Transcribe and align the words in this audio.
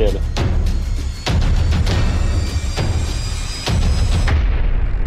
tööle. 0.00 0.20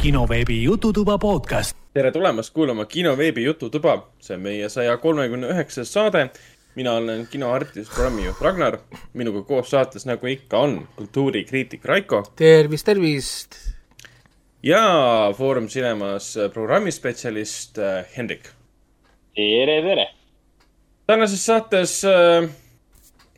kinoveebi 0.03 0.63
Jututuba 0.63 1.17
podcast. 1.17 1.77
tere 1.93 2.11
tulemast 2.11 2.53
kuulama 2.53 2.85
kinoveebi 2.85 3.43
Jututuba, 3.43 3.95
see 4.21 4.35
on 4.35 4.43
meie 4.43 4.69
saja 4.69 4.97
kolmekümne 4.97 5.49
üheksas 5.53 5.93
saade. 5.93 6.29
mina 6.75 6.93
olen 6.97 7.27
kinoartist, 7.27 7.93
programmijuht 7.93 8.41
Ragnar, 8.41 8.77
minuga 9.13 9.43
koos 9.47 9.69
saates, 9.69 10.05
nagu 10.05 10.27
ikka 10.27 10.57
on, 10.57 10.87
kultuurikriitik 10.95 11.85
Raiko 11.85 12.23
tervist, 12.35 12.85
tervist. 12.85 13.55
ja 14.63 15.33
Foorum 15.37 15.67
Cinemas 15.67 16.35
programmispetsialist 16.53 17.77
äh, 17.77 18.05
Hendrik. 18.17 18.49
tere, 19.35 19.81
tere. 19.81 20.07
tänases 21.07 21.45
saates 21.45 22.03
äh, 22.05 22.49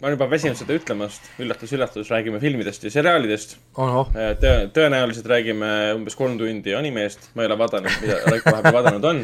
ma 0.02 0.09
olen 0.09 0.18
juba 0.18 0.27
väsinud 0.27 0.57
seda 0.59 0.75
ütlemast, 0.75 1.27
üllatus-üllatus, 1.39 2.09
räägime 2.12 2.39
filmidest 2.44 2.84
ja 2.84 2.91
seriaalidest. 2.91 3.55
ohoh, 3.80 4.09
tõe, 4.41 4.55
tõenäoliselt 4.76 5.30
räägime 5.31 5.70
umbes 5.95 6.18
kolm 6.20 6.35
tundi 6.40 6.76
animeest, 6.76 7.30
ma 7.35 7.45
ei 7.45 7.49
ole 7.49 7.58
vaadanud, 7.62 7.95
mida 8.02 8.18
Raiko 8.26 8.52
vahepeal 8.52 8.76
vaadanud 8.76 9.08
on. 9.12 9.21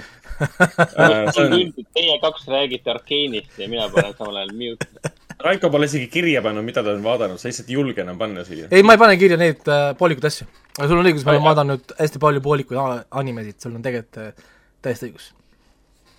see 1.36 1.44
on, 1.44 1.58
Teie 1.92 2.16
kaks 2.24 2.48
räägite 2.48 2.94
Arkeenist 2.94 3.60
ja 3.60 3.68
mina 3.72 3.90
panen 3.92 4.16
samal 4.16 4.40
ajal 4.40 4.56
mute. 4.62 5.12
Raiko 5.42 5.74
pole 5.74 5.90
isegi 5.90 6.08
kirja 6.14 6.42
pannud, 6.46 6.64
mida 6.64 6.86
ta 6.86 6.96
on 6.96 7.04
vaadanud, 7.04 7.42
sa 7.42 7.50
lihtsalt 7.50 7.68
ei 7.68 7.76
julge 7.76 8.06
enam 8.06 8.18
panna 8.22 8.48
siia. 8.48 8.72
ei, 8.72 8.88
ma 8.88 8.96
ei 8.96 9.04
pane 9.04 9.20
kirja 9.20 9.42
neid 9.42 9.68
äh, 9.68 9.92
poolikuid 10.00 10.32
asju. 10.32 10.48
aga 10.78 10.88
sul 10.88 11.04
on 11.04 11.12
õigus, 11.12 11.28
ma 11.28 11.36
olen 11.36 11.48
vaadanud 11.50 11.96
hästi 12.00 12.24
palju 12.24 12.48
poolikuid 12.48 12.80
animesid, 13.12 13.60
sul 13.60 13.76
on 13.76 13.84
tegelikult 13.84 14.24
äh, 14.24 14.52
täiesti 14.88 15.12
õigus. 15.12 15.34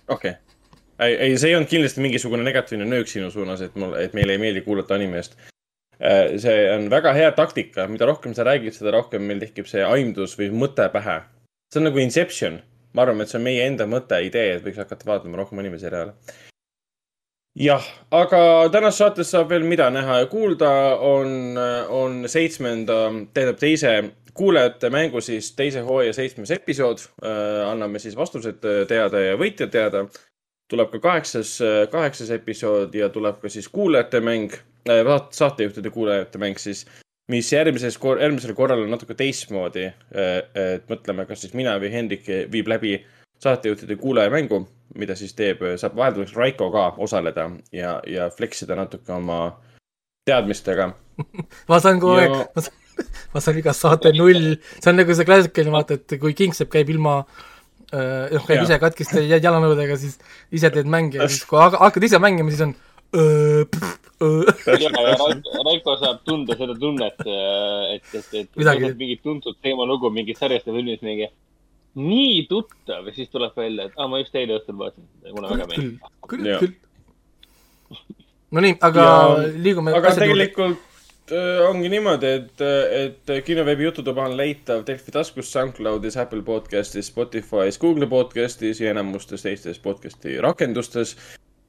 okei 0.05 0.37
okay.. 0.37 0.52
ei, 0.99 1.15
ei, 1.15 1.37
see 1.37 1.49
ei 1.49 1.57
olnud 1.57 1.69
kindlasti 1.69 2.03
mingisugune 2.03 2.45
negatiivne 2.45 2.85
nöök 2.85 3.09
sinu 3.09 3.31
suunas, 3.31 3.61
et 3.61 3.75
mul, 3.79 3.95
et 3.99 4.13
meile 4.13 4.35
ei 4.35 4.41
meeldi 4.41 4.61
kuulata 4.65 4.95
animeest. 4.95 5.37
see 6.43 6.55
on 6.73 6.89
väga 6.89 7.13
hea 7.13 7.31
taktika, 7.31 7.87
mida 7.87 8.05
rohkem 8.05 8.33
sa 8.33 8.43
räägid, 8.43 8.75
seda 8.75 8.91
rohkem 8.91 9.23
meil 9.23 9.39
tekib 9.39 9.69
see 9.69 9.83
aimdus 9.85 10.33
või 10.39 10.49
mõte 10.51 10.89
pähe. 10.93 11.21
see 11.73 11.81
on 11.81 11.89
nagu 11.89 12.01
Inception. 12.01 12.61
ma 12.93 13.01
arvan, 13.01 13.21
et 13.21 13.29
see 13.29 13.39
on 13.39 13.45
meie 13.45 13.67
enda 13.67 13.85
mõte, 13.89 14.19
idee, 14.21 14.55
et 14.55 14.65
võiks 14.65 14.81
hakata 14.81 15.05
vaatama 15.05 15.37
rohkem 15.37 15.59
animeseriaale. 15.59 16.13
jah, 17.59 17.85
aga 18.11 18.69
tänases 18.71 18.97
saates 18.97 19.31
saab 19.31 19.49
veel 19.49 19.63
mida 19.63 19.89
näha 19.89 20.19
ja 20.19 20.25
kuulda, 20.25 20.73
on, 20.97 21.57
on 21.89 22.29
seitsmenda, 22.29 23.09
tähendab 23.33 23.57
teise 23.61 23.95
kuulajate 24.33 24.89
mängu 24.89 25.21
siis 25.21 25.51
teise 25.55 25.81
hooaja 25.85 26.13
seitsmes 26.13 26.51
episood. 26.51 26.97
anname 27.67 27.99
siis 27.99 28.15
vastused 28.17 28.65
teada 28.87 29.19
ja 29.19 29.37
võitjad 29.37 29.69
teada 29.69 30.05
tuleb 30.73 30.89
ka 30.95 30.99
kaheksas, 30.99 31.55
kaheksas 31.93 32.31
episood 32.33 32.93
ja 32.97 33.09
tuleb 33.13 33.39
ka 33.43 33.51
siis 33.51 33.69
kuulajate 33.69 34.21
mäng, 34.25 34.53
saatejuhtide 35.29 35.91
kuulajate 35.93 36.41
mäng 36.41 36.57
siis, 36.61 36.85
mis 37.31 37.51
järgmises, 37.53 37.99
järgmisel 38.01 38.55
korral 38.57 38.81
on 38.83 38.93
natuke 38.93 39.15
teistmoodi. 39.17 39.91
et 40.13 40.89
mõtleme, 40.89 41.27
kas 41.29 41.45
siis 41.45 41.53
mina 41.53 41.77
või 41.79 41.93
Hendrik 41.93 42.27
viib 42.51 42.71
läbi 42.71 42.97
saatejuhtide 43.43 43.95
kuulajamängu, 44.01 44.63
mida 44.97 45.15
siis 45.19 45.35
teeb, 45.37 45.61
saab 45.77 45.95
vahelduseks 45.99 46.37
Raiko 46.37 46.71
ka 46.71 46.89
osaleda 46.97 47.49
ja, 47.71 47.99
ja 48.07 48.29
flex 48.33 48.65
ida 48.65 48.77
natuke 48.79 49.13
oma 49.13 49.59
teadmistega. 50.25 50.93
ma 51.69 51.79
saan 51.83 52.01
kogu 52.01 52.17
aeg 52.17 52.33
Ja-, 52.33 52.45
ma 52.55 52.65
saan, 52.65 52.77
ma 53.33 53.41
saan 53.45 53.61
iga 53.61 53.73
saate 53.77 54.13
null, 54.17 54.55
see 54.79 54.89
on 54.89 55.01
nagu 55.01 55.15
see 55.15 55.27
klassikaline, 55.27 55.73
vaata, 55.75 55.99
et 55.99 56.17
kui 56.21 56.33
Kingsepp 56.37 56.71
käib 56.73 56.89
ilma 56.93 57.19
äh, 57.21 57.52
noh, 57.93 58.45
käib 58.47 58.57
Jaa. 58.61 58.65
ise 58.67 58.79
katkiste 58.81 59.21
ja- 59.27 59.37
jalanõudega, 59.43 59.97
siis 60.01 60.17
ise 60.51 60.69
teed 60.73 60.87
mänge 60.89 61.19
ja 61.21 61.27
siis 61.29 61.45
kui 61.45 61.59
hak- 61.61 61.77
hakkad 61.79 62.03
ise 62.09 62.19
mängima, 62.23 62.49
siis 62.53 62.61
on 62.65 62.73
Raiko, 65.67 65.95
saab 66.01 66.21
tunda 66.25 66.55
seda 66.57 66.75
tunnet, 66.79 67.19
et, 67.25 68.03
et, 68.15 68.27
et 68.33 68.49
Midagi- 68.59 68.85
võtad 68.87 68.97
mingit 69.01 69.21
tuntud 69.25 69.57
teemalugu 69.63 70.09
mingist 70.13 70.39
sarjast 70.43 70.67
või 70.69 70.79
filmist 70.81 71.03
mingi 71.05 71.27
nii 71.99 72.45
tuttav 72.49 73.05
ja 73.09 73.13
siis 73.13 73.29
tuleb 73.29 73.53
välja, 73.57 73.85
et 73.89 73.99
aa, 73.99 74.07
ma 74.09 74.21
just 74.23 74.33
eile 74.39 74.57
õhtul 74.57 74.77
vaatasin, 74.79 75.05
mulle 75.35 75.51
väga 75.51 75.67
meeldib., 75.69 76.07
küll 76.31 76.47
küll. 76.63 76.73
no 78.53 78.63
nii, 78.65 78.77
aga 78.81 79.03
Ja- 79.03 79.51
liigume 79.67 79.93
aga 79.93 80.15
tegelikult 80.17 80.79
äh, 80.79 80.92
ongi 81.31 81.89
niimoodi, 81.89 82.27
et, 82.27 82.61
et 82.91 83.31
kinoveebi 83.45 83.83
Jututuba 83.87 84.25
on 84.27 84.35
leitav 84.37 84.83
Delfi 84.87 85.11
taskus, 85.11 85.51
SoundCloudis, 85.53 86.17
Apple 86.17 86.41
podcastis, 86.41 87.07
Spotify's, 87.07 87.79
Google 87.79 88.07
podcastis 88.07 88.81
ja 88.81 88.91
enamustes 88.91 89.41
teistes 89.41 89.79
podcasti 89.79 90.41
rakendustes. 90.41 91.15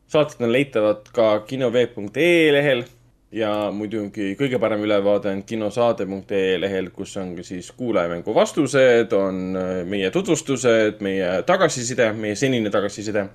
saated 0.09 0.43
on 0.45 0.53
leitavad 0.53 1.09
ka 1.13 1.41
kinoveeb.ee 1.47 2.53
lehel 2.53 2.85
ja 3.33 3.71
muidugi 3.75 4.35
kõige 4.39 4.59
parem 4.63 4.85
ülevaade 4.85 5.33
on 5.33 5.43
kinosaade.ee 5.43 6.61
lehel, 6.61 6.91
kus 6.91 7.17
on 7.17 7.35
ka 7.37 7.43
siis 7.43 7.73
kuulajamängu 7.73 8.35
vastused, 8.35 9.13
on 9.13 9.57
äh, 9.57 9.83
meie 9.87 10.11
tutvustused, 10.11 11.01
meie 11.01 11.43
tagasiside, 11.47 12.13
meie 12.13 12.37
senine 12.39 12.71
tagasiside 12.71 13.29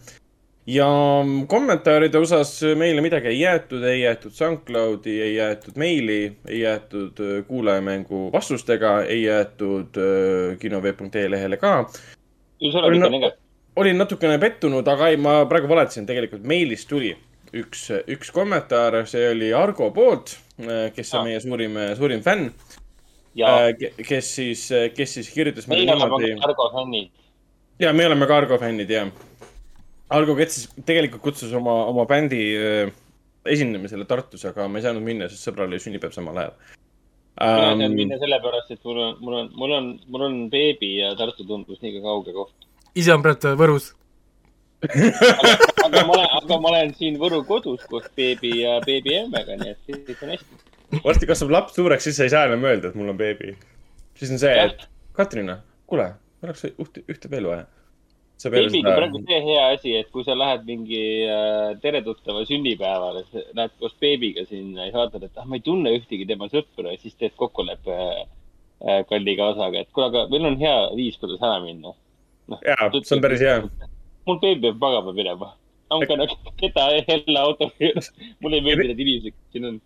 ja 0.70 0.88
kommentaaride 1.48 2.18
osas 2.18 2.52
meile 2.78 3.02
midagi 3.02 3.32
ei 3.32 3.40
jäetud, 3.40 3.84
ei 3.84 4.02
jäetud 4.02 4.34
SoundCloudi, 4.36 5.16
ei 5.22 5.36
jäetud 5.36 5.78
meili, 5.82 6.20
ei 6.48 6.60
jäetud 6.62 7.22
äh, 7.24 7.46
kuulajamängu 7.48 8.30
vastustega, 8.34 9.00
ei 9.04 9.24
jäetud 9.24 9.98
äh, 9.98 10.58
kinoveeb.ee 10.60 11.30
lehele 11.32 11.58
ka. 11.58 11.90
ikka 12.60 13.10
nege. 13.10 13.32
olin 13.76 13.98
natukene 13.98 14.38
pettunud, 14.38 14.88
aga 14.88 15.08
ei, 15.08 15.18
ma 15.18 15.46
praegu 15.50 15.70
valetasin, 15.70 16.06
tegelikult 16.06 16.44
meilist 16.44 16.90
tuli 16.90 17.16
üks, 17.54 17.88
üks 18.08 18.30
kommentaar, 18.34 19.02
see 19.10 19.30
oli 19.32 19.54
Argo 19.54 19.90
poolt, 19.96 20.36
kes 20.94 21.14
on 21.14 21.22
Ah. 21.22 21.24
meie 21.26 21.40
suurim, 21.40 21.80
suurim 21.98 22.22
fänn, 22.22 22.52
ja 23.36 23.56
kes 23.98 24.36
siis, 24.36 24.68
kes 24.96 25.14
siis 25.14 25.32
kirjutas 25.34 25.68
meile 25.68 25.96
meie 25.96 26.04
oleme 26.04 26.36
Argo 26.46 26.70
fännid. 26.76 27.10
ja 27.80 27.94
me 27.94 28.06
oleme 28.06 28.28
ka 28.28 28.38
Argo 28.38 28.58
fännid 28.58 28.90
ja. 28.90 29.08
Argo 30.10 30.36
Kets 30.36 30.68
tegelikult 30.86 31.22
kutsus 31.22 31.54
oma, 31.54 31.84
oma 31.92 32.06
bändi 32.10 32.42
äh, 32.58 32.92
esinemisele 33.46 34.06
Tartus, 34.10 34.46
aga 34.50 34.68
ma 34.68 34.80
ei 34.80 34.86
saanud 34.88 35.06
minna, 35.06 35.30
sest 35.30 35.48
sõbral 35.48 35.70
oli 35.70 35.82
sünnipäev 35.82 36.16
samal 36.16 36.38
ajal 36.44 36.58
mina 37.40 37.60
saan 37.62 37.82
um,. 37.82 37.96
minna 37.96 38.18
sellepärast, 38.20 38.72
et 38.72 38.84
mul 38.84 38.98
on, 39.00 39.16
mul 39.20 39.34
on, 39.34 39.50
mul 39.56 39.72
on, 39.72 39.88
mul 40.08 40.26
on 40.28 40.36
beebi 40.52 40.98
ja 40.98 41.16
Tartu 41.16 41.46
tundus 41.48 41.80
liiga 41.82 42.02
kauge 42.04 42.34
koht. 42.36 42.68
ise 42.96 43.14
on 43.14 43.24
praegu 43.24 43.56
Võrus. 43.60 43.94
aga 45.86 46.04
ma 46.08 46.14
olen, 46.16 46.28
aga 46.42 46.60
ma 46.60 46.72
olen 46.74 46.94
siin 46.96 47.20
Võru 47.20 47.42
kodus 47.48 47.84
koos 47.92 48.08
beebi 48.16 48.62
ja 48.62 48.80
beebi 48.86 49.16
emmega, 49.22 49.58
nii 49.60 49.74
et 49.76 50.06
kõik 50.08 50.24
on 50.24 50.36
hästi. 50.36 50.62
varsti 51.04 51.30
kasvab 51.32 51.56
laps 51.56 51.76
suureks, 51.80 52.08
siis 52.08 52.20
sa 52.20 52.28
ei 52.28 52.34
saa 52.36 52.46
enam 52.50 52.64
öelda, 52.68 52.92
et 52.92 53.00
mul 53.00 53.12
on 53.14 53.20
beebi. 53.20 53.56
siis 54.20 54.32
on 54.36 54.42
see, 54.42 54.56
et 54.66 54.88
Katrina, 55.16 55.60
kuule, 55.88 56.12
oleks 56.44 56.68
ühte, 56.72 57.04
ühte 57.08 57.32
veel 57.32 57.48
vaja. 57.52 57.68
Seda 58.40 58.96
praegu 58.96 59.22
see 59.28 59.40
hea 59.48 59.64
asi, 59.74 59.94
et 60.00 60.10
kui 60.14 60.24
sa 60.24 60.36
lähed 60.38 60.66
mingi 60.68 61.02
äh, 61.28 61.76
tere 61.84 62.02
tuttava 62.06 62.46
sünnipäevale, 62.48 63.26
lähed 63.58 63.74
koos 63.82 63.96
beebiga 64.00 64.46
sinna 64.48 64.88
ja 64.88 64.96
vaatad, 64.96 65.26
et 65.28 65.40
ah, 65.42 65.48
ma 65.50 65.60
ei 65.60 65.66
tunne 65.66 65.94
ühtegi 65.98 66.28
tema 66.30 66.48
sõpru 66.52 66.88
ja 66.88 67.00
siis 67.02 67.18
teed 67.20 67.36
kokkuleppe 67.40 67.98
äh, 68.00 69.02
kalli 69.12 69.36
kaasaga, 69.40 69.84
et 69.84 69.92
kuule, 69.92 70.08
aga 70.12 70.28
meil 70.32 70.48
on 70.52 70.60
hea 70.62 70.78
viis, 70.96 71.20
kuidas 71.22 71.44
ära 71.44 71.60
minna. 71.66 71.96
jaa, 72.64 72.92
see 72.96 73.18
on 73.18 73.26
päris 73.28 73.44
hea. 73.44 73.60
mul 74.30 74.40
beebi 74.44 74.70
peab 74.70 74.86
magama 74.88 75.16
minema. 75.16 75.54
I 75.90 75.98
m 75.98 76.06
gonna 76.06 76.26
get 76.62 76.76
a 76.78 77.04
hell 77.08 77.38
out 77.38 77.62
of 77.66 77.72
here. 77.80 78.02
mulle 78.42 78.60
ei 78.60 78.66
meeldi 78.66 78.92
need 78.92 79.00
inimesed, 79.04 79.34
kes 79.36 79.56
siin 79.56 79.66
on. 79.70 79.80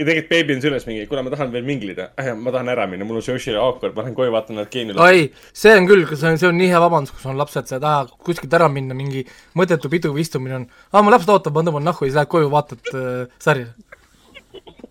Ja 0.00 0.06
tegelikult 0.06 0.30
beebi 0.32 0.54
on 0.56 0.62
süles 0.64 0.86
mingi, 0.88 1.04
kuule, 1.08 1.22
ma 1.26 1.32
tahan 1.34 1.50
veel 1.52 1.66
minglida 1.66 2.08
äh,. 2.20 2.30
ma 2.38 2.52
tahan 2.54 2.72
ära 2.72 2.86
minna, 2.88 3.04
mul 3.08 3.20
on 3.20 3.24
socially 3.24 3.60
awkward, 3.60 3.92
ma 3.96 4.06
lähen 4.06 4.16
koju 4.16 4.32
vaatan 4.32 4.56
nad 4.60 4.70
geeniule. 4.72 5.02
oi, 5.04 5.26
see 5.62 5.74
on 5.76 5.88
küll, 5.90 6.06
see 6.14 6.30
on, 6.30 6.40
see 6.40 6.48
on 6.48 6.56
nii 6.60 6.70
hea 6.72 6.80
vabandus, 6.80 7.12
kus 7.16 7.28
on 7.28 7.36
lapsed, 7.40 7.68
sa 7.68 7.76
ei 7.76 7.84
taha 7.84 8.06
kuskilt 8.28 8.56
ära 8.56 8.70
minna, 8.72 8.96
mingi 8.96 9.26
mõttetu 9.58 9.92
pidu 9.92 10.14
või 10.16 10.24
istumine 10.24 10.56
on, 10.62 10.66
aa, 10.94 11.04
mu 11.04 11.12
laps 11.12 11.28
ootab, 11.28 11.56
ma 11.56 11.66
tõmban 11.66 11.88
nahku 11.90 12.08
ja 12.08 12.12
siis 12.12 12.20
lähed 12.22 12.32
koju, 12.32 12.50
vaatad 12.54 12.92
äh, 12.94 13.36
sarja. 13.42 13.68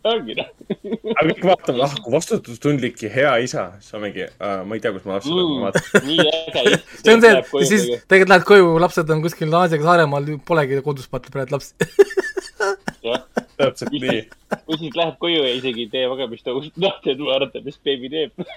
ongi 0.10 0.38
noh. 0.38 0.54
aga 0.70 1.26
kõik 1.26 1.44
vaatavad, 1.50 1.82
ah 1.88 1.98
kui 2.06 2.14
vastutustundlik 2.14 3.02
ja 3.08 3.12
hea 3.16 3.34
isa, 3.48 3.66
siis 3.82 3.98
ma 3.98 4.06
mingi 4.06 4.28
uh,, 4.30 4.62
ma 4.62 4.78
ei 4.78 4.86
tea, 4.86 4.94
kus 4.94 5.10
ma 5.10 5.18
lapsele 5.18 5.42
mm. 5.42 5.66
vaatan. 5.66 6.08
nii 6.12 6.30
äge. 6.30 6.80
see 7.02 7.18
on 7.18 7.26
see, 7.26 7.34
et 7.34 7.74
siis 7.74 7.90
tegelikult 8.06 8.36
lähed 8.36 8.48
koju, 8.54 8.72
lapsed 8.86 9.18
on 9.18 9.26
kuskil 9.26 9.60
Aasiaga 9.64 9.90
Saaremaal, 9.90 10.34
polegi 10.46 10.84
kodus 10.86 11.10
vaata 11.10 11.34
praegu 11.34 11.58
lapsi. 11.58 11.74
jah, 12.60 13.26
täpselt 13.60 13.96
nii. 13.96 14.22
või 14.68 14.80
siis 14.82 14.96
lähed 14.98 15.18
koju 15.22 15.42
ja 15.44 15.56
isegi 15.56 15.86
ei 15.86 15.92
tee 15.94 16.06
magamistõusust, 16.12 16.78
noh, 16.82 16.96
teed 17.04 17.22
vaadata, 17.24 17.64
mis 17.66 17.80
beebi 17.86 18.12
teeb. 18.14 18.48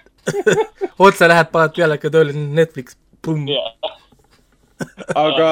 otse 1.07 1.29
lähed, 1.31 1.51
paned 1.55 1.75
peale 1.77 1.99
ikka 2.01 2.13
tööle 2.15 2.37
Netflix, 2.37 2.97
pumm. 3.25 3.49
aga 5.15 5.51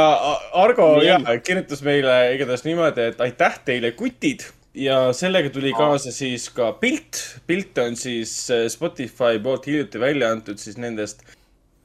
Argo 0.58 0.92
ja 1.06 1.20
kirjutas 1.44 1.84
meile 1.86 2.16
igatahes 2.36 2.66
niimoodi, 2.66 3.10
et 3.12 3.20
aitäh 3.26 3.60
teile, 3.66 3.92
kutid 3.98 4.48
ja 4.74 5.10
sellega 5.16 5.50
tuli 5.50 5.72
kaasa 5.74 6.12
siis 6.14 6.48
ka 6.54 6.72
pilt. 6.72 7.20
pilt 7.46 7.78
on 7.78 7.96
siis 7.96 8.32
äh, 8.50 8.66
Spotify 8.70 9.38
poolt 9.42 9.66
hiljuti 9.66 10.00
välja 10.00 10.30
antud 10.30 10.58
siis 10.62 10.78
nendest 10.78 11.24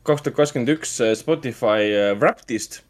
kaks 0.06 0.22
tuhat 0.22 0.38
kakskümmend 0.38 0.70
üks 0.76 1.00
Spotify 1.18 1.90
äh, 1.90 2.12
Wrapped'ist, 2.20 2.84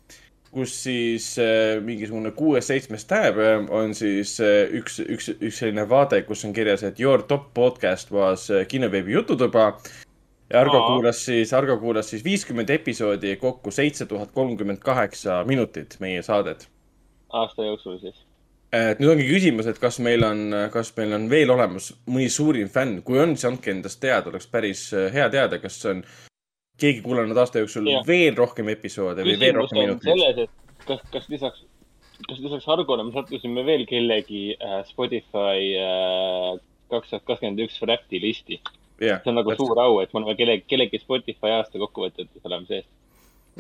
kus 0.55 0.73
siis 0.85 1.33
äh, 1.41 1.81
mingisugune 1.83 2.31
kuues-seitsmes 2.35 3.03
tab 3.09 3.39
äh, 3.43 3.57
on 3.75 3.95
siis 3.97 4.37
äh, 4.39 4.71
üks, 4.79 5.01
üks, 5.03 5.33
üks 5.35 5.59
selline 5.59 5.83
vaade, 5.91 6.21
kus 6.27 6.45
on 6.47 6.53
kirjas, 6.55 6.85
et 6.87 6.99
your 6.99 7.25
top 7.27 7.51
podcast 7.57 8.13
was 8.15 8.47
äh, 8.51 8.63
kinoveebi 8.67 9.17
jututuba. 9.17 9.73
ja 10.49 10.61
Argo 10.61 10.77
Aa. 10.77 10.87
kuulas 10.93 11.25
siis, 11.25 11.53
Argo 11.53 11.77
kuulas 11.81 12.09
siis 12.09 12.23
viiskümmend 12.23 12.69
episoodi, 12.69 13.35
kokku 13.41 13.71
seitse 13.71 14.05
tuhat 14.05 14.31
kolmkümmend 14.31 14.79
kaheksa 14.79 15.43
minutit 15.43 15.97
meie 15.99 16.21
saadet 16.21 16.69
aasta 17.29 17.65
jooksul 17.65 17.99
siis. 17.99 18.21
et 18.75 18.99
nüüd 18.99 19.13
ongi 19.13 19.27
küsimus, 19.29 19.67
et 19.69 19.79
kas 19.79 19.99
meil 20.03 20.23
on, 20.27 20.47
kas 20.71 20.91
meil 20.97 21.15
on 21.15 21.27
veel 21.31 21.51
olemas 21.53 21.91
mõni 22.11 22.27
suurim 22.31 22.71
fänn, 22.71 23.01
kui 23.07 23.19
on, 23.21 23.35
siis 23.35 23.47
andke 23.51 23.71
endast 23.71 24.01
teada, 24.03 24.31
oleks 24.31 24.47
päris 24.51 24.87
äh, 24.93 25.11
hea 25.13 25.27
teada, 25.33 25.59
kas 25.63 25.79
on 25.91 26.03
keegi 26.81 27.01
kuulanud 27.05 27.37
aasta 27.39 27.61
jooksul 27.63 27.87
Jah. 27.89 28.03
veel 28.07 28.35
rohkem 28.37 28.69
episoode 28.73 29.23
või 29.25 29.37
veel 29.39 29.55
rohkem 29.59 29.81
minuteid. 29.81 30.11
selles, 30.11 30.43
et 30.45 30.85
kas, 30.87 31.03
kas 31.13 31.29
lisaks, 31.31 31.63
kas 32.27 32.41
lisaks 32.41 32.67
Hargole 32.71 33.05
me 33.07 33.13
sattusime 33.15 33.65
veel 33.67 33.85
kellegi 33.89 34.43
äh, 34.55 34.81
Spotify 34.89 35.71
äh, 35.79 36.51
kaks 36.91 37.13
tuhat 37.13 37.25
kakskümmend 37.31 37.63
üks 37.65 37.79
Wrapped'i 37.83 38.21
listi. 38.21 38.59
jah, 39.01 39.23
see 39.23 39.31
on 39.31 39.39
nagu 39.39 39.55
suur 39.55 39.79
au, 39.81 39.99
et 40.03 40.13
me 40.13 40.21
oleme 40.21 40.37
kellegi, 40.39 40.67
kellegi 40.71 41.01
Spotify 41.03 41.55
aasta 41.55 41.81
kokkuvõtetes 41.81 42.47
oleme 42.47 42.69
sees. 42.69 42.87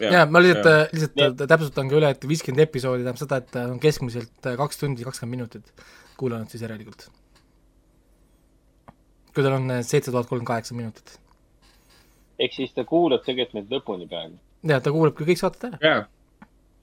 jaa, 0.01 0.25
ma 0.27 0.43
lihtsalt, 0.43 0.71
Nii 0.93 1.03
lihtsalt 1.05 1.45
täpsustan 1.47 1.91
ka 1.91 2.01
üle, 2.01 2.13
et 2.15 2.27
viiskümmend 2.27 2.67
episoodi 2.67 3.03
tähendab 3.03 3.21
seda, 3.21 3.39
et 3.43 3.61
on 3.63 3.79
keskmiselt 3.83 4.49
äh, 4.51 4.57
kaks 4.59 4.83
tundi 4.83 5.07
kakskümmend 5.07 5.39
minutit 5.39 5.85
kuulanud 6.17 6.51
siis 6.51 6.63
järelikult. 6.63 7.09
kui 9.35 9.43
tal 9.43 9.57
on 9.57 9.71
äh, 9.71 9.83
seitse 9.83 10.11
tuhat 10.11 10.27
kolmkümmend 10.29 10.47
kaheksa 10.47 10.75
minutit. 10.75 11.19
Ehk 12.39 12.53
siis 12.55 12.73
ta 12.75 12.85
kuulab 12.87 13.23
tegelikult 13.25 13.57
meid 13.57 13.73
lõpuni 13.73 14.09
praegu. 14.09 14.37
jaa, 14.67 14.81
ta 14.83 14.93
kuulabki 14.93 15.27
kõik 15.29 15.41
saated 15.41 15.67
ära. 15.69 15.79
jaa, 15.81 16.03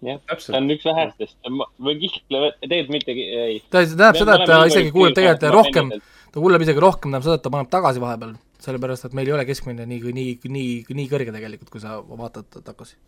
jah, 0.09 0.21
ta 0.23 0.35
täpselt. 0.35 0.57
on 0.59 0.75
üks 0.75 0.89
vähestest, 0.89 1.39
või 1.79 1.97
Kihla, 2.03 2.43
tegelikult 2.65 2.95
mitte, 2.97 3.17
ei. 3.17 3.61
ta, 3.69 3.83
tähendab 3.83 4.19
seda, 4.21 4.39
et 4.39 4.51
ta 4.51 4.61
isegi 4.71 4.95
kuulab 4.95 5.17
tegelikult 5.19 5.57
rohkem, 5.59 5.93
ta 6.33 6.41
kuulab 6.43 6.67
isegi 6.67 6.85
rohkem, 6.87 7.11
tähendab 7.11 7.29
seda, 7.29 7.39
et 7.41 7.47
ta 7.47 7.55
paneb 7.55 7.73
tagasi 7.73 8.03
vahepeal, 8.03 8.37
sellepärast 8.63 9.09
et 9.09 9.17
meil 9.19 9.31
ei 9.31 9.37
ole 9.39 9.47
keskmine 9.49 9.89
nii, 9.89 10.15
nii, 10.19 10.37
nii, 10.59 10.69
nii 11.01 11.09
kõrge 11.11 11.35
tegelikult, 11.35 11.73
kui 11.73 11.83
sa 11.83 11.99
vaatad 12.03 12.63
tagasi. 12.63 12.99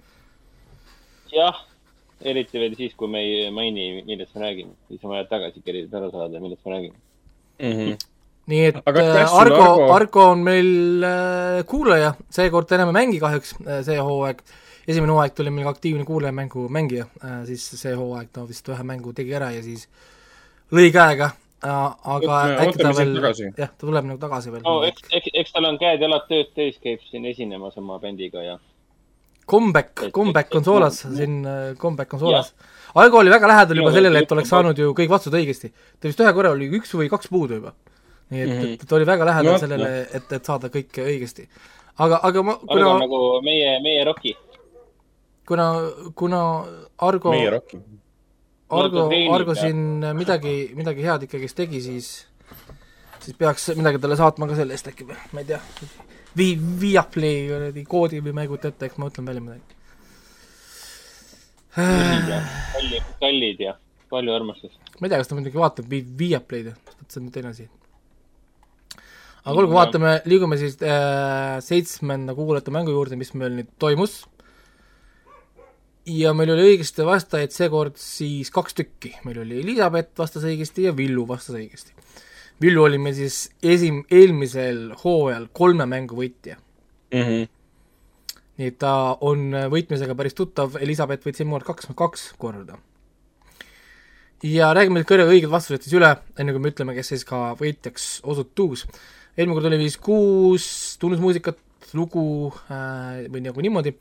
jah, 1.34 1.62
eriti 2.22 2.60
veel 2.62 2.76
siis, 2.78 2.94
kui 2.98 3.10
me 3.10 3.22
ei 3.26 3.50
maini, 3.54 4.02
millest 4.06 4.34
me 4.36 4.46
räägime, 4.46 4.74
siis 4.88 5.04
on 5.04 5.16
vaja 5.16 5.28
tagasi 5.30 5.62
kerida, 5.64 5.98
aru 5.98 6.12
saada, 6.14 6.42
millest 6.42 6.66
me 6.66 6.76
räägime. 6.76 7.00
Mhm. 7.62 8.10
Nii 8.50 8.64
et 8.70 8.80
Aga 8.84 9.04
äh, 9.04 9.36
Argo, 9.40 9.60
Argo. 9.62 9.86
Argo 9.94 10.24
on 10.32 10.42
meil 10.44 11.04
äh, 11.06 11.62
kuulaja, 11.70 12.14
seekord 12.34 12.72
enam 12.76 12.90
ei 12.92 12.98
mängi 12.98 13.20
kahjuks 13.22 13.54
äh, 13.64 13.78
see 13.86 13.96
hooaeg, 14.00 14.42
esimene 14.88 15.14
hooaeg 15.14 15.36
tuli 15.38 15.52
meil 15.54 15.70
aktiivne 15.70 16.04
kuulajamängu 16.08 16.66
mängija 16.68 17.06
äh,, 17.22 17.38
siis 17.48 17.64
see 17.80 17.94
hooaeg 17.96 18.28
ta 18.34 18.44
vist 18.48 18.68
ühe 18.68 18.84
mängu 18.84 19.14
tegi 19.16 19.32
ära 19.38 19.48
ja 19.54 19.62
siis 19.64 19.86
lõi 20.74 20.90
käega 20.92 21.30
äh,, 21.64 21.70
aga 21.70 22.36
Ootame- 22.36 22.60
äkki 22.66 22.82
ta 22.82 22.92
veel 22.98 23.16
jah, 23.56 23.72
ta 23.72 23.80
tuleb 23.86 24.10
nagu 24.12 24.20
tagasi 24.20 24.52
veel 24.52 24.62
no 24.66 24.82
eks, 24.84 25.08
eks, 25.10 25.32
eks 25.40 25.56
tal 25.56 25.70
on 25.70 25.80
käed-jalad 25.80 26.28
tööd 26.28 26.52
täis, 26.58 26.76
käib 26.84 27.00
siin 27.08 27.24
esinemas 27.32 27.80
oma 27.80 27.96
bändiga 28.02 28.44
ja 28.44 28.58
comeback, 29.48 30.02
Et- 30.02 30.12
comeback 30.12 30.54
on 30.56 30.64
soolas, 30.64 31.00
siin 31.16 31.40
äh, 31.46 31.74
comeback 31.76 32.14
on 32.14 32.20
soolas. 32.20 32.54
Algo 32.94 33.18
oli 33.18 33.30
väga 33.32 33.48
lähedal 33.50 33.76
juba 33.76 33.90
sellele, 33.92 34.22
et 34.24 34.32
oleks 34.32 34.48
saanud 34.48 34.78
ju 34.78 34.92
kõik 34.96 35.10
vastused 35.10 35.34
õigesti. 35.36 35.68
ta 36.00 36.08
vist 36.08 36.20
ühe 36.22 36.32
korra 36.32 36.52
oli 36.54 36.68
üks 36.78 36.94
või 36.96 37.10
kaks 37.12 37.28
puudu 37.28 37.58
juba. 37.58 37.72
Nii 38.34 38.44
et 38.44 38.50
mm. 38.50 38.60
-hmm. 38.60 38.82
et 38.82 38.88
ta 38.88 38.96
oli 38.98 39.06
väga 39.08 39.28
lähedal 39.30 39.52
No 39.52 39.58
sellele, 39.62 39.90
et, 40.12 40.32
et 40.38 40.50
saada 40.50 40.70
kõik 40.74 41.00
õigesti. 41.06 41.48
aga, 41.98 42.20
aga 42.22 42.42
ma, 42.42 42.58
Argo 42.58 42.74
kuna 42.74 42.90
on, 42.90 43.02
nagu 43.06 43.22
meie, 43.46 43.80
meie 43.80 44.04
Rocki. 44.04 44.36
kuna, 45.46 45.66
kuna 46.14 46.40
Argo, 46.98 47.30
meie 47.30 47.50
Rocki. 47.50 47.82
Argo 48.74 49.08
Argo 49.34 49.54
siin 49.54 50.04
midagi, 50.16 50.72
midagi 50.74 51.02
head 51.02 51.28
ikkagist 51.28 51.56
tegi, 51.56 51.80
siis 51.80 52.08
siis 53.24 53.36
peaks 53.38 53.70
midagi 53.78 54.00
talle 54.02 54.16
saatma 54.20 54.48
ka 54.50 54.58
selle 54.58 54.76
eest 54.76 54.90
äkki 54.90 55.06
või, 55.08 55.16
ma 55.32 55.44
ei 55.44 55.48
tea. 55.52 55.60
Vii-, 56.38 56.58
Viaplay 56.80 57.46
kuradi 57.48 57.84
koodi 57.88 58.20
või 58.24 58.34
ma 58.36 58.44
ei 58.44 58.50
kujuta 58.50 58.72
ette, 58.72 58.90
eks 58.90 58.98
ma 58.98 59.08
mõtlen 59.08 59.28
välja 59.30 59.44
midagi. 59.44 59.80
kallid, 61.74 63.08
kallid 63.22 63.62
ja 63.64 63.76
palju 64.10 64.34
armastust. 64.34 64.78
ma 65.00 65.06
ei 65.06 65.12
tea, 65.12 65.22
kas 65.22 65.30
ta 65.30 65.38
muidugi 65.38 65.60
vaatab 65.60 65.88
Vi-, 65.90 66.04
Viaplay'd, 66.20 66.74
see 67.08 67.20
on 67.20 67.28
nüüd 67.28 67.36
teine 67.36 67.54
asi. 67.54 67.68
Aga 69.44 69.58
olgu, 69.60 69.70
Mm, 69.70 69.76
vaatame, 69.76 70.12
liigume 70.24 70.56
siis 70.60 70.78
äh, 70.80 71.58
seitsmenda 71.64 72.34
kuulajate 72.34 72.72
mängu 72.72 72.94
juurde, 72.94 73.16
mis 73.20 73.34
meil 73.36 73.52
nüüd 73.58 73.72
toimus. 73.78 74.24
ja 76.06 76.34
meil 76.36 76.50
oli 76.52 76.74
õigesti 76.74 77.04
vastajaid 77.04 77.52
seekord 77.52 77.96
siis 77.96 78.50
kaks 78.52 78.74
tükki, 78.76 79.14
meil 79.24 79.38
oli 79.40 79.60
Elizabeth 79.62 80.18
vastas 80.18 80.44
õigesti 80.44 80.84
ja 80.84 80.96
Villu 80.96 81.24
vastas 81.28 81.56
õigesti. 81.56 81.94
Villu 82.60 82.84
oli 82.84 82.98
meil 83.00 83.16
siis 83.16 83.50
esim-, 83.62 84.04
eelmisel 84.12 84.92
hooajal 85.02 85.48
kolme 85.52 85.86
mängu 85.90 86.16
võitja. 86.18 86.58
Mhm. 87.14 87.44
nii 88.58 88.70
et 88.70 88.76
ta 88.78 89.16
on 89.26 89.50
võitmisega 89.70 90.14
päris 90.14 90.34
tuttav, 90.38 90.76
Elizabeth 90.78 91.26
võitis 91.26 91.42
eelmine 91.42 91.58
kord 91.58 91.66
kaks, 91.72 91.88
kaks 91.98 92.22
korda. 92.38 92.78
ja 94.42 94.72
räägime 94.74 95.00
nüüd 95.00 95.08
kõrge 95.08 95.26
õiged 95.26 95.50
vastused 95.50 95.82
siis 95.82 95.96
üle, 95.98 96.10
enne 96.38 96.52
kui 96.52 96.62
me 96.62 96.70
ütleme, 96.70 96.94
kes 96.94 97.12
siis 97.12 97.24
ka 97.24 97.54
võitjaks 97.58 98.20
osutus. 98.22 98.86
Eelmine 99.34 99.56
kord 99.56 99.70
oli 99.70 99.80
vist 99.82 100.00
kuus 100.04 100.66
tunnusmuusikat, 101.02 101.60
lugu 101.94 102.24
äh, 102.72 103.24
või 103.30 103.44
nagu 103.44 103.62
niimoodi 103.62 103.94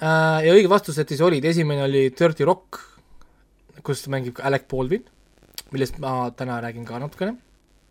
äh,. 0.00 0.40
ja 0.46 0.54
õiged 0.54 0.70
vastused 0.72 1.08
siis 1.08 1.20
olid, 1.24 1.44
esimene 1.44 1.84
oli 1.84 2.06
Dirty 2.16 2.46
Rock, 2.48 2.80
kus 3.84 4.06
mängib 4.12 4.38
ka 4.38 4.46
Alec 4.48 4.68
Baldwin, 4.70 5.04
millest 5.74 6.00
ma 6.02 6.30
täna 6.36 6.60
räägin 6.64 6.86
ka 6.88 7.00
natukene 7.02 7.36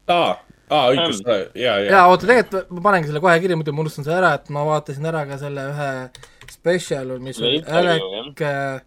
aa, 0.10 0.34
aa, 0.70 0.86
õigus, 0.94 1.22
ja, 1.26 1.40
ja. 1.56 1.76
jaa, 1.86 2.06
oota, 2.10 2.26
tegelikult 2.30 2.74
ma 2.74 2.86
panengi 2.90 3.12
selle 3.12 3.22
kohe 3.24 3.38
kirja, 3.44 3.58
muidu 3.60 3.76
ma 3.76 3.86
unustan 3.86 4.08
selle 4.08 4.22
ära, 4.22 4.34
et 4.40 4.50
ma 4.54 4.66
vaatasin 4.68 5.10
ära 5.12 5.26
ka 5.30 5.38
selle 5.42 5.70
ühe 5.74 5.92
spetsial, 6.50 7.16
mis 7.24 7.42
oli 7.44 7.62
Alec 7.66 8.44
äh, 8.46 8.82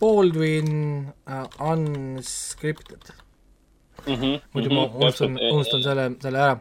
Baldwin 0.00 1.12
uh, 1.30 1.70
Unscripted. 1.72 3.12
Mhm, 4.06 4.40
muidu 4.52 4.70
ma 4.74 4.84
unustan, 4.90 5.38
unustan 5.52 5.82
selle, 5.82 6.10
selle 6.22 6.38
ära. 6.38 6.56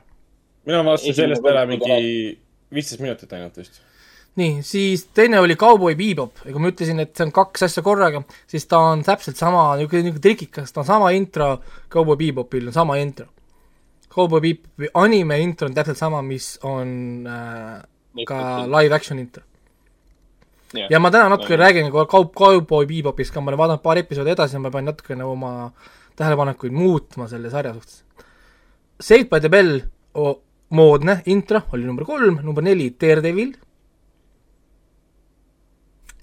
mina 0.65 0.83
vaatasin 0.85 1.15
sellest 1.17 1.45
ära 1.45 1.65
mingi 1.67 2.37
viisteist 2.73 3.01
minutit 3.03 3.33
ainult 3.35 3.57
vist. 3.57 3.81
nii, 4.39 4.61
siis 4.65 5.05
teine 5.13 5.39
oli 5.39 5.55
Cowboy 5.59 5.95
Bebop. 5.95 6.39
Ja 6.45 6.51
kui 6.51 6.61
ma 6.63 6.71
ütlesin, 6.71 6.99
et 7.03 7.11
see 7.15 7.27
on 7.27 7.31
kaks 7.35 7.67
asja 7.67 7.83
korraga, 7.85 8.23
siis 8.49 8.65
ta 8.65 8.79
on 8.79 9.03
täpselt 9.05 9.37
sama, 9.37 9.75
niisugune, 9.77 10.07
niisugune 10.07 10.23
trikikas, 10.23 10.71
ta 10.73 10.81
on 10.81 10.87
sama 10.87 11.11
intro, 11.13 11.59
Cowboy 11.91 12.17
Bebopil 12.17 12.67
on 12.71 12.73
sama 12.73 12.97
intro. 12.97 13.27
Cowboy 14.13 14.41
Bebopi 14.41 14.89
anime 14.93 15.39
intro 15.43 15.67
on 15.67 15.75
täpselt 15.75 15.97
sama, 15.97 16.21
mis 16.25 16.55
on 16.63 17.27
äh, 17.27 18.25
ka 18.27 18.39
live 18.69 18.95
action 18.95 19.19
intro. 19.19 19.43
ja 20.89 20.97
ma 21.00 21.12
täna 21.13 21.29
natuke 21.29 21.57
räägin 21.57 21.91
ka 21.91 22.07
Cow- 22.09 22.31
Cowboy 22.33 22.88
Bebopist 22.89 23.33
ka, 23.33 23.41
ma 23.41 23.51
olen 23.51 23.59
vaadanud 23.59 23.81
paar 23.83 23.97
episoodi 24.01 24.31
edasi 24.33 24.55
ja 24.55 24.59
ma 24.59 24.71
pean 24.73 24.85
natukene 24.89 25.23
oma 25.23 25.71
tähelepanekuid 26.20 26.74
muutma 26.75 27.27
selle 27.32 27.51
sarja 27.53 27.74
suhtes. 27.74 28.03
Saved 29.01 29.29
by 29.32 29.41
the 29.41 29.50
Bell 29.50 29.79
moodne 30.74 31.22
intro 31.25 31.62
oli 31.74 31.86
number 31.86 32.05
kolm, 32.05 32.39
number 32.43 32.63
neli 32.63 32.89
Daredevil 33.00 33.53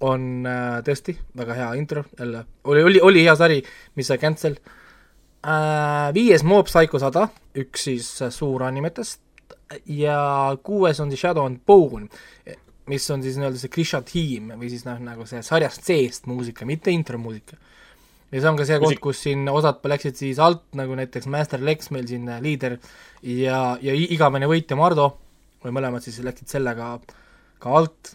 on 0.06 0.46
äh, 0.48 0.80
tõesti 0.84 1.14
väga 1.36 1.56
hea 1.58 1.72
intro, 1.78 2.04
jälle 2.18 2.44
oli, 2.64 2.84
oli, 2.88 3.00
oli 3.04 3.24
hea 3.26 3.34
sari, 3.36 3.58
mis 3.96 4.08
sai 4.08 4.18
cancel 4.18 4.56
äh,. 5.44 6.08
viies 6.16 6.44
Mob 6.46 6.70
Psycho 6.70 6.98
sada, 7.02 7.26
üks 7.54 7.84
siis 7.90 8.08
äh, 8.24 8.32
suuranimetest 8.32 9.20
ja 9.86 10.56
kuues 10.62 11.00
on 11.00 11.12
siis 11.12 11.20
Shadow 11.20 11.46
and 11.46 11.60
Bone, 11.66 12.08
mis 12.90 13.10
on 13.10 13.22
siis 13.22 13.36
nii-öelda 13.38 13.60
see 13.60 13.72
Krisha 13.72 14.00
tiim 14.06 14.54
või 14.56 14.70
siis 14.72 14.86
noh, 14.88 14.98
nagu 15.04 15.26
see 15.28 15.42
sarjast 15.46 15.86
seest 15.86 16.26
muusika, 16.30 16.66
mitte 16.66 16.90
intromuusika. 16.90 17.58
Ja 18.30 18.40
see 18.40 18.50
on 18.50 18.58
ka 18.58 18.66
see 18.68 18.78
koht, 18.82 19.00
kus 19.02 19.24
siin 19.26 19.48
osad 19.50 19.82
läksid 19.92 20.18
siis 20.18 20.38
alt, 20.42 20.62
nagu 20.78 20.96
näiteks 20.98 21.28
Master 21.30 21.62
Lex 21.62 21.90
meil 21.94 22.06
siin 22.10 22.28
äh, 22.30 22.40
liider 22.42 22.78
ja, 23.22 23.76
ja 23.82 23.96
igavene 23.96 24.48
võitja 24.50 24.78
Mardo 24.78 25.12
või 25.64 25.74
mõlemad 25.76 26.04
siis 26.04 26.20
läksid 26.24 26.50
sellega 26.52 26.94
ka 27.60 27.76
alt 27.80 28.14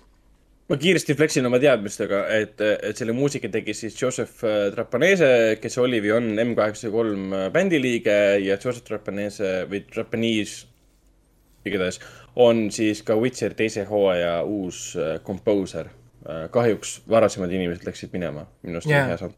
ma 0.70 0.78
kiiresti 0.82 1.14
flexin 1.18 1.46
oma 1.46 1.60
teadmistega, 1.62 2.24
et, 2.34 2.62
et 2.62 2.98
selle 2.98 3.14
muusika 3.14 3.52
tegi 3.54 3.76
siis 3.78 3.98
Joseph 4.00 4.46
äh, 4.48 4.70
Trapanese, 4.74 5.28
kes 5.62 5.78
oli 5.84 6.00
või 6.04 6.16
on 6.16 6.32
M83 6.48 7.50
bändi 7.54 7.82
liige 7.82 8.16
ja 8.42 8.58
Joseph 8.58 8.86
Trapanese 8.88 9.60
või 9.70 9.84
Trapanese, 9.92 10.66
igatahes, 11.66 12.00
on 12.42 12.68
siis 12.74 13.02
ka 13.06 13.18
Witcher 13.20 13.54
teise 13.58 13.86
hooaja 13.90 14.40
uus 14.44 14.92
äh, 14.98 15.18
komposer. 15.24 15.92
kahjuks 16.26 17.04
varasemad 17.06 17.52
inimesed 17.54 17.84
läksid 17.86 18.10
minema, 18.16 18.48
minu 18.66 18.80
arust 18.80 18.90
Jaa. 18.90 19.04
oli 19.04 19.12
hea 19.12 19.18
samm. 19.20 19.34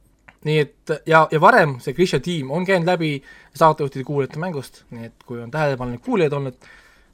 Nii 0.48 0.58
et 0.64 0.96
ja, 1.10 1.26
ja 1.32 1.40
varem 1.44 1.78
see 1.84 1.94
Grisha 1.98 2.20
tiim 2.24 2.52
on 2.56 2.66
käinud 2.68 2.88
läbi 2.90 3.12
saatejuhtide 3.58 4.06
kuulajate 4.08 4.40
mängust, 4.42 4.84
nii 4.96 5.10
et 5.12 5.24
kui 5.28 5.42
on 5.44 5.52
tähelepanelik 5.54 6.04
kuulajad 6.06 6.36
olnud, 6.40 6.58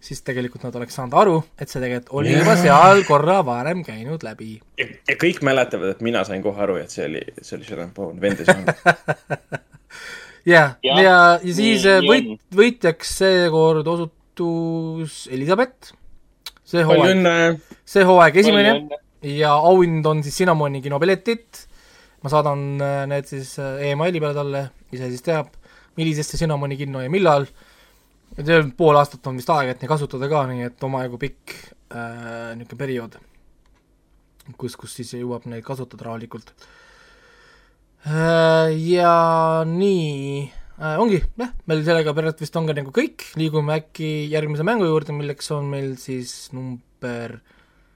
siis 0.03 0.19
tegelikult 0.27 0.65
nad 0.67 0.75
oleks 0.75 0.97
saanud 0.99 1.13
aru, 1.15 1.35
et 1.57 1.71
see 1.71 1.79
tegelikult 1.81 2.11
oli 2.19 2.33
juba 2.35 2.55
seal 2.59 3.03
korra 3.07 3.37
varem 3.47 3.83
käinud 3.87 4.23
läbi. 4.27 4.57
ja, 4.79 4.87
ja 5.09 5.15
kõik 5.19 5.39
mäletavad, 5.47 5.95
et 5.95 6.01
mina 6.05 6.23
sain 6.27 6.43
kohe 6.43 6.59
aru, 6.65 6.75
et 6.83 6.91
see 6.93 7.05
oli, 7.07 7.21
see 7.41 7.57
oli 7.57 7.67
Sharon 7.69 7.93
Bone, 7.95 8.19
vend 8.21 8.43
ei 8.43 8.49
saanud. 8.49 8.73
jah, 10.45 10.73
Jah, 10.83 10.99
ja, 10.99 11.01
ja 11.01 11.53
siis 11.55 11.85
nii- 11.87 12.07
võit 12.09 12.31
on., 12.33 12.39
võitjaks 12.59 13.13
seekord 13.21 13.87
osutus 13.87 15.21
Elizabeth. 15.31 15.93
see 16.67 16.83
hooaeg, 16.87 17.61
see 17.85 18.03
hooaeg 18.07 18.37
esimene 18.43 18.73
ja 19.23 19.53
auhind 19.55 20.05
on 20.09 20.23
siis 20.25 20.35
Cinnamoni 20.41 20.81
kinopiletid. 20.83 21.45
Ma 22.23 22.31
saadan 22.31 22.63
äh, 22.79 23.03
need 23.11 23.27
siis 23.27 23.57
äh, 23.59 23.89
emaili 23.91 24.21
peale 24.23 24.37
talle, 24.37 24.63
ise 24.95 25.09
siis 25.11 25.25
teab, 25.25 25.51
millisesse 25.99 26.39
Cinnamoni 26.39 26.77
kinno 26.79 27.03
ja 27.03 27.11
millal. 27.11 27.47
on 28.39 28.71
pool 28.77 28.97
aastat 28.97 29.27
on 29.27 29.37
vist 29.37 29.51
aega, 29.53 29.75
et 29.75 29.83
neid 29.83 29.91
kasutada 29.91 30.29
ka, 30.31 30.45
nii 30.49 30.65
et 30.69 30.87
omajagu 30.87 31.19
pikk 31.21 31.53
äh, 31.93 32.53
niisugune 32.57 32.79
periood, 32.79 33.19
kus, 34.57 34.77
kus 34.79 34.95
siis 34.97 35.13
jõuab 35.19 35.45
neid 35.51 35.65
kasutada 35.67 36.07
rahulikult 36.07 36.53
äh,. 38.07 38.71
ja 38.73 39.13
nii 39.67 40.47
äh, 40.79 40.95
ongi, 41.03 41.21
jah, 41.37 41.51
meil 41.69 41.83
sellega 41.85 42.15
pärast 42.15 42.41
vist 42.41 42.55
on 42.57 42.69
ka 42.69 42.77
nagu 42.79 42.95
kõik, 42.95 43.27
liigume 43.37 43.77
äkki 43.83 44.31
järgmise 44.31 44.65
mängu 44.65 44.87
juurde, 44.87 45.13
milleks 45.15 45.51
on 45.53 45.67
meil 45.69 45.93
siis 46.01 46.53
number 46.55 47.41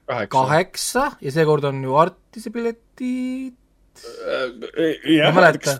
kaheksa. 0.08 0.36
kaheksa 0.36 1.06
ja 1.24 1.32
seekord 1.32 1.66
on 1.68 1.82
ju 1.84 1.96
Artise 1.98 2.52
piletid. 2.54 3.56
jah, 5.04 5.32
Ma 5.32 5.40
mäletan. 5.40 5.78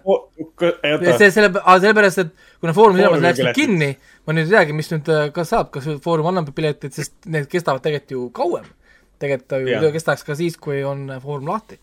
see, 1.19 1.31
selle, 1.31 1.51
sellepärast, 1.81 2.23
et 2.25 2.33
kuna 2.61 2.75
Foorumi 2.77 3.03
silmad 3.03 3.25
läksid 3.25 3.45
piletid. 3.45 3.59
kinni, 3.59 3.91
ma 4.27 4.37
nüüd 4.37 4.49
ei 4.49 4.55
teagi, 4.55 4.77
mis 4.77 4.91
nüüd 4.93 5.11
äh, 5.13 5.27
ka 5.35 5.45
saab, 5.49 5.73
kas 5.75 5.89
Foorum 6.05 6.31
annab 6.31 6.51
piletid, 6.57 6.95
sest 6.97 7.29
need 7.31 7.49
kestavad 7.51 7.85
tegelikult 7.85 8.17
ju 8.17 8.31
kauem. 8.35 8.73
tegelikult 9.19 9.51
ta 9.51 9.61
ju 9.61 9.93
kestaks 9.95 10.25
ka 10.27 10.39
siis, 10.39 10.57
kui 10.61 10.83
on 10.87 11.09
äh, 11.11 11.23
Foorum 11.23 11.51
lahti. 11.51 11.79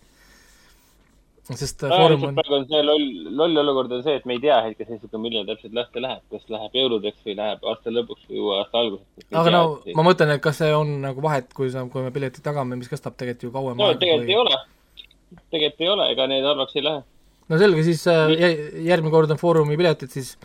sest 1.45 1.83
äh, 1.83 1.89
no, 1.89 1.97
Foorum 2.01 2.27
on, 2.29 2.37
praegu 2.39 2.59
on 2.59 2.67
see 2.69 2.83
loll, 2.83 3.09
loll 3.41 3.63
olukord 3.63 3.97
on 3.97 4.05
see, 4.05 4.15
et 4.19 4.25
me 4.25 4.37
ei 4.37 4.43
tea 4.43 4.59
hetkeseisuga, 4.67 5.21
millal 5.21 5.47
täpselt 5.49 5.75
lahti 5.77 6.03
läheb, 6.03 6.23
kas 6.33 6.47
läheb 6.49 6.79
jõuludeks 6.81 7.27
või 7.27 7.39
läheb 7.41 7.67
aasta 7.71 7.93
lõpuks 7.93 8.29
või 8.29 8.45
uue 8.45 8.61
aasta 8.61 8.81
alguseks. 8.83 9.27
aga 9.31 9.57
no 9.57 9.65
ma 9.99 10.07
mõtlen, 10.09 10.35
et 10.35 10.45
kas 10.45 10.63
see 10.63 10.71
on 10.75 10.95
nagu 11.05 11.23
vahet, 11.25 11.51
kui 11.53 11.69
sa, 11.73 11.85
kui 11.91 12.07
me 12.07 12.15
piletid 12.15 12.43
tagame, 12.45 12.79
mis 12.79 12.91
kestab 12.91 13.19
tegelikult 13.19 13.49
ju 13.49 13.53
kauem 13.59 13.77
no 13.77 13.91
aega 13.91 14.01
tegelikult 14.03 14.31
ei 14.31 14.39
kui.... 14.39 14.47
ole. 14.47 14.63
Tegelikult 15.55 15.81
ei 15.87 15.89
ole, 15.95 16.09
ega 16.13 16.27
need 16.31 16.45
halvaks 16.47 16.75
ei 16.75 16.83
lähe. 16.85 17.01
no 17.49 17.57
selge, 17.61 17.83
siis 17.87 18.05
äh, 18.11 18.27
jä- 18.35 18.85
järgmine 18.91 19.11
kord 19.13 19.31
on 19.33 19.37
Foorumi 19.41 19.77
piletid, 19.79 20.09
siis 20.13 20.35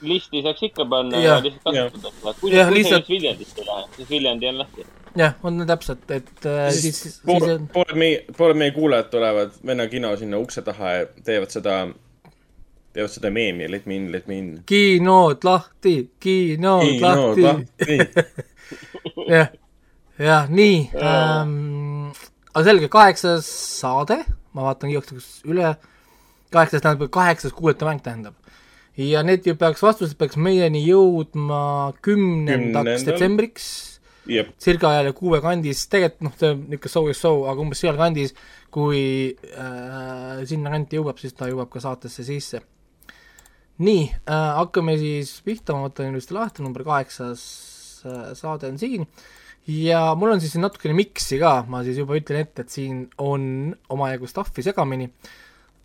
listi 0.00 0.40
saaks 0.42 0.62
ikka 0.70 0.84
panna 0.88 1.18
Jah. 1.20 1.38
ja 1.38 1.42
lihtsalt 1.44 1.92
kasutada. 1.92 2.34
kui 2.40 2.50
see 2.54 2.70
lihtsalt- 2.78 3.08
Viljandist 3.12 3.58
ei 3.60 3.66
lähe, 3.66 3.84
siis 3.96 4.10
Viljandi 4.10 4.48
on 4.48 4.58
lahti. 4.62 4.86
jah, 5.20 5.34
on 5.44 5.64
täpselt, 5.68 6.06
et 6.10 6.46
äh, 6.48 6.70
siis, 6.72 7.02
siis 7.02 7.18
pooled 7.26 7.56
on, 7.58 7.66
pooled 7.74 7.98
meie, 8.00 8.22
pooled 8.36 8.56
meie 8.56 8.70
kuulajad 8.76 9.10
tulevad 9.12 9.58
venna 9.66 9.86
kino 9.92 10.14
sinna 10.16 10.38
ukse 10.40 10.62
taha 10.64 10.92
ja 10.94 11.06
teevad 11.26 11.52
seda, 11.52 11.74
teevad 12.94 13.12
seda 13.12 13.30
meemi, 13.30 13.68
let 13.70 13.84
me 13.86 13.96
in, 14.00 14.08
let 14.12 14.26
me 14.30 14.38
in. 14.38 14.50
kinod 14.66 15.44
lahti, 15.44 15.96
kinod 16.20 17.04
lahti. 17.04 17.98
jah, 19.36 19.50
jah, 20.18 20.48
nii 20.48 20.90
ähm,. 20.96 22.12
aga 22.54 22.64
selge, 22.66 22.88
kaheksas 22.88 23.46
saade, 23.80 24.22
ma 24.56 24.66
vaatan 24.68 24.92
igaks 24.92 25.12
juhuks 25.12 25.30
üle, 25.48 25.74
kaheksas 26.54 26.82
tähendab, 26.82 27.10
kaheksas 27.14 27.54
kuuetamäng 27.56 28.02
tähendab. 28.04 28.34
ja 28.96 29.22
need 29.22 29.46
ju 29.46 29.54
peaks, 29.56 29.82
vastused 29.82 30.18
peaks 30.18 30.36
meieni 30.36 30.82
jõudma 30.84 31.92
kümnendaks 32.04 33.06
detsembriks, 33.06 33.68
circa 34.60 34.92
jälle 34.98 35.14
kuue 35.16 35.40
kandis, 35.40 35.86
tegelikult 35.88 36.26
noh, 36.26 36.34
see 36.36 36.50
on 36.50 36.64
niisugune 36.66 36.92
show 36.92 37.08
is 37.10 37.22
show, 37.22 37.44
aga 37.48 37.64
umbes 37.64 37.80
sealkandis, 37.80 38.34
kui 38.74 39.00
äh, 39.30 40.42
sinnakanti 40.46 41.00
jõuab, 41.00 41.18
siis 41.22 41.34
ta 41.38 41.48
jõuab 41.50 41.70
ka 41.72 41.82
saatesse 41.82 42.26
sisse. 42.26 42.60
nii 43.80 44.02
äh,, 44.12 44.48
hakkame 44.58 44.98
siis 45.00 45.38
pihta, 45.46 45.72
ma 45.72 45.88
võtan 45.88 46.10
ilusti 46.10 46.36
lahti, 46.36 46.62
number 46.62 46.84
kaheksas 46.84 47.42
äh, 48.04 48.32
saade 48.36 48.68
on 48.68 48.78
siin 48.78 49.06
ja 49.66 50.14
mul 50.18 50.34
on 50.34 50.40
siis 50.40 50.54
siin 50.54 50.64
natukene 50.64 50.94
miksi 50.96 51.38
ka, 51.40 51.64
ma 51.68 51.82
siis 51.86 52.00
juba 52.00 52.16
ütlen 52.18 52.40
ette, 52.44 52.64
et 52.64 52.72
siin 52.72 53.04
on 53.18 53.74
omajagu 53.92 54.28
stuff'i 54.30 54.64
segamini 54.64 55.10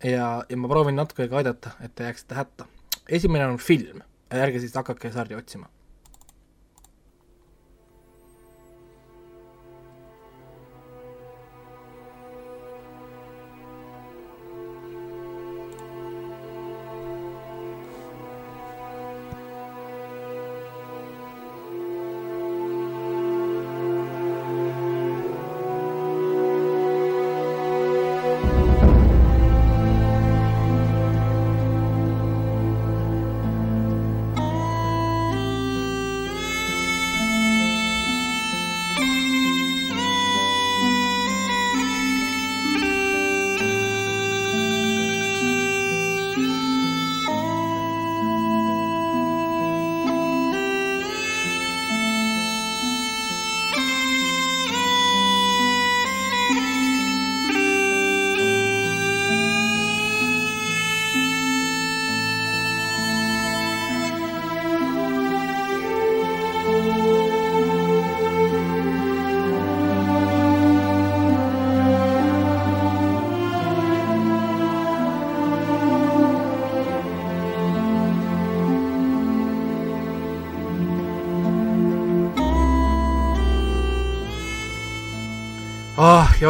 ja, 0.04 0.42
ja 0.48 0.56
ma 0.56 0.70
proovin 0.70 0.96
natuke 0.98 1.28
ka 1.28 1.40
aidata, 1.42 1.76
et 1.84 1.94
te 1.94 2.08
jääksite 2.08 2.34
hätta. 2.38 2.66
esimene 3.08 3.46
on 3.46 3.58
film, 3.58 4.02
ärge 4.32 4.60
siis 4.60 4.74
hakake 4.74 5.12
sarja 5.12 5.38
otsima. 5.38 5.68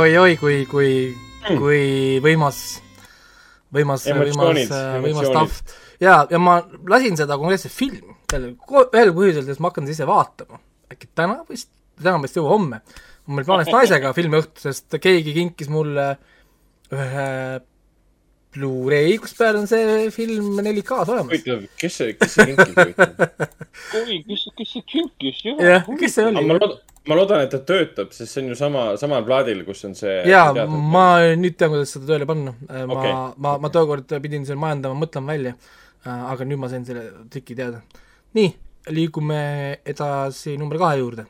oi-oi, 0.06 0.36
kui, 0.38 0.60
kui, 0.70 0.90
kui 1.46 1.80
võimas, 2.24 2.60
võimas, 3.74 4.06
võimas 4.06 4.06
Emotsioonid,, 4.12 4.74
võimas 5.04 5.30
stuff. 5.30 5.80
ja, 6.02 6.20
ja 6.30 6.40
ma 6.42 6.60
lasin 6.90 7.18
seda 7.18 7.38
konkreetset 7.40 7.74
filmi, 7.74 8.16
sellel, 8.30 8.54
ühel 8.86 9.12
põhjusel, 9.16 9.46
sest 9.48 9.62
ma 9.62 9.72
hakkan 9.72 9.88
seda 9.88 9.96
ise 9.98 10.08
vaatama. 10.08 10.60
äkki 10.94 11.10
täna 11.18 11.40
vist, 11.50 11.72
täna 11.98 12.20
vist 12.22 12.38
juba 12.38 12.54
homme. 12.54 12.82
mul 13.26 13.42
oli 13.42 13.48
plaanis 13.48 13.72
naisega 13.74 14.12
filmiõhtu, 14.16 14.62
sest 14.68 14.98
keegi 15.02 15.34
kinkis 15.34 15.72
mulle 15.72 16.12
ühe 16.94 17.30
Blu-ray, 18.56 19.16
kus 19.20 19.34
peal 19.36 19.58
on 19.60 19.66
see 19.68 20.08
film 20.14 20.56
4K-s 20.64 21.10
olemas. 21.12 21.32
huvitav, 21.32 21.64
kes 21.80 21.96
see, 22.00 22.14
kes 22.16 22.36
see 22.36 22.46
kinkis 22.48 22.76
oi, 24.00 24.18
kes, 24.24 24.44
kes 24.56 24.72
see 24.72 24.84
kinkis, 24.92 25.42
jah, 25.44 25.84
kes 26.00 26.16
see 26.16 26.24
aga 26.24 26.40
oli 26.40 26.48
ma? 26.48 26.56
loodan, 26.56 26.74
ma 27.10 27.18
loodan, 27.20 27.44
et 27.44 27.52
ta 27.52 27.60
töötab, 27.68 28.14
sest 28.16 28.32
see 28.32 28.44
on 28.44 28.52
ju 28.52 28.58
sama, 28.58 28.86
samal 29.00 29.26
plaadil, 29.28 29.60
kus 29.68 29.84
on 29.88 29.96
see. 29.98 30.16
jaa, 30.30 30.66
ma 30.66 31.06
nüüd 31.36 31.58
tean, 31.60 31.74
kuidas 31.74 31.92
seda 31.96 32.08
tööle 32.14 32.28
panna. 32.28 32.56
ma 32.56 32.84
Okei. 32.84 32.96
okay., 32.96 33.14
ma, 33.44 33.56
ma 33.62 33.72
tookord 33.74 34.16
pidin 34.24 34.48
seal 34.48 34.60
majandama, 34.62 34.98
mõtlema 35.04 35.34
välja, 35.36 35.56
aga 36.16 36.48
nüüd 36.48 36.62
ma 36.62 36.72
sain 36.72 36.88
selle 36.88 37.06
triki 37.32 37.58
teada. 37.58 37.84
nii, 38.38 38.52
liigume 38.96 39.40
edasi 39.84 40.56
number 40.60 40.80
kahe 40.80 41.00
juurde. 41.02 41.28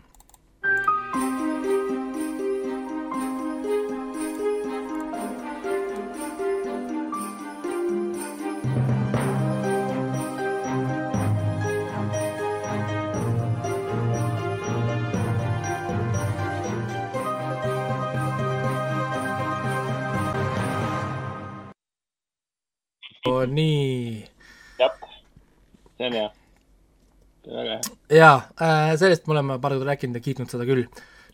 Jaa 28.17 28.39
äh,, 28.61 28.95
sellest 29.01 29.27
me 29.27 29.37
oleme 29.37 29.61
paar 29.63 29.77
korda 29.77 29.93
rääkinud 29.93 30.19
ja 30.19 30.25
kiitnud 30.25 30.51
seda 30.53 30.67
küll. 30.69 30.87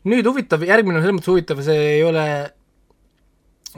nüüd 0.08 0.26
huvitav, 0.26 0.64
järgmine 0.66 0.98
on 0.98 1.04
selles 1.04 1.18
mõttes 1.20 1.32
huvitav, 1.32 1.62
see 1.62 1.78
ei 1.96 2.04
ole 2.04 2.26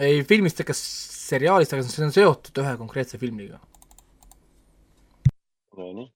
ei 0.03 0.25
filmist 0.27 0.61
ega 0.65 0.75
seriaalist, 0.75 1.75
aga 1.75 1.87
see 1.87 2.05
on 2.07 2.15
seotud 2.15 2.61
ühe 2.63 2.75
konkreetse 2.81 3.21
filmiga. 3.21 3.61
Nonii. 5.79 6.11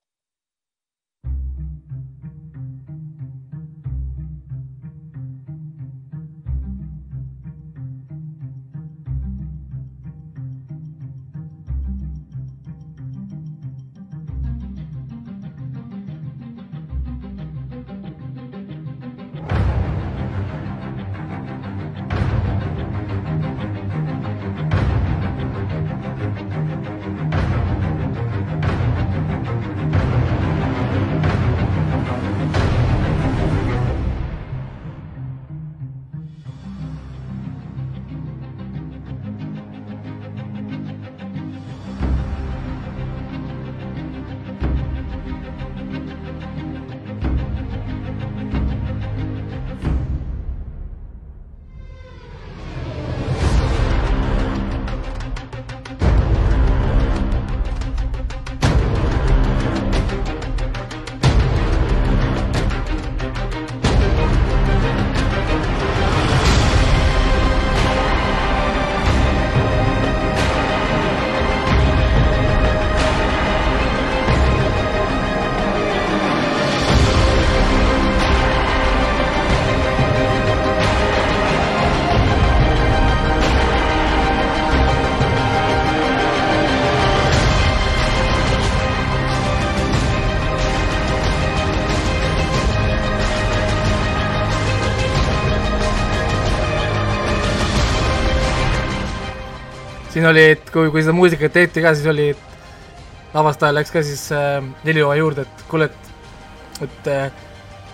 Siin 100.18 100.28
oli, 100.32 100.44
et 100.56 100.70
kui, 100.74 100.90
kui 100.90 101.04
seda 101.04 101.14
muusikat 101.14 101.54
tehti 101.54 101.82
ka, 101.84 101.94
siis 101.94 102.08
oli, 102.10 102.32
et 102.34 103.34
lavastaja 103.36 103.76
läks 103.76 103.92
ka 103.94 104.02
siis 104.02 104.24
äh, 104.34 104.56
helilooja 104.82 105.20
juurde, 105.20 105.44
et 105.46 105.64
kuule, 105.70 105.86
et, 105.86 106.82
et 106.88 107.10
äh, 107.12 107.44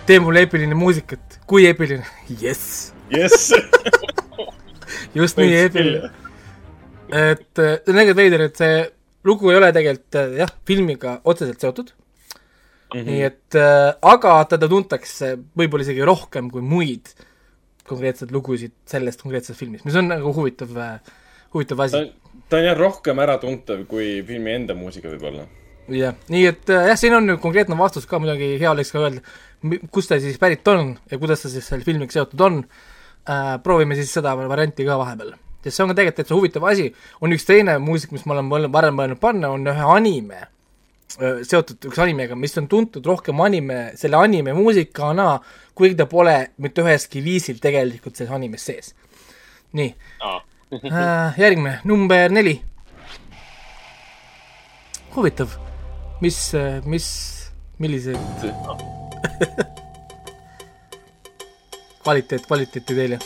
tee 0.09 0.17
mulle 0.23 0.41
eepiline 0.45 0.77
muusikat, 0.77 1.39
kui 1.49 1.67
eepiline, 1.69 2.05
jess, 2.43 2.95
jess. 3.13 3.51
just 5.19 5.37
nii 5.37 5.59
eepiline. 5.59 6.09
et 7.13 7.61
äh, 7.61 7.77
see 7.77 7.93
on 7.93 7.99
tegelikult 7.99 8.23
veider, 8.23 8.47
et 8.47 8.57
see 8.63 8.81
lugu 9.29 9.53
ei 9.53 9.59
ole 9.59 9.69
tegelikult 9.75 10.19
äh, 10.23 10.33
jah, 10.41 10.57
filmiga 10.65 11.19
otseselt 11.29 11.61
seotud 11.61 11.93
mm, 11.93 12.97
-hmm. 12.97 13.05
nii 13.05 13.21
et 13.29 13.59
äh, 13.61 13.93
aga 14.01 14.39
teda 14.49 14.69
tuntakse 14.71 15.35
võib-olla 15.53 15.85
isegi 15.85 16.01
rohkem 16.09 16.49
kui 16.49 16.65
muid 16.65 17.13
konkreetseid 17.85 18.33
lugusid 18.33 18.73
sellest 18.89 19.21
konkreetsest 19.21 19.59
filmist, 19.59 19.85
mis 19.85 19.97
on 20.01 20.09
nagu 20.09 20.33
huvitav 20.33 20.73
äh,, 20.73 21.17
huvitav 21.53 21.77
ta 21.77 21.85
asi. 21.85 22.24
Ta 22.49 22.57
on 22.57 22.67
jah 22.67 22.77
rohkem 22.77 23.19
äratuntav 23.23 23.85
kui 23.89 24.19
filmi 24.27 24.53
enda 24.53 24.75
muusika 24.77 25.09
võib-olla. 25.09 25.47
jah, 25.93 26.15
nii 26.33 26.45
et 26.49 26.69
äh, 26.73 26.89
jah, 26.91 26.99
siin 26.99 27.15
on 27.17 27.27
nüüd 27.29 27.41
konkreetne 27.41 27.77
vastus 27.77 28.07
ka 28.09 28.19
muidugi, 28.21 28.55
hea 28.61 28.71
oleks 28.71 28.93
ka 28.93 29.03
öelda, 29.03 29.21
kust 29.93 30.11
ta 30.11 30.19
siis 30.21 30.39
pärit 30.41 30.67
on 30.71 30.95
ja 31.11 31.19
kuidas 31.21 31.45
ta 31.45 31.51
siis 31.51 31.67
selle 31.67 31.85
filmiga 31.85 32.13
seotud 32.13 32.41
on 32.41 32.63
äh,. 33.29 33.55
proovime 33.63 33.97
siis 33.97 34.13
seda 34.13 34.35
varianti 34.37 34.85
ka 34.85 34.97
vahepeal, 35.01 35.35
sest 35.63 35.77
see 35.77 35.85
on 35.85 35.93
ka 35.93 35.99
tegelikult 35.99 36.21
täitsa 36.21 36.37
huvitav 36.37 36.67
asi. 36.71 36.89
on 37.21 37.33
üks 37.37 37.47
teine 37.49 37.77
muusika, 37.81 38.17
mis 38.17 38.25
ma 38.25 38.37
olen 38.37 38.73
varem 38.73 38.99
mõelnud 38.99 39.21
panna, 39.21 39.53
on 39.53 39.65
ühe 39.73 39.91
anime 39.97 40.41
äh, 40.41 41.41
seotud 41.41 41.89
üks 41.89 42.01
animega, 42.01 42.37
mis 42.37 42.57
on 42.61 42.69
tuntud 42.69 43.05
rohkem 43.05 43.41
anime, 43.45 43.91
selle 43.97 44.21
anime 44.21 44.53
muusikana, 44.57 45.39
kuigi 45.77 45.97
ta 46.01 46.09
pole 46.09 46.39
mitte 46.61 46.85
üheski 46.85 47.25
viisil 47.25 47.61
tegelikult 47.61 48.17
selles 48.17 48.33
animes 48.37 48.69
sees. 48.69 48.93
nii 49.75 49.93
äh,, 50.21 50.41
järgmine, 51.37 51.79
number 51.83 52.31
neli. 52.31 52.61
huvitav, 55.15 55.49
mis, 56.21 56.51
mis, 56.85 57.05
milliseid 57.79 58.17
kvaliteet, 62.03 62.45
kvaliteeti 62.47 62.95
teile? 62.95 63.19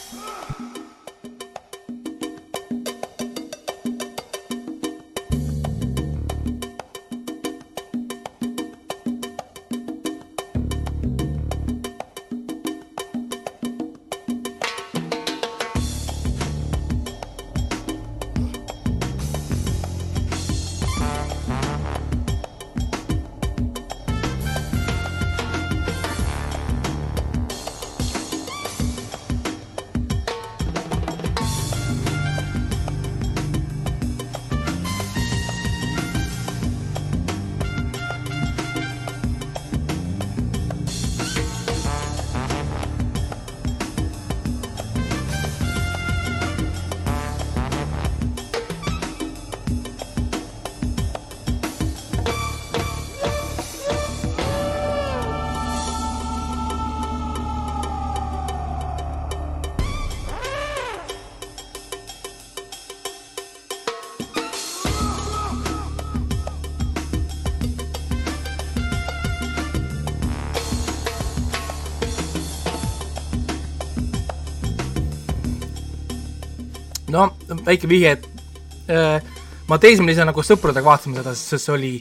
Väike 77.69 77.89
vihje, 77.89 78.15
et 78.17 78.91
äh, 78.91 79.33
ma 79.69 79.77
teismelisena 79.81 80.33
koos 80.33 80.49
sõpradega 80.49 80.87
vaatasime 80.87 81.19
seda, 81.19 81.35
sest 81.37 81.67
see 81.67 81.73
oli 81.75 81.93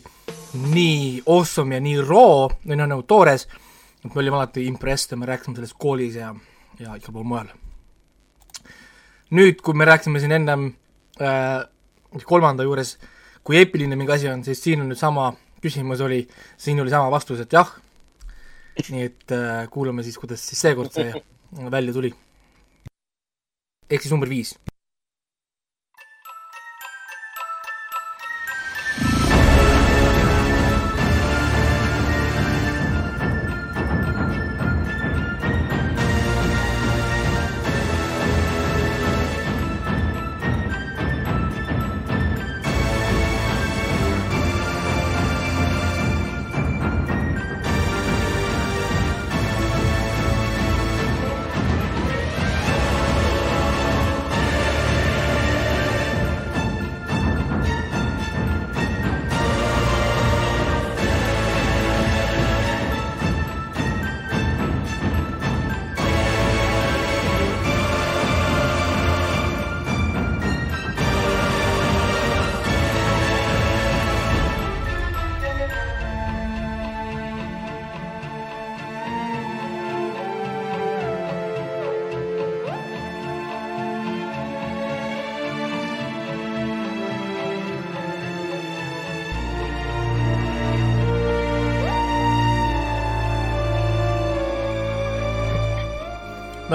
nii 0.73 1.23
awesome 1.29 1.77
ja 1.77 1.85
nii 1.85 1.99
raw 2.01 2.47
või 2.65 2.79
noh, 2.81 2.89
nagu 2.89 3.05
toores, 3.09 3.47
et 4.01 4.09
me 4.09 4.23
olime 4.23 4.39
alati 4.41 4.65
impressed 4.69 5.13
ja 5.13 5.21
me 5.21 5.29
rääkisime 5.29 5.59
sellest 5.59 5.77
koolis 5.81 6.17
ja, 6.17 6.33
ja 6.81 6.97
igal 6.97 7.13
pool 7.13 7.27
mujal. 7.29 7.51
nüüd, 9.37 9.61
kui 9.61 9.77
me 9.77 9.85
rääkisime 9.85 10.23
siin 10.23 10.33
ennem 10.33 10.71
äh, 11.21 11.67
kolmanda 12.25 12.65
juures, 12.65 12.97
kui 13.45 13.61
eepiline 13.61 13.97
mingi 13.97 14.15
asi 14.17 14.31
on, 14.33 14.45
siis 14.47 14.63
siin 14.65 14.81
on 14.81 14.89
nüüd 14.89 15.01
sama 15.01 15.35
küsimus 15.63 16.01
oli, 16.01 16.23
siin 16.57 16.81
oli 16.81 16.91
sama 16.91 17.11
vastus, 17.13 17.43
et 17.45 17.53
jah. 17.53 17.75
nii 18.89 19.05
et 19.05 19.35
äh, 19.35 19.67
kuulame 19.71 20.05
siis, 20.07 20.17
kuidas 20.23 20.41
siis 20.49 20.61
seekord 20.63 20.95
see 20.95 21.13
välja 21.71 21.93
tuli. 21.93 22.15
ehk 23.91 24.03
siis 24.03 24.13
number 24.13 24.29
viis. 24.29 24.55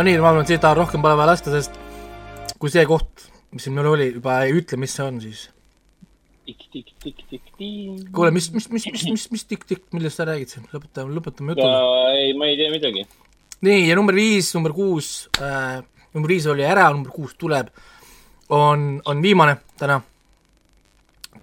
No 0.03 0.09
nii, 0.09 0.19
ma 0.19 0.33
arvan, 0.33 0.43
et 0.43 0.51
seda 0.51 0.73
rohkem 0.75 1.03
pole 1.03 1.15
vaja 1.15 1.29
lasta, 1.31 1.51
sest 1.53 1.77
kui 2.59 2.71
see 2.71 2.83
koht, 2.87 3.29
mis 3.55 3.63
siin 3.63 3.75
meil 3.77 3.87
oli, 3.87 4.09
juba 4.17 4.41
ei 4.43 4.51
ütle, 4.59 4.79
mis 4.81 4.95
see 4.97 5.05
on, 5.05 5.21
siis 5.23 5.45
kuule, 8.11 8.33
mis, 8.35 8.49
mis, 8.51 8.67
mis, 8.73 8.89
mis, 8.91 9.05
mis, 9.13 9.25
mis 9.31 9.45
tikk-tikk, 9.47 9.85
millest 9.95 10.19
sa 10.19 10.27
räägid 10.27 10.51
siin, 10.51 10.67
lõpetame, 10.75 11.15
lõpetame 11.15 11.53
no 11.53 11.55
jutule. 11.55 12.11
ei, 12.19 12.35
ma 12.35 12.51
ei 12.51 12.59
tea 12.59 12.73
midagi. 12.73 13.05
nii, 13.63 13.87
ja 13.87 13.95
number 13.95 14.19
viis, 14.19 14.51
number 14.57 14.75
kuus 14.75 15.13
äh,, 15.39 15.79
number 16.11 16.35
viis 16.35 16.49
oli 16.51 16.67
ära, 16.67 16.89
number 16.91 17.15
kuus 17.15 17.37
tuleb, 17.39 17.71
on, 18.51 18.97
on 19.07 19.23
viimane 19.23 19.61
täna. 19.79 20.01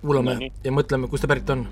kuulame 0.03 0.37
No 0.37 0.53
ja 0.64 0.77
mõtleme, 0.77 1.09
kust 1.09 1.25
ta 1.25 1.33
pärit 1.33 1.57
on. 1.57 1.64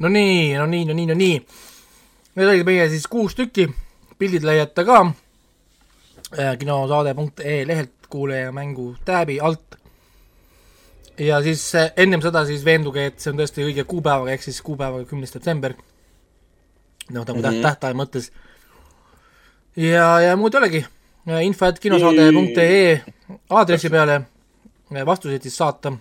No 0.00 0.08
nii, 0.08 0.54
no 0.58 0.66
nii, 0.66 0.84
no 0.84 0.94
nii, 0.96 1.06
no 1.06 1.14
nii. 1.14 1.40
Need 2.36 2.48
olid 2.48 2.66
meie 2.66 2.88
siis 2.92 3.06
kuus 3.10 3.34
tükki, 3.36 3.66
pildid 4.18 4.46
leiate 4.46 4.84
ka 4.86 5.00
äh, 5.04 6.54
kinosaade.ee 6.58 7.66
lehelt 7.66 8.08
kuulaja 8.10 8.52
mängu 8.52 8.94
tääbi 9.04 9.40
alt. 9.40 9.76
ja 11.18 11.42
siis 11.42 11.74
äh, 11.74 11.92
ennem 11.96 12.22
seda 12.22 12.44
siis 12.46 12.64
veenduge, 12.64 13.06
et 13.06 13.20
see 13.20 13.32
on 13.32 13.40
tõesti 13.40 13.64
õige 13.66 13.84
kuupäevaga, 13.84 14.32
ehk 14.32 14.42
siis 14.42 14.62
kuupäevaga 14.62 15.04
kümnes 15.04 15.34
detsember. 15.34 15.74
no 17.10 17.24
nagu 17.24 17.38
mm 17.38 17.44
-hmm. 17.44 17.62
tähtaja 17.62 17.94
mõttes. 17.94 18.32
ja, 19.76 20.20
ja 20.20 20.36
muud 20.36 20.54
ei 20.54 20.58
olegi, 20.58 20.84
info 21.42 21.66
et 21.66 21.78
kinosaade.ee 21.78 23.02
aadressi 23.50 23.90
peale 23.90 24.14
äh, 24.14 25.06
vastuseid 25.06 25.42
siis 25.42 25.56
saata 25.56 25.92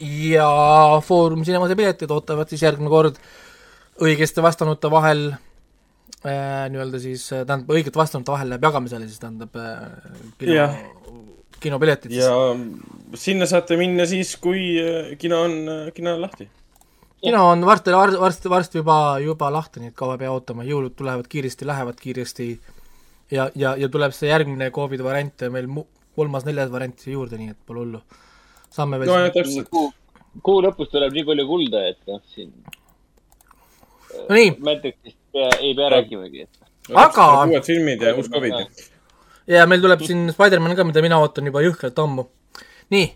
ja 0.00 0.48
Foorum 1.04 1.44
Cinemase 1.44 1.76
piletid 1.78 2.10
ootavad 2.12 2.50
siis 2.52 2.64
järgmine 2.66 2.90
kord 2.92 3.20
õigesti 4.02 4.44
vastanute 4.44 4.90
vahel 4.92 5.30
äh, 5.30 6.66
nii-öelda 6.72 7.00
siis 7.00 7.24
äh, 7.32 7.46
tähendab, 7.48 7.72
õiget 7.72 7.96
vastanute 7.96 8.34
vahel 8.34 8.52
läheb 8.52 8.68
jagamisele 8.68 9.08
siis 9.08 9.22
tähendab 9.22 9.56
äh, 9.56 9.80
kino 10.38 10.58
Jah., 10.58 10.76
kinopiletid 11.60 12.12
siis 12.12 12.24
ja 12.26 13.16
sinna 13.16 13.48
saate 13.48 13.78
minna 13.80 14.04
siis, 14.08 14.34
kui 14.42 14.76
äh, 14.82 15.14
kino 15.20 15.40
on, 15.46 15.58
kino 15.96 16.14
on 16.16 16.24
lahti. 16.26 16.48
kino 17.24 17.42
on 17.54 17.64
varsti, 17.66 17.96
varsti, 17.96 18.52
varsti 18.52 18.82
juba, 18.82 19.18
juba 19.24 19.50
lahti, 19.52 19.80
nii 19.80 19.94
et 19.94 19.98
kaua 19.98 20.18
ei 20.18 20.24
pea 20.26 20.32
ootama, 20.34 20.66
jõulud 20.68 20.96
tulevad 20.98 21.28
kiiresti, 21.32 21.68
lähevad 21.68 22.00
kiiresti 22.00 22.50
ja, 23.30 23.48
ja, 23.54 23.74
ja 23.80 23.88
tuleb 23.88 24.12
see 24.14 24.28
järgmine 24.28 24.70
Covid'i 24.74 25.04
variant 25.04 25.48
meil 25.50 25.72
mu- 25.72 25.88
kolmas-neljas 26.16 26.70
variant 26.72 27.00
siia 27.00 27.16
juurde, 27.16 27.38
nii 27.40 27.52
et 27.52 27.58
pole 27.66 27.82
hullu. 27.84 28.02
Saame 28.76 28.98
veel 29.00 29.10
no 29.10 29.66
kuu, 29.72 29.86
kuu 30.46 30.62
lõpus 30.64 30.90
tuleb 30.92 31.14
nii 31.16 31.24
palju 31.30 31.46
kulda, 31.48 31.82
et 31.92 32.00
noh, 32.10 32.20
siin 32.34 32.52
no 34.28 34.34
nii, 34.36 34.50
Matrixist 34.68 35.18
pea- 35.32 35.58
ei 35.60 35.74
pea 35.78 35.88
rääkimagi, 35.96 36.46
et 36.46 36.94
Aga- 36.94 37.28
uued 37.48 37.64
filmid 37.66 38.02
ja 38.02 38.14
uus 38.16 38.28
Covid. 38.30 38.54
ja 39.50 39.66
meil 39.66 39.82
tuleb 39.82 40.02
siin 40.06 40.28
Spider-man 40.34 40.76
ka, 40.78 40.84
mida 40.86 41.02
mina 41.04 41.18
ootan 41.22 41.46
juba 41.48 41.62
jõhkralt 41.64 41.98
ammu. 42.04 42.26
nii, 42.94 43.06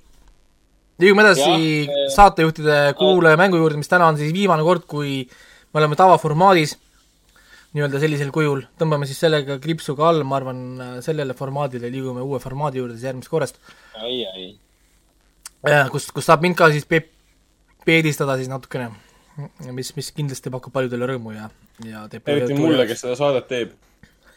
liigume 1.01 1.23
edasi 1.23 1.47
ja, 1.47 1.57
eh, 1.57 2.07
saatejuhtide 2.17 2.79
kuulaja 2.99 3.39
mängu 3.39 3.57
juurde, 3.61 3.79
mis 3.79 3.89
täna 3.89 4.09
on 4.11 4.17
siis 4.19 4.33
viimane 4.35 4.63
kord, 4.67 4.83
kui 4.91 5.21
me 5.73 5.79
oleme 5.79 5.95
tavaformaadis, 5.97 6.75
nii-öelda 7.75 8.01
sellisel 8.03 8.33
kujul, 8.35 8.65
tõmbame 8.81 9.07
siis 9.07 9.21
sellega 9.23 9.61
kriipsuga 9.63 10.09
all, 10.09 10.25
ma 10.27 10.41
arvan, 10.41 10.65
sellele 11.07 11.37
formaadile 11.39 11.87
liigume 11.93 12.21
uue 12.27 12.41
formaadi 12.43 12.83
juurde 12.83 12.97
siis 12.99 13.07
järgmisest 13.07 13.31
korrast, 13.31 13.61
ai, 14.03 14.25
ai. 14.35 14.49
kus, 15.93 16.11
kus 16.15 16.27
saab 16.31 16.43
mind 16.45 16.57
ka 16.59 16.71
siis 16.73 16.87
pe-, 16.89 17.07
peedistada 17.87 18.37
siis 18.41 18.49
natukene, 18.51 18.91
mis, 19.77 19.93
mis 19.97 20.11
kindlasti 20.17 20.53
pakub 20.53 20.73
paljudele 20.75 21.13
rõõmu 21.15 21.37
ja, 21.37 21.51
ja 21.87 22.09
teeb 22.13 22.29
eriti 22.29 22.59
mulle, 22.59 22.87
kes 22.89 23.05
seda 23.05 23.17
saadet 23.19 23.49
teeb. 23.51 23.79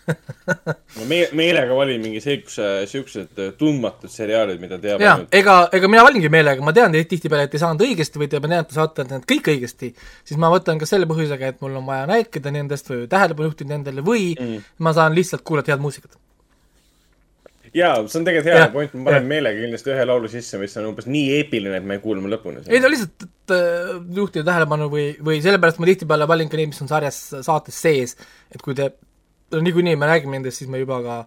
ma 0.97 1.05
me-, 1.07 1.29
meelega 1.31 1.75
valin 1.77 2.01
mingi 2.03 2.19
siukse, 2.19 2.65
siuksed 2.91 3.37
äh, 3.39 3.53
tundmatud 3.59 4.11
seriaalid, 4.11 4.59
mida 4.59 4.75
teab 4.83 4.99
jaa, 4.99 5.13
ega, 5.31 5.53
ega 5.71 5.87
mina 5.87 6.03
valingi 6.03 6.27
meelega, 6.33 6.63
ma 6.65 6.73
tean 6.75 6.91
tihtipeale, 6.91 7.45
et 7.47 7.55
ei 7.55 7.61
saanud 7.61 7.85
õigesti 7.85 8.19
või 8.19 8.27
te 8.31 8.41
ma 8.43 8.51
tean, 8.51 8.65
et 8.65 8.71
te 8.73 8.75
saate 8.75 9.05
need 9.07 9.23
kõik 9.31 9.47
õigesti, 9.53 9.93
siis 10.27 10.41
ma 10.43 10.51
võtan 10.51 10.81
ka 10.81 10.89
selle 10.89 11.07
põhjusega, 11.07 11.53
et 11.53 11.63
mul 11.63 11.79
on 11.79 11.87
vaja 11.87 12.09
rääkida 12.11 12.51
nendest 12.51 12.91
või 12.91 13.07
tähelepanu 13.15 13.47
juhtida 13.51 13.75
nendele 13.77 14.03
või 14.03 14.33
Mm. 14.33 14.59
ma 14.83 14.91
saan 14.95 15.13
lihtsalt 15.15 15.43
kuulata 15.45 15.71
head 15.71 15.81
muusikat. 15.83 16.17
jaa, 17.77 17.95
see 18.07 18.19
on 18.19 18.27
tegelikult 18.27 18.53
hea 18.53 18.67
point, 18.73 18.93
ma 18.97 19.09
panen 19.09 19.29
meelega 19.29 19.61
kindlasti 19.63 19.93
ühe 19.93 20.05
laulu 20.07 20.29
sisse, 20.31 20.59
mis 20.61 20.75
on 20.79 20.89
umbes 20.91 21.07
nii 21.09 21.39
eepiline, 21.39 21.79
et 21.81 22.03
kuule 22.03 22.21
mu 22.23 22.31
lõpuni. 22.31 22.65
ei 22.69 22.81
no 22.83 22.91
lihtsalt, 22.91 23.25
et 23.27 23.55
äh, 23.55 23.95
juhtida 24.19 24.45
tähelepanu 24.51 24.89
või, 24.93 25.07
või 25.25 25.41
sellepärast 25.45 25.81
ma 25.81 25.89
tihtipeale 25.89 26.29
valin 26.29 26.51
ka 26.51 26.59
neid, 26.59 26.73
mis 26.73 26.83
on 26.85 26.91
sarjas, 26.91 27.19
saates 27.47 27.81
sees, 27.87 28.15
et 28.53 28.61
kui 28.63 28.77
te, 28.77 28.91
no 29.53 29.63
niikuinii 29.65 29.97
me 29.99 30.09
räägime 30.11 30.37
nendest, 30.37 30.61
siis 30.61 30.71
ma 30.71 30.81
juba 30.81 31.01
ka 31.05 31.19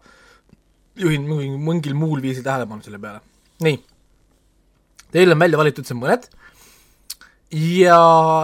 juhin 1.02 1.26
mingil, 1.28 1.58
mingil 1.60 1.98
muul 1.98 2.22
viisil 2.24 2.46
tähelepanu 2.46 2.86
selle 2.86 3.02
peale. 3.02 3.22
nii. 3.66 3.78
Teil 5.14 5.32
on 5.32 5.38
välja 5.40 5.58
valitud 5.58 5.86
siin 5.86 6.00
mõned 6.00 6.26
ja, 7.54 8.00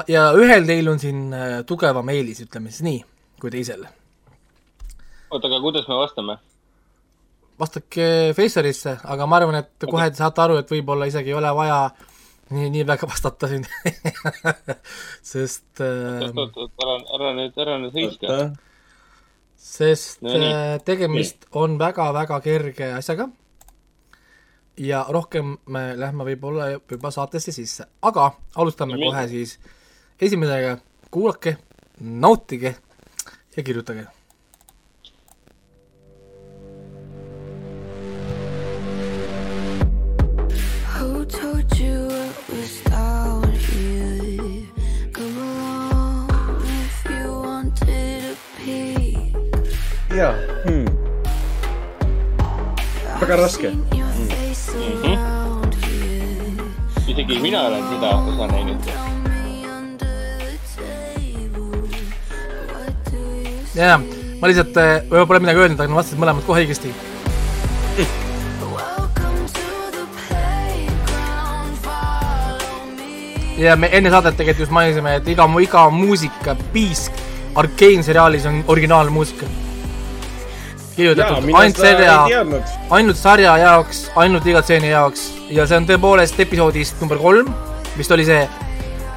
ja 0.08 0.28
ühel 0.38 0.66
teil 0.66 0.88
on 0.92 1.00
siin 1.02 1.26
äh, 1.34 1.58
tugevam 1.66 2.08
eelis, 2.12 2.42
ütleme 2.44 2.70
siis 2.70 2.86
nii, 2.86 3.02
kui 3.42 3.50
teisel. 3.50 3.84
oota, 5.30 5.46
aga 5.48 5.60
kuidas 5.64 5.88
me 5.90 5.98
vastame? 5.98 6.38
Vastake 7.62 8.06
Facerisse, 8.36 8.96
aga 9.14 9.26
ma 9.30 9.38
arvan, 9.38 9.60
et 9.62 9.86
kohe 9.88 10.08
te 10.10 10.18
saate 10.20 10.42
aru, 10.44 10.58
et 10.60 10.70
võib-olla 10.72 11.08
isegi 11.10 11.32
ei 11.32 11.38
ole 11.38 11.52
vaja 11.56 11.78
nii, 12.52 12.68
nii 12.74 12.86
väga 12.88 13.08
vastata 13.08 13.48
siin. 13.50 13.64
Sest 15.32 15.80
oot, 15.82 16.36
oot, 16.36 16.58
oot, 16.64 16.72
ära, 16.84 16.96
ära 17.18 17.32
nüüd, 17.38 17.58
ära 17.64 17.78
nüüd 17.82 17.96
hõiska. 17.96 18.38
sest 19.62 20.24
No 20.26 20.34
nii. 20.34 20.50
äh, 20.52 20.74
tegemist 20.84 21.46
on 21.58 21.78
väga-väga 21.80 22.40
kerge 22.44 22.92
asjaga. 22.98 23.28
Ja 24.80 25.02
rohkem 25.12 25.58
me 25.68 25.92
lähme 26.00 26.24
võib-olla 26.24 26.70
juba 26.72 27.10
saatesse 27.12 27.52
sisse, 27.52 27.84
aga 28.02 28.30
alustame 28.56 28.96
No 28.96 29.10
kohe 29.10 29.26
siis 29.28 29.58
esimesega, 30.20 30.78
kuulake, 31.12 31.58
nautige 32.00 32.74
ja 33.56 33.62
kirjutage. 33.62 34.06
Jaa 50.16 50.34
hmm.. 50.64 50.86
väga 53.20 53.36
raske. 53.40 53.70
Face 54.30 54.70
around 55.02 55.74
here. 55.84 56.66
isegi 57.08 57.38
mina 57.42 57.66
olen 57.66 57.84
seda 57.90 58.10
osa 58.30 58.46
näinud. 58.52 58.90
Jaa, 63.74 63.98
ma 64.40 64.50
lihtsalt 64.50 64.76
äh, 64.76 64.98
võib-olla 65.08 65.28
pole 65.30 65.44
midagi 65.46 65.64
öelnud, 65.64 65.80
aga 65.80 65.88
nad 65.88 66.02
vastasid 66.02 66.20
mõlemad 66.20 66.44
kohe 66.46 66.66
õigesti. 66.66 66.92
Welcome 67.96 68.21
ja 73.58 73.76
me 73.76 73.88
enne 73.92 74.10
saadet 74.12 74.36
tegelikult 74.38 74.66
just 74.66 74.74
mainisime, 74.74 75.16
et 75.20 75.28
iga, 75.28 75.48
iga 75.60 75.88
muusika, 75.90 76.56
piisk 76.72 77.12
Arkane 77.54 78.00
seriaalis 78.02 78.46
on 78.48 78.62
originaalmuusika. 78.72 79.46
kirjutatud 80.96 81.50
ainult 81.56 81.76
sarja, 81.76 82.16
ainult 82.90 83.16
sarja 83.16 83.56
jaoks, 83.58 84.06
ainult 84.16 84.46
iga 84.46 84.62
stseeni 84.62 84.90
jaoks 84.90 85.26
ja 85.52 85.66
see 85.68 85.76
on 85.76 85.88
tõepoolest 85.88 86.40
episoodist 86.44 87.00
number 87.00 87.20
kolm, 87.20 87.48
vist 87.96 88.12
oli 88.12 88.24
see, 88.28 88.42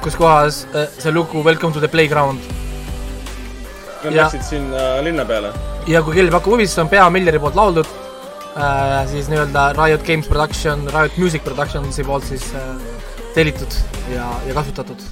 kus 0.04 0.16
kohas 0.16 0.64
äh, 0.74 0.88
see 0.98 1.12
lugu 1.12 1.44
Welcome 1.44 1.72
to 1.72 1.80
the 1.80 1.88
playground 1.88 2.40
Nad 4.04 4.14
läksid 4.14 4.44
sinna 4.44 5.02
linna 5.04 5.24
peale. 5.24 5.52
ja 5.88 6.02
kui 6.02 6.14
kellelgi 6.14 6.36
pakub 6.36 6.56
huvi, 6.56 6.66
siis 6.68 6.78
on 6.84 6.92
Pea 6.92 7.08
Milleri 7.10 7.40
poolt 7.40 7.56
lauldud 7.56 7.88
äh,, 8.56 9.08
siis 9.12 9.28
nii-öelda 9.32 9.70
Riot 9.76 10.04
Games 10.06 10.28
Production, 10.28 10.84
Riot 10.92 11.16
Music 11.20 11.44
Productionsi 11.44 12.04
poolt 12.04 12.24
siis 12.28 12.52
äh, 12.54 12.95
tellitud 13.36 13.74
ja, 14.08 14.26
ja 14.48 14.54
kasutatud. 14.56 15.02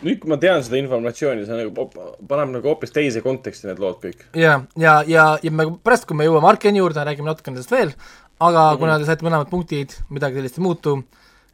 nüüd, 0.00 0.16
kui 0.22 0.30
ma 0.32 0.38
tean 0.40 0.62
seda 0.64 0.78
informatsiooni, 0.80 1.44
see 1.44 1.58
nagu 1.58 1.90
paneb 2.30 2.54
nagu 2.54 2.70
hoopis 2.70 2.94
teise 2.94 3.20
konteksti 3.20 3.68
need 3.68 3.82
lood 3.82 3.98
kõik. 4.00 4.22
ja, 4.32 4.62
ja, 4.80 4.94
ja, 5.04 5.26
ja 5.44 5.52
me 5.52 5.66
pärast, 5.84 6.08
kui 6.08 6.16
me 6.16 6.24
jõuame 6.24 6.48
Arkani 6.48 6.80
juurde, 6.80 7.04
räägime 7.04 7.28
natukene 7.28 7.58
sellest 7.58 7.74
veel, 7.74 7.92
aga 7.92 8.62
mm 8.62 8.70
-hmm. 8.70 8.78
kuna 8.80 8.98
te 8.98 9.08
saite 9.10 9.26
mõlemad 9.28 9.52
punktid, 9.52 9.98
midagi 10.08 10.40
sellist 10.40 10.56
ei 10.56 10.64
muutu, 10.64 10.96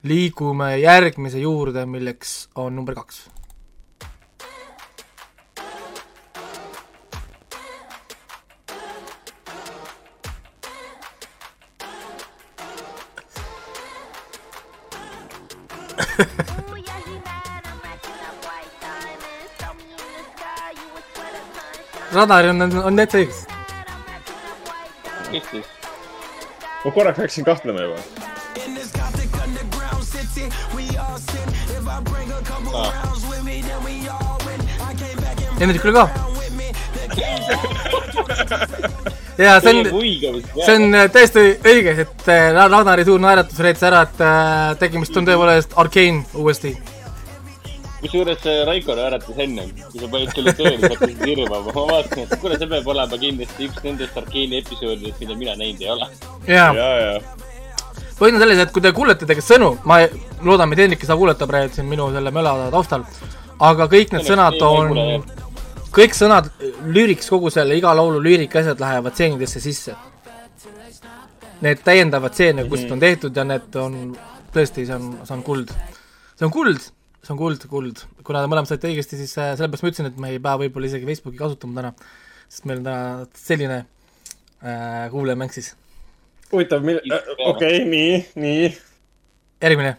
liigume 0.07 0.77
järgmise 0.79 1.43
juurde, 1.43 1.87
milleks 1.91 2.37
on 2.55 2.77
number 2.77 2.95
kaks. 2.95 3.25
Radar 22.17 22.45
on, 22.45 22.63
on 22.63 22.97
Netflix. 22.97 23.47
kes 25.31 25.43
siis? 25.51 25.67
ma 26.85 26.91
korraks 26.91 27.19
hakkasin 27.19 27.45
kahtlema 27.45 27.81
juba. 27.81 27.97
Hendrik 35.61 35.83
küll 35.83 35.93
ka. 35.93 36.09
ja 39.39 39.61
see 39.61 39.73
on, 39.81 40.43
see 40.65 40.75
on 40.75 40.95
äh, 40.95 41.07
täiesti 41.13 41.45
õige, 41.61 41.95
et 42.05 42.29
äh, 42.33 42.51
Ra- 42.57 42.69
Ragnari 42.73 43.05
suur 43.07 43.21
naeratus 43.21 43.61
reetis 43.65 43.85
ära, 43.87 44.05
et 44.07 44.21
äh, 44.25 44.75
tegemist 44.81 45.17
on 45.17 45.29
tõepoolest 45.29 45.77
Arkane 45.81 46.25
uuesti. 46.35 46.77
kusjuures 48.01 48.45
Raiko 48.69 48.97
naeratas 48.97 49.41
ennem, 49.43 49.73
kui 49.93 50.01
sa 50.01 50.11
panid 50.13 50.33
selle 50.35 50.55
tööle, 50.57 50.91
hakkasid 50.93 51.25
irvama. 51.33 51.73
ma 51.73 51.87
vaatasin, 51.93 52.27
et 52.27 52.37
kuule, 52.41 52.59
see 52.61 52.71
peab 52.73 52.93
olema 52.95 53.21
kindlasti 53.25 53.71
üks 53.71 53.85
nendest 53.85 54.21
Arkeeni 54.23 54.63
episoodidest, 54.63 55.21
mida 55.21 55.41
mina 55.45 55.57
näinud 55.61 55.85
ei 55.85 55.91
ole. 55.97 56.11
jaa 56.49 56.69
ja, 56.77 56.91
ja. 57.05 57.21
point 58.19 58.37
on 58.37 58.41
selles, 58.41 58.63
et 58.65 58.73
kui 58.73 58.85
te 58.85 58.93
kuulete 58.97 59.27
tegelikult 59.27 59.53
sõnu, 59.53 59.73
ma 59.85 60.01
loodan, 60.45 60.73
et 60.73 60.85
Hendrik 60.87 61.05
ei 61.05 61.13
saa 61.13 61.21
kuulata 61.21 61.49
praegu 61.51 61.75
siin 61.75 61.89
minu 61.93 62.09
selle 62.15 62.33
möla 62.33 62.71
taustal, 62.73 63.05
aga 63.61 63.89
kõik 63.93 64.17
need 64.17 64.29
sõnad 64.29 64.61
on, 64.65 64.97
kõik 65.97 66.17
sõnad, 66.17 66.51
lüüriks, 66.93 67.29
kogu 67.33 67.51
selle 67.53 67.77
iga 67.79 67.95
laulu 67.97 68.21
lüürika 68.23 68.61
asjad 68.61 68.81
lähevad 68.83 69.17
stseenidesse 69.17 69.63
sisse. 69.65 69.97
Need 71.65 71.81
täiendavad 71.87 72.35
stseene, 72.37 72.67
kust 72.69 72.91
on 72.93 73.01
tehtud 73.01 73.37
ja 73.37 73.47
need 73.49 73.79
on 73.81 74.13
tõesti, 74.53 74.85
see 74.85 74.97
on, 74.97 75.15
see 75.25 75.37
on 75.39 75.45
kuld. 75.47 75.73
see 76.37 76.45
on 76.45 76.53
kuld, 76.53 76.89
see 77.25 77.33
on 77.33 77.41
kuld, 77.41 77.67
kuld. 77.73 78.05
kuna 78.27 78.45
te 78.45 78.53
mõlemad 78.53 78.69
saite 78.69 78.91
õigesti, 78.91 79.17
siis 79.23 79.33
äh, 79.41 79.55
sellepärast 79.57 79.87
ma 79.87 79.93
ütlesin, 79.93 80.11
et 80.13 80.21
me 80.21 80.35
ei 80.35 80.41
pea 80.43 80.57
võib-olla 80.61 80.91
isegi 80.91 81.09
Facebooki 81.09 81.41
kasutama 81.41 81.81
täna, 81.81 81.93
sest 82.45 82.69
meil 82.69 82.83
on 82.83 82.89
täna 82.91 83.29
selline 83.41 83.79
äh, 83.81 85.07
kuulajamäng 85.15 85.57
siis. 85.57 85.73
huvitav, 86.53 86.85
mil-, 86.85 87.01
okei, 87.49 87.87
nii, 87.89 88.19
nii. 88.45 88.75
järgmine 89.65 89.97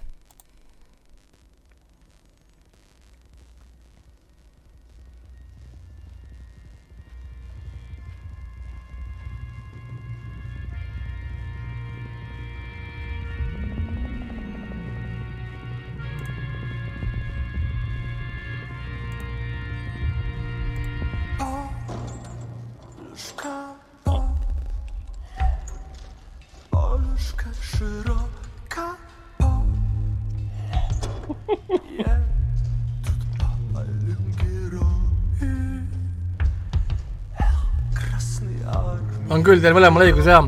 on 39.37 39.43
küll 39.45 39.61
teil 39.63 39.75
mõlemal 39.77 40.01
õigus 40.07 40.27
jah. 40.29 40.43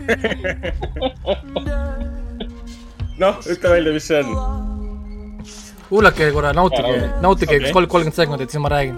noh, 3.22 3.34
ütle 3.44 3.68
välja, 3.74 3.90
mis 3.94 4.06
see 4.10 4.18
on. 4.22 4.28
kuulake 5.90 6.24
korra, 6.34 6.50
nautige 6.56 6.94
nautige 7.24 7.54
üks 7.60 7.70
kolmkümmend 7.74 8.16
sekundit, 8.16 8.50
siis 8.52 8.62
ma 8.62 8.68
räägin. 8.72 8.96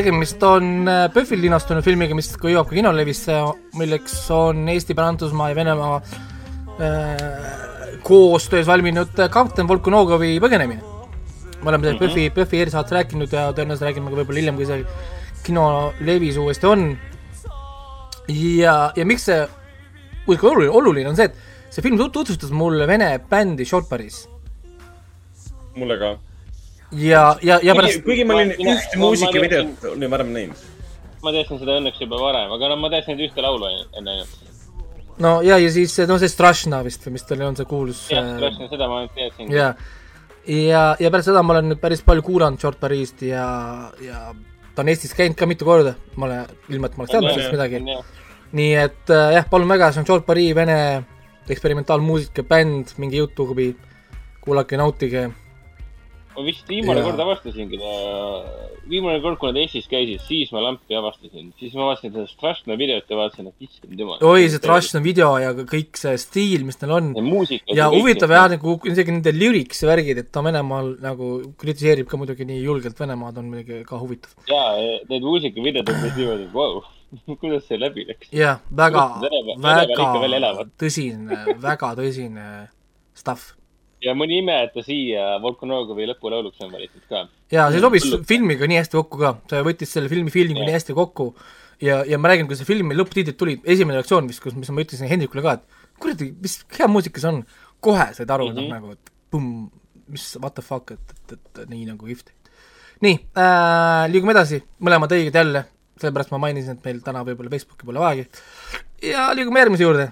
Tegemist 0.00 0.42
on 0.46 0.88
äh, 0.88 1.06
PÖFFil 1.12 1.42
linastunud 1.44 1.84
filmiga, 1.84 2.16
mis 2.16 2.30
kui 2.40 2.54
jõuab 2.54 2.70
ka 2.70 2.76
kinolevisse, 2.78 3.36
milleks 3.76 4.14
on 4.32 4.64
Eesti, 4.72 4.96
Prantsusmaa 4.96 5.50
ja 5.52 5.58
Venemaa 5.58 5.98
äh, 6.80 8.00
koostöös 8.06 8.68
valminud 8.70 9.20
äh, 9.20 9.30
kapten 9.32 9.68
Volkonogovi 9.68 10.38
põgenemine. 10.42 10.80
me 11.60 11.68
oleme 11.68 11.84
sellest 11.84 12.00
PÖFFi, 12.00 12.30
PÖFFi 12.34 12.62
erisaates 12.64 12.96
rääkinud 12.96 13.36
ja 13.36 13.50
tõenäoliselt 13.52 13.90
räägime 13.90 14.08
ka 14.08 14.20
võib-olla 14.22 14.40
hiljem, 14.40 14.56
kui 14.56 14.68
see 14.70 14.84
kinolevis 15.44 16.40
uuesti 16.40 16.68
on. 16.70 16.88
ja, 18.32 18.74
ja 18.96 19.04
miks 19.04 19.28
see 19.28 19.44
muidugi 20.24 20.48
oluline, 20.48 20.74
oluline 20.80 21.12
on 21.12 21.20
see, 21.20 21.28
et 21.28 21.74
see 21.74 21.84
film 21.84 22.00
tut- 22.00 22.16
tutvustas 22.16 22.52
mulle 22.56 22.88
vene 22.88 23.12
bändi 23.28 23.68
Short 23.68 23.88
Paris 23.92 24.24
mulle 25.76 25.98
ka. 25.98 26.16
ja, 26.92 27.36
ja, 27.42 27.58
ja 27.62 27.74
pärast 27.74 28.02
kuigi 28.04 28.24
ma 28.26 28.36
olin 28.38 28.54
ma 28.58 28.76
muusikavideot 29.04 29.88
olin 29.92 30.10
varem 30.10 30.32
näinud. 30.34 30.66
ma 31.22 31.32
teadsin 31.34 31.60
seda 31.60 31.78
õnneks 31.78 32.02
juba 32.02 32.20
varem, 32.20 32.52
aga 32.56 32.70
no 32.72 32.78
ma 32.80 32.90
teadsin 32.92 33.14
ainult 33.14 33.30
ühte 33.30 33.44
laulu 33.44 33.70
enne 33.70 34.16
ainult. 34.16 34.36
no 35.22 35.32
ja, 35.46 35.58
ja 35.62 35.72
siis 35.72 35.96
no 36.10 36.18
see 36.18 36.32
Strašna 36.32 36.82
vist 36.86 37.06
või 37.06 37.16
mis 37.18 37.26
tal 37.28 37.42
on 37.46 37.58
see 37.58 37.68
kuulus 37.70 38.04
jah, 38.10 38.26
äh, 38.36 38.44
täpselt 38.46 38.74
seda 38.74 38.88
ma 38.90 39.02
ainult 39.02 39.18
teadsin. 39.18 39.52
ja, 39.54 39.74
ja, 40.46 40.84
ja 41.00 41.12
pärast 41.12 41.30
seda 41.30 41.44
ma 41.46 41.56
olen 41.56 41.70
nüüd 41.72 41.82
päris 41.82 42.02
palju 42.06 42.26
kuulanud 42.26 42.62
Short 42.62 42.80
Paris'ti 42.82 43.30
ja, 43.30 43.44
ja 44.04 44.30
ta 44.74 44.82
on 44.82 44.90
Eestis 44.90 45.14
käinud 45.14 45.38
ka 45.38 45.46
mitu 45.50 45.68
korda, 45.68 45.94
ma 46.16 46.26
olen, 46.26 46.56
ilma 46.72 46.90
et 46.90 46.98
ma 46.98 47.04
oleks 47.04 47.14
teadnud 47.14 47.36
sellest 47.36 47.54
midagi. 47.54 47.84
nii 48.58 48.74
et 48.82 49.14
äh, 49.14 49.36
jah, 49.36 49.46
palun 49.50 49.70
väga, 49.70 49.92
see 49.94 50.02
on 50.02 50.10
Short 50.10 50.26
Paris, 50.26 50.54
vene 50.58 50.80
eksperimentaalmuusika 51.50 52.44
bänd, 52.46 52.92
minge 53.02 53.18
Youtube'i, 53.18 53.72
kuulake, 54.44 54.76
nautige 54.78 55.28
ma 56.34 56.44
vist 56.46 56.68
viimane 56.70 57.00
Jaa. 57.00 57.08
kord 57.08 57.22
avastasingi 57.24 57.78
ta, 57.80 57.94
viimane 58.90 59.20
kord, 59.22 59.38
kui 59.40 59.50
nad 59.50 59.58
Eestis 59.60 59.88
käisid, 59.90 60.22
siis 60.24 60.52
ma 60.54 60.62
lampi 60.64 60.96
avastasin, 60.98 61.50
siis 61.58 61.74
ma 61.78 61.88
vaatasin 61.88 62.12
seda 62.14 62.26
Strashna 62.30 62.76
videot 62.80 63.10
ja 63.10 63.18
vaatasin, 63.18 63.50
et 63.50 63.66
issand 63.66 64.04
jumal. 64.04 64.22
oi, 64.26 64.46
see 64.52 64.62
Trashna 64.62 65.02
video 65.04 65.32
ja 65.42 65.52
kõik 65.58 66.00
see 66.00 66.14
stiil, 66.22 66.64
mis 66.68 66.80
neil 66.82 66.94
on. 66.98 67.10
ja 67.76 67.90
huvitav 67.92 68.34
jah, 68.36 68.48
nagu 68.54 68.76
isegi 68.90 69.16
nende 69.16 69.34
lyrics 69.36 69.82
ja 69.84 69.90
värgid, 69.90 70.22
et 70.22 70.30
ta 70.32 70.44
Venemaal 70.46 70.94
nagu 71.02 71.32
kritiseerib 71.60 72.08
ka 72.10 72.20
muidugi 72.20 72.46
nii 72.48 72.62
julgelt 72.62 72.98
Venemaad, 73.00 73.42
on 73.42 73.52
muidugi 73.52 73.82
ka 73.88 74.00
huvitav. 74.00 74.34
ja, 74.50 74.64
need 75.10 75.26
muusikavideod 75.26 75.92
on 75.92 76.02
kõik 76.06 76.18
niimoodi, 76.22 76.48
et 76.48 76.56
vau, 76.56 76.82
kuidas 77.42 77.66
see 77.68 77.80
läbi 77.80 78.06
läks. 78.08 78.30
jah, 78.34 78.62
väga 78.70 79.06
väga 79.60 80.68
tõsine, 80.80 81.40
väga 81.62 81.96
tõsine 81.98 82.50
stuff. 83.14 83.54
Ja 84.04 84.14
mõni 84.16 84.40
ime, 84.40 84.56
et 84.64 84.74
ta 84.74 84.84
siia 84.84 85.36
Volkonogovi 85.42 86.08
lõpulauluks 86.10 86.62
on 86.64 86.72
valitud 86.72 87.04
ka. 87.08 87.26
ja 87.52 87.68
see 87.72 87.82
sobis 87.82 88.06
filmiga 88.28 88.68
nii 88.70 88.80
hästi 88.80 88.98
kokku 88.98 89.20
ka, 89.20 89.34
ta 89.50 89.64
võttis 89.66 89.92
selle 89.96 90.10
filmi 90.12 90.32
feeling'u 90.34 90.64
nii 90.64 90.76
hästi 90.76 90.96
kokku 90.96 91.30
ja, 91.84 92.00
ja 92.08 92.18
ma 92.20 92.32
räägin, 92.32 92.48
kui 92.48 92.58
see 92.58 92.68
filmi 92.68 92.96
lõpptiitrid 92.96 93.38
tulid, 93.40 93.64
esimene 93.64 94.00
reaktsioon 94.00 94.28
vist, 94.30 94.42
kus, 94.44 94.56
mis 94.56 94.70
ma 94.72 94.84
ütlesin 94.84 95.10
Hendrikule 95.10 95.44
ka, 95.44 95.58
et 95.58 95.98
kuradi, 96.00 96.30
mis 96.42 96.60
hea 96.78 96.88
muusika 96.90 97.22
see 97.22 97.32
on, 97.32 97.42
kohe 97.84 98.10
said 98.16 98.30
aru 98.30 98.50
mm. 98.50 98.58
-hmm. 98.58 98.74
nagu, 98.76 98.92
et 98.96 99.12
pumm, 99.30 99.68
mis 100.10 100.26
what 100.42 100.54
the 100.56 100.64
fuck, 100.64 100.92
et, 100.92 101.16
et, 101.16 101.36
et, 101.36 101.62
et 101.64 101.68
nii 101.68 101.86
nagu 101.88 102.06
kihvt. 102.06 102.32
nii 103.04 103.16
äh,, 103.36 104.06
liigume 104.12 104.36
edasi, 104.36 104.62
mõlemad 104.80 105.12
õiged 105.16 105.36
jälle, 105.36 105.64
sellepärast 106.00 106.32
ma 106.34 106.40
mainisin, 106.46 106.76
et 106.76 106.84
meil 106.84 107.00
täna 107.04 107.24
võib-olla 107.24 107.52
Facebooki 107.52 107.88
pole 107.88 108.02
vajagi. 108.02 108.28
ja 109.12 109.30
liigume 109.36 109.60
järgmise 109.60 109.86
juurde. 109.86 110.10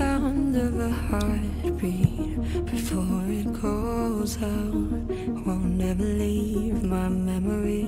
Sound 0.00 0.56
of 0.56 0.80
a 0.80 0.90
heartbeat 1.08 2.64
before 2.72 3.24
it 3.40 3.48
goes 3.60 4.32
out. 4.42 4.88
Won't 5.46 5.82
ever 5.90 6.08
leave 6.22 6.82
my 6.82 7.08
memory 7.30 7.84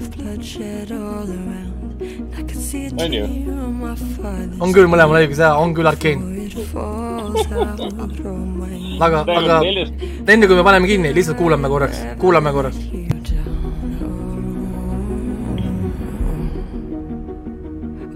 of 0.00 0.06
bloodshed 0.16 0.90
all 0.90 1.28
around. 1.38 2.02
I 2.38 2.42
can 2.50 2.60
see 2.68 2.86
a 2.86 2.90
On 2.90 2.98
tear 2.98 3.52
on 3.66 3.74
my 3.84 3.94
father's 4.16 4.60
on 4.60 4.74
küll 4.74 4.90
mõlemal 4.90 5.20
õigus, 5.20 5.38
jaa, 5.44 5.52
on 5.62 5.74
küll 5.76 5.90
Arkeen. 5.92 6.20
it 6.46 6.54
aga, 9.06 9.18
aga 9.38 9.56
enne 10.34 10.46
kui 10.50 10.56
me 10.58 10.64
paneme 10.66 10.90
kinni, 10.90 11.14
lihtsalt 11.14 11.38
kuulame 11.38 11.68
korraks, 11.70 11.98
kuulame 12.22 12.50
korraks. 12.58 12.80
you. 12.90 13.04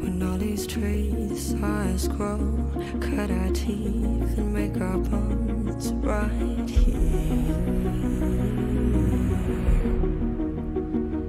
When 0.02 0.22
all 0.26 0.38
these 0.38 0.66
trees 0.66 1.54
eyes 1.62 2.08
grow, 2.08 2.69
cut 3.00 3.30
our 3.30 3.50
teeth 3.52 4.38
and 4.38 4.52
make 4.52 4.76
our 4.80 4.98
bones 4.98 5.92
right 6.04 6.68
here. 6.68 6.90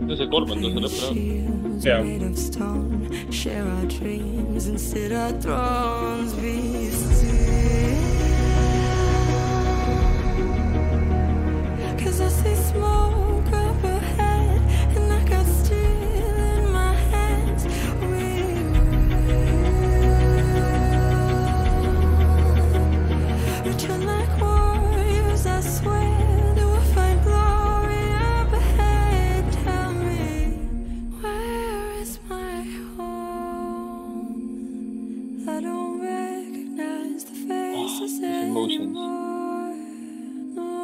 see 0.08 0.12
on 0.12 0.18
see 0.18 0.28
kolmandas 0.34 0.74
lõpulaul. 0.86 1.14
Shields 1.16 1.86
Yeah. 1.86 2.02
made 2.04 2.24
of 2.30 2.38
stone, 2.38 3.10
share 3.32 3.66
our 3.76 3.86
dreams 3.98 4.68
and 4.68 4.80
sit 4.80 5.12
our 5.12 5.32
thrones. 5.44 6.34
Be 6.42 6.90
still. 6.92 7.42
Cause 12.02 12.20
I 12.22 12.30
see 12.40 12.56
smoke 12.72 13.31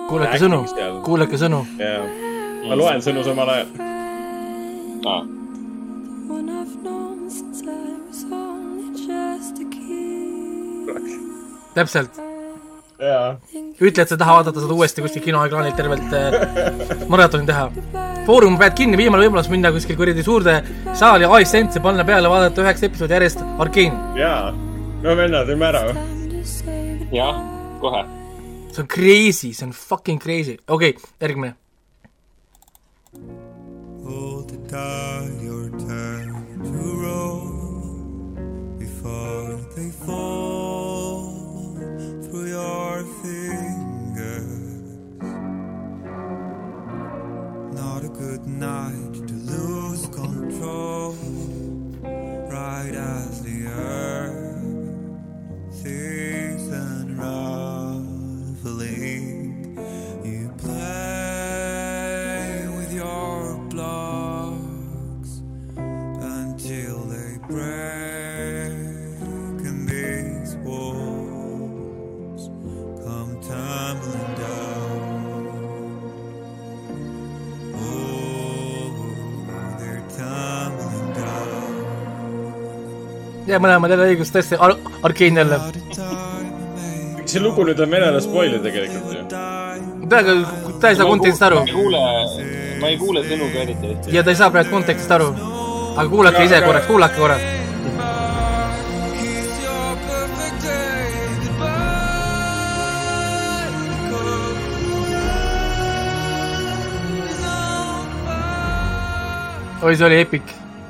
kuulake 0.09 0.37
sõnu 0.41 0.59
kuulake 1.05 1.39
sõnu. 1.39 1.63
ma 2.67 2.75
loen 2.79 3.01
sõnu 3.03 3.23
samal 3.25 3.49
ajal. 3.55 3.67
aa, 5.07 5.19
One 6.27 6.51
I've 6.51 6.75
known 6.83 7.29
since 7.31 7.63
I 7.63 7.67
was 8.07 8.23
only 8.31 8.89
just 8.99 9.61
a 9.63 9.67
kid. 9.71 11.11
täpselt, 11.77 12.17
ütle, 13.79 14.01
et 14.01 14.09
sa 14.09 14.15
ei 14.15 14.19
taha 14.19 14.39
vaadata 14.39 14.63
seda 14.63 14.73
uuesti 14.75 15.03
kuskil 15.05 15.23
kinoekraanil 15.27 15.75
tervelt 15.77 16.13
äh, 16.17 17.07
maratoni 17.07 17.45
teha. 17.47 17.69
Foorumi 18.27 18.57
pead 18.59 18.73
kinni, 18.75 18.97
viimane 18.99 19.23
võimalus 19.23 19.47
minna 19.53 19.71
kuskil 19.71 19.95
kuradi 19.99 20.23
suurde 20.25 20.57
saali 20.97 21.29
iSense'i, 21.43 21.79
panna 21.83 22.03
peale, 22.07 22.27
vaadata 22.31 22.65
üheksa 22.65 22.89
episoodi 22.89 23.15
järjest 23.19 23.43
Arkeeni. 23.63 24.19
jaa. 24.19 24.51
no 25.03 25.15
vennad, 25.15 25.47
teeme 25.47 25.65
ära 25.69 25.83
jah, 27.13 27.37
kohe. 27.79 28.03
On 28.79 28.87
crazy, 28.87 29.53
on 29.63 29.71
fucking 29.71 30.19
crazy. 30.19 30.59
okei 30.67 30.89
okay,, 30.89 31.01
järgmine. 31.19 31.55
Hold 34.03 34.49
the 34.49 34.57
die 34.57 35.43
your 35.43 35.69
to 35.69 37.01
roll 37.03 37.97
before 38.79 39.57
they 39.75 39.91
fall 40.05 41.75
through 42.23 42.49
your 42.49 43.03
fingers. 43.23 44.57
Not 47.73 48.03
a 48.03 48.09
good 48.09 48.45
night 48.47 49.13
to 49.27 49.33
lose 49.33 50.07
control. 50.07 51.15
Right 52.49 52.95
as 52.95 53.41
the 53.41 53.67
earth 53.67 54.57
unraveling, 58.67 59.77
you 60.23 60.49
play 60.57 61.87
with 62.75 62.93
your 62.93 63.57
blocks 63.69 65.41
until 65.77 66.99
they 67.05 67.37
break 67.47 68.71
and 69.65 69.87
these 69.87 70.55
walls 70.57 72.49
come 73.03 73.39
tumbling 73.41 74.35
down. 74.35 75.07
Oh. 77.75 78.17
See 87.27 87.43
lugu 87.43 87.65
nüüd 87.67 87.79
on 87.83 87.91
venelane 87.91 88.21
spoiler 88.23 88.61
tegelikult 88.63 89.13
ju. 89.13 89.23
peaaegu, 90.09 90.35
ta 90.81 90.89
ei 90.89 90.95
saa 90.95 91.07
kontekstist 91.09 91.45
aru 91.49 91.59
ma 91.59 91.67
ei 91.67 91.75
kuule, 91.75 92.01
ma 92.81 92.89
ei 92.93 92.97
kuule 93.03 93.23
sõnu 93.27 93.51
ka 93.53 93.63
eriti 93.65 93.93
hästi. 93.93 94.15
ja 94.15 94.23
ta 94.23 94.33
ei 94.33 94.39
saa 94.41 94.49
praegu 94.53 94.71
kontekstist 94.71 95.11
aru. 95.19 95.29
aga 95.95 96.09
kuulake 96.09 96.43
ise 96.47 96.61
korraks, 96.65 96.87
kuulake 96.87 97.19
korraks. 97.19 97.55
Oi, 109.87 109.95
see 109.95 110.05
oli 110.07 110.15
epic. 110.19 110.41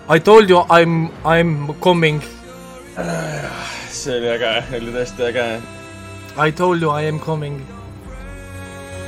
I 0.10 0.20
told 0.20 0.50
you 0.50 0.62
I 0.72 0.86
m, 0.86 1.10
I 1.26 1.44
m 1.44 1.74
coming. 1.84 2.22
see 3.92 4.16
oli 4.16 4.30
äge, 4.38 4.54
oli 4.80 4.94
tõesti 4.96 5.28
äge. 5.28 5.77
I 6.40 6.52
told 6.52 6.82
you 6.82 6.92
I 6.92 7.02
am 7.08 7.20
coming. 7.20 7.66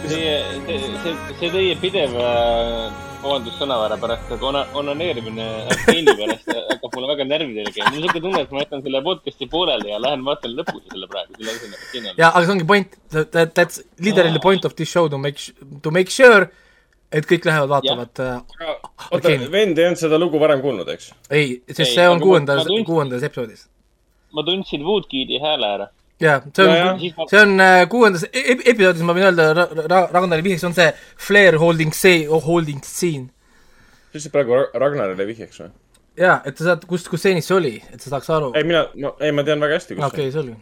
see, 0.08 0.42
see, 0.66 0.78
see, 1.04 1.14
see 1.40 1.50
teie 1.54 1.76
pidev 1.78 2.16
äh, 2.18 2.88
vabandust 3.22 3.60
sõnavara 3.62 3.98
pärast, 4.02 4.32
aga 4.34 4.48
ona-, 4.50 4.64
onaneerimine 4.80 5.46
Arkeeni 5.70 6.16
pärast 6.18 6.50
hakkab 6.56 6.96
mulle 6.96 7.10
väga 7.12 7.28
närvidele 7.30 7.74
käima. 7.76 7.92
mul 7.92 8.00
on 8.00 8.08
siuke 8.08 8.24
tunne, 8.24 8.42
et 8.48 8.56
ma 8.56 8.64
jätan 8.64 8.82
selle 8.86 9.02
podcast'i 9.06 9.50
pooleli 9.52 9.92
ja 9.92 10.00
lähen 10.02 10.24
vaatan 10.26 10.56
lõpuni 10.58 10.88
selle 10.88 11.10
praegu, 11.12 11.36
selle 11.38 11.54
asemel, 11.54 11.76
et 11.78 11.92
siin 11.92 12.08
olla. 12.08 12.16
ja, 12.24 12.32
aga 12.32 12.42
see 12.48 12.56
ongi 12.56 12.68
point, 12.74 12.98
that, 13.14 13.54
that's 13.60 13.84
literally 14.08 14.42
point 14.48 14.66
of 14.66 14.74
this 14.80 14.90
show 14.90 15.06
to 15.12 15.22
make, 15.22 15.54
to 15.86 15.94
make 15.94 16.16
sure, 16.16 16.50
et 17.14 17.30
kõik 17.30 17.46
lähevad 17.46 17.70
vaatavad 17.76 18.24
äh,. 18.26 18.42
oota 19.12 19.22
Arkeeni., 19.22 19.52
vend 19.54 19.78
ei 19.78 19.92
olnud 19.92 20.02
seda 20.02 20.18
lugu 20.22 20.42
varem 20.42 20.66
kuulnud, 20.66 20.90
eks? 20.96 21.12
ei, 21.30 21.60
sest 21.68 21.86
Ei, 21.86 21.94
see 21.94 22.10
on 22.10 22.26
kuuendas 22.26 22.66
kuuendas 22.90 23.30
episoodis. 23.30 23.68
ma 24.34 24.48
tundsin 24.50 24.82
Woodkidi 24.88 25.38
hääle 25.46 25.74
ära. 25.78 25.92
jaa, 26.20 26.40
see 26.56 26.66
on 26.68 26.72
ma- 27.18 27.28
see 27.32 27.42
on 27.42 27.54
äh, 27.64 27.82
kuuendas 27.90 28.24
e- 28.30 28.46
e- 28.54 28.64
episoodis, 28.74 29.02
ma 29.08 29.14
võin 29.18 29.28
öelda 29.30 29.50
Ra- 29.56 29.68
Ra-, 29.88 30.08
Ragnari 30.14 30.44
vihjeks 30.46 30.64
on 30.68 30.74
see 30.78 30.90
Flair 31.18 31.58
holding 31.62 31.94
see-, 31.96 32.26
holding 32.28 32.82
scene. 32.84 33.30
sa 34.10 34.18
ütlesid 34.18 34.34
praegu 34.34 34.58
Ra- 34.58 34.72
Ragnarile 34.86 35.26
vihjeks 35.30 35.62
või? 35.64 35.70
jaa, 36.20 36.42
et 36.46 36.58
sa 36.60 36.72
saad, 36.72 36.84
kus, 36.90 37.06
kus 37.08 37.22
stseenis 37.24 37.48
see 37.48 37.56
oli, 37.56 37.76
et 37.94 38.02
sa 38.04 38.10
saaks 38.16 38.30
aru. 38.36 38.52
ei, 38.58 38.64
mina, 38.68 38.86
no 39.00 39.14
ei, 39.24 39.32
ma 39.32 39.44
tean 39.48 39.62
väga 39.64 39.78
hästi, 39.80 39.96
kus 39.96 40.06
okei, 40.10 40.32
selge. 40.36 40.58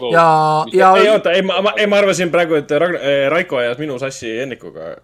Wow. 0.00 0.12
ja, 0.14 0.24
ja 0.72 0.88
ei 0.96 1.08
oota, 1.12 1.32
ei 1.36 1.42
ma, 1.44 1.60
ma, 1.62 1.74
ei 1.76 1.86
ma 1.86 1.98
arvasin 2.00 2.30
praegu, 2.32 2.54
et 2.56 2.70
Ragn-, 2.72 3.02
Raiko 3.30 3.58
ajas 3.60 3.78
minu 3.78 3.98
sassi 4.00 4.30
Hennikuga. 4.40 4.94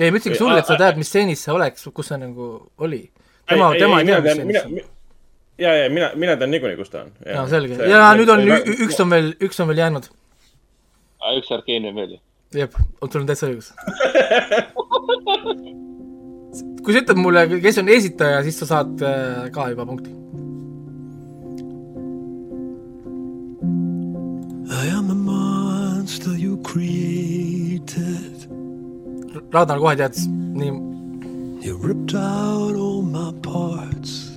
ei, 0.00 0.08
ma 0.10 0.16
ütlesingi 0.16 0.38
sulle, 0.40 0.58
et 0.62 0.66
sa 0.66 0.78
tead, 0.80 0.96
mis 0.98 1.10
stseenis 1.12 1.42
see 1.44 1.52
oleks, 1.52 1.84
kus 1.94 2.08
see 2.08 2.16
nagu 2.18 2.46
oli. 2.80 3.02
tema, 3.46 3.70
tema 3.76 4.00
ei 4.00 4.06
tea, 4.08 4.20
mis 4.24 4.32
stseenis, 4.32 4.56
see 4.64 4.80
on. 4.80 4.88
ja, 5.60 5.74
ja 5.76 5.90
mina, 5.92 6.10
mina 6.18 6.36
tean 6.40 6.50
niikuinii, 6.54 6.78
kus 6.80 6.90
ta 6.92 7.04
on. 7.04 7.12
jaa, 7.26 7.44
selge. 7.50 7.76
ja 7.90 8.08
nüüd 8.18 8.32
on, 8.32 8.40
üks 8.86 9.00
on 9.02 9.12
veel, 9.12 9.32
üks 9.48 9.60
on 9.62 9.70
veel 9.70 9.84
jäänud. 9.84 10.08
Üks 11.36 11.52
Arkeenia 11.54 11.92
veel. 11.94 12.16
jep, 12.56 12.74
sul 13.04 13.20
on 13.22 13.28
täitsa 13.28 13.50
õigus. 13.50 13.68
kui 16.84 16.96
sa 16.96 17.02
ütled 17.04 17.20
mulle, 17.20 17.44
kes 17.60 17.78
on 17.82 17.92
esitaja, 17.92 18.42
siis 18.46 18.56
sa 18.62 18.66
saad 18.74 19.04
äh, 19.04 19.46
ka 19.54 19.68
juba 19.74 19.86
punkti. 19.88 20.10
I 24.70 24.88
am 24.96 25.08
the 25.08 25.18
monster 25.18 26.32
you 26.32 26.56
created. 26.64 28.48
Ragnar 29.52 29.78
kohe 29.82 29.96
teadis, 29.98 30.26
nii, 30.30 30.72
You 31.60 31.76
ripped 31.76 32.14
out 32.14 32.74
all 32.74 33.02
my 33.02 33.32
parts. 33.42 34.29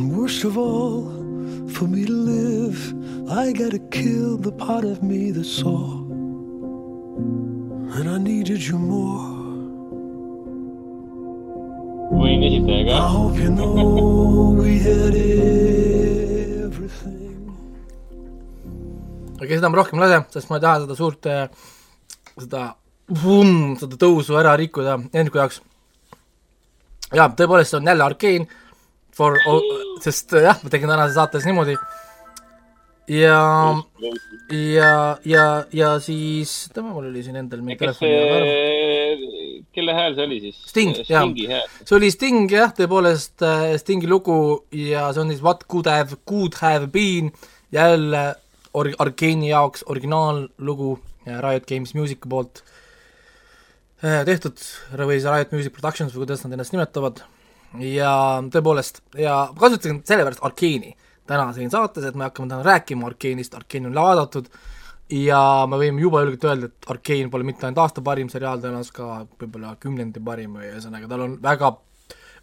And 0.00 0.16
worst 0.16 0.44
of 0.44 0.56
all, 0.56 1.02
for 1.76 1.86
me 1.86 2.06
to 2.06 2.12
live, 2.12 2.80
I 3.28 3.52
gotta 3.52 3.78
kill 3.92 4.38
the 4.38 4.50
part 4.50 4.82
of 4.82 5.02
me 5.02 5.30
that 5.30 5.44
saw. 5.44 6.00
And 7.96 8.08
I 8.08 8.16
needed 8.16 8.62
you 8.62 8.78
more. 8.78 9.28
I 12.12 13.08
hope 13.14 13.36
you 13.36 13.50
know 13.50 14.56
we 14.58 14.78
had 14.78 15.14
everything. 16.64 17.36
aga 19.42 19.52
seda 19.58 19.68
ma 19.68 19.76
rohkem 19.82 20.00
lase, 20.00 20.24
sest 20.32 20.48
ma 20.48 20.56
ei 20.56 20.64
taha 20.64 20.80
seda 20.86 20.94
suurt, 21.02 21.28
seda, 22.40 22.62
seda 23.84 24.00
tõusu 24.06 24.40
ära 24.40 24.56
rikkuda 24.64 24.96
Hendriku 25.12 25.44
jaoks. 25.44 25.60
jaa, 27.12 27.28
tõepoolest, 27.36 27.70
see 27.74 27.80
on 27.82 27.92
jälle 27.92 28.08
Arkeen, 28.08 28.48
for, 29.20 29.36
sest 30.04 30.32
jah, 30.40 30.56
ma 30.64 30.72
tegin 30.72 30.90
tänases 30.90 31.18
saates 31.20 31.44
niimoodi. 31.48 31.76
Ja, 33.10 33.40
ja, 34.54 34.92
ja, 35.26 35.46
ja 35.74 35.94
siis, 36.02 36.68
oota, 36.70 36.84
mul 36.86 37.08
oli 37.10 37.24
siin 37.26 37.40
endal 37.42 37.64
mingi 37.64 37.80
telefoni 37.80 39.00
kelle 39.74 39.94
hääl 39.94 40.16
see 40.16 40.26
oli 40.26 40.38
siis? 40.42 40.58
Sting, 40.70 40.98
jah. 41.08 41.26
See 41.84 41.96
oli 41.96 42.10
Sting 42.12 42.50
jah, 42.52 42.72
tõepoolest 42.76 43.44
äh, 43.46 43.74
Stingi 43.80 44.10
lugu 44.10 44.36
ja 44.74 45.08
see 45.14 45.24
on 45.24 45.32
siis 45.32 45.42
What 45.44 45.66
could 45.70 45.90
have, 45.90 46.18
could 46.28 46.58
have 46.60 46.90
been. 46.92 47.30
Jälle 47.74 48.24
or-, 48.74 48.94
Arkeeni 48.98 49.52
jaoks 49.52 49.84
originaallugu 49.86 50.96
Riot 51.26 51.68
Games 51.68 51.94
Musici 51.94 52.28
poolt 52.28 52.64
äh, 54.02 54.22
tehtud. 54.28 54.58
Või 54.96 55.20
siis 55.20 55.28
Riot 55.30 55.54
Music 55.54 55.76
Productions 55.76 56.14
või 56.14 56.26
kuidas 56.26 56.44
nad 56.44 56.56
ennast 56.58 56.74
nimetavad 56.74 57.22
ja 57.78 58.12
tõepoolest, 58.50 59.02
ja 59.18 59.44
kasutasin 59.58 60.02
sellepärast 60.06 60.42
Arkeeni 60.42 60.96
täna 61.30 61.52
siin 61.54 61.70
saates, 61.70 62.04
et 62.04 62.18
me 62.18 62.26
hakkame 62.26 62.50
täna 62.50 62.64
rääkima 62.66 63.06
Arkeenist, 63.06 63.54
Arkeen 63.54 63.86
on 63.86 63.94
vaadatud 63.94 64.48
ja 65.14 65.42
me 65.70 65.78
võime 65.78 66.02
juba 66.02 66.24
julgelt 66.24 66.48
öelda, 66.48 66.70
et 66.70 66.90
Arkeen 66.90 67.30
pole 67.30 67.46
mitte 67.46 67.66
ainult 67.66 67.84
aasta 67.84 68.02
parim 68.02 68.30
seriaal, 68.32 68.62
tõenäoliselt 68.62 68.96
ka 68.96 69.10
võib-olla 69.38 69.76
kümnendi 69.82 70.22
parim 70.24 70.58
või 70.58 70.72
ühesõnaga 70.72 71.10
tal 71.10 71.24
on 71.26 71.38
väga, 71.42 71.72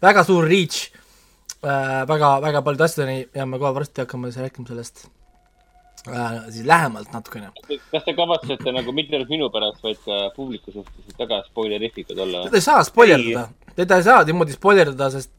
väga 0.04 0.24
suur 0.24 0.48
reach 0.48 0.88
äh, 0.88 2.02
väga, 2.08 2.38
väga 2.44 2.64
paljude 2.64 2.88
asjadeni 2.88 3.28
ja 3.34 3.46
me 3.46 3.60
kohe 3.60 3.74
varsti 3.76 4.04
hakkame 4.04 4.32
rääkima 4.32 4.72
sellest 4.72 5.06
siis 6.04 6.66
lähemalt 6.66 7.12
natukene. 7.12 7.50
kas 7.92 8.04
te 8.04 8.14
kavatsete 8.16 8.74
nagu 8.74 8.92
mitte 8.96 9.16
ainult 9.16 9.32
minu 9.32 9.48
pärast, 9.54 9.80
vaid 9.84 10.00
ka 10.04 10.20
publiku 10.36 10.74
suhtes 10.74 11.18
väga 11.18 11.42
spoilerifikud 11.48 12.18
olla? 12.26 12.44
teda 12.48 12.60
ei 12.60 12.66
saa 12.68 12.84
spoilerdada, 12.86 13.48
teda 13.76 13.98
ei 14.00 14.06
saa 14.06 14.22
niimoodi 14.28 14.56
spoilerdada, 14.56 15.10
sest 15.16 15.32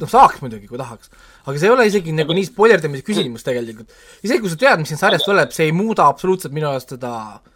noh, 0.00 0.10
saaks 0.10 0.42
muidugi, 0.42 0.68
kui 0.70 0.80
tahaks. 0.80 1.10
aga 1.44 1.56
see 1.58 1.70
ei 1.70 1.74
ole 1.74 1.88
isegi 1.90 2.14
nagu 2.16 2.36
nii 2.36 2.50
spoilerdamise 2.50 3.06
küsimus 3.06 3.46
tegelikult. 3.46 3.90
isegi 4.22 4.44
kui 4.44 4.52
sa 4.52 4.60
tead, 4.60 4.82
mis 4.82 4.94
siin 4.94 5.02
sarjas 5.02 5.26
tuleb, 5.26 5.52
see 5.54 5.68
ei 5.70 5.74
muuda 5.76 6.08
absoluutselt 6.10 6.54
minu 6.56 6.70
arust 6.70 6.96
seda 6.96 7.14
Powerit 7.14 7.53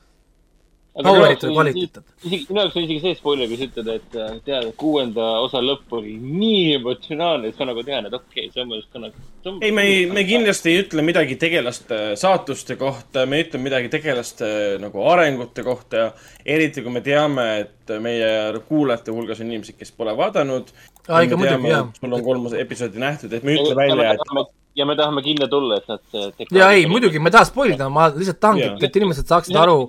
või 1.04 1.36
kvaliteeti. 1.54 2.02
isegi, 2.24 2.46
minu 2.48 2.62
jaoks 2.62 2.76
on 2.76 2.84
isegi 2.84 3.02
see 3.02 3.16
spoiler, 3.18 3.48
kui 3.50 3.58
sa 3.60 3.68
ütled, 3.68 3.90
et 3.94 4.18
äh, 4.18 4.34
tead, 4.46 4.66
et 4.70 4.76
kuuenda 4.80 5.28
osa 5.44 5.62
lõpp 5.62 5.94
oli 5.98 6.16
nii 6.18 6.74
emotsionaalne, 6.78 7.50
siis 7.50 7.62
ma 7.62 7.68
nagu 7.70 7.84
tean, 7.86 8.08
et 8.08 8.16
okei 8.18 8.48
okay,, 8.48 8.52
see 8.54 8.64
on 8.64 8.70
minu 8.70 8.80
arust 8.80 8.92
ka 8.92 9.02
nagu. 9.04 9.54
ei, 9.60 9.72
me 9.74 9.86
ei, 9.86 10.04
me 10.10 10.26
kindlasti 10.28 10.72
ei 10.72 10.82
ütle 10.82 11.06
midagi 11.06 11.38
tegelaste 11.40 12.00
saatuste 12.20 12.78
kohta, 12.80 13.26
me 13.26 13.38
ei 13.38 13.46
ütle 13.46 13.62
midagi 13.62 13.92
tegelaste 13.94 14.50
nagu 14.82 15.06
arengute 15.12 15.64
kohta 15.66 16.02
ja 16.02 16.12
eriti 16.58 16.84
kui 16.84 16.94
me 16.94 17.04
teame, 17.04 17.48
et 17.64 17.96
meie 18.02 18.30
kuulajate 18.68 19.14
hulgas 19.14 19.42
on 19.42 19.52
inimesed, 19.52 19.78
kes 19.78 19.94
pole 19.96 20.16
vaadanud. 20.18 20.74
Aa, 21.08 21.22
ikka 21.24 21.38
muidugi, 21.40 21.72
jah. 21.72 21.88
sul 21.96 22.12
on 22.12 22.24
kolm 22.24 22.48
episoodi 22.58 23.00
nähtud, 23.00 23.32
et 23.32 23.46
me 23.46 23.54
ei 23.54 23.62
ütle 23.62 23.76
välja, 23.78 24.14
et 24.16 24.56
ja 24.78 24.86
me 24.86 24.96
tahame 24.96 25.22
kindla 25.22 25.48
tulla, 25.50 25.78
et 25.80 25.88
nad. 25.88 26.02
äh, 26.14 26.50
jaa, 26.54 26.72
ei, 26.72 26.86
muidugi, 26.90 27.18
ma 27.22 27.30
ei 27.30 27.38
taha 27.38 27.48
spoilida, 27.48 27.88
ma 27.92 28.10
lihtsalt 28.14 28.40
tahangi 28.42 28.68
et 28.86 29.00
inimesed 29.00 29.30
saaksid 29.30 29.58
aru. 29.58 29.80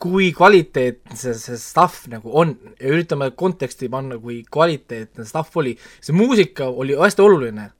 Kui 0.00 0.30
kvaliteetne 0.32 1.16
see, 1.18 1.58
stuff 1.60 2.06
nagu 2.08 2.32
on 2.40 2.54
ja 2.80 2.88
üritame 2.94 3.30
konteksti 3.36 3.90
panna, 3.92 4.16
kui 4.20 4.40
kvaliteetne 4.48 5.26
stuff 5.28 5.56
oli. 5.60 5.76
see 6.00 6.16
muusika 6.16 6.70
oli 6.70 6.96
hästi 6.96 7.22
oluline 7.22 7.70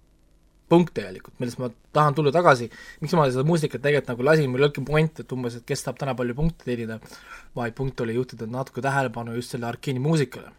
punkt 0.71 0.95
tegelikult, 0.95 1.35
millest 1.43 1.59
ma 1.59 1.67
tahan 1.97 2.15
tulla 2.15 2.31
tagasi, 2.35 2.69
miks 3.03 3.15
ma 3.19 3.27
seda 3.27 3.43
muusikat 3.47 3.83
tegelikult 3.83 4.13
nagu 4.13 4.27
lasin, 4.29 4.51
mul 4.53 4.63
ei 4.63 4.69
olnudki 4.69 4.85
point, 4.87 5.23
et 5.23 5.35
umbes, 5.35 5.57
et 5.59 5.65
kes 5.67 5.83
saab 5.83 5.99
täna 5.99 6.15
palju 6.19 6.37
punkte 6.39 6.69
teenida, 6.69 7.01
vaid 7.59 7.75
punkt 7.75 8.05
oli 8.05 8.15
juhtida 8.15 8.47
natuke 8.47 8.85
tähelepanu 8.85 9.35
just 9.35 9.57
selle 9.57 9.67
Arkeeni 9.67 10.03
muusikale. 10.05 10.53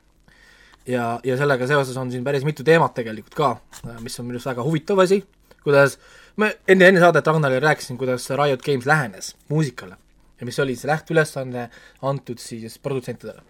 ja, 0.88 1.20
ja 1.24 1.38
sellega 1.38 1.68
seoses 1.70 1.98
on 1.98 2.12
siin 2.12 2.26
päris 2.28 2.44
mitu 2.44 2.66
teemat 2.68 2.98
tegelikult 2.98 3.38
ka, 3.38 3.54
mis 4.02 4.20
on 4.20 4.28
minu 4.28 4.40
arust 4.42 4.52
väga 4.52 4.68
huvitav 4.68 5.00
asi, 5.00 5.22
kuidas 5.64 6.00
me 6.36 6.56
enne, 6.68 6.92
enne 6.92 7.00
saadet 7.00 7.28
Ragnale 7.28 7.64
rääkisin, 7.64 8.02
kuidas 8.02 8.28
Riot 8.36 8.66
Games 8.66 8.90
lähenes 8.90 9.36
muusikale 9.48 9.96
ja 10.42 10.48
mis 10.50 10.60
oli 10.60 10.76
see 10.76 10.90
lähteülesanne 10.90 11.68
antud 12.10 12.42
siis 12.42 12.80
produtsentidele. 12.82 13.44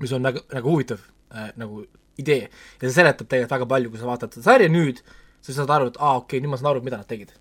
mis 0.00 0.12
on 0.12 0.22
väga 0.22 0.42
nagu 0.52 0.70
huvitav 0.70 1.00
äh, 1.34 1.52
nagu 1.56 1.86
idee 2.20 2.44
ja 2.44 2.82
see 2.82 2.96
seletab 2.98 3.28
tegelikult 3.28 3.56
väga 3.56 3.68
palju, 3.74 3.92
kui 3.92 4.00
sa 4.00 4.10
vaatad 4.10 4.34
seda 4.36 4.50
sarja 4.50 4.72
nüüd, 4.72 5.00
sa 5.40 5.54
saad 5.56 5.72
aru, 5.72 5.92
et 5.92 6.00
aa, 6.00 6.18
okei 6.20 6.36
okay,, 6.36 6.42
nüüd 6.42 6.52
ma 6.52 6.60
saan 6.60 6.72
aru, 6.72 6.82
mida 6.84 7.00
nad 7.00 7.08
tegid 7.08 7.32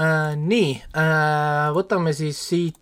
äh,. 0.00 0.32
nii 0.38 0.70
äh,, 0.96 1.68
võtame 1.76 2.14
siis 2.16 2.40
siit 2.40 2.80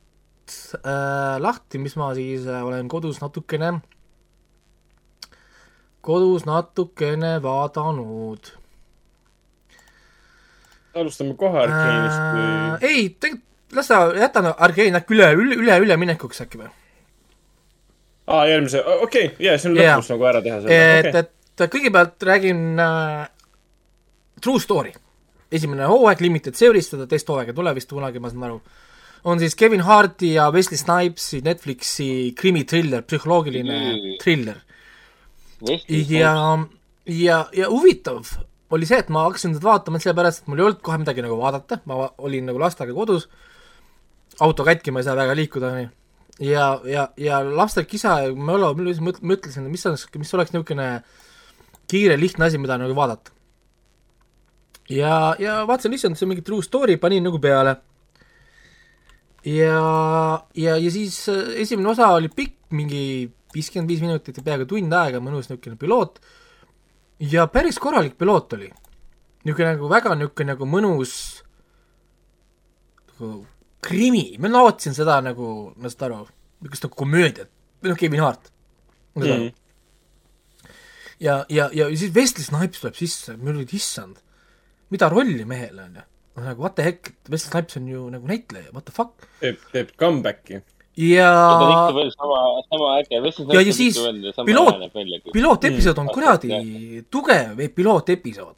äh, 0.79 1.41
lahti, 1.43 1.83
mis 1.83 1.99
ma 1.99 2.13
siis 2.15 2.47
äh, 2.47 2.63
olen 2.67 2.89
kodus 2.93 3.19
natukene, 3.25 3.81
kodus 6.07 6.47
natukene 6.47 7.39
vaadanud 7.43 8.55
alustame 10.95 11.35
kohe 11.39 11.59
Arkeenist 11.63 12.19
äh, 12.19 12.35
või? 12.35 12.91
ei, 12.91 13.09
tegelikult 13.21 13.47
las 13.77 13.87
ta, 13.87 14.01
jätan 14.19 14.49
Arkeeni 14.59 14.97
äkki 14.99 15.15
üle, 15.15 15.29
üle, 15.39 15.55
üle, 15.63 15.77
üleminekuks 15.87 16.41
äkki 16.43 16.59
või? 16.59 16.71
aa, 18.31 18.45
järgmise, 18.51 18.83
okei, 19.07 19.31
jaa, 19.43 19.59
see 19.59 19.71
on 19.71 19.77
Jaa. 19.79 19.97
lõpus 19.99 20.11
nagu 20.13 20.27
ära 20.31 20.41
teha 20.43 20.57
et 20.59 20.67
selle, 20.67 21.13
okei. 21.13 21.23
et 21.61 21.73
kõigepealt 21.75 22.27
räägin 22.27 22.61
äh, 22.83 23.29
True 24.41 24.61
Story. 24.63 24.93
esimene 25.53 25.87
hooaeg 25.91 26.21
Limited 26.23 26.55
Series, 26.59 26.89
seda 26.93 27.07
teist 27.11 27.29
hooaega 27.29 27.51
ei 27.53 27.57
tule 27.59 27.75
vist 27.75 27.91
kunagi, 27.91 28.19
ma 28.23 28.31
saan 28.31 28.47
aru, 28.49 28.61
on 29.31 29.39
siis 29.43 29.55
Kevin 29.59 29.83
Harti 29.85 30.35
ja 30.35 30.47
Wesley 30.55 30.79
Snipesi 30.79 31.41
Netflixi 31.45 32.33
krimitriller, 32.39 33.03
psühholoogiline 33.03 33.79
Mm. 33.81 34.19
triller. 34.23 34.61
ja, 35.89 36.35
ja, 37.07 37.47
ja 37.53 37.69
huvitav 37.69 38.25
oli 38.71 38.87
see, 38.87 39.01
et 39.03 39.09
ma 39.13 39.25
hakkasin 39.27 39.57
seda 39.57 39.67
vaatama 39.67 40.01
sellepärast, 40.03 40.43
et 40.43 40.51
mul 40.51 40.61
ei 40.61 40.67
olnud 40.69 40.83
kohe 40.87 40.99
midagi 41.03 41.25
nagu 41.25 41.39
vaadata, 41.41 41.81
ma 41.91 42.05
olin 42.23 42.47
nagu 42.51 42.61
lastega 42.63 42.95
kodus, 42.95 43.27
auto 44.45 44.67
katki, 44.67 44.95
ma 44.95 45.03
ei 45.03 45.09
saa 45.09 45.19
väga 45.19 45.35
liikuda, 45.39 45.73
onju. 45.75 45.91
ja, 46.47 46.69
ja, 46.87 47.09
ja 47.21 47.43
laste 47.45 47.85
kisa 47.89 48.17
me 48.37 48.55
oleme, 48.55 48.95
ma 49.03 49.15
mõtlesin, 49.33 49.67
mis 49.73 49.87
oleks, 49.91 50.07
mis 50.17 50.35
oleks 50.39 50.55
niisugune 50.55 50.89
kiire, 51.91 52.17
lihtne 52.21 52.47
asi, 52.47 52.61
mida 52.63 52.79
nagu 52.79 52.95
vaadata. 52.97 53.35
ja, 54.89 55.35
ja 55.43 55.61
vaatasin, 55.67 55.99
issand, 55.99 56.19
see 56.19 56.29
on 56.29 56.35
mingi 56.35 56.47
true 56.47 56.63
story, 56.63 56.97
panin 57.03 57.27
nagu 57.27 57.43
peale. 57.43 57.77
ja, 59.45 59.83
ja, 60.55 60.77
ja 60.79 60.95
siis 60.95 61.25
äh, 61.33 61.57
esimene 61.65 61.91
osa 61.91 62.15
oli 62.15 62.31
pikk, 62.31 62.61
mingi 62.71 63.03
viiskümmend 63.51 63.91
viis 63.91 64.03
minutit 64.05 64.37
ja 64.37 64.47
peaaegu 64.47 64.69
tund 64.71 64.95
aega, 64.95 65.19
mõnus 65.19 65.51
niisugune 65.51 65.75
piloot 65.81 66.21
ja 67.21 67.47
päris 67.47 67.79
korralik 67.79 68.19
piloot 68.19 68.53
oli. 68.57 68.71
niisugune 69.45 69.73
nagu 69.75 69.89
väga 69.89 70.15
niisugune 70.17 70.53
nagu 70.55 70.67
mõnus 70.69 71.15
nagu 73.13 73.47
krimi, 73.85 74.37
ma 74.39 74.49
nautisin 74.49 74.95
seda 74.97 75.21
nagu, 75.25 75.73
ma 75.77 75.89
saad 75.89 76.09
aru, 76.09 76.25
niisugust 76.61 76.87
nagu 76.87 76.99
komöödiat 77.01 77.51
noh, 77.89 77.97
Kevin 77.97 78.21
Hart 78.25 78.51
mm.. 79.17 79.51
ja, 81.21 81.45
ja, 81.49 81.71
ja 81.73 81.89
siis 81.95 82.15
Wesley 82.17 82.45
Snipes 82.45 82.83
tuleb 82.83 82.99
sisse, 82.99 83.37
mul 83.41 83.61
oli 83.61 83.69
issand, 83.77 84.21
mida 84.93 85.09
rolli 85.13 85.45
mehele 85.49 85.87
on 85.87 85.97
ju. 86.01 86.05
noh, 86.37 86.45
nagu 86.51 86.65
what 86.65 86.77
the 86.77 86.87
heck, 86.87 87.15
Wesley 87.29 87.51
Snipes 87.51 87.81
on 87.81 87.89
ju 87.89 88.09
nagu 88.13 88.29
näitleja, 88.29 88.73
what 88.75 88.89
the 88.89 88.97
fuck. 88.97 89.29
teeb, 89.41 89.61
teeb 89.73 89.97
comeback'i. 90.01 90.63
Ja 90.97 91.29
ta 91.31 91.59
on 91.61 91.71
ikka 91.73 91.95
veel 91.95 92.11
sama, 92.15 92.41
sama 92.69 92.89
äge. 92.99 93.21
Ja- 93.55 93.61
ja 93.61 93.73
siis 93.73 93.99
piloot- 94.47 95.33
pilootepisood 95.33 95.99
on 95.99 96.09
kuradi 96.09 97.05
tugev 97.11 97.63
pilootepisood. 97.75 98.57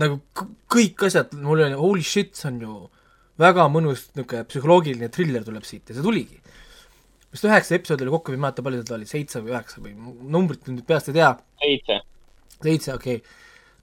nagu 0.00 0.20
kõik 0.70 1.02
asjad, 1.06 1.34
mul 1.34 1.60
oli 1.60 1.76
holy 1.76 2.02
shit, 2.02 2.34
see 2.34 2.48
on 2.48 2.60
ju 2.60 2.74
väga 3.40 3.66
mõnus 3.68 4.06
niisugune 4.14 4.44
psühholoogiline 4.48 5.08
triller 5.12 5.44
tuleb 5.44 5.64
siit 5.64 5.88
ja 5.90 5.94
see 5.96 6.02
tuligi. 6.04 6.40
vist 7.32 7.44
üheksa 7.44 7.76
episoodi 7.76 8.02
oli 8.06 8.10
kokku, 8.10 8.32
ma 8.32 8.36
ei 8.36 8.40
mäleta, 8.46 8.62
palju 8.62 8.80
seda 8.82 8.94
oli, 8.96 9.06
seitse 9.06 9.42
või 9.42 9.52
üheksa 9.54 9.82
või 9.82 9.92
numbrit 10.34 10.64
nüüd 10.66 10.86
peast 10.86 11.08
ei 11.12 11.14
tea, 11.14 11.34
seitse. 11.62 12.00
seitse, 12.62 12.94
okei 12.94 13.16
okay. 13.20 13.36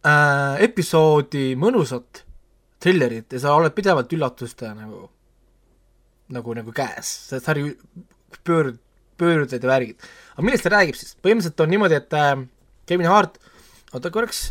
äh,. 0.04 0.64
episoodi 0.68 1.54
mõnusat 1.56 2.24
trillerit 2.84 3.32
ja 3.34 3.39
sa 3.39 3.56
oled 3.56 3.74
pidevalt 3.78 4.12
üllatuste 4.14 4.74
nagu, 4.76 5.10
nagu, 6.34 6.53
nagu 6.57 6.75
käes, 6.75 7.09
see 7.30 7.41
sari 7.43 7.65
pöörd, 8.47 8.80
pöörded 9.17 9.63
ja 9.63 9.71
värgid. 9.71 10.07
aga 10.36 10.45
millest 10.45 10.67
ta 10.67 10.73
räägib 10.75 10.99
siis? 10.99 11.15
põhimõtteliselt 11.23 11.65
on 11.65 11.73
niimoodi, 11.73 11.99
et 11.99 12.17
äh, 12.17 12.34
Kevin 12.88 13.11
Hart, 13.11 13.41
oota 13.93 14.13
korraks, 14.13 14.49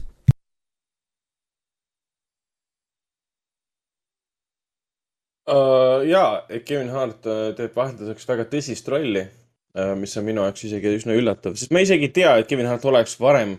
Uh, 5.47 6.03
jaa, 6.03 6.41
Kevin 6.67 6.89
Hart 6.91 7.27
uh, 7.31 7.53
teeb 7.55 7.77
vahelduseks 7.79 8.27
väga 8.27 8.49
tõsist 8.51 8.89
rolli 8.91 9.21
uh,, 9.23 9.93
mis 9.95 10.17
on 10.19 10.25
minu 10.27 10.43
jaoks 10.43 10.65
isegi 10.67 10.91
üsna 10.99 11.15
üllatav, 11.15 11.55
sest 11.55 11.71
ma 11.71 11.85
isegi 11.85 12.09
ei 12.09 12.15
tea, 12.17 12.33
et 12.41 12.49
Kevin 12.51 12.67
Hart 12.67 12.83
oleks 12.91 13.15
varem 13.23 13.53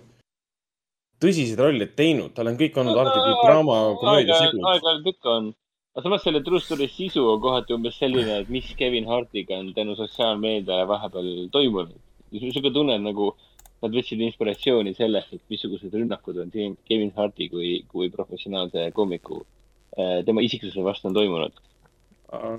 tõsiseid 1.23 1.61
rolle 1.63 1.87
teinud, 1.97 2.33
tal 2.35 2.51
on 2.51 2.57
kõik 2.59 2.75
olnud 2.81 2.97
alati 2.97 3.21
kõik 3.23 3.45
draama, 3.45 3.77
komöödia 4.01 4.41
segud. 4.41 4.67
aeg-ajalt 4.73 5.09
ikka 5.13 5.31
on. 5.37 5.47
Aga 5.97 6.03
samas 6.03 6.21
selle 6.21 6.43
True 6.45 6.61
Story 6.61 6.85
sisu 6.93 7.23
on 7.25 7.39
kohati 7.41 7.73
umbes 7.73 7.95
selline, 7.97 8.43
et 8.43 8.49
mis 8.53 8.67
Kevin 8.77 9.07
Hartiga 9.09 9.57
on 9.57 9.71
tänu 9.73 9.95
sotsiaalmeediale 9.97 10.85
vahepeal 10.87 11.47
toimunud. 11.51 11.95
niisugune 12.31 12.73
tunne 12.73 12.97
nagu 13.01 13.31
nad 13.81 13.93
võtsid 13.93 14.21
inspiratsiooni 14.27 14.93
sellest, 14.93 15.31
et 15.33 15.41
missugused 15.49 15.93
rünnakud 15.93 16.37
on 16.43 16.51
siin 16.53 16.75
Kevin 16.85 17.09
Harti 17.15 17.47
kui, 17.49 17.71
kui 17.89 18.11
professionaalse 18.13 18.91
koomiku 18.93 19.39
äh, 19.41 20.19
tema 20.25 20.43
isiksuse 20.45 20.83
vastu 20.85 21.09
on 21.09 21.15
toimunud. 21.17 21.57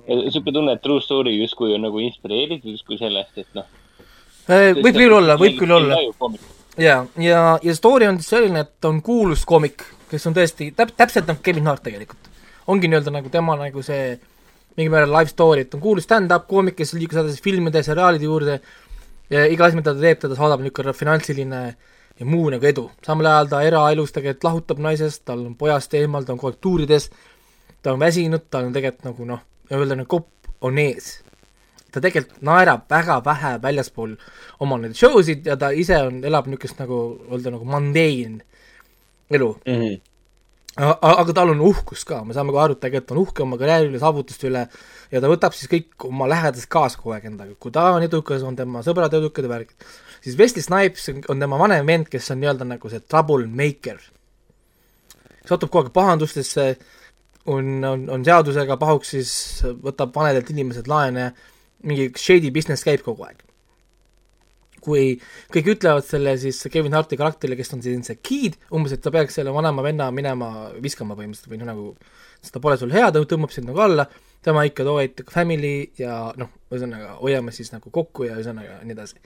niisugune 0.09 0.55
tunne, 0.59 0.75
et 0.75 0.83
True 0.83 1.01
Story 1.05 1.37
justkui 1.39 1.77
on 1.77 1.87
nagu 1.87 2.03
inspireeritud 2.03 2.75
justkui 2.75 2.99
sellest, 2.99 3.39
et 3.39 3.55
noh. 3.55 3.69
Võib 4.49 4.97
küll 4.97 5.15
olla, 5.15 5.37
võib 5.39 5.61
küll 5.61 5.77
olla. 5.77 6.01
ja, 6.75 7.05
ja, 7.23 7.43
ja 7.63 7.75
story 7.77 8.11
on 8.11 8.19
selline, 8.25 8.67
et 8.67 8.91
on 8.91 8.99
kuulus 9.05 9.47
koomik, 9.47 9.87
kes 10.11 10.27
on 10.27 10.35
tõesti 10.35 10.73
täp-, 10.75 10.97
täpselt 10.99 11.31
nagu 11.31 11.45
Kevin 11.45 11.71
Hart 11.71 11.87
tegelikult. 11.87 12.33
Ongi 12.69 12.91
nii-öelda 12.91 13.15
nagu 13.15 13.31
tema 13.33 13.57
nagu 13.59 13.83
see 13.85 14.19
mingil 14.77 14.93
määral 14.95 15.15
life 15.17 15.33
story, 15.33 15.65
et 15.67 15.75
on 15.75 15.83
kuulus 15.83 16.07
stand-up 16.07 16.47
koomik, 16.51 16.77
kes 16.79 16.95
liikus 16.95 17.19
edasi 17.23 17.43
filmide, 17.43 17.83
seriaalide 17.83 18.29
juurde 18.29 18.59
ja 19.33 19.47
iga 19.51 19.67
asi, 19.67 19.79
mida 19.79 19.95
ta 19.95 20.05
teeb, 20.05 20.21
teda 20.23 20.39
saadab 20.39 20.63
niisugune 20.63 20.95
finantsiline 20.95 21.63
ja 22.19 22.27
muu 22.27 22.51
nagu 22.55 22.67
edu. 22.67 22.89
samal 23.07 23.27
ajal 23.33 23.51
ta 23.53 23.63
eraelus 23.67 24.15
tegelikult 24.15 24.47
lahutab 24.47 24.83
naisest, 24.87 25.25
tal 25.25 25.47
on 25.47 25.55
pojast 25.59 25.95
eemal, 25.99 26.25
ta 26.25 26.35
on 26.35 26.43
kogu 26.43 26.53
aeg 26.53 26.61
tuurides, 26.63 27.11
ta 27.83 27.95
on 27.95 28.05
väsinud, 28.05 28.47
tal 28.51 28.69
on 28.69 28.77
tegelikult 28.77 29.11
nagu 29.11 29.33
noh, 29.33 29.43
öelda 29.73 29.99
nagu 29.99 30.11
kopp 30.19 30.55
on 30.69 30.79
ees 30.83 31.19
ta 31.93 32.03
tegelikult 32.05 32.43
naerab 32.45 32.85
väga 32.91 33.19
vähe 33.25 33.53
väljaspool 33.63 34.15
oma 34.65 34.79
neid 34.83 34.97
show 34.99 35.23
sid 35.25 35.47
ja 35.49 35.57
ta 35.57 35.71
ise 35.73 35.97
on, 36.05 36.21
elab 36.25 36.49
niisugust 36.51 36.81
nagu 36.83 36.99
öelda 37.31 37.55
nagu 37.55 37.65
mundane 37.65 38.45
elu. 39.31 39.51
Mm 39.67 39.81
-hmm. 39.81 40.01
Aga 40.79 41.35
tal 41.35 41.51
on 41.51 41.63
uhkus 41.67 42.05
ka, 42.07 42.21
me 42.25 42.35
saame 42.37 42.53
ka 42.55 42.61
aru, 42.63 42.77
et 42.77 42.83
tegelikult 42.85 43.15
on 43.15 43.23
uhke 43.25 43.43
oma 43.43 43.59
karjääri 43.59 43.89
üle, 43.91 43.99
saavutuste 44.03 44.47
üle 44.51 44.67
ja 45.11 45.23
ta 45.23 45.31
võtab 45.31 45.57
siis 45.57 45.71
kõik 45.73 46.07
oma 46.07 46.29
lähedased 46.31 46.69
kaasa 46.71 47.01
kogu 47.01 47.17
aeg 47.17 47.27
endaga, 47.33 47.57
kui 47.59 47.75
ta 47.75 47.89
on 47.97 48.07
edukas, 48.07 48.45
on 48.47 48.59
tema 48.59 48.85
sõbrad 48.87 49.17
edukad 49.19 49.49
ja 49.49 49.51
värgid. 49.51 49.89
siis 50.23 50.39
Wesley 50.39 50.63
Snipes 50.63 51.09
on- 51.29 51.41
tema 51.41 51.59
vanem 51.59 51.87
vend, 51.87 52.09
kes 52.09 52.31
on 52.31 52.41
nii-öelda 52.41 52.65
nagu 52.65 52.91
see 52.91 53.01
trouble 53.01 53.47
maker. 53.47 53.99
satub 55.49 55.71
kogu 55.71 55.87
aeg 55.89 55.93
pahandustesse, 55.93 56.77
on, 57.47 57.85
on, 57.85 58.09
on 58.11 58.25
seadusega 58.25 58.77
pahuks, 58.77 59.09
siis 59.17 59.65
võtab 59.83 60.15
vanadelt 60.15 60.51
inimeselt 60.51 60.87
laene, 60.87 61.33
mingi 61.83 62.13
shady 62.17 62.51
business 62.51 62.85
käib 62.85 63.03
kogu 63.03 63.25
aeg. 63.25 63.48
Kui 64.89 65.19
kõik 65.55 65.75
ütlevad 65.75 66.07
selle 66.09 66.35
siis 66.41 66.61
Kevin 66.73 66.97
Harti 66.97 67.19
karakterile, 67.21 67.59
kes 67.59 67.75
on 67.77 67.85
siin 67.85 68.05
see 68.07 68.19
kid, 68.25 68.57
umbes, 68.75 68.97
et 68.97 69.05
sa 69.05 69.13
peaks 69.15 69.39
selle 69.39 69.53
vanema 69.55 69.85
venna 69.85 70.09
minema 70.15 70.71
viskama 70.83 71.17
põhimõtteliselt 71.19 71.53
või 71.53 71.61
noh, 71.61 71.69
nagu 71.69 71.91
seda 72.45 72.63
pole 72.63 72.79
sul 72.81 72.95
hea, 72.95 73.11
ta 73.13 73.23
tõmbab 73.23 73.53
sind 73.55 73.69
nagu 73.69 73.83
alla, 73.83 74.07
tema 74.45 74.65
ikka 74.69 74.87
too 74.87 75.03
ikka 75.05 75.35
family 75.35 75.91
ja 75.99 76.29
noh, 76.39 76.51
ühesõnaga 76.71 77.19
hoiame 77.21 77.55
siis 77.55 77.73
nagu 77.75 77.93
kokku 77.95 78.29
ja 78.29 78.39
ühesõnaga 78.39 78.81
nii 78.85 78.97
edasi. 78.97 79.19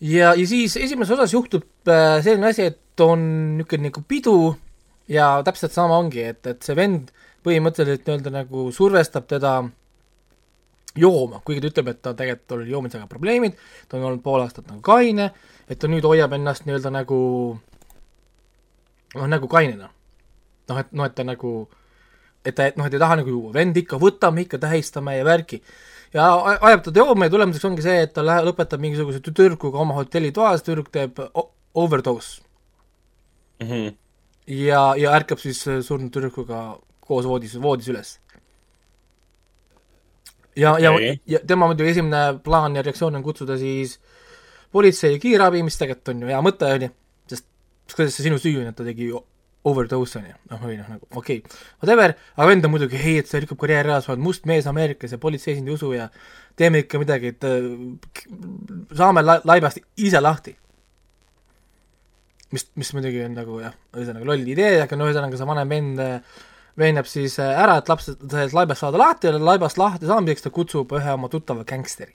ja, 0.00 0.32
ja 0.32 0.46
siis 0.46 0.76
esimeses 0.80 1.16
osas 1.16 1.34
juhtub 1.34 1.66
äh, 1.90 2.20
selline 2.24 2.52
asi, 2.52 2.70
et 2.70 3.04
on 3.04 3.24
niisugune 3.58 3.90
nagu 3.90 4.04
pidu 4.08 4.38
ja 5.10 5.36
täpselt 5.44 5.74
sama 5.74 5.98
ongi, 5.98 6.22
et, 6.32 6.46
et 6.46 6.62
see 6.62 6.76
vend 6.78 7.10
põhimõtteliselt 7.44 8.06
nii-öelda 8.06 8.32
nagu 8.32 8.68
survestab 8.72 9.26
teda 9.28 9.58
jooma, 10.98 11.40
kuigi 11.44 11.62
ta 11.62 11.70
ütleb, 11.72 11.88
et 11.90 12.02
ta 12.02 12.14
tegelikult 12.14 12.56
oli 12.58 12.70
joomisega 12.70 13.06
probleemid, 13.10 13.56
ta 13.88 13.98
on 13.98 14.08
olnud 14.10 14.22
pool 14.22 14.42
aastat 14.44 14.68
nagu 14.70 14.82
kaine, 14.84 15.30
et 15.68 15.78
ta 15.78 15.90
nüüd 15.90 16.06
hoiab 16.06 16.36
ennast 16.36 16.68
nii-öelda 16.68 16.92
nagu 16.94 17.18
noh, 19.14 19.26
nagu 19.30 19.48
kainena. 19.50 19.90
noh, 20.68 20.78
et 20.80 20.92
noh, 20.92 21.08
et 21.08 21.14
ta 21.14 21.26
nagu, 21.26 21.56
et 22.44 22.54
ta, 22.54 22.70
noh, 22.76 22.86
et 22.86 22.94
ei 22.94 23.02
taha 23.02 23.18
nagu 23.20 23.34
juua, 23.34 23.52
vend 23.52 23.76
ikka, 23.76 23.98
võtame 24.00 24.46
ikka, 24.46 24.58
tähistame 24.62 25.18
ja 25.18 25.24
värki. 25.24 25.62
ja 26.14 26.30
ajab 26.60 26.86
teda 26.86 27.02
jooma 27.02 27.26
ja 27.26 27.34
tulemuseks 27.34 27.64
ongi 27.64 27.82
see, 27.82 28.00
et 28.06 28.14
ta 28.14 28.22
läheb, 28.22 28.46
lõpetab 28.48 28.80
mingisuguse 28.80 29.20
tüdrukuga 29.20 29.82
oma 29.82 29.98
hotellitoas, 29.98 30.62
tüdruk 30.62 30.90
teeb 30.94 31.18
overdose 31.74 32.44
Mm 33.62 33.68
-hmm. 33.70 33.94
ja, 34.46 34.94
ja 34.96 35.12
ärkab 35.14 35.38
siis 35.38 35.64
surnud 35.86 36.10
tüdrukuga 36.10 36.78
koos 37.00 37.26
voodis, 37.26 37.62
voodis 37.62 37.88
üles. 37.88 38.20
Ja 40.56 40.74
ja, 40.82 40.92
ja 41.26 41.40
tema 41.46 41.68
muidugi 41.70 41.94
esimene 41.94 42.40
plaan 42.44 42.76
ja 42.76 42.82
reaktsioon 42.82 43.16
on 43.18 43.22
kutsuda 43.22 43.58
siis 43.60 43.98
politsei 44.74 45.14
ja 45.14 45.22
kiirabi, 45.22 45.62
mis 45.66 45.78
tegelikult 45.78 46.12
on 46.14 46.24
ju 46.24 46.32
hea 46.32 46.40
mõte, 46.44 46.72
on 46.76 46.88
ju, 46.88 46.90
sest 47.30 47.46
kuidas 47.94 48.16
see 48.16 48.26
sinu 48.28 48.40
süü 48.42 48.58
on, 48.62 48.70
et 48.70 48.78
ta 48.78 48.86
tegi 48.86 49.10
overdose, 49.64 50.20
on 50.20 50.26
ju, 50.28 50.38
noh, 50.50 50.64
või 50.64 50.78
noh, 50.80 50.88
nagu 50.96 51.06
okei 51.16 51.40
okay., 51.40 51.60
whatever, 51.82 52.16
aga 52.36 52.48
vend 52.50 52.66
on 52.66 52.74
muidugi, 52.74 52.98
hei, 53.00 53.20
et 53.22 53.30
see 53.30 53.40
rikub 53.44 53.60
karjääri 53.60 53.92
ära, 53.92 54.00
sa 54.04 54.12
oled 54.12 54.24
must 54.24 54.48
mees 54.50 54.66
Ameerikas 54.70 55.14
ja 55.14 55.20
politsei 55.22 55.56
sind 55.56 55.70
ei 55.70 55.76
usu 55.76 55.92
ja 55.94 56.08
teeme 56.58 56.82
ikka 56.84 57.00
midagi, 57.02 57.32
et 57.34 57.46
äh, 57.48 57.70
saame 58.98 59.24
la- 59.24 59.40
laibast 59.46 59.80
ise 59.96 60.20
lahti. 60.20 60.56
Mis, 62.54 62.68
mis 62.78 62.92
muidugi 62.94 63.24
on 63.24 63.32
nagu 63.34 63.56
jah, 63.62 63.72
ühesõnaga 63.96 64.28
loll 64.28 64.50
idee, 64.52 64.76
aga 64.84 64.98
no 64.98 65.08
ühesõnaga 65.08 65.38
see 65.40 65.48
vanem 65.48 65.72
vend 65.74 66.02
äh, 66.02 66.42
veenab 66.78 67.08
siis 67.08 67.38
äh, 67.42 67.54
ära, 67.62 67.78
et 67.78 67.88
laps 67.88 68.10
sellest 68.10 68.56
laibast 68.56 68.84
saada 68.84 69.00
lahti 69.00 69.30
ja 69.30 69.38
laibast 69.38 69.78
lahti 69.78 70.10
saamiseks 70.10 70.46
ta 70.46 70.52
kutsub 70.54 70.92
ühe 70.98 71.14
oma 71.14 71.30
tuttava 71.32 71.64
gängsteri. 71.64 72.14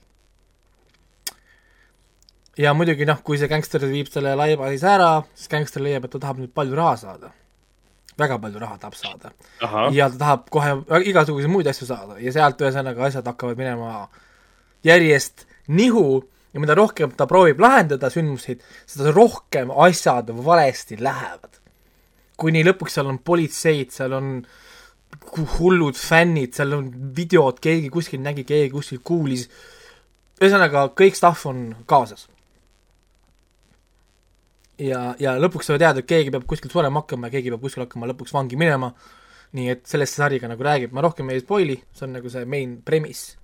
ja 2.58 2.74
muidugi 2.76 3.08
noh, 3.08 3.22
kui 3.24 3.38
see 3.40 3.48
gängster 3.52 3.86
viib 3.88 4.10
selle 4.12 4.36
laiba 4.36 4.72
siis 4.74 4.84
ära, 4.84 5.12
siis 5.36 5.52
gängster 5.52 5.84
leiab, 5.84 6.06
et 6.06 6.16
ta 6.16 6.24
tahab 6.26 6.42
nüüd 6.44 6.54
palju 6.54 6.76
raha 6.76 6.96
saada. 7.04 7.32
väga 8.20 8.40
palju 8.40 8.60
raha 8.60 8.78
tahab 8.78 8.96
saada 9.00 9.32
ja 9.96 10.10
ta 10.10 10.18
tahab 10.24 10.50
kohe 10.50 10.74
igasuguseid 11.08 11.52
muid 11.52 11.68
asju 11.72 11.88
saada 11.88 12.20
ja 12.20 12.34
sealt 12.36 12.60
ühesõnaga 12.62 13.08
asjad 13.08 13.32
hakkavad 13.32 13.58
minema 13.58 14.10
järjest 14.84 15.46
nihu 15.68 16.24
ja 16.54 16.60
mida 16.60 16.76
rohkem 16.76 17.14
ta 17.18 17.28
proovib 17.30 17.60
lahendada 17.62 18.10
sündmuseid, 18.14 18.64
seda 18.90 19.14
rohkem 19.16 19.72
asjad 19.72 20.32
valesti 20.46 20.98
lähevad. 21.00 21.59
Kuni 22.40 22.64
lõpuks 22.66 22.98
seal 22.98 23.10
on 23.12 23.20
politseid, 23.26 23.92
seal 23.94 24.16
on 24.18 24.34
hullud 25.58 25.98
fännid, 25.98 26.54
seal 26.56 26.74
on 26.78 26.90
videod, 27.16 27.60
keegi 27.62 27.90
kuskil 27.94 28.22
nägi, 28.24 28.46
keegi 28.48 28.72
kuskil 28.74 29.02
kuulis, 29.06 29.48
ühesõnaga 30.40 30.88
kõik 30.98 31.18
stuff 31.18 31.48
on 31.50 31.72
kaasas. 31.90 32.28
ja, 34.80 35.16
ja 35.20 35.36
lõpuks 35.36 35.68
sa 35.68 35.78
tead, 35.82 36.00
et 36.00 36.08
keegi 36.08 36.32
peab 36.32 36.46
kuskil 36.48 36.72
surema 36.72 37.02
hakkama 37.02 37.28
ja 37.28 37.36
keegi 37.36 37.52
peab 37.52 37.66
kuskil 37.66 37.84
hakkama 37.84 38.08
lõpuks 38.14 38.34
vangi 38.34 38.60
minema, 38.60 38.94
nii 39.58 39.74
et 39.74 39.82
sellest 39.90 40.16
see 40.16 40.24
sari 40.24 40.40
ka 40.40 40.48
nagu 40.48 40.64
räägib, 40.64 40.94
ma 40.96 41.04
rohkem 41.04 41.30
ei 41.34 41.42
spoil'i, 41.44 41.76
see 41.92 42.06
on 42.08 42.16
nagu 42.16 42.32
see 42.32 42.46
main 42.46 42.78
premise. 42.86 43.36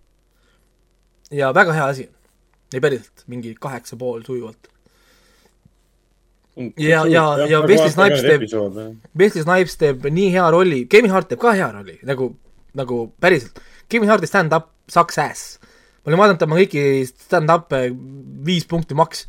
ja 1.31 1.51
väga 1.53 1.73
hea 1.73 1.89
asi, 1.91 2.07
ei 2.73 2.81
päriselt, 2.81 3.25
mingi 3.27 3.55
kaheksa 3.59 3.97
pool 3.99 4.23
sujuvalt. 4.23 4.74
Ja- 6.77 7.05
ja- 7.11 7.47
ja 7.49 7.59
Wesley 7.67 7.89
Snipes 7.91 8.21
teeb- 8.23 8.41
Wesley 9.19 9.43
Snipes 9.43 9.75
teeb 9.77 10.05
nii 10.05 10.31
hea 10.31 10.49
rolli, 10.51 10.85
Kevin 10.87 11.11
Hart 11.11 11.27
teeb 11.29 11.39
ka 11.39 11.51
hea 11.53 11.71
rolli, 11.71 11.99
nagu, 12.03 12.35
nagu 12.73 13.11
päriselt. 13.21 13.59
Kevin 13.89 14.09
Harti 14.09 14.27
stand-up 14.27 14.69
sucks 14.87 15.17
ass. 15.17 15.59
ma 16.05 16.11
olin 16.11 16.19
vaadanud 16.19 16.39
tema 16.39 16.55
kõiki 16.55 16.81
stand-up'e, 17.07 17.79
viis 18.45 18.65
punkti 18.69 18.93
maks, 18.95 19.25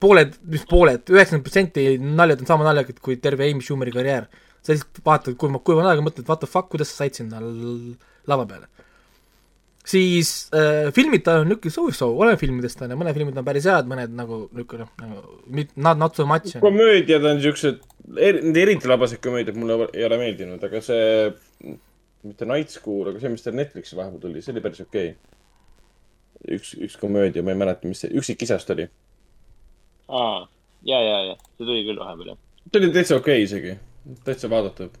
pooled, 0.00 0.36
mis 0.46 0.64
pooled, 0.64 1.02
üheksakümmend 1.10 1.42
protsenti 1.42 1.98
naljad 1.98 2.40
on 2.40 2.46
sama 2.46 2.64
naljakad 2.64 3.00
kui 3.00 3.16
terve 3.16 3.50
Amy 3.50 3.60
Schumeri 3.60 3.90
karjäär. 3.90 4.26
sa 4.62 4.72
lihtsalt 4.72 5.00
vaatad 5.04 5.34
kuiva, 5.36 5.58
kuiva 5.58 5.82
naljaga, 5.82 6.00
mõtled, 6.06 6.28
what 6.28 6.40
the 6.40 6.46
fuck, 6.46 6.70
kuidas 6.70 6.88
sa 6.88 7.02
said 7.04 7.12
sinna 7.14 7.40
lava 8.26 8.46
peale. 8.46 8.66
Siis 9.84 10.30
äh, 10.56 10.88
filmid 10.96 11.24
ta 11.26 11.38
on 11.42 11.50
niisugune 11.50 11.72
so-so, 11.74 12.08
oleneb 12.16 12.40
filmidest, 12.40 12.80
on 12.84 12.94
ju, 12.94 12.98
mõned 13.00 13.16
filmid 13.16 13.40
on 13.40 13.46
päris 13.46 13.66
head, 13.68 13.88
mõned 13.90 14.14
nagu 14.16 14.40
niisugune 14.46 14.86
noh, 14.86 14.92
nagu 15.02 15.66
not, 15.76 16.00
not 16.00 16.16
so 16.16 16.26
much, 16.28 16.56
komöödiad 16.62 17.26
on 17.28 17.42
siuksed, 17.44 17.82
need 18.16 18.60
eriti 18.62 18.88
labased 18.88 19.20
komöödiad 19.24 19.58
mulle 19.60 19.90
ei 19.92 20.06
ole 20.08 20.18
meeldinud, 20.22 20.64
aga 20.64 20.80
see, 20.84 21.28
mitte 22.24 22.48
Night 22.48 22.72
School, 22.72 23.12
aga 23.12 23.20
see, 23.20 23.34
mis 23.34 23.44
tal 23.44 23.56
Netflixi 23.60 23.98
vahepeal 23.98 24.24
tuli, 24.24 24.44
see 24.44 24.56
oli 24.56 24.64
päris 24.64 24.80
okei 24.86 25.12
okay.. 25.12 26.56
üks, 26.56 26.74
üks 26.88 26.96
komöödia, 27.00 27.44
ma 27.44 27.52
ei 27.52 27.60
mäleta, 27.60 27.88
mis 27.90 28.04
see, 28.06 28.12
Üksikisast 28.16 28.72
oli. 28.72 28.88
aa, 30.08 30.44
ja, 30.88 31.04
ja, 31.10 31.22
ja 31.28 31.38
see 31.58 31.64
tuli 31.66 31.84
küll 31.84 32.00
vahepeal 32.00 32.32
jah. 32.32 32.44
ta 32.70 32.80
oli 32.80 32.92
täitsa 32.96 33.20
okei 33.20 33.42
okay 33.42 33.50
isegi, 33.50 33.76
täitsa 34.24 34.48
vaadatav. 34.52 34.96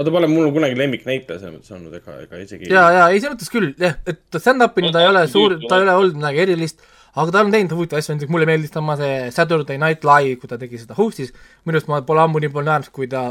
Aga 0.00 0.08
ta 0.08 0.14
pole 0.14 0.28
mul 0.32 0.48
kunagi 0.54 0.78
lemmiknäitleja 0.78 1.42
selles 1.42 1.58
mõttes 1.58 1.74
olnud, 1.76 1.92
ega, 1.98 2.14
ega 2.24 2.38
isegi. 2.40 2.70
jaa, 2.72 2.86
jaa, 2.96 3.08
ei 3.12 3.20
selles 3.20 3.34
mõttes 3.34 3.52
küll, 3.52 3.68
jah, 3.80 3.98
et 4.08 4.38
stand-up'ina 4.40 4.92
ta 4.94 5.02
ei 5.04 5.10
ole 5.10 5.26
suur, 5.28 5.58
ta 5.68 5.76
ei 5.76 5.84
ole 5.84 5.96
olnud 6.00 6.16
midagi 6.16 6.40
erilist, 6.46 6.80
aga 7.20 7.34
ta 7.34 7.42
on 7.44 7.52
teinud 7.52 7.74
huvitavaid 7.76 8.00
asju, 8.00 8.16
näiteks 8.16 8.32
mulle 8.32 8.48
meeldis 8.48 8.72
tema 8.72 8.96
see 8.96 9.18
Saturday 9.36 9.76
Night 9.82 10.06
Live, 10.08 10.38
kui 10.40 10.48
ta 10.48 10.56
tegi 10.60 10.80
seda 10.80 10.96
host'is, 10.96 11.34
minu 11.66 11.76
arust 11.76 11.90
ma 11.92 12.00
pole 12.06 12.24
ammu 12.24 12.40
nii 12.40 12.52
palju 12.54 12.70
näinud, 12.70 12.92
kui 12.96 13.10
ta 13.12 13.26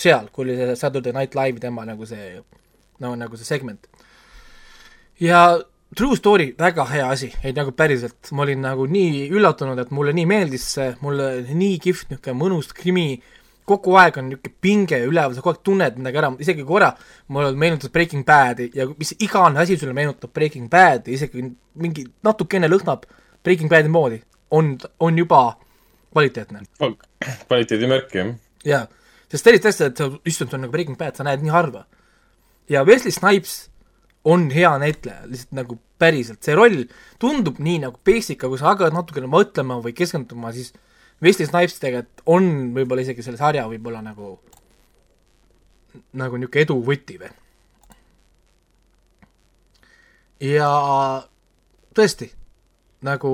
seal, 0.00 0.30
kui 0.32 0.46
oli 0.46 0.56
see 0.56 0.78
Saturday 0.80 1.12
Night 1.16 1.36
Live 1.36 1.60
tema 1.60 1.84
nagu 1.88 2.08
see, 2.08 2.32
no 3.04 3.12
nagu 3.20 3.36
see 3.36 3.50
segment. 3.50 3.84
ja 5.20 5.42
True 5.96 6.14
Story, 6.14 6.52
väga 6.54 6.84
hea 6.86 7.06
asi, 7.10 7.28
ei 7.42 7.52
nagu 7.52 7.74
päriselt, 7.74 8.30
ma 8.30 8.44
olin 8.44 8.60
nagu 8.62 8.84
nii 8.86 9.24
üllatunud, 9.34 9.78
et 9.82 9.90
mulle 9.90 10.14
nii 10.14 10.26
meeldis 10.30 10.68
see, 10.76 10.92
mulle 11.02 11.32
nii 11.50 11.80
kihvt 11.82 12.12
niisugune 12.14 12.38
mõnus 12.38 12.70
krimi, 12.72 13.18
kogu 13.68 13.94
aeg 14.00 14.18
on 14.20 14.28
niisugune 14.30 14.56
pinge 14.62 14.98
üleval, 15.06 15.34
sa 15.36 15.44
kogu 15.44 15.54
aeg 15.54 15.64
tunned 15.66 15.98
midagi 16.00 16.20
ära, 16.20 16.30
isegi 16.42 16.66
korra 16.66 16.90
mulle 17.34 17.52
meenutas 17.58 17.92
Breaking 17.94 18.26
Bad'i 18.26 18.70
ja 18.74 18.86
mis 18.90 19.14
igane 19.18 19.62
asi 19.62 19.78
sulle 19.78 19.94
meenutab 19.96 20.32
Breaking 20.34 20.70
Bad'i, 20.72 21.14
isegi 21.16 21.44
mingi 21.80 22.06
natukene 22.26 22.70
lõhnab 22.70 23.06
Breaking 23.44 23.70
Bad'i 23.72 23.92
moodi, 23.92 24.20
on, 24.56 24.76
on 25.00 25.18
juba 25.18 25.42
kvaliteetne. 26.12 26.64
kvaliteedimärk, 27.48 28.14
jah. 28.14 28.34
jaa, 28.66 28.84
sest 29.30 29.46
sellist 29.46 29.70
asja, 29.70 29.90
et 29.90 30.00
sa, 30.00 30.10
see 30.26 30.48
on 30.48 30.64
nagu 30.66 30.74
Breaking 30.74 30.98
Bad, 30.98 31.18
sa 31.18 31.26
näed 31.26 31.44
nii 31.44 31.54
harva. 31.54 31.86
ja 32.68 32.84
Wesley 32.86 33.14
Snipes 33.14 33.70
on 34.24 34.50
hea 34.52 34.72
näitleja, 34.78 35.24
lihtsalt 35.26 35.56
nagu 35.56 35.78
päriselt, 36.00 36.42
see 36.44 36.56
roll 36.56 36.84
tundub 37.20 37.58
nii 37.62 37.80
nagu 37.86 38.00
basic, 38.04 38.38
aga 38.40 38.52
kui 38.52 38.60
sa 38.60 38.72
hakkad 38.72 38.96
natukene 38.96 39.30
mõtlema 39.30 39.80
või 39.84 39.94
keskenduma, 39.96 40.52
siis 40.56 40.72
Wesley 41.20 41.48
Snipes 41.48 41.80
tegelikult 41.80 42.22
on 42.32 42.46
võib-olla 42.76 43.04
isegi 43.04 43.24
selle 43.24 43.40
sarja 43.40 43.66
võib-olla 43.68 44.00
nagu 44.04 44.38
nagu 46.16 46.38
niisugune 46.38 46.62
edu 46.62 46.76
võti 46.86 47.18
veel. 47.20 47.34
ja 50.40 50.70
tõesti, 51.96 52.30
nagu 53.04 53.32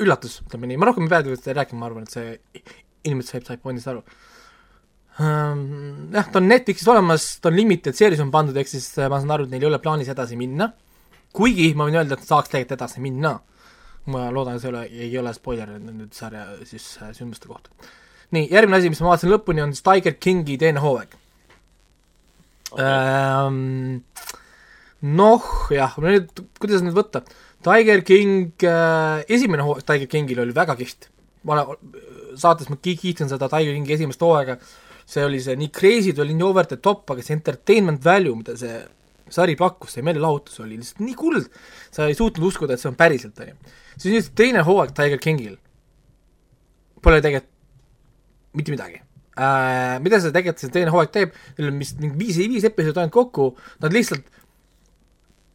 üllatus, 0.00 0.40
ütleme 0.46 0.68
nii, 0.70 0.80
ma 0.80 0.90
rohkem 0.90 1.06
ei 1.06 1.12
pea 1.12 1.22
sellest 1.24 1.48
rääkima, 1.56 1.80
ma 1.80 1.88
arvan, 1.88 2.06
et 2.06 2.14
see 2.14 2.34
inimesed 3.08 3.32
said, 3.32 3.46
said 3.48 3.62
pointist 3.64 3.90
aru. 3.90 4.02
jah, 5.20 6.28
ta 6.32 6.40
on 6.40 6.48
Netflixis 6.48 6.88
olemas, 6.88 7.26
ta 7.42 7.50
on 7.50 7.58
limited 7.58 7.96
series 7.96 8.22
on 8.22 8.30
pandud, 8.32 8.56
ehk 8.56 8.70
siis 8.70 8.86
äh, 8.98 9.08
ma 9.10 9.20
saan 9.20 9.34
aru, 9.34 9.48
et 9.48 9.54
neil 9.54 9.66
ei 9.66 9.70
ole 9.70 9.80
plaanis 9.82 10.10
edasi 10.12 10.38
minna, 10.40 10.70
kuigi 11.36 11.72
ma 11.76 11.88
võin 11.88 12.00
öelda, 12.00 12.16
et 12.16 12.28
saaks 12.28 12.52
tegelikult 12.52 12.78
edasi 12.78 13.02
minna. 13.04 13.34
Ma 14.10 14.28
loodan, 14.32 14.60
see 14.60 14.70
ei 14.70 14.74
ole, 14.74 14.84
ei 15.06 15.18
ole 15.20 15.32
spoiler 15.36 15.74
nüüd 15.80 16.12
sarja 16.16 16.46
siis 16.68 16.86
äh, 17.02 17.12
sündmuste 17.16 17.50
kohta. 17.50 17.70
nii, 18.34 18.48
järgmine 18.52 18.78
asi, 18.80 18.92
mis 18.92 19.00
ma 19.02 19.12
vaatasin 19.12 19.32
lõpuni, 19.34 19.62
on 19.64 19.74
siis 19.74 19.84
Tiger 19.86 20.16
Kingi 20.16 20.56
teine 20.60 20.80
hooaeg 20.82 21.16
okay.. 22.72 24.00
noh, 25.20 25.48
jah, 25.74 25.96
nüüd, 26.02 26.44
kuidas 26.62 26.84
nüüd 26.86 26.96
võtta, 26.96 27.24
Tiger 27.66 28.04
King 28.06 28.64
äh,, 28.64 29.24
esimene 29.28 29.66
hooaeg 29.66 29.86
Tiger 29.88 30.10
Kingil 30.10 30.44
oli 30.44 30.56
väga 30.56 30.78
kihvt. 30.78 31.10
ma 31.44 31.58
olen, 31.58 31.98
saates 32.40 32.70
ma 32.70 32.78
ki- 32.80 32.98
kiitsin 33.00 33.28
seda 33.32 33.50
Tiger 33.52 33.74
Kingi 33.74 33.98
esimest 33.98 34.22
hooaega, 34.24 34.58
see 35.08 35.26
oli 35.26 35.42
see 35.42 35.58
nii 35.58 35.72
crazy, 35.74 36.14
ta 36.14 36.24
oli 36.24 36.36
nii 36.38 36.46
over 36.46 36.68
the 36.70 36.78
top, 36.80 37.04
aga 37.10 37.24
see 37.24 37.36
entertainment 37.36 38.04
value, 38.04 38.36
mida 38.38 38.56
see 38.60 38.78
sari 39.34 39.56
pakkus, 39.58 39.96
see 39.96 40.06
meelelahutus 40.06 40.60
oli 40.64 40.78
lihtsalt 40.78 41.04
nii 41.04 41.16
kuld, 41.18 41.46
sa 41.94 42.08
ei 42.08 42.16
suutnud 42.18 42.48
uskuda, 42.50 42.76
et 42.76 42.82
see 42.82 42.90
on 42.90 42.98
päriselt, 42.98 43.38
on 43.40 43.52
ju. 43.52 43.76
siis 43.96 44.12
nüüd 44.14 44.32
teine 44.38 44.64
hooaeg 44.66 44.94
Tiger 44.96 45.22
Kingil 45.22 45.56
pole 47.04 47.22
tegelikult 47.24 47.56
mitte 48.58 48.74
midagi 48.74 49.00
äh,. 49.38 49.96
mida 50.02 50.20
see 50.20 50.34
tegelikult 50.34 50.64
see 50.64 50.74
teine 50.74 50.94
hooaeg 50.94 51.14
teeb, 51.14 51.34
neil 51.58 51.72
on 51.72 51.82
vist 51.82 52.00
mingi 52.02 52.18
viis, 52.20 52.40
viis 52.50 52.66
episoodi 52.68 53.04
ainult 53.04 53.16
kokku, 53.16 53.50
nad 53.82 53.94
lihtsalt 53.94 54.26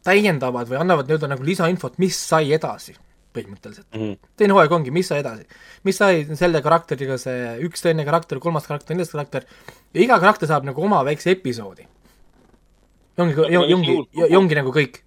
täiendavad 0.06 0.70
või 0.70 0.78
annavad 0.80 1.08
nii-öelda 1.08 1.32
nagu 1.34 1.46
lisainfot, 1.46 1.98
mis 2.02 2.18
sai 2.28 2.52
edasi 2.54 2.94
põhimõtteliselt 3.36 3.88
mm. 3.90 4.00
-hmm. 4.00 4.32
teine 4.40 4.56
hooaeg 4.56 4.72
ongi, 4.72 4.92
mis 4.94 5.10
sai 5.10 5.20
edasi. 5.22 5.46
mis 5.84 5.98
sai 6.00 6.24
selle 6.38 6.62
karakteriga, 6.64 7.18
see 7.20 7.56
üks 7.66 7.84
teine 7.84 8.06
karakter, 8.08 8.40
kolmas 8.42 8.68
karakter, 8.68 8.96
neljas 8.96 9.12
karakter 9.12 9.46
ja 9.92 10.02
iga 10.02 10.18
karakter 10.22 10.48
saab 10.50 10.66
nagu 10.68 10.82
oma 10.82 11.02
väikse 11.06 11.34
episoodi. 11.36 11.86
ongi, 13.22 13.74
ongi, 13.74 13.96
ja 14.20 14.38
ongi 14.38 14.58
nagu 14.58 14.72
kõik. 14.74 15.00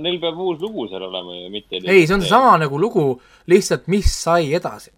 neil 0.00 0.18
peab 0.20 0.38
uus 0.40 0.60
lugu 0.60 0.86
seal 0.88 1.04
olema 1.04 1.36
ju, 1.36 1.50
mitte 1.52 1.80
ei, 1.82 2.06
see 2.06 2.16
on 2.16 2.24
seesama 2.24 2.56
nagu 2.64 2.78
lugu, 2.80 3.06
lihtsalt 3.52 3.88
mis 3.92 4.08
sai 4.24 4.52
edasi. 4.56 4.90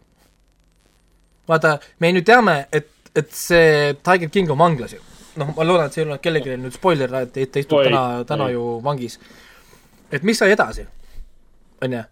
vaata, 1.48 1.78
me 2.00 2.12
nüüd 2.14 2.26
teame, 2.26 2.60
et, 2.72 2.90
et 3.14 3.30
see 3.34 3.94
Tiger 4.06 4.30
King 4.30 4.54
on 4.54 4.58
vanglas 4.58 4.94
ju. 4.94 5.02
noh, 5.42 5.50
ma 5.56 5.66
loodan, 5.66 5.90
et 5.90 5.96
see 5.96 6.04
ei 6.04 6.08
ole 6.08 6.20
kellelegi 6.22 6.58
nüüd 6.62 6.76
spoiler, 6.76 7.14
et, 7.24 7.34
ta 7.34 7.62
istub 7.62 7.80
Oi, 7.80 7.88
täna, 7.90 8.24
täna 8.28 8.50
ju 8.54 8.78
vangis. 8.84 9.18
et 10.12 10.22
mis 10.22 10.38
sai 10.38 10.54
edasi, 10.54 10.86
on 11.82 11.98
ju, 11.98 12.04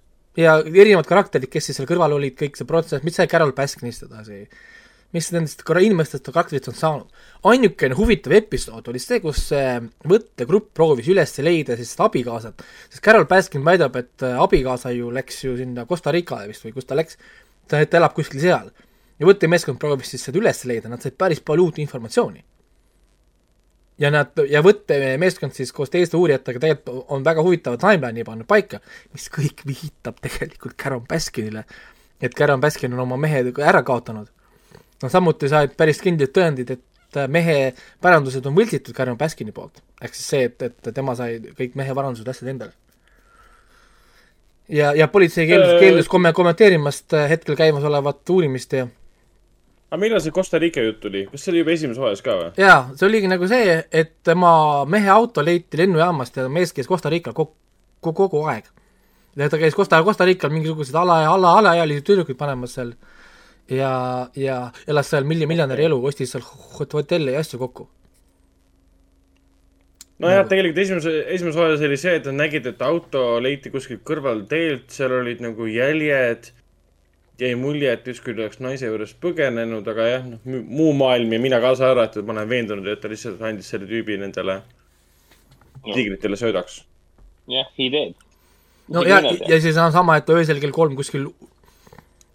ja 0.43 0.59
erinevad 0.65 1.07
karakterid, 1.07 1.51
kes 1.53 1.71
siis 1.71 1.79
seal 1.79 1.89
kõrval 1.89 2.19
olid, 2.19 2.35
kõik 2.39 2.59
see 2.59 2.69
protsess, 2.69 3.07
mis 3.07 3.15
sai 3.19 3.31
Carol 3.31 3.55
Baskinist 3.57 4.09
edasi, 4.09 4.43
mis 5.13 5.29
nendest 5.35 5.63
inimestest 5.81 6.27
ja 6.27 6.33
karakteritest 6.33 6.73
on 6.73 6.79
saanud. 6.79 7.25
ainukene 7.45 7.95
huvitav 7.95 8.33
episood 8.33 8.89
oli 8.89 8.99
see, 9.03 9.21
kus 9.21 9.43
see 9.51 9.81
võttegrupp 10.09 10.73
proovis 10.75 11.09
üles 11.13 11.37
leida 11.39 11.77
siis 11.77 11.93
seda 11.95 12.09
abikaasat, 12.09 12.65
sest 12.89 13.05
Carol 13.05 13.27
Baskin 13.29 13.65
väidab, 13.65 13.97
et 13.97 14.25
äh, 14.25 14.39
abikaasa 14.41 14.95
ju 14.97 15.11
läks 15.11 15.45
ju 15.45 15.57
sinna 15.57 15.87
Costa 15.87 16.13
Ricale 16.13 16.49
vist 16.49 16.65
või 16.65 16.73
kus 16.77 16.89
ta 16.89 16.97
läks, 16.99 17.19
ta, 17.69 17.83
ta 17.85 18.01
elab 18.01 18.17
kuskil 18.17 18.41
seal. 18.41 18.73
ja 19.19 19.29
võttemeeskond 19.29 19.79
proovis 19.79 20.15
siis 20.15 20.25
seda 20.25 20.41
üles 20.41 20.65
leida, 20.65 20.89
nad 20.89 21.03
said 21.03 21.19
päris 21.19 21.45
palju 21.45 21.69
uut 21.69 21.79
informatsiooni 21.79 22.45
ja 24.03 24.11
nad, 24.11 24.33
ja 24.49 24.63
võttemeeskond 24.65 25.55
siis 25.57 25.73
koos 25.75 25.91
teiste 25.93 26.17
uurijatega 26.17 26.63
tegelikult 26.63 27.11
on 27.13 27.25
väga 27.25 27.45
huvitava 27.45 27.79
timeline'i 27.81 28.25
pannud 28.27 28.49
paika, 28.49 28.81
mis 29.13 29.29
kõik 29.33 29.65
viitab 29.69 30.21
tegelikult 30.25 30.77
Caron 30.81 31.05
Baskinile, 31.09 31.65
et 32.21 32.35
Caron 32.39 32.63
Baskin 32.63 32.95
on 32.95 33.05
oma 33.05 33.19
mehe 33.21 33.45
ära 33.61 33.83
kaotanud. 33.87 34.31
No 35.03 35.11
samuti 35.13 35.51
said 35.51 35.77
päris 35.79 36.01
kindlad 36.03 36.33
tõendid, 36.37 36.71
et 36.77 37.21
mehe 37.29 37.73
pärandused 38.03 38.47
on 38.49 38.57
võltsitud 38.57 38.97
Caron 38.97 39.19
Baskini 39.19 39.53
poolt. 39.53 39.83
ehk 40.03 40.15
siis 40.15 40.29
see, 40.35 40.47
et, 40.49 40.63
et 40.63 40.95
tema 40.95 41.15
sai 41.19 41.39
kõik 41.59 41.77
mehe 41.79 41.95
varandused, 41.95 42.29
asjad 42.29 42.49
endale. 42.55 42.73
ja, 44.69 44.95
ja 44.97 45.09
politsei 45.09 45.47
keeldus, 45.47 45.79
keeldus 45.81 46.09
komme-, 46.09 46.33
kommenteerimast 46.33 47.15
äh, 47.15 47.29
hetkel 47.31 47.57
käimasolevat 47.57 48.31
uurimist 48.31 48.73
ja 48.73 48.89
aga 49.93 50.01
millal 50.01 50.23
see 50.25 50.33
Costa 50.33 50.59
Rica 50.59 50.81
jutt 50.81 51.03
tuli, 51.03 51.27
kas 51.29 51.43
see 51.45 51.53
oli 51.53 51.61
juba 51.61 51.73
esimeses 51.75 52.01
hooajas 52.01 52.23
ka 52.25 52.37
või? 52.39 52.53
jaa, 52.57 52.79
see 52.97 53.09
oligi 53.09 53.29
nagu 53.29 53.49
see, 53.49 53.75
et 53.93 54.15
tema 54.25 54.53
mehe 54.89 55.11
auto 55.13 55.45
leiti 55.45 55.83
lennujaamast 55.83 56.39
ja 56.41 56.47
mees 56.49 56.73
käis 56.73 56.89
Costa 56.89 57.13
Rical 57.13 57.37
kogu, 57.37 57.53
kogu, 58.01 58.41
aeg. 58.49 58.71
ta 59.37 59.61
käis 59.61 59.77
Costa, 59.77 60.01
Costa 60.07 60.25
Rical 60.25 60.55
mingisuguseid 60.55 60.97
ala, 60.97 61.21
ala, 61.29 61.59
alaealisi 61.61 62.07
tüdrukuid 62.09 62.41
panemas 62.41 62.79
seal 62.79 62.95
ja, 63.73 64.29
ja 64.37 64.59
elas 64.89 65.11
seal 65.11 65.27
milli-, 65.29 65.49
miljonäri 65.51 65.89
elu, 65.89 65.99
ostis 66.07 66.33
seal 66.35 66.45
hot- 66.79 66.97
hotelle 66.99 67.35
ja 67.35 67.43
asju 67.43 67.61
kokku. 67.63 67.89
nojah, 70.23 70.47
tegelikult 70.49 70.79
esimese, 70.79 71.15
esimeses 71.35 71.59
hooajas 71.59 71.85
oli 71.89 71.99
see, 71.99 72.17
et 72.19 72.27
nad 72.31 72.41
nägid, 72.45 72.67
et 72.71 72.83
auto 72.87 73.23
leiti 73.43 73.73
kuskilt 73.75 74.05
kõrval 74.07 74.45
teelt, 74.51 74.91
seal 74.95 75.15
olid 75.21 75.43
nagu 75.45 75.67
jäljed. 75.67 76.53
jäi 77.43 77.57
mulje, 77.59 77.91
et 77.91 78.07
justkui 78.07 78.37
ta 78.37 78.45
oleks 78.45 78.61
naise 78.63 78.87
juures 78.87 79.17
põgenenud, 79.19 79.89
aga 79.91 80.05
jah, 80.07 80.27
noh, 80.29 80.39
muu 80.47 80.93
maailm 80.95 81.33
ja 81.33 81.41
mina 81.43 81.59
kaasa 81.65 81.89
arvatud, 81.91 82.27
ma 82.29 82.37
olen 82.37 82.49
veendunud, 82.49 82.87
et 82.87 83.01
ta 83.03 83.09
lihtsalt 83.11 83.41
andis 83.43 83.73
selle 83.73 83.89
tüübi 83.89 84.19
nendele 84.21 84.61
tiigritele 85.83 86.37
söödaks. 86.37 86.85
jah, 87.49 87.67
he 87.79 87.89
did. 87.91 88.15
no 88.89 89.03
ja, 89.03 89.19
ja 89.49 89.61
siis 89.61 89.77
on 89.77 89.93
sama, 89.93 90.17
et 90.17 90.27
ta 90.29 90.37
öösel 90.39 90.61
kell 90.61 90.71
kolm 90.71 90.95
kuskil 90.97 91.33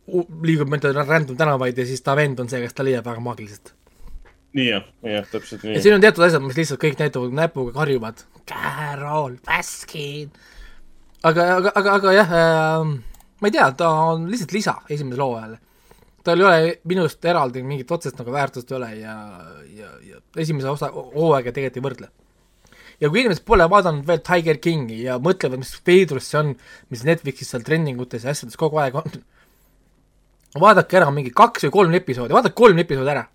liigub 0.08 0.72
mööda 0.72 0.94
random 1.04 1.38
tänavaid 1.40 1.78
ja 1.78 1.86
siis 1.88 2.04
ta 2.04 2.16
vend 2.18 2.40
on 2.40 2.50
see, 2.52 2.62
kes 2.64 2.76
ta 2.76 2.86
leiab 2.88 3.06
väga 3.08 3.24
maagiliselt. 3.24 3.74
nii 4.58 4.68
jah, 4.70 4.86
jah, 5.04 5.28
täpselt 5.32 5.66
ja 5.66 5.74
nii. 5.74 5.84
siin 5.84 5.98
on 5.98 6.04
teatud 6.04 6.24
asjad, 6.26 6.44
mis 6.46 6.58
lihtsalt 6.58 6.82
kõik 6.82 7.00
näitavad 7.02 7.36
näpuga 7.36 7.76
karjuvad, 7.76 8.24
Carol 8.48 9.38
Baskin. 9.46 10.32
aga, 11.28 11.48
aga, 11.58 11.74
aga, 11.76 11.96
aga 12.00 12.16
jah 12.16 12.36
äh,, 12.40 12.94
ma 13.42 13.52
ei 13.52 13.58
tea, 13.58 13.70
ta 13.78 13.92
on 14.14 14.30
lihtsalt 14.32 14.56
lisa 14.56 14.78
esimesele 14.90 15.24
hooajale. 15.24 15.60
tal 16.24 16.40
ei 16.40 16.48
ole 16.48 16.74
minu 16.88 17.04
arust 17.04 17.26
eraldi 17.26 17.64
mingit 17.64 17.92
otsest 17.92 18.18
nagu 18.20 18.32
väärtust 18.32 18.72
ei 18.72 18.80
ole 18.80 18.94
ja, 19.02 19.18
ja, 19.76 19.92
ja 20.08 20.24
esimese 20.40 20.72
osa, 20.72 20.92
hooaega 20.96 21.52
tegelikult 21.52 21.82
ei 21.82 21.88
võrdle. 21.90 22.14
ja 23.04 23.12
kui 23.12 23.26
inimesed 23.26 23.44
pole 23.46 23.68
vaadanud 23.70 24.08
veel 24.08 24.24
Tiger 24.24 24.64
Kingi 24.64 25.04
ja 25.04 25.20
mõtlevad, 25.20 25.60
mis 25.60 25.76
veidrus 25.86 26.32
see 26.32 26.40
on, 26.40 26.56
mis 26.90 27.04
Netflixis 27.04 27.52
seal 27.52 27.68
trendingutes 27.68 28.24
ja 28.24 28.32
asjades 28.32 28.56
kogu 28.56 28.80
aeg 28.80 29.04
on, 29.04 29.26
vaadake 30.62 31.00
ära 31.00 31.10
mingi 31.14 31.34
kaks 31.36 31.68
või 31.68 31.76
kolm 31.80 31.98
episoodi, 32.00 32.36
vaadake 32.36 32.58
kolm 32.58 32.80
episoodi 32.84 33.14
ära 33.16 33.26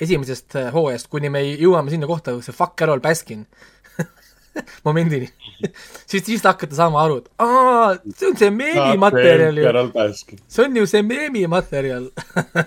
esimesest 0.00 0.56
äh, 0.56 0.70
hooajast, 0.74 1.10
kuni 1.12 1.30
me 1.32 1.42
jõuame 1.44 1.92
sinna 1.92 2.08
kohta, 2.08 2.34
kus 2.36 2.48
see 2.48 2.56
fuck 2.56 2.76
Carol 2.80 3.02
Baskin 3.04 3.44
momendini. 4.86 5.28
Siis, 6.06 6.24
siis 6.24 6.40
te 6.40 6.48
hakkate 6.48 6.76
saama 6.76 7.02
aru, 7.04 7.20
et 7.20 7.44
aa, 7.44 7.92
see 8.16 8.30
on 8.30 8.40
see 8.40 8.50
meemimaterjal 8.54 9.60
ju, 9.60 9.68
see 10.48 10.64
on 10.64 10.80
ju 10.80 10.88
see 10.90 11.04
meemimaterjal 11.06 12.08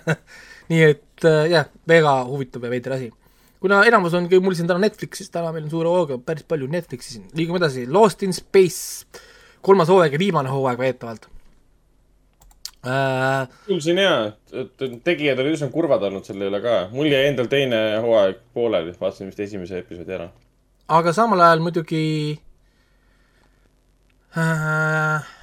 nii 0.71 0.85
et 0.91 1.27
äh, 1.27 1.49
jah, 1.55 1.67
väga 1.89 2.15
huvitav 2.29 2.63
ja 2.65 2.71
veider 2.71 2.97
asi. 2.99 3.11
kuna 3.63 3.81
enamus 3.87 4.13
on 4.19 4.29
mul 4.43 4.55
siin 4.57 4.69
täna 4.69 4.83
Netflixis, 4.83 5.31
täna 5.33 5.51
meil 5.55 5.65
on 5.65 5.73
suure 5.73 5.91
hooga 5.91 6.19
päris 6.21 6.45
palju 6.47 6.69
Netflixi 6.69 7.17
siin, 7.17 7.27
liigume 7.35 7.61
edasi, 7.63 7.87
Lost 7.89 8.23
in 8.23 8.33
Space, 8.35 9.07
kolmas 9.65 9.89
hooaeg 9.89 10.13
ja 10.13 10.21
viimane 10.21 10.53
hooaeg 10.53 10.79
väidetavalt 10.85 11.32
äh,. 12.87 13.47
kuulsin 13.67 14.01
jaa, 14.01 14.31
et 14.61 14.85
tegijad 15.03 15.39
olid 15.43 15.57
üsna 15.57 15.69
kurvad 15.73 16.03
olnud 16.09 16.27
selle 16.27 16.49
üle 16.51 16.61
ka. 16.63 16.77
mul 16.91 17.11
jäi 17.11 17.27
endal 17.29 17.49
teine 17.51 17.81
hooaeg 18.03 18.41
pooleli, 18.53 18.95
vaatasin 18.99 19.31
vist 19.31 19.43
esimese 19.45 19.81
episoodi 19.83 20.17
ära. 20.19 20.29
aga 20.99 21.13
samal 21.15 21.43
ajal 21.47 21.63
muidugi 21.65 22.05
äh, 24.37 25.33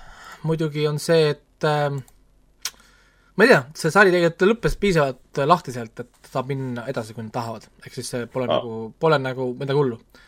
muidugi 0.43 0.89
on 0.89 0.99
see, 1.03 1.35
et 1.35 1.69
äh, 1.69 1.91
ma 3.37 3.47
ei 3.47 3.53
tea, 3.55 3.63
see 3.75 3.95
sari 3.95 4.15
tegelikult 4.15 4.49
lõppes 4.55 4.81
piisavalt 4.81 5.45
lahtiselt, 5.47 6.05
et 6.05 6.33
saab 6.33 6.51
minna 6.53 6.89
edasi, 6.93 7.17
kui 7.17 7.25
nad 7.25 7.33
tahavad, 7.35 7.71
ehk 7.85 7.95
siis 8.01 8.13
see 8.17 8.27
pole 8.33 8.49
ah. 8.49 8.59
nagu, 8.59 8.83
pole 9.01 9.21
nagu 9.23 9.53
midagi 9.55 9.81
hullu 9.81 10.01
äh,. 10.01 10.27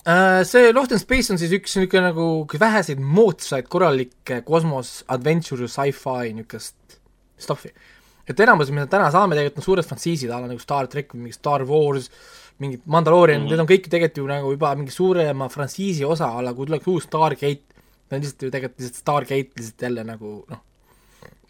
See 0.00 0.72
Lost 0.72 0.94
in 0.96 1.00
Space 1.02 1.28
on 1.32 1.38
siis 1.40 1.52
üks 1.52 1.74
niisugune 1.76 2.06
nagu 2.06 2.26
väheseid 2.60 3.00
moodsaid 3.04 3.66
korralikke 3.68 4.40
kosmos 4.46 5.02
adventure 5.12 5.68
sci-fi 5.68 6.32
niisugust 6.32 7.00
stuff'i. 7.40 7.72
et 8.28 8.40
enamus, 8.40 8.70
mida 8.72 8.86
täna 8.88 9.10
saame 9.12 9.36
tegelikult 9.36 9.60
on 9.60 9.66
suured 9.66 9.88
frantsiisid, 9.88 10.30
a 10.30 10.38
la 10.40 10.48
nagu 10.48 10.62
Star 10.62 10.88
track 10.88 11.12
või 11.12 11.26
mingi 11.26 11.36
Star 11.36 11.64
Wars, 11.68 12.08
mingid 12.62 12.84
Mandalorian 12.86 13.40
mm, 13.40 13.46
-hmm. 13.46 13.50
need 13.50 13.64
on 13.64 13.68
kõik 13.68 13.88
tegelikult 13.88 14.22
ju 14.22 14.26
nagu 14.30 14.54
juba 14.54 14.72
mingi 14.78 14.94
suurema 14.94 15.48
frantsiisi 15.52 16.04
osa, 16.04 16.30
a 16.30 16.42
la 16.44 16.54
kui 16.54 16.68
tuleks 16.68 16.88
uus 16.88 17.08
Stargate, 17.08 17.84
see 18.08 18.16
on 18.16 18.24
lihtsalt 18.24 18.42
ju 18.46 18.50
tegelikult 18.50 18.80
lihtsalt 18.80 19.02
Stargate 19.02 19.60
lihtsalt 19.60 19.86
jälle 19.88 20.04
nagu 20.04 20.32
noh, 20.48 20.62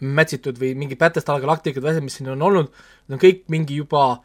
match 0.00 0.38
itud 0.38 0.58
või 0.58 0.72
mingi 0.74 0.96
Battlestar 0.98 1.40
Galacticad 1.40 1.84
või 1.84 1.92
asjad, 1.92 2.06
mis 2.06 2.18
siin 2.18 2.32
on 2.32 2.42
olnud, 2.48 2.70
need 3.06 3.18
on 3.18 3.22
kõik 3.22 3.44
mingi 3.52 3.76
juba 3.82 4.22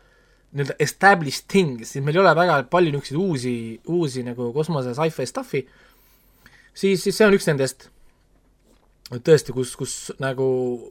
nii-öelda 0.56 0.78
established 0.80 1.50
things, 1.52 1.92
siis 1.92 2.04
meil 2.04 2.16
ei 2.16 2.24
ole 2.24 2.32
väga 2.38 2.62
palju 2.72 2.94
niisuguseid 2.94 3.20
uusi, 3.20 3.56
uusi 3.92 4.24
nagu 4.24 4.52
kosmose 4.56 4.96
sci-fi 4.96 5.28
stuff'i, 5.28 5.66
siis, 6.72 7.04
siis 7.04 7.18
see 7.18 7.28
on 7.28 7.36
üks 7.36 7.50
nendest 7.50 7.90
tõesti, 9.12 9.54
kus, 9.54 9.76
kus 9.78 9.96
nagu 10.24 10.46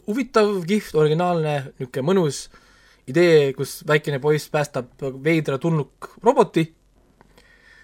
huvitav, 0.07 0.53
kihvt, 0.69 0.95
originaalne, 1.01 1.57
niisugune 1.79 2.07
mõnus 2.12 2.45
idee, 3.11 3.53
kus 3.57 3.83
väikene 3.89 4.21
poiss 4.23 4.53
päästab 4.53 5.03
veidra 5.25 5.59
tulnuk 5.61 6.15
roboti, 6.25 6.69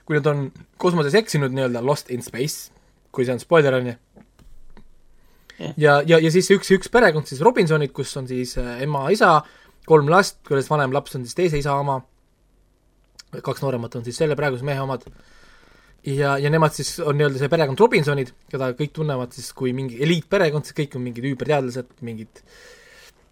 kui 0.06 0.18
nad 0.18 0.28
on 0.30 0.46
kosmoses 0.80 1.16
eksinud 1.18 1.54
nii-öelda 1.54 1.82
lost 1.84 2.12
in 2.14 2.22
space, 2.24 2.70
kui 3.12 3.26
see 3.26 3.34
on 3.34 3.42
spoiler, 3.42 3.76
on 3.80 3.90
ju. 3.90 3.96
ja, 5.76 6.00
ja, 6.06 6.18
ja 6.18 6.30
siis 6.32 6.50
üks, 6.54 6.70
üks 6.76 6.92
perekond 6.92 7.28
siis 7.28 7.42
Robinsonid, 7.44 7.92
kus 7.96 8.14
on 8.20 8.28
siis 8.30 8.56
äh, 8.60 8.80
ema, 8.86 9.08
isa, 9.12 9.40
kolm 9.88 10.10
last, 10.12 10.40
kellest 10.48 10.70
vanem 10.70 10.94
laps 10.94 11.16
on 11.16 11.26
siis 11.26 11.36
teise 11.38 11.60
isa 11.60 11.74
oma, 11.78 12.00
kaks 13.38 13.62
nooremat 13.62 13.98
on 13.98 14.06
siis 14.06 14.18
selle 14.20 14.36
praeguse 14.38 14.66
mehe 14.66 14.80
omad. 14.82 15.06
ja, 16.06 16.36
ja 16.40 16.50
nemad 16.50 16.74
siis 16.74 16.98
on 17.04 17.18
nii-öelda 17.18 17.40
see 17.42 17.52
perekond 17.52 17.80
Robinsonid, 17.80 18.34
keda 18.50 18.72
kõik 18.78 18.92
tunnevad 18.96 19.34
siis 19.36 19.52
kui 19.56 19.74
mingi 19.76 20.00
eliitperekond, 20.02 20.66
siis 20.66 20.76
kõik 20.78 20.96
on 20.96 21.04
mingid 21.04 21.26
üüberteadlased, 21.32 21.96
mingid 22.06 22.42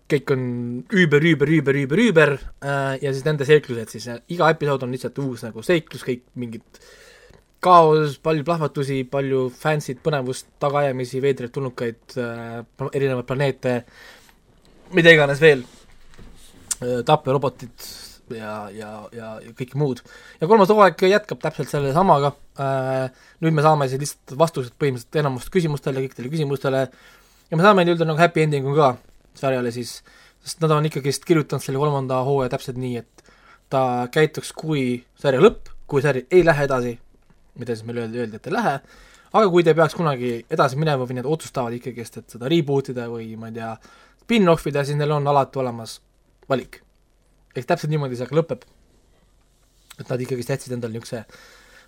kõik 0.08 0.32
on 0.32 0.42
üüber, 0.88 1.24
üüber, 1.32 1.50
üüber, 1.52 1.80
üüber, 1.82 2.02
üüber 2.04 2.34
äh, 2.36 2.94
ja 3.02 3.12
siis 3.12 3.24
nende 3.26 3.48
seiklused 3.48 3.92
siis, 3.92 4.08
iga 4.32 4.48
episood 4.54 4.86
on 4.86 4.94
lihtsalt 4.94 5.20
uus 5.24 5.44
nagu 5.44 5.64
seiklus, 5.64 6.04
kõik 6.06 6.24
mingid 6.40 6.64
kaos, 7.64 8.16
palju 8.22 8.44
plahvatusi, 8.46 9.02
palju 9.10 9.48
fancy't 9.52 10.00
põnevust, 10.04 10.46
tagaajamisi, 10.62 11.20
veidraid 11.24 11.52
tulnukaid 11.52 12.16
äh,, 12.22 12.62
erinevaid 12.92 13.26
planeete, 13.28 13.80
mida 14.94 15.12
iganes 15.12 15.42
veel 15.42 15.66
äh,, 16.82 17.00
tapjarobotid 17.06 17.88
ja, 18.36 18.52
ja, 18.74 18.90
ja, 19.14 19.30
ja 19.42 19.52
kõike 19.56 19.78
muud. 19.78 20.02
ja 20.40 20.48
kolmas 20.50 20.70
hooaeg 20.72 21.02
jätkab 21.08 21.40
täpselt 21.42 21.70
selle 21.70 21.92
samaga. 21.96 22.32
Äh,, 22.60 23.08
nüüd 23.44 23.56
me 23.56 23.64
saame 23.64 23.88
siis 23.88 24.02
lihtsalt 24.02 24.36
vastused 24.38 24.74
põhimõtteliselt 24.80 25.20
enamust 25.22 25.52
küsimustele, 25.54 26.04
kõikidele 26.06 26.32
küsimustele. 26.32 26.86
Ja 27.48 27.56
me 27.56 27.64
saame 27.64 27.84
nii-öelda 27.86 28.08
nagu 28.08 28.20
happy 28.20 28.44
ending'u 28.44 28.74
ka 28.76 28.92
sarjale 29.38 29.72
siis, 29.72 29.98
sest 30.44 30.62
nad 30.64 30.74
on 30.74 30.88
ikkagist 30.88 31.24
kirjutanud 31.28 31.64
selle 31.64 31.80
kolmanda 31.80 32.20
hooaja 32.26 32.52
täpselt 32.56 32.80
nii, 32.80 33.02
et 33.02 33.34
ta 33.72 33.82
käituks 34.12 34.52
kui 34.56 35.04
sarja 35.20 35.40
lõpp, 35.42 35.70
kui 35.88 36.04
sari 36.04 36.26
ei 36.30 36.44
lähe 36.44 36.66
edasi, 36.68 36.96
mida 37.60 37.76
siis 37.76 37.86
meile 37.88 38.04
öeldi, 38.04 38.24
öeldi, 38.24 38.40
et 38.40 38.50
ei 38.50 38.56
lähe, 38.56 38.74
aga 39.28 39.46
kui 39.52 39.64
ta 39.64 39.74
peaks 39.76 39.96
kunagi 39.96 40.34
edasi 40.50 40.76
minema 40.80 41.06
või 41.08 41.20
nad 41.20 41.28
otsustavad 41.28 41.76
ikkagist, 41.76 42.20
et 42.20 42.36
seda 42.36 42.50
reboot 42.50 42.92
ida 42.92 43.08
või 43.12 43.30
ma 43.40 43.48
ei 43.48 43.56
tea, 43.56 43.72
spin-off 44.24 44.68
ida, 44.68 44.84
siis 44.84 44.98
neil 44.98 45.14
on 45.16 45.28
alati 45.32 45.60
olemas 45.62 45.98
valik. 46.48 46.82
ehk 47.56 47.66
täpselt 47.68 47.90
niimoodi 47.92 48.16
see 48.18 48.28
ka 48.28 48.36
lõpeb. 48.38 48.66
et 49.98 50.08
nad 50.10 50.20
ikkagist 50.20 50.52
jätsid 50.54 50.72
endale 50.76 50.94
niisuguse 50.94 51.24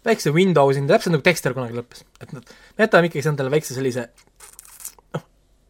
väikse 0.04 0.32
window 0.34 0.72
sinna, 0.72 0.94
täpselt 0.94 1.14
nagu 1.14 1.24
Dexter 1.26 1.54
kunagi 1.54 1.76
lõppes, 1.76 2.04
et 2.20 2.32
nad, 2.32 2.46
me 2.78 2.86
jätame 2.86 3.10
ikkagi 3.10 3.28
endale 3.28 3.52
väikse 3.52 3.76
sellise 3.76 4.08
noh, 5.14 5.24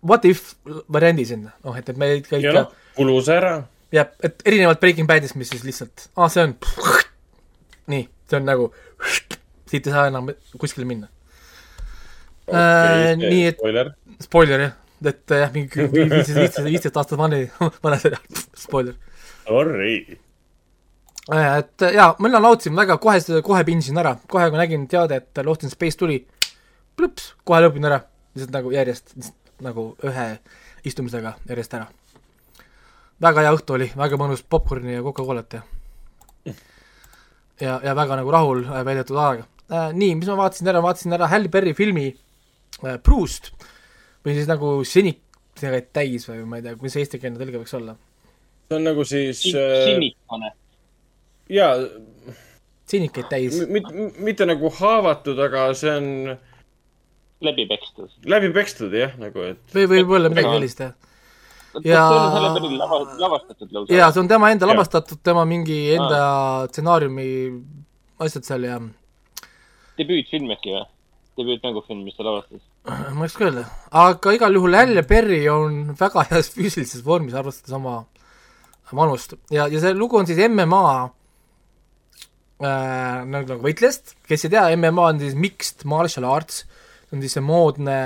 what 0.07 0.25
if 0.29 0.55
variandi 0.93 1.27
sinna, 1.33 1.53
noh 1.67 1.77
et, 1.77 1.89
et 1.91 1.99
me 2.01 2.13
ikka 2.21 2.39
ja 2.39 2.53
ikka 2.53 2.63
noh, 2.63 2.75
kulus 2.97 3.29
ära. 3.35 3.57
jah, 3.95 4.13
et 4.23 4.43
erinevalt 4.47 4.81
Breaking 4.81 5.09
Badist, 5.11 5.37
mis 5.41 5.51
siis 5.51 5.67
lihtsalt, 5.67 6.09
aa, 6.17 6.29
see 6.33 6.47
on 6.47 6.55
nii, 7.93 8.07
see 8.31 8.39
on 8.39 8.47
nagu 8.49 8.71
siit 9.71 9.87
ei 9.87 9.93
saa 9.95 10.09
enam 10.11 10.31
kuskile 10.59 10.87
minna. 10.89 11.09
Äh, 12.51 13.15
nii 13.19 13.45
et- 13.51 13.59
spoiler. 13.61 13.93
spoiler 14.23 14.65
jah, 14.65 14.73
et 15.07 15.35
jah, 15.43 15.53
mingi 15.55 15.87
viisteist, 15.93 16.35
viisteist, 16.37 16.65
viisteist 16.67 16.99
aastat 17.01 17.19
vana, 17.23 17.41
vana 17.83 17.99
seriaal, 18.01 18.43
spoiler. 18.57 18.97
Sorry. 19.47 20.19
et 21.31 21.87
jaa, 21.95 22.15
mina 22.19 22.41
nautisin 22.43 22.77
väga, 22.77 22.99
kohe, 23.03 23.21
kohe 23.47 23.65
pinsin 23.65 23.99
ära, 24.03 24.17
kohe 24.29 24.51
kui 24.51 24.61
nägin 24.61 24.87
teade, 24.91 25.23
et 25.23 25.45
Lost 25.47 25.65
in 25.65 25.73
Space 25.73 25.99
tuli, 25.99 26.21
plõps, 26.99 27.33
kohe 27.49 27.63
lõpin 27.65 27.89
ära, 27.89 28.03
lihtsalt 28.35 28.55
nagu 28.55 28.75
järjest, 28.75 29.15
nagu 29.65 29.91
ühe 30.07 30.27
istumisega 30.87 31.35
järjest 31.49 31.75
ära. 31.79 31.89
väga 33.21 33.45
hea 33.45 33.53
õhtu 33.53 33.77
oli, 33.77 33.91
väga 33.97 34.17
mõnus 34.21 34.43
popkorni 34.43 34.95
ja 34.95 35.03
Coca-Colat 35.05 35.59
ja 35.59 35.63
ja, 37.67 37.81
ja 37.85 37.95
väga 37.97 38.17
nagu 38.21 38.33
rahul 38.33 38.65
äh, 38.65 38.85
veedetud 38.85 39.19
aega 39.21 39.45
äh,. 39.69 39.93
nii, 39.93 40.15
mis 40.15 40.29
ma 40.31 40.39
vaatasin 40.41 40.73
ära, 40.73 40.81
vaatasin 40.85 41.17
ära 41.17 41.29
Halle 41.29 41.53
Berry 41.53 41.75
filmi 41.77 42.09
äh, 42.11 42.97
Proust 43.03 43.53
või 44.25 44.37
siis 44.37 44.49
nagu 44.51 44.73
senikaid 44.89 45.91
täis 45.97 46.29
või 46.29 46.45
ma 46.49 46.61
ei 46.61 46.67
tea, 46.67 46.77
mis 46.81 46.95
see 46.95 47.05
eestikeelne 47.05 47.41
tõlge 47.41 47.63
võiks 47.63 47.77
olla. 47.79 47.97
see 48.69 48.79
on 48.79 48.87
nagu 48.87 49.05
siis 49.09 49.43
äh,, 49.51 49.75
sinikane. 49.89 50.53
jaa, 51.51 51.75
senikaid 52.91 53.31
täis. 53.33 53.61
mitte 54.19 54.49
nagu 54.49 54.73
haavatud, 54.81 55.41
aga 55.49 55.69
see 55.79 55.97
on 55.97 56.11
läbi 57.45 57.67
pekstud. 57.71 58.11
läbi 58.29 58.53
pekstud 58.57 58.97
jah, 58.97 59.17
nagu 59.21 59.47
et. 59.53 59.63
või 59.75 59.89
võib-olla 59.95 60.33
midagi 60.33 60.57
sellist 60.57 60.85
jah. 60.85 60.97
Ja- 61.87 62.07
lavastatud 62.11 63.71
lausa? 63.73 63.93
jaa, 63.95 64.11
see 64.11 64.25
on 64.25 64.31
tema 64.31 64.51
enda 64.51 64.69
lavastatud, 64.69 65.21
tema 65.23 65.45
mingi 65.49 65.83
enda 65.95 66.23
stsenaariumi 66.73 67.29
asjad 68.21 68.49
seal 68.49 68.67
ja 68.67 68.81
debüütfilm 70.01 70.51
äkki 70.57 70.75
või? 70.75 70.85
debüütmängufilm, 71.41 72.03
mis 72.05 72.17
ta 72.19 72.27
lavastas. 72.27 72.61
Ma 72.89 73.25
ei 73.25 73.29
oska 73.29 73.45
öelda, 73.45 73.67
aga 74.01 74.33
igal 74.37 74.57
juhul 74.57 74.77
Halle 74.79 75.03
Berry 75.09 75.43
on 75.53 75.93
väga 75.99 76.25
heas 76.31 76.49
füüsilises 76.55 77.05
vormis, 77.05 77.37
arvestades 77.37 77.77
oma 77.77 78.01
vanust. 78.97 79.37
Ja, 79.53 79.69
ja 79.71 79.81
see 79.83 79.93
lugu 79.95 80.19
on 80.19 80.27
siis 80.29 80.41
MMA 80.49 80.87
äh, 82.65 83.21
nagu, 83.29 83.45
nagu 83.45 83.61
võitlejast, 83.63 84.17
kes 84.29 84.47
ei 84.47 84.55
tea, 84.57 84.65
MMA 84.79 85.07
on 85.13 85.23
siis 85.23 85.37
mixed 85.39 85.85
martial 85.89 86.27
arts, 86.31 86.65
see 87.07 87.19
on 87.19 87.25
siis 87.25 87.37
see 87.37 87.45
moodne 87.45 88.01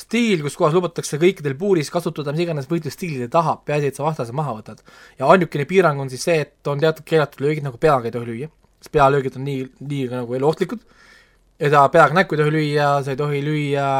stiil, 0.00 0.40
kus 0.44 0.56
kohas 0.56 0.76
lubatakse 0.76 1.18
kõikidel 1.20 1.56
puuris 1.60 1.90
kasutada 1.92 2.32
mis 2.32 2.46
iganes 2.46 2.68
võitlusstiili 2.70 3.26
ta 3.26 3.40
tahab, 3.40 3.64
peaasi, 3.68 3.90
et 3.90 3.98
sa 3.98 4.06
vastase 4.06 4.32
maha 4.36 4.56
võtad. 4.60 4.80
ja 5.18 5.28
ainukene 5.32 5.66
piirang 5.68 6.00
on 6.00 6.12
siis 6.12 6.24
see, 6.28 6.38
et 6.46 6.70
on 6.70 6.80
teatud 6.80 7.04
keelatud 7.08 7.44
löögid, 7.44 7.66
nagu 7.66 7.80
peaga 7.80 8.08
ei 8.08 8.14
tohi 8.14 8.30
lüüa, 8.30 8.48
sest 8.80 8.92
pealöögid 8.94 9.36
on 9.36 9.44
nii, 9.48 9.66
nii 9.80 10.08
nagu 10.14 10.38
eluohtlikud, 10.38 10.84
ja 11.60 11.70
ta 11.70 11.84
peaga 11.92 12.16
näkku 12.16 12.36
ei 12.36 12.42
tohi 12.42 12.56
lüüa, 12.56 12.88
sa 13.04 13.14
ei 13.14 13.20
tohi 13.20 13.44
lüüa 13.44 13.90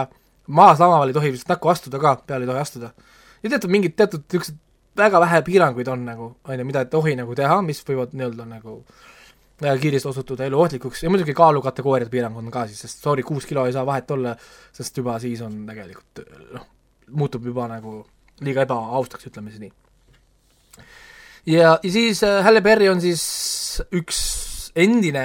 maas 0.50 0.80
lamaval 0.80 1.12
ei 1.12 1.16
tohi 1.16 1.32
vist 1.34 1.48
näkku 1.50 1.70
astuda 1.70 2.00
ka, 2.02 2.16
peale 2.26 2.46
ei 2.46 2.50
tohi 2.50 2.60
astuda. 2.60 2.90
ja 3.42 3.50
teatud 3.50 3.70
mingid 3.70 3.96
teatud 3.96 4.24
niisugused 4.26 4.58
väga 4.96 5.20
vähe 5.22 5.42
piiranguid 5.46 5.88
on 5.88 6.04
nagu, 6.04 6.26
on 6.44 6.58
ju, 6.58 6.66
mida 6.66 6.84
ei 6.84 6.90
tohi 6.92 7.14
nagu 7.16 7.34
teha, 7.38 7.60
mis 7.62 7.82
võivad 7.86 8.14
nii-öelda 8.16 8.46
nagu 8.48 8.80
väga 9.60 9.76
kiiresti 9.82 10.08
osutuda 10.08 10.48
eluohtlikuks 10.48 11.04
ja 11.04 11.12
muidugi 11.12 11.34
kaalukategooriad 11.36 12.10
piirangud 12.10 12.44
on 12.44 12.52
ka 12.54 12.66
siis, 12.68 12.80
sest 12.86 13.04
sorry, 13.04 13.24
kuus 13.26 13.46
kilo 13.46 13.66
ei 13.68 13.76
saa 13.76 13.86
vahet 13.86 14.10
olla, 14.10 14.34
sest 14.72 14.96
juba 14.96 15.18
siis 15.22 15.42
on 15.46 15.62
tegelikult 15.68 16.24
noh, 16.56 16.66
muutub 17.20 17.46
juba 17.46 17.68
nagu 17.70 18.00
liiga 18.44 18.64
ebaaustaks, 18.66 19.28
ütleme 19.30 19.52
siis 19.52 19.62
nii. 19.62 19.72
ja, 21.54 21.76
ja 21.82 21.92
siis 21.92 22.24
äh, 22.26 22.40
Halle 22.44 22.64
Berry 22.64 22.88
on 22.90 23.02
siis 23.04 23.22
üks 23.94 24.22
endine 24.78 25.24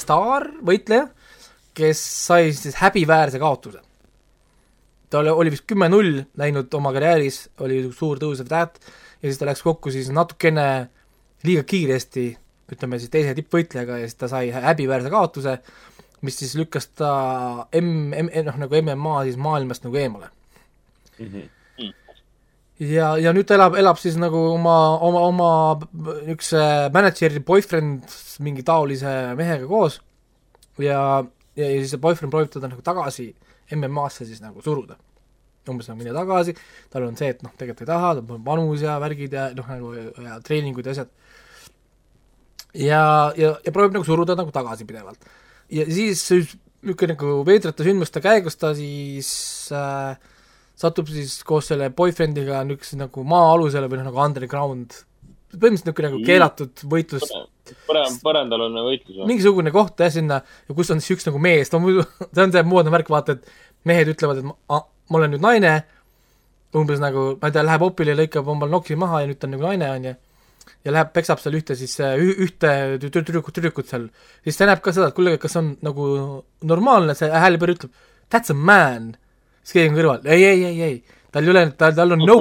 staarvõitleja, 0.00 1.06
kes 1.76 2.00
sai 2.26 2.52
siis 2.56 2.78
häbiväärse 2.80 3.38
kaotuse. 3.42 3.82
ta 5.10 5.18
oli, 5.18 5.30
oli 5.30 5.52
vist 5.54 5.66
kümme-null 5.70 6.22
läinud 6.36 6.72
oma 6.74 6.92
karjääris, 6.96 7.46
oli 7.60 7.84
suur 7.92 8.18
tõusev 8.18 8.48
täht 8.50 8.80
ja 9.22 9.28
siis 9.28 9.38
ta 9.38 9.46
läks 9.46 9.62
kokku 9.62 9.92
siis 9.94 10.10
natukene 10.10 10.88
liiga 11.46 11.62
kiiresti 11.62 12.26
ütleme 12.72 12.98
siis 12.98 13.12
teise 13.12 13.34
tippvõitlejaga 13.36 14.00
ja 14.00 14.08
siis 14.08 14.18
ta 14.18 14.28
sai 14.30 14.48
häbiväärse 14.50 15.10
kaotuse, 15.12 15.58
mis 16.26 16.38
siis 16.40 16.56
lükkas 16.58 16.88
ta 16.98 17.10
M, 17.78 18.10
M, 18.10 18.32
noh 18.48 18.58
nagu 18.64 18.80
MMA 18.82 19.20
siis 19.28 19.38
maailmast 19.38 19.86
nagu 19.86 20.00
eemale. 20.00 20.32
ja, 22.80 23.12
ja 23.22 23.32
nüüd 23.36 23.46
ta 23.48 23.56
elab, 23.56 23.76
elab 23.78 24.00
siis 24.00 24.18
nagu 24.20 24.40
oma, 24.52 24.76
oma, 25.06 25.22
oma 25.30 25.50
niisuguse 26.26 26.64
mänedžeri 26.94 27.40
boyfriend 27.46 28.10
mingi 28.44 28.66
taolise 28.66 29.14
mehega 29.38 29.68
koos 29.70 30.00
ja, 30.82 31.24
ja, 31.56 31.66
ja 31.66 31.76
siis 31.80 31.94
see 31.94 32.02
boyfriend 32.02 32.32
proovib 32.32 32.52
teda 32.52 32.70
nagu 32.70 32.84
tagasi 32.84 33.30
MM-asse 33.76 34.28
siis 34.28 34.42
nagu 34.44 34.62
suruda. 34.62 34.98
umbes 35.66 35.88
nagu 35.90 35.98
mine 35.98 36.12
tagasi, 36.14 36.54
tal 36.92 37.08
on 37.08 37.16
see, 37.18 37.32
et 37.34 37.40
noh, 37.42 37.50
tegelikult 37.58 37.82
ei 37.82 37.88
taha, 37.90 38.12
tal 38.20 38.36
on 38.36 38.44
vanus 38.46 38.84
ja 38.84 39.00
värgid 39.02 39.32
ja 39.34 39.48
noh, 39.56 39.66
nagu 39.66 39.94
ja 39.98 40.36
treeningud 40.46 40.86
ja 40.86 40.94
asjad 40.94 41.10
ja, 42.76 43.02
ja, 43.34 43.56
ja 43.64 43.74
proovib 43.74 43.96
nagu 43.96 44.06
suruda 44.06 44.36
nagu 44.38 44.52
tagasi 44.54 44.86
pidevalt. 44.86 45.26
ja 45.72 45.86
siis 45.90 46.22
niisugune 46.86 47.16
nagu 47.16 47.42
veidrate 47.46 47.82
sündmuste 47.82 48.22
käigus 48.22 48.58
ta 48.60 48.72
siis 48.78 49.30
äh, 49.74 50.14
satub 50.78 51.08
siis 51.10 51.40
koos 51.46 51.70
selle 51.72 51.88
boyfriendiga 51.90 52.62
niisuguse 52.68 53.00
nagu 53.00 53.24
maa-alusele 53.26 53.88
või 53.90 54.00
noh, 54.00 54.10
nagu 54.10 54.22
underground, 54.22 55.00
põhimõtteliselt 55.54 55.86
niisugune 55.86 56.10
nagu 56.10 56.22
keelatud 56.26 56.82
võitlus, 56.90 57.30
parem, 57.86 58.16
paremtalune 58.22 58.82
võitlus 58.86 59.26
mingisugune 59.28 59.72
koht 59.74 60.00
jah, 60.02 60.10
sinna, 60.12 60.40
ja 60.68 60.76
kus 60.76 60.90
on 60.94 61.02
siis 61.02 61.16
üks 61.16 61.28
nagu 61.28 61.40
mees, 61.42 61.70
ta 61.70 61.78
on 61.78 61.86
muidu, 61.86 62.04
see 62.34 62.44
on 62.44 62.54
see 62.54 62.64
moodne 62.66 62.92
värk, 62.94 63.10
vaata, 63.12 63.36
et 63.36 63.86
mehed 63.88 64.10
ütlevad, 64.14 64.42
et 64.42 64.48
ma, 64.48 64.80
ma 64.82 65.20
olen 65.20 65.36
nüüd 65.36 65.44
naine, 65.44 65.74
umbes 66.76 67.00
nagu, 67.02 67.34
ma 67.40 67.48
ei 67.50 67.54
tea, 67.56 67.64
läheb 67.66 67.84
opile 67.86 68.16
lõikab 68.18 68.48
omal 68.52 68.72
noksi 68.72 68.98
maha 68.98 69.22
ja 69.22 69.30
nüüd 69.30 69.40
ta 69.40 69.48
on 69.48 69.54
nagu 69.56 69.68
naine, 69.68 69.90
on 69.94 70.08
ju. 70.10 70.14
Ja 70.86 70.92
läheb, 70.94 71.12
peksab 71.14 71.38
seal 71.42 71.54
ühte 71.58 71.74
siis, 71.78 71.94
ühte 71.98 72.72
tü- 73.02 73.10
tü- 73.10 73.22
tüdrukut, 73.22 73.54
tüdrukut 73.54 73.88
seal, 73.90 74.08
siis 74.44 74.58
ta 74.58 74.66
näeb 74.68 74.82
ka 74.82 74.94
seda, 74.94 75.08
et 75.10 75.16
kuule, 75.16 75.36
kas 75.42 75.54
on 75.58 75.72
nagu 75.86 76.08
normaalne, 76.66 77.14
see 77.18 77.30
Berry 77.58 77.74
ütleb, 77.78 77.94
that's 78.30 78.50
a 78.50 78.54
man. 78.54 79.14
siis 79.62 79.78
keegi 79.78 79.90
on 79.90 79.98
kõrval, 79.98 80.26
ei, 80.26 80.44
ei, 80.44 80.64
ei, 80.64 80.82
ei, 80.82 81.22
tal 81.34 81.46
ei 81.46 81.50
ole, 81.54 81.64
tal, 81.78 81.94
tal 81.94 82.14
on 82.14 82.22
no, 82.26 82.36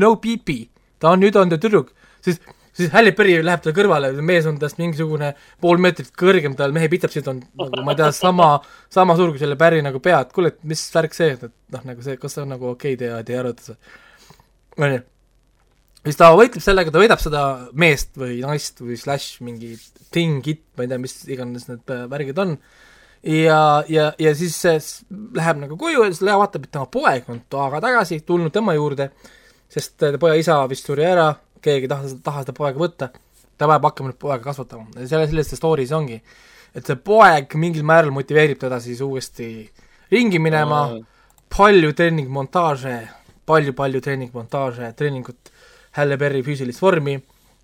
no 0.00 0.10
pipi, 0.20 0.58
ta 1.00 1.12
on, 1.12 1.20
nüüd 1.24 1.36
on 1.36 1.52
ta 1.52 1.60
tüdruk, 1.60 1.92
siis, 2.24 2.40
siis 2.76 2.92
Halle 2.94 3.12
Berry 3.16 3.38
läheb 3.42 3.64
talle 3.64 3.76
kõrvale, 3.76 4.12
mees 4.22 4.48
on 4.50 4.58
tast 4.62 4.80
mingisugune 4.80 5.34
pool 5.60 5.82
meetrit 5.82 6.10
kõrgem, 6.18 6.56
tal 6.58 6.74
mehe 6.76 6.90
pitapsid 6.92 7.28
on 7.30 7.42
nagu 7.60 7.84
ma 7.86 7.94
ei 7.94 8.00
tea, 8.00 8.10
sama, 8.16 8.54
sama 8.94 9.18
suur 9.18 9.34
kui 9.34 9.42
selle 9.42 9.58
Berry 9.60 9.84
nagu 9.84 10.02
pea, 10.04 10.22
et 10.24 10.34
kuule, 10.34 10.54
et 10.54 10.64
mis 10.68 10.82
värk 10.94 11.16
see, 11.16 11.36
et 11.36 11.46
noh, 11.48 11.86
nagu 11.92 12.04
see, 12.04 12.18
kas 12.20 12.38
see 12.38 12.44
on 12.46 12.52
nagu 12.56 12.72
okei 12.74 12.96
okay, 12.96 13.04
teie, 13.04 13.22
teie 13.28 13.40
arvates 13.42 13.76
onju 14.78 15.06
siis 16.08 16.18
ta 16.18 16.30
võitleb 16.36 16.64
sellega, 16.64 16.92
ta 16.92 17.02
võidab 17.02 17.22
seda 17.22 17.44
meest 17.78 18.14
või 18.18 18.38
naist 18.44 18.82
või 18.82 18.98
slash 19.00 19.42
mingi 19.44 19.74
thing 20.14 20.46
it, 20.48 20.62
ma 20.76 20.84
ei 20.84 20.92
tea, 20.92 21.00
mis 21.02 21.16
iganes 21.28 21.66
need 21.68 21.96
värgid 22.10 22.38
on, 22.42 22.54
ja, 23.26 23.60
ja, 23.90 24.10
ja 24.20 24.34
siis 24.38 24.56
see 24.62 24.78
läheb 25.36 25.64
nagu 25.64 25.78
koju 25.80 26.06
ja 26.06 26.12
siis 26.12 26.22
Lea 26.28 26.38
vaatab, 26.40 26.64
et 26.64 26.74
tema 26.74 26.86
poeg 26.90 27.28
on 27.32 27.42
toaga 27.50 27.82
tagasi 27.84 28.22
tulnud 28.26 28.54
tema 28.54 28.76
juurde, 28.78 29.10
sest 29.68 30.06
poja 30.20 30.38
isa 30.40 30.62
vist 30.70 30.88
suri 30.88 31.04
ära, 31.08 31.28
keegi 31.62 31.88
ei 31.88 31.90
taha, 31.90 32.12
taha 32.24 32.44
seda 32.44 32.54
poega 32.56 32.80
võtta, 32.80 33.10
ta 33.58 33.68
peab 33.70 33.86
hakkama 33.88 34.12
nüüd 34.12 34.20
poega 34.20 34.42
kasvatama 34.44 34.88
ja 34.96 35.06
selle, 35.10 35.26
selles 35.30 35.50
see 35.50 35.58
story 35.60 35.86
siis 35.86 35.96
ongi. 35.96 36.20
et 36.74 36.86
see 36.86 36.96
poeg 36.96 37.54
mingil 37.58 37.86
määral 37.86 38.12
motiveerib 38.14 38.60
teda 38.60 38.80
siis 38.80 39.00
uuesti 39.04 39.48
ringi 40.12 40.38
minema, 40.38 40.82
palju 41.56 41.92
treeningmontaaže, 41.96 42.96
palju-palju 43.48 44.00
treeningmontaaže, 44.04 44.92
treeningut 44.96 45.52
Halle 45.96 46.18
Berry 46.20 46.42
füüsilist 46.44 46.82
vormi 46.82 47.16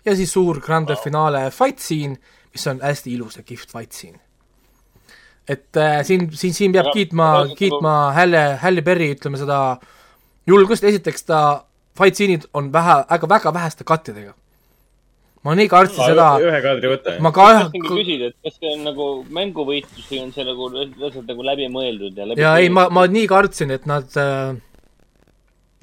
ja 0.05 0.15
siis 0.17 0.31
suur 0.33 0.59
grande 0.61 0.97
finale 1.01 1.47
fight 1.53 1.79
scene, 1.81 2.17
mis 2.53 2.67
on 2.67 2.81
hästi 2.81 3.13
ilus 3.13 3.37
ja 3.39 3.43
kihvt 3.45 3.71
fight 3.71 3.93
scene. 3.93 4.19
et 5.47 5.77
äh, 5.77 6.01
siin, 6.03 6.31
siin, 6.33 6.53
siin 6.53 6.71
peab 6.73 6.89
Aga- 6.89 6.93
kiitma 6.93 7.27
kiitma 7.57 7.93
Halle, 8.17 8.43
Halle 8.61 8.81
Berry, 8.81 9.11
ütleme 9.13 9.37
seda 9.37 9.77
julgust, 10.47 10.83
esiteks 10.83 11.27
ta 11.29 11.39
fight 11.97 12.17
scene'id 12.17 12.49
on 12.53 12.71
vähe, 12.73 12.97
väga, 13.11 13.29
väga 13.35 13.53
väheste 13.53 13.87
kattidega. 13.87 14.33
ma 15.45 15.53
nii 15.53 15.69
kartsin 15.69 16.01
seda, 16.09 16.27
ühe 16.41 16.59
kaadri 16.63 16.89
võte. 16.89 17.17
ma 17.21 17.31
ka 17.33 17.47
tahtsingi 17.53 17.89
küsida, 17.89 18.29
et 18.31 18.37
kas 18.47 18.55
see 18.59 18.71
on 18.73 18.85
nagu 18.87 19.09
mänguvõitlus 19.37 20.07
või 20.11 20.21
on 20.23 20.31
see 20.35 20.45
nagu 20.47 20.69
lihtsalt 20.73 21.27
nagu 21.29 21.49
läbimõeldud 21.51 22.17
ja 22.17 22.29
läbi 22.29 22.41
ja 22.41 22.55
ei, 22.61 22.71
ma, 22.73 22.87
ma 22.89 23.05
nii 23.17 23.27
kartsin, 23.29 23.75
et 23.75 23.85
nad 23.89 24.17
äh, 24.21 24.55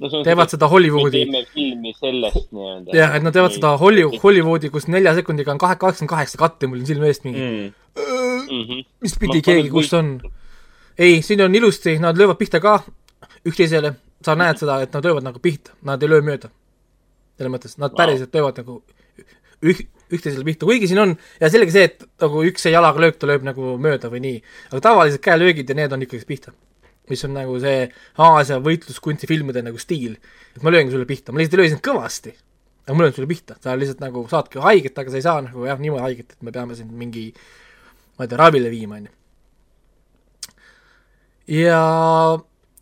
no, 0.02 0.22
teevad 0.26 0.50
seda 0.50 0.68
Hollywoodi 0.72 1.22
me 1.22 1.44
teeme 1.44 1.44
filmi 1.54 1.94
sellest 1.98 2.50
nii-öelda. 2.50 2.96
jah, 2.96 3.14
et 3.16 3.26
nad 3.26 3.36
teevad 3.36 3.54
seda 3.54 3.76
Hollywood, 3.80 4.18
Hollywoodi, 4.24 4.72
kus 4.74 4.88
nelja 4.90 5.14
sekundiga 5.20 5.54
on 5.54 5.62
kahe, 5.62 5.78
kaheksakümmend 5.78 6.16
kaheksa 6.16 6.42
katte, 6.42 6.70
mul 6.70 6.82
on 6.82 6.88
silme 6.90 7.10
eest 7.12 7.28
mingi 7.28 7.42
mm.. 7.42 7.74
mm. 8.02 8.64
-hmm. 8.64 8.86
mis 9.06 9.18
pidi 9.18 9.38
Ma- 9.38 9.46
keegi, 9.50 9.70
kus 9.70 9.92
on? 9.98 10.16
ei, 10.98 11.22
siin 11.22 11.46
on 11.46 11.54
ilusti, 11.54 11.98
nad 12.02 12.18
löövad 12.18 12.40
pihta 12.40 12.60
ka 12.60 12.80
üksteisele, 13.46 13.94
sa 14.26 14.36
näed 14.38 14.60
seda, 14.60 14.80
et 14.84 14.92
nad 14.94 15.06
löövad 15.06 15.26
nagu 15.26 15.40
pihta, 15.42 15.76
nad 15.86 16.02
ei 16.02 16.10
löö 16.10 16.24
mööda. 16.24 16.50
selles 17.38 17.52
mõttes, 17.54 17.78
nad 17.80 17.94
päriselt 17.96 18.34
löövad 18.34 18.58
nagu 18.60 18.82
üh-, 19.64 19.86
üksteisele 20.12 20.44
pihta, 20.46 20.66
kuigi 20.68 20.90
siin 20.90 21.00
on 21.02 21.14
ja 21.40 21.48
selge 21.50 21.72
see, 21.74 21.86
et 21.88 22.04
nagu 22.22 22.42
üks 22.46 22.66
see 22.66 22.74
jalaga 22.74 23.00
löök, 23.02 23.16
ta 23.18 23.30
lööb 23.30 23.46
nagu 23.46 23.76
mööda 23.82 24.10
või 24.12 24.20
nii, 24.26 24.42
aga 24.70 24.82
tavalised 24.88 25.22
käelöögid 25.24 25.70
ja 25.70 25.78
need 25.78 25.96
on 25.96 26.04
ikkagi 26.06 26.28
pihta. 26.28 26.52
mis 27.10 27.24
on 27.26 27.34
nagu 27.34 27.56
see 27.60 27.88
Aasia 28.22 28.60
võitluskunstifilmide 28.62 29.64
nagu 29.64 29.78
stiil, 29.80 30.14
et 30.54 30.62
ma 30.62 30.70
lööngi 30.70 30.94
sulle 30.94 31.08
pihta, 31.08 31.32
ma 31.32 31.40
lihtsalt 31.40 31.58
ei 31.58 31.62
löö 31.64 31.72
sind 31.72 31.82
kõvasti, 31.84 32.36
aga 32.86 32.94
ma 32.96 33.04
löön 33.04 33.16
sulle 33.16 33.28
pihta, 33.28 33.56
sa 33.60 33.74
lihtsalt 33.76 34.00
nagu 34.04 34.22
saadki 34.30 34.62
haiget, 34.62 34.98
aga 34.98 35.10
sa 35.10 35.18
ei 35.18 35.26
saa 35.26 35.42
nagu 35.42 35.66
jah, 35.66 35.80
niimoodi 35.82 36.04
haiget, 36.06 36.36
et 36.36 36.46
me 36.46 36.54
peame 36.54 36.78
sind 36.78 36.94
mingi 36.94 37.32
ma 38.16 38.24
ei 38.24 38.28
tea, 38.28 38.38
ravile 38.38 38.70
viima, 38.70 39.00
on 39.00 39.08
ju. 39.08 39.12
ja, 41.58 41.82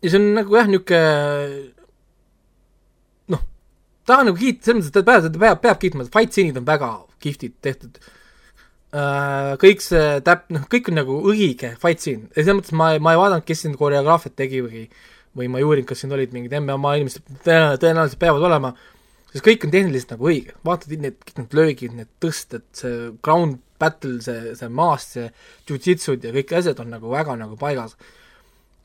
ja 0.01 0.09
see 0.09 0.19
on 0.19 0.31
nagu 0.37 0.57
jah, 0.57 0.67
niisugune 0.69 1.03
noh, 3.33 3.43
tahan 4.09 4.31
nagu 4.31 4.39
kiita, 4.39 4.69
selles 4.69 4.89
mõttes, 4.89 4.97
et 4.97 5.37
peab, 5.37 5.37
peab, 5.37 5.61
peab 5.67 5.79
kiitma, 5.83 6.07
et 6.07 6.15
fight 6.15 6.33
scene'id 6.33 6.59
on 6.61 6.67
väga 6.67 6.91
kihvtid 7.21 7.55
tehtud. 7.61 8.01
Äh,. 8.91 9.53
kõik 9.61 9.79
see 9.85 10.19
täp-, 10.25 10.49
noh, 10.51 10.65
kõik 10.71 10.89
on 10.91 10.97
nagu 10.99 11.21
õige 11.31 11.75
fight 11.79 12.01
scene 12.03 12.27
ja 12.33 12.41
selles 12.41 12.57
mõttes 12.57 12.75
ma 12.75 12.89
ma 12.99 13.13
ei 13.15 13.21
vaadanud, 13.21 13.45
kes 13.47 13.61
siin 13.63 13.77
koreograafiat 13.79 14.35
tegi 14.35 14.59
või 14.65 14.87
või 15.37 15.47
ma 15.47 15.61
ei 15.61 15.63
uurinud, 15.63 15.87
kas 15.87 16.01
siin 16.03 16.11
olid 16.11 16.33
mingid 16.35 16.53
MMA 16.57 16.97
inimesed, 16.99 17.29
tõenäoliselt 17.45 18.19
peavad 18.19 18.43
olema, 18.43 18.73
sest 19.31 19.45
kõik 19.45 19.63
on 19.63 19.71
tehniliselt 19.71 20.15
nagu 20.15 20.27
õige, 20.27 20.55
vaatad 20.67 20.91
need, 20.99 21.21
kõik 21.23 21.37
need 21.39 21.55
löögid, 21.55 21.93
need 21.95 22.09
tõsted, 22.23 22.65
see 22.75 23.13
ground 23.23 23.61
battle, 23.79 24.17
see, 24.25 24.55
see 24.59 24.67
maast, 24.75 25.15
see 25.15 25.29
jujitsud 25.69 26.27
ja 26.27 26.33
kõik 26.35 26.51
asjad 26.59 26.81
on 26.83 26.91
nagu 26.91 27.13
väga 27.13 27.37
nagu 27.39 27.55
paigas 27.59 27.95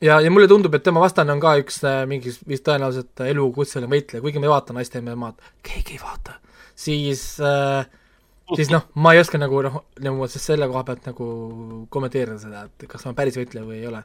ja, 0.01 0.19
ja 0.21 0.31
mulle 0.33 0.47
tundub, 0.47 0.75
et 0.77 0.83
tema 0.85 1.03
vastane 1.03 1.33
on 1.33 1.43
ka 1.43 1.55
üks 1.61 1.79
äh, 1.87 2.01
mingi 2.09 2.33
vist 2.47 2.65
tõenäoliselt 2.67 3.23
elukutseline 3.27 3.91
võitleja, 3.91 4.23
kuigi 4.25 4.41
ma 4.41 4.49
ei 4.49 4.55
vaata 4.55 4.75
naiste 4.77 5.01
MM-ad, 5.03 5.53
keegi 5.65 5.97
ei 5.97 6.03
vaata, 6.03 6.39
siis 6.77 7.29
äh, 7.43 7.87
siis 8.55 8.71
noh, 8.71 8.87
ma 9.01 9.13
ei 9.15 9.21
oska 9.21 9.39
nagu 9.41 9.59
noh, 9.65 9.77
nagu 10.03 10.29
selle 10.31 10.67
koha 10.69 10.83
pealt 10.87 11.09
nagu 11.09 11.27
kommenteerida 11.93 12.39
seda, 12.41 12.65
et 12.69 12.87
kas 12.89 13.05
on 13.09 13.17
päris 13.17 13.37
võitleja 13.39 13.65
või 13.67 13.81
ei 13.81 13.89
ole. 13.89 14.01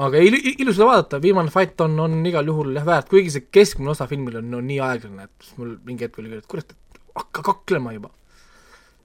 aga 0.00 0.22
il-, 0.24 0.38
ilus 0.52 0.76
seda 0.76 0.90
vaadata, 0.90 1.22
viimane 1.22 1.52
fight 1.54 1.80
on, 1.86 1.96
on 2.04 2.20
igal 2.26 2.52
juhul 2.52 2.74
jah 2.76 2.86
väärt, 2.86 3.08
kuigi 3.12 3.32
see 3.34 3.48
keskmine 3.52 3.94
osa 3.94 4.08
filmil 4.10 4.40
on, 4.42 4.52
on 4.60 4.68
nii 4.68 4.80
aeglane, 4.84 5.28
et 5.28 5.52
mul 5.60 5.76
mingi 5.86 6.06
hetk 6.06 6.20
oli 6.20 6.32
küll, 6.32 6.44
et 6.44 6.50
kurat, 6.50 6.76
et 6.76 7.00
hakka 7.20 7.46
kaklema 7.52 7.94
juba. 7.96 8.12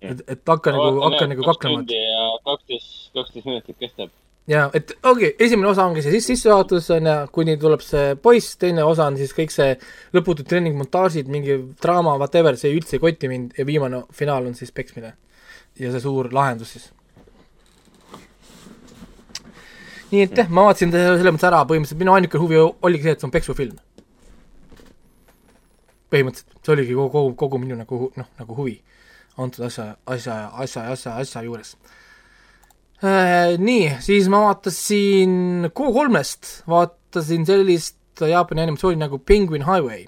et, 0.02 0.22
et 0.28 0.54
hakka 0.54 0.76
nagu, 0.76 1.02
hakka 1.08 1.32
nagu 1.32 1.48
kaklema, 1.48 1.84
kaksteist, 2.46 2.94
kaksteist 3.16 3.48
minutit 3.48 3.80
kestab. 3.80 4.14
Ja 4.48 4.66
et 4.74 4.92
okei 5.02 5.32
okay,, 5.32 5.46
esimene 5.46 5.70
osa 5.72 5.86
ongi 5.90 6.04
see 6.06 6.14
sis- 6.14 6.28
sissejuhatus 6.32 6.90
on 6.94 7.10
ju, 7.10 7.16
kuni 7.34 7.56
tuleb 7.62 7.82
see 7.82 8.16
poiss, 8.22 8.58
teine 8.62 8.84
osa 8.86 9.08
on 9.10 9.18
siis 9.18 9.34
kõik 9.34 9.54
see 9.54 9.72
lõputud 10.16 10.48
treeningmontaažid, 10.50 11.30
mingi 11.32 11.58
draama, 11.82 12.18
whatever, 12.22 12.58
see 12.60 12.76
üldse 12.76 12.98
ei 12.98 13.04
koti 13.04 13.32
mind 13.32 13.58
ja 13.58 13.66
viimane 13.66 14.04
finaal 14.14 14.46
on 14.46 14.54
siis 14.58 14.72
peksmine. 14.76 15.16
ja 15.80 15.92
see 15.92 16.04
suur 16.04 16.30
lahendus 16.34 16.76
siis. 16.76 16.92
nii 20.12 20.22
et 20.28 20.38
jah, 20.38 20.50
ma 20.50 20.70
vaatasin 20.70 20.94
ta 20.94 21.02
selles 21.02 21.34
mõttes 21.34 21.50
ära, 21.50 21.66
põhimõtteliselt 21.66 22.04
minu 22.06 22.14
ainuke 22.14 22.40
huvi 22.40 22.62
oligi 22.62 23.10
see, 23.10 23.18
et 23.18 23.20
see 23.20 23.28
on 23.28 23.34
peksufilm. 23.34 23.78
põhimõtteliselt, 26.14 26.60
see 26.62 26.78
oligi 26.78 26.94
kogu, 26.94 27.10
kogu, 27.18 27.36
kogu 27.42 27.66
minu 27.66 27.82
nagu 27.82 28.12
noh, 28.16 28.34
nagu 28.40 28.62
huvi 28.62 28.78
antud 29.42 29.66
asja, 29.66 29.96
asja, 30.06 30.52
asja, 30.54 30.86
asja, 30.94 31.18
asja 31.20 31.42
juures 31.44 31.76
nii, 33.62 33.86
siis 34.04 34.28
ma 34.32 34.42
vaatasin 34.48 35.70
Q3-st, 35.76 36.52
vaatasin 36.70 37.46
sellist 37.48 38.22
Jaapani 38.22 38.64
animatsiooni 38.64 39.00
nagu 39.00 39.20
Penguin 39.20 39.66
Highway. 39.68 40.06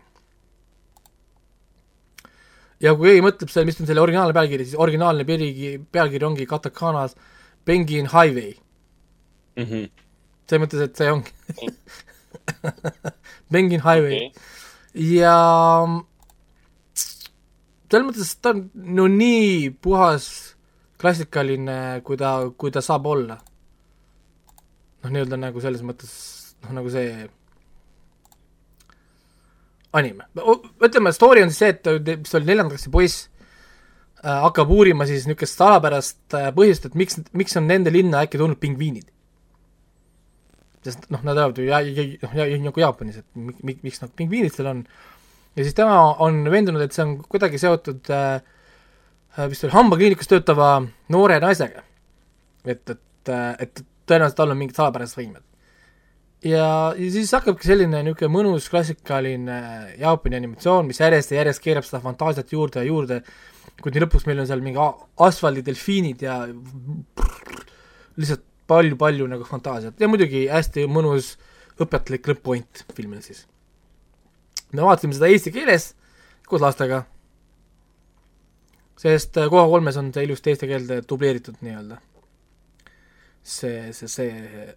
ja 2.82 2.94
kui 2.94 3.10
keegi 3.10 3.24
mõtleb 3.26 3.50
selle, 3.50 3.66
mis 3.66 3.80
on 3.82 3.90
selle 3.90 4.04
originaalne 4.04 4.36
pealkiri, 4.38 4.66
siis 4.68 4.78
originaalne 4.80 5.26
pealkiri, 5.26 5.80
pealkiri 5.92 6.26
ongi 6.26 6.46
katakanas 6.46 7.16
Penguin 7.66 8.10
Highway. 8.14 8.54
mm. 9.56 9.64
-hmm. 9.64 9.90
selles 10.50 10.64
mõttes, 10.64 10.84
et 10.84 10.96
see 10.96 11.12
ongi 11.12 11.32
Penguin 13.52 13.82
Highway 13.82 14.28
okei, 14.28 14.32
ja 15.18 15.38
selles 17.92 18.08
mõttes 18.08 18.36
ta 18.42 18.54
on 18.56 18.70
no 18.74 19.08
nii 19.08 19.70
puhas 19.82 20.47
klassikaline, 21.02 22.02
kui 22.06 22.18
ta, 22.20 22.38
kui 22.58 22.74
ta 22.74 22.82
saab 22.82 23.06
olla. 23.10 23.38
noh, 25.04 25.12
nii-öelda 25.14 25.38
nagu 25.40 25.62
selles 25.62 25.84
mõttes, 25.86 26.14
noh 26.66 26.74
nagu 26.80 26.90
see 26.92 27.28
anime, 29.98 30.26
ütleme, 30.84 31.14
story 31.16 31.44
on 31.46 31.52
siis 31.54 31.62
see, 31.64 31.76
et 31.76 32.18
mis 32.24 32.34
oli, 32.38 32.48
neljanda 32.50 32.74
klassi 32.74 32.92
poiss 32.94 33.28
äh, 34.24 34.42
hakkab 34.44 34.72
uurima 34.74 35.08
siis 35.10 35.28
niisugust 35.30 35.62
salapärast 35.62 36.38
äh, 36.38 36.50
põhjust, 36.56 36.90
et 36.90 36.98
miks, 37.00 37.22
miks 37.38 37.56
on 37.60 37.70
nende 37.70 37.94
linna 37.94 38.26
äkki 38.26 38.42
tulnud 38.42 38.60
pingviinid. 38.62 39.08
sest 40.88 41.08
noh, 41.12 41.24
nad 41.26 41.36
elavad 41.36 41.58
ju 41.60 41.68
ja, 41.68 41.80
ja, 41.84 42.06
noh, 42.24 42.36
ja, 42.38 42.60
nagu 42.64 42.84
Jaapanis, 42.84 43.22
et 43.22 43.28
mik, 43.36 43.64
mik, 43.70 43.80
miks 43.86 44.04
nad 44.04 44.12
pingviinid 44.18 44.54
seal 44.56 44.74
on. 44.74 44.84
ja 45.56 45.64
siis 45.64 45.78
tema 45.78 46.02
on 46.26 46.44
veendunud, 46.52 46.84
et 46.84 46.96
see 46.96 47.06
on 47.06 47.18
kuidagi 47.24 47.62
seotud 47.62 48.12
äh, 48.14 48.42
vist 49.50 49.68
oli 49.68 49.76
hambakliinikus 49.76 50.30
töötava 50.32 50.72
noore 51.14 51.40
naisega. 51.44 51.84
et, 52.66 52.90
et, 52.90 53.34
et 53.60 53.84
tõenäoliselt 54.08 54.40
tal 54.40 54.54
on 54.54 54.60
mingid 54.60 54.80
salapärased 54.80 55.20
võimed. 55.20 55.44
ja, 56.48 56.70
ja 56.98 57.12
siis 57.14 57.34
hakkabki 57.36 57.70
selline 57.70 58.02
niisugune 58.06 58.34
mõnus 58.34 58.70
klassikaline 58.72 59.60
Jaapani 60.00 60.40
animatsioon, 60.42 60.88
mis 60.90 61.02
järjest 61.02 61.34
ja 61.34 61.42
järjest 61.42 61.64
keerab 61.64 61.88
seda 61.88 62.02
fantaasiat 62.04 62.54
juurde 62.54 62.84
ja 62.84 62.90
juurde, 62.90 63.22
kuni 63.84 64.04
lõpuks 64.04 64.26
meil 64.30 64.42
on 64.42 64.50
seal 64.50 64.64
mingi 64.66 64.82
asfaldidelfiinid 65.28 66.24
ja 66.26 66.40
lihtsalt 68.18 68.46
palju-palju 68.68 69.28
nagu 69.32 69.46
fantaasiat 69.48 70.02
ja 70.02 70.10
muidugi 70.12 70.48
hästi 70.52 70.88
mõnus 70.92 71.36
õpetlik 71.82 72.26
lõpp-point 72.32 72.84
filmil 72.98 73.22
siis. 73.24 73.46
me 74.74 74.84
vaatasime 74.84 75.16
seda 75.16 75.30
eesti 75.32 75.54
keeles 75.56 75.92
koos 76.48 76.64
lastega, 76.64 77.04
sest 78.98 79.38
äh, 79.38 79.50
kohe 79.52 79.66
kolmes 79.72 79.98
on 80.02 80.12
see 80.14 80.26
ilusti 80.28 80.54
eesti 80.54 80.70
keelde 80.70 81.02
dubleeritud 81.10 81.60
nii-öelda. 81.66 82.00
see, 83.48 83.94
see, 83.96 84.10
see 84.12 84.32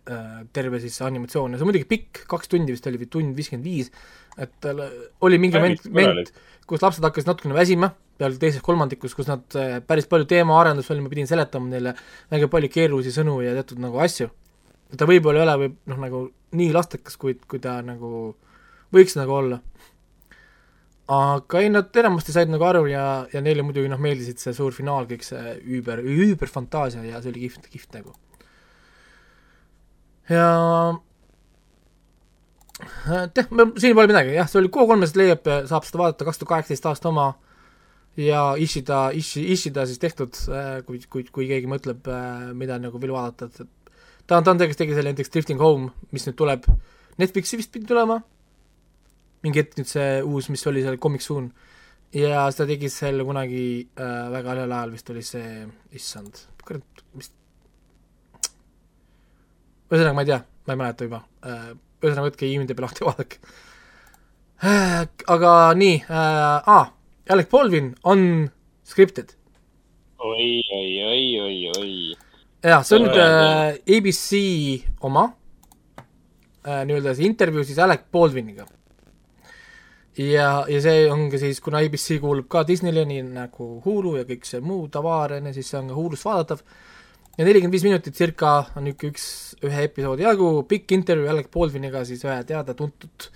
äh, 0.07 0.43
terve 0.55 0.79
siis 0.79 1.01
animatsioon 1.03 1.53
ja 1.53 1.59
see 1.59 1.66
on 1.66 1.73
muidugi 1.73 1.89
pikk, 1.91 2.25
kaks 2.31 2.53
tundi 2.53 2.77
vist 2.77 2.87
oli 2.87 3.01
või 3.01 3.09
tund 3.11 3.35
viiskümmend 3.35 3.66
viis, 3.66 3.91
et 4.39 4.53
tal 4.62 4.85
oli 5.27 5.41
mingi 5.43 5.59
moment, 5.59 5.89
moment, 5.91 6.31
kus 6.71 6.85
lapsed 6.85 7.03
hakkasid 7.03 7.33
natukene 7.33 7.57
väsima, 7.57 7.91
peale 8.21 8.39
teises 8.39 8.62
kolmandikus, 8.62 9.16
kus 9.18 9.31
nad 9.31 9.59
äh, 9.59 9.81
päris 9.83 10.07
palju 10.11 10.29
teemaarendust 10.31 10.93
veel, 10.93 11.03
ma 11.03 11.11
pidin 11.11 11.27
seletama 11.27 11.73
neile 11.73 11.97
väga 12.31 12.51
palju 12.53 12.71
keerulisi 12.71 13.14
sõnu 13.16 13.41
ja 13.43 13.57
teatud 13.59 13.81
nagu 13.83 13.99
asju. 14.05 14.29
ta 14.97 15.07
võib-olla 15.09 15.41
ei 15.41 15.47
ole 15.49 15.57
või 15.64 15.73
noh, 15.91 16.01
nagu 16.05 16.23
nii 16.61 16.71
lastekas, 16.75 17.16
kui, 17.18 17.37
kui 17.49 17.62
ta 17.62 17.79
nagu 17.87 18.35
võiks 18.95 19.16
nagu 19.18 19.35
olla. 19.35 19.61
Aga 21.11 21.61
ei, 21.63 21.71
nad 21.73 21.97
enamasti 22.03 22.35
said 22.35 22.51
nagu 22.53 22.65
aru 22.69 22.85
ja, 22.91 23.05
ja 23.33 23.43
neile 23.43 23.65
muidugi 23.67 23.91
noh, 23.91 24.01
meeldisid 24.03 24.39
see 24.43 24.55
suur 24.55 24.75
finaal, 24.77 25.09
kõik 25.11 25.25
see 25.27 25.55
üüber, 25.59 26.03
üüberfantaasia 26.07 27.03
ja 27.07 27.23
see 27.23 27.33
oli 27.33 27.47
kihvt, 27.47 27.67
kihvt 27.73 27.97
nagu. 27.99 28.15
ja 30.31 30.47
jah, 33.11 33.51
siin 33.81 33.97
pole 33.97 34.07
midagi, 34.11 34.37
jah, 34.39 34.49
see 34.51 34.61
oli 34.63 34.71
K3-st 34.73 35.19
leiab, 35.19 35.51
saab 35.71 35.87
seda 35.89 36.03
vaadata 36.05 36.29
kaks 36.29 36.41
tuhat 36.41 36.53
kaheksateist 36.55 36.91
aasta 36.93 37.11
oma 37.11 37.27
ja 38.21 38.55
Ishida, 38.59 39.09
Ishi, 39.17 39.45
Ishida 39.53 39.87
siis 39.91 39.99
tehtud, 40.03 40.39
kui, 40.87 41.03
kui, 41.11 41.27
kui 41.33 41.51
keegi 41.51 41.71
mõtleb, 41.71 42.07
mida 42.59 42.79
nagu 42.83 43.03
veel 43.03 43.15
vaadata, 43.17 43.51
et 43.51 43.95
ta 44.27 44.39
on, 44.39 44.47
ta 44.47 44.55
on 44.55 44.61
tegelikult 44.61 44.85
tegi 44.85 44.97
selle 44.97 45.13
näiteks 45.13 45.35
Drifting 45.35 45.63
Home, 45.63 45.91
mis 46.15 46.27
nüüd 46.29 46.39
tuleb, 46.39 46.69
Netflixi 47.21 47.59
vist 47.61 47.73
pidi 47.75 47.89
tulema, 47.91 48.21
mingi 49.45 49.62
hetk 49.62 49.78
nüüd 49.78 49.88
see 49.88 50.20
uus, 50.26 50.51
mis 50.53 50.66
oli 50.68 50.84
seal 50.84 50.99
Comic 51.03 51.24
Soon, 51.24 51.51
ja 52.16 52.47
seda 52.53 52.68
tegi 52.72 52.91
selle 52.93 53.24
kunagi 53.26 53.64
äh, 53.97 54.28
väga 54.34 54.57
heal 54.59 54.76
ajal 54.78 54.95
vist 54.95 55.11
oli 55.12 55.24
see, 55.26 55.66
issand, 55.97 56.45
kurat, 56.66 57.05
mis 57.16 57.32
ühesõnaga, 59.91 60.14
ma 60.14 60.24
ei 60.24 60.30
tea, 60.30 60.41
ma 60.66 60.74
ei 60.74 60.80
mäleta 60.84 61.09
juba 61.09 61.20
äh,, 61.47 61.68
ühesõnaga 62.03 62.28
võtke 62.28 62.49
IMDB 62.49 62.82
lahti, 62.84 63.07
vaadake 63.07 63.41
äh,. 64.66 65.05
aga 65.34 65.53
nii 65.78 66.01
äh,, 66.07 66.72
aa, 66.76 66.86
Alec 67.30 67.51
Baldwin 67.51 67.93
on 68.03 68.51
scripted. 68.86 69.36
oi, 70.18 70.62
oi, 70.74 70.91
oi, 71.07 71.24
oi, 71.41 71.59
oi. 71.78 71.93
jaa, 72.66 72.82
see 72.86 72.99
on 72.99 73.07
nüüd 73.07 73.20
äh, 73.22 73.78
ABC 73.97 74.43
oma 75.07 75.28
äh, 76.66 76.82
nii-öelda 76.88 77.14
see 77.14 77.30
intervjuu 77.30 77.64
siis 77.66 77.78
Alec 77.82 78.09
Baldwiniga. 78.12 78.66
ja, 80.21 80.49
ja 80.68 80.81
see 80.85 81.05
ongi 81.11 81.41
siis, 81.41 81.61
kuna 81.64 81.81
ABC 81.85 82.18
kuulub 82.21 82.49
ka 82.51 82.64
Disneyle, 82.68 83.07
nii 83.09 83.25
nagu 83.33 83.73
Hulu 83.85 84.16
ja 84.18 84.27
kõik 84.29 84.47
see 84.49 84.62
muu 84.64 84.89
tavaarene, 84.93 85.55
siis 85.57 85.71
see 85.71 85.79
on 85.81 85.91
ka 85.91 85.97
Hulus 85.97 86.25
vaadatav. 86.27 86.64
ja 87.39 87.47
nelikümmend 87.47 87.73
viis 87.73 87.87
minutit 87.87 88.16
circa 88.16 88.57
on 88.77 88.85
niisugune 88.85 89.14
üks, 89.14 89.27
ühe 89.64 89.85
episoodi 89.87 90.27
jagu 90.27 90.51
pikk 90.68 90.93
intervjuu 90.99 91.31
Alec 91.33 91.49
Baldwiniga, 91.55 92.05
siis 92.05 92.25
ühe 92.27 92.37
teada-tuntud 92.45 93.29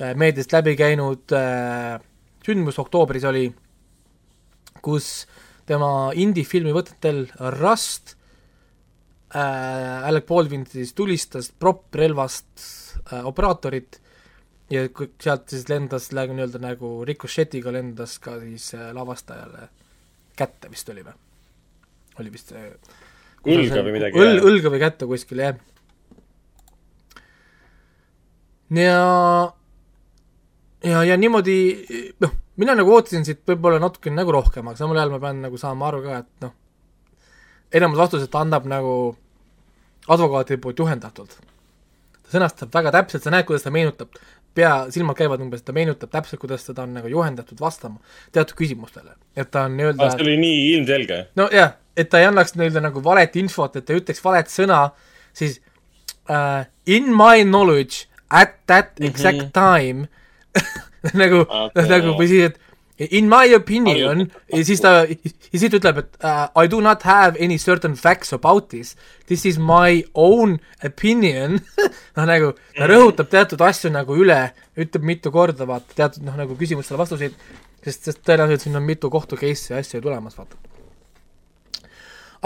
äh, 0.00 0.12
meediast 0.14 0.52
läbi 0.54 0.76
käinud 0.78 1.34
äh, 1.34 1.96
sündmus 2.46 2.78
oktoobris 2.78 3.26
oli, 3.26 3.48
kus 4.84 5.26
tema 5.66 6.12
indie-filmi 6.14 6.70
võtetel 6.76 7.24
Rust 7.58 8.14
äh, 9.34 10.06
Alec 10.06 10.28
Baldwin 10.28 10.66
siis 10.70 10.94
tulistas 10.94 11.50
propprelvast 11.50 12.52
äh, 13.10 13.24
operaatorit 13.26 13.98
ja 14.70 14.88
kui 14.88 15.10
sealt 15.22 15.48
siis 15.52 15.68
lendas 15.70 16.10
nagu 16.16 16.34
nii-öelda 16.36 16.60
nagu 16.62 16.92
rikošetiga 17.06 17.72
lendas 17.74 18.18
ka 18.22 18.38
siis 18.42 18.72
äh, 18.74 18.90
lavastajale 18.94 19.68
kätte 20.36 20.70
vist 20.72 20.88
oli 20.92 21.04
või? 21.06 21.14
oli 22.20 22.32
vist 22.32 22.52
see 22.52 22.70
õlga 23.46 23.84
või 23.86 23.94
midagi. 23.94 24.20
õl-, 24.20 24.42
õlga 24.50 24.72
või 24.72 24.82
kätte 24.82 25.08
kuskil, 25.08 25.42
jah. 25.44 25.58
ja 28.74 28.98
ja, 30.86 31.02
ja 31.06 31.16
niimoodi 31.20 31.56
noh, 32.22 32.34
mina 32.60 32.76
nagu 32.78 32.94
ootasin 32.96 33.26
siit 33.26 33.42
võib-olla 33.48 33.80
natukene 33.82 34.18
nagu 34.18 34.34
rohkem, 34.34 34.66
aga 34.66 34.80
samal 34.80 34.98
ajal 35.00 35.14
ma 35.14 35.22
pean 35.22 35.42
nagu 35.46 35.60
saama 35.60 35.90
aru 35.90 36.02
ka, 36.06 36.22
et 36.24 36.46
noh, 36.46 36.54
enamus 37.74 38.00
vastused 38.00 38.32
ta 38.32 38.42
annab 38.44 38.66
nagu 38.70 38.96
advokaadi 40.12 40.58
poolt 40.62 40.82
juhendatult. 40.82 41.38
ta 42.22 42.34
sõnastab 42.34 42.72
väga 42.74 42.92
täpselt, 42.94 43.22
sa 43.22 43.32
näed, 43.34 43.46
kuidas 43.48 43.66
ta 43.66 43.72
meenutab, 43.74 44.18
pea, 44.56 44.72
silmad 44.94 45.18
käivad 45.18 45.42
umbes, 45.44 45.62
ta 45.64 45.74
meenutab 45.76 46.12
täpselt, 46.12 46.40
kuidas 46.42 46.66
teda 46.66 46.86
on 46.86 46.96
nagu 46.96 47.10
juhendatud 47.12 47.60
vastama 47.60 48.00
teatud 48.32 48.56
küsimustele. 48.58 49.16
et 49.36 49.50
ta 49.50 49.66
on 49.68 49.76
nii-öelda 49.76 50.10
see 50.14 50.24
oli 50.26 50.36
nii 50.42 50.60
ilmselge. 50.74 51.20
nojah, 51.38 51.76
et 51.96 52.10
ta 52.10 52.20
ei 52.22 52.28
annaks 52.30 52.56
nii-öelda 52.56 52.82
nagu 52.88 53.04
valet 53.04 53.36
infot, 53.36 53.76
et 53.76 53.86
ta 53.86 53.94
ei 53.94 54.02
ütleks 54.02 54.24
valet 54.24 54.52
sõna, 54.52 54.82
siis 55.36 55.60
uh, 56.30 56.64
in 56.86 57.12
my 57.14 57.44
knowledge 57.44 58.06
at 58.30 58.58
that 58.66 59.00
exact 59.00 59.38
mm 59.38 59.50
-hmm. 59.50 59.52
time 59.54 60.08
nagu 61.22 61.44
okay., 61.44 61.88
nagu 61.88 62.16
või 62.18 62.28
siis, 62.28 62.50
et 62.50 62.65
in 62.98 63.28
my 63.28 63.54
opinion 63.54 64.26
ja 64.52 64.64
siis 64.64 64.80
ta, 64.80 65.04
ja 65.04 65.58
siis 65.58 65.70
ta 65.70 65.78
ütleb, 65.78 65.98
et 66.00 66.18
uh, 66.24 66.46
I 66.62 66.70
do 66.72 66.80
not 66.80 67.04
have 67.04 67.36
any 67.42 67.58
certain 67.58 67.94
facts 67.94 68.32
about 68.32 68.68
this, 68.68 68.94
this 69.26 69.44
is 69.46 69.58
my 69.58 70.02
own 70.14 70.58
opinion. 70.84 71.60
Noh, 72.16 72.24
nagu 72.28 72.52
ta 72.76 72.88
rõhutab 72.88 73.28
teatud 73.32 73.60
asju 73.66 73.92
nagu 73.92 74.16
üle, 74.16 74.40
ütleb 74.80 75.04
mitu 75.04 75.32
korda, 75.34 75.68
vaata, 75.68 75.92
teatud 75.98 76.24
noh, 76.26 76.38
nagu 76.40 76.56
küsimustele 76.56 77.00
vastuseid, 77.00 77.36
sest, 77.84 78.08
sest 78.08 78.24
tõenäoliselt 78.24 78.66
siin 78.66 78.80
on 78.80 78.86
mitu 78.86 79.12
kohtu 79.12 79.38
case'i 79.40 79.74
ja 79.74 79.82
asju 79.84 80.00
tulemas, 80.04 80.38
vaata. 80.38 80.56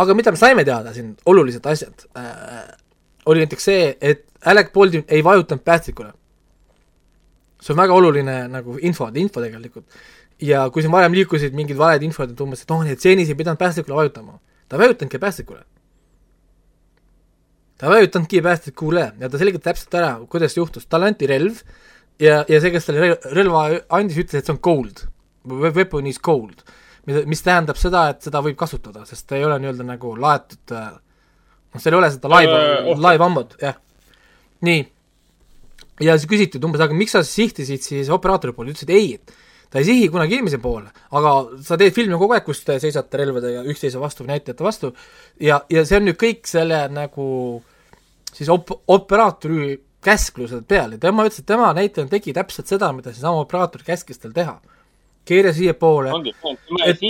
Aga 0.01 0.15
mida 0.17 0.33
me 0.33 0.39
saime 0.41 0.65
teada 0.65 0.95
siin, 0.97 1.13
olulised 1.29 1.67
asjad? 1.67 2.07
Äh,, 2.19 2.65
oli 3.31 3.45
näiteks 3.45 3.67
see, 3.69 3.91
et 4.01 4.27
Alec 4.51 4.73
Baldwin 4.73 5.05
ei 5.09 5.25
vajutanud 5.25 5.63
päästikule. 5.65 6.13
see 7.61 7.75
on 7.75 7.77
väga 7.77 7.93
oluline 7.93 8.49
nagu 8.49 8.79
info, 8.81 9.11
info 9.15 9.41
tegelikult. 9.41 9.85
Ja 10.41 10.65
kui 10.73 10.85
siin 10.85 10.93
varem 10.93 11.15
liikusid 11.17 11.55
mingid 11.57 11.79
valed 11.81 12.05
infod, 12.07 12.33
et 12.33 12.41
umbes, 12.41 12.65
et 12.65 12.73
noh, 12.73 12.83
need 12.87 13.01
stseenis 13.01 13.31
ei 13.31 13.39
pidanud 13.39 13.61
päästikule 13.61 13.97
vajutama. 13.99 14.39
ta 14.69 14.77
ei 14.77 14.83
vajutanudki 14.85 15.19
päästikule. 15.19 15.63
ta 17.79 17.87
ei 17.87 17.93
vajutanudki 17.95 18.43
päästikule 18.43 19.13
ja 19.21 19.29
ta 19.29 19.39
selgitab 19.39 19.71
täpselt 19.71 19.95
ära, 19.95 20.13
kuidas 20.29 20.57
juhtus, 20.57 20.87
talle 20.87 21.11
anti 21.11 21.27
relv 21.27 21.63
ja, 22.21 22.45
ja 22.49 22.61
see, 22.61 22.71
kes 22.71 22.87
talle 22.87 23.07
rel- 23.07 23.35
relva 23.35 23.67
andis, 23.89 24.21
ütles, 24.21 24.41
et 24.41 24.47
see 24.47 24.55
on 24.55 24.63
cold. 24.63 25.07
Weapon 25.49 26.07
is 26.07 26.21
cold. 26.21 26.65
mis, 27.27 27.41
tähendab 27.43 27.79
seda, 27.81 28.11
et 28.13 28.23
seda 28.23 28.43
võib 28.45 28.59
kasutada, 28.61 29.07
sest 29.09 29.25
ta 29.27 29.39
ei 29.39 29.45
ole 29.45 29.57
nii-öelda 29.59 29.87
nagu 29.89 30.13
laetud 30.21 30.75
äh, 30.77 30.91
noh, 31.73 31.83
seal 31.83 31.95
ei 31.95 32.01
ole 32.01 32.11
seda 32.15 32.31
live 32.31 32.57
Äh, 32.57 32.73
uh,, 32.83 32.91
ohtu. 32.93 33.05
live 33.07 33.25
ammut, 33.25 33.55
jah. 33.63 33.79
nii. 34.67 34.83
ja 36.05 36.17
siis 36.19 36.29
küsiti, 36.31 36.61
umbes, 36.65 36.83
aga 36.85 36.97
miks 36.97 37.17
sa 37.17 37.23
sihtisid 37.27 37.85
siis 37.85 38.11
operaatori 38.13 38.55
poole, 38.57 38.75
ütles, 38.75 38.87
et 38.87 38.95
ei, 38.95 39.15
et 39.17 39.35
ta 39.71 39.79
ei 39.79 39.87
sihi 39.87 40.09
kunagi 40.11 40.39
inimese 40.39 40.59
poole, 40.63 40.91
aga 41.17 41.35
sa 41.65 41.79
teed 41.79 41.95
filmi 41.95 42.19
kogu 42.19 42.35
aeg, 42.35 42.45
kus 42.47 42.65
te 42.67 42.79
seisate 42.83 43.21
relvadega 43.21 43.63
üksteise 43.71 44.01
vastu 44.03 44.25
või 44.25 44.35
näitlejate 44.35 44.67
vastu. 44.67 44.91
Ja, 45.41 45.61
ja 45.71 45.85
see 45.87 46.01
on 46.01 46.09
nüüd 46.09 46.19
kõik 46.21 46.51
selle 46.51 46.83
nagu 46.91 47.29
siis 48.35 48.51
op-, 48.51 48.75
operaatori 48.91 49.79
käsklused 50.05 50.67
peal. 50.69 50.97
Ja 50.97 50.99
tema 50.99 51.27
ütles, 51.29 51.43
et 51.43 51.49
tema 51.49 51.71
näitlejana 51.77 52.11
tegi 52.11 52.35
täpselt 52.37 52.71
seda, 52.71 52.91
mida 52.97 53.13
seesama 53.15 53.45
operaator 53.45 53.85
käskis 53.87 54.21
tal 54.23 54.35
teha. 54.37 54.59
keera 55.31 55.53
siiapoole, 55.53 56.11
et, 56.89 57.03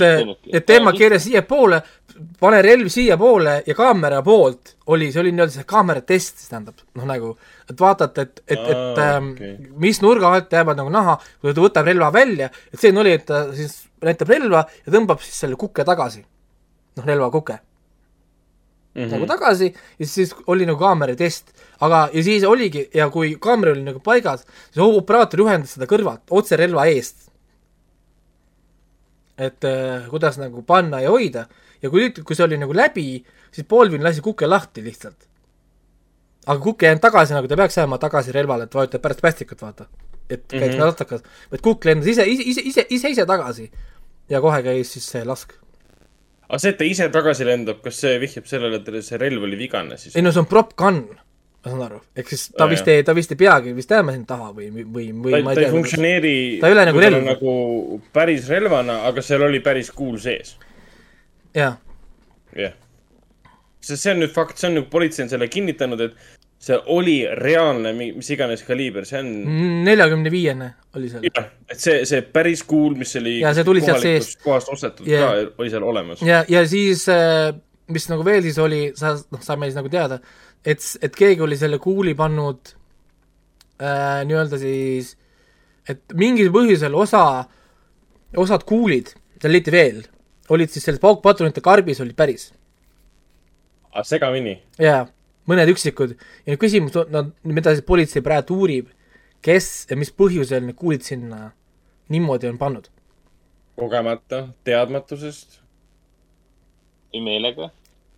et 0.52 0.64
teema 0.66 0.90
keera 0.92 1.16
siiapoole, 1.22 1.78
pane 2.40 2.58
relv 2.62 2.90
siiapoole 2.92 3.62
ja 3.66 3.74
kaamera 3.78 4.18
poolt 4.26 4.74
oli, 4.92 5.12
see 5.12 5.20
oli 5.22 5.30
nii-öelda 5.32 5.54
see 5.54 5.64
kaamera 5.64 6.02
test, 6.04 6.42
tähendab, 6.50 6.82
noh 6.98 7.06
nagu, 7.08 7.30
et 7.70 7.80
vaadata, 7.80 8.26
et, 8.26 8.42
et, 8.46 8.58
et 8.58 8.98
Aa, 8.98 9.16
ähm, 9.16 9.32
okei. 9.36 9.54
mis 9.84 10.02
nurga 10.02 10.34
alt 10.34 10.52
jäävad 10.52 10.78
nagu 10.80 10.92
näha, 10.92 11.16
kui 11.40 11.54
ta 11.54 11.64
võtab 11.64 11.88
relva 11.88 12.10
välja, 12.14 12.50
et 12.72 12.82
see 12.82 12.92
oli, 12.92 13.14
et 13.18 13.26
ta 13.28 13.46
siis 13.54 13.76
näitab 14.04 14.32
relva 14.32 14.64
ja 14.84 14.92
tõmbab 14.92 15.22
siis 15.24 15.42
selle 15.44 15.58
kuke 15.60 15.86
tagasi. 15.86 16.24
noh, 16.98 17.04
relvakuke 17.06 17.60
mm 18.94 19.02
-hmm. 19.02 19.10
nagu 19.10 19.26
tagasi 19.26 19.74
ja 19.98 20.06
siis 20.06 20.34
oli 20.46 20.66
nagu 20.66 20.78
kaamera 20.78 21.16
test, 21.16 21.54
aga, 21.80 22.08
ja 22.12 22.22
siis 22.22 22.44
oligi 22.44 22.90
ja 22.94 23.10
kui 23.10 23.36
kaamera 23.40 23.72
oli 23.72 23.82
nagu 23.82 24.00
paigas, 24.00 24.46
siis 24.72 24.84
operaator 24.86 25.40
juhendas 25.40 25.74
seda 25.74 25.86
kõrvalt 25.86 26.22
otse 26.30 26.56
relva 26.56 26.86
eest. 26.86 27.30
et 29.38 29.64
äh, 29.64 30.08
kuidas 30.10 30.38
nagu 30.38 30.62
panna 30.62 31.00
ja 31.00 31.10
hoida 31.10 31.46
ja 31.82 31.90
kui 31.90 32.02
nüüd, 32.02 32.22
kui 32.24 32.36
see 32.36 32.44
oli 32.44 32.58
nagu 32.60 32.74
läbi, 32.76 33.24
siis 33.52 33.66
Baldwin 33.66 34.04
lasi 34.04 34.20
kuke 34.20 34.46
lahti 34.46 34.84
lihtsalt. 34.84 35.29
Aga 36.46 36.60
kuke 36.60 36.86
ei 36.86 36.90
jäänud 36.90 37.04
tagasi, 37.04 37.34
nagu 37.36 37.48
ta 37.48 37.56
peaks 37.60 37.76
jääma 37.76 37.98
tagasi 38.00 38.32
relvale, 38.32 38.68
et 38.68 38.74
vajutab 38.74 39.02
pärast 39.04 39.22
päästikut, 39.24 39.62
vaata. 39.62 39.86
et 40.30 40.44
käiks 40.46 40.66
mm. 40.66 40.72
-hmm. 40.72 40.84
natakas, 40.86 41.22
vaid 41.50 41.62
kukk 41.62 41.84
lendas 41.84 42.06
ise, 42.06 42.24
ise, 42.24 42.42
ise, 42.42 42.62
ise, 42.64 42.86
ise, 42.90 43.08
ise 43.08 43.26
tagasi 43.26 43.70
ja 44.30 44.40
kohe 44.40 44.62
käis 44.62 44.92
siis 44.92 45.08
see 45.12 45.24
lask. 45.24 45.52
aga 46.48 46.58
see, 46.58 46.70
et 46.70 46.78
ta 46.78 46.84
ise 46.84 47.08
tagasi 47.08 47.46
lendab, 47.46 47.82
kas 47.84 48.00
see 48.04 48.20
vihjab 48.22 48.46
sellele, 48.46 48.80
et 48.80 49.04
see 49.06 49.18
relv 49.18 49.42
oli 49.48 49.58
vigane 49.58 49.98
siis 49.98 50.16
ei? 50.16 50.22
no 50.22 50.32
see 50.32 50.42
on 50.42 50.48
prop 50.50 50.72
gun, 50.78 51.02
ma 51.64 51.72
saan 51.72 51.82
aru, 51.86 52.00
ehk 52.16 52.32
siis 52.32 52.48
ta 52.54 52.64
Aa, 52.64 52.70
vist 52.72 52.88
ei, 52.88 53.04
ta 53.06 53.14
vist 53.16 53.34
ei 53.34 53.40
peagi 53.42 53.74
vist 53.76 53.90
jääma 53.90 54.14
sinna 54.16 54.30
taha 54.30 54.52
või, 54.56 54.70
või, 54.80 55.10
või 55.12 55.34
ta, 55.34 55.42
ma 55.44 55.54
ta 55.54 55.60
ei 55.60 55.64
ei 55.64 55.68
tea. 55.68 55.74
funktsioneeri 55.76 56.34
Ta 56.60 56.70
ei 56.70 56.76
ole 56.78 56.86
nagu 56.88 57.02
relv. 57.04 57.24
nagu 57.26 57.54
päris 58.14 58.48
relvana, 58.48 59.00
aga 59.10 59.22
seal 59.22 59.44
oli 59.48 59.60
päris 59.60 59.90
kuul 59.90 60.18
sees. 60.22 60.56
jah, 61.54 61.76
jah. 62.56 62.78
Sest 63.80 64.04
see 64.04 64.14
on 64.14 64.22
nüüd 64.24 64.32
fakt, 64.34 64.60
see 64.60 64.68
on 64.70 64.78
nüüd, 64.78 64.88
politsei 64.92 65.24
on 65.24 65.32
selle 65.32 65.48
kinnitanud, 65.50 66.00
et 66.04 66.38
seal 66.60 66.82
oli 66.92 67.22
reaalne, 67.24 67.94
mis 67.96 68.28
iganes 68.34 68.62
kaliiber, 68.66 69.06
see 69.08 69.22
on 69.22 69.30
neljakümne 69.86 70.32
viiene 70.32 70.66
oli 70.98 71.08
seal. 71.08 71.24
jah, 71.30 71.46
et 71.70 71.80
see, 71.80 72.02
see 72.08 72.20
päris 72.34 72.62
kuul, 72.68 72.98
mis 73.00 73.14
oli 73.16 73.38
Ja 73.40 73.54
see 73.56 73.64
tuli 73.64 73.80
sealt 73.84 74.04
seest. 74.04 74.42
kohast 74.44 74.68
ostetud 74.72 75.08
Jah. 75.08 75.24
ka, 75.24 75.54
oli 75.62 75.72
seal 75.72 75.86
olemas. 75.88 76.20
ja, 76.26 76.42
ja 76.52 76.62
siis, 76.68 77.06
mis 77.88 78.08
nagu 78.12 78.26
veel 78.28 78.44
siis 78.44 78.60
oli, 78.60 78.82
sa, 78.98 79.14
noh, 79.32 79.40
saime 79.44 79.70
siis 79.70 79.80
nagu 79.80 79.92
teada, 79.92 80.20
et, 80.60 80.84
et 81.00 81.16
keegi 81.16 81.46
oli 81.48 81.56
selle 81.56 81.80
kuuli 81.80 82.12
pannud 82.18 82.74
äh, 83.80 84.20
nii-öelda 84.28 84.60
siis, 84.60 85.14
et 85.88 86.04
mingil 86.12 86.52
põhjusel 86.52 86.92
osa, 86.92 87.24
osad 88.36 88.68
kuulid, 88.68 89.14
seal 89.40 89.56
leiti 89.56 89.72
veel, 89.72 90.04
olid 90.52 90.68
siis 90.68 90.84
selles 90.84 91.00
paukpatronite 91.00 91.64
karbis 91.64 92.04
olid 92.04 92.18
päris 92.20 92.50
segamini. 94.04 94.58
jaa, 94.78 95.04
mõned 95.50 95.72
üksikud 95.74 96.16
ja 96.46 96.56
küsimus 96.60 96.96
on, 97.00 97.10
no 97.10 97.24
mida 97.44 97.74
siis 97.74 97.86
politsei 97.86 98.22
praegu 98.24 98.58
uurib, 98.60 98.90
kes 99.42 99.86
ja 99.90 99.98
mis 99.98 100.12
põhjusel 100.12 100.64
need 100.66 100.78
kuulid 100.78 101.06
sinna 101.06 101.50
niimoodi 102.10 102.50
on 102.50 102.58
pannud. 102.58 102.90
kogemata, 103.80 104.48
teadmatusest, 104.64 105.60
või 107.14 107.22
meelega. 107.24 107.70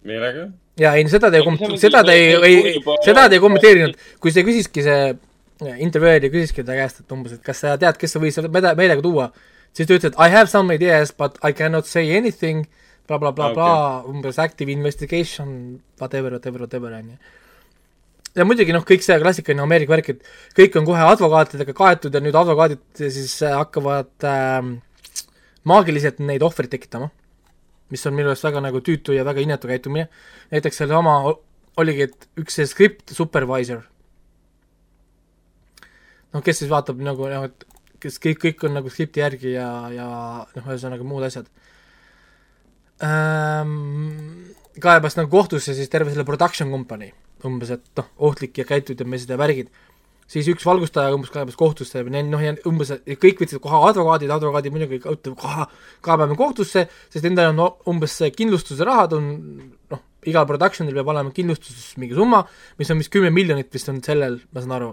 meelega. 0.05 0.49
jaa, 0.81 0.95
ei 0.97 1.09
seda 1.09 1.31
ta 1.31 1.39
ei 1.39 1.45
kom- 1.47 1.79
seda 1.79 2.03
ta 2.05 2.12
ei, 2.12 2.35
ei 2.35 2.83
seda 3.05 3.29
ta 3.29 3.35
ei 3.35 3.41
kommenteerinud, 3.41 3.97
kui 4.20 4.33
see 4.35 4.45
küsiski 4.47 4.85
see 4.85 5.14
intervjueerija 5.79 6.33
küsiski 6.33 6.64
ta 6.66 6.75
käest, 6.77 7.01
et 7.01 7.12
umbes, 7.14 7.37
et 7.37 7.43
kas 7.43 7.61
sa 7.62 7.77
tead, 7.79 7.99
kes 8.01 8.12
sa 8.12 8.23
võid 8.23 8.35
seda 8.35 8.51
meelega 8.51 9.03
tuua, 9.03 9.31
siis 9.73 9.87
ta 9.87 9.95
ütles, 9.95 10.12
et 10.12 10.18
I 10.18 10.33
have 10.35 10.51
some 10.51 10.75
ideas 10.75 11.12
but 11.12 11.39
I 11.45 11.53
cannot 11.53 11.87
say 11.87 12.16
anything 12.16 12.66
blablabla, 13.11 13.53
bla, 13.57 13.70
umbes 14.09 14.38
active 14.42 14.72
investigation, 14.72 15.80
whatever, 16.00 16.36
whatever, 16.36 16.66
whatever, 16.66 16.92
on 16.98 17.14
ju. 17.14 17.16
ja 18.38 18.46
muidugi 18.48 18.74
noh, 18.74 18.84
kõik 18.88 19.05
see 19.05 19.18
klassikaline 19.22 19.64
Ameerika 19.64 19.96
värk, 19.96 20.14
et 20.14 20.30
kõik 20.59 20.78
on 20.80 20.86
kohe 20.88 21.09
advokaatidega 21.14 21.74
kaetud 21.76 22.14
ja 22.14 22.22
nüüd 22.24 22.38
advokaadid 22.38 23.03
siis 23.03 23.34
hakkavad 23.44 24.28
äh, 24.28 24.70
maagiliselt 25.68 26.22
neid 26.24 26.45
ohvreid 26.46 26.72
tekitama 26.72 27.11
mis 27.92 28.07
on 28.08 28.16
minu 28.16 28.33
arust 28.33 28.46
väga 28.46 28.62
nagu 28.64 28.80
tüütu 28.84 29.14
ja 29.16 29.24
väga 29.29 29.45
inetu 29.45 29.68
käitumine. 29.68 30.08
näiteks 30.50 30.80
sellesama 30.80 31.34
oligi, 31.76 32.08
et 32.08 32.29
üks 32.41 32.57
see 32.58 32.68
script 32.68 33.12
supervisor, 33.16 33.83
noh, 36.33 36.45
kes 36.45 36.62
siis 36.62 36.70
vaatab 36.72 37.00
nagu 37.04 37.29
noh, 37.29 37.49
et 37.49 37.66
kes 38.03 38.18
kõik, 38.22 38.41
kõik 38.46 38.64
on 38.68 38.76
nagu 38.80 38.92
skripti 38.92 39.22
järgi 39.22 39.54
ja, 39.54 39.68
ja 39.92 40.08
noh, 40.57 40.64
ühesõnaga 40.64 41.07
muud 41.07 41.29
asjad 41.29 41.49
ähm,. 43.07 44.53
kaebas 44.83 45.18
nagu 45.18 45.30
kohtusse 45.30 45.74
siis 45.76 45.91
terve 45.92 46.11
selle 46.11 46.24
production 46.24 46.70
company 46.72 47.12
umbes, 47.45 47.72
et 47.74 47.84
noh, 47.99 48.07
ohtlik 48.29 48.58
ja 48.58 48.64
käituda 48.64 49.04
mees 49.08 49.26
ja 49.29 49.38
värgid 49.38 49.72
siis 50.33 50.49
üks 50.49 50.64
valgustaja 50.66 51.12
umbes 51.14 51.33
kaebas 51.33 51.58
kohtusse, 51.58 52.03
noh 52.07 52.45
umbes 52.70 52.95
kõik 53.20 53.42
võtsid 53.42 53.61
kohe 53.62 53.83
advokaadid, 53.91 54.33
advokaadid 54.33 54.74
muidugi 54.74 55.00
kohe 55.03 55.66
kaebame 56.04 56.37
kohtusse, 56.38 56.87
sest 57.12 57.26
nendel 57.26 57.53
on 57.53 57.61
no, 57.61 57.68
umbes 57.91 58.16
see 58.20 58.33
kindlustuse 58.34 58.87
rahad 58.88 59.16
on 59.18 59.29
noh, 59.92 60.03
igal 60.29 60.46
production'il 60.49 60.96
peab 60.96 61.11
olema 61.12 61.34
kindlustus 61.34 61.92
mingi 62.00 62.16
summa, 62.16 62.42
mis 62.79 62.92
on 62.95 63.03
vist 63.03 63.12
kümme 63.12 63.33
miljonit 63.34 63.72
vist 63.74 63.91
on 63.92 64.00
sellel, 64.04 64.38
ma 64.54 64.64
saan 64.64 64.76
aru, 64.79 64.92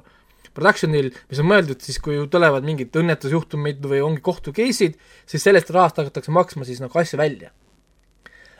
production'il, 0.57 1.11
mis 1.29 1.41
on 1.41 1.49
mõeldud 1.51 1.85
siis, 1.85 2.01
kui 2.03 2.19
tulevad 2.31 2.65
mingid 2.67 2.95
õnnetusjuhtumid 2.99 3.85
või 3.85 4.01
ongi 4.03 4.23
kohtu 4.25 4.53
case'id, 4.55 4.97
siis 5.29 5.45
sellest 5.45 5.71
rahast 5.75 6.01
hakatakse 6.01 6.33
maksma 6.35 6.67
siis 6.67 6.81
nagu 6.83 6.99
asja 6.99 7.19
välja. 7.21 7.53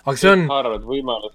Aga 0.06 0.16
see 0.18 0.30
on, 0.32 0.46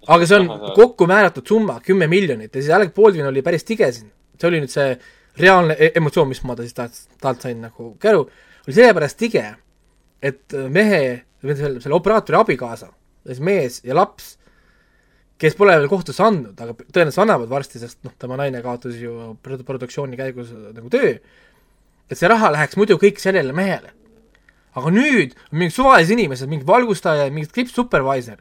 aga 0.08 0.26
see 0.28 0.38
on 0.40 0.48
kokku 0.76 1.06
määratud 1.10 1.46
summa, 1.48 1.80
kümme 1.84 2.08
miljonit 2.10 2.54
ja 2.54 2.62
siis 2.62 2.72
Alec 2.74 2.94
Baldwin 2.96 3.26
oli 3.28 3.42
päris 3.42 3.64
tige 3.68 3.90
siin, 3.92 4.08
see 4.40 4.48
oli 4.48 4.62
nüüd 4.64 4.72
see 4.72 4.94
reaalne 5.40 5.76
e- 5.78 5.92
emotsioon, 5.98 6.28
mis 6.30 6.42
ma 6.46 6.56
ta 6.56 6.62
siis 6.66 6.76
talt, 6.76 7.00
talt 7.20 7.42
sain 7.44 7.60
nagu 7.64 7.94
käru, 8.02 8.24
oli 8.66 8.76
sellepärast 8.76 9.18
tige, 9.20 9.44
et 10.24 10.56
mehe, 10.72 11.02
selle, 11.44 11.80
selle 11.82 11.96
operaatori 11.98 12.38
abikaasa, 12.40 12.88
siis 13.26 13.42
mees 13.44 13.80
ja 13.84 13.96
laps, 13.98 14.34
kes 15.40 15.56
pole 15.58 15.74
veel 15.76 15.90
kohtusse 15.90 16.22
andnud, 16.24 16.54
aga 16.54 16.76
tõenäoliselt 16.78 17.24
annavad 17.26 17.50
varsti, 17.50 17.80
sest 17.82 17.98
noh, 18.06 18.14
tema 18.20 18.38
naine 18.40 18.62
kaotas 18.64 18.94
ju 19.00 19.34
produ- 19.44 19.66
produktsiooni 19.66 20.16
käigus 20.16 20.54
nagu 20.54 20.88
töö, 20.92 21.16
et 22.08 22.20
see 22.20 22.30
raha 22.30 22.52
läheks 22.54 22.78
muidu 22.78 22.96
kõik 23.02 23.20
sellele 23.20 23.52
mehele. 23.56 23.92
aga 24.74 24.90
nüüd 24.90 25.36
on 25.52 25.58
mingid 25.60 25.74
suvalised 25.76 26.10
inimesed, 26.10 26.48
mingi 26.50 26.66
valgustaja, 26.66 27.28
mingi 27.30 27.46
script 27.46 27.70
supervisor, 27.70 28.40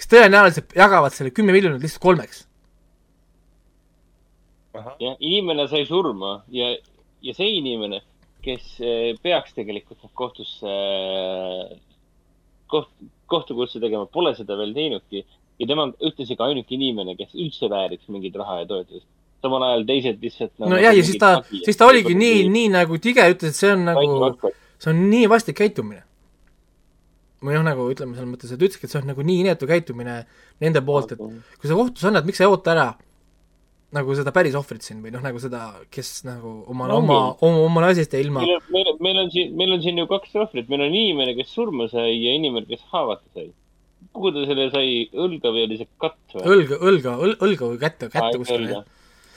kes 0.00 0.08
tõenäoliselt 0.08 0.72
jagavad 0.76 1.12
selle 1.12 1.32
kümme 1.34 1.52
miljonit 1.52 1.82
lihtsalt 1.84 2.02
kolmeks. 2.02 2.46
jah, 4.72 5.16
inimene 5.18 5.66
sai 5.68 5.84
surma 5.84 6.40
ja, 6.54 6.70
ja 7.26 7.34
see 7.36 7.50
inimene, 7.58 8.00
kes 8.44 8.78
eh, 8.80 9.12
peaks 9.20 9.52
tegelikult 9.56 10.08
kohtusse, 10.16 10.74
koht, 12.70 12.88
kohtukutse 13.28 13.82
tegema, 13.82 14.06
pole 14.06 14.32
seda 14.38 14.56
veel 14.56 14.72
teinudki. 14.76 15.24
ja 15.60 15.66
tema 15.68 15.90
on 15.90 15.96
ühtlasi 16.00 16.36
ka 16.38 16.48
ainuke 16.48 16.72
inimene, 16.78 17.16
kes 17.18 17.34
üldse 17.34 17.68
vääriks 17.68 18.08
mingit 18.08 18.36
raha 18.40 18.62
ja 18.62 18.70
toetust. 18.70 19.06
samal 19.42 19.66
ajal 19.68 19.84
teised 19.88 20.22
lihtsalt 20.22 20.52
nagu 20.58 20.72
no 20.72 20.78
jah, 20.80 20.96
ja 20.96 21.04
siis 21.04 21.20
ta, 21.20 21.34
siis 21.50 21.76
ta 21.76 21.90
oligi 21.90 22.14
nii, 22.14 22.46
nii 22.48 22.70
nagu 22.72 22.96
tige, 23.02 23.26
ütles, 23.34 23.52
et 23.52 23.58
see 23.58 23.74
on 23.74 23.84
nagu, 23.90 24.52
see 24.80 24.94
on 24.94 25.04
nii 25.10 25.28
vastik 25.28 25.60
käitumine. 25.60 26.06
Või 27.40 27.56
noh, 27.56 27.64
nagu 27.66 27.86
ütleme 27.92 28.16
selles 28.16 28.30
mõttes, 28.30 28.52
et 28.52 28.60
ütleski, 28.60 28.86
et 28.86 28.92
see 28.92 29.00
on 29.00 29.08
nagu 29.12 29.24
nii 29.24 29.44
inetu 29.44 29.68
käitumine 29.70 30.22
nende 30.60 30.82
poolt, 30.84 31.14
et 31.14 31.20
kui 31.20 31.70
sa 31.70 31.78
kohtus 31.78 32.04
annad, 32.08 32.28
miks 32.28 32.40
sa 32.40 32.46
ei 32.46 32.52
oota 32.52 32.74
ära? 32.74 32.90
nagu 33.94 34.14
seda 34.14 34.30
päris 34.34 34.54
ohvrit 34.58 34.84
siin 34.86 35.00
või 35.02 35.10
noh, 35.10 35.22
nagu 35.24 35.40
seda, 35.42 35.64
kes 35.90 36.20
nagu 36.26 36.60
oma 36.70 36.86
No 36.90 37.00
oma 37.00 37.16
oma, 37.42 37.62
oma 37.66 37.82
naisest 37.88 38.12
ja 38.14 38.20
ilma 38.22 38.44
meil 38.44 38.86
on, 38.86 39.00
meil 39.02 39.18
on, 39.24 39.30
siin, 39.34 39.56
meil 39.58 39.74
on 39.74 39.82
siin 39.82 39.98
ju 39.98 40.06
kaks 40.10 40.36
ohvrit, 40.38 40.68
meil 40.70 40.84
on 40.84 40.94
inimene, 40.94 41.34
kes 41.38 41.50
surma 41.56 41.88
sai 41.90 42.12
ja 42.14 42.36
inimene, 42.38 42.68
kes 42.70 42.84
haavata 42.92 43.26
sai. 43.34 43.48
kuhu 44.14 44.32
ta 44.36 44.46
selle 44.46 44.68
sai, 44.70 44.92
õlga 45.10 45.52
või 45.54 45.66
oli 45.66 45.80
see 45.80 45.90
katt 46.02 46.36
või? 46.36 46.44
õlga, 46.54 46.78
õlga, 46.92 47.16
õlga 47.34 47.72
või 47.72 47.80
kätte, 47.82 48.10
kätte 48.14 48.38
kuskile. 48.38 48.84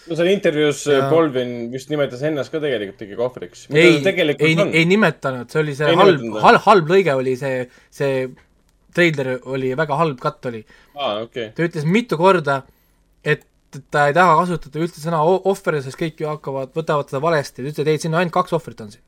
No 0.10 0.18
seal 0.20 0.32
intervjuus 0.34 0.86
Ja- 0.92 1.10
Bolvin 1.12 1.54
vist 1.74 1.92
nimetas 1.94 2.24
ennast 2.28 2.52
ka 2.54 2.62
tegelikult 2.64 3.02
ikkagi 3.02 3.20
kohvriks. 3.20 3.68
ei, 3.72 4.00
ei, 4.38 4.56
on. 4.60 4.74
ei 4.74 4.86
nimetanud, 4.90 5.50
see 5.52 5.62
oli 5.64 5.76
see 5.78 5.92
Ei 5.94 6.00
halb 6.00 6.26
halb, 6.44 6.62
halb 6.68 6.92
lõige 6.96 7.16
oli 7.20 7.36
see, 7.40 7.64
see 7.94 8.28
treiler 8.94 9.36
oli 9.50 9.74
väga 9.78 9.98
halb 10.00 10.20
katt 10.22 10.52
oli. 10.52 10.64
aa, 10.96 11.24
okei. 11.26 11.52
ta 11.56 11.66
ütles 11.66 11.88
mitu 11.90 12.20
korda, 12.20 12.62
et 13.24 13.46
ta 13.94 14.08
ei 14.10 14.16
taha 14.16 14.36
kasutada 14.44 14.84
üldse 14.84 15.02
sõna 15.02 15.24
ohver, 15.24 15.80
sest 15.82 15.98
kõik 16.00 16.22
ju 16.22 16.30
hakkavad, 16.30 16.74
võtavad 16.78 17.10
seda 17.10 17.24
valesti, 17.24 17.62
ta 17.62 17.68
ütles, 17.70 17.82
et 17.82 17.94
ei, 17.94 18.02
siin 18.02 18.18
ainult 18.18 18.36
kaks 18.36 18.54
ohvrit 18.54 18.84
on 18.86 18.92
siin. 18.94 19.04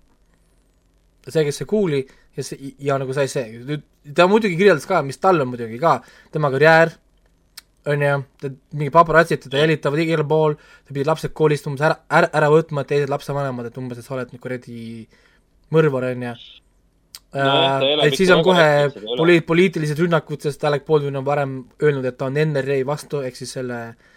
see, 1.27 1.43
kes 1.45 1.61
see 1.61 1.69
kuuli 1.69 2.03
ja 2.38 2.43
see, 2.45 2.73
ja 2.85 2.97
nagu 3.01 3.13
sai 3.17 3.27
see, 3.31 3.80
ta 4.15 4.27
muidugi 4.30 4.57
kirjeldas 4.59 4.85
ka, 4.89 5.01
mis 5.05 5.22
tal 5.22 5.41
on 5.41 5.51
muidugi 5.53 5.80
ka, 5.81 5.99
tema 6.34 6.51
karjäär, 6.53 6.93
on 7.91 8.05
ju, 8.05 8.17
ta 8.41 8.51
mingi 8.73 8.91
paparatsid 8.93 9.45
teda 9.45 9.63
jälitavad 9.63 10.01
igal 10.03 10.25
pool, 10.27 10.57
ta 10.57 10.93
pidi 10.93 11.05
lapsed 11.07 11.33
koolist 11.37 11.67
umbes 11.69 11.85
ära, 11.85 11.99
ära, 12.09 12.29
ära 12.41 12.51
võtma, 12.53 12.83
et 12.83 12.93
teised 12.93 13.11
lapsevanemad, 13.13 13.69
et 13.69 13.79
umbes, 13.81 13.99
et 13.99 14.07
sa 14.07 14.15
oled 14.17 14.33
nüüd 14.33 14.43
kuradi 14.43 14.79
mõrvar, 15.75 16.09
on 16.13 16.27
ju. 16.29 16.33
Nojah, 17.35 17.79
ta 17.81 17.87
elab 17.91 18.07
et 18.07 18.15
siis 18.15 18.29
on 18.31 18.41
kohe 18.47 18.67
poli-, 19.19 19.41
poliitilised 19.43 19.99
rünnakud, 19.99 20.39
sest 20.45 20.63
Alec 20.67 20.85
Baldwin 20.87 21.19
on 21.19 21.25
varem 21.27 21.55
öelnud, 21.83 22.05
et 22.07 22.17
ta 22.17 22.29
on 22.29 22.37
NRA 22.39 22.79
vastu, 22.87 23.19
ehk 23.27 23.35
siis 23.35 23.51
selle 23.57 23.79
äh, 23.89 24.14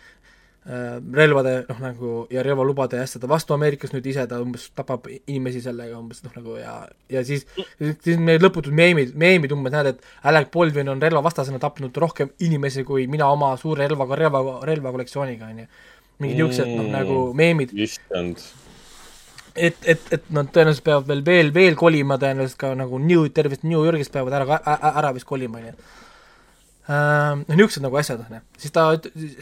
relvade 0.68 1.52
noh, 1.68 1.78
nagu 1.80 2.08
ja 2.30 2.42
relvalubade 2.44 2.98
ja 3.00 3.06
asjade 3.08 3.28
vastu 3.30 3.54
Ameerikas, 3.56 3.94
nüüd 3.94 4.06
ise 4.10 4.26
ta 4.28 4.36
umbes 4.44 4.66
tapab 4.76 5.06
inimesi 5.08 5.62
sellega 5.64 5.96
umbes 5.96 6.20
noh, 6.26 6.34
nagu 6.36 6.56
ja, 6.60 6.74
ja 7.08 7.22
siis, 7.24 7.46
siis 7.78 8.18
meil 8.20 8.42
lõputud 8.44 8.74
meemid, 8.76 9.14
meemid 9.16 9.54
umbes 9.56 9.72
näed, 9.72 9.94
et 9.94 10.28
Alec 10.28 10.50
Baldwin 10.52 10.92
on 10.92 11.00
relvavastasena 11.00 11.60
tapnud 11.62 11.96
rohkem 11.96 12.34
inimesi 12.44 12.84
kui 12.84 13.06
mina 13.08 13.30
oma 13.32 13.54
suure 13.56 13.86
relvaga, 13.88 14.18
relva, 14.20 14.42
relvakollektsiooniga, 14.68 15.48
on 15.48 15.62
ju. 15.64 15.68
mingid 16.18 16.40
niisugused 16.40 16.66
noh, 16.74 16.84
Mm. 16.84 16.92
nagu 16.92 17.18
meemid, 17.38 17.72
issand. 17.78 18.40
et, 19.54 19.76
et, 19.86 20.00
et 20.12 20.30
nad 20.34 20.50
tõenäoliselt 20.52 20.84
peavad 20.84 21.06
veel, 21.08 21.22
veel, 21.24 21.54
veel 21.54 21.76
kolima 21.78 22.18
tõenäoliselt 22.18 22.58
ka 22.60 22.74
nagu 22.74 22.98
New, 22.98 23.24
tervest 23.32 23.64
New 23.64 23.84
Yorgist 23.86 24.12
peavad 24.12 24.36
ära, 24.40 24.58
ära 24.92 25.12
vist 25.16 25.28
kolima, 25.28 25.62
on 25.62 25.70
ju. 25.70 25.74
noh, 26.88 27.54
niisugused 27.54 27.84
nagu 27.84 27.98
asjad, 28.00 28.22
on 28.24 28.38
ju. 28.38 28.44
siis 28.64 28.72
ta, 28.72 28.86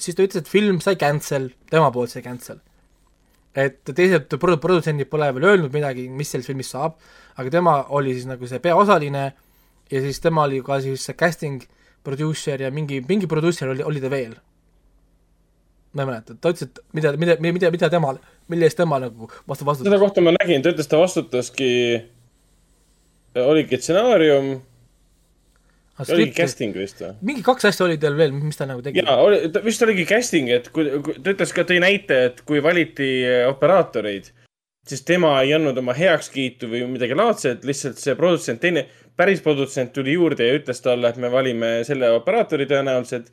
siis 0.02 0.16
ta 0.16 0.24
ütles, 0.26 0.42
et 0.42 0.50
film 0.50 0.80
sai 0.82 0.96
cancel, 0.98 1.50
tema 1.70 1.92
poolt 1.94 2.10
sai 2.10 2.24
cancel. 2.24 2.58
et 3.56 3.78
teised 3.86 4.26
produ-, 4.34 4.58
produtsendid 4.60 5.08
pole 5.08 5.30
veel 5.36 5.46
öelnud 5.52 5.72
midagi, 5.72 6.08
mis 6.12 6.32
sellest 6.32 6.50
filmist 6.50 6.74
saab, 6.74 6.98
aga 7.40 7.52
tema 7.52 7.78
oli 7.96 8.12
siis 8.16 8.26
nagu 8.28 8.50
see 8.50 8.60
peaosaline 8.60 9.24
ja 9.92 10.02
siis 10.04 10.20
tema 10.20 10.44
oli 10.44 10.60
ka 10.66 10.80
siis 10.84 11.06
see 11.06 11.16
casting 11.16 11.62
producer 12.04 12.60
ja 12.60 12.70
mingi, 12.74 13.00
mingi 13.08 13.30
produusser 13.30 13.70
oli, 13.72 13.86
oli 13.86 14.02
ta 14.02 14.10
veel. 14.10 14.34
ma 15.96 16.04
ei 16.04 16.08
mäleta, 16.10 16.34
ta 16.36 16.50
ütles, 16.52 16.66
et 16.68 16.82
mida, 16.92 17.14
mida, 17.16 17.38
mida, 17.40 17.70
mida 17.72 17.88
temal, 17.88 18.18
mille 18.52 18.66
eest 18.68 18.76
tema 18.76 18.98
nagu 19.00 19.30
vastu 19.48 19.64
vastutas 19.64 19.88
seda. 19.88 20.00
kohta 20.02 20.20
ma 20.20 20.34
nägin, 20.34 20.60
ta 20.60 20.74
ütles, 20.74 20.90
ta 20.90 20.98
vastutaski, 21.00 21.70
oligi 23.40 23.78
stsenaarium, 23.80 24.58
oligi 26.04 26.34
casting 26.36 26.76
vist 26.76 27.00
või? 27.00 27.12
mingi 27.30 27.44
kaks 27.46 27.68
asja 27.70 27.86
oli 27.86 27.98
tal 28.00 28.16
veel, 28.18 28.34
mis 28.36 28.58
ta 28.58 28.66
nagu 28.68 28.82
tegi. 28.84 29.02
jaa, 29.02 29.16
oli, 29.22 29.38
vist 29.64 29.84
oligi 29.86 30.04
casting, 30.08 30.50
et 30.52 30.68
kui, 30.74 30.88
kui, 31.04 31.16
ta 31.22 31.32
ütles 31.32 31.54
ka, 31.56 31.64
tõi 31.68 31.80
näite, 31.82 32.18
et 32.30 32.42
kui 32.48 32.60
valiti 32.64 33.08
operaatoreid, 33.48 34.30
siis 34.88 35.04
tema 35.08 35.32
ei 35.42 35.54
andnud 35.56 35.78
oma 35.80 35.96
heakskiitu 35.96 36.70
või 36.70 36.84
midagi 36.90 37.16
laadset, 37.18 37.64
lihtsalt 37.66 38.00
see 38.02 38.16
produtsent, 38.18 38.60
teine, 38.62 38.86
päris 39.16 39.42
produtsent 39.44 39.94
tuli 39.96 40.16
juurde 40.16 40.46
ja 40.46 40.58
ütles 40.58 40.82
talle, 40.84 41.10
et 41.10 41.20
me 41.22 41.32
valime 41.32 41.78
selle 41.88 42.12
operaatori 42.18 42.68
tõenäoliselt. 42.70 43.32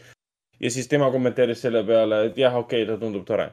ja 0.59 0.71
siis 0.71 0.87
tema 0.87 1.11
kommenteeris 1.11 1.61
selle 1.61 1.83
peale, 1.83 2.25
et 2.29 2.37
jah, 2.39 2.55
okei 2.55 2.83
okay,, 2.83 2.93
ta 2.93 2.99
tundub 2.99 3.25
tore. 3.27 3.51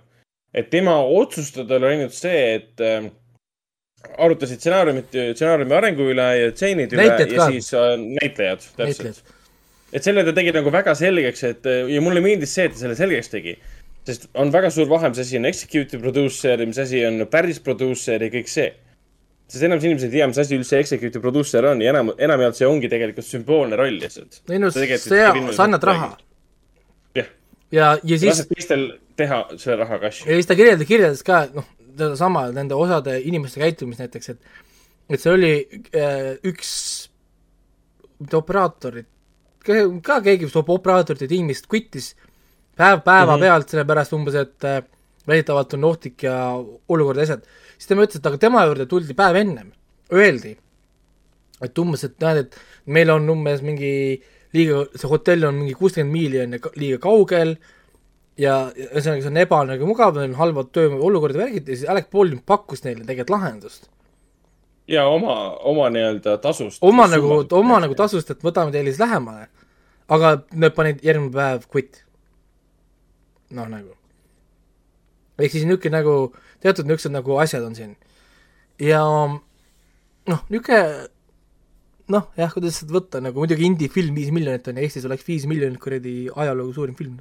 et 0.54 0.70
tema 0.70 0.96
otsustada 1.02 1.76
oli 1.76 1.94
ainult 1.94 2.14
see, 2.14 2.54
et 2.54 2.80
äh, 2.80 3.10
arutasid 4.18 4.60
stsenaariumit, 4.60 5.12
stsenaariumi 5.34 5.76
arengu 5.76 6.08
üle 6.12 6.30
ja 6.38 6.54
tseenide 6.56 6.96
üle 6.96 7.04
Näitlejad 7.08 7.36
ja 7.36 7.42
ka. 7.42 7.50
siis 7.52 7.74
äh, 7.76 7.92
näitlejad, 8.20 8.66
täpselt 8.78 9.22
et 9.92 10.06
selle 10.06 10.24
ta 10.26 10.34
tegi 10.34 10.52
nagu 10.54 10.70
väga 10.72 10.94
selgeks, 10.98 11.42
et 11.48 11.66
ja 11.90 12.02
mulle 12.04 12.22
meeldis 12.24 12.52
see, 12.54 12.68
et 12.68 12.76
ta 12.76 12.84
selle 12.84 12.96
selgeks 12.98 13.32
tegi. 13.32 13.56
sest 14.06 14.28
on 14.40 14.50
väga 14.50 14.70
suur 14.72 14.88
vahe, 14.90 15.10
mis 15.12 15.20
asi 15.22 15.36
on 15.38 15.44
executive 15.50 16.00
producer 16.02 16.60
ja 16.60 16.66
mis 16.66 16.78
asi 16.80 17.02
on 17.06 17.26
päris 17.30 17.60
producer 17.62 18.22
ja 18.22 18.30
kõik 18.32 18.48
see. 18.50 18.70
sest 19.50 19.66
enamus 19.66 19.84
inimesed 19.84 20.08
ei 20.08 20.20
tea, 20.20 20.30
mis 20.30 20.38
asi 20.38 20.56
üldse 20.58 20.78
executive 20.78 21.22
producer 21.22 21.66
on 21.72 21.82
ja 21.82 21.90
enam, 21.94 22.12
enamjaolt 22.18 22.58
see 22.58 22.68
ongi 22.70 22.90
tegelikult 22.92 23.26
sümboolne 23.26 23.78
roll 23.78 23.98
lihtsalt. 24.02 24.42
ei 24.50 24.62
no 24.62 24.70
See 24.70 24.98
sa 25.00 25.66
annad 25.66 25.84
raha. 25.90 26.10
jah, 27.18 27.30
ja, 27.70 27.92
ja 28.02 28.16
siis, 28.16 28.30
lased 28.30 28.54
teistel 28.54 28.86
teha 29.18 29.42
selle 29.56 29.82
rahaga 29.82 30.12
asju. 30.12 30.30
ja 30.30 30.38
siis 30.38 30.48
ta 30.48 30.58
kirjeldas, 30.58 30.88
kirjeldas 30.88 31.26
ka 31.26 31.44
noh, 31.54 31.66
sedasama 31.96 32.48
nende 32.54 32.74
osade 32.74 33.20
inimeste 33.20 33.60
käitumist 33.60 34.00
näiteks, 34.00 34.28
et 34.28 34.40
et 35.10 35.20
see 35.20 35.32
oli 35.32 35.52
äh, 35.96 36.36
üks, 36.46 37.08
mitte 38.20 38.36
operaatorid, 38.38 39.06
ka 40.02 40.20
keegi 40.24 40.48
operaatorite 40.56 41.26
tiimist 41.28 41.66
quit'is 41.70 42.14
päev 42.76 43.02
päeva 43.04 43.36
mm 43.36 43.36
Mhm. 43.36 43.36
-hmm. 43.36 43.40
pealt, 43.40 43.68
sellepärast 43.68 44.12
umbes, 44.12 44.34
et 44.34 44.64
äh, 44.64 44.82
väidetavalt 45.28 45.74
on 45.74 45.84
ohtlik 45.84 46.22
ja 46.22 46.54
olukord 46.88 47.16
ja 47.16 47.22
asjad, 47.22 47.42
siis 47.78 47.86
tema 47.86 48.02
ütles, 48.04 48.16
et 48.16 48.26
aga 48.26 48.38
tema 48.38 48.64
juurde 48.66 48.86
tuldi 48.86 49.14
päev 49.14 49.36
ennem, 49.36 49.72
öeldi, 50.12 50.56
et 51.62 51.78
umbes, 51.78 52.04
et 52.04 52.20
näed, 52.20 52.36
et 52.38 52.56
meil 52.86 53.10
on 53.10 53.28
umbes 53.30 53.62
mingi 53.62 54.22
liiga, 54.52 54.86
see 54.96 55.08
hotell 55.08 55.44
on 55.44 55.54
mingi 55.54 55.74
kuuskümmend 55.74 56.12
miili 56.12 56.40
on 56.40 56.58
ka- 56.60 56.72
liiga 56.76 56.98
kaugel 56.98 57.48
ja 57.56 57.58
ja 58.40 58.56
ühesõnaga, 58.72 59.22
see 59.22 59.30
on 59.30 59.40
eba 59.42 59.60
nagu 59.68 59.88
mugav, 59.88 60.16
neil 60.16 60.30
on 60.30 60.38
halvad 60.38 60.70
tööolukorrad 60.74 61.36
ja 61.36 61.44
värgid 61.44 61.68
ja 61.68 61.76
siis 61.76 61.88
Alec 61.92 62.08
Baldwin 62.12 62.40
pakkus 62.46 62.84
neile 62.86 63.04
tegelikult 63.04 63.34
lahendust. 63.36 63.90
ja 64.88 65.06
oma, 65.08 65.36
oma 65.72 65.90
nii-öelda 65.92 66.38
tasust. 66.42 66.82
oma 66.82 67.06
nagu, 67.10 67.42
oma 67.58 67.80
nagu. 67.84 67.96
tasust, 67.98 68.30
et 68.32 68.44
võtame 68.46 68.72
teile 68.74 68.92
siis 68.92 69.02
lähemale. 69.02 69.48
aga 70.08 70.40
need 70.52 70.74
panid 70.74 71.04
järgmine 71.04 71.34
päev 71.36 71.68
quit. 71.68 72.04
noh, 73.50 73.68
nagu. 73.68 73.94
ehk 75.38 75.52
siis 75.52 75.68
niisugune 75.68 75.98
nagu, 75.98 76.16
teatud 76.64 76.88
niisugused 76.88 77.16
nagu 77.16 77.40
asjad 77.44 77.64
on 77.68 77.78
siin. 77.78 77.96
ja 78.80 79.04
noh, 79.04 80.44
niisugune 80.48 81.08
noh, 82.10 82.30
jah, 82.38 82.50
kuidas 82.52 82.80
seda 82.80 82.94
võtta, 82.96 83.20
nagu 83.22 83.42
muidugi 83.42 83.66
indie-film 83.68 84.16
viis 84.16 84.30
miljonit 84.34 84.66
on 84.70 84.78
ja 84.78 84.86
Eestis 84.86 85.06
oleks 85.06 85.26
viis 85.26 85.46
miljonit 85.50 85.80
kuradi 85.82 86.14
ajaloo 86.34 86.72
suurim 86.74 86.96
film. 86.98 87.20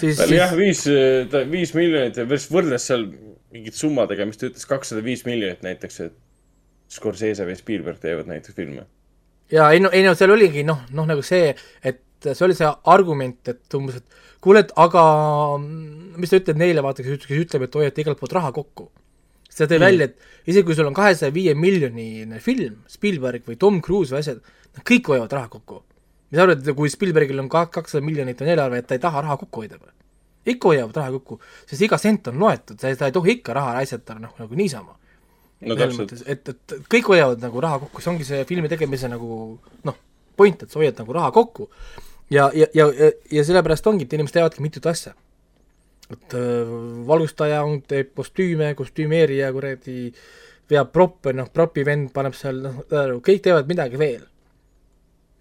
siis, 0.00 0.16
ta 0.18 0.26
oli 0.26 0.38
jah, 0.38 0.54
siis 0.54 0.84
viis, 0.86 1.44
viis 1.52 1.74
miljonit 1.76 2.20
võrdles 2.52 2.86
seal 2.90 3.06
mingite 3.52 3.78
summadega, 3.78 4.26
mis 4.28 4.40
ta 4.40 4.48
ütles, 4.50 4.66
kakssada 4.68 5.04
viis 5.04 5.24
miljonit 5.28 5.64
näiteks, 5.64 6.00
et 6.06 6.16
Scorsese 6.92 7.44
või 7.44 7.56
Spielberg 7.58 8.00
teevad 8.00 8.28
näiteks 8.30 8.56
filme. 8.56 8.86
ja 9.52 9.70
ei 9.72 9.80
no, 9.80 9.90
ei 9.92 10.04
no 10.04 10.14
seal 10.16 10.32
oligi 10.32 10.64
noh, 10.64 10.86
noh 10.96 11.08
nagu 11.08 11.24
see, 11.24 11.54
et 11.84 12.04
see 12.24 12.44
oli 12.46 12.56
see 12.56 12.68
argument, 12.92 13.40
et 13.48 13.76
umbes, 13.78 14.00
et 14.00 14.18
kuule, 14.44 14.62
et 14.64 14.72
aga 14.78 15.02
mis 15.58 16.30
sa 16.30 16.40
ütled 16.40 16.60
neile, 16.60 16.84
vaata, 16.84 17.04
kes 17.04 17.18
üt- 17.18 17.26
kes 17.28 17.44
ütleb, 17.44 17.66
et 17.66 17.78
hoiate 17.80 18.04
igalt 18.04 18.20
poolt 18.20 18.36
raha 18.38 18.52
kokku. 18.56 18.90
see 19.48 19.66
tõi 19.66 19.78
mm. 19.80 19.84
välja, 19.84 20.06
et 20.06 20.50
isegi 20.52 20.66
kui 20.68 20.76
sul 20.78 20.86
on 20.86 20.94
kahesaja 20.94 21.34
viie 21.34 21.54
miljonine 21.58 22.38
film, 22.44 22.82
Spielberg 22.86 23.48
või 23.48 23.56
Tom 23.58 23.80
Cruise 23.82 24.14
või 24.14 24.20
asjad, 24.22 24.42
nad 24.76 24.84
kõik 24.86 25.08
hoiavad 25.10 25.34
raha 25.34 25.50
kokku. 25.50 25.80
Mis 26.28 26.38
sa 26.38 26.44
arvad, 26.44 26.72
kui 26.76 26.90
Spielbergil 26.92 27.40
on 27.40 27.48
ka 27.52 27.66
kakssada 27.72 28.04
miljonit 28.04 28.40
on 28.44 28.50
eelarve, 28.52 28.82
et 28.82 28.88
ta 28.88 28.96
ei 28.98 29.02
taha 29.02 29.24
raha 29.24 29.38
kokku 29.40 29.64
hoida 29.64 29.80
või? 29.80 29.94
ikka 30.48 30.70
hoiavad 30.72 30.96
raha 30.96 31.12
kokku, 31.18 31.40
sest 31.68 31.82
iga 31.84 31.98
sent 32.00 32.30
on 32.30 32.38
loetud, 32.40 32.78
sa 32.80 32.88
ei, 32.92 33.12
tohi 33.12 33.38
ikka 33.38 33.56
raha 33.56 33.74
raisata 33.76 34.16
noh, 34.20 34.32
nagu 34.38 34.58
niisama 34.58 34.94
no 35.66 35.76
täpselt. 35.78 36.14
et, 36.26 36.52
et 36.52 36.76
kõik 36.90 37.10
hoiavad 37.12 37.42
nagu 37.42 37.62
raha 37.62 37.80
kokku, 37.84 38.02
see 38.02 38.12
ongi 38.12 38.26
see 38.28 38.44
filmi 38.48 38.70
tegemise 38.70 39.10
nagu 39.10 39.58
noh, 39.88 39.98
point, 40.38 40.62
et 40.62 40.70
sa 40.70 40.80
hoiad 40.80 41.00
nagu 41.02 41.16
raha 41.16 41.32
kokku. 41.34 41.68
ja, 42.30 42.50
ja, 42.54 42.68
ja, 42.74 42.88
ja, 42.94 43.10
ja 43.32 43.44
sellepärast 43.44 43.86
ongi, 43.90 44.06
et 44.06 44.18
inimesed 44.18 44.38
teevadki 44.38 44.64
mitut 44.64 44.86
asja. 44.86 45.14
et 46.08 46.34
äh, 46.38 46.74
valgustaja 47.08 47.62
on, 47.66 47.82
teeb 47.88 48.14
kostüüme, 48.16 48.72
kostüümeerija 48.78 49.50
kuradi 49.52 50.12
veab 50.70 50.92
proppe, 50.92 51.32
noh, 51.36 51.48
propi 51.52 51.84
vend 51.84 52.12
paneb 52.14 52.36
seal, 52.36 52.62
noh, 52.64 52.82
kõik 53.24 53.42
teevad 53.44 53.68
midagi 53.68 54.00
veel. 54.00 54.24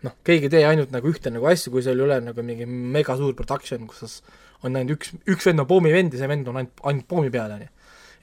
noh, 0.06 0.14
keegi 0.28 0.45
ei 0.48 0.53
tee 0.53 0.65
ainult 0.69 0.91
nagu 0.94 1.10
ühte 1.10 1.32
nagu 1.34 1.48
asju, 1.49 1.72
kui 1.74 1.82
seal 1.86 1.98
ei 1.99 2.06
ole 2.06 2.19
nagu 2.22 2.44
mingi 2.45 2.65
mega 2.69 3.15
suur 3.18 3.34
production, 3.38 3.88
kus 3.90 4.19
on 4.64 4.76
ainult 4.78 4.98
üks, 4.98 5.14
üks 5.30 5.45
vend 5.49 5.60
on 5.64 5.68
poomivend 5.69 6.14
ja 6.14 6.19
see 6.22 6.30
vend 6.30 6.48
on 6.52 6.57
ainult, 6.61 6.82
ainult 6.84 7.07
poomi 7.10 7.30
peal, 7.34 7.52
on 7.57 7.61
ju. 7.65 7.69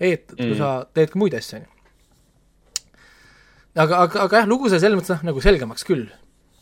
ei, 0.01 0.13
et, 0.19 0.27
kui 0.35 0.51
Mm. 0.53 0.59
sa 0.59 0.71
teed 0.95 1.11
ka 1.13 1.19
muid 1.19 1.35
asju, 1.39 1.59
on 1.59 1.67
ju 1.67 1.71
aga, 3.83 3.99
aga, 4.05 4.21
aga 4.29 4.41
jah, 4.43 4.47
lugu 4.51 4.71
sai 4.71 4.81
selles 4.83 4.99
mõttes 5.01 5.15
noh, 5.17 5.23
nagu 5.31 5.43
selgemaks 5.43 5.85
küll. 5.87 6.07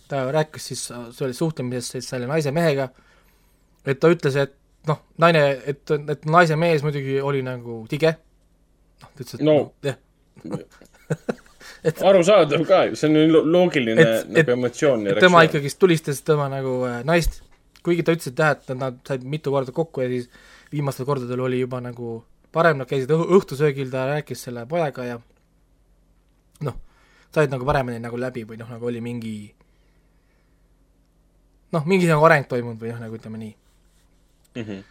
ta 0.08 0.26
rääkis 0.32 0.66
siis, 0.72 0.82
see 0.88 1.24
oli 1.26 1.36
suhtlemises 1.36 1.88
siis 1.94 2.08
selle 2.12 2.26
naise 2.28 2.50
mehega, 2.52 2.90
et 3.88 4.00
ta 4.00 4.10
ütles, 4.12 4.36
et 4.36 4.52
noh, 4.88 4.98
naine, 5.22 5.42
et, 5.70 5.90
et 6.12 6.24
naise 6.28 6.56
mees 6.60 6.82
muidugi 6.84 7.20
oli 7.24 7.40
nagu 7.46 7.82
tige, 7.88 8.16
noh, 9.02 9.08
ta 9.16 9.24
ütles, 9.24 9.38
et 9.40 9.46
No. 9.46 9.56
no, 9.84 9.96
jah, 11.84 12.02
arusaadav 12.10 12.66
ka 12.66 12.84
ju, 12.88 12.96
see 12.96 13.08
on 13.10 13.16
ju 13.16 13.28
lo- 13.32 13.44
loogiline 13.44 14.00
Et- 14.00 14.08
et- 14.22 14.28
nagu 14.36 14.50
emotsioon 14.58 15.06
et 15.08 15.18
tema 15.20 15.42
ikkagist 15.46 15.78
tulistas 15.78 16.20
tema 16.22 16.48
nagu 16.48 16.84
äh, 16.86 17.00
naist, 17.04 17.40
kuigi 17.82 18.02
ta 18.06 18.12
ütles, 18.14 18.28
et 18.30 18.38
jah, 18.38 18.52
et 18.56 18.74
nad 18.78 18.98
said 19.08 19.24
mitu 19.24 19.50
korda 19.50 19.72
kokku 19.72 20.00
ja 20.04 20.08
siis 20.08 20.28
viimastel 20.72 21.06
kordadel 21.06 21.40
oli 21.40 21.60
juba 21.60 21.80
nagu 21.80 22.22
parem, 22.52 22.78
nad 22.78 22.86
käisid 22.88 23.10
õh- 23.10 23.28
õhtusöögil, 23.38 23.90
ta 23.90 24.06
rääkis 24.14 24.42
selle 24.46 24.66
pojaga 24.66 25.04
ja 25.04 25.18
noh, 26.60 26.76
said 27.34 27.50
nagu 27.50 27.64
paremini 27.66 27.98
nagu 27.98 28.16
läbi 28.20 28.44
või 28.44 28.58
noh, 28.60 28.68
nagu 28.70 28.86
oli 28.86 29.00
mingi 29.00 29.34
noh, 31.72 31.84
mingi 31.88 32.06
nagu 32.10 32.24
areng 32.28 32.46
toimunud 32.48 32.80
või 32.82 32.92
noh, 32.92 33.00
nagu 33.06 33.16
ütleme 33.16 33.38
nii. 33.40 33.54
mm. 34.56 34.62
-hmm. 34.62 34.82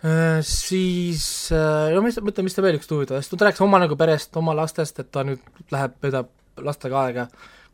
Äh, 0.00 0.40
siis 0.46 1.50
äh, 1.52 1.90
no 1.92 2.00
mis, 2.00 2.16
mõtle, 2.24 2.40
mis 2.46 2.54
ta 2.56 2.62
veel 2.64 2.78
üks 2.78 2.88
huvitav 2.88 3.18
asja, 3.18 3.36
ta 3.36 3.50
rääkis 3.50 3.60
oma 3.66 3.76
nagu 3.82 3.98
perest, 4.00 4.32
oma 4.40 4.54
lastest, 4.56 4.96
et 5.02 5.10
ta 5.12 5.26
nüüd 5.28 5.42
läheb, 5.74 5.98
veedab 6.00 6.30
lastega 6.64 7.02
aega, 7.02 7.24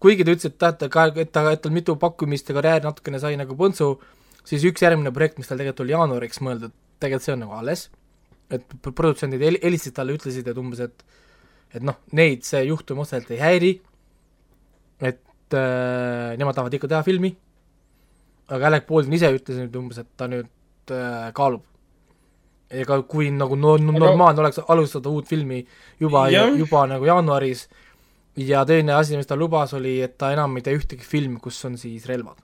kuigi 0.03 0.27
ta 0.27 0.35
ütles, 0.35 0.49
et 0.51 0.83
ka, 0.91 1.05
et 1.23 1.31
ta, 1.31 1.45
et 1.53 1.63
tal 1.63 1.75
mitu 1.75 1.95
pakkumist 2.03 2.51
ja 2.51 2.57
karjäär 2.57 2.83
natukene 2.83 3.21
sai 3.23 3.39
nagu 3.39 3.55
põntsu, 3.61 3.93
siis 4.43 4.67
üks 4.67 4.83
järgmine 4.83 5.13
projekt, 5.15 5.39
mis 5.39 5.47
tal 5.47 5.61
tegelikult 5.61 5.85
oli 5.85 5.95
jaanuariks 5.95 6.43
mõeldud, 6.43 6.75
tegelikult 6.99 7.29
see 7.29 7.37
on 7.37 7.45
nagu 7.45 7.55
alles, 7.61 7.87
et 8.59 8.75
produtsendid 8.89 9.47
hel- 9.47 9.61
helistasid 9.63 9.95
talle, 10.01 10.19
ütlesid, 10.19 10.51
et 10.51 10.61
umbes, 10.65 10.83
et 10.83 11.07
et 11.77 11.87
noh, 11.87 11.99
neid 12.17 12.43
see 12.47 12.65
juhtum 12.67 13.05
otseselt 13.05 13.31
ei 13.35 13.41
häiri, 13.43 13.73
et 14.99 15.55
äh, 15.55 16.35
nemad 16.43 16.59
tahavad 16.59 16.75
ikka 16.75 16.91
teha 16.91 17.07
filmi, 17.07 17.31
aga 18.51 18.71
Alec 18.73 18.91
Baldwin 18.91 19.15
ise 19.19 19.31
ütles 19.39 19.63
nüüd 19.63 19.79
umbes, 19.79 20.03
et 20.03 20.11
ta 20.19 20.27
nüüd 20.31 20.95
äh, 20.95 21.31
kaalub 21.37 21.63
ega 22.71 22.99
kui 23.07 23.31
nagu 23.31 23.57
no, 23.57 23.77
no, 23.79 23.95
normaalne 23.99 24.43
oleks 24.43 24.61
alustada 24.69 25.11
uut 25.13 25.29
filmi 25.29 25.61
juba, 26.01 26.27
juba 26.59 26.87
nagu 26.91 27.07
jaanuaris 27.07 27.69
ja 28.37 28.65
teine 28.67 28.97
asi, 28.97 29.17
mis 29.17 29.27
ta 29.29 29.37
lubas, 29.39 29.75
oli, 29.77 30.01
et 30.05 30.17
ta 30.19 30.33
enam 30.35 30.57
ei 30.59 30.65
tee 30.67 30.77
ühtegi 30.77 31.07
filmi, 31.07 31.39
kus 31.43 31.63
on 31.69 31.79
siis 31.81 32.07
relvad. 32.11 32.43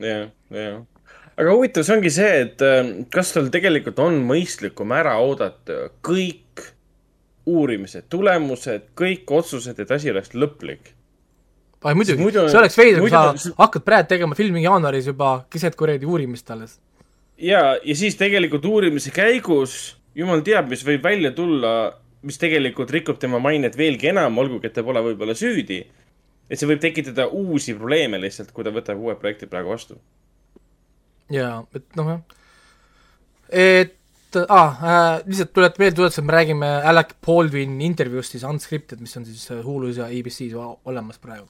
jah, 0.00 0.28
jah. 0.54 0.82
aga 1.36 1.54
huvitav, 1.56 1.86
see 1.86 1.96
ongi 1.96 2.12
see, 2.14 2.34
et 2.44 2.62
äh, 2.66 2.92
kas 3.12 3.32
tal 3.34 3.50
tegelikult 3.52 3.98
on 4.04 4.20
mõistlikum 4.28 4.92
ära 4.96 5.16
oodata 5.24 5.88
kõik 6.04 6.68
uurimised, 7.50 8.06
tulemused, 8.12 8.90
kõik 8.98 9.30
otsused, 9.40 9.78
et 9.80 9.90
asi 9.90 10.12
oleks 10.12 10.34
lõplik. 10.36 10.92
aga 11.80 11.96
muidugi, 11.96 12.22
muidu- 12.22 12.46
see 12.52 12.60
oleks 12.60 12.76
veider, 12.78 13.00
kui 13.00 13.10
sa 13.10 13.32
hakkad 13.58 13.84
praegu 13.84 14.12
tegema 14.12 14.36
filmi 14.38 14.62
jaanuaris 14.62 15.10
juba 15.10 15.46
keset 15.50 15.76
kuradi 15.76 16.06
uurimist 16.06 16.50
alles. 16.50 16.78
ja, 17.40 17.62
ja 17.84 17.96
siis 17.96 18.16
tegelikult 18.20 18.64
uurimise 18.68 19.12
käigus, 19.14 19.96
jumal 20.16 20.44
teab, 20.46 20.70
mis 20.70 20.82
võib 20.86 21.04
välja 21.04 21.32
tulla, 21.36 21.74
mis 22.26 22.38
tegelikult 22.40 22.90
rikub 22.92 23.20
tema 23.20 23.40
mainet 23.42 23.78
veelgi 23.78 24.10
enam, 24.12 24.38
olgugi 24.42 24.68
et 24.68 24.76
ta 24.76 24.84
pole 24.86 25.02
võib-olla 25.04 25.36
süüdi. 25.36 25.80
et 26.50 26.58
see 26.58 26.66
võib 26.66 26.80
tekitada 26.82 27.28
uusi 27.28 27.76
probleeme 27.78 28.18
lihtsalt, 28.20 28.50
kui 28.52 28.66
ta 28.66 28.72
võtab 28.74 28.98
uued 28.98 29.20
projektid 29.22 29.50
praegu 29.52 29.72
vastu. 29.72 30.00
jaa, 31.30 31.62
et 31.74 31.96
noh 31.96 32.12
jah, 32.14 32.20
et 33.50 33.96
aa 34.48 34.66
äh,, 34.66 35.22
lihtsalt 35.26 35.52
tuletan 35.54 35.82
meelde 35.82 35.96
tuletuseks, 35.96 36.22
et 36.22 36.26
me 36.26 36.36
räägime 36.36 36.68
Alec 36.92 37.16
Baldwin 37.26 37.80
intervjuust 37.80 38.36
siis 38.36 38.44
Unscripted, 38.44 39.00
mis 39.00 39.16
on 39.16 39.24
siis 39.26 39.48
äh, 39.50 39.64
Hulus 39.64 39.98
ja 39.98 40.06
ABC-s 40.10 40.54
olemas 40.84 41.18
praegu. 41.18 41.48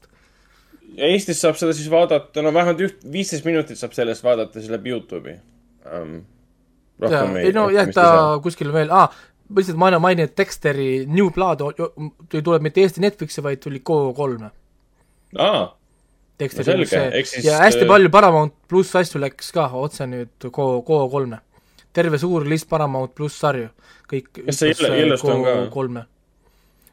ja 0.94 1.06
Eestis 1.06 1.40
saab 1.40 1.58
seda 1.58 1.74
siis 1.76 1.90
vaadata, 1.90 2.42
no 2.42 2.54
vähemalt 2.54 2.80
üht, 2.86 3.02
viisteist 3.12 3.44
minutit 3.48 3.78
saab 3.78 3.96
sellest 3.96 4.24
vaadata 4.24 4.60
siis 4.60 4.70
läbi 4.70 4.94
Youtube'i 4.94 5.40
um,. 5.86 6.20
jaa, 7.00 7.24
ei 7.40 7.52
no 7.56 7.68
jah, 7.72 7.88
ta 7.94 8.06
kuskil 8.44 8.72
veel, 8.74 8.90
aa, 8.92 9.08
ma 9.50 9.60
lihtsalt 9.62 9.78
mainin, 9.80 10.24
et 10.28 10.36
Dexteri 10.38 11.06
New 11.08 11.30
Blood 11.34 11.60
o- 11.64 11.72
o- 11.86 12.10
ei 12.34 12.42
tule 12.42 12.58
mitte 12.62 12.80
Eesti 12.84 13.00
Netflixi, 13.00 13.42
vaid 13.42 13.60
tuli 13.64 13.80
Go3-e. 13.80 14.50
aa, 15.38 15.68
No 16.40 16.64
selge, 16.64 16.96
ehk 17.20 17.26
siis, 17.28 17.44
ja 17.44 17.58
hästi 17.60 17.82
äh, 17.84 17.88
palju 17.88 18.08
Paramount 18.10 18.54
pluss 18.68 18.94
asju 18.96 19.20
läks 19.20 19.50
ka 19.52 19.66
otse 19.76 20.06
nüüd 20.08 20.46
Go, 20.50 20.80
Go3-e. 20.88 21.38
terve 21.92 22.18
suur 22.18 22.46
list 22.48 22.68
Paramount 22.68 23.12
pluss 23.14 23.36
sarju, 23.42 23.68
kõik 24.08 24.30
Kas 24.46 24.56
see 24.62 24.70
äh, 24.72 24.94
Yellowstone 25.02 25.44
ka? 25.44 25.56
Go3-e. 25.74 26.04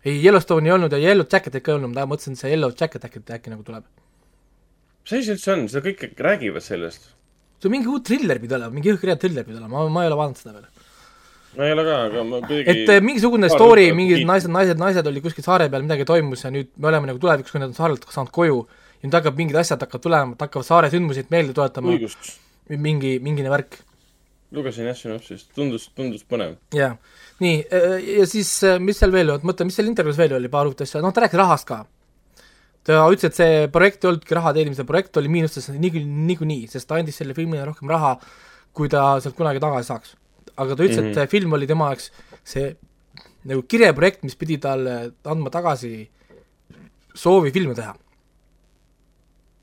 ei, 0.05 0.17
Yellowstone'i 0.25 0.67
ei 0.67 0.75
olnud 0.75 0.91
ja 0.91 0.99
Yellow 0.99 1.25
Jacketit 1.31 1.63
ka 1.63 1.71
ei 1.71 1.77
olnud, 1.79 1.93
ma 1.95 2.03
mõtlesin, 2.11 2.35
et 2.35 2.39
see 2.43 2.51
Yellow 2.51 2.73
Jacket 2.79 3.05
äkki, 3.07 3.23
äkki 3.37 3.53
nagu 3.53 3.63
tuleb. 3.63 3.85
mis 5.03 5.13
asi 5.13 5.23
see 5.23 5.33
üldse 5.37 5.53
on, 5.53 5.67
seda 5.71 5.85
kõik 5.87 6.19
räägivad 6.27 6.63
sellest. 6.65 7.07
See 7.57 7.69
on 7.69 7.73
mingi 7.73 7.89
uus 7.91 8.03
triller 8.05 8.39
pidi 8.41 8.57
olema, 8.57 8.73
mingi 8.73 8.93
õhkõrjad 8.93 9.21
triller 9.21 9.45
pidi 9.47 9.57
olema, 9.57 9.73
ma, 9.73 9.85
ma 9.93 10.03
ei 10.05 10.11
ole 10.11 10.19
vaadanud 10.19 10.41
seda 10.41 10.53
veel. 10.55 10.67
ma 11.57 11.67
ei 11.67 11.73
ole 11.75 11.85
ka, 11.87 11.95
aga 12.09 12.25
ma 12.27 12.41
kuidagi. 12.43 12.73
et 12.73 12.91
äh, 12.93 13.01
mingisugune 13.03 13.49
story, 13.53 13.87
mingid 13.97 14.25
naised, 14.29 14.51
naised, 14.53 14.81
naised 14.81 15.09
olid 15.11 15.25
kuskil 15.25 15.45
saare 15.45 15.69
peal, 15.73 15.85
midagi 15.87 16.05
toimus 16.09 16.45
ja 16.45 16.53
nüüd 16.53 16.69
me 16.77 16.91
oleme 16.91 17.09
nagu 17.09 17.21
tulevikus, 17.23 17.55
kui 17.55 17.63
nad 17.63 17.73
on 17.73 17.77
saarelt 17.77 18.05
saanud 18.13 18.33
koju 18.35 18.61
ja 18.67 19.09
nüüd 19.09 19.19
hakkab 19.19 19.41
mingid 19.41 19.59
asjad 19.63 19.83
hakkavad 19.85 20.05
tulema, 20.05 20.39
hakkavad 20.45 20.69
saare 20.69 20.93
sündmuseid 20.93 21.33
meelde 21.33 21.57
tuletama, 21.57 21.97
mingi, 22.87 23.17
mingine 23.25 23.53
värk. 23.53 23.81
lugesin 24.53 24.87
jah 24.87 24.95
sünopsist, 24.95 25.49
tundus, 25.57 25.89
tundus 25.97 26.23
põnev. 26.29 26.55
jah, 26.77 26.95
nii, 27.43 27.59
ja 28.19 28.29
siis 28.29 28.53
mis 28.79 29.01
seal 29.01 29.11
veel, 29.15 29.33
mõtle, 29.41 29.67
mis 29.67 29.75
seal 29.75 29.89
intervjuus 29.89 30.21
veel 30.21 30.37
oli, 30.37 30.53
paar 30.53 30.69
huvitavat 30.69 30.87
asja, 30.87 31.01
noh, 31.03 31.15
ta 31.15 31.25
rääkis 31.25 31.41
rahast 31.41 31.67
ka. 31.67 31.81
Ta 32.87 33.03
ütles, 33.11 33.27
et 33.27 33.35
see 33.35 33.67
projekt 33.73 34.05
ei 34.05 34.11
olnudki 34.11 34.37
raha 34.37 34.53
teenimise 34.55 34.85
projekt, 34.87 35.17
oli 35.19 35.31
miinustes 35.31 35.69
niikuinii, 35.73 36.27
niikuinii, 36.31 36.67
sest 36.71 36.87
ta 36.87 36.99
andis 37.01 37.19
selle 37.19 37.35
filmile 37.37 37.65
rohkem 37.67 37.91
raha, 37.91 38.15
kui 38.77 38.89
ta 38.91 39.17
sealt 39.23 39.35
kunagi 39.37 39.61
tagasi 39.63 39.91
saaks. 39.91 40.15
aga 40.57 40.75
ta 40.75 40.83
ütles 40.83 40.97
mm, 40.97 41.03
-hmm. 41.03 41.09
et 41.09 41.15
see 41.15 41.27
film 41.27 41.53
oli 41.53 41.67
tema 41.67 41.91
jaoks 41.91 42.11
see 42.43 42.75
nagu 43.45 43.63
kireprojekt, 43.63 44.23
mis 44.23 44.35
pidi 44.35 44.57
talle 44.57 45.11
andma 45.25 45.51
tagasi 45.53 46.09
soovi 47.13 47.51
filme 47.51 47.75
teha. 47.75 47.93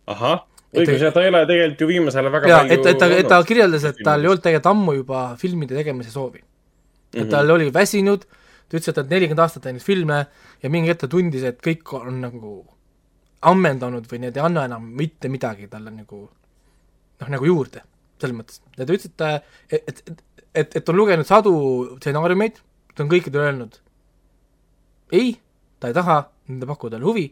ahah, 0.07 0.45
õigus, 0.75 1.01
jah, 1.01 1.13
ta 1.15 1.23
ei 1.25 1.33
ole 1.33 1.47
tegelikult 1.49 1.81
ju 1.81 1.89
viimasel 1.89 2.21
ajal 2.21 2.33
väga 2.37 2.49
jaa, 2.49 2.59
palju 2.61 2.75
et, 2.75 2.87
et 2.87 2.99
ta, 2.99 3.09
et 3.23 3.29
ta 3.29 3.43
kirjeldas, 3.49 3.85
et 3.89 4.03
tal 4.05 4.21
ei 4.21 4.29
olnud 4.29 4.45
tegelikult 4.45 4.71
ammu 4.75 4.97
juba 5.01 5.25
filmide 5.41 5.75
tegemise 5.75 6.11
soovi. 6.13 6.43
et 7.15 7.23
Mhm. 7.23 7.31
tal 7.31 7.51
oli 7.51 7.71
väsinud, 7.73 8.25
ta 8.69 8.77
ütles, 8.77 8.89
et 8.89 8.95
ta 8.95 9.01
on 9.01 9.09
nelikümmend 9.09 9.41
aastat 9.41 9.63
teinud 9.63 9.83
filme 9.83 10.27
ja 10.63 10.71
mingi 10.71 10.91
hetk 10.91 11.01
ta 11.01 11.09
tundis, 11.09 11.43
et 11.43 11.61
kõik 11.63 11.93
on 11.95 12.21
nagu 12.21 12.74
ammendanud 13.51 14.09
või 14.11 14.23
need 14.25 14.39
ei 14.39 14.45
anna 14.45 14.65
enam 14.69 14.87
mitte 14.99 15.31
midagi 15.33 15.69
talle 15.73 15.93
nagu 15.95 16.21
noh, 16.25 17.31
nagu 17.37 17.49
juurde, 17.49 17.85
selles 18.21 18.37
mõttes. 18.37 18.61
ja 18.77 18.85
ta 18.85 18.97
ütles, 18.97 19.11
et 19.11 19.17
ta, 19.21 19.31
et, 19.69 19.81
et, 19.93 20.03
et, 20.11 20.45
et, 20.63 20.77
et 20.81 20.93
on 20.93 20.99
lugenud 20.99 21.29
sadu 21.29 21.55
stsenaariumeid, 21.99 22.61
ta 22.95 23.05
on 23.05 23.13
kõikidele 23.13 23.51
öelnud 23.51 23.81
ei, 25.15 25.35
ta 25.81 25.91
ei 25.91 25.97
taha, 25.97 26.21
need 26.51 26.65
ei 26.65 26.71
paku 26.71 26.91
talle 26.93 27.07
huvi 27.07 27.29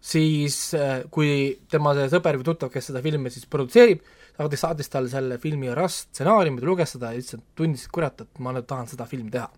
siis 0.00 0.74
äh, 0.74 1.04
kui 1.12 1.60
tema 1.70 1.92
see 1.96 2.08
sõber 2.12 2.38
või 2.40 2.48
tuttav, 2.48 2.72
kes 2.72 2.90
seda 2.90 3.02
filmi 3.04 3.32
siis 3.32 3.46
produtseerib, 3.50 4.02
saatis, 4.36 4.62
saatis 4.64 4.92
talle 4.92 5.12
selle 5.12 5.38
filmi 5.42 5.72
rast 5.76 6.08
stsenaariumi, 6.08 6.62
ta 6.62 6.68
luges 6.68 6.94
seda 6.96 7.12
ja 7.12 7.20
ütles, 7.20 7.36
et 7.36 7.58
tundis, 7.58 7.84
et 7.84 7.94
kurat, 7.94 8.24
et 8.24 8.40
ma 8.42 8.54
nüüd 8.56 8.68
tahan 8.68 8.88
seda 8.90 9.06
filmi 9.10 9.32
teha. 9.34 9.50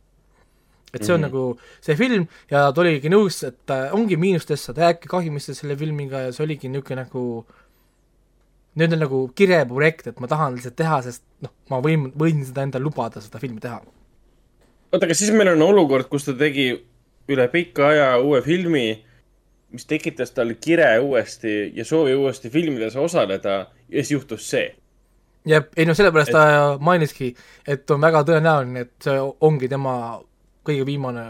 Et 0.93 1.05
see 1.05 1.15
on 1.15 1.21
mm. 1.21 1.25
-hmm. 1.25 1.33
nagu 1.33 1.59
see 1.81 1.97
film 1.97 2.27
ja 2.51 2.71
ta 2.73 2.81
oligi 2.81 3.09
nõus, 3.09 3.43
et 3.47 3.71
äh, 3.71 3.95
ongi 3.95 4.17
miinustesse, 4.17 4.75
ta 4.75 4.89
jääbki 4.89 5.09
kahjumisse 5.09 5.55
selle 5.55 5.77
filmiga 5.77 6.27
ja 6.27 6.33
see 6.33 6.45
oligi 6.45 6.69
niisugune 6.69 7.05
nagu 7.05 7.47
nüüd 8.79 8.95
on 8.97 9.03
nagu 9.05 9.23
kireprojekt, 9.37 10.07
et 10.09 10.21
ma 10.21 10.29
tahan 10.31 10.57
lihtsalt 10.57 10.77
teha, 10.79 11.01
sest 11.05 11.25
noh, 11.45 11.53
ma 11.71 11.81
võin, 11.85 12.09
võin 12.19 12.41
seda 12.47 12.65
endale 12.67 12.87
lubada, 12.87 13.21
seda 13.21 13.41
filmi 13.43 13.61
teha. 13.61 13.81
oota, 14.93 15.05
aga 15.07 15.17
siis 15.17 15.33
meil 15.37 15.53
on 15.53 15.65
olukord, 15.69 16.09
kus 16.13 16.29
ta 16.29 16.37
tegi 16.39 16.71
üle 17.33 17.49
pika 17.53 17.91
aja 17.93 18.13
uue 18.21 18.41
filmi, 18.45 18.87
mis 19.73 19.89
tekitas 19.89 20.33
talle 20.37 20.57
kire 20.61 20.89
uuesti 21.01 21.73
ja 21.77 21.85
soovi 21.85 22.15
uuesti 22.15 22.51
filmides 22.53 22.97
osaleda 22.97 23.55
ja 23.89 24.01
siis 24.01 24.13
juhtus 24.17 24.49
see. 24.51 24.75
jah, 25.49 25.65
ei 25.77 25.87
no 25.87 25.95
sellepärast 25.95 26.33
et... 26.33 26.37
ta 26.37 26.77
mainiski, 26.81 27.33
et 27.69 27.91
on 27.91 28.01
väga 28.01 28.25
tõenäoline, 28.29 28.87
et 28.87 29.09
see 29.09 29.17
ongi 29.41 29.69
tema 29.69 29.95
kõige 30.67 30.87
viimane 30.87 31.27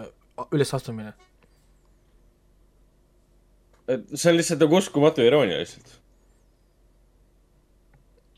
ülesastumine. 0.53 1.13
et 3.93 4.05
see 4.15 4.31
on 4.31 4.39
lihtsalt 4.39 4.61
nagu 4.63 4.79
uskumatu 4.79 5.25
iroonia 5.27 5.59
lihtsalt. 5.61 5.97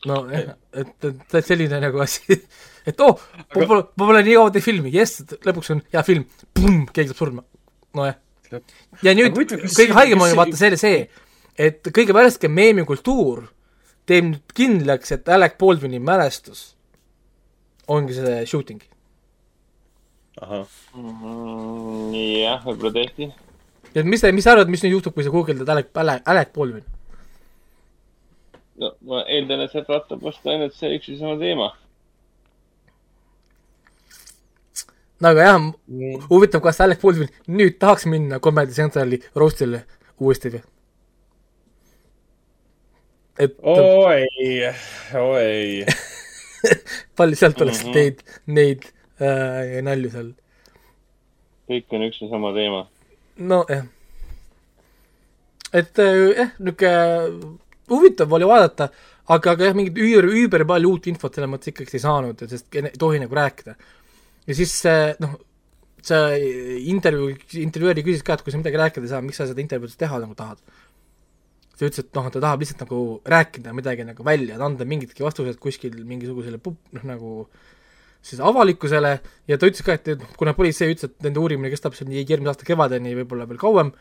nojah, 0.05 0.55
et, 0.73 0.93
et, 1.09 1.35
et 1.39 1.45
selline 1.45 1.79
nagu 1.81 2.01
asi, 2.03 2.39
et 2.89 3.01
oh, 3.01 3.19
ma 3.55 3.67
pole, 3.67 3.83
ma 3.97 4.07
pole 4.09 4.23
nii 4.25 4.37
kaua 4.37 4.53
teinud 4.53 4.67
filmi, 4.69 4.93
jess, 4.93 5.23
lõpuks 5.45 5.73
on 5.75 5.83
hea 5.93 6.05
film, 6.05 6.25
keegi 6.93 7.11
saab 7.11 7.21
surma. 7.21 7.45
nojah. 7.97 8.17
ja 9.05 9.15
nüüd 9.17 9.37
Aga 9.37 9.61
kõige 9.65 9.97
haigem 9.97 10.21
on 10.21 10.31
ju 10.31 10.39
vaata 10.39 10.59
see, 10.59 10.79
see, 10.81 11.03
et 11.57 11.93
kõige 11.95 12.13
värskem 12.15 12.53
meemikultuur 12.53 13.47
teeb 14.05 14.27
nüüd 14.29 14.55
kindlaks, 14.57 15.15
et 15.15 15.29
Alec 15.33 15.57
Baldwini 15.61 15.99
mälestus 15.99 16.75
ongi 17.87 18.17
see 18.17 18.45
shooting 18.49 18.81
ahah 20.41 20.65
mm,. 20.95 22.11
jah, 22.41 22.59
võib-olla 22.65 22.91
tehti. 22.97 23.29
et 23.95 24.03
mis, 24.03 24.23
mis 24.35 24.43
sa 24.43 24.55
arvad, 24.55 24.71
mis 24.71 24.83
nüüd 24.83 24.97
juhtub, 24.97 25.15
kui 25.15 25.23
sa 25.23 25.31
guugeldad 25.31 25.69
Alec, 25.71 25.89
Alec, 25.95 26.21
Alec 26.27 26.51
Baldwin? 26.55 26.83
no 28.81 28.91
ma 29.07 29.23
eeldan, 29.31 29.63
et 29.63 29.71
sealt 29.71 29.89
vaatab 29.91 30.23
vastu 30.27 30.51
ainult 30.51 30.75
see 30.75 30.91
üks 30.97 31.13
ja 31.13 31.19
sama 31.21 31.39
teema. 31.39 31.71
no 35.23 35.31
aga 35.31 35.47
jah 35.47 35.59
mm., 35.61 36.25
huvitav, 36.29 36.63
kas 36.65 36.83
Alec 36.83 37.03
Baldwin 37.03 37.31
nüüd 37.47 37.79
tahaks 37.79 38.07
minna 38.11 38.41
Comedy 38.43 38.75
Centrali 38.75 39.21
roostile 39.35 39.85
uuesti 40.19 40.51
või? 40.57 40.65
et 43.39 43.55
oi, 43.63 44.27
oi 45.21 45.87
palju 47.17 47.39
sealt 47.39 47.63
oleks 47.63 47.85
mm 47.85 47.87
-hmm. 47.87 47.95
neid, 47.95 48.21
neid 48.47 48.91
äh, 49.19 49.81
nalju 49.85 50.11
seal. 50.13 50.31
kõik 51.69 51.97
on 51.97 52.07
üks 52.07 52.21
ja 52.21 52.29
sama 52.31 52.53
teema. 52.55 52.85
nojah. 53.37 53.85
et 55.73 55.99
äh, 55.99 56.21
jah, 56.39 56.55
niisugune 56.59 57.59
huvitav 57.89 58.31
oli 58.33 58.47
vaadata, 58.49 58.89
aga, 59.29 59.55
aga 59.55 59.69
jah, 59.69 59.75
mingit 59.77 59.97
üüber, 59.97 60.29
üüber 60.31 60.65
palju 60.67 60.93
uut 60.95 61.09
infot 61.11 61.35
selles 61.35 61.51
mõttes 61.51 61.71
ikkagi 61.71 61.97
ei 61.97 62.03
saanud, 62.03 62.45
sest 62.49 62.79
ei 62.79 62.95
tohi 62.99 63.21
nagu 63.21 63.37
rääkida. 63.37 63.75
ja 64.47 64.57
siis 64.57 64.73
see 64.81 65.11
noh, 65.23 65.37
see 66.05 66.41
intervjuu, 66.91 67.35
intervjueeri 67.61 68.05
küsis 68.05 68.25
ka, 68.25 68.37
et 68.37 68.45
kui 68.45 68.53
sa 68.53 68.61
midagi 68.61 68.81
rääkida 68.81 69.07
ei 69.07 69.13
saa, 69.13 69.23
miks 69.25 69.41
sa 69.41 69.47
seda 69.49 69.63
intervjuud 69.63 69.95
teha 70.01 70.19
nagu 70.23 70.37
tahad. 70.37 70.61
ta 71.75 71.83
ütles, 71.83 72.05
et 72.05 72.11
noh, 72.15 72.27
ta 72.31 72.39
tahab 72.39 72.61
lihtsalt 72.63 72.85
nagu 72.85 72.99
rääkida 73.35 73.73
midagi 73.75 74.05
nagu 74.07 74.23
välja, 74.23 74.55
et 74.55 74.63
anda 74.63 74.85
mingidki 74.87 75.25
vastused 75.25 75.57
kuskil 75.59 75.97
mingisugusele 76.07 76.61
pub-, 76.63 76.79
noh 76.95 77.03
nagu 77.09 77.31
siis 78.25 78.41
avalikkusele 78.41 79.15
ja 79.47 79.57
ta 79.61 79.69
ütles 79.69 79.85
ka, 79.85 79.95
et, 79.99 80.27
kuna 80.39 80.55
politsei 80.57 80.93
ütles, 80.93 81.11
et 81.11 81.25
nende 81.27 81.41
uurimine 81.41 81.69
kestab 81.73 81.95
seal 81.97 82.09
järgmise 82.11 82.53
aasta 82.53 82.67
kevadeni, 82.67 83.13
võib-olla 83.21 83.47
veel 83.49 83.61
kauem, 83.61 83.91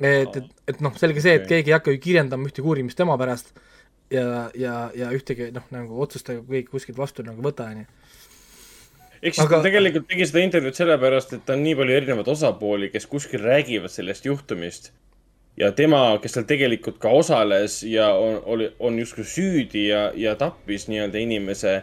et, 0.00 0.36
et, 0.40 0.52
et 0.72 0.84
noh, 0.84 0.94
selge 0.96 1.24
see, 1.24 1.36
et 1.36 1.44
Okei. 1.44 1.58
keegi 1.58 1.72
ei 1.72 1.76
hakka 1.76 1.94
ju 1.94 2.00
kirjeldama 2.06 2.48
ühtegi 2.48 2.70
uurimist 2.70 2.98
tema 3.00 3.18
pärast 3.20 3.52
ja, 4.10 4.50
ja, 4.54 4.74
ja 4.96 5.10
ühtegi 5.14 5.50
noh, 5.54 5.66
nagu 5.74 6.00
otsustega 6.04 6.42
keegi 6.46 6.70
kuskilt 6.70 6.98
vastu 6.98 7.24
nagu 7.26 7.42
võta, 7.44 7.68
on 7.72 7.82
ju. 7.82 7.88
ehk 9.20 9.34
siis 9.34 9.44
Aga- 9.44 9.58
ta 9.58 9.66
tegelikult 9.68 10.08
tegi 10.10 10.28
seda 10.30 10.44
intervjuud 10.46 10.78
sellepärast, 10.78 11.36
et 11.36 11.52
on 11.52 11.62
nii 11.64 11.76
palju 11.78 11.98
erinevaid 11.98 12.32
osapooli, 12.34 12.90
kes 12.94 13.08
kuskil 13.10 13.44
räägivad 13.44 13.92
sellest 13.92 14.28
juhtumist. 14.28 14.92
ja 15.58 15.72
tema, 15.74 16.18
kes 16.22 16.36
seal 16.36 16.46
tegelikult 16.46 17.00
ka 17.02 17.10
osales 17.10 17.82
ja 17.82 18.12
on, 18.14 18.40
oli, 18.46 18.70
on 18.78 18.98
justkui 18.98 19.24
süüdi 19.26 19.88
ja, 19.88 20.12
ja 20.14 20.36
tappis 20.38 20.86
nii-öelda 20.88 21.18
inimese. 21.18 21.82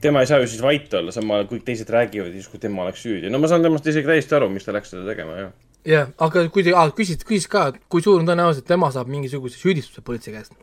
Tema 0.00 0.20
ei 0.22 0.30
saa 0.30 0.42
ju 0.42 0.50
siis 0.50 0.62
vait 0.62 0.94
olla, 0.94 1.12
samal 1.14 1.40
ajal 1.40 1.50
kõik 1.52 1.64
teised 1.66 1.90
räägivad 1.90 2.34
justkui 2.34 2.60
tema 2.62 2.84
oleks 2.84 3.02
süüdi. 3.02 3.30
no 3.30 3.38
ma 3.42 3.50
saan 3.50 3.62
temast 3.62 3.86
isegi 3.86 4.06
täiesti 4.06 4.38
aru, 4.38 4.48
miks 4.52 4.68
ta 4.68 4.76
läks 4.76 4.94
seda 4.94 5.06
tegema, 5.08 5.36
jah. 5.42 5.52
jah, 5.88 6.08
aga 6.18 6.46
kui 6.54 6.66
te 6.66 6.74
ah, 6.76 6.90
küsis, 6.94 7.20
küsis 7.24 7.50
ka, 7.50 7.68
et 7.72 7.82
kui 7.88 8.04
suur 8.04 8.20
on 8.22 8.28
tõenäosus, 8.28 8.62
et 8.62 8.72
tema 8.74 8.90
saab 8.94 9.10
mingisuguse 9.12 9.60
süüdistuse 9.60 10.04
politsei 10.06 10.36
käest, 10.36 10.56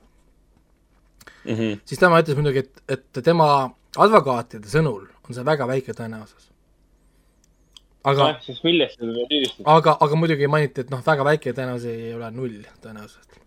Mm 1.45 1.55
-hmm. 1.55 1.79
siis 1.85 1.99
tema 1.99 2.19
ütles 2.21 2.35
muidugi, 2.35 2.59
et, 2.59 2.83
et 2.89 3.23
tema 3.23 3.69
advokaatide 3.97 4.67
sõnul 4.67 5.05
on 5.29 5.35
see 5.35 5.45
väga 5.45 5.67
väike 5.67 5.93
tõenäosus. 5.93 6.49
aga 8.03 8.27
jah, 8.29 8.41
siis 8.41 8.63
millest 8.63 8.99
seda 8.99 9.13
süüdistada? 9.13 9.65
aga, 9.75 9.97
aga 9.99 10.15
muidugi 10.15 10.47
mainiti, 10.47 10.81
et 10.81 10.89
noh, 10.89 11.03
väga 11.05 11.25
väike 11.25 11.53
tõenäosus 11.53 11.85
ei 11.91 12.13
ole 12.13 12.31
null 12.31 12.63
tõenäosust. 12.81 13.37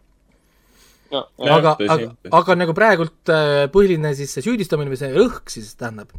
no, 1.14 1.24
aga, 1.38 1.76
aga 1.94 2.10
aga 2.40 2.58
nagu 2.58 2.74
praegult 2.76 3.32
äh, 3.32 3.66
põhiline 3.72 4.14
siis 4.18 4.34
see 4.36 4.44
süüdistamine 4.44 4.92
või 4.92 5.00
see 5.00 5.12
rõhk 5.14 5.52
siis 5.52 5.72
tähendab, 5.78 6.12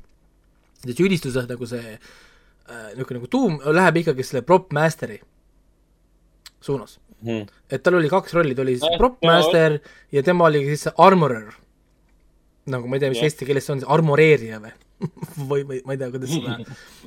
see 0.84 0.96
süüdistuse 0.96 1.46
nagu 1.50 1.70
see 1.70 1.98
äh, 2.70 2.88
niisugune 2.96 3.20
nagu 3.20 3.32
tuum 3.32 3.60
läheb 3.80 4.02
ikkagi 4.04 4.26
selle 4.26 4.46
prop 4.46 4.74
master'i 4.76 5.20
suunas. 6.62 7.00
Mhm. 7.22 7.48
et 7.68 7.84
tal 7.84 7.98
oli 8.00 8.08
kaks 8.08 8.34
rolli, 8.34 8.56
ta 8.56 8.64
oli 8.64 8.78
siis 8.80 8.96
prop 8.98 9.18
master 9.28 9.82
ja 10.12 10.22
tema 10.24 10.46
oli 10.48 10.62
siis 10.70 10.88
armorer. 10.96 11.50
nagu 12.70 12.88
ma 12.88 12.96
ei 12.96 13.02
tea, 13.02 13.10
mis 13.10 13.20
Jah. 13.20 13.28
eesti 13.28 13.48
keeles 13.50 13.66
see 13.68 13.74
on, 13.76 13.82
armoreerija 13.92 14.60
või? 14.64 14.72
või, 15.50 15.66
või 15.68 15.82
ma 15.88 15.96
ei 15.96 16.00
tea, 16.00 16.10
kuidas 16.14 16.32
seda, 16.32 16.56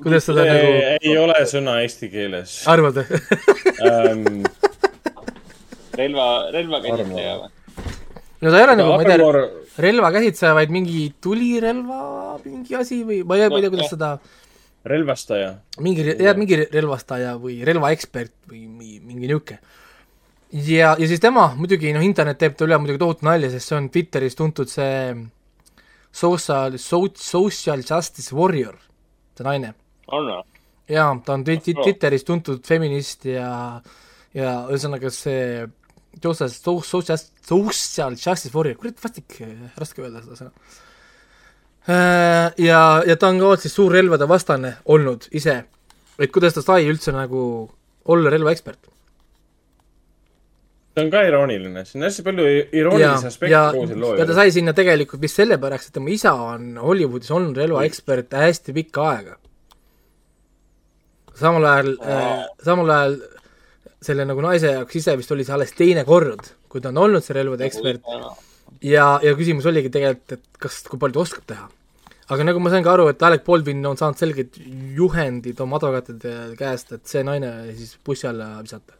kuidas 0.03 0.29
seda 0.29 0.45
nagu 0.51 0.75
ei 1.01 1.17
ole 1.17 1.39
sõna 1.49 1.79
eesti 1.85 2.11
keeles 2.13 2.59
arvad 2.69 2.99
või? 3.01 3.23
ähm,. 3.89 4.45
relva, 5.97 6.29
relvakäsitleja 6.59 7.35
või? 7.41 7.51
No 8.43 8.51
ta 8.51 8.59
ei 8.59 8.65
ole 8.67 8.77
nagu, 8.77 8.95
ma 8.97 9.03
ei 9.03 9.11
tea, 9.11 9.43
relvakäsitseja, 9.87 10.55
vaid 10.59 10.71
mingi 10.75 11.13
tulirelva 11.23 12.01
mingi 12.45 12.75
asi 12.79 13.03
või 13.07 13.23
ma 13.25 13.37
ei 13.39 13.45
ei 13.47 13.49
tea, 13.51 13.61
No, 13.63 13.71
kuidas 13.77 13.91
seda 13.95 14.09
relvastaja. 14.85 15.53
mingi, 15.81 16.03
jah, 16.19 16.35
mingi 16.37 16.57
relvastaja 16.65 17.37
või 17.39 17.61
relvaekspert 17.65 18.33
või 18.51 18.67
mi- 18.67 18.99
mingi 19.01 19.29
niisugune. 19.31 19.59
ja, 20.53 20.97
ja 20.99 21.07
siis 21.09 21.21
tema 21.23 21.53
muidugi, 21.57 21.93
noh, 21.95 22.03
internet 22.05 22.39
teeb 22.39 22.57
ta 22.59 22.67
üle 22.67 22.77
muidugi 22.83 22.99
tohutu 22.99 23.25
nalja, 23.25 23.51
sest 23.51 23.69
see 23.71 23.77
on 23.79 23.89
Twitteris 23.95 24.35
tuntud 24.37 24.69
see 24.69 25.15
social, 26.13 26.77
social 27.17 27.81
justice 27.89 28.33
warrior, 28.35 28.77
see 29.39 29.45
naine. 29.47 29.75
on 30.13 30.27
või? 30.29 30.43
jaa, 30.93 31.15
ta 31.25 31.33
on. 31.39 31.45
Twitteris 31.47 32.25
tuntud 32.29 32.61
feminist 32.67 33.25
ja, 33.25 33.81
ja 34.35 34.51
ühesõnaga 34.69 35.09
see 35.15 35.65
social, 36.21 36.49
social, 36.83 37.19
social 37.47 38.17
justice 38.17 38.53
warrior, 38.55 38.77
kurat, 38.79 38.99
vastik, 39.03 39.39
raske 39.79 40.05
öelda 40.05 40.23
seda 40.25 40.39
sõna. 40.39 40.53
ja, 42.63 42.81
ja 43.09 43.17
ta 43.19 43.33
on 43.33 43.41
ka 43.43 43.57
siis 43.63 43.75
suur 43.75 43.93
relvade 43.95 44.29
vastane 44.31 44.77
olnud 44.93 45.27
ise, 45.35 45.63
et 46.19 46.33
kuidas 46.35 46.55
ta 46.55 46.65
sai 46.65 46.87
üldse 46.91 47.15
nagu 47.15 47.43
olla 48.13 48.31
relvaekspert. 48.31 48.89
see 50.93 51.05
on 51.07 51.11
ka 51.11 51.23
irooniline, 51.25 51.85
siin 51.89 52.03
on 52.03 52.11
hästi 52.11 52.23
palju 52.27 52.49
iroonilisi, 52.77 53.29
aspekte 53.33 53.61
kogu 53.73 53.87
selle 53.89 54.05
loo 54.05 54.17
ja 54.21 54.27
ta 54.29 54.35
sai 54.37 54.53
sinna 54.55 54.75
tegelikult 54.77 55.23
vist 55.23 55.41
sellepärast, 55.41 55.89
et 55.89 55.97
tema 55.97 56.13
isa 56.13 56.35
on 56.37 56.75
Hollywoodis 56.83 57.33
olnud 57.33 57.57
relvaekspert 57.57 58.37
hästi 58.37 58.77
pikka 58.77 59.07
aega. 59.11 59.39
samal 61.41 61.65
ajal 61.71 61.95
äh,, 62.05 62.43
samal 62.63 62.93
ajal 62.99 63.17
selle 64.03 64.27
nagu 64.29 64.43
naise 64.45 64.75
jaoks 64.77 64.99
ise 65.01 65.17
vist 65.19 65.33
oli 65.35 65.45
see 65.47 65.55
alles 65.57 65.75
teine 65.79 66.05
kord, 66.09 66.55
kui 66.69 66.83
ta 66.83 66.91
on 66.93 67.05
olnud 67.07 67.25
see 67.25 67.37
relvade 67.37 67.69
ekspert 67.69 68.03
ja, 68.81 69.07
ja 69.23 69.35
küsimus 69.39 69.67
oligi 69.69 69.93
tegelikult, 69.93 70.39
et 70.39 70.61
kas, 70.63 70.81
kui 70.89 71.01
palju 71.01 71.17
ta 71.17 71.25
oskab 71.27 71.47
teha. 71.53 71.69
aga 72.33 72.47
nagu 72.49 72.63
ma 72.63 72.73
sain 72.73 72.85
ka 72.85 72.95
aru, 72.95 73.09
et 73.13 73.23
Alec 73.27 73.45
Baldwin 73.47 73.85
on 73.87 73.99
saanud 74.01 74.21
selged 74.21 74.59
juhendid 74.97 75.61
oma 75.61 75.79
advokaatide 75.81 76.35
käest, 76.59 76.95
et 76.97 77.07
see 77.09 77.25
naine 77.27 77.53
siis 77.77 77.97
bussi 78.05 78.29
alla 78.31 78.55
visata. 78.63 78.99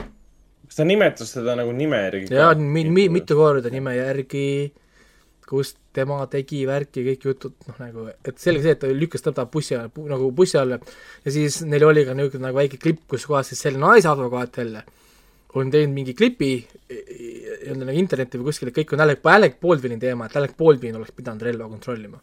kas 0.00 0.78
ta 0.78 0.86
nimetas 0.86 1.34
teda 1.36 1.56
nagu 1.58 1.74
nime 1.76 2.02
järgi? 2.06 2.34
ja 2.34 2.52
mi-, 2.54 2.88
mi-, 2.88 3.10
mitu 3.12 3.36
korda 3.38 3.72
nime 3.72 3.96
järgi, 3.98 4.46
kus 5.50 5.74
tema 5.96 6.20
tegi 6.30 6.62
värki, 6.68 7.02
kõik 7.08 7.26
jutud, 7.26 7.56
noh 7.66 7.82
nagu, 7.82 8.06
et 8.10 8.38
selge 8.38 8.62
see, 8.62 8.76
et 8.76 8.80
ta 8.82 8.90
lükkas 8.94 9.26
teda 9.26 9.44
bussi 9.50 9.74
alla, 9.74 9.90
nagu 10.12 10.30
bussi 10.36 10.58
alla 10.60 10.78
ja 11.24 11.34
siis 11.34 11.60
neil 11.66 11.88
oli 11.88 12.06
ka 12.06 12.14
niisugune 12.14 12.46
nagu 12.46 12.60
väike 12.60 12.78
klipp, 12.78 13.02
kus 13.10 13.26
kohas 13.26 13.50
siis 13.50 13.62
selle 13.66 13.82
naise 13.82 14.08
advokaat 14.10 14.60
jälle 14.62 14.84
on 15.54 15.70
teinud 15.70 15.94
mingi 15.94 16.14
klipi 16.14 16.50
nii-öelda 16.90 17.86
nagu 17.86 17.98
internetti 17.98 18.38
või 18.38 18.50
kuskile, 18.50 18.74
kõik 18.74 18.92
on 18.94 19.02
Alec, 19.04 19.24
Alec 19.26 19.56
Baldwini 19.62 19.98
teema, 20.02 20.28
et 20.28 20.36
Alec 20.38 20.52
Baldwin 20.58 20.98
oleks 20.98 21.14
pidanud 21.16 21.42
relva 21.42 21.68
kontrollima. 21.70 22.20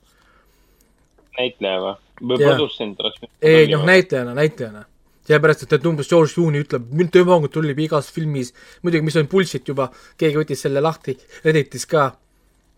näitleja 1.37 1.81
või? 1.83 1.95
või 2.21 2.37
produtsent 2.43 3.01
oleks? 3.03 3.25
ei 3.41 3.67
noh, 3.71 3.83
näitlejana, 3.87 4.35
näitlejana. 4.37 4.85
sellepärast, 5.27 5.65
et, 5.67 5.73
et 5.73 5.85
umbes 5.85 6.09
George 6.09 6.33
Clooney 6.33 6.63
ütleb, 6.63 6.87
mind 6.91 7.11
tema 7.11 7.39
kontrollib 7.43 7.79
igas 7.83 8.11
filmis, 8.15 8.53
muidugi, 8.83 9.03
mis 9.09 9.19
on 9.19 9.27
bullshit 9.27 9.67
juba, 9.67 9.89
keegi 10.17 10.39
võttis 10.39 10.63
selle 10.63 10.83
lahti 10.83 11.17
Redditis 11.43 11.85
ka 11.85 12.13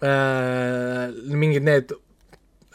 äh,, 0.03 1.09
mingid 1.35 1.65
need 1.65 1.93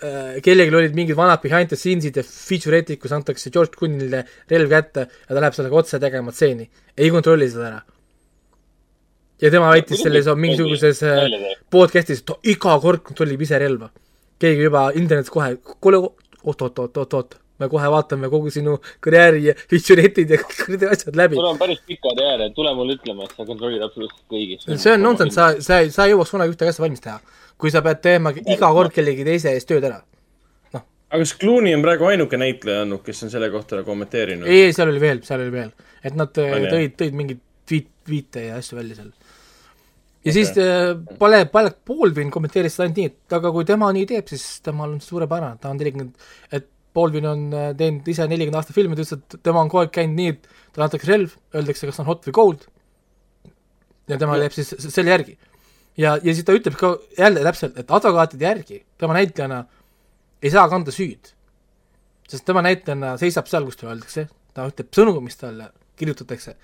äh, 0.03 0.41
kellelgi 0.45 0.77
olid 0.77 0.95
mingid 0.97 1.17
vanad 1.17 1.43
behind 1.43 1.73
the 1.73 1.79
scenes'id 1.79 2.17
ja 2.21 2.25
feature'id, 2.27 2.95
kus 3.01 3.15
antakse 3.17 3.53
George 3.55 3.79
Clooney'le 3.79 4.25
relv 4.51 4.73
kätte 4.73 5.07
ja 5.09 5.31
ta 5.33 5.41
läheb 5.41 5.57
sellega 5.57 5.81
otse 5.83 6.01
tegema 6.03 6.33
stseeni. 6.33 6.69
ei 6.97 7.11
kontrolli 7.11 7.51
seda 7.51 7.71
ära. 7.71 7.83
ja 9.43 9.51
tema 9.51 9.71
väitis 9.71 10.03
selles 10.03 10.29
mingisuguses 10.37 11.03
äh, 11.03 11.39
podcast'is, 11.71 12.25
et 12.25 12.53
iga 12.57 12.79
kord 12.81 13.05
kontrollib 13.07 13.43
ise 13.47 13.59
relva. 13.59 13.91
keegi 14.39 14.69
juba 14.69 14.91
internetis 14.93 15.33
kohe, 15.33 15.57
kuule, 15.81 16.03
oot-oot-oot-oot-oot, 16.45 17.39
me 17.63 17.69
kohe 17.71 17.91
vaatame 17.91 18.31
kogu 18.33 18.51
sinu 18.51 18.77
karjääri 19.05 19.45
ja 19.49 19.55
feature'id 19.71 20.33
ja 20.35 20.39
kõik 20.43 20.73
need 20.73 20.87
asjad 20.89 21.19
läbi 21.19 21.39
sul. 21.39 21.47
on 21.53 21.61
päris 21.61 21.83
pika 21.87 22.09
karjäär, 22.09 22.47
et 22.49 22.57
tule 22.57 22.73
mulle 22.75 22.97
ütlema, 22.99 23.29
et 23.29 23.37
sa 23.37 23.47
kontrollid 23.47 23.85
absoluutselt 23.87 24.25
kõigist. 24.33 24.67
see 24.83 24.95
on 24.97 25.07
nonsense, 25.07 25.37
sa, 25.37 25.53
sa 25.63 25.79
ei, 25.83 25.93
sa 25.95 26.09
ei 26.09 26.15
jõuaks 26.15 26.35
kunagi 26.35 26.55
ühte 26.55 26.69
asja 26.71 26.85
valmis 26.85 27.05
teha. 27.05 27.21
kui 27.59 27.71
sa 27.71 27.83
pead 27.87 28.03
tegema 28.03 28.35
iga 28.35 28.73
kord 28.79 28.95
kellegi 28.95 29.27
teise 29.29 29.55
eest 29.55 29.71
tööd 29.71 29.87
ära. 29.87 30.01
aga 30.75 31.23
kas 31.23 31.37
Clooney 31.39 31.77
on 31.77 31.87
praegu 31.87 32.11
ainuke 32.11 32.41
näitleja 32.41 32.83
olnud, 32.89 33.05
kes 33.07 33.23
on 33.27 33.35
selle 33.37 33.51
kohta 33.55 33.85
kommenteerinud? 33.87 34.51
ei, 34.51 34.67
ei, 34.69 34.77
seal 34.77 34.91
oli 34.91 35.03
veel, 35.07 35.23
seal 35.27 35.47
oli 35.47 35.55
veel. 35.55 35.71
et 36.03 36.19
nad 36.19 36.43
äh, 36.43 36.57
On, 36.59 36.69
tõid, 36.75 36.99
tõid 36.99 37.21
mingeid 37.23 37.45
tweet, 37.69 37.91
tweet'e 38.05 38.49
ja 38.49 38.59
asju 38.59 38.83
välja 38.83 38.99
seal. 38.99 39.15
ja 40.27 40.35
siis 40.35 40.51
äh, 40.59 40.91
Pale, 41.23 41.45
Pale 41.55 41.77
Baldwin 41.87 42.35
kommenteeris 42.35 42.75
seda 42.75 42.89
ainult 42.89 42.99
nii, 42.99 43.15
et 43.15 43.39
aga 43.39 43.55
kui 43.55 43.67
tema 43.69 43.95
nii 43.95 44.11
teeb, 44.11 44.27
siis 44.35 44.59
temal 44.67 44.91
on 44.91 45.03
suurepärane, 45.05 45.63
ta 45.63 45.71
on 45.71 45.79
nelikümmend, 45.79 46.31
et 46.51 46.73
Baldwin 46.95 47.27
on 47.27 47.47
äh, 47.55 47.73
teinud 47.79 48.07
ise 48.11 48.27
nelikümmend 48.31 48.61
aastat 48.61 48.77
filmi, 48.77 48.97
ta 48.97 49.05
ütles, 49.05 49.19
et 49.19 49.37
tema 49.47 49.63
on 49.63 49.73
kogu 49.73 49.85
aeg 49.85 49.93
käinud 49.95 50.19
nii, 50.19 50.35
et 50.35 50.49
talle 50.75 50.87
antakse 50.89 51.11
relv, 51.11 51.35
öeldakse, 51.55 51.91
kas 51.91 52.01
on 52.03 52.09
hot 52.11 52.29
või 52.29 52.37
cold. 52.39 52.69
ja 54.11 54.19
tema 54.21 54.37
teeb 54.41 54.53
siis 54.53 54.75
selle 54.85 55.15
järgi. 55.15 55.39
ja, 55.97 56.17
ja 56.17 56.31
siis 56.33 56.45
ta 56.45 56.57
ütleb 56.57 56.77
ka 56.79 56.95
jälle 57.19 57.45
täpselt, 57.47 57.79
et 57.79 57.91
advokaatide 57.91 58.51
järgi 58.51 58.85
tema 58.99 59.17
näitlejana 59.19 59.65
ei 60.43 60.51
saa 60.51 60.69
kanda 60.69 60.93
süüd. 60.95 61.33
sest 62.29 62.45
tema 62.45 62.63
näitlejana 62.65 63.17
seisab 63.21 63.51
seal, 63.51 63.67
kus 63.69 63.81
talle 63.81 63.95
öeldakse, 63.97 64.29
ta 64.55 64.69
ütleb 64.71 64.91
sõnu, 64.97 65.19
mis 65.25 65.37
talle 65.41 65.71
kirjutatakse, 65.99 66.57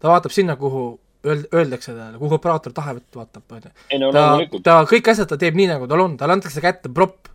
ta 0.00 0.10
vaatab 0.12 0.34
sinna, 0.34 0.56
kuhu 0.56 0.98
öeld-, 1.26 1.48
öeldakse 1.54 1.94
talle, 1.94 2.18
kuhu 2.18 2.38
operaator 2.38 2.74
tahab, 2.74 3.00
et 3.00 3.18
vaatab, 3.18 3.56
on 3.56 3.66
ju. 3.66 4.12
ta, 4.12 4.26
ta 4.64 4.76
kõik 4.88 5.10
asjad 5.12 5.30
ta 5.30 5.38
teeb 5.40 5.58
nii, 5.58 5.68
nagu 5.72 5.88
tal 5.90 6.04
on, 6.04 6.16
talle 6.20 6.38
antakse 6.38 6.62
kätte 6.64 6.92
prop. 6.94 7.30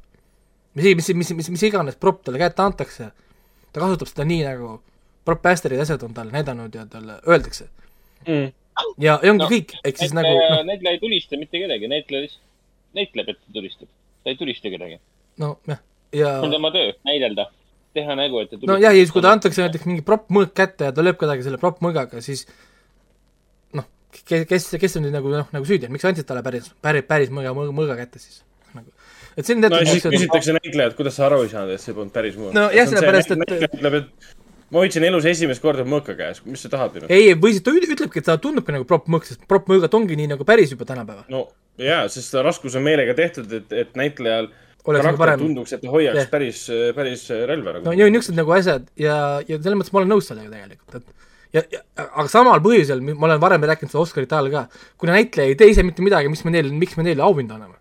Mis, 0.74 0.96
mis, 0.96 1.12
mis, 1.22 1.34
mis, 1.42 1.52
mis 1.58 1.68
iganes 1.70 2.00
prop 2.00 2.24
talle 2.24 2.42
kätte 2.42 2.66
antakse, 2.66 3.12
ta 3.72 3.84
kasutab 3.84 4.10
seda 4.10 4.28
nii, 4.30 4.42
nagu 4.48 4.78
prop-master'id 5.28 5.80
ja 5.80 5.88
asjad 5.88 6.04
on 6.06 6.14
talle 6.16 6.36
näidanud 6.36 6.76
ja 6.76 6.86
talle 6.90 7.20
öeldakse. 7.28 7.70
mm.. 8.28 8.50
ja, 8.98 9.20
ja 9.24 9.32
ongi 9.32 9.46
No, 9.46 9.52
kõik, 9.52 9.78
ehk 9.84 10.02
siis 10.02 10.16
nagu 10.16 10.34
noh, 10.34 10.66
näitleja 10.68 10.98
ei 10.98 11.04
tulista 11.04 11.40
mitte 11.40 11.62
kedagi, 11.62 11.92
näitleja 11.92 12.26
lihtsalt 12.26 12.50
näitleb, 12.94 13.34
et 13.34 13.40
ta 13.40 13.54
tulistab. 13.54 13.90
ta 14.24 14.32
ei 14.32 14.38
tulista 14.38 14.70
kedagi. 14.70 15.00
no 15.42 15.58
jah, 15.68 15.82
ja 16.14 16.38
see 16.38 16.48
on 16.48 16.56
tema 16.56 16.72
töö, 16.76 16.94
näidelda, 17.08 17.48
teha 17.98 18.18
nägu, 18.20 18.44
et 18.44 18.54
ta 18.54 18.70
no 18.70 18.78
jah, 18.78 18.94
ja 18.94 19.02
siis 19.02 19.14
kui 19.16 19.24
ta 19.26 19.34
antakse 19.34 19.66
näiteks 19.66 19.90
mingi 19.90 20.06
prop-mõõk 20.06 20.54
kätte 20.58 20.90
ja 20.90 20.96
ta 20.96 21.06
lööb 21.06 21.20
kedagi 21.22 21.46
selle 21.46 21.60
prop-mõõgaga, 21.62 22.22
siis 22.26 22.46
noh, 23.78 23.88
kes, 24.14 24.48
kes, 24.50 24.70
kes 24.82 25.00
on 25.00 25.08
nüüd 25.08 25.16
nagu 25.16 25.32
noh, 25.34 25.50
nagu 25.56 25.70
süüdi, 25.70 25.90
miks 25.94 26.06
andsid 26.10 26.30
talle 26.30 26.46
päris, 26.46 26.70
päris, 26.86 27.08
päris 27.10 27.34
mõõga, 27.34 27.56
mõõga 27.74 27.98
kätte 28.00 28.22
siis. 28.22 28.44
Et 29.38 29.50
no 29.50 29.68
teatud 29.70 29.80
ja 29.80 29.92
siis 29.92 30.06
küsitakse 30.06 30.56
näitlejalt, 30.60 30.96
kuidas 31.00 31.16
sa 31.20 31.28
aru 31.28 31.42
ei 31.46 31.52
saanud, 31.52 31.74
et 31.76 31.82
see 31.84 31.94
polnud 31.98 32.14
päris 32.16 32.36
mõõk. 32.40 32.54
No 32.56 32.70
jah, 32.74 32.88
sellepärast, 32.90 33.32
et- 33.36 33.42
näitleja 33.44 33.70
ütleb, 33.72 34.00
et 34.02 34.32
ma 34.74 34.82
hoidsin 34.82 35.06
elus 35.10 35.26
esimest 35.30 35.62
korda 35.62 35.86
mõõka 35.86 36.16
käes, 36.18 36.42
mis 36.46 36.62
sa 36.66 36.70
tahad 36.74 36.96
minult? 36.98 37.12
ei, 37.14 37.34
või 37.38 37.54
siis 37.54 37.64
ta 37.66 37.72
üt- 37.76 37.90
ütlebki, 37.94 38.22
et 38.24 38.30
ta 38.30 38.38
tundubki 38.42 38.74
nagu 38.76 38.86
prop-mõõk, 38.90 39.28
sest 39.30 39.44
prop-mõõgad 39.50 39.94
ongi 40.00 40.18
nii 40.20 40.32
nagu 40.34 40.46
päris 40.48 40.74
juba 40.74 40.86
tänapäeval. 40.90 41.26
no 41.30 41.48
jaa, 41.78 42.08
sest 42.10 42.34
raskus 42.46 42.76
on 42.80 42.86
meelega 42.86 43.14
tehtud, 43.18 43.52
et, 43.54 43.72
et 43.74 43.94
näitlejal 44.00 44.50
nagu 44.84 45.18
karakter 45.18 45.40
tunduks, 45.40 45.74
et 45.74 45.82
ta 45.82 45.92
hoiaks 45.94 46.18
Jah. 46.18 46.30
päris, 46.32 46.64
päris 46.96 47.28
relva 47.30 47.78
nagu 47.78 47.86
no 47.86 47.94
ja 47.96 48.10
niisugused 48.10 48.36
nagu 48.36 48.52
asjad 48.52 48.90
ja, 49.00 49.16
ja 49.48 49.60
selles 49.62 49.78
mõttes 49.80 49.94
ma 49.96 50.02
olen 50.02 50.12
nõus 50.12 50.28
sellega 50.28 50.50
tegelikult, 50.52 50.98
et 51.00 51.30
ja, 51.54 51.62
ja 51.72 52.08
aga 52.10 52.26
samal 52.32 52.60
põhjusel, 52.66 53.00
ma 53.14 53.30
olen 53.30 53.40
varem 53.44 53.64
rääkinud 53.70 53.94
seda 53.94 54.02
Oscarite 54.04 54.36
ajal 54.36 54.50
ka, 54.52 54.66
kuna 55.00 55.16
näitleja 55.16 55.54
ei 55.54 55.56
tee 55.60 55.70
ise 55.72 55.86
mitte 55.88 56.04
midagi, 56.04 56.32
miks 56.34 56.44
me 56.44 56.52
neile, 56.56 56.74
miks 56.74 56.98
me 57.00 57.06
neile 57.08 57.24
auhinda 57.24 57.56
anname? 57.60 57.78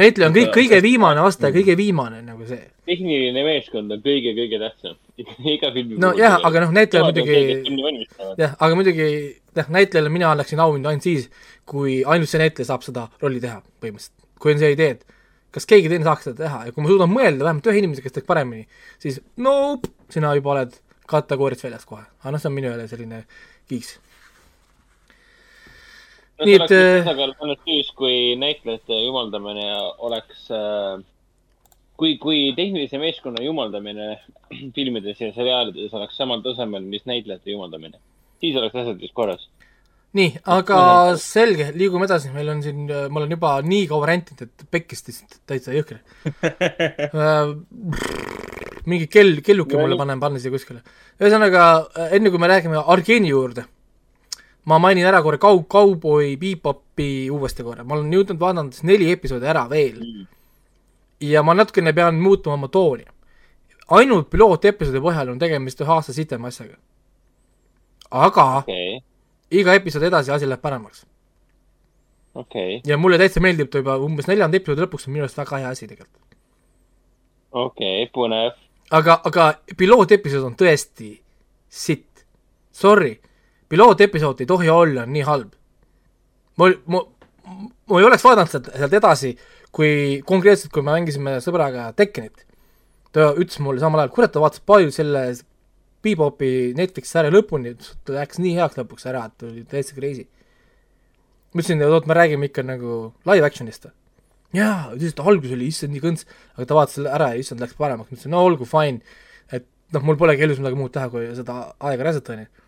Näitleja 0.00 0.30
on 0.30 0.36
kõik, 0.36 0.50
kõige 0.54 0.80
viimane 0.84 1.22
aste, 1.24 1.50
kõige 1.54 1.76
viimane 1.78 2.20
nagu 2.24 2.46
see. 2.48 2.60
tehniline 2.88 3.44
meeskond 3.46 3.94
on 3.94 4.02
kõige-kõige 4.04 4.60
tähtsam. 4.62 4.98
iga 5.54 5.70
filmi 5.74 5.98
no 6.02 6.12
jah, 6.18 6.38
aga 6.42 6.64
noh, 6.66 6.74
näitleja 6.74 7.04
Nemad 7.04 7.20
on 7.22 7.28
see, 7.30 7.42
kes 7.50 7.72
muidugi, 7.74 8.08
jah, 8.42 8.54
aga 8.58 8.78
muidugi 8.78 9.08
jah, 9.60 9.72
näitlejale 9.78 10.12
mina 10.12 10.30
annaksin 10.34 10.62
auhinda 10.64 10.90
ainult 10.90 11.06
siis, 11.06 11.28
kui 11.68 12.00
ainult 12.02 12.30
see 12.30 12.42
näitleja 12.42 12.72
saab 12.72 12.86
seda 12.86 13.08
rolli 13.22 13.42
teha 13.44 13.60
põhimõtteliselt. 13.82 14.16
kui 14.42 14.54
on 14.54 14.60
see 14.60 14.72
idee, 14.74 14.96
et 14.98 15.14
kas 15.54 15.68
keegi 15.70 15.90
teine 15.92 16.06
saaks 16.06 16.28
seda 16.28 16.42
teha 16.42 16.64
ja 16.68 16.74
kui 16.74 16.84
ma 16.84 16.90
suudan 16.90 17.12
mõelda 17.12 17.46
vähemalt 17.46 17.68
ühe 17.70 17.82
inimese, 17.82 18.02
kes 18.04 18.16
teeks 18.16 18.28
paremini, 18.28 18.66
siis 19.02 19.20
nope, 19.40 19.92
sina 20.12 20.34
juba 20.34 20.56
oled 20.56 20.74
kategooriast 21.10 21.66
väljas 21.66 21.86
kohe. 21.86 22.02
aga 22.22 22.34
noh, 22.34 22.42
see 22.42 22.50
on 22.50 22.56
minu 22.56 22.70
jälle 22.72 22.88
selline 22.90 23.22
kiiks. 23.70 23.98
No 26.38 26.48
nii 26.48 26.58
et, 26.58 26.70
äh, 26.74 27.00
tasakaal 27.00 27.34
ainult 27.38 27.64
siis, 27.66 27.90
kui 27.98 28.34
näitlejate 28.40 29.00
jumaldamine 29.04 29.66
oleks 30.08 30.46
äh, 30.54 31.02
kui, 32.00 32.16
kui 32.22 32.46
tehnilise 32.56 32.98
meeskonna 33.02 33.42
jumaldamine 33.44 34.14
filmides 34.76 35.20
ja 35.20 35.32
seriaalides 35.36 35.94
oleks 35.94 36.16
samal 36.20 36.42
tasemel, 36.44 36.86
mis 36.86 37.06
näitlejate 37.10 37.54
jumaldamine, 37.54 38.00
siis 38.42 38.56
oleks 38.60 38.82
asjad 38.82 39.02
vist 39.02 39.14
korras. 39.16 39.48
nii, 40.14 40.30
aga 40.54 40.78
selge, 41.18 41.70
liigume 41.74 42.06
edasi, 42.06 42.30
meil 42.34 42.52
on 42.52 42.62
siin, 42.62 42.84
ma 42.86 43.20
olen 43.20 43.34
juba 43.34 43.56
nii 43.66 43.86
kaua 43.90 44.10
rentinud, 44.12 44.46
et 44.46 44.66
pekkist 44.70 45.10
lihtsalt 45.10 45.40
täitsa 45.46 45.74
jõhker 45.74 46.02
Äh, 47.24 47.54
mingi 48.90 49.06
kell, 49.08 49.40
kelluke 49.44 49.78
mulle 49.80 49.96
panen, 49.98 50.20
panen 50.22 50.42
siia 50.42 50.52
kuskile. 50.52 50.82
ühesõnaga, 51.22 51.64
enne 52.14 52.30
kui 52.30 52.42
me 52.42 52.50
räägime 52.50 52.82
Argeeni 52.94 53.30
juurde, 53.30 53.64
ma 54.64 54.78
mainin 54.78 55.06
ära 55.06 55.22
korra 55.22 55.38
kau-, 55.38 55.64
Cowboy 55.68 56.36
Bebopi 56.36 57.30
uuesti 57.30 57.64
korra, 57.64 57.84
ma 57.84 57.98
olen 57.98 58.12
jõudnud 58.12 58.72
siis 58.72 58.84
neli 58.88 59.10
episoodi 59.12 59.46
ära 59.46 59.66
veel. 59.70 60.26
ja 61.20 61.42
ma 61.42 61.54
natukene 61.54 61.92
pean 61.92 62.20
muutma 62.20 62.54
oma 62.54 62.68
tooni. 62.68 63.04
ainult 63.90 64.30
pilootepisoodi 64.30 65.00
põhjal 65.00 65.30
on 65.30 65.38
tegemist 65.38 65.80
ühe 65.80 65.92
aasta 65.92 66.12
sitema 66.12 66.48
asjaga. 66.48 66.76
aga 68.10 68.44
okei, 68.58 69.00
iga 69.50 69.74
episoodi 69.74 70.06
edasi 70.06 70.32
asi 70.32 70.48
läheb 70.48 70.60
paremaks. 70.60 71.06
okei, 72.34 72.80
ja 72.86 72.96
mulle 72.96 73.18
täitsa 73.18 73.40
meeldib 73.40 73.70
ta 73.70 73.78
juba 73.78 73.96
umbes 73.96 74.26
neljanda 74.26 74.56
episoodi 74.56 74.86
lõpuks 74.86 75.08
on 75.08 75.12
minu 75.12 75.28
arust 75.28 75.38
väga 75.38 75.58
hea 75.58 75.68
asi 75.68 75.88
tegelikult. 75.88 76.38
okei, 77.52 78.08
põnev. 78.14 78.56
aga, 78.90 79.20
aga 79.24 79.54
pilootepisood 79.76 80.44
on 80.44 80.56
tõesti 80.56 81.20
sitt. 81.68 82.24
Sorry, 82.74 83.20
pilootepisood 83.68 84.42
ei 84.42 84.48
tohi 84.50 84.70
olla 84.70 85.06
nii 85.06 85.24
halb. 85.26 85.52
ma, 86.58 86.70
ma, 86.86 87.00
ma 87.90 88.00
ei 88.00 88.08
oleks 88.08 88.24
vaadanud 88.24 88.52
sealt, 88.52 88.70
sealt 88.76 88.98
edasi, 89.00 89.32
kui 89.74 90.20
konkreetselt, 90.26 90.72
kui 90.74 90.84
me 90.84 90.94
mängisime 90.94 91.38
sõbraga 91.44 91.90
Tekkenit. 91.96 92.46
ta 93.12 93.32
ütles 93.32 93.60
mulle 93.62 93.82
samal 93.82 94.04
ajal, 94.04 94.14
kurat, 94.14 94.32
ta 94.34 94.42
vaatas 94.42 94.62
palju 94.66 94.94
selle 94.94 95.26
Bebopi 96.04 96.74
Netflixi 96.76 97.14
sarja 97.14 97.32
lõpuni, 97.32 97.74
ta 98.04 98.18
läks 98.18 98.40
nii 98.42 98.56
heaks 98.58 98.76
lõpuks 98.80 99.06
ära, 99.08 99.26
et 99.30 99.44
oli 99.48 99.64
täitsa 99.68 99.96
crazy. 99.96 100.28
ma 101.54 101.62
ütlesin, 101.62 101.82
et 101.82 101.98
oot, 101.98 102.08
me 102.10 102.16
räägime 102.18 102.50
ikka 102.50 102.66
nagu 102.66 103.14
live 103.30 103.46
action'ist 103.46 103.88
jaa, 104.54 104.92
ütles, 104.94 105.14
et 105.14 105.22
algus 105.22 105.54
oli 105.54 105.68
issand 105.70 105.94
nii 105.94 106.02
kõnts, 106.02 106.26
aga 106.54 106.66
ta 106.68 106.76
vaatas 106.78 106.98
selle 106.98 107.12
ära 107.14 107.32
ja 107.32 107.40
issand 107.42 107.62
läks 107.62 107.76
paremaks, 107.78 108.10
ma 108.10 108.16
ütlesin 108.16 108.34
no 108.34 108.42
olgu, 108.46 108.68
fine. 108.68 109.00
et 109.50 109.66
noh, 109.94 110.04
mul 110.06 110.18
polegi 110.20 110.46
elus 110.46 110.60
midagi 110.62 110.78
muud 110.78 110.92
teha, 110.94 111.08
kui 111.12 111.26
seda 111.36 111.58
aega 111.88 112.06
raisata, 112.08 112.36
onju. 112.36 112.63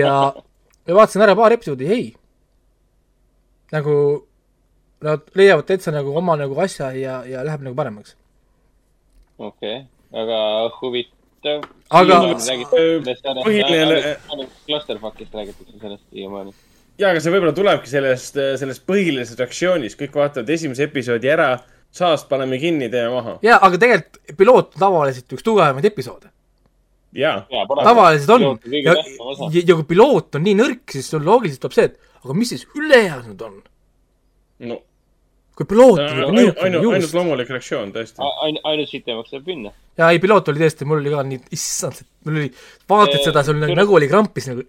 ja, 0.00 0.14
ja 0.86 0.94
vaatasin 0.94 1.22
ära 1.22 1.36
paar 1.38 1.52
episoodi, 1.56 1.86
ei. 1.92 2.06
nagu 3.72 3.94
nad 5.04 5.28
leiavad 5.38 5.66
täitsa 5.68 5.92
nagu 5.94 6.14
oma 6.16 6.36
nagu 6.40 6.58
asja 6.60 6.90
ja, 6.96 7.20
ja 7.28 7.44
läheb 7.46 7.62
nagu 7.66 7.76
paremaks. 7.78 8.16
okei, 9.38 9.84
väga 10.12 10.40
huvitav. 10.80 11.66
Aga- 11.90 12.20
põhiline- 13.44 14.16
Clusterfuckist 14.66 15.34
räägitakse 15.34 15.78
sellest 15.80 16.04
siiamaani. 16.12 16.52
jaa, 16.98 17.10
aga 17.10 17.20
see 17.20 17.32
võib-olla 17.32 17.54
tulebki 17.54 17.88
sellest, 17.88 18.34
sellest 18.58 18.86
põhilisest 18.86 19.38
reaktsioonist, 19.38 19.98
kõik 20.00 20.18
vaatavad 20.18 20.50
esimese 20.50 20.88
episoodi 20.88 21.30
ära, 21.30 21.52
saast 21.94 22.28
paneme 22.28 22.58
kinni, 22.58 22.90
teeme 22.90 23.14
maha. 23.14 23.38
jaa, 23.42 23.60
aga 23.62 23.78
tegelikult 23.78 24.36
piloot 24.36 24.74
on 24.74 24.80
tavaliselt 24.80 25.32
üks 25.32 25.46
tugevamaid 25.46 25.84
episoode. 25.84 26.32
jaa, 27.16 27.46
tavaliselt 27.84 28.34
on. 28.36 28.58
ja, 28.72 28.94
ja, 28.94 29.62
ja 29.62 29.78
kui 29.78 29.88
piloot 29.94 30.38
on 30.38 30.44
nii 30.44 30.58
nõrk, 30.58 30.84
siis 30.92 31.08
sul 31.10 31.24
loogiliselt 31.24 31.64
tuleb 31.64 31.78
see, 31.78 31.88
et 31.92 32.24
aga 32.24 32.36
mis 32.36 32.52
siis 32.54 32.66
ülejäänud 32.76 33.46
on? 33.48 33.58
no 34.68 34.82
kui 35.58 35.66
piloot 35.66 35.98
see 35.98 36.10
oli 36.12 36.22
ainult, 36.22 36.36
niisugune 36.38 36.78
ainult 36.78 37.02
just. 37.02 37.14
loomulik 37.16 37.48
reaktsioon, 37.50 37.92
tõesti. 37.94 38.22
ainult, 38.46 38.66
ainult 38.70 38.90
sitemaks 38.92 39.32
saab 39.34 39.48
minna. 39.50 39.72
jaa, 39.98 40.10
ei 40.14 40.20
piloot 40.22 40.50
oli 40.52 40.62
tõesti, 40.62 40.86
mul 40.86 41.00
oli 41.02 41.14
ka 41.14 41.24
nii, 41.26 41.40
issand, 41.56 42.02
mul 42.26 42.42
oli, 42.42 42.50
vaatad 42.92 43.24
seda, 43.24 43.42
sul 43.46 43.58
nagu, 43.58 43.78
nägu 43.78 43.96
oli 43.98 44.10
krampis 44.10 44.46
nagu. 44.52 44.62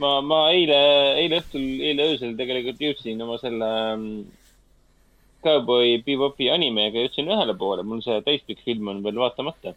ma, 0.00 0.14
ma 0.24 0.40
eile, 0.54 0.78
eile 1.20 1.42
õhtul, 1.42 1.66
eile 1.90 2.08
öösel 2.14 2.32
tegelikult 2.38 2.80
jõudsin 2.86 3.20
oma 3.26 3.36
selle 3.42 3.70
mm, 3.98 4.16
Cowboy 5.44 5.98
Bebopi 6.06 6.48
animega 6.48 7.04
jõudsin 7.04 7.28
ühele 7.28 7.56
poole, 7.60 7.84
mul 7.84 8.00
see 8.04 8.16
täispikk 8.24 8.64
film 8.64 8.88
on 8.94 9.04
veel 9.04 9.20
vaatamata. 9.20 9.76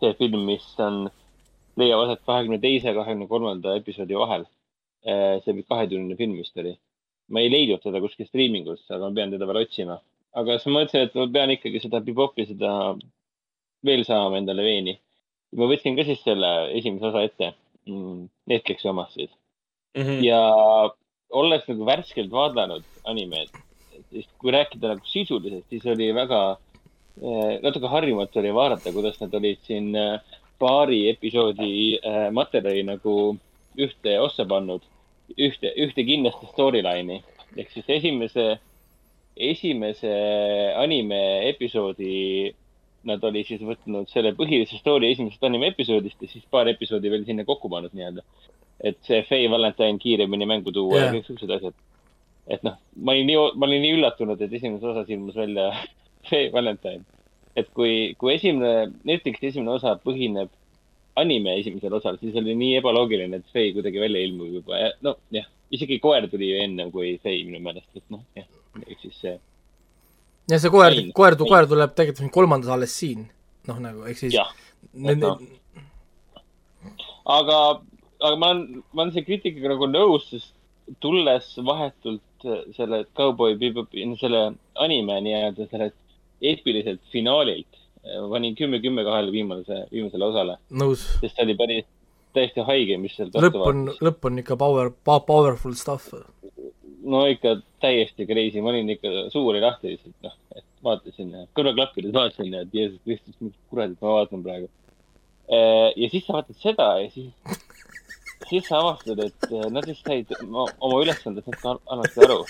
See 0.00 0.14
film, 0.18 0.44
mis 0.48 0.66
on, 0.84 1.08
leiab 1.80 2.04
aset 2.04 2.22
kahekümne 2.26 2.60
teise, 2.62 2.94
kahekümne 2.96 3.28
kolmanda 3.30 3.76
episoodi 3.80 4.18
vahel. 4.18 4.46
see 5.04 5.52
oli 5.52 5.62
kahetunnine 5.62 6.16
film 6.18 6.36
vist 6.36 6.56
oli. 6.58 6.76
ma 7.30 7.40
ei 7.40 7.50
leidnud 7.52 7.82
seda 7.84 8.00
kuskil 8.00 8.26
striimingust, 8.26 8.88
aga 8.90 9.08
ma 9.08 9.14
pean 9.14 9.30
teda 9.34 9.46
veel 9.46 9.62
otsima. 9.62 10.00
aga 10.34 10.58
siis 10.58 10.66
ma 10.68 10.80
mõtlesin, 10.80 11.06
et 11.06 11.14
ma 11.14 11.26
pean 11.38 11.50
ikkagi 11.54 11.80
seda 11.84 12.00
Bebopi, 12.00 12.46
seda 12.46 12.72
veel 13.86 14.04
saama 14.04 14.40
endale 14.40 14.64
veeni. 14.66 14.98
ma 15.56 15.68
võtsin 15.70 15.96
ka 15.96 16.04
siis 16.08 16.22
selle 16.24 16.50
esimese 16.78 17.12
osa 17.12 17.22
ette 17.28 17.52
mm, 17.86 18.24
Netflixi 18.50 18.88
omast 18.90 19.14
siis 19.20 19.30
Mhm. 19.98 20.22
ja 20.24 20.40
olles 21.30 21.64
nagu 21.68 21.86
värskelt 21.88 22.30
vaadanud 22.32 22.84
animeid, 23.08 23.50
siis 24.12 24.28
kui 24.40 24.52
rääkida 24.54 24.94
nagu 24.94 25.06
sisuliselt, 25.08 25.64
siis 25.72 25.86
oli 25.88 26.10
väga, 26.14 26.58
natuke 27.62 27.90
harjumatu 27.90 28.38
oli 28.42 28.52
vaadata, 28.54 28.92
kuidas 28.94 29.18
nad 29.22 29.34
olid 29.34 29.58
siin 29.66 29.90
eh, 29.96 30.38
paari 30.58 31.08
episoodi 31.10 31.72
eh, 31.96 32.28
materjali 32.34 32.84
nagu 32.86 33.16
ühte 33.78 34.14
ossa 34.20 34.46
pannud, 34.48 34.84
ühte, 35.38 35.72
ühte 35.84 36.04
kindlasti 36.06 36.50
storyline'i 36.52 37.20
ehk 37.58 37.70
siis 37.72 37.90
esimese, 37.98 38.46
esimese 39.36 40.14
anime 40.76 41.20
episoodi 41.48 42.54
nad 43.08 43.22
olid 43.24 43.46
siis 43.46 43.62
võtnud 43.64 44.10
selle 44.10 44.34
põhilise 44.36 44.78
story 44.80 45.12
esimesest 45.14 45.44
anime 45.46 45.70
episoodist 45.72 46.22
ja 46.22 46.30
siis 46.30 46.44
paar 46.50 46.68
episoodi 46.68 47.10
veel 47.10 47.24
sinna 47.26 47.46
kokku 47.48 47.70
pannud 47.72 47.94
nii-öelda 47.94 48.24
et 48.80 48.98
see 49.06 49.22
Faye 49.26 49.50
Valentine 49.50 49.98
kiiremini 49.98 50.46
mängu 50.46 50.72
tuua 50.74 50.98
yeah. 50.98 51.08
Ja 51.08 51.14
kõiksugused 51.16 51.54
asjad. 51.56 51.76
et 52.48 52.62
noh, 52.64 52.78
ma 52.96 53.12
olin 53.12 53.26
nii, 53.28 53.38
ma 53.60 53.66
olin 53.66 53.82
nii 53.84 53.96
üllatunud, 53.98 54.40
et 54.40 54.52
esimeses 54.56 54.86
osas 54.92 55.10
ilmus 55.12 55.36
välja 55.36 55.70
Faye 56.28 56.52
Valentine. 56.52 57.04
et 57.58 57.66
kui, 57.74 58.14
kui 58.18 58.34
esimene, 58.36 58.92
Netflixi 59.08 59.50
esimene 59.50 59.72
osa 59.74 59.96
põhineb 59.98 60.52
anime 61.18 61.56
esimesel 61.58 61.94
osal, 61.98 62.18
siis 62.20 62.36
oli 62.38 62.54
nii 62.58 62.76
ebaloogiline, 62.78 63.40
et 63.40 63.54
Fei 63.54 63.72
kuidagi 63.74 63.98
välja 63.98 64.22
ilmub 64.22 64.52
juba 64.60 64.78
ja 64.78 64.90
no 65.02 65.16
jah, 65.34 65.48
isegi 65.74 65.98
koer 66.02 66.28
tuli 66.30 66.52
ju 66.52 66.60
ennem 66.62 66.92
kui 66.94 67.16
Fei 67.22 67.42
minu 67.46 67.60
meelest, 67.64 67.90
et 67.98 68.04
noh, 68.14 68.22
jah, 68.38 68.46
ehk 68.84 69.02
siis 69.02 69.18
see, 69.24 69.34
ja 70.50 70.60
see 70.62 70.72
koer 70.72 70.94
Ei,, 70.94 71.08
koer, 71.16 71.36
koer 71.40 71.68
tuleb 71.70 71.94
tegelikult 71.98 72.34
kolmandas 72.34 72.72
alles 72.74 72.94
siin, 72.96 73.26
noh 73.68 73.80
nagu, 73.82 74.06
ehk 74.10 74.22
siis 74.22 74.38
noh. 74.38 75.42
aga, 77.38 77.58
aga 78.22 78.36
ma 78.36 78.52
olen, 78.54 78.64
ma 78.92 79.02
olen 79.04 79.14
selle 79.14 79.28
kriitikaga 79.28 79.74
nagu 79.74 79.90
nõus, 79.90 80.30
sest 80.32 80.54
tulles 81.04 81.50
vahetult 81.66 82.46
selle 82.76 83.02
Cowboy 83.18 83.58
Bebopi, 83.60 84.06
selle 84.20 84.52
anime 84.80 85.18
nii-öelda 85.26 85.66
sellelt 85.68 85.98
eepiliselt 86.42 87.00
finaalilt, 87.12 87.78
ma 88.08 88.28
panin 88.32 88.56
kümme-kümme 88.58 89.04
kahele 89.06 89.32
viimase, 89.34 89.84
viimasele 89.92 90.24
osale, 90.24 90.58
sest 91.20 91.34
see 91.34 91.44
oli 91.44 91.56
päris, 91.58 91.86
täiesti 92.36 92.64
haige, 92.68 92.98
mis 93.00 93.16
sealt 93.18 93.36
lõpp 93.42 93.62
on, 93.64 93.86
lõpp 94.04 94.28
on 94.28 94.42
ikka 94.42 94.56
power, 94.60 94.90
powerful 95.04 95.74
stuff. 95.78 96.12
no 97.02 97.24
ikka 97.30 97.58
täiesti 97.82 98.26
crazy, 98.28 98.62
ma 98.62 98.72
olin 98.72 98.90
ikka, 98.96 99.28
suu 99.32 99.48
oli 99.50 99.62
lahti 99.64 99.94
lihtsalt, 99.94 100.16
noh, 100.26 100.36
et 100.56 100.66
vaatasin 100.84 101.32
kõrvaklappides 101.58 102.14
vaatasin, 102.14 102.54
et 102.62 102.74
Jeesus 102.74 103.00
Kristus, 103.04 103.38
mis 103.40 103.56
kuradit 103.70 103.98
ma 104.04 104.20
vaatan 104.20 104.44
praegu. 104.46 104.68
ja 105.48 106.10
siis 106.12 106.26
sa 106.26 106.38
vaatad 106.38 106.60
seda 106.60 106.88
ja 107.02 107.10
siis, 107.10 107.32
siis 108.48 108.68
sa 108.68 108.82
avastad, 108.82 109.20
et 109.24 109.50
eh, 109.50 109.66
nad 109.72 109.86
vist 109.88 110.06
said 110.06 110.30
oma 110.44 111.00
ülesandest 111.02 111.48
natuke 111.48 111.68
hal- 111.68 111.84
halvasti 111.90 112.26
aru. 112.26 112.42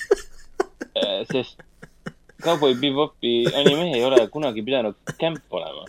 sest 1.31 1.63
Cowboy 2.43 2.75
Bebopi 2.79 3.35
anime 3.51 3.91
ei 3.97 4.05
ole 4.07 4.25
kunagi 4.33 4.63
pidanud 4.67 4.97
kämp 5.19 5.55
olema. 5.59 5.85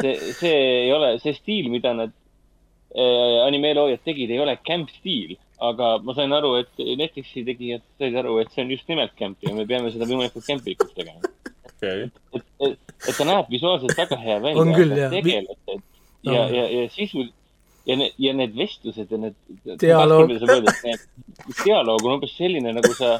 see, 0.00 0.32
see 0.40 0.60
ei 0.84 0.92
ole 0.92 1.14
see 1.22 1.34
stiil, 1.36 1.70
mida 1.72 1.94
nad 1.96 2.12
äh, 2.12 3.38
animeeloojad 3.46 4.04
tegid, 4.04 4.32
ei 4.32 4.40
ole 4.42 4.56
camp 4.66 4.90
stiil, 4.98 5.36
aga 5.64 5.96
ma 6.04 6.16
sain 6.16 6.32
aru, 6.34 6.54
et 6.62 6.84
Netflixi 6.98 7.44
tegijad 7.46 7.84
said 8.00 8.16
aru, 8.20 8.38
et 8.42 8.52
see 8.52 8.64
on 8.64 8.72
just 8.74 8.88
nimelt 8.90 9.14
camp 9.20 9.40
ja 9.44 9.54
me 9.56 9.66
peame 9.68 9.92
seda 9.94 10.08
võimalikult 10.10 10.46
camp'likuks 10.48 10.96
tegema. 10.96 11.32
okei, 11.70 12.08
et, 12.08 12.46
et, 12.68 12.78
et 13.08 13.16
ta 13.16 13.28
näeb 13.28 13.50
visuaalselt 13.52 13.96
väga 13.98 14.20
hea 14.20 14.38
välja. 14.42 14.64
On 14.64 14.74
küll, 14.76 14.96
jah. 14.98 15.12
tegelased 15.14 15.76
ja 15.76 15.82
No., 16.24 16.32
ja, 16.32 16.64
ja 16.70 16.88
sisu 16.88 17.26
ja 17.84 17.96
need, 17.96 18.14
ja 18.18 18.32
need 18.32 18.54
vestlused 18.56 19.10
ja 19.12 19.18
need. 19.20 19.34
Dialoog. 19.80 20.30
dialoog 21.64 22.06
on 22.06 22.16
umbes 22.16 22.32
selline, 22.38 22.72
nagu 22.72 22.92
sa 22.96 23.18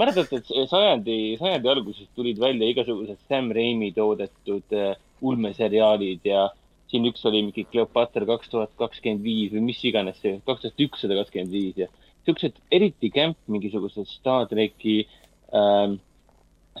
mäletad, 0.00 0.30
et 0.38 0.52
sajandi, 0.70 1.16
sajandi 1.40 1.70
alguses 1.70 2.08
tulid 2.16 2.38
välja 2.42 2.68
igasugused 2.70 3.20
Sam 3.28 3.50
Raimi 3.54 3.92
toodetud 3.96 4.76
äh, 4.76 4.94
ulmeseriaalid 5.24 6.24
ja 6.28 6.48
siin 6.90 7.06
üks 7.08 7.24
oli 7.28 7.42
mingi 7.46 7.66
Cleopatra 7.70 8.26
kaks 8.28 8.50
tuhat 8.52 8.72
kakskümmend 8.80 9.24
viis 9.24 9.52
või 9.54 9.68
mis 9.70 9.80
iganes 9.88 10.18
see, 10.22 10.38
kaks 10.46 10.64
tuhat 10.64 10.82
ükssada 10.86 11.18
kakskümmend 11.20 11.54
viis 11.54 11.78
ja 11.84 11.88
siuksed 12.26 12.58
eriti 12.72 13.10
camp 13.14 13.38
mingisugused 13.50 14.08
Star 14.10 14.48
tracki 14.50 15.04
ähm,, 15.54 15.98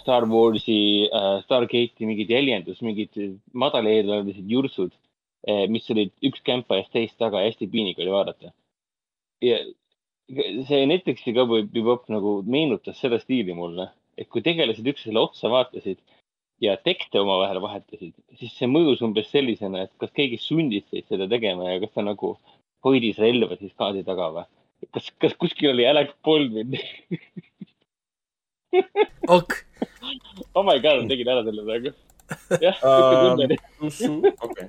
Star 0.00 0.26
Warsi 0.30 1.06
äh,, 1.06 1.38
Stargate'i 1.46 2.08
mingid 2.08 2.32
jäljendus, 2.34 2.82
mingid 2.84 3.16
madaleelarvelised 3.52 4.50
jursud 4.50 4.92
eh,, 5.46 5.64
mis 5.70 5.88
olid 5.94 6.12
üks 6.24 6.44
kämpa 6.46 6.80
eest 6.80 6.92
teist 6.94 7.18
taga 7.20 7.42
ja 7.42 7.50
hästi 7.52 7.70
piinlik 7.72 8.00
oli 8.02 8.12
vaadata. 8.14 8.52
ja 9.44 9.58
see 10.28 10.86
Netflixi 10.88 11.34
Cowboy 11.36 11.66
Bebop 11.68 12.08
nagu 12.12 12.38
meenutas 12.46 12.98
seda 13.00 13.18
stiili 13.20 13.54
mulle, 13.56 13.90
et 14.18 14.28
kui 14.32 14.42
tegelased 14.44 14.86
üksteisele 14.86 15.20
otsa 15.20 15.50
vaatasid 15.52 16.00
ja 16.64 16.76
tekste 16.80 17.20
omavahel 17.20 17.60
vahetasid, 17.62 18.14
siis 18.38 18.54
see 18.56 18.68
mõjus 18.70 19.02
umbes 19.04 19.28
sellisena, 19.32 19.84
et 19.84 19.92
kas 20.00 20.12
keegi 20.16 20.38
sundis 20.40 20.86
teid 20.90 21.08
seda 21.10 21.28
tegema 21.30 21.72
ja 21.72 21.80
kas 21.82 21.92
ta 21.96 22.04
nagu 22.06 22.36
hoidis 22.86 23.18
relva 23.20 23.58
siis 23.60 23.74
kaadi 23.78 24.04
taga 24.06 24.30
või? 24.36 24.46
kas, 24.94 25.10
kas 25.20 25.34
kuskil 25.40 25.72
oli 25.72 25.86
Alec 25.88 26.14
Baldwin? 26.24 26.76
ok, 29.28 29.58
oh 30.56 30.64
my 30.64 30.78
god, 30.80 31.02
ma 31.02 31.10
tegin 31.10 31.32
ära 31.34 31.44
selle 31.46 31.66
praegu. 31.68 31.94
jah, 32.62 32.80
siuke 32.80 33.20
tunne 33.20 33.48
oli. 33.48 33.58
okei. 34.48 34.68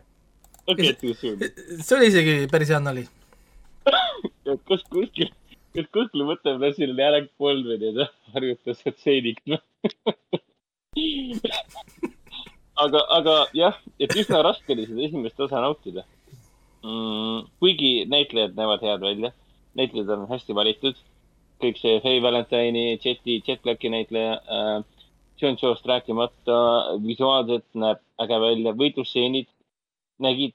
okei, 0.68 0.94
too 1.00 1.14
soon. 1.14 1.40
see 1.86 1.98
oli 1.98 2.12
isegi 2.12 2.36
päris 2.52 2.74
hea 2.74 2.82
nali. 2.84 3.06
kus 4.68 4.84
kuskil, 4.92 5.32
kas 5.76 5.88
kuskil 5.94 6.26
mõtteplassil 6.28 6.94
oli 6.94 7.04
Alec 7.06 7.30
Baldwin 7.40 7.84
ja 7.84 7.92
ta 7.98 8.06
harjutas 8.36 8.82
stseenik. 8.82 9.42
aga, 12.84 13.02
aga 13.18 13.36
jah, 13.58 13.80
et 14.00 14.16
üsna 14.16 14.42
raske 14.46 14.76
oli 14.76 14.88
seda 14.88 15.08
esimest 15.08 15.40
osa 15.44 15.62
nautida 15.64 16.06
mm,. 16.86 17.48
kuigi 17.60 17.92
näitlejad 18.12 18.56
näevad 18.56 18.86
head 18.86 19.04
välja, 19.04 19.32
näitlejad 19.80 20.10
on 20.16 20.28
hästi 20.32 20.56
valitud. 20.56 20.96
kõik 21.64 21.78
see 21.80 22.00
Faye 22.04 22.20
Valentine'i, 22.20 22.98
Jeti, 23.00 23.38
Jet 23.48 23.62
Blacki 23.64 23.90
näitleja 23.90 24.34
äh,, 24.56 24.80
John 25.40 25.56
Joe'st 25.60 25.88
rääkimata, 25.88 26.58
visuaalselt 27.04 27.68
näeb 27.74 28.00
äge 28.24 28.40
välja, 28.40 28.74
võitlusstseenid 28.76 29.48
nägid, 30.24 30.54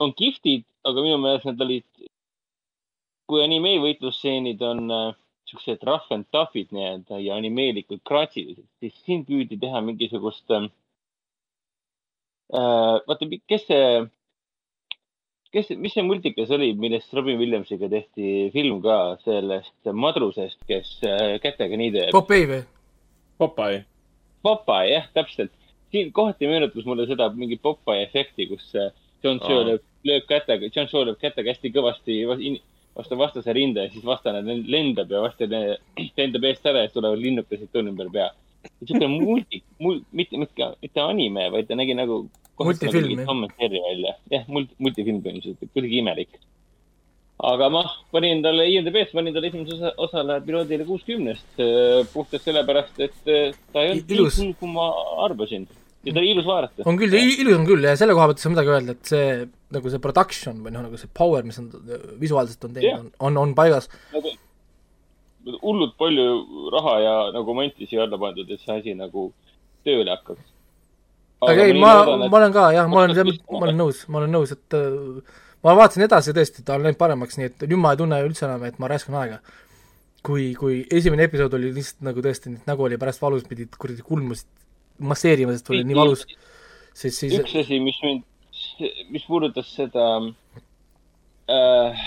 on 0.00 0.12
kihvtid, 0.16 0.64
aga 0.88 1.04
minu 1.04 1.18
meelest 1.20 1.48
nad 1.48 1.60
olid 1.64 2.07
kui 3.28 3.42
anime 3.44 3.74
võitlusstseenid 3.82 4.62
on 4.64 4.90
äh, 4.94 5.08
siuksed 5.48 5.82
rough 5.88 6.08
and 6.14 6.26
tough'id 6.34 6.70
nii-öelda 6.76 7.18
ja 7.24 7.36
animeelikud 7.40 8.00
kratsilised, 8.08 8.66
siis 8.80 8.94
siin 9.04 9.24
püüdi 9.28 9.58
teha 9.60 9.80
mingisugust 9.84 10.50
äh,. 10.56 10.68
vaata, 13.08 13.28
kes 13.48 13.66
see, 13.68 14.06
kes, 15.52 15.70
mis 15.76 15.94
see 15.96 16.04
multikas 16.06 16.50
oli, 16.56 16.72
millest 16.80 17.12
Robin 17.16 17.38
Williamsiga 17.40 17.88
tehti 17.92 18.48
film 18.54 18.80
ka 18.84 18.96
sellest 19.24 19.92
madrusest, 19.92 20.60
kes 20.68 20.94
äh, 21.08 21.36
kätega 21.44 21.76
nii 21.80 21.92
teeb. 21.96 22.12
Popeye 22.16 22.48
või? 22.50 22.62
Popeye. 23.38 23.84
Popeye, 24.44 24.92
jah, 24.94 25.06
täpselt. 25.16 25.52
siin 25.92 26.10
kohati 26.12 26.44
meenutas 26.48 26.84
mulle 26.84 27.06
seda 27.08 27.30
mingi 27.32 27.56
Popeye 27.56 28.02
efekti, 28.08 28.48
kus 28.50 28.72
äh, 28.76 28.90
John 29.24 29.40
Shaw 29.44 29.62
Aa. 29.64 29.78
lööb, 30.08 30.26
kätega, 30.28 30.68
John 30.74 30.88
Shaw 30.90 31.04
lööb 31.08 31.18
kätega 31.20 31.50
hästi 31.54 31.72
kõvasti 31.74 32.18
vas- 32.28 32.42
in- 32.44 32.60
vastu 32.98 33.18
vastase 33.18 33.54
rinde 33.54 33.86
ja 33.86 33.92
siis 33.92 34.04
vastane 34.06 34.42
len- 34.46 34.66
lendab 34.70 35.10
ja 35.14 35.22
vastane 35.22 35.60
lendab 36.18 36.44
eest 36.50 36.66
ära 36.66 36.82
ja 36.84 36.88
siis 36.90 36.98
tulevad 36.98 37.22
linnukesed 37.22 37.70
tulnud 37.72 37.94
ümber 37.94 38.10
pea. 38.14 38.28
siuke 38.84 39.06
multi, 39.06 39.62
mul-, 39.82 40.02
mitte, 40.12 40.38
mitte, 40.40 40.72
mitte 40.82 41.00
anime, 41.00 41.48
vaid 41.54 41.68
ta 41.70 41.76
nägi 41.78 41.94
nagu. 41.96 42.26
Multifilm, 42.58 43.20
jah. 43.20 43.26
Tom 43.28 43.44
and 43.46 43.52
Jerry 43.62 43.80
välja, 43.84 44.16
jah, 44.32 44.46
multi, 44.50 44.74
multifilm 44.82 45.20
põhimõtteliselt, 45.22 45.70
kuidagi 45.76 46.00
imelik. 46.02 46.40
aga 47.48 47.68
ma 47.70 47.84
panin 48.10 48.40
talle 48.42 48.64
IMDB-st, 48.66 49.14
panin 49.14 49.36
talle 49.36 49.46
esimese 49.52 49.76
osa, 49.76 49.92
osale 50.06 50.40
piloodile 50.42 50.86
kuuskümnest. 50.88 51.60
puhtalt 52.12 52.42
sellepärast, 52.42 52.98
et 53.06 53.30
äh, 53.30 53.54
ta 53.72 53.84
ei 53.84 53.92
olnud 53.92 54.10
nii 54.10 54.18
Ilus. 54.18 54.40
hull, 54.42 54.56
kui 54.58 54.72
ma 54.74 54.88
arvasin. 55.28 55.68
ja 56.02 56.16
ta 56.16 56.18
oli 56.18 56.32
ilus 56.34 56.50
vaadata. 56.50 56.82
on 56.90 56.98
küll, 56.98 57.14
ilus 57.14 57.60
on 57.60 57.68
küll 57.70 57.86
ja 57.86 57.94
selle 58.00 58.18
koha 58.18 58.26
pealt 58.26 58.42
ei 58.42 58.46
saa 58.48 58.54
midagi 58.56 58.74
öelda, 58.74 58.98
et 58.98 59.14
see 59.14 59.30
nagu 59.74 59.92
see 59.92 60.00
production 60.02 60.60
või 60.64 60.72
noh, 60.74 60.84
nagu 60.86 61.00
see 61.00 61.10
power, 61.14 61.44
mis 61.44 61.58
nad 61.60 61.96
visuaalselt 62.20 62.68
on 62.68 62.76
teinud, 62.76 63.08
on, 63.18 63.32
on, 63.32 63.40
on 63.42 63.56
paigas. 63.58 63.90
nagu 64.14 64.32
hullult 65.62 65.96
palju 65.98 66.70
raha 66.74 66.94
ja 67.00 67.16
nagu 67.34 67.54
manti 67.56 67.88
siia 67.88 68.04
alla 68.04 68.18
pandud, 68.20 68.48
et 68.50 68.62
see 68.62 68.74
asi 68.74 68.94
nagu 68.96 69.28
tööle 69.86 70.12
hakkaks. 70.12 70.54
aga 71.48 71.66
ei, 71.68 71.76
ma, 71.78 71.92
ma 72.24 72.28
olen 72.40 72.54
ka 72.54 72.70
jah, 72.74 72.88
ma 72.90 73.04
olen, 73.04 73.34
ma 73.48 73.62
olen 73.62 73.78
nõus, 73.78 74.02
ma 74.10 74.22
olen 74.22 74.34
nõus, 74.34 74.52
et 74.56 74.76
äh, 74.76 75.38
ma 75.64 75.74
vaatasin 75.78 76.06
edasi 76.08 76.34
tõesti, 76.36 76.64
ta 76.66 76.76
on 76.76 76.86
läinud 76.86 77.00
paremaks, 77.00 77.38
nii 77.38 77.50
et 77.50 77.66
nüüd 77.66 77.82
ma 77.82 77.94
ei 77.94 78.00
tunne 78.00 78.20
üldse 78.26 78.46
enam, 78.48 78.66
et 78.68 78.78
ma 78.82 78.90
raiskan 78.90 79.18
aega. 79.20 79.40
kui, 80.26 80.50
kui 80.58 80.80
esimene 80.92 81.28
episood 81.28 81.54
oli 81.56 81.70
lihtsalt 81.72 82.02
nagu 82.04 82.22
tõesti, 82.24 82.50
nägu 82.66 82.84
oli 82.84 82.98
pärast 83.00 83.22
valus, 83.22 83.44
pidid 83.48 83.76
kuradi 83.78 84.02
kulmusid 84.04 84.48
masseerima, 84.98 85.54
sest 85.54 85.70
oli 85.70 85.84
nii 85.86 85.96
valus, 85.96 86.24
siis, 86.92 87.14
siis 87.14 87.36
üks 87.38 87.54
asi, 87.62 87.78
mis 87.80 88.00
mind, 88.02 88.24
mis 89.12 89.24
puudutas 89.26 89.70
seda 89.74 90.06
äh, 91.48 92.06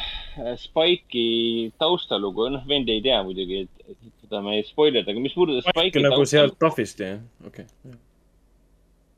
Spike'i 0.62 1.72
taustalugu, 1.82 2.48
noh, 2.54 2.64
vend 2.68 2.90
ei 2.92 3.02
tea 3.04 3.20
muidugi, 3.26 3.66
et 3.66 4.00
seda 4.24 4.42
me 4.46 4.58
ei 4.60 4.66
spoilerda, 4.68 5.12
aga 5.12 5.24
mis 5.24 5.36
puudutas 5.36 5.68
Spike 5.68 5.90
Spike'i 5.90 6.06
nagu 6.06 6.26
sealt 6.30 6.58
Buffist, 6.62 7.04
jah? 7.04 7.20
okei 7.48 7.68
okay.. 7.68 8.00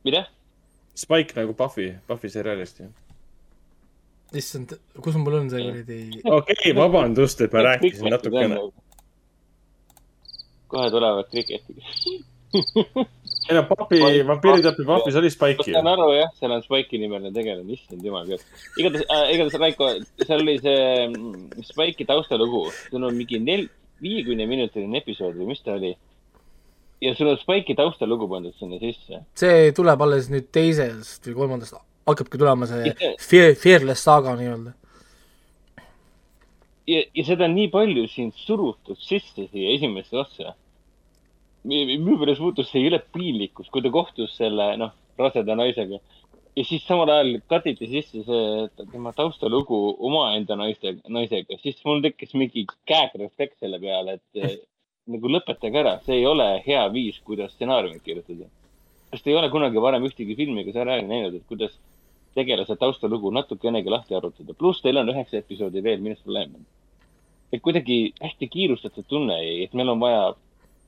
mida? 0.08 0.26
Spike 0.98 1.38
nagu 1.38 1.56
Buffy, 1.58 1.92
Buffy 2.10 2.34
seriaalist, 2.34 2.84
jah. 2.84 2.92
issand, 4.42 4.76
kus 4.98 5.18
mul 5.22 5.40
on 5.44 5.54
see 5.54 5.64
kuradi, 5.70 6.02
okei 6.24 6.58
okay,, 6.58 6.76
vabandust, 6.78 7.46
et 7.46 7.54
ma 7.54 7.68
rääkisin 7.70 8.14
natukene. 8.14 8.62
kohe 10.74 10.90
tulevad 10.90 11.30
kriketid. 11.30 11.82
ei 13.50 13.56
no 13.58 13.64
Buffy, 13.70 14.00
vampiiritõppi 14.28 14.86
Buffy's 14.88 15.16
oli 15.20 15.30
ma 15.32 15.36
Spike'i 15.36 15.74
saan. 15.76 15.88
aru 15.94 16.10
jah, 16.16 16.30
seal 16.40 16.54
on 16.56 16.62
Spike'i 16.64 17.00
nimeline 17.02 17.32
tegelane, 17.36 17.74
issand 17.76 18.04
jumal 18.06 18.28
küll. 18.30 18.44
igatahes 18.80 19.06
äh,, 19.10 19.24
igatahes 19.36 19.60
Raiko, 19.62 19.90
seal 20.24 20.44
oli 20.44 20.58
see 20.62 20.84
mm, 21.08 21.64
Spike'i 21.72 22.08
taustalugu, 22.10 22.66
seal 22.90 23.08
on 23.10 23.18
mingi 23.18 23.40
nel-, 23.44 23.70
viiekümne 24.04 24.46
minutiline 24.50 25.00
episood 25.02 25.36
või 25.40 25.50
mis 25.54 25.64
ta 25.66 25.76
oli. 25.80 25.94
ja 27.04 27.16
sul 27.18 27.34
on 27.34 27.40
Spike'i 27.42 27.76
taustalugu 27.80 28.30
pandud 28.32 28.56
sinna 28.60 28.80
sisse. 28.82 29.24
see 29.40 29.72
tuleb 29.76 30.06
alles 30.06 30.30
nüüd 30.32 30.48
teisest 30.56 31.28
või 31.28 31.36
kolmandast, 31.42 31.76
hakkabki 32.08 32.40
tulema 32.42 32.70
see- 32.70 32.96
Fear, 33.20 33.56
Fearless 33.60 34.06
saaga 34.08 34.38
nii-öelda. 34.40 34.74
ja, 36.88 37.02
ja 37.16 37.24
seda 37.28 37.46
on 37.50 37.56
nii 37.58 37.70
palju 37.74 38.08
siin 38.12 38.32
surutud 38.46 39.00
sisse 39.00 39.48
siia 39.52 39.74
esimesse 39.78 40.18
ossa. 40.20 40.54
Minu 41.64 42.18
meelest 42.20 42.44
muutus 42.44 42.72
see 42.72 42.84
jõle 42.84 43.00
piinlikuks, 43.16 43.70
kui 43.72 43.84
ta 43.84 43.92
kohtus 43.94 44.36
selle, 44.40 44.74
noh, 44.80 44.92
raseda 45.20 45.56
naisega. 45.56 46.00
ja 46.56 46.64
siis 46.66 46.84
samal 46.86 47.10
ajal 47.10 47.40
katiti 47.50 47.88
sisse 47.90 48.24
see 48.28 48.88
tema 48.92 49.14
taustalugu 49.18 49.78
omaenda 50.06 50.58
naiste, 50.60 50.98
naisega, 51.10 51.58
siis 51.62 51.80
mul 51.86 52.04
tekkis 52.04 52.36
mingi 52.38 52.66
käegrefleks 52.90 53.58
selle 53.64 53.80
peale, 53.82 54.20
et 54.20 54.44
eh, 54.44 54.60
nagu 55.10 55.32
lõpetage 55.32 55.82
ära, 55.82 55.96
see 56.06 56.20
ei 56.20 56.28
ole 56.30 56.46
hea 56.68 56.84
viis, 56.94 57.18
kuidas 57.26 57.56
stsenaariumit 57.56 58.04
kirjutada. 58.04 58.52
kas 59.10 59.22
te 59.22 59.30
ei 59.30 59.38
ole 59.38 59.50
kunagi 59.54 59.82
varem 59.82 60.06
ühtegi 60.06 60.36
filmi 60.36 60.62
ega 60.62 60.74
seriaali 60.74 61.08
näinud, 61.10 61.36
et 61.38 61.50
kuidas 61.50 61.74
tegelase 62.36 62.76
taustalugu 62.76 63.32
natukenegi 63.32 63.90
lahti 63.90 64.16
arutada, 64.16 64.54
pluss 64.54 64.82
teil 64.82 64.98
on 64.98 65.10
üheksa 65.10 65.38
episoodi 65.42 65.84
veel, 65.84 66.02
milles 66.02 66.22
probleem 66.22 66.56
on? 66.58 66.66
et 67.54 67.62
kuidagi 67.62 68.14
hästi 68.22 68.48
kiirustatud 68.50 69.06
tunne 69.08 69.36
et 69.64 69.74
meil 69.78 69.90
on 69.94 70.00
vaja, 70.02 70.34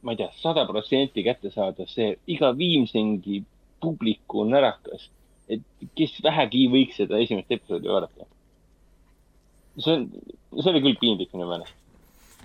ma 0.06 0.14
ei 0.14 0.20
tea, 0.20 0.30
sada 0.38 0.66
protsenti 0.70 1.24
kätte 1.26 1.50
saada 1.50 1.88
see 1.90 2.14
iga 2.30 2.52
Viimsingi 2.58 3.42
publiku 3.82 4.46
närakas, 4.48 5.10
et 5.50 5.64
kes 5.98 6.20
vähegi 6.26 6.68
võiks 6.74 7.00
seda 7.02 7.18
esimest 7.22 7.52
episoodi 7.52 7.90
vaadata. 7.90 8.28
see 9.82 9.96
on, 9.98 10.06
see 10.62 10.72
oli 10.72 10.82
küll 10.86 11.00
piinlik 11.02 11.34
minu 11.34 11.50
meelest. 11.50 11.74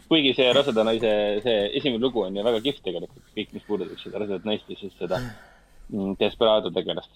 kuigi 0.09 0.33
see 0.35 0.49
raseda 0.57 0.85
naise, 0.89 1.11
see 1.45 1.59
esimene 1.79 2.03
lugu 2.03 2.25
on 2.25 2.37
ju 2.37 2.45
väga 2.45 2.63
kihvt 2.65 2.83
tegelikult, 2.89 3.27
kõik, 3.37 3.53
mis 3.57 3.67
puudutab 3.69 4.01
seda 4.01 4.23
rasedat 4.25 4.49
naist 4.49 4.73
ja 4.73 4.79
siis 4.81 4.97
seda 4.99 5.21
mm, 5.21 6.17
Desperado 6.23 6.73
tegelast. 6.75 7.13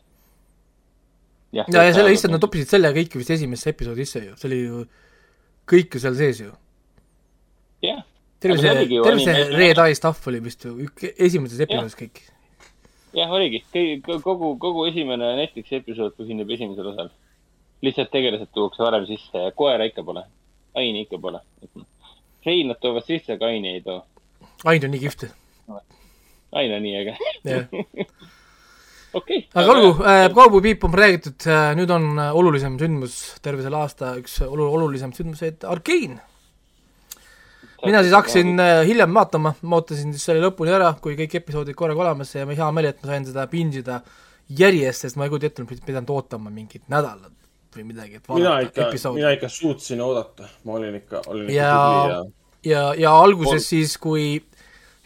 ja, 1.57 1.65
ja 1.65 1.89
selle 1.89 2.12
lihtsalt 2.12 2.37
nad 2.37 2.45
toppisid 2.45 2.77
selle 2.77 2.93
kõik 3.01 3.16
vist 3.19 3.33
esimesse 3.35 3.73
episoodi 3.73 4.05
sisse 4.05 4.27
ju, 4.29 4.37
see 4.37 4.53
oli 4.53 4.61
ju 4.61 4.85
kõik 5.73 5.97
ju 5.97 6.05
seal 6.05 6.21
sees 6.21 6.45
ju. 6.45 6.53
Terve 8.45 8.61
see 8.61 9.01
terve 9.01 9.25
see 9.25 9.45
Red 9.57 9.81
Eye 9.81 9.97
stuff 9.99 10.29
oli 10.31 10.41
vist 10.45 10.65
ju 10.66 10.77
esimeses 11.16 11.61
episoodis 11.65 11.97
kõik. 11.99 12.23
jah, 13.16 13.33
oligi, 13.33 13.62
kogu, 14.05 14.55
kogu 14.61 14.87
esimene 14.91 15.35
Netflixi 15.41 15.81
episood 15.81 16.16
põhineb 16.19 16.51
esimesel 16.57 16.93
osal. 16.93 17.12
lihtsalt 17.85 18.12
tegelased 18.12 18.53
tuuakse 18.55 18.83
varem 18.85 19.07
sisse 19.09 19.47
ja 19.47 19.53
koera 19.57 19.87
ikka 19.89 20.05
pole, 20.05 20.25
Aini 20.75 21.05
ikka 21.05 21.19
pole. 21.23 21.41
Rein 22.45 22.69
nad 22.69 22.81
toovad 22.81 23.05
sisse, 23.07 23.37
aga 23.37 23.49
Aini 23.53 23.77
ei 23.77 23.83
too. 23.85 24.01
Ain 24.65 24.85
on 24.85 24.95
nii 24.95 25.03
kihvt. 25.03 25.27
Ain 26.53 26.73
on 26.73 26.83
nii 26.83 26.97
äge. 27.01 27.16
okei. 29.19 29.41
aga 29.55 29.73
olgu, 29.73 29.91
Cowboy 30.35 30.62
Peep 30.65 30.85
on 30.89 30.97
räägitud, 30.99 31.49
nüüd 31.79 31.93
on 31.95 32.12
äh, 32.19 32.37
olulisem 32.37 32.79
sündmus 32.81 33.19
terve 33.45 33.65
selle 33.65 33.81
aasta 33.83 34.15
üks 34.21 34.41
olu-, 34.47 34.71
olulisem 34.79 35.12
sündmuseid, 35.16 35.66
Arkane. 35.69 36.21
Mina 37.86 38.02
siis 38.05 38.15
hakkasin 38.16 38.55
äh, 38.61 38.82
hiljem 38.89 39.15
vaatama, 39.15 39.55
ma 39.62 39.81
ootasin 39.81 40.12
siis 40.15 40.24
selle 40.28 40.43
lõpuni 40.44 40.73
ära, 40.74 40.93
kui 41.02 41.16
kõik 41.19 41.39
episoodid 41.40 41.77
korraga 41.78 42.06
olemas 42.09 42.35
ja 42.35 42.47
ma 42.48 42.56
hea 42.59 42.70
meel, 42.77 42.90
et 42.93 43.02
ma 43.02 43.12
sain 43.12 43.27
seda 43.28 43.47
binge 43.51 43.81
ida 43.82 44.01
järjest, 44.61 45.06
sest 45.06 45.16
ma 45.20 45.27
ei 45.27 45.32
kujuta 45.32 45.48
ette, 45.51 45.62
et 45.65 45.70
ma 45.70 45.86
pidanud 45.89 46.15
ootama 46.16 46.52
mingit 46.52 46.85
nädalat 46.93 47.32
või 47.74 47.85
midagi, 47.89 48.20
et 48.20 48.28
mina 48.31 48.51
vaadata 48.55 48.69
ikka, 48.70 48.89
episoodi 48.89 49.20
mina. 49.23 49.31
ikka 49.35 49.48
suutsin 49.51 50.01
oodata, 50.05 50.48
ma 50.65 50.77
olin 50.78 50.98
ikka, 51.01 51.23
olin 51.27 51.48
ikka 51.48 51.56
Ja- 51.59 51.77
tubli 51.77 52.11
ja 52.11 52.24
ja, 52.65 52.82
ja 52.97 53.15
alguses 53.20 53.66
siis, 53.69 53.97
kui 54.01 54.43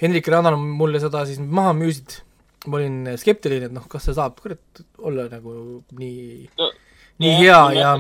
Hendrik 0.03 0.29
ja 0.29 0.37
Rannar 0.37 0.55
mulle 0.57 1.01
seda 1.03 1.25
siis 1.27 1.41
maha 1.43 1.73
müüsid, 1.75 2.21
ma 2.69 2.77
olin 2.79 3.01
skeptiline, 3.19 3.67
et 3.71 3.75
noh, 3.75 3.87
kas 3.91 4.05
see 4.07 4.15
saab 4.15 4.37
kurat 4.43 4.83
olla 4.99 5.25
nagu 5.33 5.55
nii, 5.99 6.49
nii 7.25 7.33
hea 7.41 7.63
ja 7.79 7.97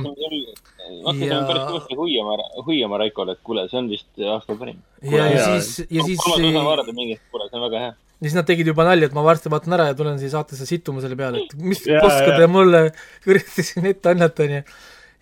hakkasin 1.04 1.28
ja- 1.28 1.40
päris 1.48 1.64
kõvasti 1.70 1.96
hoiama, 2.00 2.36
hoiama 2.66 3.00
Raikole, 3.04 3.36
et 3.36 3.42
kuule, 3.46 3.64
see 3.70 3.78
on 3.80 3.88
vist 3.92 4.22
aasta 4.34 4.56
parim. 4.60 4.78
ja, 5.02 5.26
ja 5.32 5.44
siis, 5.54 5.86
ja 5.90 6.04
siis, 6.06 6.20
kolmas 6.24 6.44
ja 6.44 6.52
osa 6.52 6.64
vaadata 6.68 6.94
mingit, 6.96 7.20
kuule, 7.32 7.48
see 7.50 7.58
on 7.60 7.64
väga 7.68 7.82
hea. 7.84 7.92
siis 8.22 8.34
nad 8.38 8.48
tegid 8.48 8.70
juba 8.72 8.86
nalja, 8.88 9.10
et 9.10 9.16
ma 9.16 9.24
varsti 9.26 9.52
vaatan 9.52 9.76
ära 9.78 9.90
ja 9.90 9.98
tulen 9.98 10.18
siia 10.20 10.34
saatesse 10.36 10.66
sittuma 10.68 11.04
selle 11.04 11.16
peale, 11.18 11.44
et 11.44 11.58
mis 11.60 11.84
jaa. 11.86 12.02
te 12.38 12.46
mulle 12.50 12.88
kuradi 13.24 13.66
siin 13.70 13.86
ette 13.92 14.14
annate, 14.14 14.48
onju. 14.48 14.62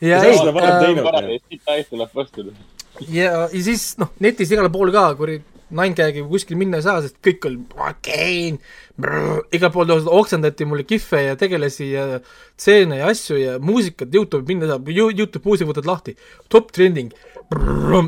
ja 0.01 0.17
Ja 0.17 0.25
ei 0.25 0.39
ja, 3.11 3.33
ja 3.53 3.63
siis 3.63 3.93
noh, 4.01 4.11
netis 4.25 4.51
igal 4.53 4.71
pool 4.73 4.93
ka, 4.95 5.11
kui 5.19 5.39
Ninegagi 5.67 6.23
kuskil 6.31 6.59
minna 6.61 6.79
ei 6.79 6.85
saa, 6.85 7.01
sest 7.03 7.17
kõik 7.27 7.47
oli 7.49 7.57
Arkane, 7.83 8.61
igal 9.57 9.73
pool 9.75 9.91
oksendati 9.91 10.67
mulle 10.69 10.85
kihve 10.87 11.25
ja 11.25 11.39
tegelasi 11.39 11.89
ja 11.91 12.05
stseene 12.55 13.01
ja 13.01 13.09
asju 13.11 13.39
ja 13.41 13.57
muusikat 13.59 14.15
Youtube'i 14.15 14.55
minna 14.55 14.69
saab, 14.71 14.87
Youtube 14.95 15.43
muusika 15.43 15.73
võtad 15.73 15.89
lahti, 15.91 16.15
top 16.53 16.71
trending, 16.77 17.11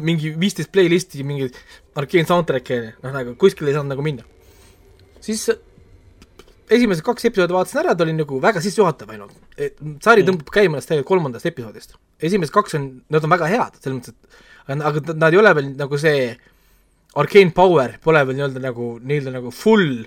mingi 0.06 0.30
viisteist 0.38 0.70
playlisti, 0.74 1.24
mingi 1.26 1.48
Arkane 1.98 2.28
soundtrack'i 2.28 2.76
onju, 2.76 2.92
noh 3.02 3.16
nagu 3.16 3.34
kuskile 3.40 3.72
ei 3.72 3.78
saanud 3.78 3.96
nagu 3.96 4.06
minna. 4.06 4.22
siis 5.18 5.48
esimesed 6.70 7.02
kaks 7.06 7.26
episoodi 7.28 7.56
vaatasin 7.56 7.80
ära, 7.82 7.94
ta 7.96 8.06
oli 8.06 8.14
nagu 8.16 8.38
väga 8.42 8.62
sissejuhatav 8.62 9.10
ainult. 9.14 9.34
sari 10.04 10.22
tõmbab 10.26 10.52
käima 10.54 10.76
ennast 10.76 10.92
tegelikult 10.92 11.10
kolmandast 11.10 11.50
episoodist. 11.50 11.96
esimesed 12.22 12.54
kaks 12.54 12.78
on, 12.78 12.86
nad 13.10 13.24
on 13.24 13.34
väga 13.34 13.50
head, 13.50 13.80
selles 13.82 13.98
mõttes, 13.98 14.14
et 14.14 14.76
aga, 14.76 14.92
aga 14.92 15.18
nad 15.24 15.34
ei 15.34 15.42
ole 15.42 15.54
veel 15.58 15.72
nagu 15.78 15.98
see 15.98 16.30
Arcane 17.16 17.54
Power 17.54 17.96
pole 18.04 18.24
veel 18.26 18.36
nii-öelda 18.36 18.62
nagu, 18.62 18.94
nii-öelda 19.00 19.32
nagu 19.38 19.52
full, 19.54 20.02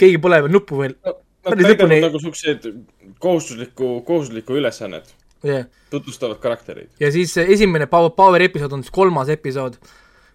keegi 0.00 0.20
pole 0.22 0.40
veel 0.44 0.54
nuppu 0.54 0.80
veel, 0.80 0.96
Nad 1.48 1.54
Päris 1.54 1.66
täidavad 1.78 2.02
nagu 2.02 2.20
siukseid 2.20 2.66
kohustuslikku, 3.22 4.00
kohustuslikku 4.06 4.56
ülesannet, 4.58 5.14
jah. 5.46 5.68
tutvustavad 5.90 6.40
karaktereid. 6.42 6.90
ja 7.00 7.12
siis 7.12 7.36
esimene 7.38 7.86
Power, 7.86 8.10
Power 8.10 8.42
episood 8.42 8.72
on 8.72 8.82
siis 8.82 8.92
kolmas 8.94 9.28
episood, 9.32 9.78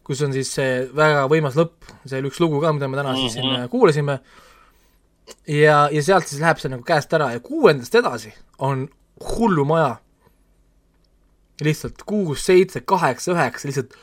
kus 0.03 0.21
on 0.21 0.33
siis 0.33 0.53
see 0.55 0.87
väga 0.95 1.25
võimas 1.31 1.57
lõpp, 1.59 1.91
see 2.05 2.21
oli 2.21 2.31
üks 2.31 2.39
lugu 2.43 2.61
ka, 2.63 2.71
mida 2.73 2.87
me 2.87 2.99
täna 2.99 3.15
siis 3.19 3.35
siin 3.37 3.49
äh, 3.51 3.67
kuulasime, 3.71 4.19
ja, 5.47 5.89
ja 5.91 6.05
sealt 6.05 6.29
siis 6.29 6.41
läheb 6.41 6.61
see 6.61 6.71
nagu 6.71 6.87
käest 6.87 7.13
ära 7.13 7.33
ja 7.35 7.43
kuuendast 7.43 7.95
edasi 7.99 8.33
on 8.59 8.87
hullumaja. 9.33 9.97
lihtsalt 11.63 12.01
kuus, 12.05 12.45
seitse, 12.45 12.81
kaheksa, 12.81 13.31
üheksa, 13.31 13.67
lihtsalt 13.67 13.93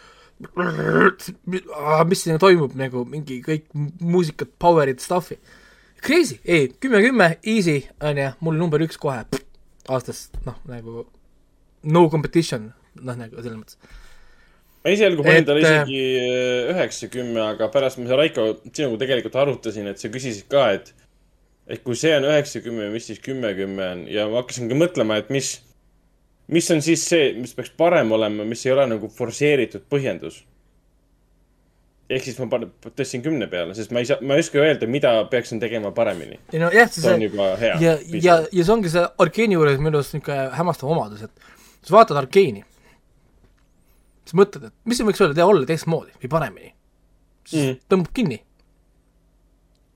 mis 2.09 2.23
siin 2.25 2.41
toimub 2.41 2.77
nagu 2.79 3.05
mingi 3.09 3.41
kõik 3.45 3.69
muusikat, 3.75 4.53
power'id, 4.63 5.03
stuff'i. 5.03 5.39
Crazy, 6.01 6.39
ei, 6.49 6.71
kümme, 6.81 7.03
kümme, 7.05 7.35
easy, 7.45 7.83
on 8.01 8.17
ju, 8.17 8.29
mul 8.41 8.57
number 8.57 8.81
üks 8.81 8.97
kohe 9.01 9.21
aastas, 9.91 10.29
noh, 10.47 10.57
nagu 10.69 11.05
no 11.93 12.07
competition, 12.13 12.71
noh, 13.01 13.19
nagu 13.19 13.41
selles 13.41 13.59
mõttes. 13.59 13.99
ma 14.81 14.95
esialgu 14.95 15.25
panin 15.27 15.45
talle 15.45 15.61
äh, 15.61 15.83
isegi 15.83 16.05
üheksakümme, 16.73 17.41
aga 17.51 17.69
pärast 17.73 18.01
ma 18.01 18.17
Raiko 18.17 18.47
sinuga 18.73 19.03
tegelikult 19.03 19.37
arutasin, 19.43 19.91
et 19.93 20.01
sa 20.01 20.09
küsisid 20.13 20.49
ka, 20.53 20.71
et 20.79 20.95
et 21.71 21.85
kui 21.85 21.99
see 21.99 22.15
on 22.17 22.27
üheksakümme, 22.27 22.89
mis 22.95 23.11
siis 23.11 23.21
kümme, 23.23 23.53
kümme 23.59 23.91
on 23.95 24.07
ja 24.11 24.25
ma 24.31 24.41
hakkasingi 24.41 24.79
mõtlema, 24.79 25.21
et 25.21 25.29
mis, 25.31 25.59
mis 26.51 26.71
on 26.75 26.81
siis 26.83 27.03
see, 27.09 27.33
mis 27.39 27.55
peaks 27.55 27.71
parem 27.79 28.11
olema, 28.13 28.45
mis 28.49 28.65
ei 28.67 28.73
ole 28.75 28.87
nagu 28.91 29.09
forsseeritud 29.15 29.85
põhjendus. 29.93 30.41
ehk 32.11 32.25
siis 32.27 32.39
ma 32.43 32.49
panen, 32.51 32.73
tõstsin 32.99 33.23
kümne 33.23 33.47
peale, 33.47 33.75
sest 33.79 33.93
ma 33.95 34.01
ei 34.03 34.09
saa, 34.09 34.19
ma 34.27 34.35
ei 34.35 34.43
oska 34.43 34.59
öelda, 34.59 34.87
mida 34.91 35.13
peaksin 35.31 35.61
tegema 35.63 35.93
paremini. 35.95 36.41
ei 36.53 36.59
no 36.59 36.71
jah, 36.75 36.91
see 36.91 37.05
see 37.05 37.15
on 37.15 37.23
juba 37.23 37.53
hea. 37.61 37.77
ja, 37.85 37.95
ja, 38.25 38.41
ja 38.51 38.65
see 38.67 38.75
ongi 38.75 38.91
see 38.91 39.05
Arkeeni 39.23 39.55
juures 39.55 39.79
minu 39.79 40.01
arust 40.01 40.17
niisugune 40.17 40.49
hämmastav 40.59 40.91
omadus, 40.91 41.23
et 41.29 41.87
sa 41.87 41.95
vaatad 41.95 42.19
Arkeeni, 42.19 42.65
siis 44.25 44.35
mõtled, 44.43 44.67
et 44.71 44.75
mis 44.91 44.99
siin 44.99 45.09
võiks 45.09 45.23
olla, 45.23 45.37
teha 45.39 45.47
olla 45.55 45.67
teistmoodi 45.71 46.17
või 46.25 46.33
paremini. 46.39 46.75
siis 47.47 47.67
Mm. 47.71 47.79
tõmbab 47.91 48.11
kinni. 48.15 48.41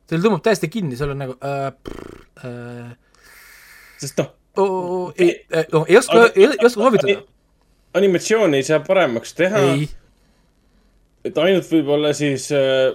seal 0.08 0.22
tõmbab 0.22 0.42
täiesti 0.46 0.68
kinni, 0.70 0.96
seal 0.96 1.10
on 1.14 1.18
nagu 1.18 1.34
äh, 1.42 1.66
äh, 2.46 2.94
sest 3.98 4.18
noh, 4.22 4.30
oh, 4.62 5.12
ei, 5.18 5.36
no 5.72 5.84
ei 5.88 5.98
oska 5.98 6.26
ei, 6.34 6.48
oska 6.48 6.68
soovitada. 6.76 7.20
animatsiooni 7.94 8.60
ei 8.60 8.66
saa 8.66 8.80
paremaks 8.84 9.34
teha. 9.38 9.62
et 11.24 11.38
ainult 11.38 11.70
võib-olla 11.70 12.12
siis 12.16 12.50
äh, 12.52 12.92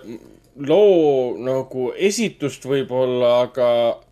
loo 0.67 1.37
nagu 1.43 1.89
esitust 1.95 2.65
võib-olla, 2.67 3.31
aga. 3.45 3.69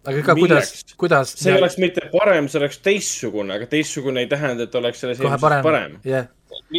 aga 0.07 0.24
ka 0.26 0.36
kuidas, 0.38 0.72
kuidas 0.99 1.34
see 1.36 1.52
ei 1.52 1.60
oleks 1.60 1.78
mitte 1.82 2.07
parem, 2.14 2.48
see 2.52 2.61
oleks 2.61 2.80
teistsugune, 2.86 3.57
aga 3.57 3.68
teistsugune 3.72 4.24
ei 4.24 4.32
tähenda, 4.32 4.68
et 4.68 4.76
oleks 4.80 5.03
selles 5.03 5.22
eelmises 5.22 5.44
parem, 5.44 5.64
parem.. 5.65 5.99
jah. 6.07 6.30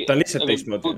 ta 0.07 0.15
on 0.15 0.23
lihtsalt 0.23 0.49
teistmoodi. 0.49 0.95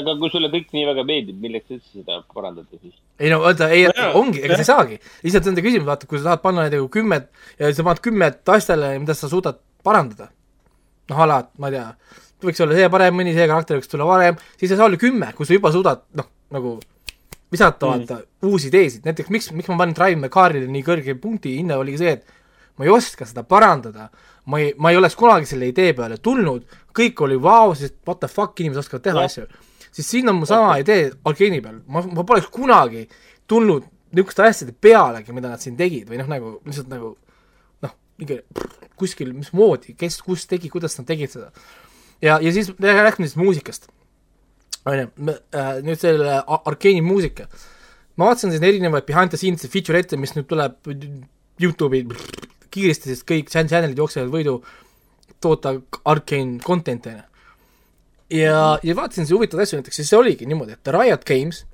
Aga 0.00 0.16
kui 0.20 0.32
sulle 0.32 0.50
kõik 0.52 0.74
nii 0.76 0.86
väga 0.88 1.04
meeldib, 1.08 1.38
milleks 1.42 1.70
üldse 1.70 2.00
seda 2.00 2.20
parandada 2.34 2.80
siis? 2.80 2.96
ei 3.20 3.32
no 3.32 3.40
vaata, 3.44 3.70
ei 3.74 3.86
No 3.90 4.10
ongi, 4.20 4.42
ega 4.44 4.58
sa 4.58 4.64
ei 4.64 4.70
saagi, 4.70 5.00
lihtsalt 5.24 5.50
on 5.50 5.58
see 5.58 5.66
küsimus, 5.66 5.88
vaata, 5.88 6.08
kui 6.10 6.20
sa 6.20 6.30
tahad 6.30 6.44
panna 6.44 6.66
näiteks 6.66 6.90
kümmet 6.96 7.30
ja 7.60 7.72
sa 7.76 7.86
paned 7.86 8.02
kümmet 8.04 8.54
asjale, 8.56 8.92
mida 9.02 9.16
sa 9.16 9.30
suudad 9.30 9.60
parandada, 9.86 10.30
noh, 11.10 11.22
ala, 11.26 11.42
ma 11.60 11.70
ei 11.70 11.78
tea, 11.78 11.86
võiks 12.44 12.62
olla 12.64 12.78
see 12.78 12.88
paremini, 12.92 13.34
see 13.36 13.48
karakter 13.50 13.80
võiks 13.80 13.90
tulla 13.92 14.08
varem, 14.08 14.40
siis 14.56 14.72
ei 14.72 14.80
saa 14.80 14.88
olla 14.88 15.00
kümme, 15.00 15.32
kui 15.36 15.48
sa 15.48 15.56
juba 15.56 15.72
suudad, 15.74 16.04
noh, 16.18 16.28
nagu 16.54 16.78
visata 17.52 17.90
vaata 17.90 18.20
mm. 18.20 18.50
uusi 18.50 18.70
ideesid, 18.70 19.06
näiteks 19.06 19.30
miks, 19.34 19.50
miks 19.56 19.70
ma 19.72 19.78
panin 19.82 19.96
Drive 19.96 20.20
My 20.20 20.30
Carile 20.32 20.68
nii 20.70 20.84
kõrge 20.86 21.16
punkti 21.20 21.56
hinna, 21.58 21.80
oligi 21.82 22.02
see, 22.02 22.18
et 22.18 22.78
ma 22.78 22.86
ei 22.86 22.92
oska 22.94 23.26
seda 23.28 23.42
parandada, 23.44 24.08
ma 24.50 24.60
ei, 24.62 24.70
ma 24.78 24.92
ei 24.92 25.00
oleks 25.00 25.18
kunagi 25.18 25.48
selle 25.50 25.68
idee 25.70 25.92
peale 25.96 26.20
tulnud, 26.22 26.64
kõik 26.96 27.24
oli 27.26 27.36
vau, 27.42 27.74
sest 27.76 27.98
what 28.08 28.22
the 28.22 28.30
fuck, 28.30 28.54
inimesed 28.60 28.84
oskavad 28.84 29.04
teha 29.04 29.24
Jah. 29.24 29.28
asju. 29.28 29.66
Siis 29.92 30.10
siin 30.10 30.28
on 30.30 30.40
mu 30.40 30.48
sama 30.48 30.76
idee 30.80 31.10
Arkeeni 31.28 31.60
peal, 31.64 31.80
ma, 31.86 32.02
ma 32.02 32.24
poleks 32.26 32.50
kunagi 32.52 33.06
tulnud 33.50 33.86
niisuguste 34.10 34.46
asjade 34.46 34.74
pealegi, 34.74 35.34
mida 35.34 35.52
nad 35.52 35.62
siin 35.62 35.76
tegid 35.78 36.10
või 36.10 36.20
noh, 36.20 36.28
nagu 36.30 36.52
lihtsalt 36.66 36.90
nagu 36.90 37.14
noh, 37.84 37.94
mingi 38.20 38.40
kuskil, 39.00 39.32
mismoodi, 39.36 39.94
kes, 39.98 40.18
kus 40.26 40.46
tegi, 40.50 40.70
kuidas 40.72 40.98
nad 40.98 41.08
tegid 41.08 41.32
seda. 41.32 41.50
ja, 42.22 42.38
ja 42.42 42.52
siis 42.52 42.72
räägime 42.78 43.28
siis 43.28 43.38
muusikast. 43.40 43.90
on 44.88 44.98
ju, 44.98 45.08
nüüd 45.86 46.00
selle 46.00 46.42
Arkeeni 46.46 47.02
muusika. 47.02 47.48
ma 48.16 48.30
vaatasin 48.30 48.52
siin 48.54 48.64
erinevaid 48.64 49.06
behind 49.06 49.30
the 49.30 49.38
scenes 49.38 49.66
feature'ite, 49.66 50.16
mis 50.16 50.34
nüüd 50.36 50.48
tuleb 50.50 50.78
Youtube'i 51.60 52.06
kiiresti, 52.70 53.10
sest 53.10 53.26
kõik 53.28 53.50
chan- 53.50 53.68
channel'id 53.68 53.98
jooksevad 53.98 54.30
võidu 54.32 54.60
toota 55.40 55.74
on 56.04 56.22
ju. 57.16 57.29
ja, 58.30 58.78
ja 58.82 58.96
vaatasin 58.96 59.26
siin 59.26 59.36
huvitavaid 59.36 59.66
asju, 59.66 59.80
näiteks 59.80 60.00
siis 60.00 60.10
see 60.12 60.18
oligi 60.18 60.46
niimoodi, 60.48 60.76
et 60.78 60.92
Riot 60.94 61.26
Games 61.28 61.64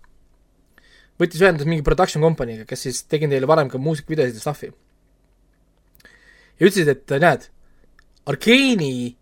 võttis 1.21 1.43
ühendust 1.43 1.69
mingi 1.69 1.85
production 1.85 2.25
company'ga, 2.25 2.67
kes 2.69 2.87
siis 2.89 3.03
tegi 3.09 3.29
neile 3.31 3.49
varem 3.49 3.71
ka 3.73 3.81
muusikavideosid 3.81 4.37
ja 4.37 4.43
stuff'i. 4.45 4.73
ja 6.61 6.67
ütlesid, 6.67 6.93
et 6.93 7.17
näed, 7.23 7.49
Arkeeni 8.27 9.15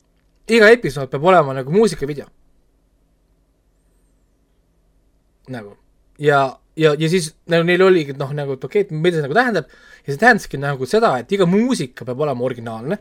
iga 0.48 0.69
episood 0.73 1.11
peab 1.12 1.24
olema 1.28 1.55
nagu 1.56 1.73
muusikavideo. 1.73 2.27
nagu 5.52 5.74
ja, 6.19 6.56
ja, 6.77 6.94
ja 6.98 7.09
siis 7.12 7.35
nagu 7.52 7.66
neil 7.69 7.82
oligi 7.85 8.15
noh, 8.16 8.31
nagu 8.32 8.56
et 8.56 8.65
okei 8.65 8.86
okay,, 8.86 8.97
et 8.97 9.02
mida 9.02 9.19
see 9.19 9.27
nagu 9.27 9.36
tähendab 9.36 9.66
ja 10.06 10.12
see 10.12 10.20
tähendaski 10.20 10.61
nagu 10.61 10.89
seda, 10.89 11.11
et 11.20 11.32
iga 11.32 11.47
muusika 11.47 12.06
peab 12.09 12.23
olema 12.24 12.47
originaalne. 12.47 12.98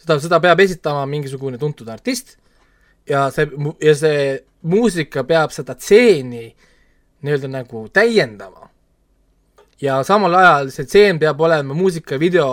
seda, 0.00 0.18
seda 0.20 0.40
peab 0.42 0.60
esitama 0.66 1.06
mingisugune 1.06 1.58
tuntud 1.62 1.88
artist 1.88 2.36
ja 3.08 3.30
see, 3.30 3.48
ja 3.82 3.94
see 3.94 4.24
muusika 4.62 5.24
peab 5.24 5.54
seda 5.54 5.74
tseeni 5.74 6.50
nii-öelda 7.22 7.48
nagu 7.48 7.88
täiendama. 7.92 8.68
ja 9.80 10.02
samal 10.04 10.34
ajal 10.34 10.70
see 10.70 10.84
tseen 10.84 11.18
peab 11.18 11.40
olema 11.40 11.74
muusikavideo 11.74 12.52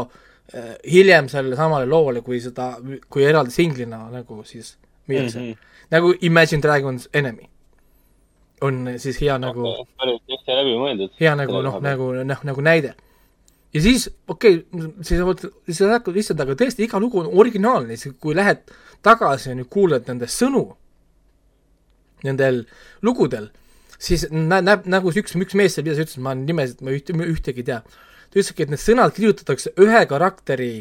äh, 0.56 0.76
hiljem 0.92 1.28
sellele 1.30 1.56
samale 1.56 1.86
loole, 1.86 2.22
kui 2.22 2.40
seda, 2.42 2.78
kui 3.10 3.24
eraldi 3.24 3.52
singlina 3.52 4.10
nagu 4.12 4.44
siis 4.44 4.78
müüakse 5.08 5.40
mm. 5.40 5.52
-hmm. 5.52 5.58
nagu 5.92 6.14
Imagine 6.22 6.62
Dragons 6.62 7.10
Enemy 7.14 7.50
on 8.62 8.88
siis 8.98 9.20
hea 9.22 9.38
nagu 9.38 9.66
mõeldud. 10.82 11.12
hea 11.20 11.36
nagu 11.36 11.62
noh, 11.62 11.78
nagu 11.84 12.12
noh, 12.24 12.44
nagu 12.44 12.62
näide. 12.62 12.94
ja 13.74 13.82
siis 13.82 14.10
okei 14.28 14.66
okay,, 14.72 14.92
siis 15.02 15.78
sa 15.78 15.92
hakkad 15.92 16.16
lihtsalt, 16.16 16.40
aga 16.40 16.56
tõesti 16.58 16.88
iga 16.88 17.00
lugu 17.00 17.20
on 17.20 17.30
originaalne, 17.34 17.98
kui 18.20 18.36
lähed 18.36 18.64
tagasi 19.06 19.52
ja 19.52 19.56
nüüd 19.58 19.70
kuulad 19.74 20.08
nende 20.10 20.30
sõnu, 20.32 20.66
nendel 22.26 22.64
lugudel, 23.06 23.50
siis 23.98 24.28
nä-, 24.32 24.64
näeb 24.66 24.88
nagu 24.90 25.14
üks, 25.14 25.36
üks 25.38 25.58
mees 25.58 25.78
seal 25.78 25.86
videos 25.86 26.04
ütles, 26.06 26.22
ma 26.24 26.36
nimesid, 26.38 26.84
ma 26.86 26.94
üht, 26.96 27.12
ühtegi 27.12 27.64
ei 27.64 27.70
tea. 27.72 27.82
ta 27.82 28.40
ütleski, 28.40 28.66
et 28.66 28.74
need 28.74 28.84
sõnad 28.84 29.14
kirjutatakse 29.16 29.74
ühe 29.84 30.06
karakteri 30.10 30.72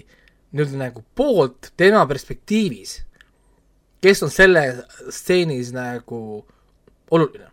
nii-öelda 0.53 0.81
nagu 0.81 1.05
poolt 1.15 1.73
tema 1.77 2.07
perspektiivis, 2.09 3.01
kes 4.03 4.25
on 4.25 4.33
selle 4.33 4.65
stseenis 5.11 5.75
nagu 5.75 6.21
oluline 7.11 7.51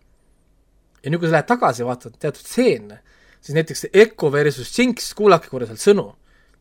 ja 1.03 1.11
nüüd, 1.11 1.19
kui 1.19 1.29
sa 1.29 1.37
lähed 1.37 1.49
tagasi 1.49 1.85
vaatad 1.87 2.15
teatud 2.19 2.41
stseene, 2.41 2.99
siis 3.43 3.57
näiteks 3.57 3.87
Echo 3.91 4.31
versus 4.31 4.71
Jinx, 4.77 5.11
kuulake 5.17 5.51
korra 5.51 5.67
sealt 5.67 5.83
sõnu 5.83 6.05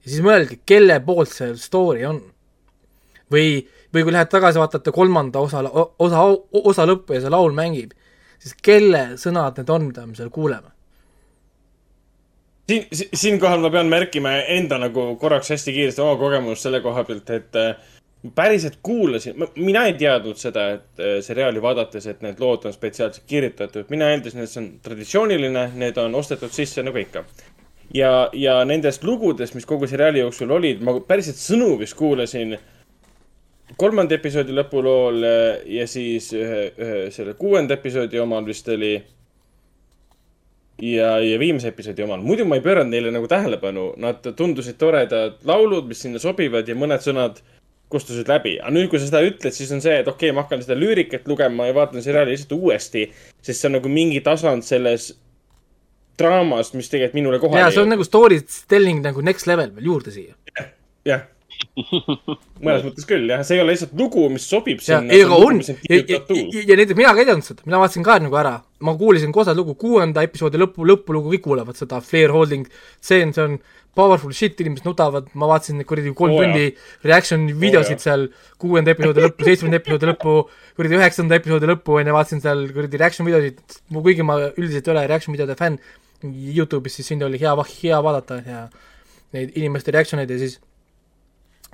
ja 0.03 0.11
siis 0.11 0.25
mõelge, 0.25 0.59
kelle 0.67 0.99
poolt 1.07 1.31
see 1.33 1.55
story 1.61 2.07
on. 2.09 2.21
või, 3.33 3.63
või 3.95 4.05
kui 4.05 4.13
lähed 4.15 4.31
tagasi, 4.33 4.61
vaatate 4.61 4.93
kolmanda 4.93 5.43
osa, 5.45 5.63
osa, 5.99 6.27
osa 6.63 6.87
lõppu 6.89 7.17
ja 7.17 7.25
see 7.25 7.33
laul 7.33 7.53
mängib, 7.57 7.93
siis 8.43 8.57
kelle 8.63 9.13
sõnad 9.21 9.59
need 9.61 9.71
on, 9.71 9.91
mida 9.91 10.07
me 10.07 10.17
seal 10.19 10.31
kuuleme? 10.33 10.73
siin, 12.69 12.87
siinkohal 13.15 13.61
ma 13.61 13.71
pean 13.71 13.91
märkima 13.91 14.37
enda 14.55 14.79
nagu 14.81 15.13
korraks 15.21 15.51
hästi 15.53 15.75
kiiresti 15.75 16.03
oma 16.03 16.17
kogemust 16.21 16.65
selle 16.67 16.81
koha 16.81 17.05
pealt, 17.05 17.31
et 17.31 17.59
äh, 17.59 17.75
päriselt 18.35 18.79
kuulasin, 18.83 19.35
mina 19.57 19.85
ei 19.89 19.97
teadnud 19.99 20.39
seda, 20.39 20.69
et 20.77 21.03
äh, 21.03 21.17
seriaali 21.25 21.63
vaadates, 21.63 22.07
et 22.07 22.23
need 22.23 22.41
lood 22.41 22.67
on 22.69 22.75
spetsiaalselt 22.75 23.27
kirjutatud. 23.27 23.89
mina 23.91 24.11
eeldasin, 24.11 24.45
et 24.45 24.51
see 24.51 24.63
on 24.63 24.71
traditsiooniline, 24.83 25.71
need 25.75 25.99
on 25.99 26.15
ostetud 26.15 26.55
sisse 26.55 26.83
nagu 26.83 26.99
ikka. 26.99 27.25
ja, 27.95 28.29
ja 28.33 28.61
nendest 28.65 29.05
lugudest, 29.05 29.55
mis 29.55 29.67
kogu 29.67 29.87
seriaali 29.87 30.23
jooksul 30.23 30.51
olid, 30.51 30.81
ma 30.81 31.01
päriselt 31.01 31.41
sõnu 31.41 31.75
vist 31.81 31.99
kuulasin 31.99 32.57
kolmanda 33.77 34.15
episoodi 34.19 34.55
lõpulool 34.57 35.25
äh, 35.27 35.65
ja 35.79 35.87
siis 35.91 36.33
ühe, 36.37 36.63
ühe 36.77 37.11
selle 37.15 37.35
kuuenda 37.39 37.79
episoodi 37.79 38.21
omal 38.21 38.47
vist 38.47 38.69
oli 38.69 38.95
ja, 40.83 41.17
ja 41.23 41.39
viimase 41.39 41.73
episoodi 41.73 42.03
omal. 42.03 42.23
muidu 42.25 42.45
ma 42.49 42.59
ei 42.59 42.65
pööranud 42.65 42.93
neile 42.93 43.13
nagu 43.15 43.29
tähelepanu, 43.31 43.93
nad 44.03 44.23
tundusid 44.37 44.79
toredad 44.81 45.41
laulud, 45.49 45.89
mis 45.89 46.03
sinna 46.05 46.23
sobivad 46.23 46.69
ja 46.69 46.77
mõned 46.79 47.05
sõnad 47.05 47.43
kustusid 47.93 48.29
läbi. 48.29 48.57
aga 48.61 48.73
nüüd, 48.75 48.89
kui 48.91 49.01
sa 49.01 49.09
seda 49.09 49.23
ütled, 49.27 49.55
siis 49.55 49.73
on 49.75 49.83
see, 49.85 49.99
et 50.01 50.09
okei 50.09 50.31
okay,, 50.31 50.37
ma 50.37 50.47
hakkan 50.47 50.63
seda 50.65 50.79
lüürikat 50.79 51.29
lugema 51.29 51.69
ja 51.69 51.77
vaatan 51.77 52.05
seriaali 52.05 52.35
lihtsalt 52.35 52.57
uuesti, 52.57 53.07
sest 53.41 53.61
see 53.61 53.69
on 53.69 53.79
nagu 53.79 53.93
mingi 53.93 54.23
tasand 54.25 54.67
selles 54.67 55.13
draamas, 56.19 56.73
mis 56.77 56.91
tegelikult 56.93 57.19
minule 57.21 57.41
kohale 57.43 57.65
jaa, 57.65 57.75
see 57.75 57.85
on 57.85 57.93
nagu 57.95 58.07
story 58.07 58.41
telling 58.71 59.05
nagu 59.05 59.25
next 59.25 59.49
level 59.51 59.75
veel 59.77 59.93
juurde 59.93 60.15
siia. 60.15 60.37
jah, 61.09 61.27
mõnes 62.65 62.83
mõttes 62.85 63.07
küll 63.09 63.31
jah, 63.31 63.43
see 63.47 63.57
ei 63.59 63.63
ole 63.65 63.75
lihtsalt 63.75 63.95
lugu, 63.99 64.27
mis 64.33 64.45
sobib 64.49 64.83
ja, 64.83 65.01
sinna. 65.01 65.15
ei 65.15 65.25
aga 65.25 65.39
on, 65.41 65.61
ja, 65.63 65.99
ja, 65.99 66.19
ja, 66.21 66.65
ja 66.69 66.79
näiteks 66.81 66.99
mina 66.99 67.15
ka 67.15 67.23
ei 67.23 67.29
teadnud 67.29 67.47
seda, 67.47 67.65
mina 67.69 67.81
vaatasin 67.83 68.07
ka 68.07 68.19
nagu 68.23 68.39
ära, 68.41 68.57
ma 68.85 68.97
kuulisin 68.99 69.33
kosa 69.35 69.55
lugu, 69.57 69.77
kuuenda 69.81 70.25
episoodi 70.27 70.61
lõpu, 70.61 70.85
lõpulugu 70.89 71.33
kõik 71.37 71.47
kuulevad 71.47 71.79
seda. 71.79 72.03
Flair 72.05 72.35
Holding, 72.35 72.69
see 73.05 73.23
on, 73.25 73.33
see 73.37 73.47
on 73.47 73.57
powerful 73.95 74.33
shit, 74.33 74.61
inimesed 74.61 74.87
nutavad, 74.89 75.29
ma 75.39 75.49
vaatasin 75.51 75.79
neid 75.81 75.89
kuradi 75.89 76.13
kolm 76.17 76.37
oh, 76.37 76.43
tundi 76.43 76.71
reaction 77.05 77.45
videosid 77.61 77.99
jaa. 77.99 78.05
seal 78.07 78.27
kuuenda 78.63 78.95
episoodi 78.95 79.25
lõppu, 79.27 79.45
seitsmenda 79.49 79.81
episoodi 79.81 80.09
lõppu, 80.13 80.37
kuradi 80.79 80.99
üheksanda 81.01 81.39
episoodi 81.41 81.69
lõppu 81.73 81.99
onju, 82.01 82.17
vaatasin 82.17 82.43
seal 82.45 82.65
kuradi 82.73 83.03
reaction 83.03 83.29
videosid, 83.29 83.61
kuigi 83.93 84.27
ma 84.27 84.39
üldiselt 84.51 84.89
ei 84.89 84.95
ole 84.97 85.05
reaction 85.11 85.37
videode 85.37 85.59
fänn. 85.61 85.81
Youtube'is, 86.23 86.95
siis 87.01 87.09
siin 87.11 87.23
oli 87.27 87.41
hea, 87.41 87.53
hea 87.83 87.97
vaadata 87.99 88.37
ja 88.47 88.61
neid 89.35 89.57
inimeste 89.59 89.91
reaction 89.91 90.23
eid 90.23 90.31
ja 90.31 90.39
siis 90.39 90.61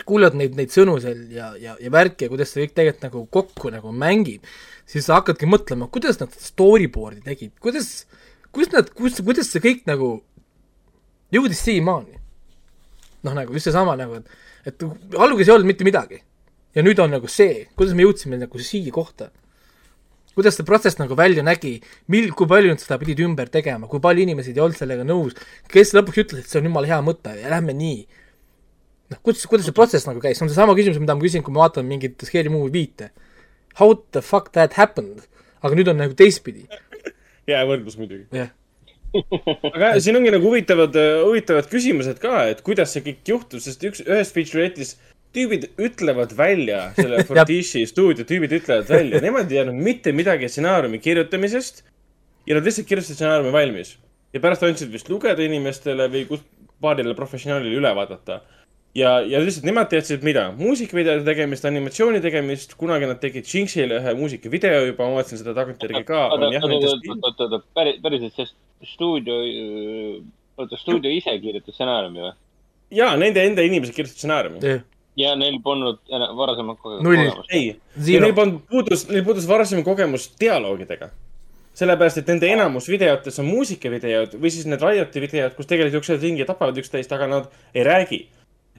kuulad 0.07 0.37
neid, 0.39 0.55
neid 0.59 0.73
sõnu 0.75 0.99
seal 1.03 1.25
ja, 1.35 1.51
ja, 1.61 1.77
ja 1.81 1.93
värki 1.93 2.27
ja 2.27 2.33
kuidas 2.33 2.53
see 2.53 2.65
kõik 2.65 2.77
tegelikult 2.77 3.07
nagu 3.09 3.25
kokku 3.39 3.73
nagu 3.75 3.93
mängib, 3.95 4.47
siis 4.89 5.09
sa 5.09 5.19
hakkadki 5.19 5.49
mõtlema, 5.51 5.91
kuidas 5.93 6.21
nad 6.23 6.35
storyboard'i 6.35 7.25
tegid, 7.27 7.55
kuidas, 7.63 8.07
kuidas 8.55 8.75
nad, 8.75 8.93
kus, 8.97 9.19
kuidas 9.25 9.51
see 9.53 9.65
kõik 9.65 9.85
nagu 9.91 10.19
jõudis 11.35 11.65
siiamaani. 11.65 12.21
noh, 13.27 13.35
nagu 13.35 13.53
just 13.53 13.67
seesama 13.67 13.97
nagu, 13.99 14.21
et, 14.21 14.41
et 14.71 14.89
alguses 15.19 15.49
ei 15.49 15.55
olnud 15.57 15.73
mitte 15.73 15.87
midagi 15.87 16.23
ja 16.77 16.85
nüüd 16.85 17.01
on 17.03 17.13
nagu 17.17 17.29
see, 17.31 17.67
kuidas 17.77 17.97
me 17.97 18.07
jõudsime 18.07 18.39
nagu 18.41 18.63
siia 18.63 18.95
kohta. 18.95 19.33
kuidas 20.39 20.55
see 20.55 20.63
protsess 20.63 21.01
nagu 21.01 21.17
välja 21.19 21.43
nägi, 21.43 21.81
mil-, 22.07 22.31
kui 22.31 22.47
palju 22.47 22.71
nad 22.71 22.79
seda 22.79 22.95
pidid 23.01 23.25
ümber 23.25 23.49
tegema, 23.51 23.89
kui 23.91 23.99
palju 23.99 24.23
inimesed 24.23 24.55
ei 24.55 24.63
olnud 24.63 24.79
sellega 24.79 25.03
nõus, 25.03 25.35
kes 25.67 25.91
lõpuks 25.97 26.21
ütles, 26.23 26.45
et 26.45 26.53
see 26.53 26.61
on 26.61 26.69
jumala 26.69 26.87
hea 26.87 26.99
mõte 27.03 27.33
ja 27.41 27.51
lähme 27.51 27.75
nii 27.75 28.05
noh, 29.13 29.23
kuidas, 29.23 29.47
kuidas 29.51 29.67
see 29.69 29.77
protsess 29.77 30.09
nagu 30.09 30.23
käis, 30.23 30.39
see 30.39 30.47
on 30.47 30.53
seesama 30.53 30.77
küsimus, 30.79 31.01
mida 31.03 31.17
ma 31.17 31.25
küsin, 31.25 31.45
kui 31.45 31.55
ma 31.55 31.67
vaatan 31.67 31.89
mingit 31.89 32.21
Scary 32.27 32.53
Movie 32.53 32.75
viite. 32.75 33.11
How 33.79 33.95
the 34.13 34.23
fuck 34.25 34.53
that 34.57 34.79
happened? 34.79 35.27
aga 35.65 35.75
nüüd 35.75 35.91
on 35.91 35.99
nagu 35.99 36.15
teistpidi, 36.19 36.69
hea 37.49 37.61
võrdlus 37.69 37.99
muidugi. 37.99 38.27
jah. 38.35 38.53
aga 39.73 39.95
siin 40.05 40.19
ongi 40.19 40.33
nagu 40.35 40.45
huvitavad, 40.51 40.97
huvitavad 41.25 41.69
küsimused 41.71 42.21
ka, 42.23 42.43
et 42.53 42.61
kuidas 42.67 42.93
see 42.95 43.05
kõik 43.07 43.31
juhtus, 43.33 43.65
sest 43.67 43.87
üks, 43.89 44.03
ühes 44.05 44.33
feature'is 44.35 44.97
tüübid 45.37 45.69
ütlevad 45.81 46.35
välja, 46.37 46.91
selle 46.97 47.23
Fortishi 47.29 47.85
stuudio 47.89 48.27
tüübid 48.29 48.53
ütlevad 48.61 48.91
välja, 48.93 49.23
nemad 49.25 49.49
ei 49.49 49.59
teadnud 49.59 49.81
mitte 49.89 50.13
midagi 50.17 50.51
stsenaariumi 50.53 51.01
kirjutamisest 51.05 51.83
ja 52.49 52.57
nad 52.57 52.69
lihtsalt 52.69 52.89
kirjutasid 52.89 53.19
stsenaariumi 53.19 53.55
valmis. 53.55 53.97
ja 54.33 54.41
pärast 54.45 54.65
andsid 54.65 54.93
vist 54.93 55.09
lugeda 55.09 55.41
inimestele 55.45 56.09
või 56.13 56.27
kus 56.29 56.45
paarile 56.85 57.15
professionaalile 57.17 57.81
üle 57.81 57.95
vaadata. 57.97 58.43
ja, 58.95 59.21
ja 59.21 59.41
lihtsalt 59.43 59.67
nemad 59.69 59.91
teadsid, 59.93 60.25
mida, 60.27 60.49
muusikavideode 60.59 61.25
tegemist, 61.27 61.67
animatsiooni 61.69 62.21
tegemist, 62.25 62.75
kunagi 62.81 63.09
nad 63.11 63.21
tegid 63.23 63.47
Jinxile 63.49 64.01
ühe 64.01 64.15
muusikavideo 64.19 64.85
juba, 64.89 65.09
ma 65.09 65.21
vaatasin 65.21 65.43
seda 65.43 65.55
tagantjärgi 65.59 66.05
ka. 66.09 66.25
oota, 66.33 66.51
oota, 66.51 66.93
oota, 67.19 67.49
oota, 67.49 67.63
päris, 67.77 68.01
päriselt 68.03 68.37
see 68.39 68.49
stuudio, 68.95 69.41
oota, 70.59 70.81
stuudio 70.81 71.13
ise 71.15 71.35
kirjutas 71.43 71.77
stsenaariumi 71.77 72.25
või? 72.27 72.37
ja 72.91 73.13
nende 73.21 73.45
enda 73.45 73.63
inimesed 73.63 73.95
kirjutasid 73.95 74.23
stsenaariumi. 74.23 74.81
ja 75.19 75.35
neil 75.37 75.61
polnud 75.63 76.01
ena- 76.09 76.31
varasemat 76.37 76.79
kogemust. 76.83 77.49
ei, 77.51 77.77
neil 78.21 78.35
polnud, 78.35 78.61
puudus, 78.71 79.09
neil 79.09 79.25
puudus 79.25 79.49
varasem 79.49 79.85
kogemus 79.85 80.31
dialoogidega. 80.41 81.11
sellepärast, 81.79 82.19
et 82.19 82.27
nende 82.27 82.49
enamus 82.51 82.89
videotes 82.91 83.39
on 83.39 83.47
muusikavideod 83.47 84.33
või 84.35 84.51
siis 84.51 84.67
need 84.67 84.83
Rioti 84.83 85.21
videod, 85.23 85.53
kus 85.55 85.67
tegelikult 85.67 86.01
jooksevad 86.01 86.25
ringi 86.27 86.43
ja 86.43 86.47
tapavad 86.49 86.81
üksteist, 86.81 87.13
aga 87.15 87.29
nad 87.31 87.53
ei 87.75 87.85
räägi. 87.87 88.19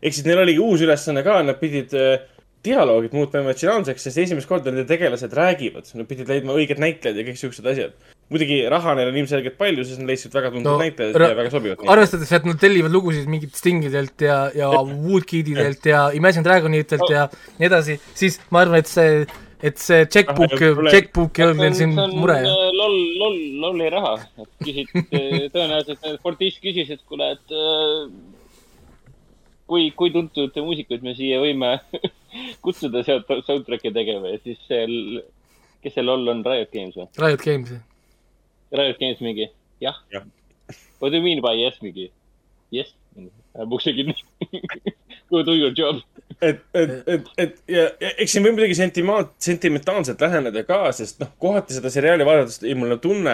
Ehk 0.02 0.14
siis 0.16 0.26
neil 0.28 0.42
oligi 0.46 0.60
uus 0.64 0.82
ülesanne 0.86 1.24
ka, 1.26 1.42
nad 1.44 1.60
pidid 1.62 1.94
äh, 1.98 2.20
dialoogid 2.66 3.14
muutma 3.16 3.40
emotsionaalseks, 3.40 4.04
sest 4.10 4.18
esimest 4.26 4.48
korda 4.50 4.72
nende 4.72 4.84
tegelased 4.90 5.32
räägivad. 5.38 5.88
Nad 5.96 6.08
pidid 6.10 6.28
leidma 6.28 6.52
õiged 6.60 6.80
näitlejad 6.84 7.16
ja 7.22 7.24
kõik 7.30 7.38
siuksed 7.40 7.68
asjad. 7.72 7.94
muidugi 8.30 8.58
raha 8.70 8.94
neil 8.94 9.08
on 9.10 9.16
ilmselgelt 9.18 9.56
palju, 9.58 9.82
sest 9.88 9.98
nad 10.04 10.10
leidsid 10.12 10.34
väga 10.36 10.52
tuntud 10.54 10.68
No, 10.70 10.76
no, 10.78 10.84
näitlejad 10.84 11.16
ja 11.18 11.36
väga 11.40 11.50
sobivad. 11.50 11.80
arvestades, 11.90 12.32
et 12.36 12.44
nad 12.46 12.60
tellivad 12.62 12.92
lugusid 12.94 13.26
mingit 13.32 13.56
Stingidelt 13.58 14.22
ja, 14.22 14.52
ja 14.54 14.68
Woodkididelt 15.08 15.86
ja 15.90 16.10
Imagine 16.14 16.44
Dragonitelt 16.46 17.08
ja 17.10 17.24
nii 17.58 17.66
edasi, 17.72 17.96
siis 18.14 18.38
ma 18.52 18.62
arvan, 18.66 18.84
et 18.84 18.92
see, 18.92 19.24
et 19.64 19.78
see 19.82 20.06
checkbook 20.06 20.54
Ah, 20.54 20.62
ei 20.62 20.68
ole, 20.68 20.76
probleem. 20.76 20.94
checkbook 20.94 21.40
ei 21.40 21.46
olnud 21.48 21.64
neil 21.64 21.74
siin 21.80 21.96
mure. 22.20 22.36
äh, 22.44 22.70
loll, 22.78 23.00
loll, 23.24 23.40
lolli 23.66 23.90
raha. 23.96 24.14
küsid, 24.68 24.94
tõenäoliselt 25.56 26.04
need 26.06 26.20
Fortis 26.22 26.60
küsis, 26.62 26.92
et 26.94 27.02
kuule, 27.10 27.32
et 27.34 27.56
äh, 27.56 28.06
kui, 29.70 29.90
kui 29.98 30.14
tuntud 30.14 30.56
muusikuid 30.66 31.06
me 31.06 31.14
siia 31.18 31.40
võime 31.44 31.76
kutsuda 32.66 33.04
sealt 33.06 33.30
soundtrack'i 33.48 33.94
tegema 33.96 34.34
ja 34.34 34.42
siis 34.44 34.60
see, 34.68 35.22
kes 35.84 35.96
see 35.98 36.06
loll 36.06 36.28
on, 36.32 36.44
Riot 36.46 36.74
Games 36.74 36.98
või? 36.98 37.08
Riot 37.22 37.46
Games. 37.46 37.74
Riot 38.76 39.02
Games 39.02 39.22
mingi, 39.26 39.50
jah 39.84 39.98
Jah.. 40.14 40.26
What 41.00 41.14
do 41.14 41.18
you 41.18 41.24
mean 41.24 41.42
by 41.42 41.56
yes 41.58 41.80
mingi? 41.82 42.10
Yes. 42.72 42.94
ukse 43.56 43.94
kinni. 43.94 44.16
Go 45.30 45.44
do 45.44 45.56
your 45.56 45.72
job. 45.74 46.02
et, 46.42 46.60
et, 46.74 46.92
et, 47.08 47.26
et 47.38 47.58
ja 47.68 47.88
ja 48.00 48.12
eks 48.22 48.32
siin 48.32 48.46
võib 48.46 48.56
muidugi 48.56 48.78
sentima-, 48.78 49.24
sentimentaalselt 49.44 50.22
läheneda 50.24 50.64
ka, 50.68 50.86
sest 50.96 51.20
noh, 51.20 51.34
kohati 51.42 51.76
seda 51.76 51.92
seriaali 51.92 52.28
vaadates 52.28 52.62
jäi 52.64 52.78
mulle 52.80 52.96
tunne, 53.04 53.34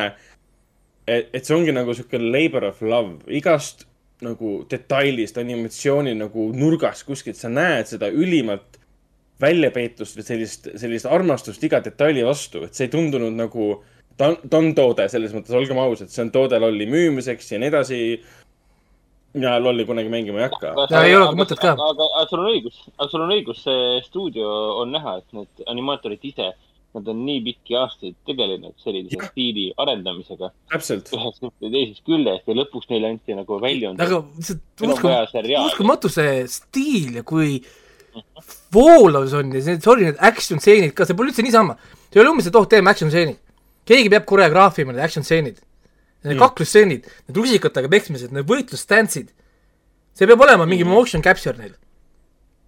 et, 1.06 1.30
et 1.30 1.44
see 1.46 1.54
ongi 1.54 1.76
nagu 1.76 1.94
sihuke 1.94 2.18
labor 2.22 2.66
of 2.72 2.82
love, 2.82 3.20
igast 3.30 3.86
nagu 4.24 4.62
detailist, 4.72 5.38
animatsiooni 5.42 6.14
nagu 6.16 6.50
nurgast 6.56 7.04
kuskilt 7.08 7.40
sa 7.40 7.50
näed 7.52 7.90
seda 7.90 8.08
ülimalt 8.14 8.80
väljapeetust 9.42 10.16
või 10.16 10.26
sellist, 10.30 10.70
sellist 10.80 11.10
armastust 11.12 11.64
iga 11.68 11.82
detaili 11.84 12.24
vastu, 12.24 12.64
et 12.64 12.78
see 12.78 12.88
ei 12.88 12.94
tundunud 12.94 13.36
nagu, 13.36 13.74
ta 14.16 14.32
on, 14.32 14.38
ta 14.48 14.62
on 14.62 14.72
toode 14.78 15.10
selles 15.12 15.36
mõttes, 15.36 15.56
olgem 15.58 15.80
ausad, 15.84 16.12
see 16.14 16.24
on 16.24 16.32
toode 16.36 16.60
lolli 16.64 16.88
müümiseks 16.88 17.52
ja 17.52 17.60
nii 17.60 17.72
edasi. 17.74 18.02
mina 19.36 19.58
lolli 19.60 19.84
kunagi 19.86 20.08
mängima 20.08 20.40
ei 20.40 20.46
hakka. 20.46 20.70
Ja 20.90 21.02
ei 21.04 21.16
ole 21.16 21.26
ka 21.28 21.36
mõtet 21.36 21.60
ka. 21.60 21.74
aga, 21.76 22.06
aga 22.06 22.30
sul 22.30 22.40
on 22.40 22.54
õigus, 22.54 22.78
aga 22.96 23.10
sul 23.12 23.26
on 23.26 23.34
õigus, 23.36 23.64
see 23.66 24.00
stuudio 24.06 24.48
on 24.80 24.96
näha, 24.96 25.18
et 25.18 25.34
need 25.36 25.68
animaatorid 25.68 26.24
ise, 26.24 26.54
nad 26.96 27.08
on 27.12 27.22
nii 27.28 27.42
pikki 27.46 27.76
aastaid 27.78 28.16
tegelenud 28.28 28.74
sellise 28.84 29.14
Jah. 29.18 29.28
stiili 29.32 29.66
arendamisega 29.78 30.50
täpselt. 30.72 31.10
ühest 31.14 31.44
ja 31.44 31.70
teisest 31.76 32.04
küljest 32.08 32.48
ja 32.48 32.54
lõpuks 32.62 32.88
neile 32.90 33.10
anti 33.14 33.36
nagu 33.36 33.60
väljund. 33.62 34.00
aga 34.02 34.22
lihtsalt 34.38 34.62
Meil 34.80 34.92
on 34.92 34.98
uskum- 34.98 35.12
vaja 35.12 35.28
seriaali. 35.34 35.72
uskumatu 35.74 36.10
see 36.10 36.48
stiil 36.48 37.16
ja 37.20 37.24
kui 37.24 37.60
voolavus 38.74 39.34
on 39.36 39.52
ja 39.54 39.62
see, 39.64 39.78
sorry, 39.84 40.06
need 40.08 40.20
action 40.24 40.60
stseenid 40.64 40.94
ka, 40.96 41.06
see 41.08 41.16
pole 41.18 41.32
üldse 41.32 41.44
niisama. 41.46 41.76
see 42.10 42.20
ei 42.20 42.24
ole 42.24 42.32
umbes, 42.34 42.48
et 42.48 42.56
oh, 42.56 42.66
teeme 42.68 42.90
action 42.92 43.10
stseenid. 43.12 43.40
keegi 43.86 44.10
peab 44.14 44.26
koreograafima 44.30 44.94
need 44.96 45.04
action 45.04 45.24
stseenid. 45.24 45.60
Need 46.26 46.38
Mm. 46.38 46.42
kaklusstseenid, 46.42 47.04
need 47.28 47.38
rusikatega 47.38 47.90
peksmised, 47.92 48.32
need 48.34 48.48
võitlusstantsid. 48.50 49.28
see 50.16 50.26
peab 50.28 50.42
olema 50.42 50.66
mingi 50.66 50.84
motion 50.88 51.22
capture 51.22 51.58
neil. 51.58 51.76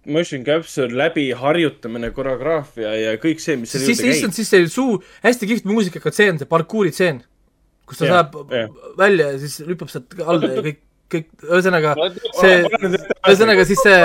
Motion 0.08 0.44
capture 0.44 0.88
läbi 0.94 1.28
harjutamine, 1.36 2.10
koreograafia 2.16 2.92
ja 2.96 3.14
kõik 3.20 3.42
see, 3.42 3.56
mis 3.60 3.72
selle 3.74 3.88
siis, 3.90 4.02
issand, 4.16 4.36
siis 4.36 4.50
see 4.52 4.68
suu, 4.72 4.98
hästi 5.24 5.48
kihvt 5.50 5.68
muusikaga 5.68 6.12
tseen, 6.14 6.40
see 6.40 6.48
parkuuri 6.50 6.92
tseen, 6.94 7.20
kus 7.88 8.00
ta 8.00 8.08
Jah, 8.08 8.18
saab 8.18 8.54
jah. 8.54 8.72
välja 8.98 9.32
ja 9.34 9.40
siis 9.42 9.58
hüppab 9.68 9.92
sealt 9.92 10.16
alla 10.24 10.52
ja 10.54 10.64
kõik, 10.64 10.80
kõik, 11.12 11.28
ühesõnaga 11.48 11.94
see, 12.40 12.56
ühesõnaga 13.28 13.68
siis 13.68 13.84
see, 13.84 14.00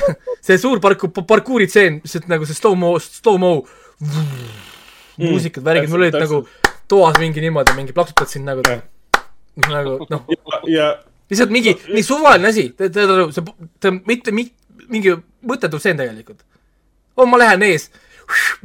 see 0.50 0.60
suur 0.60 0.82
parku-, 0.84 1.12
parkuuri 1.16 1.68
tseen, 1.72 2.00
lihtsalt 2.04 2.28
nagu 2.32 2.48
see 2.48 2.58
slow-mo, 2.58 2.96
slow-mo, 3.02 3.54
muusikad, 5.22 5.64
värgid, 5.64 5.90
mul 5.92 6.04
olid 6.04 6.20
nagu 6.20 6.44
toas 6.90 7.18
mingi 7.22 7.42
niimoodi, 7.42 7.74
mingi 7.78 7.96
plaksutad 7.96 8.30
siin 8.30 8.46
nagu, 8.46 8.62
nagu 9.66 9.98
noh, 10.12 10.28
ja 10.70 10.92
lihtsalt 11.30 11.50
mingi 11.50 11.74
nii 11.90 12.04
suvaline 12.06 12.52
asi, 12.52 12.68
see, 12.78 13.42
see 13.82 13.94
mitte 14.06 14.34
mi-, 14.36 14.52
mingi 14.92 15.14
mõttetu 15.46 15.80
stseen 15.82 16.00
tegelikult. 16.00 16.42
oh, 17.16 17.26
ma 17.26 17.38
lähen 17.40 17.62
ees, 17.64 17.88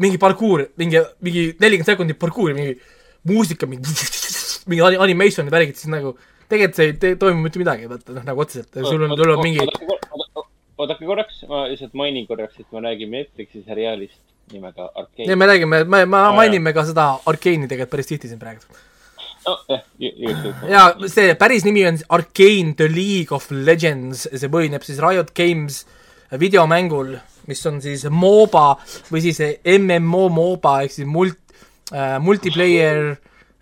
mingi 0.01 0.19
parkuur, 0.19 0.65
mingi, 0.77 0.99
mingi 1.23 1.45
nelikümmend 1.59 1.87
sekundit 1.93 2.19
parkuuri, 2.19 2.55
mingi 2.57 2.73
muusika, 3.29 3.69
mingi, 3.69 3.87
mingi 4.71 4.83
ani- 4.87 4.99
animation 4.99 5.47
ja 5.47 5.53
värgid, 5.53 5.77
siis 5.79 5.91
nagu 5.93 6.15
tegelikult 6.51 6.79
see 6.79 6.89
ei 6.89 6.97
te- 6.99 7.15
toimu 7.21 7.45
mitte 7.45 7.61
midagi, 7.61 7.87
vaata 7.87 8.17
noh, 8.17 8.25
nagu 8.27 8.43
otseselt, 8.43 8.73
sul 8.83 9.05
on, 9.05 9.15
sul 9.15 9.31
on 9.31 9.43
mingi, 9.45 9.63
oodake 10.81 11.05
korraks, 11.07 11.43
ma 11.49 11.63
lihtsalt 11.71 11.95
mainin 11.97 12.27
korraks, 12.27 12.59
et 12.59 12.67
me 12.75 12.83
räägime 12.83 13.21
Netflixi 13.21 13.63
seriaalist 13.63 14.19
nimega 14.51 14.89
Arcane 14.95 15.29
ja. 15.29 15.37
me 15.37 15.47
räägime, 15.47 15.83
me, 15.83 16.05
me 16.05 16.17
jaa. 16.17 16.31
mainime 16.35 16.73
ka 16.75 16.85
seda 16.87 17.07
Arkeeni 17.29 17.69
tegelikult 17.69 17.93
päris 17.93 18.09
tihti 18.09 18.31
siin 18.31 18.39
praegu. 18.41 18.65
nojah, 19.47 19.83
just. 19.97 20.65
ja 20.69 20.83
see 21.09 21.35
päris 21.39 21.65
nimi 21.65 21.85
on 21.87 21.97
Arcane 22.17 22.75
The 22.77 22.89
League 22.91 23.35
of 23.35 23.47
Legends, 23.51 24.27
see 24.33 24.51
põhineb 24.51 24.85
siis 24.85 24.99
Riot 25.01 25.33
Games 25.37 25.85
videomängul, 26.39 27.15
mis 27.47 27.65
on 27.65 27.81
siis 27.83 28.05
MOBA 28.09 28.67
või 29.11 29.23
siis 29.25 29.41
MMO 29.65 30.27
MOBA 30.29 30.81
ehk 30.85 30.95
siis 30.95 31.07
mult- 31.07 31.55
äh,, 31.91 32.17
multiplayer 32.23 33.15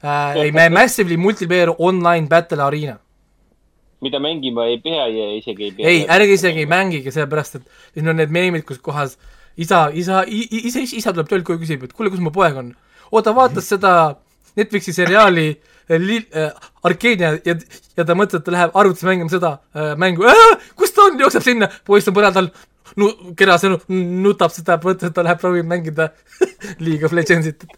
äh,, 0.03 0.41
ei, 0.45 0.51
massively 0.69 1.17
multiplayer 1.17 1.73
online 1.77 2.27
battle 2.27 2.63
arena. 2.63 2.99
mida 4.01 4.19
mängima 4.19 4.65
ei 4.65 4.77
pea 4.79 5.07
ja 5.07 5.25
isegi 5.35 5.63
ei 5.63 5.71
pea. 5.71 5.87
ei, 5.87 6.05
ärge 6.07 6.33
isegi 6.33 6.59
ei 6.59 6.69
mängige, 6.69 7.11
sellepärast 7.11 7.55
et 7.55 7.65
siin 7.93 8.07
on 8.07 8.15
need 8.15 8.31
meemid, 8.31 8.63
kus 8.63 8.79
kohas 8.79 9.17
isa, 9.57 9.89
isa, 9.93 10.23
isa, 10.27 10.79
isa 10.79 11.11
tuleb 11.11 11.27
töölt 11.27 11.43
koju 11.47 11.59
küsib, 11.59 11.83
et 11.83 11.93
kuule, 11.93 12.11
kus 12.13 12.21
mu 12.23 12.31
poeg 12.31 12.55
on. 12.61 12.71
oo, 13.11 13.21
ta 13.21 13.33
vaatas 13.35 13.67
seda 13.67 14.15
Netflixi 14.55 14.93
seriaali 14.93 15.51
li- 15.97 16.27
äh, 16.37 16.51
Arcane 16.85 17.23
ja, 17.25 17.31
ja, 17.45 17.55
ja 17.97 18.05
ta 18.05 18.15
mõtles, 18.17 18.39
et 18.41 18.45
ta 18.45 18.53
läheb 18.53 18.75
arvutis 18.77 19.05
mängima 19.07 19.31
seda 19.33 19.55
äh, 19.73 19.95
mängu, 19.99 20.27
kus 20.77 20.93
ta 20.93 21.07
on, 21.09 21.17
jookseb 21.19 21.43
sinna, 21.45 21.69
poiss 21.87 22.07
on 22.11 22.15
põrandal, 22.17 22.51
nu-, 22.99 23.33
kera 23.39 23.57
sõnu, 23.61 23.79
nutab 23.89 24.53
seda, 24.53 24.77
mõtles, 24.83 25.09
et 25.09 25.15
ta 25.17 25.25
läheb 25.25 25.41
proovib 25.41 25.67
mängida 25.69 26.11
League 26.85 27.05
of 27.07 27.15
Legendsit. 27.17 27.65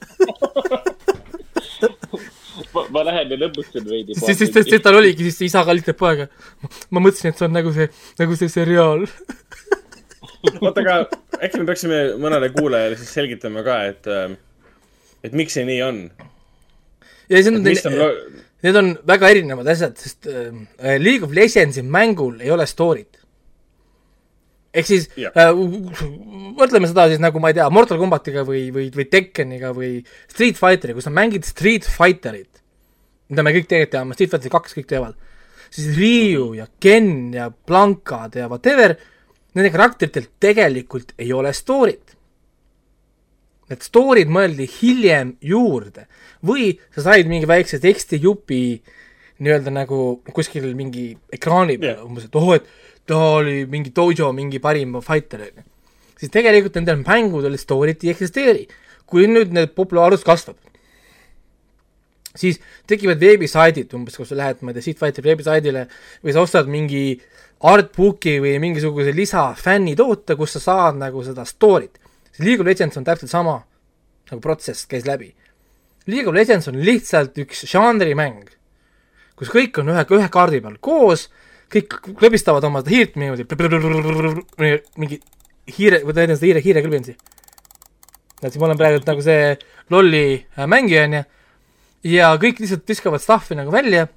ma, 2.73 2.83
ma 2.93 3.03
lähen 3.07 3.31
ja 3.33 3.37
lõbustan 3.39 3.85
veidi. 3.87 4.15
siis, 4.17 4.37
siis, 4.37 4.51
siis, 4.53 4.67
siis 4.69 4.83
tal 4.83 4.97
oligi 4.99 5.27
siis 5.29 5.41
isa 5.49 5.63
kallitab 5.67 5.97
poega. 5.99 6.27
ma 6.91 7.03
mõtlesin, 7.03 7.31
et 7.31 7.39
see 7.39 7.47
on 7.47 7.55
nagu 7.55 7.73
see, 7.75 7.87
nagu 8.21 8.37
see 8.39 8.51
seriaal. 8.51 9.05
oota, 10.61 10.81
aga 10.83 10.97
äkki 11.41 11.61
me 11.61 11.67
peaksime 11.69 12.01
mõnele 12.21 12.51
kuulajale 12.55 12.99
siis 12.99 13.13
selgitama 13.17 13.63
ka, 13.65 13.79
et, 13.91 14.11
et 15.27 15.37
miks 15.37 15.57
see 15.57 15.65
nii 15.67 15.81
on. 15.87 16.03
Ja 17.31 17.41
see 17.41 17.89
on 17.89 17.97
lo-, 17.97 18.13
Need 18.61 18.77
on 18.77 18.91
väga 19.09 19.31
erinevad 19.33 19.69
asjad, 19.73 19.95
sest 19.97 20.27
äh, 20.29 20.97
League 21.01 21.25
of 21.25 21.33
Legendsi 21.33 21.81
mängul 21.81 22.43
ei 22.43 22.51
ole 22.53 22.67
story't. 22.69 23.17
ehk 24.71 24.87
siis 24.87 25.09
Jah. 25.19 25.33
äh, 25.35 25.49
mõtleme 26.59 26.87
seda 26.87 27.07
siis 27.11 27.19
nagu 27.19 27.41
ma 27.43 27.49
ei 27.51 27.57
tea, 27.57 27.65
Mortal 27.73 27.99
Combatiga 27.99 28.45
või, 28.47 28.67
või, 28.71 28.85
või 28.93 29.07
Tekkeniga 29.11 29.73
või 29.75 29.97
Street 30.31 30.61
Fighteriga, 30.61 30.95
kui 30.99 31.03
sa 31.03 31.11
mängid 31.11 31.47
Street 31.47 31.89
Fighterit, 31.89 32.61
mida 33.33 33.43
me 33.43 33.55
kõik 33.55 33.67
tegelikult 33.67 33.95
teame, 33.97 34.15
Street 34.15 34.31
Fighter 34.31 34.53
kaks 34.53 34.77
kõik 34.77 34.87
teavad, 34.93 35.17
siis 35.73 35.91
Ryu 35.97 36.51
ja 36.59 36.69
Ken 36.79 37.33
ja 37.35 37.49
Blankad 37.49 38.37
ja 38.39 38.47
whatever, 38.51 38.95
nende 39.57 39.73
karakteritel 39.73 40.29
tegelikult 40.39 41.15
ei 41.19 41.33
ole 41.35 41.51
story't. 41.55 42.15
Need 43.71 43.85
story'd 43.87 44.31
mõeldi 44.31 44.67
hiljem 44.67 45.35
juurde 45.47 46.07
või 46.45 46.73
sa 46.91 47.05
said 47.05 47.29
mingi 47.31 47.47
väikse 47.47 47.79
tekstijupi 47.79 48.63
nii-öelda 49.41 49.73
nagu 49.73 50.21
kuskil 50.35 50.67
mingi 50.77 51.11
ekraani 51.33 51.77
peal 51.81 51.95
yeah. 51.95 52.05
umbes, 52.05 52.27
et 52.27 52.35
oh, 52.37 52.51
et 52.55 52.67
ta 53.09 53.17
oli 53.39 53.63
mingi 53.69 53.93
dojo 53.95 54.29
mingi 54.35 54.61
parim 54.61 54.99
fighter, 55.01 55.47
onju. 55.47 55.63
siis 56.19 56.33
tegelikult 56.33 56.77
nendel 56.77 57.01
mängudel 57.01 57.57
story't 57.57 58.05
ei 58.05 58.13
eksisteeri. 58.13 58.67
kui 59.11 59.25
nüüd 59.27 59.49
need 59.51 59.73
populaarsus 59.75 60.23
kasvab, 60.23 60.55
siis 62.35 62.61
tekivad 62.87 63.19
veebisaidid 63.19 63.91
umbes, 63.97 64.15
kus 64.15 64.29
sa 64.31 64.37
lähed, 64.39 64.61
ma 64.61 64.71
ei 64.71 64.77
tea, 64.77 64.85
Street 64.85 65.01
Fighteri 65.01 65.31
veebisaidile 65.31 65.81
või 66.23 66.35
sa 66.35 66.45
ostad 66.45 66.69
mingi 66.71 67.03
artbook'i 67.67 68.37
või 68.41 68.53
mingisuguse 68.63 69.11
lisa 69.15 69.49
fännitoote, 69.57 70.37
kus 70.39 70.55
sa 70.55 70.63
saad 70.63 71.01
nagu 71.01 71.23
seda 71.25 71.43
story't. 71.49 71.99
See 72.31 72.45
League 72.45 72.63
of 72.63 72.67
Legends 72.67 72.97
on 72.97 73.07
täpselt 73.07 73.31
sama 73.31 73.61
nagu 74.31 74.41
protsess 74.43 74.87
käis 74.89 75.05
läbi. 75.07 75.33
League 76.07 76.29
of 76.29 76.35
Legends 76.35 76.69
on 76.71 76.79
lihtsalt 76.81 77.37
üks 77.43 77.65
žanrimäng, 77.69 78.47
kus 79.37 79.51
kõik 79.53 79.81
on 79.81 79.91
ühe, 79.93 80.05
ühe 80.17 80.29
kaardi 80.33 80.61
peal 80.63 80.79
koos, 80.83 81.27
kõik 81.71 81.99
klõbistavad 82.19 82.65
oma 82.67 82.81
hiirt 82.87 83.17
niimoodi, 83.19 83.45
mingi 84.99 85.21
hiire, 85.77 86.01
või 86.05 86.15
tähendab 86.15 86.39
seda 86.39 86.49
hiire, 86.49 86.63
hiire 86.65 86.83
klõbinsi. 86.85 87.15
et 88.41 88.49
siis 88.49 88.59
ma 88.59 88.71
olen 88.71 88.79
praegu 88.79 89.03
nagu 89.05 89.21
see 89.21 89.53
lolli 89.93 90.25
äh, 90.41 90.65
mängija, 90.67 91.05
onju, 91.05 91.23
ja 92.09 92.31
kõik 92.41 92.63
lihtsalt 92.63 92.87
viskavad 92.89 93.21
stuff'i 93.21 93.55
nagu 93.57 93.71
välja 93.71 94.07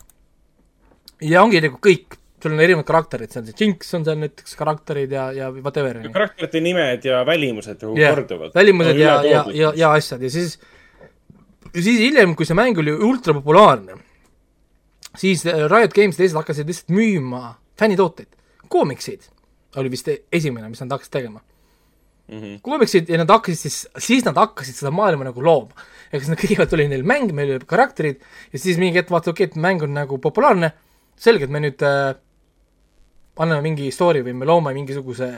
ja 1.21 1.43
ongi 1.43 1.61
nagu 1.61 1.79
kõik, 1.83 2.17
sul 2.45 2.53
on 2.53 2.61
erinevad 2.61 2.87
karakterid, 2.89 3.33
seal 3.33 3.47
see 3.49 3.57
Jinx 3.61 3.95
on 3.97 4.05
seal 4.07 4.21
näiteks 4.21 4.57
karakterid 4.61 5.13
ja, 5.17 5.27
ja 5.33 5.51
whatever. 5.55 6.01
karakterite 6.13 6.61
nimed 6.65 7.07
ja 7.09 7.23
välimused 7.27 7.83
ju 7.83 7.95
Jah, 7.99 8.15
korduvad. 8.15 8.55
välimused 8.55 9.01
ja, 9.01 9.19
ja, 9.25 9.45
ja, 9.53 9.73
ja 9.77 9.93
asjad 9.97 10.23
ja 10.25 10.31
siis, 10.33 10.59
siis 11.73 12.03
hiljem, 12.03 12.37
kui 12.37 12.49
see 12.49 12.59
mäng 12.59 12.79
oli 12.83 12.93
ultrapopulaarne, 12.93 13.97
siis 15.17 15.47
äh, 15.49 15.65
Riot 15.71 15.97
Games 15.97 16.19
ja 16.19 16.25
teised 16.25 16.39
hakkasid 16.39 16.69
lihtsalt 16.69 16.95
müüma 16.95 17.57
fännitooteid, 17.81 18.31
koomiksid 18.69 19.31
oli 19.81 19.91
vist 19.91 20.09
e- 20.13 20.23
esimene, 20.33 20.69
mis 20.71 20.83
nad 20.85 20.93
hakkasid 20.95 21.17
tegema 21.17 21.41
mm. 22.29 22.41
-hmm. 22.41 22.59
koomiksid 22.63 23.09
ja 23.09 23.19
nad 23.19 23.31
hakkasid 23.31 23.59
siis, 23.59 23.89
siis 23.99 24.25
nad 24.25 24.37
hakkasid 24.37 24.75
seda 24.75 24.91
maailma 24.91 25.25
nagu 25.25 25.45
looma. 25.45 25.73
ehk 26.13 26.23
siis 26.23 26.31
nad 26.31 26.39
kõigepealt 26.39 26.77
oli 26.77 26.89
neil 26.89 27.03
mäng, 27.03 27.33
meil 27.33 27.51
olid 27.57 27.65
karakterid 27.67 28.21
ja 28.53 28.59
siis 28.59 28.79
mingi 28.79 28.99
hetk 28.99 29.11
vaatasid, 29.11 29.33
okei 29.33 29.47
okay,, 29.47 29.57
et 29.57 29.63
mäng 29.63 29.83
on 29.83 29.95
nagu 29.95 30.19
populaarne, 30.19 30.73
selge, 31.17 31.45
et 31.45 31.51
me 31.51 31.61
nüüd 31.61 31.83
äh, 31.83 32.15
anname 33.43 33.63
mingi 33.69 33.91
story 33.95 34.23
või 34.25 34.37
me 34.39 34.49
loome 34.49 34.75
mingisuguse 34.77 35.31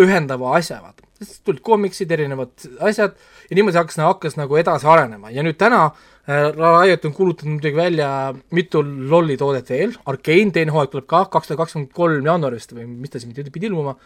ühendava 0.00 0.54
asja, 0.56 0.78
vaata. 0.82 1.04
siis 1.20 1.40
tulid 1.44 1.60
koomiksid, 1.66 2.10
erinevad 2.14 2.52
asjad 2.86 3.16
ja 3.50 3.58
niimoodi 3.58 3.78
hakkas, 3.80 3.98
hakkas 4.04 4.38
nagu 4.38 4.56
edasi 4.56 4.88
arenema 4.88 5.32
ja 5.34 5.44
nüüd 5.44 5.58
täna 5.60 5.82
äh, 5.88 6.48
Riot 6.54 7.04
on 7.08 7.14
kuulutanud 7.16 7.56
muidugi 7.56 7.76
välja 7.76 8.10
mitu 8.56 8.82
lolli 8.84 9.36
toodet 9.40 9.70
veel, 9.70 9.96
Arcane 10.06 10.54
teine 10.54 10.74
hooaeg 10.74 10.94
tuleb 10.94 11.08
ka 11.10 11.24
kaks 11.34 11.50
tuhat 11.50 11.62
kakskümmend 11.64 11.92
kolm 11.96 12.30
jaanuarist 12.30 12.74
või 12.76 12.86
mis 12.88 13.12
ta 13.12 13.22
siin 13.22 13.34
pidi 13.34 13.68
ilmuma, 13.68 13.96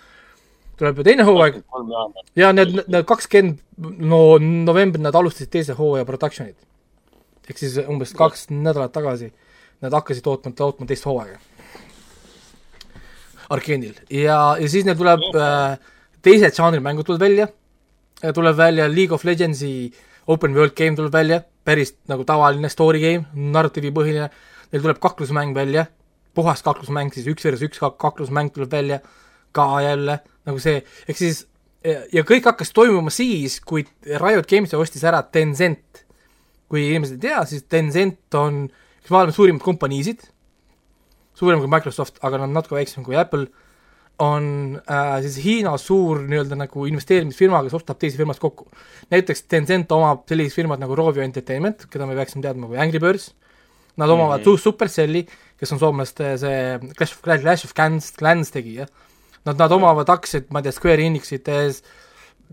tuleb 0.81 0.99
ju 0.99 1.07
teine 1.07 1.29
hooaeg 1.29 1.61
ja 2.41 2.53
need, 2.57 2.81
need 2.87 3.09
kakskümmend 3.11 3.61
no 4.01 4.39
novembril 4.41 5.05
nad 5.05 5.15
alustasid 5.15 5.53
teise 5.53 5.77
hooaja 5.79 6.07
production'it. 6.09 6.57
ehk 7.49 7.59
siis 7.61 7.79
umbes 7.85 8.15
kaks 8.17 8.49
nädalat 8.51 8.93
tagasi 8.93 9.33
nad 9.85 9.93
hakkasid 9.93 10.25
tootma, 10.25 10.53
tootma 10.57 10.87
teist 10.87 11.05
hooaega. 11.05 11.39
Arkane'il 13.53 13.99
ja, 14.11 14.39
ja 14.61 14.69
siis 14.71 14.87
neil 14.87 14.97
tuleb 14.97 15.25
äh, 15.37 15.77
teised 16.25 16.57
žanrimängud 16.57 17.07
tulevad 17.07 17.27
välja, 17.27 17.49
tuleb 18.35 18.57
välja 18.57 18.89
League 18.89 19.15
of 19.15 19.25
Legendsi 19.25 19.93
open 20.27 20.55
world 20.57 20.73
game 20.77 20.97
tuleb 20.97 21.13
välja, 21.13 21.43
päris 21.65 21.95
nagu 22.09 22.25
tavaline 22.25 22.71
story 22.73 23.01
game, 23.03 23.27
narratiivipõhiline, 23.35 24.31
neil 24.73 24.85
tuleb 24.85 25.01
kaklusmäng 25.03 25.53
välja, 25.57 25.87
puhas 26.35 26.63
kaklusmäng 26.65 27.13
siis 27.15 27.29
üks 27.31 27.45
versus 27.45 27.69
üks 27.69 27.83
kak- 27.83 27.99
kaklusmäng 28.01 28.53
tuleb 28.55 28.73
välja. 28.73 29.01
Ka 29.55 29.79
jälle 29.85 30.17
nagu 30.49 30.59
see, 30.59 30.81
ehk 31.07 31.19
siis 31.21 31.45
ja 31.85 32.01
ja 32.13 32.25
kõik 32.27 32.49
hakkas 32.49 32.73
toimuma 32.75 33.13
siis, 33.15 33.61
kui 33.61 33.85
Riot 34.03 34.49
Games 34.51 34.73
ostis 34.75 35.05
ära 35.07 35.23
Tencent. 35.23 36.01
kui 36.69 36.89
inimesed 36.89 37.21
ei 37.21 37.29
tea, 37.29 37.45
siis 37.47 37.63
Tencent 37.71 38.35
on 38.35 38.65
üks 39.05 39.11
maailma 39.13 39.35
suurimaid 39.37 39.63
kompaniisid, 39.63 40.25
suurem 41.45 41.63
kui 41.63 41.71
Microsoft, 41.71 42.19
aga 42.25 42.41
nad 42.41 42.51
on 42.51 42.59
natuke 42.59 42.79
väiksem 42.79 43.05
kui 43.07 43.17
Apple, 43.21 43.47
on 44.23 44.81
äh, 44.87 45.17
siis 45.25 45.39
Hiina 45.43 45.73
suur 45.81 46.21
nii-öelda 46.23 46.59
nagu 46.59 46.87
investeerimisfirma, 46.87 47.63
kes 47.67 47.75
ostab 47.81 47.99
teisi 47.99 48.19
firmasid 48.21 48.43
kokku. 48.45 48.69
näiteks 49.11 49.43
Tencent 49.51 49.93
omab 49.93 50.23
sellised 50.31 50.55
firmad 50.55 50.83
nagu 50.83 50.95
Rovio 50.95 51.25
Entertainment, 51.25 51.89
keda 51.91 52.07
me 52.07 52.15
peaksime 52.19 52.45
teadma 52.45 52.71
kui 52.71 52.79
Angry 52.79 53.03
Birds, 53.03 53.33
nad 53.97 54.11
omavad 54.11 54.41
mm 54.41 54.53
-hmm. 54.53 54.61
Supercelli, 54.61 55.27
kes 55.59 55.73
on 55.73 55.79
soomlaste 55.79 56.39
see 56.39 56.79
Clash 56.97 57.13
of, 57.13 57.23
Clash 57.23 57.65
of 57.65 57.75
Clans, 57.75 58.13
Clans 58.13 58.51
tegija, 58.51 58.87
nad, 59.45 59.59
nad 59.59 59.73
omavad 59.73 60.09
aktsiaid, 60.09 60.47
ma 60.51 60.59
ei 60.59 60.63
tea, 60.63 60.73
Square 60.73 61.03
Enixites, 61.03 61.83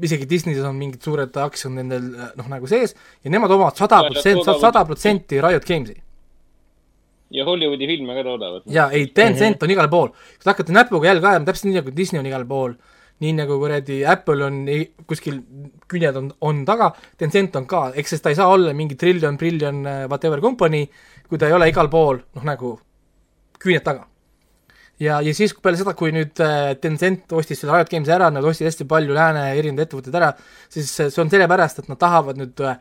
isegi 0.02 0.26
Disney's 0.26 0.66
on 0.66 0.76
mingid 0.76 1.02
suured 1.04 1.36
aktsiad 1.38 1.74
nendel 1.74 2.08
noh, 2.36 2.48
nagu 2.48 2.68
sees 2.68 2.96
ja 3.24 3.30
nemad 3.30 3.52
omavad 3.52 3.78
sada 3.78 4.04
protsenti, 4.08 4.60
sada 4.62 4.86
protsenti 4.86 5.42
Riot 5.42 5.68
Games'i. 5.68 5.98
Ja 7.32 7.45
Hollywoodi 7.48 7.88
filme 7.88 8.16
ka 8.18 8.24
toodavad. 8.28 8.66
jaa, 8.66 8.90
ei, 8.91 9.08
Tencent 9.08 9.56
mm 9.56 9.60
-hmm. 9.60 9.64
on 9.64 9.72
igal 9.72 9.90
pool. 9.90 10.08
kui 10.10 10.44
te 10.44 10.49
hakkate 10.49 10.74
näpuga 10.74 11.08
jälge 11.08 11.28
ajama, 11.28 11.45
täpselt 11.45 11.70
nii 11.70 11.80
nagu 11.80 11.95
Disney 11.95 12.20
on 12.20 12.26
igal 12.26 12.45
pool, 12.45 12.74
nii 13.22 13.34
nagu 13.38 13.58
kuradi 13.60 14.06
Apple 14.06 14.45
on 14.45 14.62
kuskil, 15.08 15.41
küljed 15.88 16.16
on, 16.16 16.32
on 16.41 16.64
taga, 16.66 16.91
Tencent 17.18 17.56
on 17.56 17.66
ka, 17.66 17.91
eks 17.95 18.16
sest 18.16 18.24
ta 18.24 18.30
ei 18.30 18.36
saa 18.36 18.48
olla 18.48 18.74
mingi 18.74 18.95
triljon, 18.95 19.38
triljon 19.38 19.84
äh, 19.86 20.06
whatever 20.08 20.41
company, 20.41 20.88
kui 21.30 21.38
ta 21.38 21.48
ei 21.48 21.53
ole 21.53 21.70
igal 21.70 21.90
pool, 21.90 22.24
noh 22.36 22.44
nagu 22.44 22.80
küüned 23.62 23.84
taga. 23.86 24.08
ja, 24.99 25.22
ja 25.22 25.34
siis 25.34 25.53
peale 25.62 25.78
seda, 25.78 25.94
kui 25.94 26.12
nüüd 26.12 26.40
äh, 26.44 26.74
Tencent 26.82 27.32
ostis 27.34 27.62
selle 27.62 27.78
Riot 27.78 27.90
Games'i 27.90 28.14
ära, 28.14 28.30
nad 28.34 28.45
ostsid 28.45 28.68
hästi 28.68 28.86
palju 28.90 29.14
lääne 29.14 29.52
erinevaid 29.53 29.88
ettevõtteid 29.88 30.18
ära, 30.18 30.34
siis 30.70 30.91
äh, 30.99 31.14
see 31.14 31.22
on 31.24 31.30
sellepärast, 31.30 31.80
et 31.80 31.90
nad 31.90 32.02
tahavad 32.02 32.41
nüüd 32.41 32.66
äh, 32.66 32.78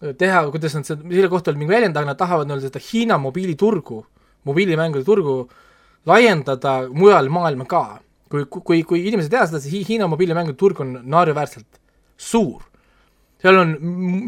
teha, 0.00 0.44
kuidas 0.50 0.74
nad 0.78 0.86
seda, 0.88 1.02
selle 1.04 1.28
kohta 1.32 1.52
oli 1.52 1.60
mingi 1.60 1.74
väljend, 1.74 1.96
aga 1.96 2.12
nad 2.12 2.18
tahavad 2.20 2.48
nii-öelda 2.48 2.70
seda 2.70 2.80
Hiina 2.84 3.18
mobiiliturgu, 3.20 3.98
mobiilimängude 4.48 5.04
turgu 5.04 5.34
laiendada 6.08 6.88
mujal 6.88 7.28
maailma 7.28 7.66
ka. 7.68 8.00
kui, 8.30 8.44
kui, 8.46 8.82
kui 8.86 9.00
inimesed 9.08 9.32
ei 9.32 9.38
tea 9.38 9.46
seda, 9.50 9.60
siis 9.60 9.74
Hi- 9.74 9.86
Hiina 9.88 10.06
mobiilimängude 10.06 10.56
turg 10.56 10.80
on 10.80 11.00
naeruväärselt 11.02 11.80
suur. 12.16 12.62
seal 13.42 13.56
on 13.58 13.76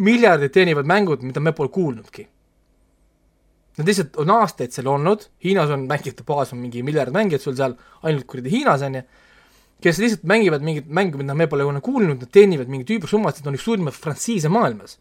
miljardid 0.02 0.52
teenivad 0.52 0.88
mängud, 0.88 1.22
mida 1.22 1.40
me 1.40 1.52
pole 1.52 1.68
kuulnudki. 1.68 2.26
Nad 3.78 3.88
lihtsalt 3.88 4.16
on 4.20 4.30
aastaid 4.30 4.72
seal 4.72 4.88
olnud, 4.88 5.28
Hiinas 5.44 5.70
on 5.72 5.86
mängijate 5.88 6.24
baas 6.28 6.52
on 6.52 6.58
mingi 6.60 6.82
miljard 6.82 7.12
mängijat 7.12 7.40
sul 7.40 7.56
seal, 7.56 7.76
ainult 8.02 8.26
kuradi 8.28 8.50
Hiinas 8.52 8.82
on 8.84 8.98
ju, 8.98 9.02
kes 9.82 9.98
lihtsalt 9.98 10.26
mängivad 10.28 10.64
mingit 10.64 10.88
mängu, 10.88 11.20
mida 11.20 11.34
me 11.34 11.46
pole 11.46 11.64
kunagi 11.64 11.84
kuulnud, 11.84 12.20
nad 12.20 12.32
teenivad 12.32 12.68
mingeid 12.68 12.92
üübersummasid, 12.96 13.46
on 13.48 13.56
üks 13.56 13.64
suurimaid 13.64 13.96
frantsiise 13.96 14.50
maailmas. 14.52 14.98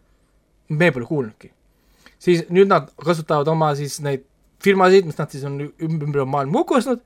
Me 0.72 0.91
pole 0.91 1.06
kuulnudki. 1.06 1.52
siis 2.22 2.45
nüüd 2.49 2.69
nad 2.69 2.89
kasutavad 3.06 3.48
oma 3.48 3.73
siis 3.76 3.99
neid 4.06 4.26
firmasid, 4.61 5.06
mis 5.10 5.18
nad 5.18 5.31
siis 5.31 5.43
on 5.43 5.60
üm- 5.61 6.03
ümber 6.06 6.26
maailma 6.26 6.61
kokku 6.61 6.77
ostnud, 6.77 7.02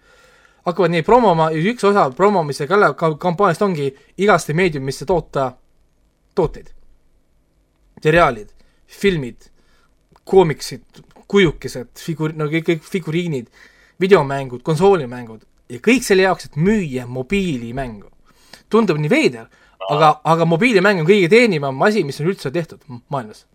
hakkavad 0.66 0.92
neid 0.92 1.06
promoma 1.06 1.50
ja 1.54 1.62
üks 1.72 1.86
osa 1.88 2.10
promomise 2.12 2.68
kampaaniast 2.68 3.62
ongi 3.62 3.92
igasse 4.18 4.54
meediumisse 4.54 5.06
toota 5.06 5.52
tooteid. 6.36 6.72
seriaalid, 8.04 8.50
filmid, 8.88 9.48
koomiksid, 10.24 10.84
kujukesed, 11.28 11.88
figur-, 11.98 12.36
no 12.38 12.46
kõik, 12.52 12.66
kõik 12.68 12.84
figuriinid, 12.86 13.48
videomängud, 14.02 14.62
konsoolimängud 14.62 15.46
ja 15.70 15.80
kõik 15.82 16.04
selle 16.06 16.28
jaoks, 16.28 16.50
et 16.50 16.58
müüa 16.60 17.08
mobiilimängu. 17.08 18.12
tundub 18.70 18.98
nii 18.98 19.10
veider, 19.10 19.48
aga, 19.90 20.20
aga 20.24 20.46
mobiilimäng 20.46 21.00
on 21.00 21.08
kõige 21.08 21.30
teenivam 21.30 21.82
asi, 21.86 22.04
mis 22.04 22.20
on 22.20 22.28
üldse 22.34 22.52
tehtud 22.52 22.82
maailmas. 23.10 23.46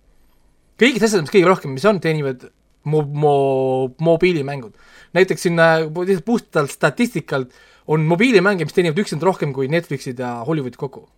Kõigid 0.81 1.05
asjad, 1.05 1.25
mis 1.25 1.35
kõige 1.35 1.51
rohkem, 1.51 1.75
mis 1.77 1.87
on, 1.89 2.01
teenivad 2.03 2.49
mo-, 2.89 3.05
mo-, 3.05 3.91
mobiilimängud. 4.01 4.73
näiteks 5.13 5.43
siin 5.43 5.59
äh, 5.59 5.85
lihtsalt 5.85 6.25
puhtalt 6.25 6.71
statistikalt 6.71 7.53
on 7.91 8.05
mobiilimänge, 8.07 8.65
mis 8.65 8.77
teenivad 8.77 8.99
üksinda 9.03 9.27
rohkem 9.27 9.53
kui 9.53 9.69
Netflixid 9.69 10.19
ja 10.19 10.41
Hollywoodid 10.47 10.79
kokku. 10.81 11.09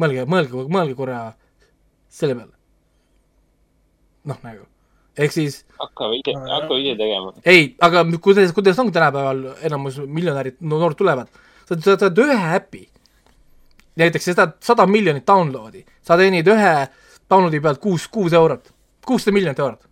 mõelge, 0.00 0.24
mõelge, 0.26 0.64
mõelge 0.68 0.94
korra 0.98 1.18
selle 2.08 2.34
peale. 2.34 2.54
noh, 4.24 4.40
nagu, 4.42 4.66
ehk 5.18 5.32
siis 5.34 5.62
hakkame 5.78 6.18
ise, 6.18 6.34
hakkame 6.34 6.80
ise 6.80 6.96
tegema. 6.98 7.32
ei, 7.44 7.74
aga 7.80 8.04
kuidas, 8.22 8.52
kuidas 8.56 8.78
on 8.78 8.92
tänapäeval 8.92 9.44
enamus 9.62 10.00
miljonärid, 10.06 10.58
no 10.60 10.80
noored 10.80 10.98
tulevad, 10.98 11.30
sa 11.68 11.78
sa 11.78 11.96
saad 12.00 12.18
ühe 12.24 12.40
äpi, 12.56 12.88
näiteks 14.00 14.30
sa 14.30 14.38
saad 14.40 14.58
sada 14.64 14.86
miljonit 14.90 15.26
download'i, 15.28 15.84
sa 16.02 16.16
teenid 16.20 16.48
ühe 16.48 16.74
download'i 17.34 17.60
pealt 17.64 17.82
kuus, 17.82 18.06
kuus 18.08 18.32
eurot, 18.32 18.70
kuussada 19.06 19.34
miljonit 19.34 19.58
eurot, 19.58 19.90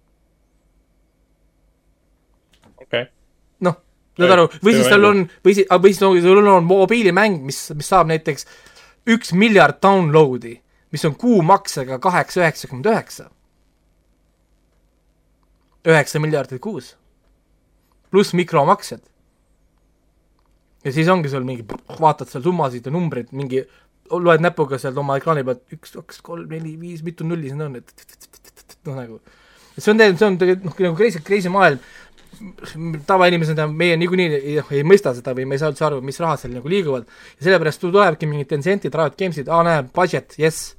okei. 2.83 3.07
noh, 3.67 3.79
saad 4.19 4.35
aru, 4.37 4.49
või 4.65 4.77
siis 4.79 4.91
tal 4.91 5.09
on, 5.09 5.25
või 5.45 5.57
siis, 5.59 5.69
või 5.71 5.95
siis 5.97 6.25
sul 6.27 6.53
on 6.55 6.69
mobiilimäng, 6.69 7.43
mis, 7.47 7.65
mis 7.77 7.91
saab 7.91 8.11
näiteks 8.13 8.47
üks 9.11 9.33
miljard 9.35 9.81
download'i, 9.83 10.57
mis 10.93 11.05
on 11.09 11.17
kuumaksega 11.19 11.99
kaheksa 11.99 12.43
üheksakümmend 12.45 12.87
üheksa. 12.87 13.31
üheksa 15.87 16.21
miljardit 16.21 16.61
kuus. 16.61 16.97
pluss 18.11 18.35
mikromaksed. 18.35 19.01
ja 20.85 20.93
siis 20.93 21.09
ongi 21.09 21.29
sul 21.29 21.45
mingi, 21.45 21.65
vaatad 22.01 22.29
seal 22.29 22.43
summasid 22.43 22.87
ja 22.87 22.93
numbreid, 22.93 23.33
mingi, 23.33 23.67
loed 24.11 24.43
näpuga 24.45 24.79
sealt 24.81 24.99
oma 25.01 25.17
ekraani 25.21 25.45
pealt 25.47 25.77
üks, 25.77 25.95
kaks, 25.99 26.21
kolm, 26.25 26.49
neli, 26.51 26.75
viis, 26.81 27.03
mitu 27.07 27.27
nulli 27.27 27.51
siin 27.53 27.63
on, 27.65 27.79
et 27.81 27.93
noh, 28.87 28.97
nagu. 28.99 29.21
See 29.79 29.93
on 29.93 30.01
tegelikult, 30.01 30.19
see 30.21 30.29
on 30.29 30.39
tegelikult 30.41 30.69
noh, 30.69 30.89
nagu 30.89 30.99
crazy, 30.99 31.23
crazy 31.25 31.53
maailm, 31.53 31.81
tavainimesena 33.07 33.67
meie 33.69 33.97
niikuinii 34.01 34.29
ei, 34.39 34.57
ei 34.79 34.85
mõista 34.89 35.13
seda 35.17 35.35
või 35.37 35.47
me 35.49 35.57
ei 35.57 35.63
saa 35.63 35.73
üldse 35.73 35.87
aru, 35.89 36.01
mis 36.05 36.21
rahad 36.21 36.41
seal 36.41 36.55
nagu 36.57 36.69
liiguvad. 36.69 37.09
Ja 37.39 37.49
sellepärast 37.49 37.83
tulebki 37.83 38.29
mingid 38.29 38.51
Tencentid, 38.51 38.95
Riot 38.99 39.19
Games'id, 39.21 39.51
aa 39.53 39.63
näe, 39.67 39.85
budget, 39.97 40.37
jess, 40.41 40.73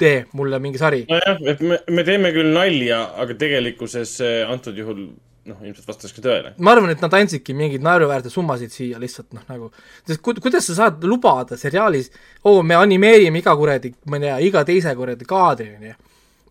tee 0.00 0.24
mulle 0.36 0.60
mingi 0.62 0.80
sari. 0.80 1.04
nojah, 1.08 1.40
et 1.52 1.60
me, 1.64 1.80
me 1.90 2.04
teeme 2.06 2.32
küll 2.36 2.52
nalja, 2.54 3.02
aga 3.20 3.36
tegelikkuses 3.40 4.16
see 4.22 4.38
antud 4.46 4.78
juhul 4.78 5.10
noh, 5.50 5.60
ilmselt 5.66 5.88
vastas 5.90 6.12
ka 6.16 6.22
tõele. 6.24 6.52
ma 6.58 6.72
arvan, 6.74 6.90
et 6.94 7.02
nad 7.04 7.14
andsidki 7.18 7.54
mingeid 7.58 7.82
naeruväärseid 7.84 8.32
summasid 8.34 8.72
siia 8.74 8.98
lihtsalt 9.02 9.32
noh, 9.36 9.42
nagu 9.50 9.70
sest 10.06 10.22
ku- 10.22 10.34
kuidas 10.40 10.66
sa 10.70 10.74
saad 10.78 11.04
lubada 11.04 11.58
seriaalis, 11.60 12.10
oo, 12.44 12.62
me 12.62 12.74
animeerime 12.78 13.38
iga 13.42 13.54
kuradi, 13.58 13.92
ma 14.06 14.16
ei 14.20 14.26
tea, 14.28 14.38
iga 14.50 14.64
teise 14.68 14.94
kuradi 14.98 15.26
kaadri, 15.28 15.68
onju. 15.76 15.94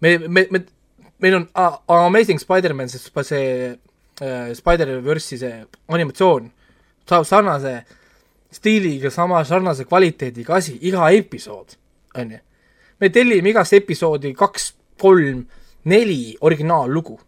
me, 0.02 0.18
me, 0.28 0.46
me 0.52 0.64
meil 1.20 1.36
on 1.36 1.48
A- 1.56 1.80
Amazing 2.06 2.40
Spider-man, 2.40 2.88
see, 2.90 3.00
see 3.28 3.78
äh, 4.22 4.54
Spider-verse'i 4.56 5.38
see 5.42 5.56
animatsioon 5.92 6.52
saab 7.10 7.26
sarnase 7.26 7.74
stiiliga, 8.52 9.10
sama 9.12 9.44
sarnase 9.46 9.86
kvaliteediga 9.86 10.56
asi, 10.56 10.78
iga 10.82 11.10
episood, 11.12 11.76
on 12.16 12.32
ju. 12.32 12.40
me 13.02 13.10
tellime 13.10 13.50
igast 13.52 13.74
episoodi 13.74 14.34
kaks, 14.36 14.74
kolm, 15.00 15.46
neli 15.86 16.36
originaallugu. 16.42 17.20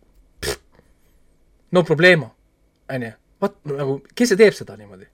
No 1.71 1.83
problemo, 1.83 2.31
on 2.89 3.07
ju. 3.07 3.11
vot 3.41 3.57
nagu, 3.71 3.97
kes 4.15 4.33
see 4.33 4.39
teeb 4.39 4.55
seda 4.57 4.75
niimoodi? 4.79 5.07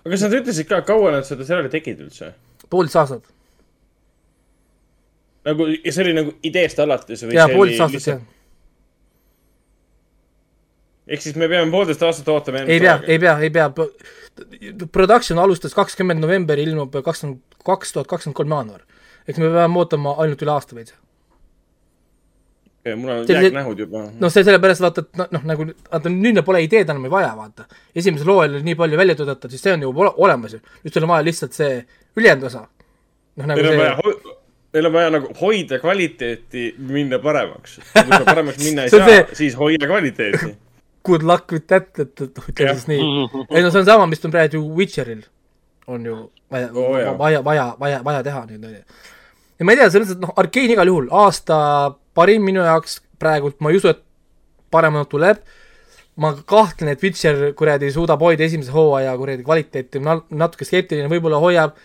aga 0.00 0.14
kas 0.14 0.24
nad 0.26 0.38
ütlesid 0.40 0.68
ka, 0.70 0.80
kaua 0.88 1.12
nad 1.16 1.28
seda 1.28 1.46
seriaali 1.46 1.72
tegid 1.72 2.00
üldse? 2.06 2.32
poolteist 2.72 3.00
aastat. 3.02 3.32
nagu, 5.48 5.68
see 5.84 6.04
oli 6.04 6.16
nagu 6.16 6.36
ideest 6.46 6.80
alates 6.84 7.24
või 7.26 7.36
jaa, 7.36 7.48
poolteist 7.52 7.84
aastat, 7.86 8.08
jah. 8.14 8.22
ehk 11.10 11.26
siis 11.26 11.36
me 11.36 11.50
peame 11.52 11.70
poolteist 11.74 12.06
aastat 12.08 12.32
ootama 12.32 12.64
ei 12.66 12.80
pea, 12.80 12.96
ei 13.06 13.18
pea, 13.18 13.36
ei 13.44 13.52
pea. 13.54 13.68
Production 14.92 15.40
alustas 15.42 15.74
kakskümmend 15.76 16.22
november, 16.22 16.58
ilmub 16.62 16.94
kakskümmend, 17.04 17.42
kaks 17.66 17.92
tuhat 17.92 18.08
kakskümmend 18.08 18.38
kolm 18.38 18.54
jaanuar. 18.54 18.84
eks 19.28 19.38
me 19.38 19.50
peame 19.52 19.78
ootama 19.78 20.14
ainult 20.22 20.42
üle 20.42 20.54
aasta 20.54 20.76
veidi. 20.78 20.94
Mul 22.96 23.10
on 23.12 23.26
See- 23.28 23.36
jääknähud 23.36 23.78
juba. 23.78 24.02
noh, 24.20 24.32
see 24.32 24.44
sellepärast 24.44 24.80
vaata, 24.80 25.04
et 25.04 25.18
noh- 25.20 25.44
nagu 25.44 25.66
vaata 25.92 26.08
nüüd 26.12 26.34
neil 26.38 26.44
pole 26.46 26.62
ideed 26.64 26.88
enam 26.88 27.04
ei 27.04 27.10
vaja, 27.12 27.32
vaata. 27.36 27.66
esimesel 27.94 28.26
hooajal 28.32 28.54
oli 28.58 28.62
nii 28.70 28.74
palju 28.78 28.96
välja 29.00 29.14
töötatud, 29.18 29.50
siis 29.52 29.62
see 29.62 29.72
on 29.76 29.82
ju 29.84 29.92
ole, 29.94 30.12
olemas 30.16 30.54
ju. 30.56 30.60
nüüd 30.84 30.94
sul 30.94 31.04
on 31.04 31.12
vaja 31.14 31.24
lihtsalt 31.28 31.52
see 31.52 31.84
ülejäänud 32.16 32.46
osa. 32.48 32.66
noh, 33.36 33.46
nagu 33.46 33.60
on 33.60 33.76
vaja 33.82 33.96
see, 34.02 34.36
Neil 34.72 34.86
on 34.86 34.92
vaja 34.94 35.10
nagu 35.10 35.32
hoida 35.40 35.78
kvaliteeti, 35.82 36.74
minna 36.78 37.18
paremaks. 37.18 37.80
kui 37.92 38.12
sa 38.16 38.24
paremaks 38.24 38.58
minna 38.66 38.82
ei 38.86 38.90
See 38.90 38.98
saa 38.98 39.08
see-, 39.08 39.34
siis 39.34 39.56
hoia 39.58 39.78
kvaliteeti. 39.86 40.54
good 41.06 41.22
luck 41.22 41.50
with 41.52 41.66
that, 41.66 41.88
et, 41.98 42.20
et 42.20 42.38
ütleme 42.38 42.74
siis 42.74 42.86
nii. 42.88 43.28
ei 43.56 43.62
no 43.64 43.70
see 43.70 43.80
on 43.82 43.86
sama, 43.88 44.06
mis 44.06 44.24
on 44.24 44.30
praegu 44.34 44.60
Witcheril 44.76 45.24
on 45.90 46.04
ju 46.06 46.18
vaja 46.50 46.68
jaa. 46.70 47.18
vaja, 47.18 47.44
vaja, 47.44 47.64
vaja, 47.80 48.04
vaja 48.04 48.22
teha 48.22 48.44
nüüd 48.46 48.64
on 48.68 48.74
ju. 48.76 48.82
ja 49.58 49.64
ma 49.66 49.72
ei 49.74 49.80
tea, 49.80 49.88
selles 49.90 50.08
mõttes, 50.08 50.16
et 50.20 50.22
noh, 50.22 50.32
Arkeen 50.38 50.70
igal 50.70 50.86
juhul 50.92 51.08
aasta 51.10 51.56
parim 52.20 52.44
minu 52.44 52.64
jaoks 52.66 53.00
praegult, 53.20 53.58
ma 53.60 53.72
ei 53.72 53.80
usu, 53.80 53.94
et 53.94 54.04
paremat 54.72 55.08
tuleb. 55.10 55.42
ma 56.20 56.34
kahtlen, 56.34 56.90
et 56.92 57.00
Witcher 57.00 57.38
kuradi 57.56 57.88
suudab 57.94 58.20
hoida 58.20 58.44
esimese 58.44 58.72
hooaja 58.74 59.14
kuradi 59.16 59.44
kvaliteeti, 59.46 60.02
natuke 60.36 60.66
skeptiline, 60.68 61.08
võib-olla 61.08 61.38
hoiab, 61.40 61.78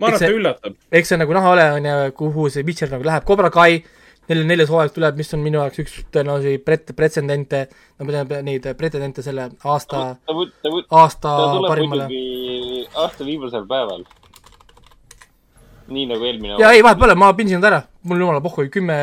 ma 0.00 0.08
arvan, 0.08 0.16
et 0.16 0.24
ta 0.24 0.30
üllatab. 0.34 0.78
eks 0.90 1.12
see 1.12 1.20
nagu 1.20 1.36
näha 1.36 1.52
ole, 1.52 1.66
on 1.76 1.86
ju, 1.90 2.14
kuhu 2.18 2.48
see 2.50 2.64
Witcher 2.66 2.90
nagu 2.90 3.06
läheb, 3.06 3.26
Cobra 3.28 3.52
Kai, 3.54 3.84
neil 4.26 4.42
neljas 4.48 4.72
hooaeg 4.72 4.96
tuleb, 4.96 5.20
mis 5.20 5.30
on 5.36 5.44
minu 5.44 5.60
jaoks 5.60 5.84
üks 5.84 5.94
tõenäolisi 6.16 6.58
pret-, 6.64 6.90
pretsedente, 6.96 7.60
no 8.00 8.08
ma 8.08 8.16
tean 8.16 8.48
neid 8.48 8.66
pretsedente 8.80 9.22
selle 9.22 9.46
aasta, 9.62 10.02
aasta 10.90 11.38
ta 11.38 11.64
parimale. 11.68 12.08
aasta 13.04 13.28
viimasel 13.28 13.68
päeval. 13.70 14.02
Nii 15.88 16.06
nagu 16.10 16.24
eelmine 16.24 16.56
ja 16.60 16.72
ei, 16.72 16.82
vahet 16.84 16.98
pole, 17.00 17.14
ma 17.18 17.32
pinsin 17.36 17.60
nad 17.60 17.70
ära, 17.70 17.80
mul 18.08 18.20
jumala 18.24 18.40
pohhu, 18.44 18.66
kümme, 18.72 18.98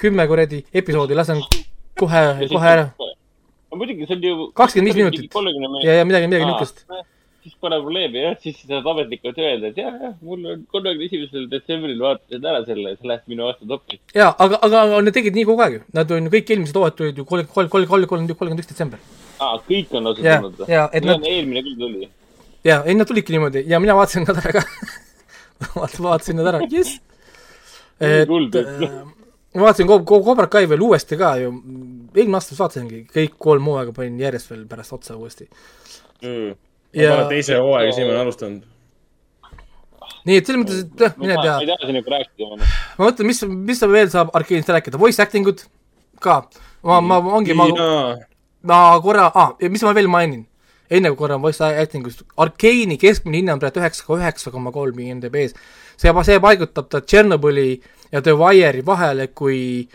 kümme 0.00 0.26
kuradi 0.30 0.64
episoodi 0.74 1.14
lasen 1.18 1.42
kohe, 1.98 2.22
kohe 2.50 2.70
ära. 2.76 2.86
no 2.98 3.78
muidugi, 3.80 4.06
see 4.08 4.16
on 4.16 4.22
ju. 4.22 4.46
25 4.54 4.96
minutit. 5.02 5.28
kolmekümne 5.32 5.84
ja, 5.84 6.00
ja 6.00 6.04
midagi, 6.08 6.26
midagi 6.30 6.48
niisugust. 6.48 6.84
siis 7.44 7.54
pole 7.60 7.78
probleemi 7.80 8.22
jah, 8.22 8.36
siis 8.42 8.56
sa 8.62 8.70
saad 8.72 8.88
ametlikult 8.94 9.38
öelda, 9.38 9.70
et 9.70 9.78
jah, 9.78 9.94
jah, 10.06 10.14
mul 10.22 10.46
on 10.52 10.64
kolmekümne 10.72 11.08
esimesel 11.10 11.46
detsembril 11.52 12.00
vaatasid 12.02 12.48
ära 12.50 12.64
selle, 12.66 12.96
see 12.98 13.10
läheb 13.10 13.30
minu 13.34 13.46
aasta 13.48 13.68
topi. 13.68 14.00
jaa, 14.16 14.32
aga, 14.46 14.60
aga 14.66 14.84
nad 15.06 15.14
tegid 15.18 15.38
nii 15.38 15.46
kogu 15.50 15.66
aeg 15.66 15.78
ju, 15.78 15.84
nad 16.00 16.16
on 16.18 16.32
kõik 16.34 16.50
eelmised 16.56 16.80
hooajad 16.80 16.98
tulid 17.00 17.22
ju 17.22 17.28
kolm, 17.28 17.46
kolm, 17.46 17.70
kolm, 17.76 17.88
kolm, 17.94 18.10
kolm, 18.10 18.26
kolmkümmend 18.26 18.64
üks 18.64 18.72
detsember. 18.72 19.02
aa, 19.38 19.56
kõik 19.70 19.94
on 20.00 20.12
jaa, 20.18 20.88
et 20.92 21.04
nad- 21.04 21.30
eelmine 21.30 21.62
küll 21.68 21.80
tuli. 21.86 22.10
jaa, 22.64 22.82
ei 22.88 22.98
nad 22.98 23.10
tulidki 23.10 23.36
niimoodi 23.36 23.66
ja 23.70 23.82
mina 23.82 23.96
vaatasin 23.98 24.26
nad 24.26 24.40
ära 24.42 24.58
ka 24.58 24.66
vaatasin, 25.74 26.36
nad 26.40 26.46
ära, 26.52 26.60
jess. 26.70 26.98
et 28.00 28.28
äh, 28.28 28.90
ma 29.54 29.62
vaatasin 29.68 29.86
kogu, 29.86 30.04
kogu 30.04 30.24
Cobra 30.30 30.46
Kai 30.50 30.66
veel 30.70 30.82
uuesti 30.82 31.16
ka 31.20 31.34
ju, 31.40 31.50
eelmine 32.14 32.38
aasta 32.40 32.56
vaatasingi 32.58 33.04
kõik 33.14 33.34
kolm 33.38 33.68
hooaega 33.70 33.94
panin 33.96 34.20
järjest 34.20 34.50
veel 34.50 34.64
pärast 34.70 34.92
otsa 34.96 35.16
uuesti. 35.16 35.48
ma 36.22 36.54
Ja- 36.94 37.16
pole 37.16 37.28
teise 37.32 37.56
hooaega 37.58 38.04
olen 38.04 38.20
alustanud. 38.20 38.62
nii 40.24 40.36
et 40.40 40.46
selles 40.46 40.60
mõttes, 40.62 40.80
et 40.84 41.00
jah, 41.00 41.14
mine 41.20 41.34
ma 41.36 41.42
tea 41.42 41.56
ei, 41.60 41.66
taha 41.66 41.86
sinuga 41.90 42.10
rääkida. 42.16 42.68
ma 42.98 43.08
mõtlen, 43.08 43.26
mis, 43.26 43.42
mis 43.70 43.78
sa 43.80 43.88
veel 43.90 44.10
saab 44.10 44.30
Arkeenist 44.34 44.68
rääkida, 44.68 44.98
voice 44.98 45.22
acting 45.22 45.46
ud 45.46 45.64
ka, 46.20 46.42
ma, 46.82 47.00
ma 47.00 47.18
ongi, 47.36 47.54
ma, 47.54 47.66
ma 48.62 48.78
korra 49.04 49.30
ah,, 49.34 49.52
mis 49.60 49.82
ma 49.84 49.92
veel 49.96 50.08
mainin, 50.08 50.46
enne 50.90 51.10
kui 51.10 51.16
korra 51.16 51.38
voice 51.40 51.64
acting 51.64 52.06
ust, 52.06 52.22
Arkeeni 52.36 52.98
keskmine 53.00 53.40
hinne 53.40 53.52
on 53.54 53.60
praegu 53.62 53.80
üheksa, 53.80 54.04
üheksa 54.18 54.50
koma 54.52 54.72
kolm 54.72 54.98
IMDB-s. 54.98 55.54
see, 55.96 56.12
see 56.24 56.40
paigutab 56.40 56.88
ta 56.90 57.00
Tšernobõli 57.00 57.68
ja 58.12 58.20
The 58.22 58.34
Wire'i 58.36 58.84
vahele 58.86 59.28
kui 59.34 59.88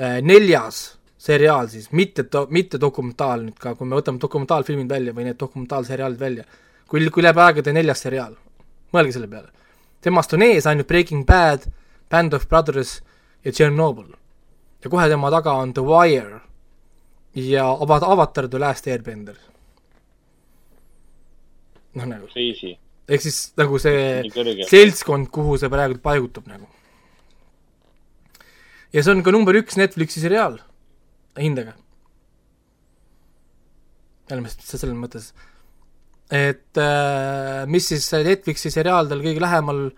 äh, 0.00 0.20
neljas 0.22 0.96
seriaal 1.26 1.68
siis, 1.68 1.90
mitte, 1.92 2.24
mitte 2.50 2.80
dokumentaal 2.80 3.42
nüüd 3.48 3.58
ka, 3.58 3.74
kui 3.74 3.88
me 3.88 3.98
võtame 3.98 4.20
dokumentaalfilmid 4.22 4.90
välja 4.90 5.14
või 5.16 5.26
need 5.28 5.38
dokumentaalseriaalid 5.40 6.20
välja, 6.20 6.44
kui, 6.88 7.02
kui 7.10 7.24
läbi 7.24 7.42
aegade 7.42 7.74
neljas 7.74 8.04
seriaal, 8.06 8.36
mõelge 8.94 9.16
selle 9.16 9.28
peale. 9.28 9.50
temast 10.00 10.32
on 10.36 10.42
ees 10.42 10.66
ainult 10.66 10.86
Breaking 10.86 11.26
Bad, 11.26 11.66
Band 12.10 12.34
of 12.34 12.48
Brothers 12.48 13.00
ja 13.44 13.52
Chernobyl. 13.52 14.14
ja 14.84 14.90
kohe 14.90 15.08
tema 15.08 15.30
taga 15.30 15.52
on 15.52 15.74
The 15.74 15.82
Wire 15.82 16.40
ja 17.34 17.66
Ava- 17.72 18.12
Avatar 18.12 18.48
The 18.48 18.58
Last 18.58 18.86
Airbender. 18.86 19.36
Noh 21.96 22.08
nagu, 22.10 22.28
ehk 23.08 23.22
siis 23.24 23.38
nagu 23.58 23.78
see 23.80 24.28
seltskond, 24.68 25.30
kuhu 25.32 25.56
see 25.60 25.70
praegu 25.72 25.98
paigutub 26.02 26.48
nagu. 26.50 26.68
ja 28.92 29.02
see 29.02 29.14
on 29.14 29.24
ka 29.24 29.34
number 29.34 29.56
üks 29.58 29.78
Netflixi 29.80 30.22
seriaal 30.22 30.58
hindega. 31.40 31.76
see 34.28 34.78
selles 34.80 34.96
mõttes, 34.98 35.32
et 36.30 36.82
äh, 36.82 37.64
mis 37.70 37.88
siis 37.88 38.08
Netflixi 38.12 38.72
seriaal 38.74 39.08
tal 39.08 39.24
kõige 39.24 39.42
lähemal 39.42 39.88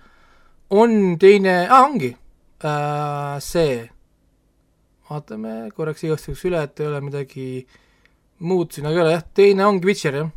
on 0.71 1.17
teine 1.19 1.63
ah,, 1.67 1.87
ongi 1.89 2.13
äh, 2.13 3.37
see, 3.43 3.85
vaatame 5.09 5.71
korraks 5.75 6.05
igaks 6.05 6.29
juhuks 6.29 6.45
üle, 6.51 6.63
et 6.63 6.81
ei 6.83 6.91
ole 6.91 7.01
midagi 7.01 7.47
muud 8.45 8.71
siin, 8.71 8.87
aga 8.87 9.01
ei 9.01 9.07
ole 9.07 9.15
jah, 9.17 9.25
teine 9.35 9.65
ongi 9.67 9.89
Witcher 9.89 10.21
jah, 10.21 10.29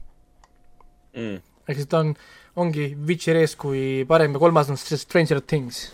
Mm. 1.12 1.42
Ehk 1.72 1.82
siis 1.82 1.90
ta 1.92 2.02
on, 2.04 2.14
ongi 2.62 2.92
Witcher 3.08 3.40
ees 3.40 3.56
kui 3.60 4.04
parem 4.08 4.36
ja 4.36 4.42
kolmas 4.42 4.72
on 4.72 4.80
Stranger 4.80 5.42
Things. 5.42 5.86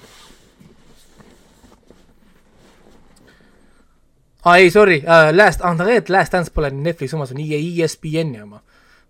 aa 4.47 4.53
ah, 4.53 4.57
ei, 4.63 4.71
sorry 4.71 5.01
uh,, 5.03 5.29
Last, 5.35 5.61
ah 5.61 5.75
tegelikult 5.75 6.09
Last 6.13 6.33
Dance 6.33 6.53
pole 6.55 6.71
Netflixi 6.71 7.15
oma, 7.17 7.25
see 7.27 7.35
on 7.35 7.43
E 7.43 7.83
ESPN-i 7.83 8.41
oma. 8.41 8.61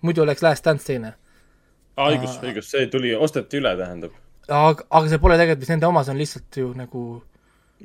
muidu 0.02 0.24
oleks 0.24 0.42
Last 0.42 0.66
Dance 0.66 0.86
teine. 0.88 1.14
õigus, 1.98 2.38
õigus, 2.42 2.72
see 2.74 2.88
tuli, 2.94 3.14
osteti 3.16 3.62
üle, 3.62 3.76
tähendab. 3.78 4.16
aga, 4.48 4.86
aga 4.90 5.12
see 5.12 5.22
pole 5.22 5.38
tegelikult 5.38 5.66
vist 5.66 5.74
nende 5.76 5.90
oma, 5.90 6.04
see 6.04 6.16
on 6.16 6.22
lihtsalt 6.22 6.62
ju 6.62 6.72
nagu 6.78 7.04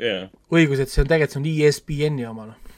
jaa. 0.01 0.29
õigus, 0.53 0.81
et 0.81 0.93
see 0.93 1.05
on 1.05 1.11
tegelikult, 1.13 1.37
see 1.37 1.43
on 1.43 1.51
E 1.51 1.69
ESPN-i 1.69 2.29
oma, 2.31 2.49
noh. 2.53 2.72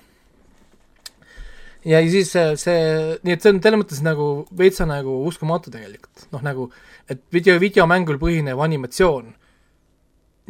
Ja 1.84 2.00
siis 2.08 2.32
see, 2.32 2.56
see, 2.60 2.82
nii 3.24 3.36
et 3.36 3.44
see 3.44 3.52
on 3.54 3.60
selles 3.62 3.80
mõttes 3.80 4.02
nagu 4.04 4.28
veitsa 4.56 4.86
nagu 4.88 5.20
uskumatu 5.28 5.72
tegelikult, 5.74 6.26
noh 6.34 6.44
nagu, 6.44 6.68
et 7.10 7.22
video, 7.34 7.58
videomängul 7.62 8.20
põhinev 8.20 8.60
animatsioon 8.64 9.32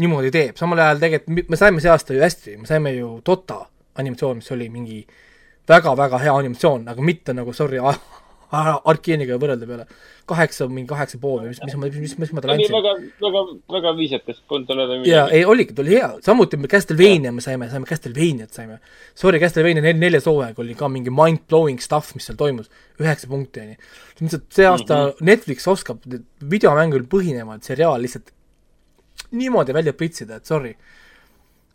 niimoodi 0.02 0.32
teeb, 0.35 0.56
samal 0.59 0.81
ajal 0.82 1.02
tegelikult 1.02 1.51
me 1.51 1.59
saime 1.59 1.82
see 1.82 1.93
aasta 1.93 2.16
ju 2.16 2.23
hästi, 2.23 2.56
me 2.62 2.70
saime 2.70 2.94
ju 2.97 3.12
Dota 3.27 3.61
animatsioon, 4.02 4.40
mis 4.43 4.51
oli 4.55 4.69
mingi 4.73 5.05
väga-väga 5.69 6.19
hea 6.23 6.35
animatsioon, 6.35 6.89
aga 6.90 7.05
mitte 7.05 7.35
nagu 7.36 7.55
sorry, 7.55 7.78
Arkeeniga 8.90 9.39
võrrelda 9.40 9.68
peale. 9.68 9.86
kaheksa, 10.31 10.66
mingi 10.72 10.89
kaheksa 10.89 11.18
pool 11.20 11.43
või 11.43 11.51
mis, 11.52 11.60
mis 11.64 11.74
ma, 11.76 11.89
mis, 11.93 12.14
mis 12.22 12.31
ma 12.32 12.40
talle 12.40 12.55
andsin. 12.56 12.72
väga, 12.72 12.93
väga, 13.20 13.43
väga 13.74 13.93
viisakas 13.98 14.39
kontrollida 14.48 14.97
jaa, 15.09 15.26
ei 15.36 15.44
oligi, 15.44 15.76
ta 15.76 15.85
oli 15.85 15.97
hea, 15.98 16.10
samuti 16.24 16.60
me 16.60 16.70
Castlevania 16.72 17.32
me 17.35 17.44
saime, 17.44 17.68
saime 17.72 17.89
Castlevaniat 17.89 18.56
saime. 18.56 18.78
Sorry, 19.18 19.40
Castlevania 19.43 19.85
nel-, 19.85 20.01
neljas 20.01 20.28
hooaeg 20.31 20.59
oli 20.64 20.76
ka 20.78 20.89
mingi 20.93 21.12
mind-blowing 21.12 21.82
stuff, 21.85 22.14
mis 22.16 22.24
seal 22.31 22.40
toimus, 22.40 22.72
üheksa 23.02 23.28
punkti 23.28 23.64
on 23.64 23.74
ju. 23.74 23.81
lihtsalt 24.22 24.48
see 24.56 24.66
aasta 24.70 24.94
mm 24.94 25.10
-hmm. 25.10 25.31
Netflix 25.31 25.68
oskab 25.68 26.05
videomängul 26.51 27.05
põhinevad 27.10 27.66
seriaal 27.66 28.01
lihtsalt 28.01 28.32
niimoodi 29.31 29.74
välja 29.74 29.93
pritsida, 29.93 30.36
et 30.36 30.47
sorry 30.47 30.76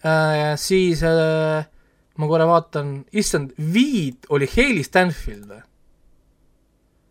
äh,. 0.03 0.56
siis 0.57 1.03
äh, 1.03 1.65
ma 2.19 2.27
korra 2.27 2.47
vaatan, 2.47 3.06
issand, 3.15 3.56
Viid 3.57 4.27
oli 4.30 4.47
Hailey 4.56 4.84
Stanfield 4.84 5.47
või? 5.47 5.61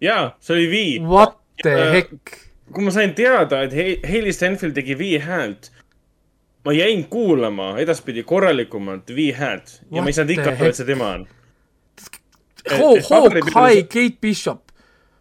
jaa, 0.00 0.36
see 0.40 0.54
oli 0.56 0.70
Vii. 0.70 1.00
What 1.00 1.36
the 1.62 1.74
Äh, 1.74 1.92
heck? 1.92 2.36
kui 2.72 2.84
ma 2.84 2.90
sain 2.92 3.14
teada, 3.16 3.62
et 3.64 3.72
Hailey 4.04 4.32
Stenfield 4.32 4.74
tegi 4.76 4.98
Vii 4.98 5.18
häält, 5.24 5.70
ma 6.64 6.72
jäin 6.76 7.04
kuulama 7.08 7.70
edaspidi 7.80 8.22
korralikumalt 8.22 9.08
V 9.16 9.32
häält 9.32 9.78
ja 9.90 10.02
ma 10.02 10.08
ei 10.10 10.12
saanud 10.12 10.34
What 10.36 10.46
ikka 10.46 10.52
aru, 10.52 10.68
et 10.68 10.76
see 10.76 10.86
tema 10.86 11.08
on. 11.16 11.26
Hawkeye 12.70 13.82
Kate 13.82 14.18
Bishop 14.20 14.60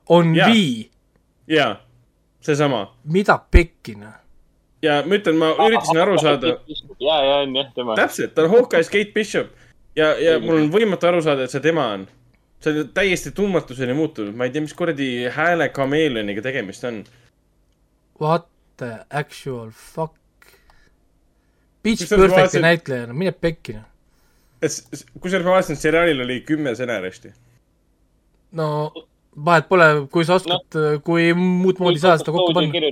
on 0.09 0.35
Jaa. 0.35 0.49
V, 0.49 0.89
jaa, 1.47 1.75
seesama. 2.41 2.95
mida 3.03 3.37
pekki 3.51 3.95
noh. 3.95 4.13
ja 4.81 4.99
ma 5.05 5.15
ütlen, 5.15 5.39
ma 5.39 5.53
üritasin 5.69 6.01
aru 6.01 6.17
saada, 6.19 6.57
ja, 6.99 7.15
ja 7.23 7.35
on 7.45 7.55
jah 7.55 7.71
tema. 7.75 7.95
täpselt, 7.95 8.35
ta 8.35 8.43
on 8.43 8.49
Hawkeye's 8.51 8.91
Kate 8.91 9.11
Bishop 9.15 9.47
ja, 9.95 10.13
ja 10.19 10.39
mul 10.39 10.65
on 10.65 10.71
võimatu 10.73 11.07
aru 11.09 11.21
saada, 11.23 11.47
et 11.47 11.51
see 11.53 11.63
tema 11.63 11.87
on. 11.95 12.07
See 12.63 12.73
on 12.73 12.89
täiesti 12.93 13.31
tundmatuseni 13.37 13.93
muutunud, 13.93 14.35
ma 14.35 14.47
ei 14.47 14.53
tea, 14.53 14.63
mis 14.65 14.73
kuradi 14.77 15.09
hääle 15.33 15.69
kameeleoniga 15.69 16.41
tegemist 16.41 16.83
on. 16.89 17.03
What 18.21 18.47
the 18.77 18.93
actual 19.09 19.69
fuck. 19.71 20.15
Pitch 21.83 22.09
Perfecti 22.09 22.35
vaatasin- 22.35 22.61
näitleja, 22.61 23.07
no 23.07 23.13
mine 23.13 23.31
pekki 23.31 23.77
noh. 23.77 23.85
kusjuures 25.21 25.45
ma 25.45 25.51
vaatasin, 25.51 25.77
et 25.77 25.81
seriaalil 25.85 26.21
oli 26.21 26.41
kümme 26.41 26.73
stsenaristi. 26.75 27.33
no 28.51 28.91
vahet 29.45 29.67
pole, 29.69 30.07
kui 30.11 30.25
sa 30.25 30.35
oskad 30.39 30.75
no., 30.75 30.99
kui 31.05 31.29
muud 31.37 31.79
moodi 31.79 32.01
saa 32.01 32.17
seda 32.17 32.33
kokku 32.33 32.53
panna. 32.57 32.91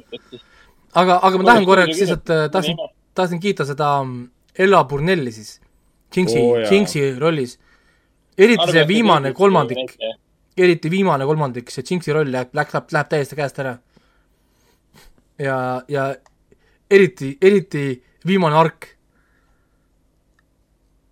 aga, 0.94 1.20
aga 1.22 1.38
ma 1.38 1.50
tahan 1.50 1.66
korraks 1.66 2.00
lihtsalt, 2.00 2.30
tahtsin 2.54 2.78
Nime., 2.78 2.90
tahtsin 3.18 3.40
kiita 3.40 3.66
seda 3.66 3.90
mm, 4.04 4.30
Ella 4.60 4.84
Burnelli 4.84 5.32
siis, 5.32 5.60
Jinxi 6.16 6.40
Oo, 6.40 6.52
oh. 6.60 6.68
Jinxi 6.72 7.16
rollis. 7.20 7.58
Eriti 8.38 8.72
see 8.72 8.86
viimane 8.88 9.32
kolmandik, 9.34 9.95
eriti 10.57 10.91
viimane 10.91 11.28
kolmandik, 11.28 11.72
see 11.72 11.86
Jinxi 11.90 12.16
roll 12.16 12.32
läheb, 12.32 12.53
läheb, 12.56 12.91
läheb, 12.91 13.12
täiesti 13.12 13.38
käest 13.40 13.60
ära. 13.64 13.78
ja, 15.40 15.57
ja 15.88 16.10
eriti, 16.91 17.38
eriti 17.41 18.03
viimane 18.28 18.56
ark. 18.56 18.90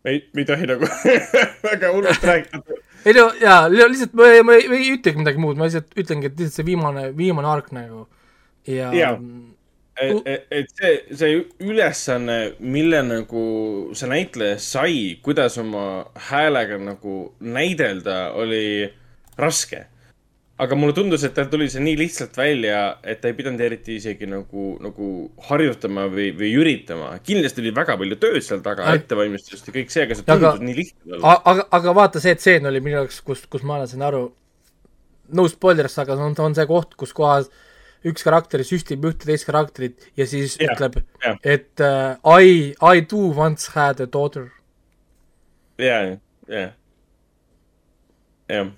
ei, 0.06 0.20
me 0.34 0.42
ei 0.42 0.46
tohi 0.46 0.68
nagu 0.68 0.88
väga 1.70 1.94
hullult 1.94 2.24
rääkida. 2.24 2.82
ei 3.06 3.14
no 3.14 3.30
jaa, 3.42 3.70
lihtsalt 3.72 4.14
ma 4.20 4.28
ei, 4.32 4.44
ma 4.44 4.58
ei, 4.60 4.68
ei 4.80 4.92
ütlegi 4.98 5.22
midagi 5.22 5.40
muud, 5.40 5.58
ma 5.58 5.70
lihtsalt 5.70 5.96
ütlengi, 5.96 6.32
et 6.32 6.40
lihtsalt 6.40 6.60
see 6.60 6.68
viimane, 6.68 7.10
viimane 7.18 7.48
ark 7.48 7.72
nagu 7.76 8.08
ja, 8.68 8.92
Jaa. 8.94 9.18
et, 10.02 10.22
et, 10.26 10.46
et 10.52 10.74
see, 10.74 10.92
see 11.14 11.40
ülesanne, 11.64 12.38
mille 12.60 13.00
nagu 13.06 13.46
see 13.98 14.10
näitleja 14.10 14.60
sai, 14.62 15.00
kuidas 15.24 15.58
oma 15.62 16.06
häälega 16.30 16.80
nagu 16.82 17.34
näidelda, 17.40 18.34
oli 18.40 18.90
raske. 19.38 19.88
aga 20.64 20.76
mulle 20.78 20.94
tundus, 20.94 21.24
et 21.26 21.34
tal 21.36 21.48
tuli 21.52 21.66
see 21.68 21.82
nii 21.84 21.96
lihtsalt 21.98 22.38
välja, 22.38 23.00
et 23.04 23.20
ta 23.20 23.28
ei 23.28 23.36
pidanud 23.36 23.60
eriti 23.66 23.98
isegi 23.98 24.28
nagu, 24.30 24.76
nagu 24.86 25.08
harjutama 25.50 26.06
või, 26.14 26.30
või 26.38 26.52
üritama. 26.62 27.10
kindlasti 27.26 27.64
oli 27.64 27.74
väga 27.76 27.98
palju 28.00 28.20
tööd 28.22 28.46
seal 28.46 28.62
taga, 28.66 28.94
ettevalmistust 28.96 29.68
ja 29.68 29.76
kõik 29.76 29.92
see, 29.92 30.06
aga 30.06 30.18
see 30.20 30.26
Aga- 30.28 30.54
tundus 30.54 30.68
nii 30.70 30.78
lihtne 30.78 31.20
aga, 31.34 31.68
aga 31.80 31.96
vaata, 31.98 32.22
see 32.24 32.38
tseen 32.40 32.70
oli 32.70 32.82
minu 32.86 33.02
jaoks, 33.02 33.20
kus, 33.26 33.44
kus 33.50 33.66
ma 33.68 33.82
sain 33.90 34.06
aru, 34.06 34.28
no 35.34 35.48
spoilers, 35.50 35.98
aga 36.06 36.18
on, 36.22 36.38
on 36.46 36.56
see 36.56 36.70
koht, 36.70 36.96
kus 37.02 37.14
kohas 37.18 37.50
üks 38.08 38.26
karakter 38.26 38.64
süstib 38.68 39.06
ühte 39.08 39.28
teist 39.30 39.48
karakterit 39.48 40.10
ja 40.20 40.28
siis 40.28 40.58
yeah, 40.60 40.74
ütleb 40.76 41.02
jah., 41.24 41.40
et 41.44 41.84
uh, 41.84 42.20
I, 42.40 42.74
I 42.80 43.04
do 43.08 43.32
once 43.32 43.72
had 43.76 44.04
a 44.04 44.08
daughter. 44.08 44.50
ja, 45.80 46.00
ja, 46.48 46.70
jah 48.52 48.72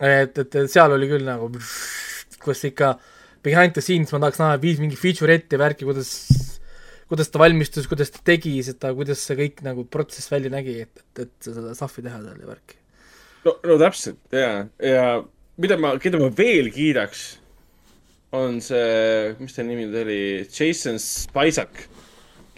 et, 0.00 0.38
et, 0.38 0.56
et 0.56 0.70
seal 0.70 0.94
oli 0.94 1.08
küll 1.10 1.26
nagu, 1.26 1.50
kus 2.42 2.64
ikka 2.68 2.94
behind 3.44 3.76
the 3.76 3.84
scenes 3.84 4.12
ma 4.14 4.22
tahaks 4.24 4.40
näha, 4.40 4.58
viis 4.62 4.80
mingi 4.82 4.98
feature'it 4.98 5.52
ja 5.52 5.60
värki, 5.60 5.86
kuidas, 5.86 6.10
kuidas 7.10 7.30
ta 7.30 7.42
valmistus, 7.42 7.88
kuidas 7.90 8.12
ta 8.14 8.22
tegi 8.26 8.56
seda, 8.66 8.94
kuidas 8.96 9.22
see 9.26 9.38
kõik 9.38 9.62
nagu 9.66 9.86
protsess 9.90 10.32
välja 10.32 10.52
nägi, 10.54 10.80
et, 10.86 11.04
et, 11.04 11.28
et 11.28 11.50
seda 11.50 11.76
stuff'i 11.76 12.04
teha 12.04 12.20
seal 12.22 12.40
ja 12.40 12.50
värki. 12.50 12.80
no, 13.46 13.56
no 13.70 13.78
täpselt 13.80 14.34
ja, 14.34 14.66
ja 14.82 15.06
mida 15.60 15.78
ma, 15.80 15.94
keda 16.02 16.20
ma 16.22 16.30
veel 16.34 16.72
kiidaks, 16.74 17.26
on 18.34 18.60
see, 18.64 19.34
mis 19.40 19.56
ta 19.56 19.64
nimi 19.66 19.86
nüüd 19.86 19.98
oli, 20.02 20.20
Jason 20.50 20.98
Spisak, 21.02 21.84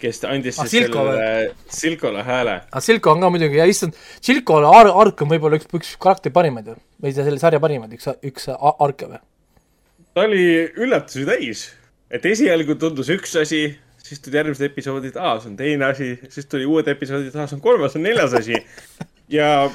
kes 0.01 0.21
andis 0.29 0.59
Ah, 0.59 0.67
siis 0.67 0.83
Silko 0.83 1.05
sellele 1.07 1.71
Silkole 1.73 2.25
hääle. 2.25 2.59
aga 2.69 2.83
Silko 2.85 3.13
on 3.15 3.23
ka 3.23 3.31
muidugi 3.33 3.57
ja 3.57 3.65
issand, 3.69 3.97
Silkole 4.21 4.69
ar-, 4.69 4.91
Ark 5.05 5.23
on 5.25 5.31
võib-olla 5.31 5.57
üks, 5.57 5.69
üks 5.73 5.95
karakteri 6.01 6.35
parimaid 6.35 6.69
ju, 6.73 6.77
või 7.01 7.15
selle 7.15 7.41
sarja 7.41 7.61
parimaid, 7.63 7.95
üks, 7.97 8.09
üks 8.25 8.49
Arke 8.53 9.09
või? 9.09 9.19
ta 10.17 10.25
oli 10.25 10.45
üllatusi 10.81 11.25
täis, 11.29 11.67
et 12.09 12.25
esialgu 12.25 12.77
tundus 12.81 13.09
üks 13.13 13.35
asi, 13.41 13.67
siis 14.01 14.21
tulid 14.23 14.39
järgmised 14.39 14.65
episoodid, 14.69 15.17
aa, 15.19 15.35
see 15.41 15.51
on 15.51 15.57
teine 15.59 15.89
asi, 15.91 16.13
siis 16.33 16.47
tuli 16.49 16.65
uued 16.65 16.87
episoodid, 16.89 17.35
aa, 17.35 17.45
see 17.49 17.57
on 17.59 17.61
kolmas, 17.65 17.93
see 17.93 18.01
on 18.01 18.07
neljas 18.07 18.33
asi. 18.39 18.57
ja 19.37 19.69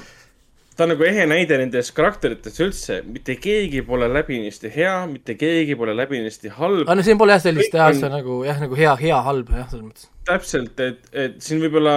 ta 0.76 0.84
on 0.86 0.92
nagu 0.94 1.04
ehe 1.04 1.26
näide 1.28 1.58
nendest 1.60 1.92
karakteritest 1.96 2.60
üldse, 2.64 3.00
mitte 3.04 3.36
keegi 3.36 3.82
pole 3.86 4.08
läbinisti 4.08 4.70
hea, 4.72 4.94
mitte 5.10 5.34
keegi 5.40 5.76
pole 5.78 5.94
läbinisti 5.96 6.52
halb 6.56 6.86
aga 6.86 6.96
no 6.98 7.04
siin 7.06 7.18
pole 7.20 7.36
jah 7.36 7.42
sellist 7.44 7.74
jah 7.76 7.90
on- 7.90 7.96
asja 7.96 8.08
nagu 8.12 8.42
jah, 8.46 8.60
nagu 8.62 8.78
hea, 8.78 8.96
hea, 9.02 9.22
halb 9.28 9.52
jah, 9.52 9.68
selles 9.70 9.84
mõttes. 9.86 10.10
täpselt, 10.28 10.80
et, 10.80 11.08
et 11.12 11.40
siin 11.44 11.60
võib-olla 11.64 11.96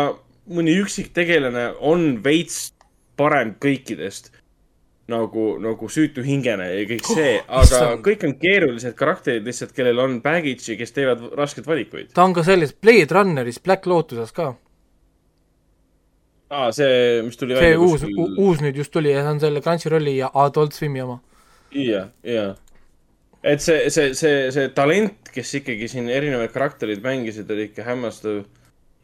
mõni 0.52 0.76
üksik 0.82 1.14
tegelane 1.16 1.70
on 1.80 2.18
veits 2.24 2.74
parem 3.18 3.56
kõikidest. 3.64 4.32
nagu, 5.08 5.60
nagu 5.62 5.86
süütu 5.86 6.24
hingene 6.26 6.66
ja 6.66 6.86
kõik 6.90 7.06
see, 7.06 7.34
aga 7.46 7.62
issand. 7.64 8.00
kõik 8.08 8.24
on 8.26 8.32
keerulised 8.42 8.96
karakterid 8.98 9.46
lihtsalt, 9.46 9.76
kellel 9.78 10.00
on 10.02 10.16
baggage'i, 10.24 10.78
kes 10.80 10.92
teevad 10.96 11.22
raskeid 11.38 11.68
valikuid. 11.70 12.08
ta 12.14 12.24
on 12.26 12.34
ka 12.34 12.42
selles 12.44 12.74
Blade 12.74 13.14
Runneris 13.14 13.60
Black 13.62 13.86
Lotuses 13.86 14.32
ka, 14.34 14.56
aa, 16.56 16.72
see, 16.76 17.22
mis 17.26 17.40
tuli 17.40 17.58
see 17.60 17.78
uus, 17.78 18.06
uus 18.38 18.62
nüüd 18.64 18.78
just 18.80 18.94
tuli 18.96 19.14
ja 19.14 19.24
see 19.24 19.36
on 19.36 19.42
selle 19.44 19.64
Crunchyrolli 19.66 20.18
ja 20.20 20.32
Adult 20.46 20.78
Swimi 20.78 21.04
oma. 21.04 21.20
ja, 21.76 22.08
ja. 22.24 22.48
et 23.44 23.64
see, 23.64 23.90
see, 23.94 24.14
see, 24.18 24.50
see 24.56 24.74
talent, 24.78 25.32
kes 25.36 25.54
ikkagi 25.62 25.90
siin 25.92 26.10
erinevaid 26.14 26.54
karakterid 26.56 27.04
mängisid, 27.06 27.52
oli 27.52 27.70
ikka 27.70 27.88
hämmastav. 27.88 28.44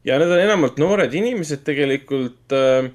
ja 0.08 0.20
need 0.22 0.34
on 0.34 0.44
enamalt 0.48 0.82
noored 0.82 1.14
inimesed 1.14 1.66
tegelikult 1.68 2.58
äh,. 2.58 2.92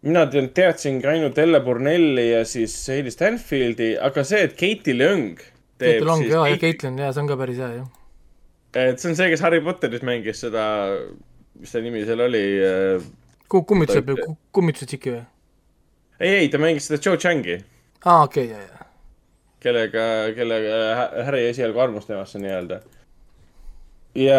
mina 0.00 0.24
teadsingi 0.32 1.04
ainult 1.04 1.38
Elle 1.38 1.60
Bornelli 1.60 2.30
ja 2.30 2.44
siis 2.48 2.72
Hailey 2.88 3.12
Stanfieldi, 3.12 3.96
aga 4.00 4.24
see, 4.24 4.46
et 4.46 4.54
Katie 4.56 4.96
Leung 4.96 5.40
Kate 5.80 5.96
teeb 5.96 6.06
Long 6.06 6.22
siis 6.22 6.34
ja, 6.34 6.44
ja 6.44 6.54
Kate- 6.54 6.60
Caitlin 6.66 7.00
ja 7.00 7.10
see 7.12 7.24
on 7.24 7.30
ka 7.30 7.38
päris 7.40 7.60
hea 7.60 7.70
jah. 7.78 7.88
et 8.84 9.00
see 9.02 9.10
on 9.10 9.18
see, 9.18 9.30
kes 9.32 9.42
Harry 9.44 9.60
Potteris 9.64 10.04
mängis 10.06 10.42
seda, 10.44 10.64
mis 11.60 11.72
ta 11.72 11.82
nimi 11.84 12.04
seal 12.08 12.24
oli 12.26 12.44
äh,. 12.64 13.08
Või 14.10 14.34
kummitused 14.54 14.90
tšiki 14.90 15.14
või? 15.14 15.22
ei, 16.20 16.34
ei, 16.42 16.48
ta 16.52 16.60
mängis 16.62 16.88
seda 16.88 17.00
Joe 17.04 17.18
Changi, 17.20 17.58
aa, 18.04 18.22
okei 18.24 18.46
okay,, 18.46 18.56
ja, 18.56 18.60
ja. 18.62 18.86
kellega, 19.64 20.04
kellega 20.36 20.78
hä- 20.98 21.24
Harry 21.26 21.46
esialgu 21.50 21.82
armus 21.82 22.06
temasse 22.08 22.40
nii-öelda. 22.42 22.80
ja 24.20 24.38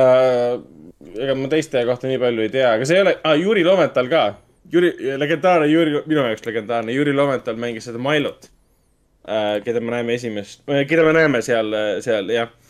ega 1.15 1.35
ma 1.35 1.51
teiste 1.51 1.83
kohta 1.89 2.07
nii 2.09 2.21
palju 2.21 2.47
ei 2.47 2.53
tea, 2.53 2.71
aga 2.77 2.87
see 2.87 2.99
ei 2.99 3.05
ole 3.05 3.17
ah,, 3.23 3.35
Juri 3.39 3.65
Loventhal 3.67 4.09
ka. 4.11 4.23
Juri, 4.71 4.91
legendaarne 5.19 5.67
Juri, 5.67 5.97
minu 6.05 6.21
jaoks 6.23 6.45
legendaarne 6.45 6.93
Juri 6.95 7.13
Loventhal 7.17 7.57
mängis 7.59 7.89
seda 7.89 7.99
Milot 7.99 8.45
äh,, 9.27 9.57
keda 9.65 9.81
me 9.83 9.91
näeme 9.97 10.15
esimest, 10.15 10.61
keda 10.87 11.03
me 11.03 11.15
näeme 11.17 11.41
seal, 11.43 11.73
seal 12.05 12.29
jah 12.31 12.47
äh,. 12.47 12.60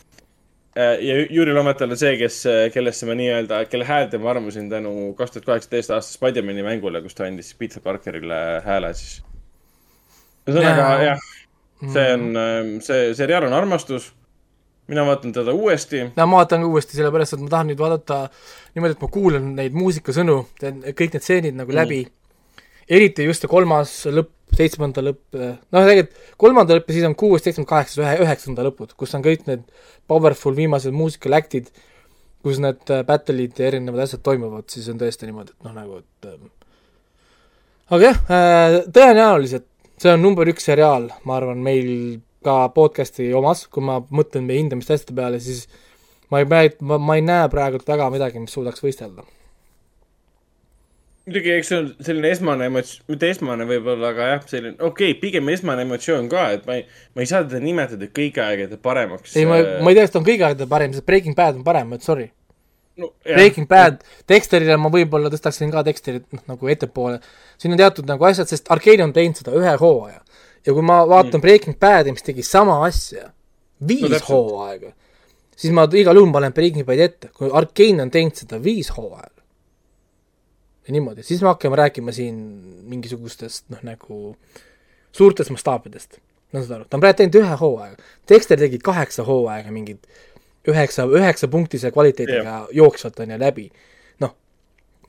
Ja 0.76 1.16
Juri 1.30 1.54
Loventhal 1.54 1.92
on 1.92 2.00
see, 2.00 2.14
kes, 2.20 2.44
kellesse 2.74 3.08
ma 3.10 3.16
nii-öelda, 3.20 3.66
kelle 3.72 3.88
häälte 3.88 4.20
ma 4.22 4.32
armusin 4.32 4.70
tänu 4.72 5.12
kaks 5.18 5.36
tuhat 5.36 5.50
kaheksateist 5.50 5.92
aasta 5.92 6.16
Spider-man'i 6.16 6.64
mängule, 6.64 7.02
kus 7.04 7.18
ta 7.18 7.28
andis 7.28 7.52
Peter 7.60 7.84
Parkerile 7.84 8.62
hääle 8.66 8.94
siis. 8.96 9.20
ühesõnaga 10.48 10.88
Jaa. 10.88 11.04
jah, 11.10 11.28
see 11.92 12.08
on, 12.16 12.26
see 12.88 13.12
seriaal 13.20 13.50
on 13.50 13.58
armastus. 13.58 14.14
mina 14.88 15.06
vaatan 15.08 15.32
teda 15.34 15.54
uuesti. 15.54 16.06
no 16.16 16.28
ma 16.28 16.42
vaatan 16.42 16.64
ka 16.64 16.72
uuesti, 16.72 16.98
sellepärast 16.98 17.36
et 17.36 17.44
ma 17.44 17.52
tahan 17.52 17.72
nüüd 17.72 17.80
vaadata 17.80 18.24
niimoodi, 18.76 18.96
et 18.96 19.04
ma 19.04 19.12
kuulan 19.12 19.54
neid 19.60 19.76
muusikasõnu, 19.76 20.38
kõik 20.64 21.14
need 21.14 21.24
stseenid 21.24 21.60
nagu 21.60 21.76
läbi 21.76 22.06
mm.. 22.06 22.66
eriti 22.88 23.28
just 23.28 23.44
see 23.44 23.52
kolmas 23.52 24.06
lõpp, 24.08 24.34
seitsmenda 24.58 25.04
lõpp, 25.06 25.38
noh, 25.38 25.86
tegelikult 25.88 26.36
kolmanda 26.42 26.78
lõpp 26.78 26.92
ja 26.92 26.98
siis 26.98 27.08
on 27.08 27.16
kuues, 27.20 27.44
seitsmenda, 27.46 27.70
kaheksas, 27.70 28.02
ühe, 28.04 28.16
üheksanda 28.26 28.66
lõpud, 28.68 28.96
kus 29.00 29.16
on 29.18 29.26
kõik 29.26 29.48
need 29.48 29.64
powerful 30.12 30.58
viimased 30.58 30.96
musical 30.96 31.38
act'id, 31.38 31.72
kus 32.46 32.60
need 32.64 32.92
äh, 32.92 33.06
battle'id 33.08 33.60
ja 33.60 33.70
erinevad 33.72 34.06
asjad 34.06 34.24
toimuvad, 34.26 34.68
siis 34.74 34.90
on 34.92 35.00
tõesti 35.02 35.30
niimoodi, 35.30 35.56
et 35.56 35.68
noh, 35.68 35.76
nagu 35.78 36.02
et 36.02 36.30
ähm, 36.32 36.50
aga 37.92 38.12
jah 38.12 38.24
äh,, 38.28 38.80
tõenäoliselt 38.92 39.68
see 40.02 40.12
on 40.16 40.24
number 40.24 40.50
üks 40.50 40.66
seriaal, 40.66 41.10
ma 41.28 41.38
arvan, 41.38 41.62
meil 41.62 41.90
ka 42.46 42.66
podcast'i 42.74 43.30
omas, 43.38 43.68
kui 43.70 43.86
ma 43.86 44.00
mõtlen 44.02 44.48
meie 44.48 44.62
hindamiste 44.64 44.96
asjade 44.96 45.16
peale, 45.18 45.42
siis 45.44 45.68
ma 46.34 46.42
ei 46.42 46.48
ma, 46.82 46.98
ma 46.98 47.18
ei 47.20 47.26
näe 47.26 47.50
praegu 47.54 47.82
väga 47.86 48.10
midagi, 48.14 48.42
mis 48.42 48.56
suudaks 48.56 48.82
võistelda. 48.82 49.26
muidugi, 51.28 51.54
eks 51.54 51.70
see 51.70 51.80
on 51.80 51.88
selline 52.02 52.32
esmane 52.34 52.68
emotsioon, 52.72 53.06
mitte 53.14 53.30
esmane 53.30 53.66
võib-olla, 53.70 54.12
aga 54.16 54.28
jah, 54.34 54.44
selline, 54.50 54.76
okei 54.80 55.14
okay,, 55.14 55.20
pigem 55.22 55.50
esmane 55.54 55.86
emotsioon 55.86 56.30
ka, 56.32 56.48
et 56.58 56.68
ma 56.68 56.80
ei, 56.80 56.86
ma 57.16 57.24
ei 57.24 57.30
saa 57.30 57.44
teda 57.46 57.62
nimetada 57.64 58.10
kõigi 58.10 58.42
aegade 58.42 58.80
paremaks. 58.82 59.36
ei, 59.38 59.48
ma, 59.50 59.60
ma 59.82 59.92
ei 59.92 59.98
tea, 59.98 60.06
kas 60.08 60.16
ta 60.16 60.22
on 60.22 60.28
kõigi 60.28 60.46
aegade 60.48 60.70
parim, 60.72 60.96
sest 60.96 61.08
Breaking 61.10 61.38
Bad 61.38 61.60
on 61.60 61.66
parem, 61.68 61.92
et 61.98 62.08
sorry. 62.08 62.32
no, 63.02 63.12
Breaking 63.28 63.70
Bad, 63.70 64.02
Dexterile 64.30 64.78
ma 64.82 64.90
võib-olla 64.94 65.30
tõstaksin 65.34 65.74
ka 65.74 65.84
Dexterit 65.86 66.26
noh, 66.34 66.46
nagu 66.56 66.72
ettepoole, 66.74 67.20
siin 67.62 67.76
on 67.76 67.82
teatud 67.82 68.10
nagu 68.10 68.30
asjad, 68.30 68.50
sest 68.50 68.72
Arcane 68.74 69.06
on 69.06 69.14
teinud 69.16 69.38
seda 69.38 69.54
ühe 69.58 69.76
hooaja 69.82 70.24
ja 70.66 70.74
kui 70.74 70.86
ma 70.86 71.04
vaatan 71.06 71.38
mm. 71.38 71.46
Breaking 71.46 71.78
Badi, 71.82 72.16
mis 72.16 72.26
tegi 72.26 72.46
sama 72.46 72.80
asja, 72.88 73.30
viis 73.88 74.10
No 74.10 74.24
hooaega, 74.26 74.90
siis 75.58 75.74
ma 75.74 75.86
igal 75.86 76.18
juhul 76.18 76.34
panen 76.34 76.58
Breaking 76.58 76.88
Badi 76.88 77.06
ette, 77.06 77.30
kui 77.38 77.54
Arcane 77.54 78.08
on 78.08 78.14
teinud 78.14 78.42
seda 78.42 78.58
viis 78.62 78.90
hooaega 78.98 79.41
ja 80.88 80.96
niimoodi, 80.96 81.24
siis 81.24 81.42
me 81.42 81.52
hakkame 81.52 81.76
rääkima 81.76 82.12
siin 82.16 82.36
mingisugustest 82.90 83.70
noh, 83.70 83.84
nagu 83.86 84.36
suurtest 85.12 85.54
mastaapidest, 85.54 86.18
no 86.54 86.64
saad 86.64 86.80
aru, 86.80 86.90
ta 86.90 86.98
on 86.98 87.04
praegu 87.04 87.22
teinud 87.22 87.40
ühe 87.42 87.58
hooaega, 87.62 88.10
Dexter 88.30 88.60
tegi 88.60 88.80
kaheksa 88.84 89.26
hooaega 89.28 89.74
mingit 89.74 90.08
üheksa, 90.68 91.06
üheksapunktise 91.10 91.92
kvaliteediga 91.92 92.42
yeah. 92.42 92.68
jooksvalt 92.72 93.20
on 93.20 93.34
ju 93.34 93.40
läbi. 93.40 93.72
noh, 94.20 94.36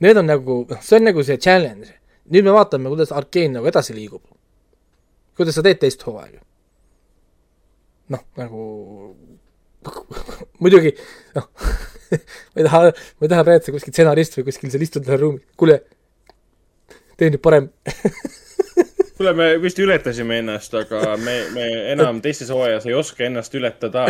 need 0.01 0.17
on 0.17 0.29
nagu, 0.29 0.63
noh, 0.69 0.81
see 0.81 0.97
on 0.97 1.07
nagu 1.09 1.23
see 1.23 1.37
challenge. 1.37 1.93
nüüd 2.31 2.45
me 2.45 2.55
vaatame, 2.55 2.89
kuidas 2.89 3.11
Arkeen 3.11 3.53
nagu 3.57 3.67
edasi 3.69 3.95
liigub. 3.95 4.23
kuidas 5.37 5.55
sa 5.55 5.65
teed 5.65 5.81
teist 5.81 6.05
hooaega? 6.07 6.41
noh, 8.13 8.25
nagu 8.37 8.63
muidugi 10.61 10.95
noh, 11.35 11.49
ma 12.53 12.61
ei 12.61 12.67
taha, 12.69 12.93
ma 12.93 13.27
ei 13.27 13.33
taha 13.33 13.57
see 13.59 13.75
kuskil 13.75 13.95
stsenarist 13.95 14.39
või 14.39 14.47
kuskil 14.51 14.73
seal 14.73 14.85
istuda 14.85 15.11
seal 15.11 15.21
ruumis, 15.25 15.45
kuule, 15.59 15.81
tee 17.17 17.33
nüüd 17.33 17.43
parem 17.43 17.69
kuule, 19.17 19.33
me 19.37 19.49
vist 19.61 19.79
ületasime 19.79 20.39
ennast, 20.41 20.73
aga 20.77 21.15
me, 21.21 21.35
me 21.53 21.67
enam 21.93 22.21
teises 22.23 22.51
hooajas 22.53 22.87
ei 22.89 22.95
oska 22.97 23.25
ennast 23.27 23.55
ületada. 23.55 24.05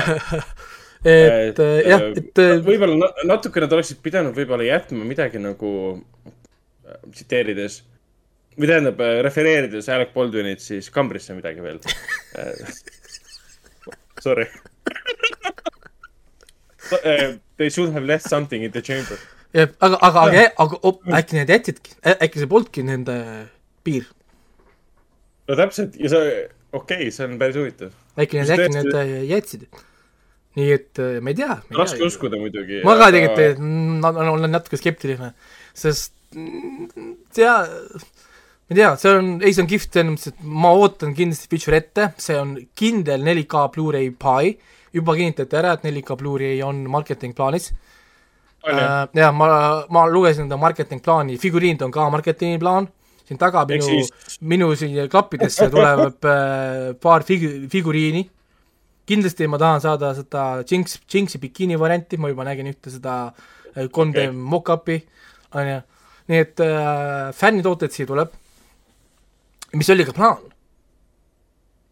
et 1.04 1.60
äh, 1.60 1.80
jah, 1.88 2.06
et 2.18 2.42
äh, 2.42 2.54
võib-olla 2.64 2.98
na- 3.02 3.28
natukene 3.34 3.68
nad 3.68 3.76
oleksid 3.78 4.00
pidanud 4.06 4.38
võib-olla 4.38 4.66
jätma 4.68 5.06
midagi 5.08 5.42
nagu 5.44 5.74
äh, 5.94 7.02
tsiteerides 7.12 7.82
või 8.58 8.70
tähendab, 8.70 9.02
refereerides 9.26 9.90
Alec 9.90 10.14
Baldwinit 10.14 10.62
siis 10.62 10.92
kambrisse 10.94 11.34
midagi 11.34 11.64
veel. 11.66 11.80
Sorry. 14.22 14.46
They 17.58 17.70
should 17.70 17.94
have 17.94 18.06
left 18.06 18.28
something 18.30 18.64
in 18.64 18.72
the 18.72 18.82
chamber. 18.82 19.18
jah, 19.54 19.70
aga, 19.80 19.98
aga, 20.02 20.22
aga, 20.28 20.44
aga 20.64 20.78
op, 20.90 21.04
äkki 21.14 21.38
need 21.38 21.52
jätsidki, 21.54 21.96
äkki 22.16 22.42
see 22.42 22.50
polnudki 22.50 22.84
nende 22.88 23.16
piir, 23.86 24.08
no 25.48 25.58
täpselt 25.60 25.98
ja 26.02 26.10
see, 26.10 26.32
okei 26.74 27.04
okay,, 27.04 27.12
see 27.14 27.28
on 27.28 27.36
päris 27.42 27.60
huvitav. 27.62 27.92
äkki 28.18 28.40
need, 28.40 28.54
äkki 28.56 28.72
need 28.74 28.98
äh, 28.98 29.14
jätsid. 29.30 29.68
nii 30.58 30.74
et 30.74 31.02
äh, 31.02 31.20
ma 31.22 31.34
ei 31.34 31.38
tea. 31.38 31.60
raske 31.78 32.02
uskuda 32.06 32.42
muidugi. 32.42 32.82
ma 32.86 32.98
ka 32.98 33.12
tegelikult 33.14 33.62
na- 33.62 34.14
na- 34.18 34.34
olen 34.34 34.54
natuke 34.54 34.82
skeptiline, 34.82 35.32
sest 35.78 36.14
mm, 36.34 37.16
tea, 37.38 37.56
ma 37.62 38.74
ei 38.74 38.80
tea, 38.82 38.92
see 39.02 39.16
on, 39.20 39.34
ei 39.42 39.54
see 39.54 39.66
on 39.68 39.70
kihvt 39.70 40.00
selles 40.00 40.14
mõttes, 40.16 40.34
et 40.34 40.46
ma 40.66 40.74
ootan 40.82 41.14
kindlasti 41.18 41.50
feature 41.54 41.78
ette, 41.78 42.10
see 42.22 42.42
on 42.42 42.58
kindel 42.78 43.22
4K 43.30 43.68
Blu-ray 43.78 44.10
Pi, 44.18 44.56
juba 44.94 45.16
kinnitati 45.18 45.58
ära, 45.58 45.74
et 45.74 45.84
4K 45.86 46.18
Blu-ray 46.20 46.62
on 46.66 46.86
marketing 46.90 47.36
plaanis 47.36 47.72
on 48.64 48.78
ju, 48.78 48.84
äh,. 48.84 49.08
ja 49.14 49.32
ma, 49.32 49.48
ma 49.90 50.06
lugesin 50.08 50.48
enda 50.48 50.58
marketing 50.58 51.02
plaani, 51.04 51.38
figuriinid 51.38 51.82
on 51.82 51.92
ka 51.92 52.10
marketingi 52.10 52.60
plaan, 52.60 52.88
siin 53.28 53.40
taga 53.40 53.66
minu 53.70 54.04
minu 54.42 54.70
siia 54.80 55.08
klappidesse 55.12 55.70
tuleb 55.72 56.28
äh, 56.28 56.94
paar 57.02 57.26
fig-, 57.28 57.68
figuriini. 57.72 58.30
kindlasti 59.06 59.48
ma 59.52 59.58
tahan 59.60 59.82
saada 59.84 60.14
seda 60.16 60.64
Jinx, 60.64 61.02
Jinxi 61.12 61.40
bikiini 61.40 61.80
varianti, 61.80 62.18
ma 62.18 62.30
juba 62.32 62.46
nägin 62.48 62.72
ühte 62.72 62.92
seda 62.92 63.34
äh, 63.76 63.84
3D 63.84 63.90
Okei. 63.90 64.28
okay. 64.28 64.32
mock-up'i, 64.32 65.02
on 65.60 65.68
ju, 65.68 65.82
nii 66.32 66.40
et 66.46 66.64
äh, 66.64 67.34
fännitooteid 67.36 67.92
siia 67.92 68.08
tuleb, 68.08 68.32
mis 69.76 69.90
oli 69.90 70.08
ka 70.08 70.16
plaan. 70.16 70.53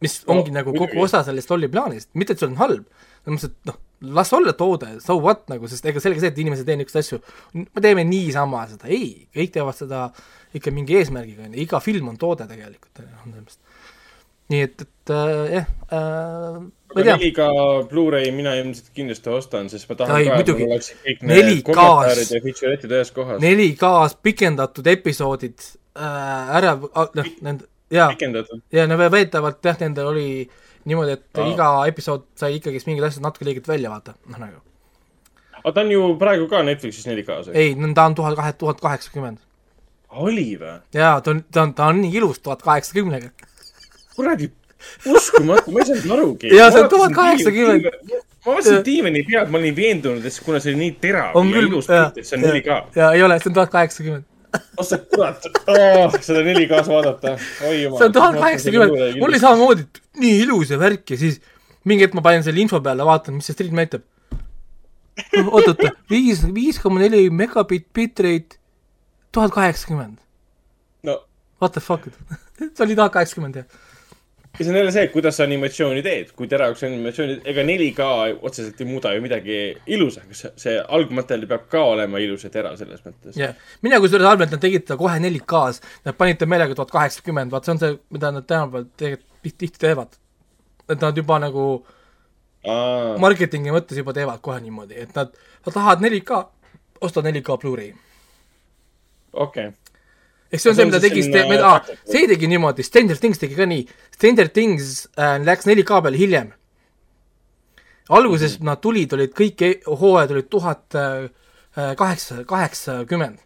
Mis 0.01 0.19
No, 0.25 0.33
ongi 0.35 0.51
nagu 0.53 0.71
kogu 0.73 0.87
muidugi. 0.87 1.03
osa 1.05 1.23
sellest 1.27 1.49
lolli 1.53 1.69
plaanist, 1.71 2.09
mitte 2.17 2.33
et 2.33 2.41
see 2.41 2.49
on 2.49 2.55
halb, 2.61 2.85
selles 3.21 3.35
mõttes, 3.37 3.51
et 3.51 3.69
noh, 3.69 3.79
las 4.17 4.31
olla 4.33 4.53
toode, 4.57 4.95
so 5.03 5.15
what 5.21 5.43
nagu, 5.51 5.67
sest 5.69 5.85
ega 5.85 6.01
selge 6.01 6.23
see, 6.23 6.31
et 6.33 6.39
inimesed 6.41 6.65
teevad 6.65 6.81
niisuguseid 6.81 7.05
asju, 7.05 7.65
me 7.75 7.83
teeme 7.85 8.05
niisama 8.09 8.63
seda, 8.71 8.89
ei, 8.89 9.27
kõik 9.37 9.53
teevad 9.57 9.77
seda 9.77 10.07
ikka 10.57 10.73
mingi 10.73 10.97
eesmärgiga, 10.99 11.45
on 11.45 11.53
ju, 11.53 11.61
iga 11.67 11.79
film 11.85 12.09
on 12.09 12.17
toode 12.21 12.47
tegelikult, 12.49 13.03
on 13.25 13.35
ju, 13.37 13.45
nii 14.51 14.63
et, 14.65 14.81
et 14.83 15.11
äh, 15.15 15.53
jah 15.53 15.67
äh,, 15.95 16.57
ma 16.91 16.97
ei 16.99 17.05
tea, 17.07 17.13
4K 17.21 17.45
Blu-ray 17.87 18.33
mina 18.35 18.51
ilmselt 18.59 18.89
kindlasti 18.97 19.31
ostan, 19.31 19.69
sest 19.71 19.87
ma 19.87 19.95
tahan 20.01 20.17
Ai, 20.17 20.25
ka, 20.27 20.39
et 20.41 20.49
mul 20.57 20.73
oleksid 20.73 20.97
kõik 21.05 21.21
need 21.29 21.45
4K-s. 21.45 21.67
kommentaarid 21.69 22.33
ja 22.35 22.41
feature'id 22.47 22.83
ühes 22.97 23.13
kohas. 23.15 23.39
4K-s 23.45 24.17
pikendatud 24.27 24.89
episoodid 24.91 25.63
äh, 25.95 26.51
ära, 26.57 26.73
noh, 26.81 27.29
nende, 27.47 27.69
pikendatud. 27.91 28.61
ja 28.71 28.87
no 28.87 28.97
väidetavalt 28.97 29.65
jah, 29.65 29.79
nendel 29.79 30.11
oli 30.11 30.27
niimoodi, 30.85 31.17
et 31.17 31.39
Aa. 31.39 31.47
iga 31.51 31.69
episood 31.91 32.27
sai 32.39 32.55
ikkagist 32.57 32.89
mingid 32.89 33.05
asjad 33.05 33.25
natuke 33.25 33.47
liigelt 33.47 33.67
välja 33.69 33.91
vaata, 33.91 34.15
noh 34.31 34.41
nagu. 34.41 34.61
aga 35.59 35.73
ta 35.75 35.83
on 35.83 35.91
ju 35.93 36.07
praegu 36.21 36.47
ka 36.51 36.63
Netflixis 36.65 37.05
4K-s, 37.09 37.51
eks? 37.51 37.57
ei, 37.57 37.93
ta 37.95 38.05
on 38.05 38.17
tuhat 38.17 38.37
kahe, 38.39 38.55
tuhat 38.63 38.81
kaheksakümmend. 38.81 39.43
oli 40.23 40.47
või? 40.61 40.79
jaa, 40.97 41.19
ta 41.21 41.35
on, 41.35 41.43
ta 41.51 41.67
on, 41.67 41.75
ta 41.77 41.91
on 41.91 42.01
nii 42.05 42.17
ilus 42.21 42.41
tuhat 42.41 42.65
kaheksakümnega. 42.65 43.29
kuradi, 44.15 44.49
uskumatu, 45.05 45.71
ma 45.71 45.83
ei 45.83 45.91
saanud 45.91 46.17
arugi. 46.17 46.55
Jaa, 46.55 46.71
see 46.73 46.83
on 46.83 46.89
1080. 46.89 48.19
ma 48.45 48.55
vaatasin 48.55 48.81
diivani 48.85 49.23
pealt, 49.27 49.53
ma 49.53 49.61
olin 49.61 49.75
veendunud, 49.77 50.25
et 50.25 50.41
kuna 50.45 50.59
see 50.63 50.73
oli 50.73 50.87
nii 50.87 50.97
terav 51.03 51.37
on 51.37 51.51
ja 51.51 51.59
küll, 51.59 51.69
ilus 51.69 51.89
pilt, 51.91 52.17
et 52.17 52.27
see 52.27 52.39
on 52.39 52.49
4K.. 52.49 52.81
jaa, 52.97 53.13
ei 53.13 53.23
ole, 53.27 53.37
see 53.43 53.51
on 53.51 53.59
tuhat 53.59 53.73
kaheksakümmend. 53.77 54.30
oh 54.79 54.85
sa 54.85 54.99
kurat 54.99 55.45
oh,, 55.47 56.15
seda 56.19 56.43
4K-s 56.43 56.89
vaadata, 56.91 57.35
oi 57.67 57.75
jumal. 57.83 57.97
see 57.99 58.07
on 58.09 58.15
tuhat 58.15 58.37
kaheksakümmend, 58.39 58.95
mul 59.17 59.29
oli 59.29 59.41
samamoodi, 59.41 59.85
nii 60.21 60.39
ilus 60.45 60.73
ja 60.73 60.79
värk 60.81 61.13
ja 61.13 61.19
siis 61.21 61.39
mingi 61.87 62.05
hetk 62.05 62.17
ma 62.17 62.23
panin 62.25 62.43
selle 62.45 62.63
info 62.63 62.81
peale, 62.83 63.05
vaatan, 63.07 63.37
mis 63.39 63.49
see 63.49 63.57
stream 63.57 63.77
näitab. 63.79 64.03
oot-oot, 65.41 65.85
viis, 66.11 66.43
viis 66.55 66.79
koma 66.81 67.01
neli 67.03 67.29
megabitt 67.33 67.87
bitrate, 67.95 68.59
tuhat 69.31 69.55
kaheksakümmend. 69.55 70.19
no 71.07 71.21
What 71.61 71.77
the 71.77 71.83
fuck, 71.83 72.07
see 72.57 72.85
oli 72.85 72.97
tuhat 72.97 73.13
kaheksakümmend 73.15 73.61
jah. 73.61 73.81
Ja 74.59 74.65
see 74.65 74.71
on 74.71 74.77
jälle 74.77 74.91
see, 74.91 75.07
kuidas 75.13 75.37
sa 75.37 75.45
animatsiooni 75.47 76.01
teed, 76.03 76.31
kui 76.35 76.47
teravaks 76.51 76.83
animatsiooni, 76.83 77.37
ega 77.47 77.63
4K 77.67 78.07
otseselt 78.41 78.81
ei 78.81 78.87
muuda 78.89 79.13
ju 79.15 79.23
midagi 79.23 79.59
ilusaks, 79.95 80.43
see 80.59 80.75
algmaterjal 80.97 81.47
peab 81.49 81.69
ka 81.71 81.83
olema 81.93 82.19
ilus 82.21 82.43
ja 82.45 82.51
terav 82.53 82.75
selles 82.79 83.03
mõttes. 83.05 83.37
jah, 83.39 83.55
mina 83.81 83.99
kusjuures 84.03 84.27
arvan, 84.27 84.49
et 84.49 84.55
nad 84.57 84.63
tegid 84.63 84.85
seda 84.85 84.99
kohe 84.99 85.15
4K-s, 85.23 85.81
nad 86.07 86.19
panid 86.19 86.41
ta 86.41 86.49
meelega 86.51 86.75
tuhat 86.77 86.91
kaheksakümmend, 86.91 87.53
vaat 87.53 87.67
see 87.67 87.75
on 87.75 87.81
see, 87.83 87.97
mida 88.17 88.33
nad 88.35 88.47
tänapäeval 88.49 88.87
tegelikult 88.91 89.27
tihti, 89.41 89.79
teevad. 89.79 90.19
et 90.89 91.01
nad 91.01 91.17
juba 91.17 91.39
nagu 91.39 91.67
aa, 92.67 93.17
marketingi 93.23 93.71
mõttes 93.73 93.97
juba 94.03 94.13
teevad 94.13 94.43
kohe 94.43 94.59
niimoodi, 94.61 94.99
et 94.99 95.15
nad, 95.15 95.31
nad 95.65 95.73
tahavad 95.73 96.03
4K, 96.03 96.43
osta 97.01 97.23
4K 97.23 97.57
Blu-ray. 97.63 97.93
okei. 99.33 99.71
Ehk 100.51 100.61
see 100.61 100.71
on 100.71 100.75
See 100.75 100.87
mida 100.87 100.99
tegi 101.03 101.23
Ste-, 101.25 101.45
aa 101.63 101.77
see 102.03 102.27
tegi 102.27 102.49
niimoodi, 102.51 102.83
Stranger 102.83 103.19
Things 103.19 103.39
tegi 103.41 103.55
ka 103.55 103.67
nii, 103.69 103.85
Stranger 104.17 104.49
Things 104.51 105.05
äh, 105.17 105.37
läks 105.43 105.69
4K 105.69 106.01
peale 106.01 106.17
hiljem. 106.19 106.51
alguses 108.09 108.59
mm 108.59 108.61
-hmm. 108.61 108.65
nad 108.65 108.81
tulid, 108.81 109.13
olid 109.13 109.31
kõik 109.31 109.61
e- 109.61 109.79
hooajad 109.87 110.31
olid 110.31 110.49
tuhat 110.49 110.95
äh, 110.95 111.95
kaheksa, 111.95 112.43
kaheksakümmend, 112.43 113.37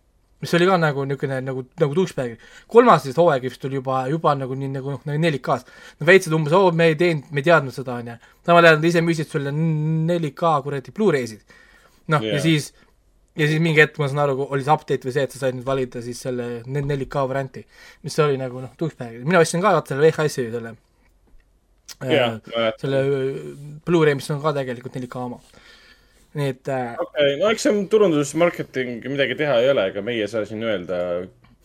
mis 0.41 0.53
oli 0.53 0.65
ka 0.65 0.77
nagu 0.77 1.06
niisugune 1.06 1.41
nagu, 1.41 1.65
nagu 1.80 1.95
douchebag. 1.95 2.38
kolmas 2.68 3.03
siis 3.03 3.18
hooaeg 3.18 3.44
vist 3.44 3.61
tuli 3.61 3.76
juba, 3.76 4.07
juba 4.10 4.36
nagu 4.36 4.56
nii 4.56 4.72
nagu 4.73 4.95
noh, 4.95 5.02
nagu 5.06 5.19
4K-s. 5.22 5.65
Nad 5.99 6.07
väitsid 6.07 6.34
umbes, 6.34 6.53
oo, 6.53 6.72
me 6.72 6.90
ei 6.91 6.95
teinud, 6.95 7.30
me 7.32 7.40
ei 7.40 7.44
teadnud 7.44 7.73
seda, 7.73 7.99
on 8.02 8.07
ju. 8.07 8.18
samal 8.45 8.65
ajal 8.65 8.80
nad 8.80 8.90
ise 8.90 9.02
müüsid 9.02 9.30
sulle 9.30 9.52
4K 9.52 10.61
kuradi 10.64 10.91
Blu-ray'sid. 10.91 11.41
noh 12.07 12.22
yeah., 12.22 12.36
ja 12.36 12.41
siis 12.41 12.73
ja 13.36 13.48
siis 13.49 13.62
mingi 13.64 13.84
hetk 13.84 13.99
ma 13.99 14.07
saan 14.12 14.24
aru, 14.26 14.48
oli 14.48 14.64
see 14.64 14.74
update 14.74 15.07
või 15.07 15.14
see, 15.16 15.28
et 15.28 15.36
sa 15.36 15.41
said 15.44 15.57
nüüd 15.57 15.68
valida 15.68 16.02
siis 16.03 16.22
selle 16.24 16.48
4K 16.64 17.24
varianti, 17.30 17.64
mis 18.06 18.18
oli 18.24 18.40
nagu 18.40 18.64
noh, 18.64 18.74
douchebag, 18.80 19.22
mina 19.28 19.41
ostsin 19.44 19.64
ka 19.64 19.74
vaata 19.76 19.94
selle 19.94 20.07
VHS-i 20.07 20.49
selle 20.53 20.76
jaa 22.16 22.30
äh,, 22.36 22.70
selle 22.82 23.02
äh, 23.06 23.40
Blu-ray, 23.88 24.16
mis 24.18 24.30
on 24.34 24.44
ka 24.44 24.56
tegelikult 24.56 24.95
4K 24.99 25.24
oma. 25.28 25.41
nii 26.36 26.52
et 26.52 26.72
äh, 26.72 26.94
okei, 26.99 27.34
no 27.41 27.52
eks 27.52 27.68
see 27.68 27.74
on 27.74 27.82
turundus, 27.91 28.36
marketing, 28.40 29.03
midagi 29.12 29.38
teha 29.40 29.60
ei 29.64 29.72
ole, 29.74 29.90
ega 29.91 30.03
meie 30.06 30.24
ei 30.24 30.32
saa 30.32 30.48
siin 30.48 30.64
öelda, 30.68 31.02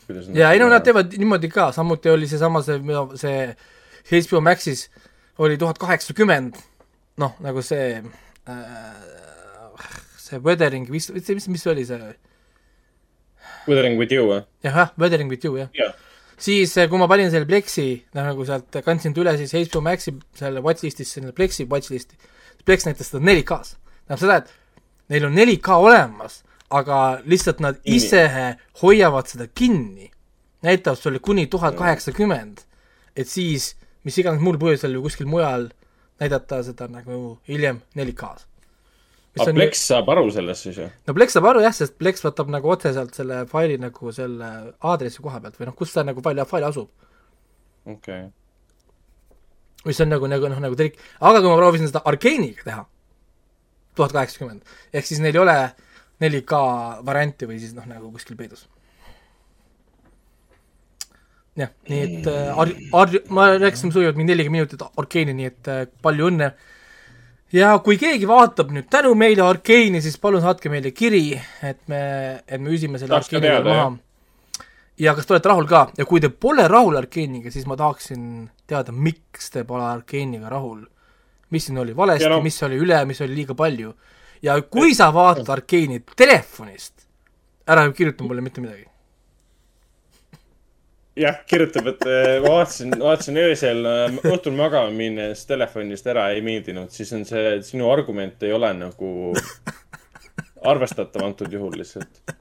kuidas 0.06 0.30
ja 0.34 0.50
ei 0.54 0.62
no 0.62 0.70
nad 0.72 0.86
teevad 0.86 1.14
niimoodi 1.18 1.52
ka, 1.52 1.70
samuti 1.76 2.10
oli 2.10 2.30
seesama 2.30 2.64
see, 2.66 2.82
see 3.20 3.46
HBO 4.24 4.42
Maxis 4.42 4.88
oli 5.40 5.56
tuhat 5.58 5.78
kaheksakümmend, 5.80 6.58
noh, 7.22 7.38
nagu 7.46 7.62
see 7.64 7.94
äh, 8.00 9.19
see 10.30 10.42
Weathering, 10.44 10.88
mis, 10.90 11.10
mis, 11.14 11.32
mis, 11.36 11.48
mis 11.56 11.66
oli 11.70 11.86
see 11.88 12.12
Wuthering 13.66 13.98
with 14.00 14.14
you 14.14 14.28
või? 14.28 14.44
jah, 14.66 14.94
Weathering 15.00 15.30
with 15.32 15.46
you, 15.46 15.56
jah. 15.60 15.70
jah, 15.76 15.94
siis 16.40 16.76
eh, 16.78 16.88
kui 16.90 17.00
ma 17.00 17.08
panin 17.10 17.32
selle 17.32 17.48
Plexi, 17.48 17.88
nagu 18.16 18.46
sealt 18.48 18.80
kandsin 18.86 19.16
ta 19.16 19.24
üle 19.24 19.36
siis 19.40 19.54
HBO 19.56 19.82
Maxi 19.84 20.14
selle 20.38 20.62
watchlist'is 20.64 21.16
selle 21.18 21.34
Plexi 21.36 21.66
watchlist'i, 21.70 22.18
Plex 22.64 22.86
näitas 22.86 23.10
seda 23.10 23.24
4K-s. 23.24 23.76
tähendab 24.06 24.20
seda, 24.20 24.38
et 24.40 25.12
neil 25.12 25.26
on 25.28 25.36
4K 25.36 25.76
olemas, 25.80 26.40
aga 26.70 27.20
lihtsalt 27.26 27.62
nad 27.64 27.80
ise 27.88 28.24
hoiavad 28.82 29.30
seda 29.30 29.48
kinni, 29.48 30.10
näitavad 30.62 30.98
sulle 31.00 31.18
kuni 31.18 31.46
tuhat 31.50 31.76
kaheksakümmend, 31.78 32.62
et 33.16 33.28
siis 33.28 33.74
mis 34.04 34.18
iganes 34.20 34.42
muul 34.44 34.58
põhjusel 34.60 34.94
või 34.98 35.08
kuskil 35.08 35.28
mujal 35.30 35.68
näidata 36.20 36.60
seda 36.64 36.88
nagu 36.88 37.38
hiljem 37.48 37.80
4K-s. 37.96 38.46
Aga 39.38 39.54
Plex 39.54 39.84
saab 39.86 40.10
aru 40.10 40.26
sellest 40.34 40.66
siis 40.66 40.80
ju? 40.80 40.88
no 41.06 41.14
Plex 41.14 41.36
saab 41.36 41.46
aru 41.52 41.62
jah, 41.62 41.74
sest 41.76 41.96
Plex 42.00 42.24
võtab 42.24 42.50
nagu 42.50 42.72
otseselt 42.72 43.14
selle 43.14 43.44
faili 43.50 43.78
nagu 43.78 44.14
selle 44.14 44.50
aadressi 44.80 45.22
koha 45.22 45.42
pealt 45.44 45.60
või 45.60 45.70
noh, 45.70 45.76
kus 45.78 45.94
see 45.94 46.06
nagu 46.06 46.24
fail, 46.24 46.42
fail 46.50 46.66
asub. 46.66 46.90
okei 47.86 48.24
okay.. 48.24 48.24
mis 49.86 50.02
on 50.02 50.10
nagu, 50.10 50.30
nagu 50.30 50.50
noh, 50.50 50.58
nagu 50.66 50.78
trik, 50.78 50.98
aga 51.20 51.44
kui 51.44 51.52
ma 51.52 51.60
proovisin 51.60 51.92
seda 51.92 52.02
Arcane'iga 52.10 52.66
teha, 52.66 52.82
tuhat 53.98 54.16
kaheksakümmend, 54.16 54.76
ehk 54.92 55.06
siis 55.06 55.22
neil 55.22 55.38
ei 55.38 55.44
ole 55.44 55.56
4K 56.20 56.60
varianti 57.06 57.48
või 57.48 57.62
siis 57.62 57.72
noh, 57.76 57.86
nagu 57.88 58.10
kuskil 58.12 58.36
peidus. 58.36 58.66
jah, 61.60 61.70
nii 61.90 62.02
et 62.02 62.28
äh, 62.30 62.58
Ar-, 62.58 62.76
Ar-, 62.96 63.22
ma 63.30 63.46
rääkisin 63.58 63.92
sujuvalt 63.92 64.18
mingi 64.18 64.32
nelikümmend 64.32 64.64
minutit 64.64 64.84
Arcane'i, 64.90 65.34
nii 65.36 65.48
et 65.48 65.70
äh, 65.70 65.82
palju 66.02 66.30
õnne. 66.30 66.52
Ja 67.52 67.72
kui 67.84 67.98
keegi 68.00 68.28
vaatab 68.28 68.70
nüüd 68.74 68.88
tänu 68.92 69.14
meile 69.18 69.44
Arcane'i, 69.46 70.02
siis 70.04 70.18
palun 70.22 70.42
saatke 70.44 70.70
meile 70.72 70.92
kiri, 70.96 71.34
et 71.66 71.80
me, 71.90 72.02
et 72.46 72.60
me 72.60 72.74
üsime 72.74 73.00
selle 73.00 73.18
Arcane'i 73.18 73.46
teada, 73.48 73.74
maha. 73.74 74.68
ja 75.00 75.14
kas 75.18 75.26
te 75.26 75.34
olete 75.36 75.50
rahul 75.50 75.68
ka 75.70 75.82
ja 75.98 76.06
kui 76.08 76.22
te 76.22 76.30
pole 76.30 76.66
rahul 76.70 77.00
Arcane'iga, 77.00 77.52
siis 77.54 77.66
ma 77.70 77.78
tahaksin 77.80 78.22
teada, 78.70 78.94
miks 78.94 79.50
te 79.54 79.64
pole 79.68 79.86
Arcane'iga 79.88 80.52
rahul. 80.52 80.84
mis 81.50 81.66
siin 81.66 81.78
oli 81.82 81.96
valesti 81.96 82.28
no,, 82.30 82.38
mis 82.40 82.62
oli 82.62 82.78
üle, 82.78 83.04
mis 83.06 83.20
oli 83.20 83.34
liiga 83.34 83.54
palju. 83.58 83.94
ja 84.42 84.60
kui 84.62 84.94
sa 84.94 85.10
vaatad 85.14 85.48
Arcane'i 85.56 86.04
telefonist, 86.16 87.06
ära 87.66 87.90
kirjuta 87.92 88.24
mulle 88.24 88.40
mitte 88.46 88.62
midagi. 88.62 88.89
jah, 91.20 91.38
kirjutab, 91.48 91.88
et 91.92 92.06
äh, 92.08 92.38
ma 92.42 92.56
vaatasin, 92.56 92.96
vaatasin 93.00 93.38
öösel 93.42 93.86
äh, 93.88 94.18
õhtul 94.30 94.56
magama 94.58 94.92
minnes 94.94 95.44
telefonist 95.48 96.08
ära, 96.10 96.30
ei 96.34 96.42
meeldinud, 96.44 96.90
siis 96.94 97.12
on 97.16 97.26
see, 97.28 97.58
sinu 97.66 97.90
argument 97.92 98.42
ei 98.46 98.54
ole 98.56 98.72
nagu 98.78 99.32
arvestatav 100.72 101.24
antud 101.26 101.52
juhul 101.52 101.76
lihtsalt. 101.80 102.36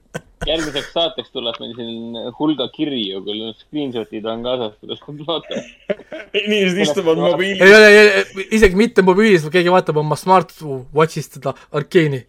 järgmiseks 0.47 0.93
saateks 0.95 1.33
tuleb 1.35 1.57
meil 1.59 1.73
siin 1.75 2.31
hulga 2.37 2.69
kirju, 2.75 3.19
küll 3.25 3.51
screenshot'id 3.59 4.27
on 4.31 4.45
kaasas, 4.45 4.77
kuidas 4.79 5.03
nad 5.07 5.21
vaatavad. 5.27 6.17
inimesed 6.41 6.83
istuvad 6.85 7.21
mobiili 7.25 7.65
ei 7.65 7.75
ole, 7.75 8.25
isegi 8.57 8.79
mitte 8.79 9.05
mobiilis, 9.05 9.43
vaid 9.45 9.59
keegi 9.59 9.73
vaatab 9.75 9.99
oma 10.03 10.17
smartwatch'ist 10.19 11.39
seda 11.39 11.55
Arcane'i. 11.75 12.23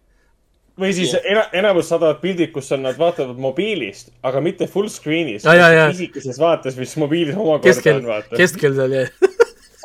Või 0.81 0.91
siis 0.95 1.13
ena, 1.21 1.45
enamus 1.57 1.89
saadavad 1.91 2.19
pildid, 2.23 2.51
kus 2.55 2.71
on, 2.75 2.83
nad 2.87 2.97
vaatavad 2.99 3.39
mobiilist, 3.41 4.11
aga 4.27 4.41
mitte 4.43 4.67
full 4.71 4.89
screen'is. 4.91 5.45
Ja, 5.45 5.55
ja, 5.57 5.69
ja. 5.75 5.87
pisikeses 5.93 6.39
vaates, 6.41 6.77
mis 6.79 6.95
mobiilis 7.01 7.37
omakorda 7.37 7.69
keskel 7.69 8.01
on, 8.01 8.09
vaata. 8.09 8.37
keskel 8.39 8.77
seal 8.77 8.97
jäi. 8.97 9.07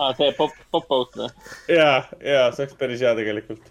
aa, 0.01 0.13
see 0.19 0.33
pop, 0.39 0.59
pop-out 0.75 1.17
või? 1.21 1.31
ja, 1.73 1.91
ja 2.21 2.51
see 2.57 2.67
oleks 2.67 2.81
päris 2.81 3.05
hea 3.05 3.15
tegelikult. 3.19 3.63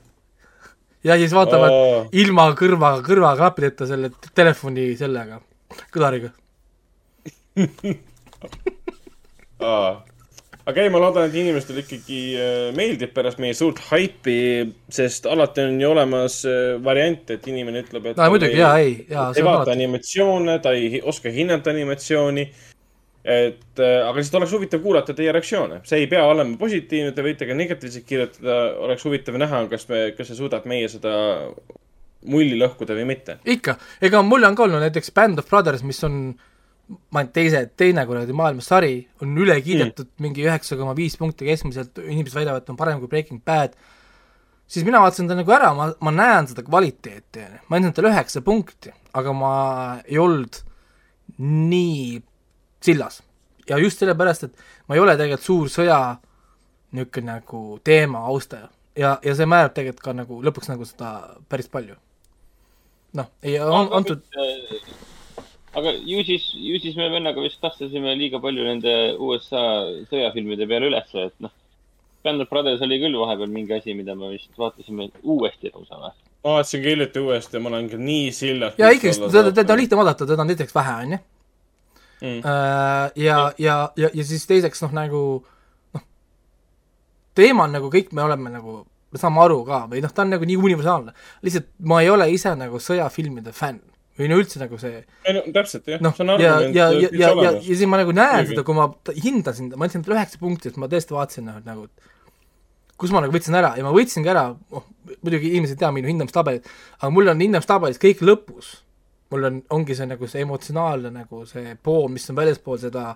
ja 1.06 1.20
siis 1.22 1.36
vaatavad 1.36 1.76
Oo. 1.76 2.02
ilma 2.24 2.50
kõrva, 2.58 2.96
kõrvaklappideta 3.06 3.90
selle 3.90 4.12
telefoni 4.34 4.92
sellega, 5.00 5.42
kõlariga. 5.94 6.34
aga 10.66 10.82
ei, 10.82 10.92
ma 10.94 11.02
loodan, 11.02 11.30
et 11.30 11.38
inimestele 11.38 11.84
ikkagi 11.84 12.20
äh, 12.34 12.54
meeldib 12.78 13.14
pärast 13.16 13.42
meie 13.42 13.54
suurt 13.58 13.82
haipi, 13.92 14.38
sest 14.94 15.28
alati 15.30 15.66
on 15.66 15.82
ju 15.82 15.92
olemas 15.92 16.40
äh, 16.50 16.76
variant, 16.86 17.30
et 17.36 17.46
inimene 17.52 17.84
ütleb, 17.86 18.12
et 18.12 18.22
no 18.22 18.30
muidugi, 18.34 18.58
jaa, 18.58 18.78
ei, 18.82 18.96
jaa, 19.10 19.30
ei 19.36 19.46
vaata 19.46 19.70
alati. 19.70 19.76
animatsioone, 19.78 20.58
ta 20.64 20.74
ei 20.78 21.02
oska 21.04 21.34
hinnata 21.34 21.74
animatsiooni. 21.76 22.48
et 23.26 23.82
äh, 23.82 24.02
aga 24.06 24.20
lihtsalt 24.20 24.42
oleks 24.42 24.52
huvitav 24.54 24.82
kuulata 24.84 25.14
teie 25.18 25.32
reaktsioone, 25.34 25.80
see 25.90 26.04
ei 26.04 26.10
pea 26.10 26.26
olema 26.30 26.58
positiivne, 26.62 27.14
te 27.14 27.24
võite 27.26 27.48
ka 27.50 27.58
negatiivselt 27.58 28.06
kirjutada, 28.06 28.58
oleks 28.86 29.06
huvitav 29.06 29.38
näha, 29.42 29.64
kas 29.72 29.88
me, 29.90 30.04
kas 30.18 30.30
see 30.30 30.38
suudab 30.38 30.68
meie 30.70 30.90
seda 30.90 31.14
mulli 32.30 32.58
lõhkuda 32.58 32.98
või 32.98 33.08
mitte. 33.14 33.40
ikka, 33.50 33.78
ega 34.02 34.22
mulle 34.26 34.50
on 34.50 34.58
ka 34.58 34.66
olnud 34.66 34.86
näiteks 34.86 35.14
Band 35.14 35.42
of 35.42 35.50
Brothers, 35.50 35.86
mis 35.86 36.02
on 36.06 36.20
ma 36.88 37.24
tea, 37.26 37.34
teise, 37.40 37.62
teine 37.78 38.06
kuradi 38.06 38.36
maailmas 38.38 38.70
sari, 38.70 39.00
on 39.24 39.34
üle 39.42 39.56
kiidetud 39.64 40.08
mm. 40.08 40.22
mingi 40.22 40.46
üheksa 40.46 40.78
koma 40.78 40.94
viis 40.98 41.18
punkti 41.18 41.48
keskmiselt, 41.48 41.98
inimesed 42.04 42.38
väidavad, 42.38 42.64
et 42.64 42.72
on 42.74 42.78
parem 42.80 43.02
kui 43.02 43.10
Breaking 43.12 43.42
Bad, 43.46 43.74
siis 44.68 44.86
mina 44.86 45.02
vaatasin 45.02 45.30
ta 45.30 45.38
nagu 45.38 45.56
ära, 45.56 45.72
ma, 45.78 45.90
ma 46.06 46.14
näen 46.14 46.50
seda 46.52 46.66
kvaliteeti, 46.66 47.48
ma 47.70 47.80
andsin 47.80 47.96
talle 47.98 48.14
üheksa 48.14 48.44
punkti, 48.46 48.94
aga 49.18 49.34
ma 49.34 49.56
ei 50.06 50.22
olnud 50.22 50.62
nii 51.42 52.22
sillas. 52.86 53.24
ja 53.70 53.78
just 53.82 54.00
sellepärast, 54.00 54.44
et 54.44 54.66
ma 54.88 54.96
ei 54.96 55.02
ole 55.02 55.18
tegelikult 55.18 55.46
suur 55.46 55.70
sõja 55.74 56.00
niisugune 56.94 57.32
nagu 57.32 57.80
teema 57.84 58.22
austaja. 58.30 58.70
ja, 58.96 59.18
ja 59.26 59.36
see 59.36 59.50
määrab 59.50 59.74
tegelikult 59.74 60.06
ka 60.06 60.14
nagu 60.14 60.38
lõpuks 60.46 60.70
nagu 60.70 60.86
seda 60.86 61.40
päris 61.50 61.68
palju. 61.68 61.98
noh, 63.18 63.32
ei 63.42 63.58
on 63.60 63.90
antud, 63.90 64.22
aga 65.80 65.94
ju 66.08 66.24
siis, 66.28 66.48
ju 66.56 66.80
siis 66.84 66.96
me 67.00 67.10
vennaga 67.14 67.44
vist 67.44 67.62
kastasime 67.64 68.16
liiga 68.20 68.40
palju 68.44 68.66
nende 68.68 68.94
USA 69.22 69.64
sõjafilmide 70.12 70.68
peale 70.70 70.92
ülesse, 70.92 71.30
et 71.30 71.38
noh. 71.44 71.54
Band 72.26 72.42
of 72.42 72.50
Brothers 72.50 72.82
oli 72.82 72.98
küll 72.98 73.18
vahepeal 73.22 73.52
mingi 73.54 73.76
asi, 73.76 73.94
mida 73.94 74.16
me 74.18 74.32
vist 74.32 74.56
vaatasime 74.58 75.12
uuesti 75.22 75.70
lausa 75.74 76.00
või? 76.02 76.14
ma 76.46 76.52
vaatasin 76.60 76.82
ka 76.84 76.90
hiljuti 76.90 77.22
uuesti 77.26 77.58
ja 77.58 77.62
ma 77.62 77.70
olen 77.72 77.88
ka 77.90 77.98
nii 77.98 78.32
sillas. 78.32 78.76
ja 78.78 78.90
ikkagi, 78.94 79.18
teda, 79.32 79.52
teda 79.52 79.74
on 79.74 79.80
lihtne 79.82 79.98
vaadata, 79.98 80.28
teda 80.30 80.42
on 80.42 80.54
esiteks 80.54 80.76
vähe, 80.76 80.94
on 81.02 81.16
ju. 81.16 81.20
Mm. 82.22 82.42
ja, 83.16 83.40
ja, 83.60 83.76
ja, 83.98 84.10
ja 84.14 84.26
siis 84.26 84.46
teiseks 84.48 84.82
noh, 84.86 84.94
nagu 84.96 85.22
noh, 85.94 86.04
teema 87.36 87.66
on 87.66 87.74
nagu 87.76 87.90
kõik 87.94 88.14
me 88.16 88.24
oleme 88.24 88.54
nagu, 88.54 88.78
me 89.12 89.22
saame 89.22 89.42
aru 89.44 89.58
ka 89.68 89.82
või 89.92 90.04
noh, 90.06 90.14
ta 90.14 90.24
on 90.24 90.32
nagu 90.34 90.48
nii 90.48 90.58
universaalne. 90.70 91.16
lihtsalt 91.46 91.68
ma 91.92 92.00
ei 92.06 92.10
ole 92.14 92.30
ise 92.34 92.54
nagu 92.56 92.80
sõjafilmide 92.82 93.54
fänn 93.58 93.82
või 94.16 94.30
no 94.32 94.40
üldse 94.40 94.62
nagu 94.62 94.80
see 94.80 95.02
ei 95.02 95.36
no 95.36 95.44
täpselt 95.56 95.88
jah, 95.92 96.02
noh 96.04 96.16
see 96.16 96.26
on, 96.26 96.34
ja, 96.40 96.56
argument 96.56 96.78
ja, 96.78 96.90
ja, 96.94 97.10
ja, 97.12 97.30
ja, 97.30 97.52
ja 97.52 97.64
siis 97.64 97.84
ma 97.90 98.00
nagu 98.00 98.16
näen 98.16 98.42
Muidugi. 98.42 98.54
seda, 98.54 98.66
kui 98.68 98.78
ma 98.78 98.90
hindasin, 99.28 99.72
ma 99.76 99.88
andsin 99.88 100.06
talle 100.06 100.20
üheksa 100.22 100.42
punkti, 100.42 100.72
sest 100.72 100.80
ma 100.82 100.90
tõesti 100.92 101.18
vaatasin 101.18 101.50
noh, 101.50 101.58
et 101.60 101.68
nagu 101.68 101.88
kus 103.00 103.12
ma 103.12 103.24
nagu 103.24 103.36
võtsin 103.36 103.58
ära 103.60 103.74
ja 103.76 103.84
ma 103.84 103.92
võtsingi 103.96 104.32
ära, 104.32 104.46
noh, 104.72 104.86
muidugi 105.20 105.52
inimesed 105.52 105.76
ei 105.76 105.82
tea 105.84 105.92
minu 105.96 106.10
hindamistabelit, 106.12 106.70
aga 107.02 107.12
mul 107.12 107.34
on 107.34 107.44
hindamistabelis 107.44 108.00
kõik 108.02 108.24
lõpus. 108.24 108.78
mul 109.34 109.48
on, 109.50 109.58
ongi 109.74 109.96
see 109.98 110.06
nagu 110.06 110.28
see 110.30 110.44
emotsionaalne 110.46 111.10
nagu 111.12 111.42
see 111.50 111.74
pool, 111.84 112.08
mis 112.14 112.30
on 112.30 112.38
väljaspool 112.38 112.78
seda 112.80 113.16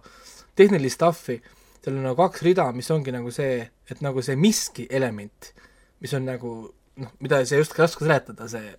tehnilist 0.58 0.98
stuff'i, 0.98 1.38
seal 1.80 1.96
on 1.96 2.10
nagu 2.10 2.18
kaks 2.18 2.44
rida, 2.44 2.66
mis 2.76 2.90
ongi 2.92 3.14
nagu 3.14 3.32
see, 3.32 3.62
et 3.88 4.02
nagu 4.04 4.22
see 4.26 4.36
miski 4.36 4.88
element, 4.90 5.54
mis 6.02 6.14
on 6.18 6.26
nagu 6.28 6.54
noh, 7.00 7.12
mida 7.24 7.40
ei 7.46 7.62
oska 7.62 7.86
raske 7.86 8.04
seletada, 8.04 8.50
see 8.52 8.74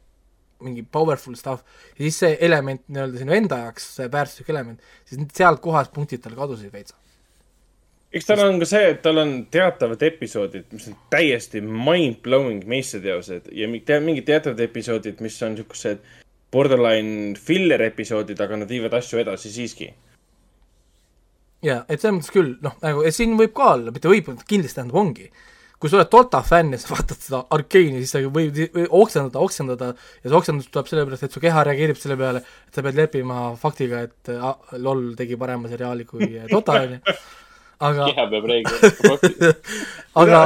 mingi 0.64 0.82
powerful 0.82 1.36
stuff 1.38 1.64
ja 1.96 2.04
siis 2.04 2.18
see 2.24 2.38
element 2.46 2.82
nii-öelda 2.88 3.22
sinu 3.22 3.36
enda 3.36 3.60
jaoks, 3.64 3.86
see 3.98 4.08
väärtuslik 4.12 4.50
element, 4.54 4.80
siis 5.08 5.22
sealt 5.36 5.62
kohast 5.64 5.94
punktid 5.94 6.22
tal 6.24 6.36
kadusid 6.38 6.72
veitsa. 6.72 6.96
eks 8.12 8.26
tal 8.26 8.44
on 8.44 8.58
ka 8.62 8.68
see, 8.68 8.90
et 8.94 9.02
tal 9.02 9.22
on 9.22 9.34
teatavad 9.50 10.02
episoodid, 10.02 10.70
mis 10.74 10.88
on 10.90 10.96
täiesti 11.12 11.62
mind-blowing 11.64 12.66
meistriteosed 12.70 13.52
ja 13.52 13.68
mingid 13.70 14.26
teatavad 14.28 14.60
episoodid, 14.66 15.20
mis 15.24 15.42
on 15.46 15.58
siuksed 15.60 16.02
borderline 16.52 17.36
filler 17.38 17.82
episoodid, 17.86 18.40
aga 18.42 18.62
nad 18.62 18.70
viivad 18.70 18.94
asju 18.98 19.22
edasi 19.22 19.52
siiski. 19.54 19.92
jaa, 21.62 21.84
et 21.88 22.00
selles 22.00 22.16
mõttes 22.16 22.32
küll, 22.34 22.54
noh, 22.64 22.74
nagu 22.82 23.04
siin 23.12 23.36
võib 23.38 23.52
ka 23.56 23.74
olla, 23.76 23.92
mitte 23.94 24.08
võib, 24.08 24.32
kindlasti 24.48 24.80
tähendab 24.80 24.96
ongi, 24.96 25.28
kui 25.80 25.88
sa 25.88 25.96
oled 25.96 26.10
Dota 26.12 26.42
fänn 26.44 26.74
ja 26.74 26.78
sa 26.80 26.92
vaatad 26.92 27.20
seda 27.24 27.40
Arkeeni, 27.56 28.02
siis 28.02 28.12
sa 28.12 28.20
võid 28.20 28.58
või 28.74 28.86
oksendada, 29.00 29.40
oksendada 29.40 29.90
ja 29.94 30.26
see 30.26 30.36
oksendus 30.36 30.68
tuleb 30.68 30.90
sellepärast, 30.90 31.24
et 31.24 31.36
su 31.36 31.40
keha 31.40 31.62
reageerib 31.66 31.98
selle 32.00 32.18
peale, 32.20 32.42
et 32.68 32.76
sa 32.76 32.84
pead 32.84 32.98
leppima 33.00 33.50
faktiga, 33.60 34.02
et 34.08 34.32
ah, 34.36 34.58
LOL 34.76 35.14
tegi 35.18 35.38
parema 35.40 35.70
seriaali 35.72 36.04
kui 36.08 36.28
Dota, 36.50 36.76
on 36.84 36.98
ju. 36.98 37.14
aga, 37.88 38.10
keha 38.10 38.26
peab 38.34 38.50
reeglima. 38.52 39.14
aga, 40.22 40.42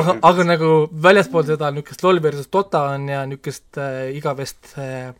aga, 0.00 0.16
aga 0.32 0.48
nagu 0.50 0.72
väljaspool 1.06 1.46
seda 1.52 1.70
niisugust 1.70 2.02
LOL 2.08 2.22
versus 2.26 2.50
Dota 2.50 2.88
on 2.96 3.06
ja 3.12 3.22
niisugust 3.30 3.78
äh, 3.78 4.08
igavest 4.18 4.74
äh, 4.82 5.12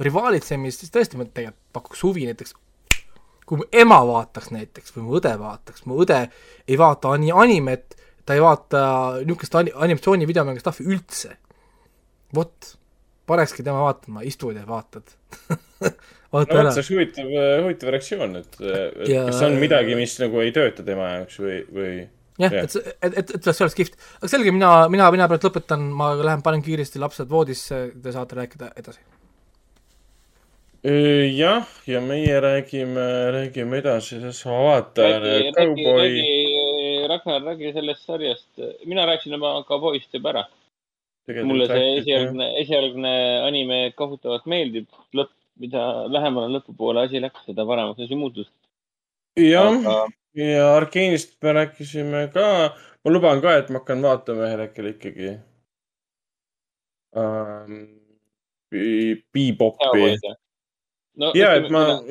rivaalitsemist, 0.00 0.86
siis 0.86 0.96
tõesti 0.96 1.20
ma 1.20 1.28
tegelikult 1.28 1.60
pakuks 1.76 2.06
huvi 2.08 2.24
näiteks 2.30 2.56
kui 3.48 3.62
mu 3.62 3.68
ema 3.72 3.98
vaataks 4.04 4.50
näiteks 4.52 4.92
või 4.96 5.06
mu 5.06 5.16
õde 5.20 5.32
vaataks, 5.40 5.86
mu 5.88 6.00
õde 6.04 6.18
ei 6.68 6.76
vaata 6.80 7.14
ani-, 7.16 7.32
animet, 7.32 7.97
ta 8.28 8.36
ei 8.36 8.42
vaata 8.44 8.82
niisugust 9.24 9.54
ani-, 9.56 9.72
animatsiooni 9.74 10.28
videomängu 10.28 10.60
stuff'i 10.60 10.84
üldse. 10.84 11.32
vot, 12.36 12.74
panekski 13.28 13.64
tema 13.64 13.80
vaatama, 13.86 14.20
istud 14.28 14.56
ja 14.56 14.66
vaatad 14.68 15.08
vaata 16.34 16.52
no 16.54 16.60
ära 16.60 16.70
see 16.76 16.82
oleks 16.82 16.90
huvitav, 16.92 17.32
huvitav 17.64 17.92
reaktsioon, 17.96 18.36
et, 18.42 18.60
et 18.60 19.08
Ja- 19.08 19.24
kas 19.30 19.40
on 19.48 19.56
midagi, 19.62 19.96
mis 19.96 20.18
nagu 20.20 20.40
ei 20.44 20.52
tööta 20.52 20.84
tema 20.84 21.08
jaoks 21.16 21.40
või, 21.40 21.58
või 21.72 21.92
jah 22.38 22.52
Jah. 22.54 22.68
et, 22.68 22.76
et, 23.02 23.14
et, 23.18 23.30
et 23.34 23.48
see 23.50 23.64
oleks 23.64 23.74
kihvt. 23.80 23.96
aga 24.20 24.28
selge, 24.30 24.52
mina, 24.54 24.72
mina, 24.92 25.08
mina 25.10 25.24
praegu 25.30 25.48
lõpetan, 25.48 25.88
ma 25.98 26.12
lähen 26.20 26.44
panen 26.46 26.60
kiiresti 26.62 27.00
lapsed 27.02 27.26
voodisse, 27.32 27.80
te 28.04 28.12
saate 28.14 28.36
rääkida 28.38 28.68
edasi. 28.78 29.00
jah, 31.34 31.66
ja 31.90 32.00
meie 32.00 32.36
räägime, 32.40 33.06
räägime 33.34 33.80
edasi, 33.82 34.20
sest 34.22 34.46
ma 34.46 34.60
vaatan 34.68 35.16
räägi, 35.24 35.50
räägi, 35.56 36.28
Ragnar, 37.28 37.44
räägi 37.44 37.72
sellest 37.72 38.04
sarjast. 38.04 38.48
mina 38.84 39.06
rääkisin 39.06 39.34
oma 39.34 39.64
Cowboy'st 39.68 40.14
juba 40.14 40.30
ära. 40.30 40.44
mulle 41.44 41.66
see 41.66 41.98
esialgne, 41.98 42.46
esialgne 42.60 43.12
anime 43.44 43.92
kohutavalt 43.96 44.46
meeldib. 44.46 44.86
lõpp, 45.12 45.32
mida 45.60 46.08
lähemale 46.08 46.58
lõpupoole 46.58 47.04
asi 47.04 47.20
läks, 47.20 47.44
seda 47.44 47.66
paremaks 47.66 48.00
asi 48.00 48.16
muutus. 48.16 48.48
jah, 49.36 49.76
aga 49.76 50.08
ja 50.34 50.76
Arkeenist 50.76 51.36
me 51.42 51.52
rääkisime 51.52 52.30
ka. 52.32 52.74
ma 53.04 53.12
luban 53.12 53.40
ka, 53.40 53.56
et 53.58 53.68
ma 53.68 53.82
hakkan 53.82 54.02
vaatama 54.02 54.48
ühel 54.48 54.64
hetkel 54.66 54.92
ikkagi 54.94 55.38
um,. 57.16 57.86
Bebopi. 58.70 59.78
Cowboy'd, 59.80 60.24
no 61.16 61.32
ja, 61.34 61.54
et 61.56 61.70
ma, 61.72 62.02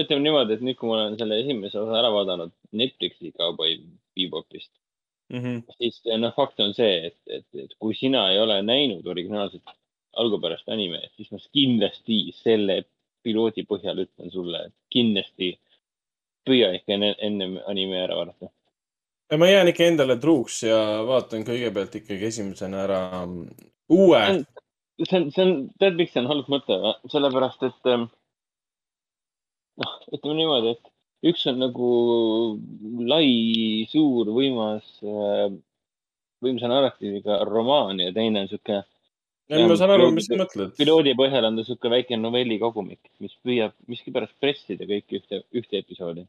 ütleme 0.00 0.22
niimoodi, 0.24 0.56
et 0.56 0.62
nüüd, 0.64 0.78
kui 0.80 0.88
ma 0.88 0.94
olen 0.96 1.18
selle 1.20 1.40
esimese 1.42 1.76
osa 1.80 1.98
ära 2.00 2.08
vaadanud 2.12 2.54
Netflixi 2.72 3.34
Cowboy 3.36 3.76
Bebopist, 4.18 4.72
Mhm. 5.28 5.58
siis 5.76 6.00
noh, 6.16 6.32
fakt 6.32 6.60
on 6.64 6.72
see, 6.74 7.10
et, 7.10 7.18
et, 7.28 7.46
et 7.64 7.74
kui 7.78 7.94
sina 7.94 8.30
ei 8.32 8.38
ole 8.40 8.62
näinud 8.64 9.06
originaalset 9.06 9.74
algupärast 10.16 10.68
animeid, 10.72 11.10
siis 11.16 11.30
ma 11.34 11.40
kindlasti 11.52 12.20
selle 12.36 12.78
piloodi 13.26 13.66
põhjal 13.68 14.00
ütlen 14.06 14.32
sulle, 14.32 14.62
et 14.70 14.74
kindlasti 14.94 15.50
püüa 16.48 16.72
ikka 16.78 16.96
enne, 16.96 17.12
ennem 17.20 17.58
anime 17.68 18.00
ära 18.00 18.16
vaadata. 18.16 18.48
ma 19.36 19.50
jään 19.50 19.68
ikka 19.68 19.84
endale 19.84 20.16
truuks 20.16 20.62
ja 20.64 20.78
vaatan 21.06 21.44
kõigepealt 21.44 21.98
ikkagi 22.00 22.30
esimesena 22.32 22.84
ära 22.86 23.00
uue. 23.92 24.22
see 25.04 25.18
on, 25.20 25.30
see 25.34 25.44
on, 25.44 25.52
tead, 25.78 25.98
miks 26.00 26.16
see 26.16 26.24
on 26.24 26.30
halb 26.32 26.48
mõte 26.48 26.78
sellepärast, 27.12 27.68
et 27.68 27.92
ähm, 27.92 28.08
noh, 29.84 29.98
ütleme 30.08 30.40
niimoodi, 30.40 30.72
et 30.78 30.94
üks 31.26 31.46
on 31.50 31.58
nagu 31.62 31.88
lai, 33.08 33.86
suur, 33.90 34.30
võimas, 34.34 34.86
võimsa 36.44 36.70
narratiiviga 36.70 37.40
romaan 37.48 37.98
ja 38.02 38.12
teine 38.14 38.44
on 38.44 38.50
sihuke 38.52 38.82
ma 39.48 39.76
saan 39.80 39.94
aru, 39.94 40.10
mis 40.12 40.28
sa 40.28 40.36
mõtled. 40.36 40.74
piloodi 40.76 41.14
põhjal 41.18 41.48
on 41.48 41.56
ta 41.58 41.64
sihuke 41.64 41.90
väike 41.92 42.18
novellikogumik, 42.20 43.00
mis 43.24 43.32
püüab 43.44 43.72
miskipärast 43.88 44.36
pressida 44.42 44.86
kõiki 44.88 45.22
ühte, 45.22 45.42
ühte 45.56 45.80
episoodi. 45.80 46.26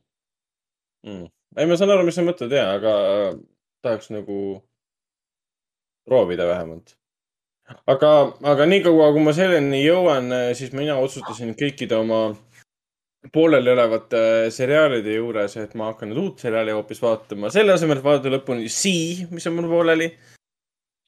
mm.. 1.06 1.28
ei, 1.58 1.68
ma 1.68 1.78
saan 1.80 1.94
aru, 1.96 2.06
mis 2.08 2.16
sa 2.16 2.24
mõtled 2.26 2.56
ja, 2.56 2.70
aga 2.78 2.96
äh, 3.10 3.34
tahaks 3.84 4.10
nagu 4.16 4.40
proovida 6.08 6.48
vähemalt. 6.48 6.96
aga, 7.86 8.14
aga 8.54 8.70
niikaua, 8.72 9.12
kui 9.14 9.26
ma 9.26 9.36
selleni 9.36 9.84
jõuan, 9.84 10.32
siis 10.58 10.72
mina 10.74 10.98
otsustasin 11.04 11.54
kõikide 11.60 12.00
oma 12.00 12.30
pooleliolevate 13.34 14.22
seriaalide 14.54 15.18
juures, 15.18 15.56
et 15.60 15.76
ma 15.78 15.90
hakkan 15.92 16.10
nüüd 16.12 16.22
uut 16.22 16.44
seriaali 16.44 16.74
hoopis 16.76 17.02
vaatama, 17.04 17.52
selle 17.54 17.76
asemel, 17.76 18.00
et 18.00 18.06
vaadata 18.06 18.32
lõpuni 18.32 18.72
Sea, 18.72 19.28
mis 19.34 19.48
on 19.50 19.58
mul 19.58 19.68
pooleli. 19.72 20.08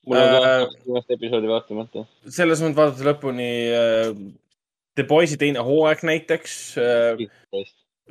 mul 0.07 0.19
on 0.19 0.27
Äh, 0.27 0.43
ka 0.43 0.51
kaks 0.65 0.85
viimast 0.85 1.15
episoodi 1.15 1.51
vaatamata. 1.51 2.06
selle 2.27 2.57
asemel, 2.57 2.73
et 2.73 2.81
vaadata 2.81 3.07
lõpuni 3.07 3.49
äh, 3.77 4.11
The 4.99 5.07
Boys'i 5.07 5.40
teine 5.40 5.64
hooaeg 5.64 6.03
näiteks 6.03 6.57
äh,. 6.83 7.25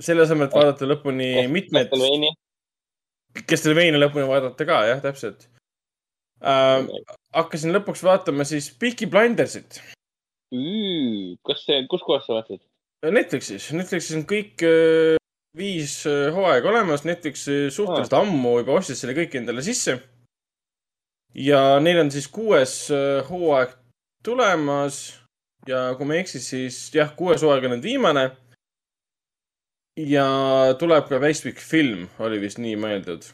selle 0.01 0.25
asemel, 0.25 0.49
et 0.49 0.57
vaadata 0.57 0.89
lõpuni 0.89 1.31
mitmed, 1.53 1.93
Castlevania 3.47 4.01
lõpuni 4.01 4.27
vaadata 4.27 4.67
ka, 4.67 4.83
jah, 4.89 5.05
täpselt 5.05 5.45
äh,. 6.41 6.89
hakkasin 7.37 7.77
lõpuks 7.77 8.07
vaatama 8.07 8.49
siis 8.49 8.73
Peaky 8.81 9.11
Blindersit 9.13 9.83
kas 11.47 11.63
see, 11.67 11.85
kus 11.91 12.03
kohas 12.03 12.25
sa 12.27 12.41
vaatad? 12.41 12.65
Netflixis. 13.09 13.71
Netflixis 13.73 14.17
on 14.19 14.27
kõik 14.29 14.61
äh, 14.67 15.17
viis 15.57 16.03
äh, 16.09 16.29
hooaega 16.35 16.69
olemas, 16.69 17.07
Netflix 17.09 17.47
äh, 17.49 17.69
suhteliselt 17.73 18.17
ammu 18.19 18.59
juba 18.61 18.77
ostis 18.77 19.01
selle 19.01 19.17
kõik 19.17 19.39
endale 19.41 19.65
sisse. 19.65 19.97
ja 21.35 21.79
neil 21.81 22.01
on 22.03 22.11
siis 22.11 22.27
kuues 22.29 22.91
hooaeg 23.29 23.77
tulemas 24.27 25.21
ja 25.69 25.95
kui 25.97 26.07
ma 26.07 26.17
ei 26.17 26.25
eksi, 26.25 26.41
siis 26.43 26.79
jah, 26.95 27.13
kuues 27.17 27.43
hooaeg 27.43 27.69
on 27.69 27.77
nüüd 27.77 27.87
viimane. 27.87 28.31
ja 30.01 30.27
tuleb 30.79 31.09
ka 31.09 31.21
täispikk 31.21 31.61
film, 31.61 32.09
oli 32.19 32.41
vist 32.41 32.59
nii 32.59 32.77
mõeldud. 32.77 33.25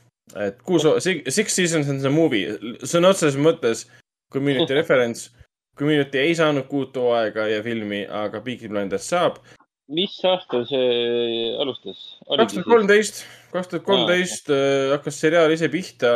et 0.46 0.62
kuus, 0.62 0.86
Six 1.02 1.54
Seasons 1.54 1.88
on 1.90 2.00
see 2.00 2.12
movie, 2.12 2.54
sõna 2.84 3.10
otseses 3.10 3.40
mõttes 3.40 3.86
community 4.32 4.74
reference. 4.80 5.30
Community 5.76 6.18
ei 6.18 6.34
saanud 6.34 6.64
kuut 6.70 6.96
hooaega 6.96 7.50
ja 7.50 7.62
filmi, 7.62 8.06
aga 8.08 8.40
Peaky 8.40 8.68
Blinders 8.68 9.08
saab. 9.10 9.42
Mis 9.89 10.16
aastal 10.26 10.66
see 10.66 11.55
alustas? 11.62 12.00
kaks 12.26 12.56
tuhat 12.56 12.66
kolmteist, 12.66 13.23
kaks 13.52 13.70
tuhat 13.70 13.86
kolmteist 13.86 14.50
äh, 14.50 14.92
hakkas 14.94 15.20
seriaal 15.23 15.52
ise 15.55 15.68
pihta. 15.70 16.12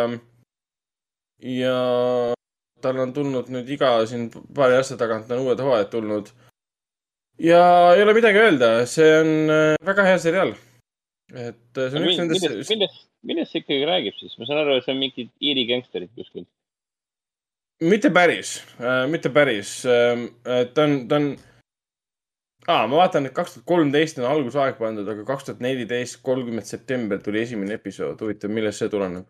ja 1.40 1.74
tal 2.82 2.98
on 3.00 3.12
tulnud 3.16 3.50
nüüd 3.52 3.68
iga 3.70 3.92
siin 4.10 4.28
paari 4.30 4.78
aasta 4.78 4.98
tagant 5.00 5.30
on 5.30 5.44
uued 5.46 5.62
hooajad 5.62 5.92
tulnud. 5.92 6.32
ja 7.38 7.62
ei 7.94 8.02
ole 8.02 8.16
midagi 8.16 8.42
öelda, 8.42 8.72
see 8.90 9.12
on 9.20 9.34
äh, 9.54 9.74
väga 9.86 10.08
hea 10.08 10.18
seriaal. 10.18 10.54
et 11.30 11.78
äh, 11.78 11.90
see 11.90 12.00
on 12.00 12.08
üks 12.08 12.18
millest, 12.18 12.42
nendest, 12.42 12.72
millest, 12.74 13.04
millest 13.22 13.54
see 13.54 13.62
ikkagi 13.62 13.86
räägib 13.92 14.18
siis? 14.18 14.34
ma 14.38 14.48
saan 14.48 14.64
aru, 14.64 14.80
et 14.80 14.88
see 14.88 14.96
on 14.96 15.04
mingid 15.04 15.30
Iiri 15.38 15.68
gängsterid 15.70 16.10
kuskil. 16.18 16.48
mitte 17.86 18.10
päris, 18.10 18.58
mitte 19.08 19.30
päris, 19.32 19.78
ta 19.86 20.88
on, 20.88 20.98
ta 21.08 21.22
on. 21.22 21.30
aa, 22.70 22.86
ma 22.90 23.00
vaatan, 23.00 23.26
et 23.26 23.34
kaks 23.36 23.54
tuhat 23.54 23.66
kolmteist 23.66 24.18
on 24.20 24.28
algusaeg 24.30 24.78
pandud, 24.78 25.08
aga 25.12 25.24
kaks 25.28 25.46
tuhat 25.48 25.60
neliteist, 25.64 26.20
kolmkümmend 26.26 26.68
september 26.68 27.20
tuli 27.22 27.42
esimene 27.44 27.76
episood. 27.78 28.20
huvitav, 28.22 28.52
millest 28.54 28.82
see 28.82 28.92
tuleneb? 28.92 29.28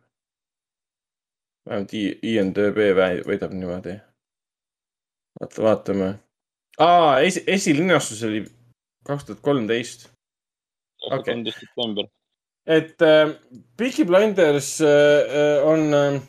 vähemalt 1.68 1.92
IMDB 2.22 2.78
vä- 2.98 3.26
väidab 3.26 3.52
niimoodi. 3.52 3.98
vaata, 5.40 5.62
vaatame. 5.62 6.14
aa, 6.78 7.20
esi, 7.20 7.44
esilinastus 7.46 8.24
oli 8.24 8.44
kaks 9.06 9.24
tuhat 9.24 9.40
kolmteist. 9.40 10.08
kolmteist 11.24 11.60
september. 11.60 12.08
et 12.66 13.02
äh, 13.02 13.36
Peaky 13.76 14.04
Blinders 14.04 14.80
äh, 14.80 15.66
on 15.66 15.94
äh, 15.94 16.22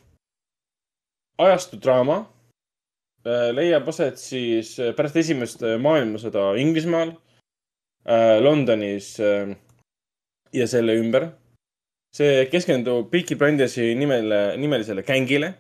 ajastudraama 1.38 2.18
äh,. 2.18 2.41
Leiab 3.26 3.90
aset 3.92 4.18
siis 4.18 4.78
äh, 4.80 4.96
pärast 4.98 5.20
esimest 5.22 5.62
äh, 5.64 5.78
maailmasõda 5.82 6.56
Inglismaal 6.62 7.14
äh,, 8.06 8.40
Londonis 8.42 9.14
äh, 9.20 9.54
ja 10.54 10.68
selle 10.68 10.98
ümber. 11.00 11.32
see 12.12 12.46
keskendub 12.52 13.08
Peaky 13.12 13.38
Blindersi 13.40 13.94
nimele, 13.96 14.58
nimelisele 14.60 15.04
gängile, 15.08 15.54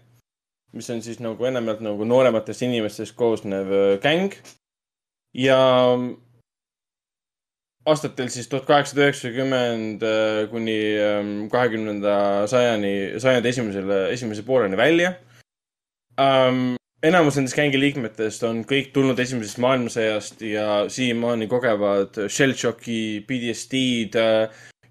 mis 0.76 0.90
on 0.92 1.00
siis 1.02 1.22
nagu 1.24 1.46
enamjaolt 1.48 1.80
nagu 1.86 2.04
noorematest 2.04 2.66
inimestest 2.68 3.16
koosnev 3.16 3.72
äh, 3.72 4.00
gäng. 4.04 4.34
ja 5.34 5.62
aastatel 7.86 8.28
siis 8.30 8.50
tuhat 8.50 8.66
kaheksasada 8.66 9.08
üheksakümmend 9.08 10.04
äh, 10.04 10.50
kuni 10.52 10.78
ähm, 11.00 11.48
kahekümnenda 11.54 12.48
sajani, 12.52 13.20
sajandi 13.20 13.50
esimesele, 13.50 14.04
esimese 14.18 14.44
pooleni 14.44 14.78
välja 14.78 15.16
um,. 16.20 16.81
Enamus 17.02 17.38
nendest 17.38 17.58
gängi 17.58 17.80
liikmetest 17.82 18.44
on 18.46 18.62
kõik 18.70 18.92
tulnud 18.94 19.20
esimesest 19.20 19.58
maailmasõjast 19.64 20.44
ja 20.46 20.68
siiamaani 20.92 21.48
kogevad 21.50 22.20
shell 22.28 22.54
shock'i, 22.58 23.24
PTSD-d, 23.26 24.26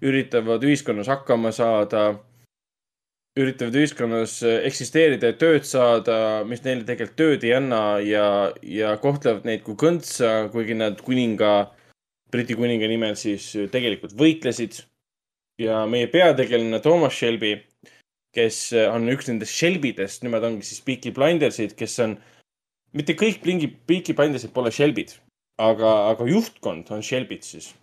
üritavad 0.03 0.63
ühiskonnas 0.67 1.07
hakkama 1.11 1.53
saada, 1.55 2.09
üritavad 3.39 3.77
ühiskonnas 3.79 4.41
eksisteerida 4.43 5.31
ja 5.31 5.37
tööd 5.39 5.67
saada, 5.69 6.17
mis 6.47 6.63
neile 6.65 6.83
tegelikult 6.87 7.19
tööd 7.21 7.45
ei 7.47 7.55
anna 7.55 7.83
ja, 8.03 8.25
ja 8.59 8.97
kohtlevad 8.99 9.47
neid 9.47 9.63
kui 9.63 9.79
kõntsa, 9.79 10.49
kuigi 10.51 10.75
nad 10.75 10.99
kuninga 11.05 11.53
Briti 12.31 12.55
kuninga 12.55 12.87
nimel 12.87 13.17
siis 13.19 13.49
tegelikult 13.71 14.13
võitlesid. 14.15 14.85
ja 15.59 15.83
meie 15.85 16.07
peategelane 16.07 16.79
Thomas 16.81 17.13
Shelby, 17.13 17.57
kes 18.35 18.61
on 18.87 19.09
üks 19.11 19.27
nendest 19.29 19.57
Shelbydest, 19.57 20.23
nemad 20.25 20.45
ongi 20.47 20.67
siis 20.67 20.83
Peaky 20.85 21.11
Blindersid, 21.15 21.75
kes 21.79 21.97
on, 22.05 22.15
mitte 22.97 23.15
kõik 23.19 23.41
Peaky, 23.43 23.69
Peaky 23.89 24.15
Blindersid 24.17 24.53
pole 24.55 24.71
Shelbyd, 24.73 25.13
aga, 25.61 25.93
aga 26.13 26.27
juhtkond 26.29 26.91
on 26.95 27.03
Shelbyd 27.05 27.43
siis. 27.47 27.73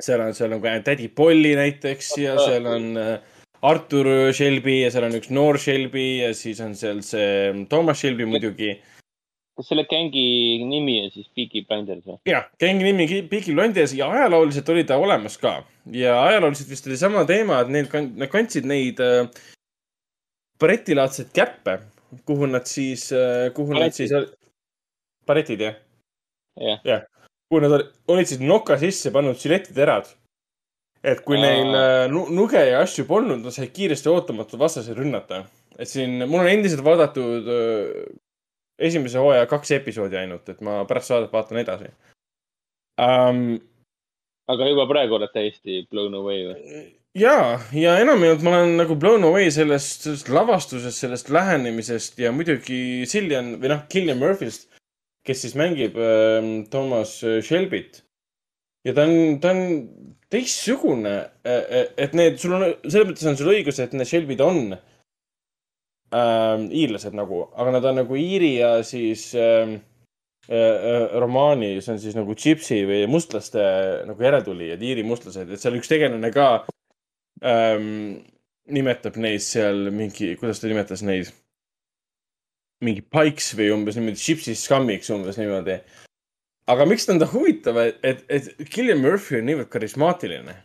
seal 0.00 0.24
on, 0.24 0.34
seal 0.34 0.56
on 0.56 0.62
ka 0.64 0.74
tädi 0.86 1.06
Polly 1.08 1.54
näiteks 1.58 2.16
ja 2.18 2.38
seal 2.40 2.66
on 2.66 2.96
äh, 2.98 3.18
Artur 3.64 4.08
Shelby 4.34 4.80
ja 4.82 4.90
seal 4.92 5.06
on 5.06 5.14
üks 5.16 5.30
noor 5.32 5.56
Shelby 5.60 6.06
ja 6.24 6.32
siis 6.36 6.58
on 6.60 6.74
seal 6.76 6.98
see 7.06 7.52
Thomas 7.70 8.02
Shelby 8.02 8.26
muidugi 8.28 8.74
kas 9.56 9.68
selle 9.70 9.84
gängi 9.90 10.24
nimi 10.66 10.96
on 11.04 11.10
siis 11.14 11.28
Peaky 11.36 11.62
Blinders 11.68 12.04
või? 12.08 12.16
jah, 12.26 12.48
gängi 12.60 12.84
nimi 12.88 13.06
Peaky 13.30 13.54
Blinders 13.54 13.92
ja 13.94 14.08
ajalooliselt 14.10 14.68
oli 14.74 14.84
ta 14.88 14.96
olemas 14.98 15.36
ka 15.38 15.60
ja 15.92 16.16
ajalooliselt 16.26 16.70
vist 16.72 16.86
oli 16.90 16.96
sama 16.98 17.24
teema, 17.28 17.60
et 17.62 17.68
neil, 17.70 17.88
nad 18.18 18.30
kandsid 18.32 18.66
neid 18.66 19.00
äh, 19.04 19.28
baretilaadseid 20.60 21.30
käppe, 21.34 21.78
kuhu 22.26 22.46
nad 22.50 22.66
siis, 22.70 23.08
kuhu 23.54 23.72
nad 23.74 23.84
Baretid. 23.88 24.08
siis, 24.08 24.34
baretid 25.26 25.60
jah, 25.66 25.78
jah, 26.86 27.02
kuhu 27.50 27.60
nad 27.64 27.72
oli- 27.78 27.88
olid 28.14 28.26
siis 28.30 28.40
noka 28.40 28.78
sisse 28.78 29.10
pannud 29.14 29.38
žiletiterad. 29.40 30.08
et 31.04 31.20
kui 31.20 31.36
Aa. 31.36 31.40
neil 31.42 31.74
äh, 31.76 32.06
nu- 32.08 32.30
nuge 32.32 32.56
ja 32.64 32.78
asju 32.80 33.04
polnud, 33.04 33.42
nad 33.44 33.52
said 33.52 33.68
kiiresti 33.76 34.08
ootamatult 34.08 34.56
vastaseid 34.60 34.96
rünnata. 34.96 35.42
et 35.78 35.88
siin, 35.88 36.22
mul 36.28 36.40
on 36.40 36.48
endiselt 36.48 36.80
vaadatud 36.84 37.44
äh, 37.44 38.06
esimese 38.78 39.20
hooaja 39.22 39.46
kaks 39.50 39.72
episoodi 39.78 40.18
ainult, 40.18 40.48
et 40.50 40.60
ma 40.64 40.82
pärast 40.88 41.12
saadet 41.12 41.32
vaatan 41.32 41.60
edasi 41.62 41.90
um,. 43.00 43.56
aga 44.50 44.68
juba 44.68 44.86
praegu 44.90 45.18
oled 45.18 45.32
täiesti 45.34 45.84
blown 45.90 46.16
away 46.18 46.46
või? 46.48 46.78
ja, 47.18 47.36
ja 47.76 47.96
enamjaolt 48.02 48.44
ma 48.44 48.56
olen 48.56 48.76
nagu 48.82 48.96
blown 49.00 49.26
away 49.28 49.50
sellest, 49.54 50.08
sellest 50.08 50.32
lavastusest, 50.34 51.04
sellest 51.04 51.30
lähenemisest 51.34 52.18
ja 52.22 52.32
muidugi 52.34 53.04
Cillian 53.10 53.54
või 53.62 53.74
noh, 53.74 53.84
Killian 53.92 54.20
Murphy'st, 54.22 54.68
kes 55.24 55.44
siis 55.46 55.54
mängib 55.58 55.98
äh, 55.98 56.40
Thomas 56.72 57.20
Shelby't. 57.22 58.02
ja 58.84 58.96
ta 58.96 59.06
on, 59.06 59.38
ta 59.40 59.54
on 59.54 59.62
teistsugune, 60.34 61.14
et 61.46 62.14
need, 62.16 62.40
sul 62.42 62.56
on, 62.56 62.64
selles 62.88 63.06
mõttes 63.06 63.28
on 63.30 63.36
sul 63.38 63.52
õigus, 63.52 63.78
et 63.78 63.92
need 63.94 64.08
Shelby'd 64.10 64.42
on 64.42 64.74
äh, 64.74 64.82
iirlased 66.14 67.16
nagu, 67.16 67.48
aga 67.58 67.74
nad 67.74 67.88
on 67.90 68.00
nagu 68.02 68.16
Iiri 68.18 68.52
ja 68.60 68.76
siis 68.86 69.32
äh, 69.34 69.72
äh, 70.48 71.16
romaani, 71.20 71.72
see 71.82 71.94
on 71.94 72.02
siis 72.02 72.14
nagu 72.18 72.36
Gypsy 72.38 72.84
või 72.88 73.04
mustlaste 73.10 73.64
nagu 74.06 74.22
järeltulijad, 74.22 74.82
Iiri 74.82 75.06
mustlased, 75.06 75.50
et 75.50 75.62
seal 75.62 75.78
üks 75.80 75.90
tegelane 75.90 76.30
ka 76.34 76.48
ähm, 77.42 78.20
nimetab 78.70 79.18
neid 79.20 79.42
seal 79.44 79.90
mingi, 79.94 80.34
kuidas 80.40 80.62
ta 80.62 80.70
nimetas 80.70 81.02
neid? 81.06 81.32
mingi 82.84 83.04
Pikes 83.06 83.54
või 83.56 83.70
umbes 83.72 83.96
niimoodi, 83.96 84.20
Gypsy 84.20 84.54
Scummiks 84.58 85.10
umbes 85.14 85.38
niimoodi. 85.40 85.78
aga 86.68 86.86
miks 86.88 87.06
ta 87.06 87.14
on 87.14 87.20
ta 87.22 87.28
huvitav, 87.30 87.78
et, 87.80 88.24
et, 88.28 88.50
Killian 88.70 89.00
Murphy 89.00 89.38
on 89.40 89.48
niivõrd 89.48 89.70
karismaatiline. 89.72 90.56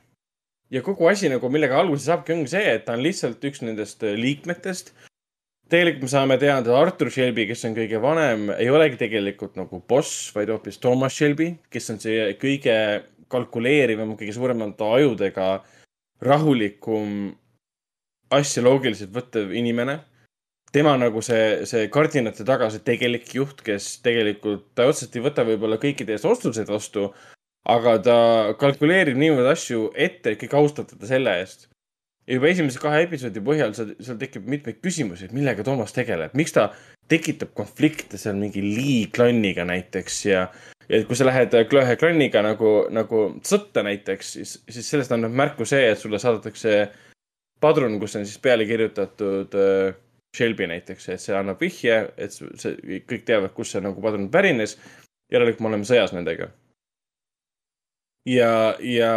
ja 0.70 0.82
kogu 0.86 1.08
asi 1.08 1.30
nagu, 1.32 1.50
millega 1.50 1.80
alguse 1.80 2.10
saabki, 2.10 2.34
ongi 2.36 2.52
see, 2.52 2.66
et 2.76 2.86
ta 2.86 2.98
on 2.98 3.06
lihtsalt 3.06 3.44
üks 3.46 3.64
nendest 3.64 4.04
liikmetest. 4.04 4.94
Tegelikult 5.70 6.08
me 6.08 6.12
saame 6.12 6.38
teada, 6.42 6.74
Artur 6.78 7.12
Shelby, 7.14 7.46
kes 7.50 7.64
on 7.70 7.76
kõige 7.78 8.02
vanem, 8.02 8.50
ei 8.58 8.70
olegi 8.74 8.98
tegelikult 9.00 9.58
nagu 9.60 9.82
boss, 9.90 10.30
vaid 10.36 10.50
hoopis 10.54 10.82
Thomas 10.82 11.16
Shelby, 11.16 11.52
kes 11.72 11.92
on 11.94 12.02
see 12.02 12.32
kõige 12.42 12.76
kalkuleerivam, 13.30 14.16
kõige 14.18 14.34
suuremate 14.34 14.90
ajudega, 14.98 15.50
rahulikum, 16.26 17.34
asja 18.34 18.66
loogiliselt 18.66 19.14
võttev 19.16 19.54
inimene. 19.56 20.00
tema 20.72 20.92
nagu 21.02 21.22
see, 21.26 21.66
see 21.66 21.88
kardinate 21.90 22.46
taga, 22.46 22.68
see 22.70 22.84
tegelik 22.86 23.32
juht, 23.34 23.64
kes 23.66 24.02
tegelikult, 24.06 24.68
ta 24.78 24.86
otseselt 24.86 25.16
ei 25.18 25.24
võta 25.26 25.46
võib-olla 25.48 25.80
kõikide 25.82 26.14
eest 26.14 26.28
otsuseid 26.30 26.70
vastu, 26.70 27.08
aga 27.66 27.96
ta 28.06 28.18
kalkuleerib 28.62 29.18
niivõrd 29.18 29.50
asju 29.50 29.90
ette, 29.96 30.34
et 30.36 30.42
kõik 30.44 30.54
austavad 30.60 30.94
teda 30.94 31.10
selle 31.10 31.34
eest 31.42 31.70
ja 32.30 32.38
juba 32.38 32.50
esimese 32.52 32.82
kahe 32.82 33.04
episoodi 33.08 33.42
põhjal 33.42 33.74
seal, 33.78 33.94
seal 34.06 34.18
tekib 34.22 34.48
mitmeid 34.50 34.78
küsimusi, 34.86 35.26
et 35.26 35.36
millega 35.36 35.66
Toomas 35.66 35.96
tegeleb, 35.96 36.36
miks 36.38 36.54
ta 36.54 36.70
tekitab 37.10 37.56
konflikte 37.58 38.20
seal 38.22 38.38
mingi 38.38 38.62
Lee 38.62 39.08
klanniga 39.14 39.66
näiteks 39.66 40.20
ja, 40.30 40.44
ja 40.86 41.00
kui 41.10 41.18
sa 41.18 41.26
lähed 41.26 41.56
ühe 41.58 41.96
klanniga 41.98 42.44
nagu, 42.46 42.74
nagu 42.94 43.24
sõtta 43.46 43.82
näiteks, 43.88 44.36
siis, 44.38 44.60
siis 44.70 44.92
sellest 44.94 45.16
annab 45.16 45.34
märku 45.42 45.66
see, 45.70 45.90
et 45.90 46.02
sulle 46.02 46.22
saadetakse 46.22 46.84
padrun, 47.62 47.98
kus 48.00 48.16
on 48.20 48.30
siis 48.30 48.38
peale 48.44 48.70
kirjutatud 48.70 49.58
äh, 49.58 49.98
Shelby 50.38 50.70
näiteks, 50.70 51.10
et 51.10 51.24
see 51.24 51.34
annab 51.34 51.58
vihje, 51.62 52.04
et 52.22 52.36
see- 52.38 53.02
kõik 53.10 53.26
teavad, 53.26 53.56
kust 53.58 53.74
see 53.74 53.82
nagu 53.82 54.02
padrun 54.06 54.30
pärines. 54.30 54.78
järelikult 55.34 55.62
me 55.62 55.70
oleme 55.70 55.86
sõjas 55.86 56.14
nendega. 56.14 56.52
ja, 58.30 58.76
ja 58.82 59.14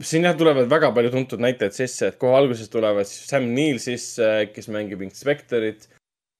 siin 0.00 0.24
jah, 0.24 0.36
tulevad 0.38 0.68
väga 0.70 0.90
palju 0.96 1.12
tuntud 1.12 1.42
näitajad 1.42 1.76
sisse, 1.76 2.10
et 2.10 2.18
kohe 2.20 2.36
alguses 2.38 2.70
tulevad 2.72 3.08
siis 3.08 3.28
Sam 3.30 3.48
Neill 3.54 3.80
sisse, 3.82 4.28
kes 4.54 4.70
mängib 4.72 5.02
inspektorit. 5.06 5.88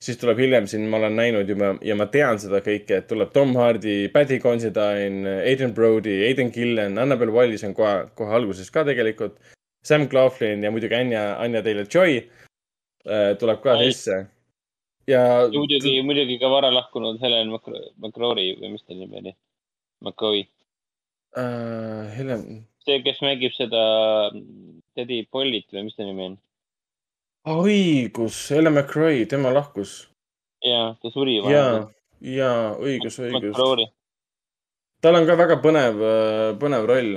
siis 0.01 0.17
tuleb 0.17 0.39
hiljem 0.41 0.65
siin, 0.65 0.87
ma 0.89 0.97
olen 0.97 1.13
näinud 1.13 1.49
juba 1.53 1.75
ja 1.85 1.93
ma 1.93 2.07
tean 2.09 2.39
seda 2.41 2.63
kõike, 2.65 3.03
et 3.03 3.09
tuleb 3.09 3.35
Tom 3.35 3.51
Hardy, 3.53 4.09
Paddy 4.09 4.39
Considine, 4.41 5.29
Aiden 5.45 5.75
Brody, 5.77 6.23
Aiden 6.25 6.49
Gillen, 6.55 6.97
Annabel 6.99 7.29
Wallis 7.29 7.67
on 7.69 7.75
kohe, 7.77 8.07
kohe 8.17 8.33
alguses 8.39 8.71
ka 8.73 8.85
tegelikult. 8.89 9.37
Sam 9.85 10.09
Claflin 10.09 10.65
ja 10.65 10.71
muidugi 10.73 10.97
Anja, 10.97 11.37
Anja 11.41 11.61
Taylor-Joy 11.65 12.17
äh, 12.17 13.37
tuleb 13.41 13.61
ka 13.61 13.77
Ai. 13.77 13.91
sisse. 13.93 14.27
ja 15.09 15.21
muidugi, 15.53 16.01
muidugi 16.03 16.39
ka 16.41 16.49
vara 16.49 16.73
lahkunud 16.73 17.21
Helen 17.21 17.53
McCrory 17.53 18.55
või 18.57 18.73
mis 18.73 18.85
ta 18.85 18.97
nimi 18.97 19.21
oli? 19.21 19.37
McCoy. 20.01 20.47
äh, 21.37 22.17
Helen, 22.17 22.65
see, 22.87 23.01
kes 23.07 23.21
mängib 23.25 23.55
seda 23.57 23.83
Teddy 24.97 25.25
Pollit 25.31 25.69
või 25.75 25.87
mis 25.89 25.99
ta 25.99 26.07
nimi 26.07 26.31
on? 26.31 26.39
õigus, 27.49 28.37
Ellen 28.53 28.75
McRae, 28.75 29.25
tema 29.27 29.53
lahkus. 29.53 30.09
ja, 30.65 30.95
ta 31.01 31.11
suri 31.11 31.39
ja, 31.49 31.89
ja 32.21 32.53
õigus, 32.77 33.19
õigus. 33.19 33.91
Tal 35.01 35.17
on 35.17 35.25
ka 35.25 35.37
väga 35.39 35.57
põnev, 35.65 36.03
põnev 36.61 36.87
roll. 36.89 37.15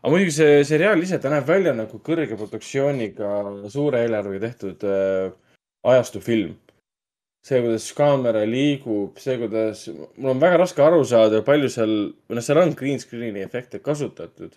aga 0.00 0.10
muidugi 0.10 0.32
see 0.32 0.64
seriaal 0.64 1.02
ise, 1.02 1.18
ta 1.20 1.30
näeb 1.30 1.44
välja 1.46 1.74
nagu 1.76 2.00
kõrge 2.00 2.36
produktsiooniga, 2.36 3.68
suure 3.68 4.00
eelarvega 4.02 4.48
tehtud 4.48 4.86
äh, 4.88 5.32
ajastufilm. 5.84 6.56
see, 7.42 7.58
kuidas 7.60 7.88
kaamera 7.98 8.44
liigub, 8.46 9.18
see, 9.18 9.36
kuidas, 9.36 9.88
mul 10.16 10.30
on 10.30 10.40
väga 10.40 10.60
raske 10.62 10.82
aru 10.82 11.02
saada, 11.04 11.42
palju 11.42 11.68
seal, 11.74 11.94
või 12.30 12.38
noh, 12.38 12.44
seal 12.46 12.60
on 12.62 12.74
green 12.78 13.00
screen'i 13.02 13.42
efekte 13.42 13.80
kasutatud. 13.82 14.54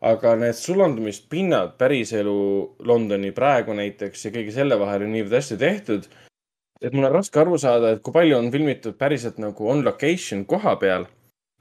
Aga 0.00 0.34
need 0.40 0.56
sulandumispinnad 0.56 1.76
päriselu 1.80 2.40
Londoni 2.88 3.34
praegu 3.36 3.76
näiteks 3.76 4.24
ja 4.24 4.32
kõige 4.34 4.54
selle 4.54 4.78
vahel 4.80 5.04
on 5.04 5.12
niivõrd 5.12 5.36
hästi 5.36 5.58
tehtud, 5.60 6.08
et 6.80 6.96
mul 6.96 7.10
on 7.10 7.18
raske 7.18 7.40
aru 7.40 7.58
saada, 7.60 7.92
et 7.92 8.02
kui 8.02 8.14
palju 8.14 8.38
on 8.38 8.48
filmitud 8.52 8.96
päriselt 9.00 9.40
nagu 9.42 9.68
on 9.68 9.84
location 9.84 10.46
koha 10.48 10.76
peal 10.80 11.06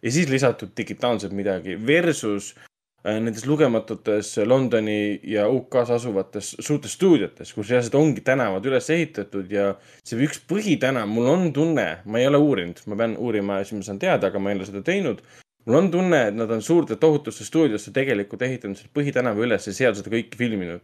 ja 0.04 0.12
siis 0.12 0.30
lisatud 0.32 0.72
digitaalselt 0.78 1.36
midagi 1.36 1.76
versus 1.88 2.54
äh, 2.56 3.20
nendes 3.20 3.46
lugematutes 3.48 4.38
Londoni 4.46 5.20
ja 5.28 5.50
UK-s 5.52 5.92
asuvates 5.98 6.54
suurtes 6.60 6.96
stuudiotes, 6.96 7.52
kus 7.54 7.70
reaalselt 7.70 8.00
ongi 8.00 8.24
tänavad 8.24 8.66
üles 8.72 8.88
ehitatud 8.96 9.52
ja 9.52 9.74
see 10.08 10.20
üks 10.24 10.40
põhitänav, 10.48 11.12
mul 11.12 11.28
on 11.28 11.46
tunne, 11.56 11.90
ma 12.06 12.24
ei 12.24 12.32
ole 12.32 12.40
uurinud, 12.40 12.80
ma 12.88 13.00
pean 13.04 13.20
uurima 13.20 13.60
ja 13.60 13.68
siis 13.68 13.82
ma 13.82 13.90
saan 13.90 14.00
teada, 14.00 14.32
aga 14.32 14.40
ma 14.40 14.54
ei 14.54 14.60
ole 14.60 14.72
seda 14.72 14.84
teinud. 14.86 15.24
Mul 15.66 15.76
on 15.82 15.92
tunne, 15.92 16.22
et 16.30 16.36
nad 16.36 16.52
on 16.52 16.62
suurte 16.64 16.98
tohutusse 17.00 17.46
stuudiosse 17.48 17.94
tegelikult 17.96 18.44
ehitanud 18.48 18.80
selle 18.80 18.94
põhitänava 18.96 19.46
üles 19.46 19.68
ja 19.68 19.76
seal 19.76 19.96
seda 19.98 20.12
kõike 20.14 20.40
filminud. 20.40 20.82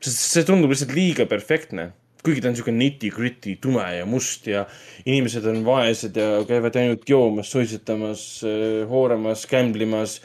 sest 0.00 0.36
see 0.36 0.44
tundub 0.46 0.70
lihtsalt 0.70 0.92
liiga 0.94 1.26
perfektne, 1.26 1.90
kuigi 2.24 2.42
ta 2.42 2.50
on 2.50 2.56
niisugune 2.56 2.80
nitty-gritty, 2.82 3.56
tume 3.62 3.84
ja 3.96 4.06
must 4.08 4.46
ja 4.50 4.64
inimesed 5.04 5.46
on 5.50 5.62
vaesed 5.66 6.16
ja 6.18 6.40
käivad 6.48 6.76
ainult 6.80 7.06
joomas, 7.08 7.50
suitsetamas, 7.52 8.24
hooramas, 8.90 9.46
gamblemas. 9.50 10.20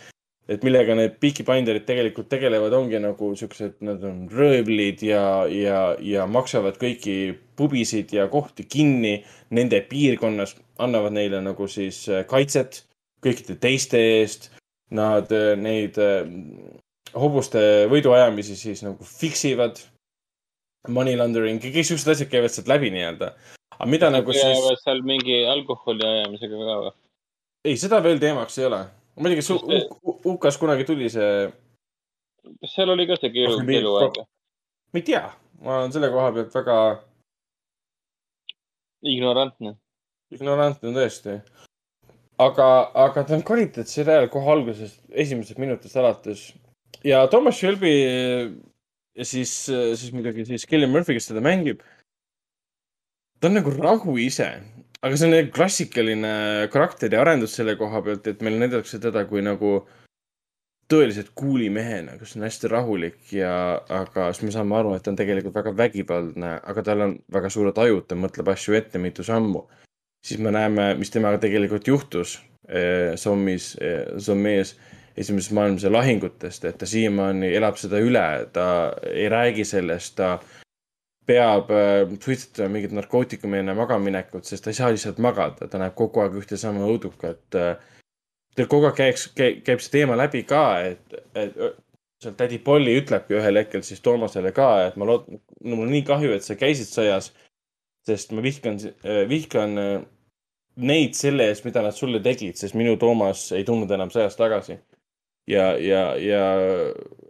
et 0.51 0.63
millega 0.67 0.95
need 0.97 1.13
Peaky 1.21 1.45
Blinderid 1.47 1.85
tegelikult 1.87 2.27
tegelevad, 2.27 2.73
ongi 2.75 2.99
nagu 2.99 3.29
siuksed, 3.39 3.77
nad 3.87 4.01
on 4.03 4.25
röövlid 4.27 4.99
ja, 5.05 5.45
ja, 5.47 5.95
ja 6.03 6.25
maksavad 6.27 6.75
kõiki 6.81 7.37
pubisid 7.55 8.11
ja 8.11 8.25
kohti 8.27 8.65
kinni 8.67 9.21
nende 9.55 9.79
piirkonnas, 9.87 10.57
annavad 10.81 11.15
neile 11.15 11.39
nagu 11.45 11.69
siis 11.71 12.01
äh, 12.09 12.25
kaitset 12.27 12.81
kõikide 13.23 13.57
teiste 13.61 13.99
eest. 14.19 14.49
Nad 14.91 15.31
äh, 15.31 15.53
neid 15.55 15.95
äh, 16.01 16.27
hobuste 17.15 17.61
võiduajamisi 17.91 18.57
siis 18.59 18.81
nagu 18.83 19.03
fix 19.07 19.45
ivad. 19.47 19.79
Money 20.89 21.13
laundering, 21.13 21.59
kõik 21.61 21.85
siuksed 21.85 22.09
asjad 22.09 22.29
käivad 22.31 22.49
sealt 22.49 22.67
läbi 22.71 22.89
nii-öelda. 22.89 23.27
aga 23.77 23.85
mida 23.89 24.09
nagu 24.09 24.33
siis, 24.33 24.63
seal 24.81 25.03
mingi 25.05 25.43
alkoholi 25.45 26.01
ajamisega 26.07 26.57
ka 26.57 26.77
või? 26.81 26.91
ei, 27.69 27.75
seda 27.77 27.99
veel 28.01 28.17
teemaks 28.19 28.57
ei 28.57 28.65
ole. 28.65 28.79
su- 29.45 29.59
Sest- 29.61 29.91
U- 30.01 30.15
U- 30.25 30.33
UK-s 30.33 30.57
kunagi 30.57 30.83
tuli 30.83 31.09
see, 31.13 31.51
kas 32.61 32.73
seal 32.73 32.89
oli 32.89 33.05
ka 33.05 33.15
see 33.21 33.29
keelu, 33.29 33.61
keeluaeg? 33.67 34.17
ma 34.93 34.97
ei 34.99 35.05
tea, 35.05 35.21
ma 35.61 35.77
olen 35.77 35.91
selle 35.93 36.09
koha 36.09 36.31
pealt 36.33 36.53
väga 36.55 36.77
ignorantne. 39.03 39.75
ignorantne 40.31 40.93
tõesti. 40.95 41.37
aga, 42.45 42.67
aga 43.05 43.23
ta 43.27 43.37
on 43.37 43.45
kvaliteetseriaal 43.47 44.29
kohe 44.33 44.51
algusest, 44.55 44.99
esimesest 45.11 45.61
minutist 45.61 45.97
alates. 45.97 46.51
ja 47.03 47.23
Thomas 47.27 47.57
Shelby 47.59 47.95
ja 49.15 49.25
siis, 49.25 49.53
siis 49.69 50.11
muidugi 50.13 50.45
siis 50.45 50.65
Killian 50.65 50.91
Murphy, 50.91 51.17
kes 51.17 51.31
teda 51.31 51.43
mängib. 51.43 51.81
ta 53.39 53.49
on 53.49 53.59
nagu 53.59 53.73
rahu 53.77 54.17
ise 54.21 54.53
aga 55.01 55.17
see 55.17 55.29
on 55.29 55.49
klassikaline 55.53 56.33
karakteri 56.73 57.17
arendus 57.17 57.55
selle 57.57 57.75
koha 57.79 58.03
pealt, 58.05 58.27
et 58.29 58.43
meil 58.45 58.59
näidatakse 58.61 58.99
teda 59.01 59.25
kui 59.29 59.41
nagu 59.45 59.79
tõeliselt 60.91 61.31
kuuli 61.37 61.69
mehena, 61.73 62.17
kes 62.19 62.35
on 62.35 62.45
hästi 62.45 62.69
rahulik 62.71 63.31
ja, 63.33 63.53
aga 64.01 64.27
siis 64.33 64.45
me 64.45 64.55
saame 64.55 64.75
aru, 64.77 64.93
et 64.95 65.05
ta 65.05 65.13
on 65.13 65.19
tegelikult 65.19 65.55
väga 65.55 65.73
vägivaldne, 65.77 66.57
aga 66.67 66.83
tal 66.85 67.05
on 67.07 67.15
väga 67.31 67.51
suured 67.53 67.79
ajud, 67.79 68.05
ta 68.07 68.17
mõtleb 68.19 68.51
asju 68.51 68.75
ette 68.77 68.99
mitu 69.01 69.25
sammu. 69.25 69.63
Siis 70.25 70.39
me 70.39 70.53
näeme, 70.53 70.93
mis 70.99 71.11
temaga 71.13 71.41
tegelikult 71.41 71.87
juhtus 71.87 72.39
eh, 72.69 73.13
Sommis 73.19 73.75
eh,, 73.81 74.73
esimeses 75.17 75.51
maailmasõja 75.51 75.91
lahingutest, 75.91 76.65
et 76.65 76.77
ta 76.79 76.87
siiamaani 76.87 77.51
elab 77.57 77.77
seda 77.77 77.99
üle, 77.99 78.25
ta 78.53 78.65
ei 79.11 79.27
räägi 79.29 79.65
sellest, 79.67 80.15
ta 80.15 80.37
peab 81.27 81.69
äh, 81.75 82.05
suitsetama 82.23 82.77
mingit 82.77 82.95
narkootikumi 82.95 83.59
enne 83.59 83.75
magamaminekut, 83.77 84.47
sest 84.47 84.63
ta 84.63 84.71
ei 84.71 84.77
saa 84.79 84.91
lihtsalt 84.93 85.19
magada, 85.21 85.67
ta 85.67 85.81
näeb 85.81 85.97
kogu 85.99 86.23
aeg 86.23 86.39
ühte 86.41 86.57
sama 86.57 86.87
õudukat 86.87 87.59
tal 88.55 88.67
kogu 88.71 88.89
aeg 88.89 88.97
käiks, 88.97 89.27
käib 89.35 89.79
see 89.79 89.93
teema 89.99 90.17
läbi 90.19 90.43
ka, 90.47 90.63
et, 90.91 91.19
et 91.37 91.57
seal 92.21 92.35
tädi 92.37 92.59
Polly 92.61 92.97
ütlebki 92.99 93.37
ühel 93.39 93.61
hetkel 93.61 93.83
siis 93.85 94.03
Toomasele 94.05 94.51
ka, 94.55 94.69
et 94.87 94.97
ma 94.99 95.07
lood-, 95.09 95.29
mul 95.63 95.85
on 95.85 95.93
nii 95.93 96.03
kahju, 96.07 96.33
et 96.35 96.45
sa 96.45 96.57
käisid 96.59 96.91
sõjas, 96.91 97.31
sest 98.07 98.33
ma 98.35 98.43
vihkan, 98.43 98.79
vihkan 99.29 99.77
äh, 99.77 99.91
neid 100.81 101.17
selle 101.17 101.49
eest, 101.51 101.65
mida 101.67 101.83
nad 101.83 101.95
sulle 101.95 102.21
tegid, 102.23 102.57
sest 102.57 102.77
minu 102.79 102.95
Toomas 102.99 103.49
ei 103.57 103.65
tulnud 103.67 103.91
enam 103.91 104.11
sõjast 104.13 104.39
tagasi. 104.39 104.79
ja, 105.49 105.71
ja, 105.81 106.01
ja 106.21 106.41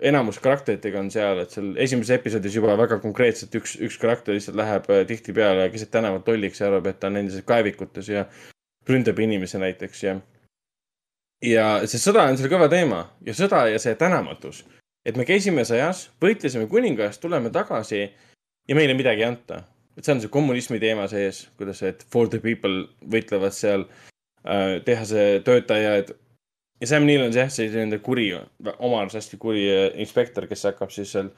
enamus 0.04 0.40
karakteritega 0.44 1.00
on 1.00 1.10
seal, 1.12 1.40
et 1.42 1.54
seal 1.54 1.72
esimeses 1.80 2.18
episoodis 2.18 2.56
juba 2.56 2.76
väga 2.78 3.00
konkreetselt 3.02 3.56
üks, 3.56 3.78
üks 3.82 3.98
karakter 4.02 4.36
lihtsalt 4.36 4.60
läheb 4.60 4.90
äh, 4.92 5.06
tihtipeale 5.08 5.70
keset 5.74 5.92
tänavat 5.92 6.28
lolliks 6.28 6.62
ja 6.62 6.68
arvab, 6.68 6.92
et 6.92 7.00
ta 7.00 7.08
on 7.08 7.22
endiselt 7.22 7.48
kaevikutes 7.48 8.12
ja 8.12 8.26
ründab 8.90 9.20
inimesi 9.20 9.62
näiteks 9.62 10.04
ja 10.04 10.20
ja 11.42 11.66
see 11.90 12.02
sõda 12.02 12.28
on 12.30 12.38
seal 12.38 12.52
kõva 12.52 12.70
teema 12.70 13.02
ja 13.26 13.34
sõda 13.38 13.66
ja 13.72 13.80
see 13.82 13.96
tänamatus, 13.98 14.64
et 15.06 15.18
me 15.18 15.26
käisime 15.26 15.66
sõjas, 15.66 16.10
võitlesime 16.22 16.68
kuningast, 16.70 17.22
tuleme 17.22 17.50
tagasi 17.54 18.04
ja 18.06 18.78
meile 18.78 18.94
midagi 18.98 19.26
ei 19.26 19.32
anta. 19.32 19.64
Et 19.98 20.06
see 20.06 20.16
on 20.16 20.24
see 20.24 20.32
kommunismi 20.32 20.80
teema 20.80 21.08
sees, 21.12 21.46
kuidas, 21.60 21.84
et 21.88 22.06
for 22.14 22.30
the 22.32 22.40
people 22.40 22.86
võitlevad 23.14 23.56
seal 23.56 23.86
äh, 24.46 24.80
tehase 24.88 25.42
töötajad. 25.46 26.14
ja 26.82 26.88
Sam 26.88 27.06
Neill 27.06 27.28
on 27.28 27.36
jah, 27.36 27.52
selline 27.52 28.00
kuri, 28.00 28.32
oma 28.78 29.02
arust 29.02 29.20
hästi 29.20 29.38
kuri 29.42 29.68
äh, 29.70 29.88
inspektor, 30.02 30.48
kes 30.48 30.70
hakkab 30.72 30.94
siis 30.94 31.12
seal 31.16 31.32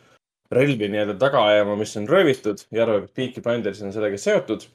relvi 0.53 0.88
nii-öelda 0.91 1.17
taga 1.19 1.41
ajama, 1.49 1.75
mis 1.80 1.98
on 1.98 2.07
röövitud 2.09 2.61
ja 2.72 2.85
arvab, 2.85 3.07
et 3.07 3.14
Peaky 3.17 3.41
Blinders 3.41 3.82
on 3.82 3.93
sellega 3.95 4.19
seotud 4.22 4.67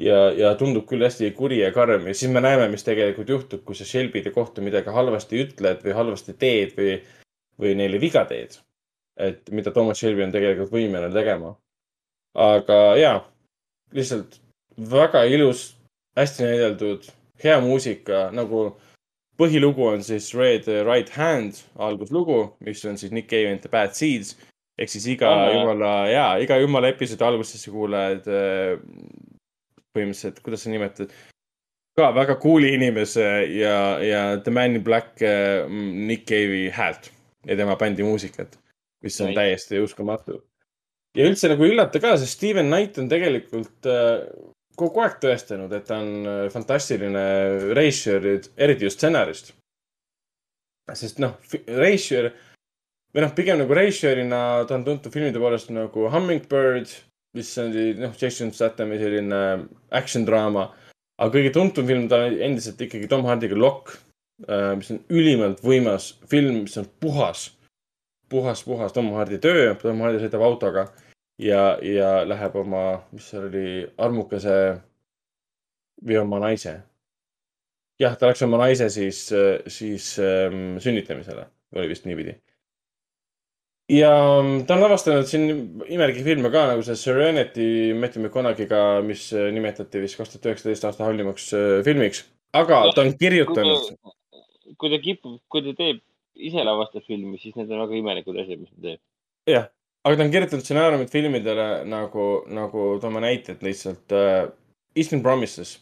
ja, 0.00 0.18
ja 0.34 0.52
tundub 0.58 0.86
küll 0.90 1.04
hästi 1.04 1.30
kuri 1.36 1.60
ja 1.62 1.72
karm 1.74 2.08
ja 2.08 2.14
siis 2.14 2.32
me 2.32 2.42
näeme, 2.44 2.68
mis 2.72 2.86
tegelikult 2.86 3.30
juhtub, 3.30 3.64
kui 3.66 3.78
sa 3.78 3.86
Shelby'de 3.88 4.32
kohta 4.34 4.64
midagi 4.64 4.94
halvasti 4.94 5.42
ütled 5.44 5.82
või 5.84 5.96
halvasti 5.98 6.36
teed 6.38 6.74
või, 6.78 6.96
või 7.60 7.74
neile 7.78 8.00
viga 8.02 8.24
teed. 8.30 8.58
et 9.16 9.50
mida 9.54 9.70
Thomas 9.70 9.98
Shelby 9.98 10.24
on 10.24 10.32
tegelikult 10.34 10.72
võimeline 10.72 11.14
tegema. 11.14 11.54
Aga 12.34 12.78
jaa, 12.98 13.18
lihtsalt 13.94 14.40
väga 14.90 15.24
ilus, 15.30 15.74
hästi 16.18 16.46
näideldud, 16.46 17.06
hea 17.44 17.60
muusika, 17.62 18.28
nagu 18.34 18.72
põhilugu 19.38 19.86
on 19.90 20.02
siis 20.06 20.32
Red 20.34 20.66
Right 20.86 21.10
Hand 21.14 21.62
alguslugu, 21.78 22.56
mis 22.60 22.84
on 22.84 22.98
siis 22.98 23.12
Nick 23.12 23.30
Cave 23.30 23.52
and 23.52 23.62
the 23.62 23.70
Bad 23.70 23.94
Seeds 23.94 24.34
ehk 24.78 24.90
siis 24.90 25.06
iga 25.14 25.30
Aha. 25.30 25.52
jumala, 25.54 25.92
jaa, 26.10 26.30
iga 26.42 26.58
jumala 26.58 26.90
episoodi 26.90 27.26
alguses 27.26 27.62
sa 27.62 27.70
kuuled 27.74 28.26
äh, 28.26 28.74
põhimõtteliselt, 29.94 30.40
kuidas 30.42 30.64
sa 30.66 30.72
nimetad, 30.72 31.12
ka 31.94 32.10
väga 32.16 32.34
cool'i 32.42 32.72
inimese 32.74 33.26
ja, 33.54 33.76
ja 34.02 34.22
The 34.42 34.54
Man 34.54 34.80
in 34.80 34.86
Black 34.86 35.22
äh, 35.22 35.68
Nick 35.70 36.26
Cave'i 36.30 36.66
häält 36.74 37.12
ja 37.46 37.58
tema 37.60 37.76
bändi 37.78 38.06
muusikat, 38.06 38.58
mis 39.04 39.20
on 39.20 39.30
Nice. 39.30 39.38
täiesti 39.38 39.82
uskumatu. 39.84 40.40
Ja 41.14 41.28
üldse 41.28 41.50
nagu 41.50 41.64
ei 41.64 41.74
üllata 41.74 42.02
ka, 42.02 42.16
sest 42.18 42.38
Steven 42.38 42.70
Knight 42.70 42.98
on 42.98 43.08
tegelikult 43.10 43.88
äh, 43.90 44.24
kogu 44.78 45.02
aeg 45.04 45.20
tõestanud, 45.22 45.72
et 45.74 45.86
ta 45.88 46.00
on 46.02 46.28
äh, 46.28 46.40
fantastiline 46.52 47.24
reisjöör, 47.78 48.26
eriti 48.56 48.88
just 48.88 48.98
stsenarist. 48.98 49.54
sest 50.92 51.20
noh, 51.22 51.38
reisjöör 51.78 52.32
või 53.14 53.24
noh, 53.24 53.34
pigem 53.34 53.60
nagu 53.62 53.76
reisjöörina 53.76 54.38
ta 54.68 54.76
on 54.76 54.86
tuntud 54.86 55.14
filmide 55.14 55.40
poolest 55.40 55.70
nagu 55.72 56.08
Hummingbird, 56.12 56.90
mis 57.38 57.52
oli 57.62 57.92
noh, 57.98 58.14
Jason 58.20 58.50
Stathami 58.52 58.98
selline 58.98 59.44
action 59.90 60.26
draama. 60.26 60.72
aga 61.18 61.30
kõige 61.30 61.52
tuntum 61.54 61.86
film 61.86 62.08
ta 62.10 62.24
on 62.24 62.40
endiselt 62.42 62.80
ikkagi 62.80 63.08
Tom 63.08 63.22
Hardy'ga 63.24 63.56
Lock, 63.56 63.94
äh, 64.48 64.74
mis 64.76 64.90
on 64.90 64.98
ülimalt 65.08 65.62
võimas 65.62 66.16
film, 66.26 66.64
mis 66.66 66.76
on 66.76 66.90
puhas, 67.00 67.52
puhas, 68.28 68.64
puhas 68.66 68.92
Tom 68.92 69.12
Hardy 69.14 69.38
töö. 69.38 69.74
Tom 69.78 70.02
Hardy 70.02 70.18
sõidab 70.18 70.42
autoga 70.42 70.88
ja, 71.38 71.78
ja 71.82 72.10
läheb 72.28 72.56
oma, 72.56 72.84
mis 73.12 73.28
seal 73.30 73.48
oli, 73.48 73.68
armukese 73.98 74.56
või 76.04 76.18
oma 76.20 76.40
naise. 76.46 76.80
jah, 78.00 78.16
ta 78.18 78.30
läks 78.30 78.42
oma 78.42 78.58
naise 78.64 78.88
siis, 78.90 79.26
siis 79.70 80.14
ähm, 80.18 80.76
sünnitamisele, 80.82 81.46
oli 81.76 81.88
vist 81.90 82.06
niipidi 82.08 82.34
ja 83.90 84.10
ta 84.66 84.76
on 84.76 84.82
lavastanud 84.82 85.28
siin 85.28 85.44
imelikke 85.92 86.24
filme 86.24 86.50
ka 86.52 86.64
nagu 86.70 86.84
see 86.86 86.96
Serenity 86.96 87.68
Matthew 87.98 88.24
McConaughey'ga, 88.24 88.80
mis 89.04 89.28
nimetati 89.32 90.00
vist 90.00 90.16
kaks 90.18 90.32
tuhat 90.32 90.48
üheksateist 90.50 90.86
aasta 90.88 91.04
halvimaks 91.04 91.50
äh, 91.56 91.78
filmiks, 91.84 92.24
aga 92.56 92.80
ta 92.96 93.04
on 93.04 93.12
kirjutanud. 93.20 93.92
kui 94.80 94.90
ta 94.90 94.98
kipub, 94.98 95.38
kui 95.52 95.62
ta 95.66 95.74
teeb, 95.76 96.00
ise 96.34 96.64
lavastab 96.64 97.04
filmi, 97.06 97.36
siis 97.38 97.56
need 97.58 97.70
on 97.70 97.84
väga 97.84 97.98
imelikud 98.00 98.40
asjad, 98.40 98.62
mis 98.62 98.72
ta 98.72 98.86
teeb. 98.88 99.02
jah, 99.52 99.68
aga 100.04 100.16
ta 100.16 100.26
on 100.26 100.32
kirjutanud 100.34 100.64
stsenaariumid 100.64 101.12
filmidele 101.12 101.68
nagu, 101.88 102.26
nagu 102.48 102.88
toome 103.02 103.24
näited 103.24 103.62
lihtsalt 103.64 104.12
uh,. 104.12 104.50
Eastern 104.94 105.22
Promises. 105.22 105.80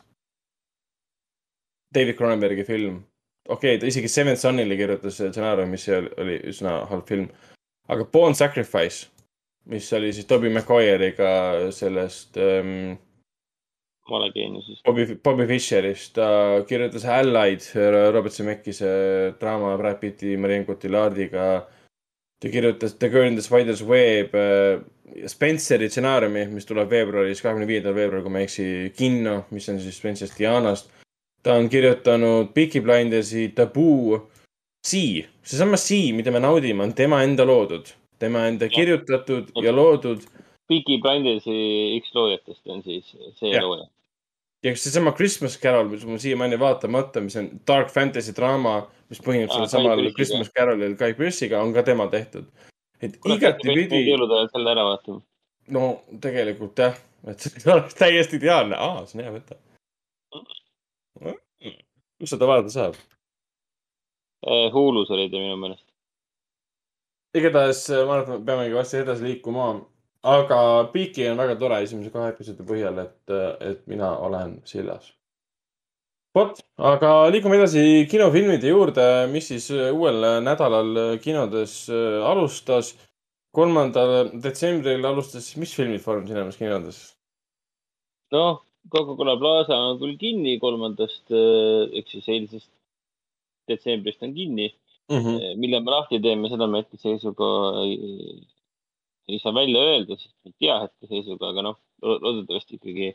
David 1.94 2.16
Cronenbergi 2.16 2.64
film. 2.64 3.02
okei 3.48 3.74
okay,, 3.74 3.80
ta 3.80 3.86
isegi 3.86 4.08
Seven 4.08 4.36
Sonile 4.36 4.76
kirjutas 4.76 5.18
stsenaariumi, 5.18 5.74
mis 5.76 5.88
oli 5.92 6.38
üsna 6.48 6.78
halb 6.88 7.08
film 7.08 7.26
aga 7.88 8.04
Born 8.04 8.34
Sacrifice, 8.34 9.08
mis 9.70 9.92
oli 9.92 10.12
siis 10.12 10.26
Toby 10.26 10.50
Maguire'iga 10.52 11.32
sellest 11.74 12.36
ähm,. 12.36 12.98
valegeeniusest. 14.10 14.82
Bobby, 14.84 15.06
Bobby 15.24 15.46
Fischerist, 15.46 16.14
ta 16.14 16.62
kirjutas 16.68 17.04
Allied 17.04 17.62
Robert 18.12 18.34
Zemeckise 18.34 18.90
draama 19.40 19.76
Brad 19.78 20.00
Pitti, 20.00 20.36
Marianne 20.36 20.66
Cotillardiga. 20.66 21.66
Ta 22.42 22.50
kirjutas 22.50 22.96
The 22.98 23.08
Girl 23.08 23.28
in 23.28 23.38
the 23.38 23.44
Spider's 23.44 23.84
Web 23.86 24.34
äh,, 24.34 24.80
Spenceri 25.28 25.90
stsenaariumi, 25.90 26.46
mis 26.50 26.66
tuleb 26.66 26.90
veebruaris, 26.90 27.42
kahekümne 27.44 27.68
viiendal 27.68 27.94
veebruaril, 27.94 28.24
kui 28.24 28.32
ma 28.32 28.40
ei 28.40 28.48
eksi, 28.48 28.66
kinno, 28.96 29.42
mis 29.52 29.68
on 29.68 29.78
siis 29.80 29.98
Spencerist 30.00 30.38
Dianast. 30.40 30.90
ta 31.42 31.56
on 31.58 31.68
kirjutanud 31.68 32.52
Peaky 32.54 32.80
Blindersi, 32.80 33.48
Taboo 33.54 34.28
Sea, 34.86 35.24
seesama 35.42 35.76
Sea, 35.76 36.14
mida 36.14 36.30
me 36.30 36.40
naudime, 36.40 36.82
on 36.82 36.94
tema 36.94 37.22
enda 37.22 37.44
loodud, 37.46 37.90
tema 38.18 38.46
enda 38.46 38.66
ja. 38.66 38.70
kirjutatud 38.70 39.50
ja, 39.56 39.66
ja 39.66 39.76
loodud. 39.76 40.24
Peaky 40.70 40.98
Blindersi 41.02 41.56
üks 41.98 42.14
loojatest 42.14 42.66
on 42.66 42.82
siis 42.82 43.10
see 43.38 43.52
ja. 43.52 43.62
looja. 43.62 43.86
Ja 44.62 44.76
seesama 44.76 45.12
Christmas 45.12 45.58
Carol, 45.60 45.88
mis 45.88 46.04
mul 46.06 46.18
siiamaani 46.22 46.58
vaatamata, 46.60 47.20
mis 47.20 47.36
on 47.36 47.48
dark 47.66 47.90
fantasy 47.90 48.34
draama, 48.36 48.76
mis 49.10 49.20
põhineb 49.24 49.50
sellel 49.50 49.70
samal 49.70 50.04
Christmas 50.16 50.50
Carolil 50.54 50.96
Guy 50.96 51.16
Pearce'iga, 51.18 51.62
on 51.62 51.74
ka 51.74 51.82
tema 51.86 52.06
tehtud. 52.12 52.46
et 53.02 53.16
igatipidi. 53.26 54.04
jõulude 54.06 54.36
ajal 54.38 54.50
selle 54.52 54.74
ära 54.74 54.84
vaatama. 54.86 55.22
no 55.74 55.86
tegelikult 56.22 56.78
jah, 56.78 56.98
et 57.26 57.42
see 57.42 57.72
oleks 57.74 57.98
täiesti 57.98 58.38
ideaalne, 58.38 58.78
aa, 58.78 59.06
see 59.06 59.18
on 59.18 59.24
hea 59.26 59.34
mõte. 59.38 59.58
kus 62.22 62.30
seda 62.36 62.46
vaadata 62.46 62.74
saab? 62.74 63.00
Eh, 64.46 64.68
Hulus 64.74 65.10
oli 65.10 65.28
ta 65.30 65.38
minu 65.38 65.56
meelest. 65.58 65.86
igatahes 67.38 67.82
eh, 67.90 68.04
ma 68.06 68.20
arvan, 68.20 68.36
et 68.36 68.40
me 68.40 68.46
peamegi 68.46 68.78
varsti 68.78 69.02
edasi 69.02 69.26
liikuma. 69.26 69.72
Aga 70.22 70.58
Peaky 70.92 71.28
on 71.30 71.40
väga 71.42 71.58
tore 71.60 71.80
esimese 71.82 72.12
kahe 72.14 72.30
episoodi 72.32 72.66
põhjal, 72.68 73.00
et, 73.02 73.34
et 73.60 73.86
mina 73.90 74.12
olen 74.26 74.60
sillas. 74.64 75.12
vot, 76.34 76.60
aga 76.78 77.14
liigume 77.34 77.58
edasi 77.58 78.06
kinofilmide 78.10 78.70
juurde, 78.70 79.06
mis 79.32 79.50
siis 79.52 79.70
uuel 79.70 80.42
nädalal 80.44 81.18
kinodes 81.24 81.88
alustas. 82.32 82.94
kolmandal 83.52 84.30
detsembril 84.40 85.04
alustas, 85.04 85.50
mis 85.60 85.74
filmid 85.76 86.00
Foorum 86.00 86.26
Cinemas 86.26 86.56
kinodes? 86.56 87.02
noh, 88.32 88.62
Coca-Cola 88.88 89.36
Plaza 89.38 89.76
on 89.76 89.98
küll 90.00 90.16
kinni 90.20 90.56
kolmandast, 90.62 91.28
ehk 91.30 92.08
siis 92.10 92.28
eilsest 92.32 92.70
detsembrist 93.70 94.24
on 94.26 94.32
kinni 94.34 94.70
mm. 95.10 95.18
-hmm. 95.18 95.58
millal 95.60 95.84
me 95.84 95.90
lahti 95.94 96.20
teeme, 96.20 96.48
seda 96.48 96.66
me 96.66 96.82
hetkeseisuga 96.82 97.50
ei, 97.84 97.96
ei 99.32 99.42
saa 99.42 99.54
välja 99.56 99.80
öelda, 99.92 100.16
sest 100.18 100.34
ei 100.46 100.54
tea 100.60 100.78
hetkeseisuga, 100.84 101.52
aga 101.52 101.64
noh, 101.68 101.78
loodetavasti 102.02 102.78
ikkagi 102.78 103.08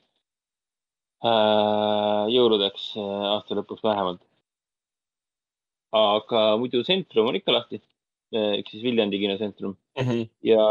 äh, 1.25 2.23
jõuludeks 2.33 2.89
äh, 2.99 3.27
aasta 3.33 3.57
lõpuks 3.59 3.83
vähemalt. 3.85 4.23
aga 5.97 6.41
muidu 6.59 6.83
Centrum 6.83 7.29
on 7.29 7.37
ikka 7.39 7.53
lahti, 7.55 7.79
ehk 8.35 8.67
siis 8.69 8.83
Viljandi 8.83 9.19
kinosentrum 9.21 9.77
ja 10.51 10.63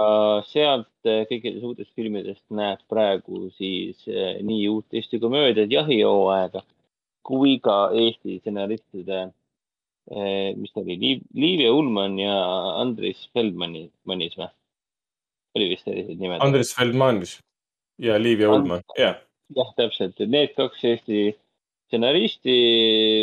sealt 0.50 1.08
äh, 1.08 1.24
kõikidest 1.30 1.64
uutest 1.64 1.94
filmidest 1.96 2.44
näeb 2.52 2.82
praegu 2.90 3.48
siis 3.56 4.04
äh, 4.08 4.36
nii 4.44 4.68
uut 4.68 4.86
Eesti 4.92 5.18
komöödiat 5.22 5.72
Jahihooaega 5.72 6.62
kui 7.26 7.56
ka 7.58 7.90
Eesti 7.90 8.38
stsenaristide, 8.38 9.24
mis 10.54 10.70
ta 10.70 10.84
oli, 10.84 11.16
Liiv 11.34 11.62
ja 11.64 11.72
Ullmann 11.74 12.20
ja 12.20 12.36
Andris 12.78 13.24
Feldmanni, 13.34 13.88
Mannis 14.06 14.36
või? 14.38 14.46
Oli 15.56 15.70
vist 15.72 15.88
sellised 15.88 16.20
nimed? 16.20 16.42
Andres 16.44 16.74
Feldmanis 16.76 17.38
ja 18.02 18.18
Liiv 18.20 18.44
ja 18.44 18.52
Ullmann, 18.52 18.84
jah. 18.98 19.18
jah, 19.56 19.74
täpselt, 19.78 20.18
et 20.20 20.32
need 20.32 20.54
kaks 20.58 20.84
Eesti 20.84 21.20
stsenaristi 21.86 22.56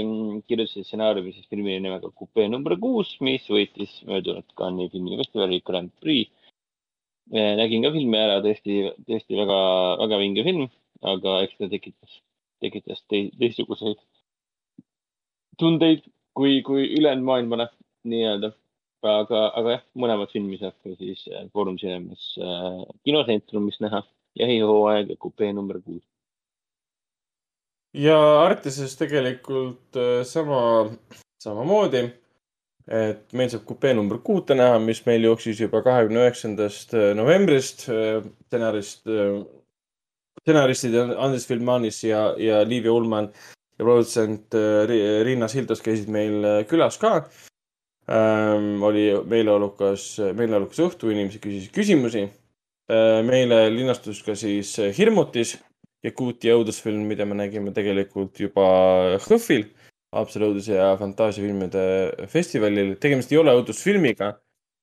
mm, 0.03 0.43
kirjutasid 0.47 0.87
stsenaariumi 0.87 1.33
siis 1.35 1.49
filmile 1.51 1.81
nimega 1.83 2.11
Kupee 2.15 2.47
number 2.51 2.77
kuus, 2.79 3.11
mis 3.25 3.45
võitis 3.51 3.99
möödunud 4.07 4.47
Cannes'i 4.59 4.93
filmifestivali 4.95 5.61
Grand 5.67 5.91
Prix. 6.01 6.31
nägin 7.33 7.85
ka 7.85 7.91
filmi 7.93 8.17
ära, 8.19 8.39
tõesti, 8.43 8.81
tõesti 9.07 9.37
väga, 9.39 9.59
väga 10.01 10.17
vinge 10.19 10.43
film, 10.43 10.65
aga 11.13 11.37
eks 11.45 11.55
ta 11.59 11.69
tekitas, 11.71 12.17
tekitas 12.63 12.99
tei- 13.11 13.31
teistsuguseid 13.39 14.01
tundeid 15.59 16.03
kui, 16.35 16.61
kui 16.65 16.87
ülejäänud 16.97 17.25
maailmale 17.27 17.67
nii-öelda. 18.09 18.51
aga, 19.09 19.43
aga 19.59 19.75
jah, 19.77 19.83
mõlemat 19.99 20.31
filmi 20.33 20.57
saab 20.61 20.75
ka 20.83 20.95
siis 20.99 21.25
äh, 21.31 21.45
Foorum 21.53 21.77
Cinemas 21.81 22.33
äh, 22.39 22.81
kinosentrumis 23.05 23.79
näha. 23.83 24.03
jahihooaeg 24.39 25.09
ja 25.13 25.15
Kupee 25.21 25.51
number 25.53 25.77
kuus. 25.81 26.03
ja 27.93 28.17
Artises 28.41 28.95
tegelikult 28.97 29.95
äh, 29.95 30.23
sama, 30.25 30.89
samamoodi. 31.43 32.03
et 32.87 33.31
meil 33.33 33.49
saab 33.49 33.63
kupee 33.65 33.93
number 33.93 34.17
kuute 34.19 34.55
näha, 34.55 34.79
mis 34.79 35.05
meil 35.05 35.23
jooksis 35.23 35.59
juba 35.61 35.81
kahekümne 35.81 36.19
üheksandast 36.25 36.91
novembrist. 37.15 37.85
stsenarist, 37.87 39.07
stsenaristid 40.41 40.95
Andres 41.17 41.47
Filmanis 41.47 42.03
ja, 42.03 42.33
ja 42.37 42.63
Liiv 42.67 42.85
ja 42.85 42.93
Ullmann 42.93 43.29
ja 43.79 43.85
produtsent 43.85 44.53
äh, 44.53 44.83
Ri- 44.89 45.23
Riina 45.23 45.47
Sildas 45.47 45.81
käisid 45.81 46.09
meil 46.11 46.43
äh, 46.43 46.61
külas 46.69 46.97
ka 47.01 47.23
ähm,. 48.09 48.81
oli 48.83 49.09
meeleolukas, 49.29 50.17
meeleolukas 50.35 50.79
õhtu, 50.83 51.11
inimesed 51.11 51.43
küsisid 51.43 51.75
küsimusi 51.75 52.25
äh,. 52.27 53.21
meile 53.23 53.69
linastus 53.71 54.23
ka 54.23 54.35
siis 54.35 54.75
Hirmutis 54.97 55.57
Jakuuti 56.03 56.51
õudusfilm, 56.51 57.05
mida 57.07 57.23
me 57.23 57.37
nägime 57.39 57.71
tegelikult 57.75 58.39
juba 58.41 58.65
HÖFFil, 59.23 59.69
Haapsalu 60.13 60.49
õudus- 60.51 60.67
ja 60.69 60.91
fantaasiafilmide 60.99 62.27
festivalil. 62.29 62.95
tegemist 62.99 63.31
ei 63.31 63.39
ole 63.39 63.53
õudusfilmiga, 63.55 64.33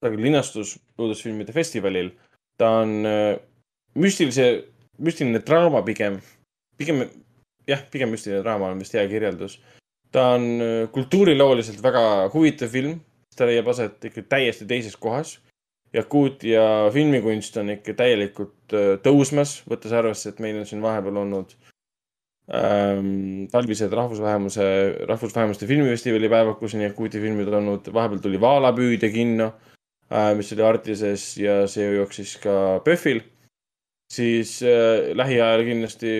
ta 0.00 0.10
küll 0.10 0.24
linastus 0.24 0.78
õudusfilmide 0.98 1.52
festivalil. 1.52 2.10
ta 2.58 2.70
on 2.80 3.06
äh, 3.06 3.36
müstilise, 3.94 4.64
müstiline 4.98 5.38
draama 5.38 5.82
pigem, 5.82 6.20
pigem 6.76 7.04
jah, 7.66 7.84
pigem 7.90 8.10
müstiline 8.10 8.42
draama 8.42 8.72
on 8.72 8.78
vist 8.78 8.92
hea 8.92 9.06
kirjeldus. 9.08 9.60
ta 10.10 10.34
on 10.34 10.42
äh, 10.60 10.88
kultuurilooliselt 10.90 11.82
väga 11.82 12.30
huvitav 12.32 12.68
film, 12.68 13.00
ta 13.40 13.48
leiab 13.48 13.72
aset 13.72 14.10
ikka 14.10 14.26
täiesti 14.36 14.68
teises 14.68 14.96
kohas 15.00 15.38
Jakuutia 15.92 16.62
filmikunst 16.94 17.56
on 17.58 17.72
ikka 17.74 17.96
täielikult 17.98 18.74
äh, 18.78 18.92
tõusmas, 19.02 19.58
võttes 19.66 19.94
arvesse, 19.96 20.30
et 20.30 20.38
meil 20.42 20.60
on 20.60 20.68
siin 20.68 20.82
vahepeal 20.84 21.18
olnud 21.24 21.56
ähm, 22.54 23.48
talvised 23.50 23.90
rahvusvähemuse, 23.98 24.68
rahvusvähemuste 25.10 25.66
filmifestivali 25.66 26.30
päevad, 26.30 26.60
kus 26.60 26.76
on 26.78 26.86
Jakuutia 26.86 27.22
filmid 27.22 27.50
olnud, 27.50 27.90
vahepeal 27.94 28.22
tuli 28.22 28.38
Vaalapüüdja 28.40 29.10
kinno 29.10 29.50
äh,, 29.50 30.30
mis 30.38 30.54
oli 30.54 30.66
Artises 30.68 31.26
ja 31.42 31.64
see 31.70 31.90
jooksis 31.96 32.36
ka 32.44 32.54
PÖFFil. 32.86 33.24
siis 34.14 34.60
äh, 34.62 35.10
lähiajal 35.18 35.66
kindlasti, 35.66 36.16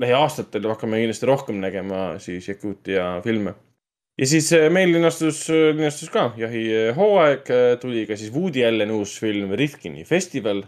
lähiaastatel 0.00 0.72
hakkame 0.72 1.04
kindlasti 1.04 1.28
rohkem 1.28 1.60
nägema 1.60 2.14
siis 2.24 2.48
Jakuutia 2.48 3.18
filme 3.24 3.52
ja 4.20 4.28
siis 4.28 4.52
äh, 4.52 4.68
meil 4.72 4.92
linastus, 4.92 5.46
linastus 5.48 6.12
ka 6.12 6.30
jahihooaeg, 6.36 7.48
tuli 7.80 8.04
ka 8.08 8.18
siis 8.20 8.32
Woody 8.34 8.66
Allen 8.66 8.92
uus 8.92 9.16
film 9.22 9.56
Rifkini 9.56 10.04
festival, 10.04 10.62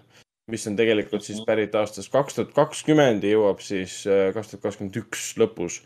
mis 0.50 0.66
on 0.66 0.76
tegelikult 0.76 1.24
siis 1.24 1.42
pärit 1.47 1.74
aastast 1.78 2.10
kaks 2.12 2.36
tuhat 2.36 2.55
kakskümmend 2.56 3.24
ja 3.24 3.36
jõuab 3.36 3.62
siis 3.62 4.02
äh, 4.08 4.31
kaks 4.34 4.52
tuhat 4.52 4.64
kakskümmend 4.66 4.98
üks 5.05 5.32
lõpus 5.40 5.82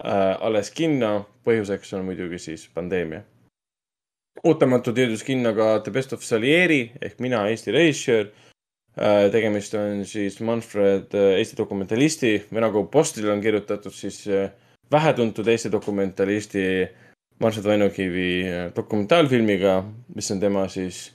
äh, 0.00 0.32
alles 0.40 0.70
kinno. 0.74 1.26
põhjuseks 1.46 1.92
on 1.94 2.06
muidugi 2.08 2.40
siis 2.42 2.66
pandeemia. 2.74 3.22
ootamatult 4.44 4.98
jõudis 4.98 5.22
kinno 5.24 5.52
ka 5.54 5.78
The 5.84 5.92
Best 5.92 6.12
of 6.12 6.24
Salieri 6.24 6.92
ehk 7.00 7.20
mina, 7.20 7.46
Eesti 7.50 7.72
režissöör 7.72 8.30
äh,. 8.96 9.30
tegemist 9.32 9.74
on 9.74 10.04
siis 10.04 10.40
Manfred 10.40 11.14
äh, 11.14 11.36
Eesti 11.38 11.56
dokumentalisti 11.56 12.36
või 12.50 12.64
nagu 12.64 12.86
Postil 12.90 13.28
on 13.30 13.44
kirjutatud 13.44 13.92
siis 13.92 14.24
äh, 14.28 14.50
vähetuntud 14.92 15.48
Eesti 15.48 15.72
dokumentalisti 15.72 16.88
Marsad 17.38 17.64
Vainokivi 17.64 18.48
äh, 18.48 18.70
dokumentaalfilmiga, 18.76 19.84
mis 20.14 20.30
on 20.30 20.40
tema 20.40 20.68
siis 20.72 21.10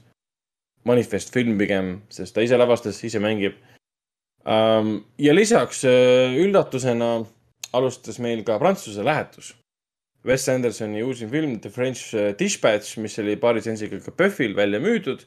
manifestfilm 0.85 1.57
pigem, 1.57 1.95
sest 2.13 2.35
ta 2.35 2.43
ise 2.45 2.57
lavastas, 2.57 3.03
ise 3.05 3.21
mängib. 3.21 3.57
ja 5.21 5.33
lisaks 5.33 5.83
äh, 5.85 6.33
üllatusena 6.41 7.25
alustas 7.73 8.17
meil 8.19 8.43
ka 8.43 8.57
Prantsuse 8.59 9.03
lähetus. 9.05 9.53
Wes 10.25 10.47
Andersoni 10.49 11.03
uusim 11.03 11.29
film 11.29 11.59
The 11.59 11.69
French 11.69 12.15
äh, 12.15 12.33
Dispatch, 12.37 12.97
mis 12.97 13.19
oli 13.19 13.35
paari 13.37 13.61
sensiga 13.61 13.99
ka 14.01 14.11
PÖFFil 14.11 14.55
välja 14.55 14.79
müüdud. 14.79 15.25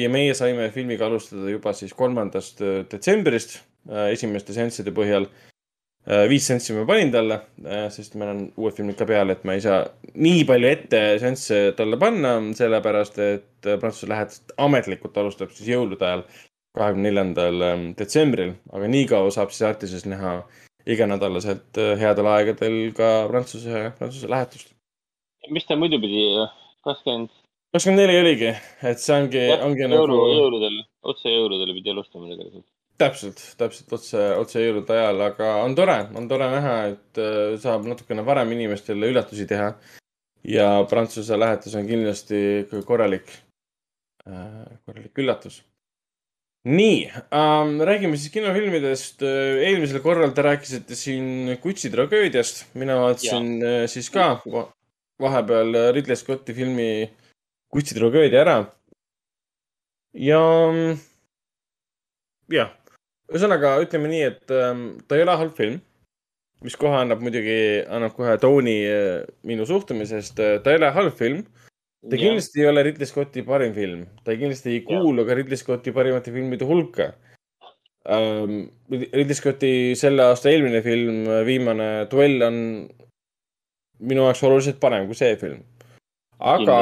ja 0.00 0.08
meie 0.12 0.34
saime 0.34 0.66
filmiga 0.70 1.06
alustada 1.06 1.48
juba 1.48 1.72
siis 1.72 1.94
kolmandast 1.96 2.58
detsembrist 2.90 3.62
esimeste 4.12 4.52
seansside 4.52 4.92
põhjal 4.92 5.24
viis 6.28 6.44
seanssi 6.44 6.74
ma 6.76 6.84
panin 6.88 7.12
talle, 7.12 7.38
sest 7.92 8.16
meil 8.20 8.32
on 8.34 8.40
uued 8.60 8.74
filmid 8.76 8.98
ka 8.98 9.06
peal, 9.08 9.30
et 9.32 9.44
ma 9.48 9.54
ei 9.56 9.62
saa 9.64 9.78
nii 10.14 10.42
palju 10.48 10.68
ette 10.68 11.00
seansse 11.22 11.60
talle 11.78 11.98
panna, 12.00 12.34
sellepärast 12.58 13.20
et 13.24 13.68
äh, 13.68 13.78
Prantsuse 13.80 14.10
lähetus 14.10 14.42
ametlikult 14.60 15.16
alustab 15.18 15.54
siis 15.54 15.70
jõulude 15.72 16.06
ajal, 16.06 16.24
kahekümne 16.76 17.08
neljandal 17.08 17.64
ähm, 17.68 17.86
detsembril, 17.98 18.54
aga 18.74 18.90
nii 18.90 19.08
kaua 19.10 19.32
saab 19.34 19.54
siis 19.54 19.66
Artises 19.68 20.04
näha 20.10 20.36
iganädalaselt 20.90 21.80
äh, 21.80 21.94
headel 22.00 22.28
aegadel 22.34 22.78
ka 22.96 23.14
Prantsuse, 23.30 23.88
Prantsuse 23.98 24.30
lähetust. 24.30 24.74
mis 25.50 25.66
ta 25.68 25.76
muidu 25.76 25.98
pidi, 26.00 26.28
kakskümmend 26.86 27.32
kakskümmend 27.74 28.04
neli 28.04 28.20
oligi, 28.20 28.52
et 28.86 29.02
see 29.02 29.16
ongi, 29.16 29.48
ongi 29.66 29.88
jõulu 29.88 30.14
nagu, 30.14 30.30
jõuludel, 30.36 30.78
otse 31.10 31.32
jõuludel 31.32 31.74
pidi 31.80 31.92
alustama 31.92 32.30
tegelikult. 32.30 32.68
täpselt, 33.00 33.40
täpselt 33.58 33.92
otse, 33.96 34.22
otse 34.38 34.62
jõulude 34.62 34.94
ajal, 34.94 35.20
aga 35.26 35.50
on 35.64 35.74
tore, 35.78 35.96
on 36.18 36.28
tore 36.30 36.48
näha, 36.52 36.74
et 36.92 37.20
äh, 37.20 37.54
saab 37.62 37.86
natukene 37.90 38.24
varem 38.26 38.52
inimestele 38.54 39.10
üllatusi 39.12 39.46
teha. 39.50 39.74
ja 40.44 40.66
Prantsuse 40.88 41.38
lähetus 41.40 41.74
on 41.74 41.86
kindlasti 41.88 42.66
korralik, 42.84 43.30
korralik 44.24 45.18
üllatus. 45.18 45.62
nii 46.64 47.10
ähm,, 47.32 47.80
räägime 47.80 48.16
siis 48.16 48.32
kinofilmidest. 48.32 49.22
eelmisel 49.22 50.00
korral 50.00 50.32
te 50.32 50.42
rääkisite 50.42 50.94
siin 50.94 51.58
Kutsi 51.62 51.90
tragöödiast, 51.90 52.64
mina 52.74 52.96
vaatasin 53.00 53.50
äh, 53.62 53.86
siis 53.88 54.10
ka 54.10 54.40
va 54.46 54.68
vahepeal 55.20 55.92
Ridley 55.92 56.16
Scotti 56.16 56.54
filmi 56.54 57.10
Kutsi 57.68 57.94
tragöödia 57.94 58.40
ära. 58.40 58.56
ja 60.14 60.40
jah, 62.48 62.70
ühesõnaga 63.32 63.76
ütleme 63.82 64.10
nii, 64.10 64.22
et 64.30 64.54
ähm, 64.54 64.86
ta 65.08 65.16
ei 65.16 65.24
ole 65.24 65.36
halb 65.40 65.54
film, 65.56 65.78
mis 66.64 66.76
kohe 66.80 66.96
annab 67.00 67.22
muidugi, 67.24 67.58
annab 67.92 68.14
kohe 68.16 68.36
tooni 68.40 68.78
äh, 68.88 69.22
minu 69.48 69.66
suhtumisest, 69.68 70.40
ta 70.64 70.72
ei 70.72 70.80
ole 70.80 70.90
halb 70.96 71.16
film. 71.20 71.44
ta 72.04 72.18
kindlasti 72.20 72.60
ei 72.60 72.68
ole 72.68 72.82
Ridley 72.84 73.08
Scotti 73.08 73.42
parim 73.46 73.72
film, 73.72 74.04
ta 74.24 74.34
kindlasti 74.36 74.74
ei 74.74 74.82
kuulu 74.84 75.24
ka 75.24 75.36
Ridley 75.38 75.56
Scotti 75.56 75.92
parimate 75.92 76.34
filmide 76.34 76.66
hulka 76.68 77.14
ähm,. 78.04 78.66
Ridley 78.92 79.36
Scotti 79.38 79.70
selle 79.96 80.26
aasta 80.28 80.50
eelmine 80.52 80.82
film, 80.84 81.24
viimane 81.48 81.88
duell 82.10 82.44
on 82.44 82.58
minu 84.04 84.26
jaoks 84.26 84.44
oluliselt 84.44 84.82
parem 84.82 85.06
kui 85.08 85.16
see 85.16 85.32
film. 85.40 85.62
aga 86.38 86.76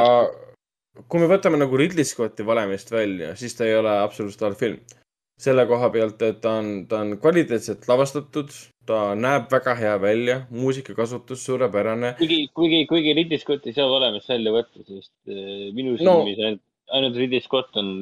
kui 1.07 1.23
me 1.23 1.31
võtame 1.31 1.61
nagu 1.61 1.79
Ridley 1.79 2.03
Scotti 2.03 2.43
valemist 2.43 2.91
välja, 2.91 3.31
siis 3.39 3.55
ta 3.55 3.63
ei 3.63 3.79
ole 3.79 3.95
absoluutselt 4.03 4.43
halb 4.49 4.59
film 4.59 4.99
selle 5.43 5.65
koha 5.67 5.89
pealt, 5.93 6.21
et 6.23 6.39
ta 6.43 6.57
on, 6.61 6.69
ta 6.89 7.01
on 7.03 7.15
kvaliteetselt 7.21 7.87
lavastatud, 7.89 8.51
ta 8.87 8.99
näeb 9.19 9.49
väga 9.51 9.75
hea 9.79 9.93
välja, 10.01 10.37
muusikakasutus 10.51 11.43
suurepärane. 11.47 12.13
kuigi, 12.19 12.39
kuigi, 12.55 12.83
kuigi 12.89 13.15
Ridley 13.17 13.41
Scott 13.41 13.67
ei 13.67 13.75
saa 13.75 13.89
olemist 13.91 14.29
välja 14.31 14.53
võtta, 14.55 14.83
sest 14.87 15.13
äh, 15.27 15.69
minu 15.75 15.95
No. 15.99 16.17
silmis 16.19 16.39
ainult, 16.39 16.63
ainult 16.97 17.19
Ridley 17.19 17.43
Scott 17.43 17.79
on 17.79 17.93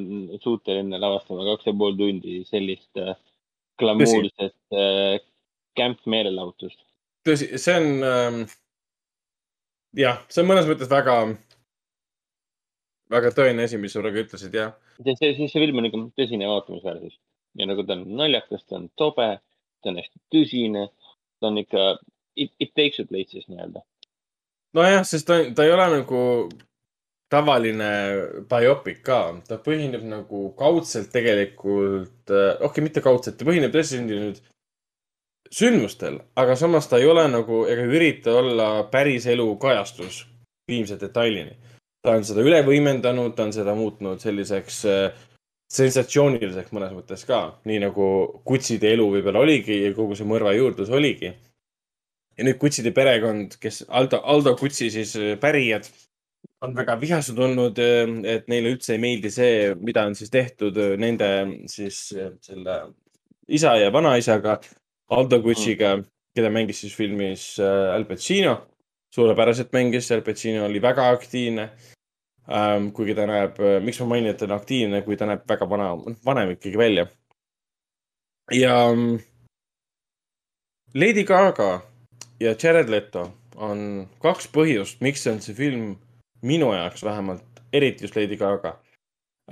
suuteline 0.42 0.98
lavastama 1.02 1.46
kaks 1.52 1.70
ja 1.70 1.76
pool 1.78 1.98
tundi 1.98 2.40
sellist 2.48 3.02
äh, 3.02 3.14
glamuurset 3.80 4.58
äh, 4.74 5.18
camp 5.78 6.02
meelelahutust. 6.06 6.78
tõsi, 7.26 7.52
see 7.62 7.78
on 7.78 8.06
ähm,, 8.06 8.42
jah, 9.98 10.22
see 10.28 10.44
on 10.44 10.50
mõnes 10.50 10.70
mõttes 10.70 10.90
väga, 10.90 11.18
väga 13.10 13.34
tõene 13.34 13.66
asi, 13.66 13.78
mis 13.82 13.94
sa 13.94 14.02
praegu 14.02 14.24
ütlesid, 14.26 14.54
jah. 14.58 14.74
see, 15.02 15.18
see, 15.18 15.34
see 15.46 15.58
film 15.58 15.82
on 15.82 15.90
ikka 15.90 16.06
tõsine 16.18 16.50
vaatamisväärsus 16.50 17.18
ja 17.58 17.68
nagu 17.68 17.84
ta 17.86 17.96
on 17.98 18.04
naljakas, 18.16 18.64
ta 18.64 18.78
on 18.80 18.88
tobe, 18.96 19.28
ta 19.82 19.92
on 19.92 20.00
hästi 20.00 20.20
tõsine, 20.32 20.88
ta 21.40 21.50
on 21.50 21.62
ikka, 21.62 21.86
it, 22.36 22.52
it 22.58 22.74
takes 22.74 23.00
you 23.00 23.08
places 23.08 23.48
nii-öelda. 23.48 23.82
nojah, 24.76 25.02
sest 25.08 25.28
ta, 25.28 25.40
ta 25.54 25.66
ei 25.66 25.74
ole 25.74 25.88
nagu 25.98 26.22
tavaline 27.32 27.90
biopic 28.48 29.02
ka, 29.06 29.20
ta 29.48 29.58
põhineb 29.64 30.04
nagu 30.04 30.50
kaudselt 30.58 31.12
tegelikult, 31.12 32.28
okei 32.28 32.66
okay,, 32.68 32.84
mitte 32.84 33.04
kaudselt, 33.04 33.38
ta 33.40 33.48
põhineb 33.48 33.72
tõesti 33.72 33.98
sündinud 33.98 34.42
sündmustel, 35.52 36.18
aga 36.36 36.56
samas 36.56 36.88
ta 36.88 37.00
ei 37.00 37.08
ole 37.08 37.24
nagu 37.28 37.64
ega 37.68 37.84
ürita 37.88 38.36
olla 38.40 38.68
päriselu 38.92 39.46
kajastus 39.60 40.22
viimse 40.68 40.96
detailini. 41.00 41.56
ta 42.02 42.16
on 42.18 42.24
seda 42.26 42.42
üle 42.42 42.58
võimendanud, 42.66 43.34
ta 43.36 43.44
on 43.46 43.52
seda 43.54 43.74
muutnud 43.78 44.20
selliseks 44.20 44.78
äh, 44.90 45.26
sensatsiooniliseks 45.72 46.72
mõnes 46.76 46.92
mõttes 46.92 47.24
ka, 47.28 47.40
nii 47.68 47.80
nagu 47.86 48.06
kutside 48.48 48.92
elu 48.92 49.08
võib-olla 49.14 49.40
oligi 49.46 49.78
ja 49.86 49.94
kogu 49.96 50.18
see 50.18 50.28
mõrva 50.28 50.52
juurdlus 50.56 50.92
oligi 50.92 51.32
ja 51.32 52.46
nüüd 52.46 52.58
kutside 52.60 52.92
perekond, 52.96 53.56
kes 53.60 53.82
Aldo, 53.88 54.20
Aldo 54.28 54.54
Kutsi 54.60 54.90
siis 54.92 55.14
äh, 55.20 55.34
pärijad, 55.40 55.88
on 56.62 56.74
väga 56.76 56.96
vihased 57.00 57.38
olnud, 57.42 57.78
et 57.78 58.48
neile 58.50 58.72
üldse 58.74 58.94
ei 58.94 59.02
meeldi 59.02 59.30
see, 59.34 59.72
mida 59.82 60.04
on 60.08 60.16
siis 60.18 60.30
tehtud 60.32 60.78
äh, 60.78 60.94
nende 61.00 61.28
siis 61.70 62.04
äh, 62.16 62.32
selle 62.44 62.78
isa 63.48 63.74
ja 63.80 63.92
vanaisaga, 63.94 64.60
Aldo 65.12 65.42
Kutsiga, 65.44 65.96
keda 66.36 66.50
mängis 66.52 66.84
siis 66.84 66.94
filmis 66.96 67.46
äh, 67.60 67.94
Al 67.94 68.06
Pacino. 68.08 68.60
suurepäraselt 69.12 69.72
mängis, 69.72 70.10
Al 70.12 70.22
Pacino 70.24 70.64
oli 70.64 70.80
väga 70.82 71.10
aktiivne 71.12 71.70
ähm,. 72.50 72.90
kuigi 72.94 73.14
ta 73.14 73.26
näeb, 73.26 73.58
miks 73.84 74.00
ma 74.02 74.08
mainin, 74.14 74.32
et 74.32 74.40
ta 74.40 74.48
on 74.48 74.56
aktiivne, 74.56 75.02
kui 75.06 75.16
ta 75.16 75.28
näeb 75.30 75.44
väga 75.48 75.68
vana, 75.68 75.92
vanem 76.24 76.54
ikkagi 76.56 76.78
välja. 76.78 77.06
ja 78.52 78.74
mm, 78.94 79.18
Lady 80.94 81.24
Gaga 81.24 81.80
ja 82.40 82.54
Jared 82.62 82.90
Leto 82.90 83.30
on 83.56 84.08
kaks 84.22 84.48
põhjust, 84.52 85.00
miks 85.00 85.26
on 85.30 85.40
see 85.40 85.54
film 85.54 85.92
minu 86.42 86.72
jaoks 86.74 87.04
vähemalt, 87.04 87.62
eriti 87.72 88.04
just 88.04 88.16
Lady 88.16 88.36
Gaga 88.36 88.76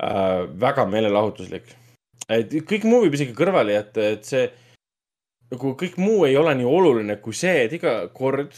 äh,, 0.01 0.47
väga 0.59 0.85
meelelahutuslik. 0.85 1.75
et 2.29 2.53
kõik 2.67 2.83
muu 2.87 3.05
võib 3.05 3.15
isegi 3.15 3.33
kõrvale 3.37 3.77
jätta, 3.77 4.09
et 4.15 4.27
see 4.27 4.49
nagu 5.51 5.73
kõik 5.79 5.97
muu 5.99 6.25
ei 6.27 6.37
ole 6.37 6.53
nii 6.55 6.67
oluline 6.67 7.17
kui 7.23 7.33
see, 7.35 7.65
et 7.65 7.73
iga 7.75 7.95
kord 8.13 8.53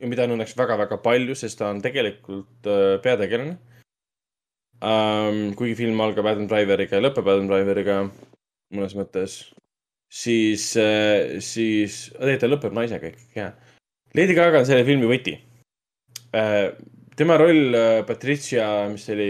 ja 0.00 0.08
mida 0.10 0.26
on 0.26 0.34
õnneks 0.36 0.56
väga-väga 0.58 0.98
palju, 1.04 1.36
sest 1.38 1.60
ta 1.60 1.70
on 1.72 1.80
tegelikult 1.84 2.68
äh, 2.68 2.96
peategelane 3.04 3.56
ähm,. 4.84 5.54
kuigi 5.58 5.76
film 5.78 6.00
algab 6.04 6.28
Adam 6.30 6.48
Driveriga 6.50 6.98
ja 6.98 7.04
lõpeb 7.04 7.28
Adam 7.30 7.48
Driveriga 7.50 7.98
mõnes 8.74 8.96
mõttes, 8.98 9.38
siis 10.12 10.70
äh,, 10.80 11.40
siis, 11.44 12.08
tegelikult 12.16 12.44
ta 12.44 12.50
lõpeb 12.50 12.76
naisega 12.76 13.10
ikkagi, 13.10 13.30
jah. 13.38 13.54
Lady 14.14 14.36
Gaga 14.36 14.60
on 14.62 14.68
selle 14.68 14.86
filmi 14.86 15.08
võti 15.10 15.38
äh,. 16.36 16.74
tema 17.16 17.38
roll 17.40 17.74
äh, 17.78 18.04
Patricia, 18.06 18.68
mis 18.92 19.06
see 19.06 19.16
oli, 19.16 19.28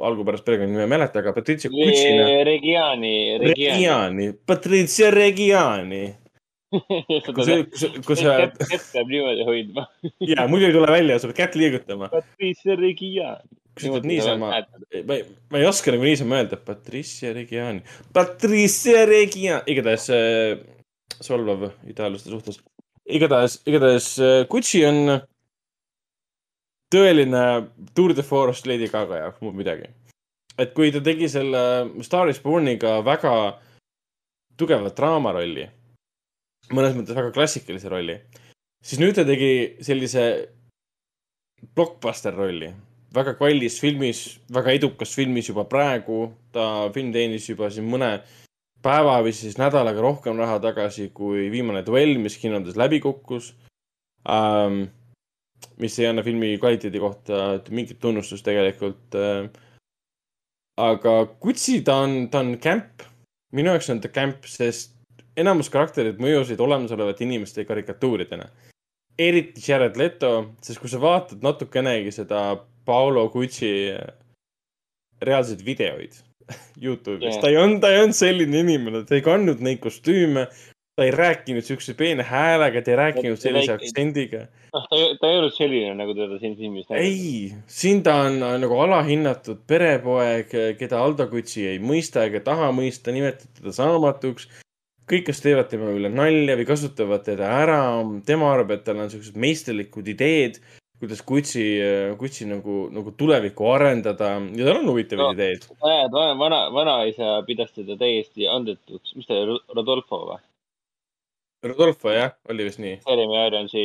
algupärast 0.00 0.46
perekonnanime 0.46 0.86
ei 0.86 0.94
mäleta, 0.94 1.20
aga 1.20 1.34
Patricia 1.36 1.70
Kutsina. 1.72 2.30
Regiani, 2.46 3.14
Regiani. 3.42 3.52
Reggiani, 3.52 4.32
Patricia 4.46 5.10
Reggiani. 5.12 6.04
kui 7.34 7.42
sa, 7.42 7.56
kui 8.06 8.14
sa, 8.14 8.34
kätt 8.46 8.84
peab 8.92 9.08
niimoodi 9.10 9.42
hoidma. 9.42 9.88
ja 10.22 10.44
muidu 10.46 10.68
ei 10.68 10.76
tule 10.76 10.86
välja, 10.86 11.18
sa 11.18 11.30
pead 11.30 11.40
kätt 11.40 11.58
liigutama. 11.58 12.08
Patricia 12.12 12.76
Regiani. 12.78 13.59
Ütled 13.86 14.06
niisama, 14.08 14.50
ma 15.06 15.16
ei, 15.16 15.24
ma 15.52 15.60
ei 15.60 15.66
oska 15.68 15.94
nagu 15.94 16.04
niisama 16.06 16.40
öelda, 16.40 16.58
Patricia 16.64 17.32
Reggiani, 17.36 17.82
Patricia 18.16 19.06
Reggiani, 19.08 19.64
igatahes 19.72 20.08
äh, 20.14 20.60
solvav 21.20 21.70
itaallaste 21.88 22.32
suhtes. 22.32 22.60
igatahes, 23.06 23.60
igatahes 23.68 24.12
äh, 24.18 24.42
Gucci 24.50 24.84
on 24.88 25.20
tõeline 26.90 27.44
tour 27.94 28.14
de 28.16 28.24
force 28.26 28.66
Lady 28.68 28.90
Gaga 28.90 29.24
jaoks, 29.24 29.40
muud 29.44 29.58
midagi. 29.58 29.88
et 30.60 30.74
kui 30.76 30.92
ta 30.92 31.00
tegi 31.00 31.28
selle 31.32 31.62
Star 32.04 32.28
is 32.28 32.40
Borniga 32.42 32.98
väga 33.06 33.34
tugeva 34.60 34.90
draamarolli, 34.92 35.66
mõnes 36.74 36.96
mõttes 36.96 37.16
väga 37.16 37.32
klassikalise 37.32 37.88
rolli, 37.88 38.18
siis 38.84 39.00
nüüd 39.00 39.16
ta 39.16 39.24
tegi 39.24 39.78
sellise 39.84 40.24
blockbuster 41.76 42.34
rolli, 42.36 42.70
väga 43.14 43.34
kallis 43.38 43.78
filmis, 43.82 44.20
väga 44.52 44.74
edukas 44.78 45.14
filmis 45.16 45.48
juba 45.50 45.64
praegu. 45.68 46.32
ta 46.52 46.90
film 46.94 47.12
teenis 47.12 47.48
juba 47.48 47.70
siin 47.70 47.86
mõne 47.86 48.20
päeva 48.82 49.20
või 49.22 49.32
siis 49.36 49.58
nädalaga 49.58 50.00
rohkem 50.02 50.38
raha 50.38 50.58
tagasi 50.58 51.10
kui 51.14 51.50
viimane 51.52 51.84
duell, 51.86 52.16
mis 52.18 52.38
kinodes 52.38 52.76
läbi 52.76 53.00
kukkus 53.00 53.52
ähm,. 54.28 54.88
mis 55.76 55.98
ei 55.98 56.06
anna 56.08 56.22
filmi 56.22 56.56
kvaliteedi 56.58 57.00
kohta 57.00 57.60
mingit 57.70 58.00
tunnustust 58.00 58.44
tegelikult 58.44 59.14
äh,. 59.14 59.50
aga 60.78 61.14
Gutsi, 61.40 61.82
ta 61.82 62.00
on, 62.06 62.28
ta 62.30 62.40
on 62.40 62.56
kämp. 62.58 63.02
minu 63.52 63.70
jaoks 63.70 63.90
on 63.90 64.00
ta 64.00 64.08
kämp, 64.08 64.46
sest 64.46 64.96
enamus 65.36 65.70
karakterid 65.70 66.18
mõjusid 66.18 66.60
olemasolevate 66.60 67.24
inimeste 67.24 67.64
karikatuuridena 67.64 68.50
eriti 69.20 69.62
Jared 69.66 69.96
Leto, 69.96 70.32
sest 70.64 70.80
kui 70.80 70.90
sa 70.90 71.00
vaatad 71.00 71.42
natukenegi 71.44 72.12
seda 72.14 72.40
Paolo 72.86 73.28
Gucci 73.32 73.70
reaalseid 75.22 75.62
videoid 75.66 76.16
Youtube'is 76.84 77.36
yeah., 77.36 77.40
ta 77.42 77.48
ei 77.52 77.56
olnud, 77.60 77.80
ta 77.84 77.90
ei 77.92 78.00
olnud 78.02 78.16
selline 78.18 78.62
inimene, 78.64 79.04
ta 79.06 79.14
ei 79.18 79.24
kandnud 79.26 79.60
neid 79.64 79.80
kostüüme. 79.84 80.48
ta 80.98 81.04
ei 81.06 81.12
rääkinud 81.14 81.64
siukse 81.64 81.94
peene 81.96 82.24
häälega, 82.26 82.82
ta 82.84 82.90
ei 82.92 82.96
rääkinud 82.98 83.38
Ta- 83.38 83.42
sellise 83.46 83.72
väike- 83.72 83.76
aktsendiga. 83.86 84.40
noh, 84.74 84.86
ta, 84.90 84.96
ta 85.20 85.28
ei 85.30 85.36
olnud 85.38 85.54
selline, 85.56 85.92
nagu 85.96 86.12
teda 86.18 86.36
siin 86.42 86.56
filmis 86.58 86.90
ei, 86.98 87.52
siin 87.70 88.02
ta 88.04 88.16
on 88.26 88.42
äh, 88.42 88.56
nagu 88.60 88.76
alahinnatud 88.84 89.62
perepoeg, 89.70 90.50
keda 90.80 90.98
Aldo 91.00 91.28
Gucci 91.30 91.64
ei 91.70 91.78
mõista 91.78 92.26
ega 92.28 92.42
taha 92.44 92.68
mõista, 92.76 93.14
nimetab 93.16 93.54
teda 93.60 93.72
saamatuks. 93.78 94.48
kõik, 95.10 95.24
kes 95.30 95.40
teevad 95.42 95.66
tema 95.70 95.88
üle 95.90 96.06
nalja 96.12 96.54
või 96.58 96.66
kasutavad 96.68 97.24
teda 97.26 97.48
ära, 97.62 97.80
tema 98.26 98.52
arvab, 98.52 98.70
et 98.76 98.84
tal 98.86 99.00
on 99.02 99.08
siuksed 99.10 99.34
meisterlikud 99.40 100.06
ideed, 100.12 100.60
kuidas 101.00 101.22
Gucci, 101.26 101.64
Gucci 102.20 102.44
nagu, 102.48 102.74
nagu 102.92 103.12
tulevikku 103.16 103.66
arendada 103.72 104.34
ja 104.56 104.66
tal 104.68 104.80
on 104.82 104.88
huvitavaid 104.92 105.24
No. 105.24 105.32
ideed. 105.36 105.66
näed, 105.82 106.12
vana, 106.12 106.34
vana, 106.38 106.60
vanaisa 106.76 107.30
pidas 107.48 107.72
teda 107.76 107.96
täiesti 108.00 108.46
andetuks, 108.52 109.14
mis 109.16 109.26
ta 109.28 109.38
oli, 109.40 109.58
Rodolfo 109.76 110.18
või? 110.30 110.40
Rodolfo 111.64 112.12
jah, 112.12 112.32
oli 112.48 112.64
vist 112.68 112.80
nii. 112.80 112.98
Jeremy 113.08 113.36
Ironsi 113.46 113.84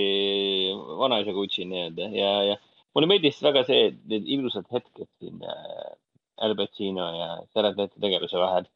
vanaisa 0.99 1.33
Gucci 1.35 1.65
nii-öelda 1.67 2.07
ja, 2.15 2.31
ja 2.51 2.55
mulle 2.95 3.09
meeldis 3.11 3.41
väga 3.43 3.65
see, 3.67 3.89
need 4.11 4.27
ilusad 4.37 4.67
hetked 4.71 5.09
siin 5.19 5.41
äh, 5.43 5.93
Al 6.45 6.55
Pacino 6.59 7.07
ja 7.15 7.29
Leto 7.75 7.99
tegelase 7.99 8.39
vahel. 8.39 8.67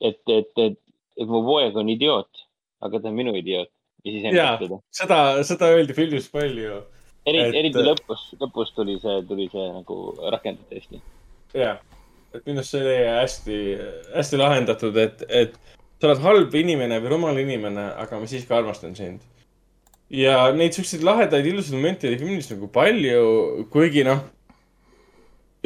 et, 0.00 0.20
et, 0.28 0.52
et, 0.60 0.78
et 1.16 1.28
mu 1.28 1.40
poeg 1.44 1.76
on 1.76 1.88
idioot, 1.88 2.44
aga 2.84 3.00
ta 3.00 3.08
on 3.08 3.16
minu 3.16 3.32
idioot 3.36 3.68
ja 4.04 4.12
siis 4.12 4.36
Jaa. 4.36 4.80
seda, 4.92 5.20
seda 5.44 5.70
öeldi 5.72 5.96
filmis 5.96 6.28
palju. 6.32 6.82
eriti, 7.26 7.60
eriti 7.60 7.84
lõpus, 7.84 8.26
lõpus 8.40 8.72
tuli 8.76 8.96
see, 9.02 9.20
tuli 9.28 9.48
see 9.52 9.66
nagu 9.74 10.00
rakendada 10.32 10.78
hästi. 10.78 11.00
jah, 11.56 11.80
et 12.34 12.44
minu 12.46 12.62
arust 12.62 12.74
see 12.74 12.84
oli 12.84 12.98
hästi, 13.10 13.62
hästi 14.16 14.42
lahendatud, 14.42 15.00
et, 15.02 15.24
et 15.28 15.56
sa 16.00 16.10
oled 16.10 16.22
halb 16.24 16.54
inimene 16.60 17.00
või 17.02 17.14
rumal 17.14 17.40
inimene, 17.40 17.90
aga 18.02 18.20
ma 18.20 18.30
siiski 18.30 18.54
armastan 18.54 18.94
sind. 18.98 19.24
ja 20.12 20.38
neid 20.54 20.76
siukseid 20.76 21.02
lahedaid 21.06 21.46
ilusaid 21.50 21.78
momente 21.78 22.08
oli 22.08 22.20
filmis 22.20 22.50
nagu 22.52 22.70
palju, 22.72 23.66
kuigi 23.72 24.04
noh, 24.06 24.22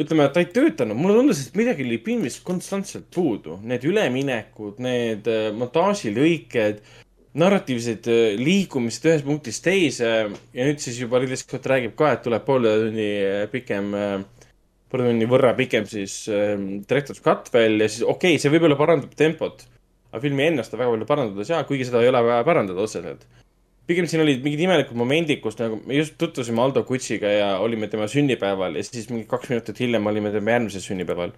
ütleme, 0.01 0.25
et 0.25 0.33
ta 0.33 0.41
ei 0.41 0.49
töötanud, 0.49 0.97
mulle 0.97 1.19
tundus, 1.19 1.43
et 1.45 1.57
midagi 1.59 1.85
oli 1.85 1.99
filmis 2.01 2.39
konstantselt 2.45 3.09
puudu, 3.13 3.59
need 3.67 3.85
üleminekud, 3.85 4.79
need 4.81 5.29
äh, 5.29 5.51
montaažilõiked, 5.57 6.81
narratiivsed 7.39 8.07
äh, 8.11 8.35
liikumised 8.39 9.07
ühest 9.07 9.25
punktist 9.27 9.63
teise 9.63 10.11
ja 10.11 10.67
nüüd 10.67 10.81
siis 10.83 10.99
juba 10.99 11.21
Ridley 11.21 11.39
Scott 11.39 11.67
räägib 11.71 11.95
ka, 11.99 12.15
et 12.15 12.23
tuleb 12.25 12.43
poole 12.47 12.73
tunni 12.85 13.09
äh, 13.23 13.43
pikem 13.51 13.93
äh, 13.95 14.15
poole 14.91 15.07
tunni 15.07 15.27
võrra 15.31 15.53
pikem 15.57 15.87
siis 15.89 16.25
äh, 16.31 16.57
director's 16.87 17.23
cut 17.23 17.47
veel 17.53 17.79
ja 17.79 17.87
siis 17.91 18.03
okei 18.03 18.35
okay,, 18.35 18.41
see 18.41 18.51
võib-olla 18.51 18.75
parandab 18.79 19.13
tempot. 19.17 19.63
aga 20.11 20.23
filmi 20.25 20.49
ennast 20.49 20.73
ta 20.73 20.79
väga 20.81 20.91
palju 20.91 21.07
parandada 21.07 21.45
ei 21.45 21.51
saa, 21.53 21.63
kuigi 21.69 21.87
seda 21.87 22.01
ei 22.03 22.11
ole 22.11 22.23
vaja 22.27 22.43
parandada 22.47 22.83
otseselt. 22.83 23.23
pigem 23.87 24.07
siin 24.11 24.25
olid 24.25 24.43
mingid 24.43 24.65
imelikud 24.67 24.99
momendid, 24.99 25.39
kus 25.43 25.55
nagu 25.59 25.79
me 25.85 25.95
just 25.95 26.17
tutvusime 26.19 26.61
Aldo 26.61 26.83
Gutsiga 26.87 27.31
ja 27.31 27.49
olime 27.63 27.87
tema 27.87 28.07
sünnipäeval 28.11 28.75
ja 28.75 28.83
siis 28.83 29.07
mingi 29.09 29.27
kaks 29.31 29.53
minutit 29.53 29.79
hiljem 29.79 30.11
olime 30.11 30.35
tema 30.35 30.57
järgmisel 30.57 30.83
sünnipäeval. 30.83 31.31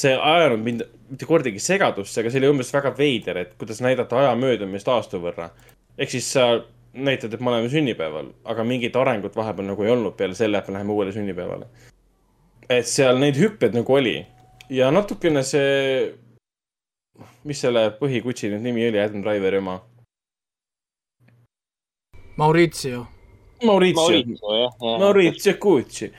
See 0.00 0.14
ei 0.14 0.20
ajanud 0.32 0.64
mind 0.64 0.86
mitte 1.08 1.26
kordagi 1.28 1.60
segadusse, 1.62 2.20
aga 2.20 2.30
see 2.30 2.40
oli 2.42 2.50
umbes 2.52 2.72
väga 2.74 2.92
veider, 2.98 3.42
et 3.42 3.54
kuidas 3.60 3.80
näidata 3.84 4.18
aja 4.20 4.34
möödumist 4.38 4.88
aasta 4.92 5.20
võrra. 5.22 5.50
ehk 5.98 6.10
siis 6.10 6.32
sa 6.32 6.48
näitad, 6.92 7.34
et 7.34 7.40
me 7.40 7.50
oleme 7.50 7.68
sünnipäeval, 7.72 8.32
aga 8.44 8.64
mingit 8.64 8.96
arengut 8.96 9.36
vahepeal 9.36 9.66
nagu 9.70 9.84
ei 9.84 9.90
olnud 9.90 10.16
peale 10.16 10.34
selle, 10.34 10.58
et 10.58 10.68
me 10.68 10.74
läheme 10.76 10.92
uuele 10.92 11.12
sünnipäevale. 11.12 11.66
et 12.68 12.86
seal 12.86 13.18
neid 13.18 13.36
hüppeid 13.40 13.74
nagu 13.74 13.94
oli 13.94 14.16
ja 14.70 14.90
natukene 14.92 15.42
see, 15.46 16.14
mis 17.48 17.60
selle 17.64 17.88
põhikutsi 18.00 18.52
nüüd 18.52 18.66
nimi 18.68 18.88
oli, 18.88 19.00
Adam 19.00 19.22
Driveri 19.24 19.62
oma? 19.62 19.80
Maurizio. 22.38 23.06
Maurizio, 23.64 24.02
Maurizio. 24.02 24.98
Maurizio 24.98 25.54
Gucci. 25.58 26.12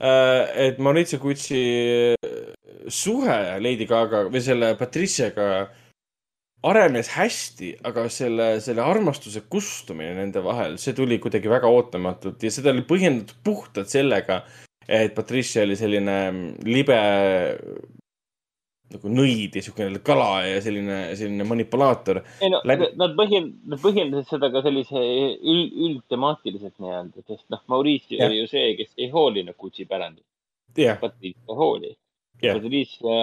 et 0.00 0.78
Maurizio 0.78 1.18
Gucci 1.18 2.14
suhe 2.88 3.36
Lady 3.60 3.86
Gaga 3.88 4.26
või 4.30 4.42
selle 4.44 4.74
Patriciaga 4.78 5.48
arenes 6.66 7.10
hästi, 7.14 7.72
aga 7.86 8.06
selle, 8.10 8.48
selle 8.64 8.82
armastuse 8.82 9.44
kustumine 9.50 10.14
nende 10.16 10.42
vahel, 10.44 10.78
see 10.82 10.96
tuli 10.96 11.18
kuidagi 11.22 11.50
väga 11.50 11.70
ootamatult 11.70 12.42
ja 12.42 12.52
seda 12.52 12.72
oli 12.74 12.86
põhjendatud 12.88 13.42
puhtalt 13.44 13.92
sellega, 13.92 14.40
et 14.88 15.14
Patricia 15.14 15.66
oli 15.66 15.76
selline 15.78 16.16
libe 16.66 16.98
nagu 18.94 19.10
nõid 19.10 19.56
ja 19.58 19.62
siukene 19.66 20.00
kala 20.06 20.44
ja 20.46 20.60
selline, 20.62 20.98
selline 21.18 21.46
manipulaator. 21.48 22.20
ei 22.40 22.50
no 22.52 22.60
Läbi- 22.64 22.92
nad 22.98 23.16
põhjend-, 23.18 23.56
nad 23.66 23.82
põhjendasid 23.82 24.30
seda 24.30 24.50
ka 24.54 24.62
sellise 24.62 25.02
üld, 25.02 25.74
üldtemaatiliselt 25.88 26.76
nii-öelda, 26.82 27.24
sest 27.26 27.44
noh, 27.52 27.62
Mauricio 27.72 28.18
Jah. 28.18 28.30
oli 28.30 28.40
ju 28.40 28.50
see, 28.52 28.74
kes 28.78 28.94
ei 28.96 29.10
hoolinud 29.10 29.58
Gucci 29.58 29.88
pärandist, 29.90 30.28
jah, 30.78 31.00
Patricia 31.02 31.58
hoolis. 31.58 31.98
jah, 32.42 32.56
Patricia 32.58 33.14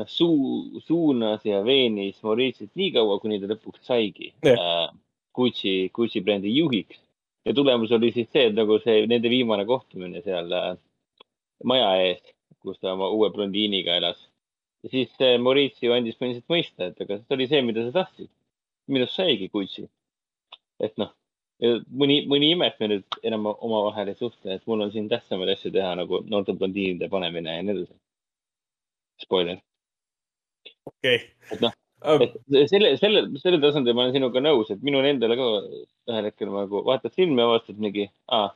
äh, 0.00 0.06
suu, 0.06 0.80
suunas 0.86 1.44
ja 1.46 1.62
veenis 1.64 2.20
Mauritiusit 2.22 2.74
nii 2.78 2.90
kaua, 2.96 3.18
kuni 3.22 3.40
ta 3.40 3.48
lõpuks 3.50 3.86
saigi 3.88 4.32
Jah. 4.44 4.58
äh, 4.58 4.98
Gucci, 5.34 5.90
Gucci 5.94 6.20
brändi 6.20 6.52
juhiks. 6.56 6.98
ja 7.44 7.54
tulemus 7.54 7.92
oli 7.92 8.12
siis 8.12 8.28
see, 8.32 8.46
et 8.50 8.54
nagu 8.54 8.78
see 8.84 9.06
nende 9.10 9.30
viimane 9.32 9.64
kohtumine 9.66 10.22
seal 10.22 10.52
äh, 10.52 10.76
maja 11.64 11.94
ees, 12.02 12.22
kus 12.62 12.78
ta 12.78 12.92
oma 12.92 13.08
uue 13.10 13.30
blondiiniga 13.30 13.96
elas. 13.96 14.20
ja 14.84 14.92
siis 14.92 15.16
äh, 15.20 15.38
Mauricio 15.40 15.96
andis 15.96 16.18
põhimõtteliselt 16.20 16.52
mõista, 16.52 16.90
et 16.90 17.00
aga 17.00 17.18
see 17.22 17.36
oli 17.38 17.48
see, 17.50 17.64
mida 17.66 17.88
sa 17.88 17.96
tahtsid. 18.02 18.30
minust 18.88 19.16
saigi 19.16 19.48
Gucci. 19.48 19.88
et 20.82 20.96
noh, 20.98 21.14
mõni, 21.62 22.22
mõni 22.28 22.52
ime, 22.52 22.68
et 22.68 22.80
me 22.80 22.88
nüüd 22.90 23.20
enam 23.22 23.46
omavahel 23.52 24.10
ei 24.10 24.18
suhtle, 24.18 24.56
et 24.56 24.64
mul 24.66 24.82
on 24.82 24.92
siin 24.92 25.08
tähtsamaid 25.08 25.52
asju 25.54 25.70
teha 25.74 25.94
nagu 25.98 26.22
noorte 26.28 26.54
blondiinide 26.58 27.08
panemine 27.08 27.56
ja 27.56 27.62
nii 27.62 27.76
edasi. 27.76 28.01
Spoiler. 29.22 29.60
okei 30.88 31.20
Et 31.52 31.62
noh, 31.62 31.74
okay.. 32.02 32.28
et 32.28 32.70
selle, 32.70 32.92
selle, 33.00 33.24
selle 33.42 33.60
tasandil 33.62 33.96
ma 33.96 34.06
olen 34.06 34.16
sinuga 34.16 34.42
nõus, 34.42 34.72
et 34.74 34.82
minul 34.86 35.06
endale 35.08 35.38
ka 35.38 35.48
ühel 36.10 36.28
hetkel 36.28 36.52
nagu 36.52 36.82
vaatad 36.88 37.14
filmi 37.16 37.42
ja 37.42 37.48
avastad 37.50 37.80
mingi, 37.82 38.08
aa, 38.32 38.52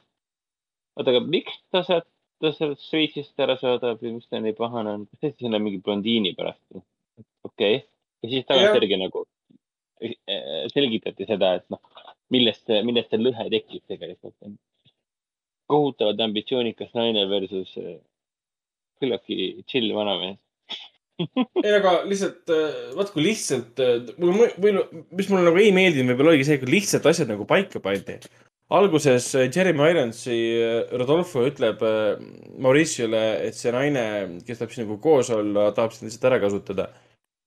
oota, 0.96 1.12
aga 1.12 1.22
miks 1.26 1.56
ta 1.74 1.82
sealt, 1.86 2.08
ta 2.42 2.52
sealt 2.56 2.82
Šveitsist 2.84 3.40
ära 3.42 3.56
saadab 3.60 4.02
ja 4.04 4.12
miks 4.12 4.28
ta 4.30 4.40
nii 4.42 4.56
pahane 4.58 4.96
on, 4.98 5.06
kas 5.10 5.22
tõesti 5.22 5.46
seal 5.46 5.58
on 5.58 5.66
mingi 5.66 5.82
blondiini 5.84 6.34
pärast? 6.38 6.62
okei 6.76 7.80
okay., 7.80 7.84
ja 8.24 8.32
siis 8.32 8.48
tagantjärgi 8.48 8.98
nagu 9.00 9.24
eh, 10.02 10.16
selgitati 10.72 11.28
seda, 11.28 11.56
et 11.60 11.68
noh, 11.72 11.82
millest, 12.34 12.72
millest 12.86 13.12
see 13.12 13.22
lõhe 13.22 13.46
tekib 13.52 13.84
tegelikult. 13.92 14.34
kohutavalt 15.70 16.20
ambitsioonikas 16.22 16.92
naine 16.94 17.24
versus 17.30 17.72
eh, 17.80 17.98
küllaltki 19.00 19.64
chill 19.70 19.92
vanamees. 19.96 20.38
ei, 21.18 21.72
aga 21.72 22.00
lihtsalt, 22.08 22.50
vaat 22.96 23.12
kui 23.14 23.24
lihtsalt, 23.24 23.80
mul, 24.20 24.34
mul, 24.60 24.80
mis 25.16 25.30
mulle 25.32 25.46
nagu 25.48 25.60
ei 25.60 25.72
meeldinud, 25.74 26.12
võib-olla 26.12 26.34
oligi 26.34 26.48
see, 26.48 26.58
kui 26.60 26.74
lihtsalt 26.74 27.08
asjad 27.08 27.30
nagu 27.32 27.46
paika 27.48 27.80
pandi. 27.82 28.18
alguses 28.76 29.28
äh, 29.38 29.48
Jeremy 29.54 29.90
Ironsi 29.92 30.36
äh, 30.58 30.92
Rodolfo 30.98 31.44
ütleb 31.46 31.82
äh, 31.86 32.18
Mauritiole, 32.58 33.24
et 33.46 33.54
see 33.54 33.72
naine, 33.72 34.06
kes 34.46 34.58
tahab 34.58 34.74
sinuga 34.74 34.98
koos 35.02 35.30
olla, 35.30 35.70
tahab 35.76 35.94
sind 35.94 36.10
lihtsalt 36.10 36.28
ära 36.32 36.40
kasutada. 36.42 36.90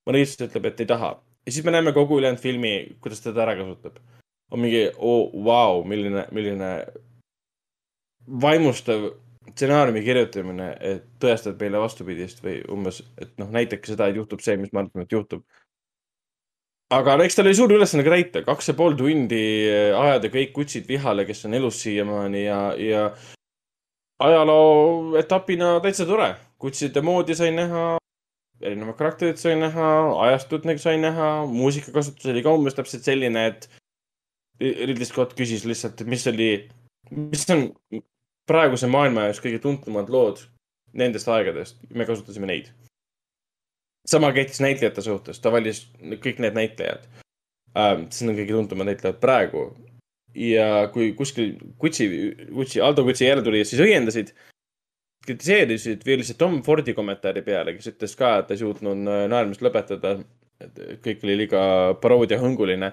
Mauricio 0.07 0.47
ütleb, 0.47 0.65
et 0.71 0.79
ei 0.79 0.89
taha. 0.89 1.17
ja 1.45 1.51
siis 1.51 1.65
me 1.65 1.71
näeme 1.75 1.93
kogu 1.93 2.17
ülejäänud 2.17 2.41
filmi, 2.41 2.73
kuidas 3.03 3.21
teda 3.21 3.43
ära 3.45 3.57
kasutab. 3.59 3.99
on 4.51 4.63
mingi, 4.63 4.87
oo, 4.97 5.29
vau, 5.45 5.83
milline, 5.85 6.25
milline 6.31 6.71
vaimustav 8.41 9.11
stsenaariumi 9.47 10.03
kirjutamine, 10.03 10.69
et 10.83 11.07
tõestab 11.21 11.59
meile 11.61 11.81
vastupidist 11.81 12.43
või 12.43 12.59
umbes, 12.71 13.01
et 13.21 13.31
noh, 13.41 13.49
näiteks 13.53 13.93
seda, 13.93 14.09
et 14.09 14.19
juhtub 14.19 14.43
see, 14.43 14.57
mis 14.59 14.73
me 14.73 14.83
arvame, 14.83 15.05
et 15.07 15.15
juhtub. 15.15 15.43
aga 16.91 17.15
no 17.17 17.25
eks 17.25 17.37
tal 17.37 17.47
oli 17.47 17.57
suur 17.57 17.71
ülesanne 17.73 18.03
ka 18.05 18.13
täita, 18.15 18.43
kaks 18.45 18.71
ja 18.71 18.75
pool 18.77 18.97
tundi 18.97 19.41
ajada 19.95 20.31
kõik 20.33 20.53
kutsid 20.55 20.87
vihale, 20.89 21.25
kes 21.25 21.45
on 21.45 21.53
elus 21.53 21.81
siiamaani 21.83 22.43
ja, 22.43 22.59
ja 22.81 23.03
ajaloo 24.19 25.17
etapina 25.19 25.77
täitsa 25.83 26.05
tore. 26.09 26.35
kutside 26.59 27.01
moodi 27.01 27.35
sai 27.39 27.53
näha, 27.55 27.97
erinevad 28.61 28.97
karakterid 28.99 29.37
sai 29.39 29.55
näha, 29.55 29.89
ajastut 30.25 30.65
sai 30.77 30.97
näha, 30.99 31.45
muusikakasutus 31.47 32.25
oli 32.33 32.43
ka 32.43 32.53
umbes 32.53 32.75
täpselt 32.75 33.03
selline, 33.07 33.45
et 33.47 33.69
Ridley 34.59 35.07
Scott 35.07 35.37
küsis 35.37 35.63
lihtsalt, 35.63 36.03
mis 36.03 36.27
oli, 36.27 36.49
mis 37.15 37.45
on 37.53 37.69
praeguse 38.49 38.89
maailma 38.89 39.27
jaoks 39.27 39.41
kõige 39.43 39.61
tuntumad 39.63 40.09
lood 40.13 40.41
nendest 40.97 41.29
aegadest, 41.29 41.81
me 41.93 42.07
kasutasime 42.09 42.49
neid. 42.49 42.71
sama 44.09 44.31
kehtis 44.33 44.61
näitlejate 44.63 45.01
suhtes, 45.05 45.39
ta 45.39 45.51
valis 45.53 45.83
kõik 46.23 46.39
need 46.41 46.55
näitlejad 46.57 47.05
ähm,. 47.77 48.07
see 48.09 48.29
on 48.29 48.35
kõige 48.35 48.55
tuntumad 48.55 48.89
näitlejad 48.89 49.19
praegu. 49.21 49.75
ja 50.35 50.89
kui 50.93 51.13
kuskil 51.13 51.57
Gucci, 51.79 52.07
Gucci, 52.53 52.81
Aldo 52.81 53.03
Gucci 53.03 53.25
järeltulijad 53.25 53.69
siis 53.69 53.81
õiendasid, 53.85 54.33
kritiseerisid 55.25 56.05
oli 56.07 56.25
see 56.25 56.37
Tom 56.37 56.61
Fordi 56.65 56.93
kommentaari 56.97 57.41
peale, 57.45 57.75
kes 57.75 57.93
ütles 57.93 58.15
ka, 58.17 58.39
et 58.39 58.49
ta 58.49 58.55
ei 58.55 58.61
suutnud 58.63 59.07
äh, 59.07 59.23
naermist 59.29 59.61
lõpetada. 59.65 60.19
et 60.59 60.79
kõik 61.05 61.21
oli 61.23 61.37
liiga 61.39 61.59
paroodiahõnguline 62.01 62.89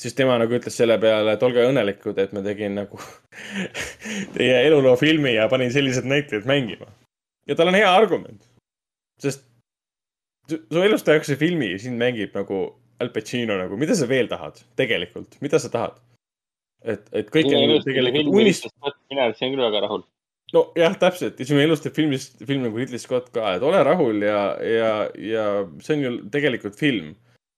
siis 0.00 0.16
tema 0.16 0.38
nagu 0.40 0.56
ütles 0.56 0.76
selle 0.76 0.96
peale, 1.02 1.34
et 1.36 1.42
olge 1.46 1.64
õnnelikud, 1.68 2.18
et 2.22 2.32
ma 2.36 2.42
tegin 2.44 2.76
nagu 2.78 3.00
teie 4.36 4.62
eluloo 4.66 4.96
filmi 5.00 5.36
ja 5.36 5.48
panin 5.52 5.72
sellised 5.74 6.08
näitlejad 6.08 6.48
mängima. 6.48 6.90
ja 7.48 7.56
tal 7.58 7.72
on 7.72 7.78
hea 7.78 7.88
argument, 7.92 8.44
sest 9.20 9.44
su, 10.48 10.60
elust 10.82 11.06
tehakse 11.08 11.36
filmi 11.40 11.74
siin 11.78 11.98
mängib 12.00 12.36
nagu 12.36 12.68
Al 13.00 13.08
Pacino 13.14 13.56
nagu, 13.56 13.78
mida 13.80 13.94
sa 13.96 14.08
veel 14.08 14.28
tahad 14.28 14.58
tegelikult, 14.76 15.38
mida 15.44 15.60
sa 15.62 15.70
tahad? 15.72 16.00
et, 16.84 17.06
et 17.12 17.28
kõik 17.32 17.50
on 17.52 17.76
tegelikult 17.84 18.40
unist-. 18.40 18.68
mina 19.12 19.28
oleksin 19.28 19.52
küll 19.52 19.64
väga 19.64 19.82
rahul. 19.84 20.04
nojah, 20.54 20.96
täpselt 21.00 21.40
ja 21.40 21.46
sinu 21.46 21.62
elust 21.62 21.84
teeb 21.86 21.96
filmis, 21.96 22.30
film 22.40 22.64
nagu 22.66 22.80
Ridley 22.80 23.00
Scott 23.02 23.30
ka, 23.34 23.56
et 23.56 23.66
ole 23.66 23.82
rahul 23.86 24.24
ja, 24.24 24.40
ja, 24.64 24.92
ja 25.14 25.48
see 25.84 25.98
on 25.98 26.06
ju 26.06 26.14
tegelikult 26.32 26.78
film. 26.80 27.12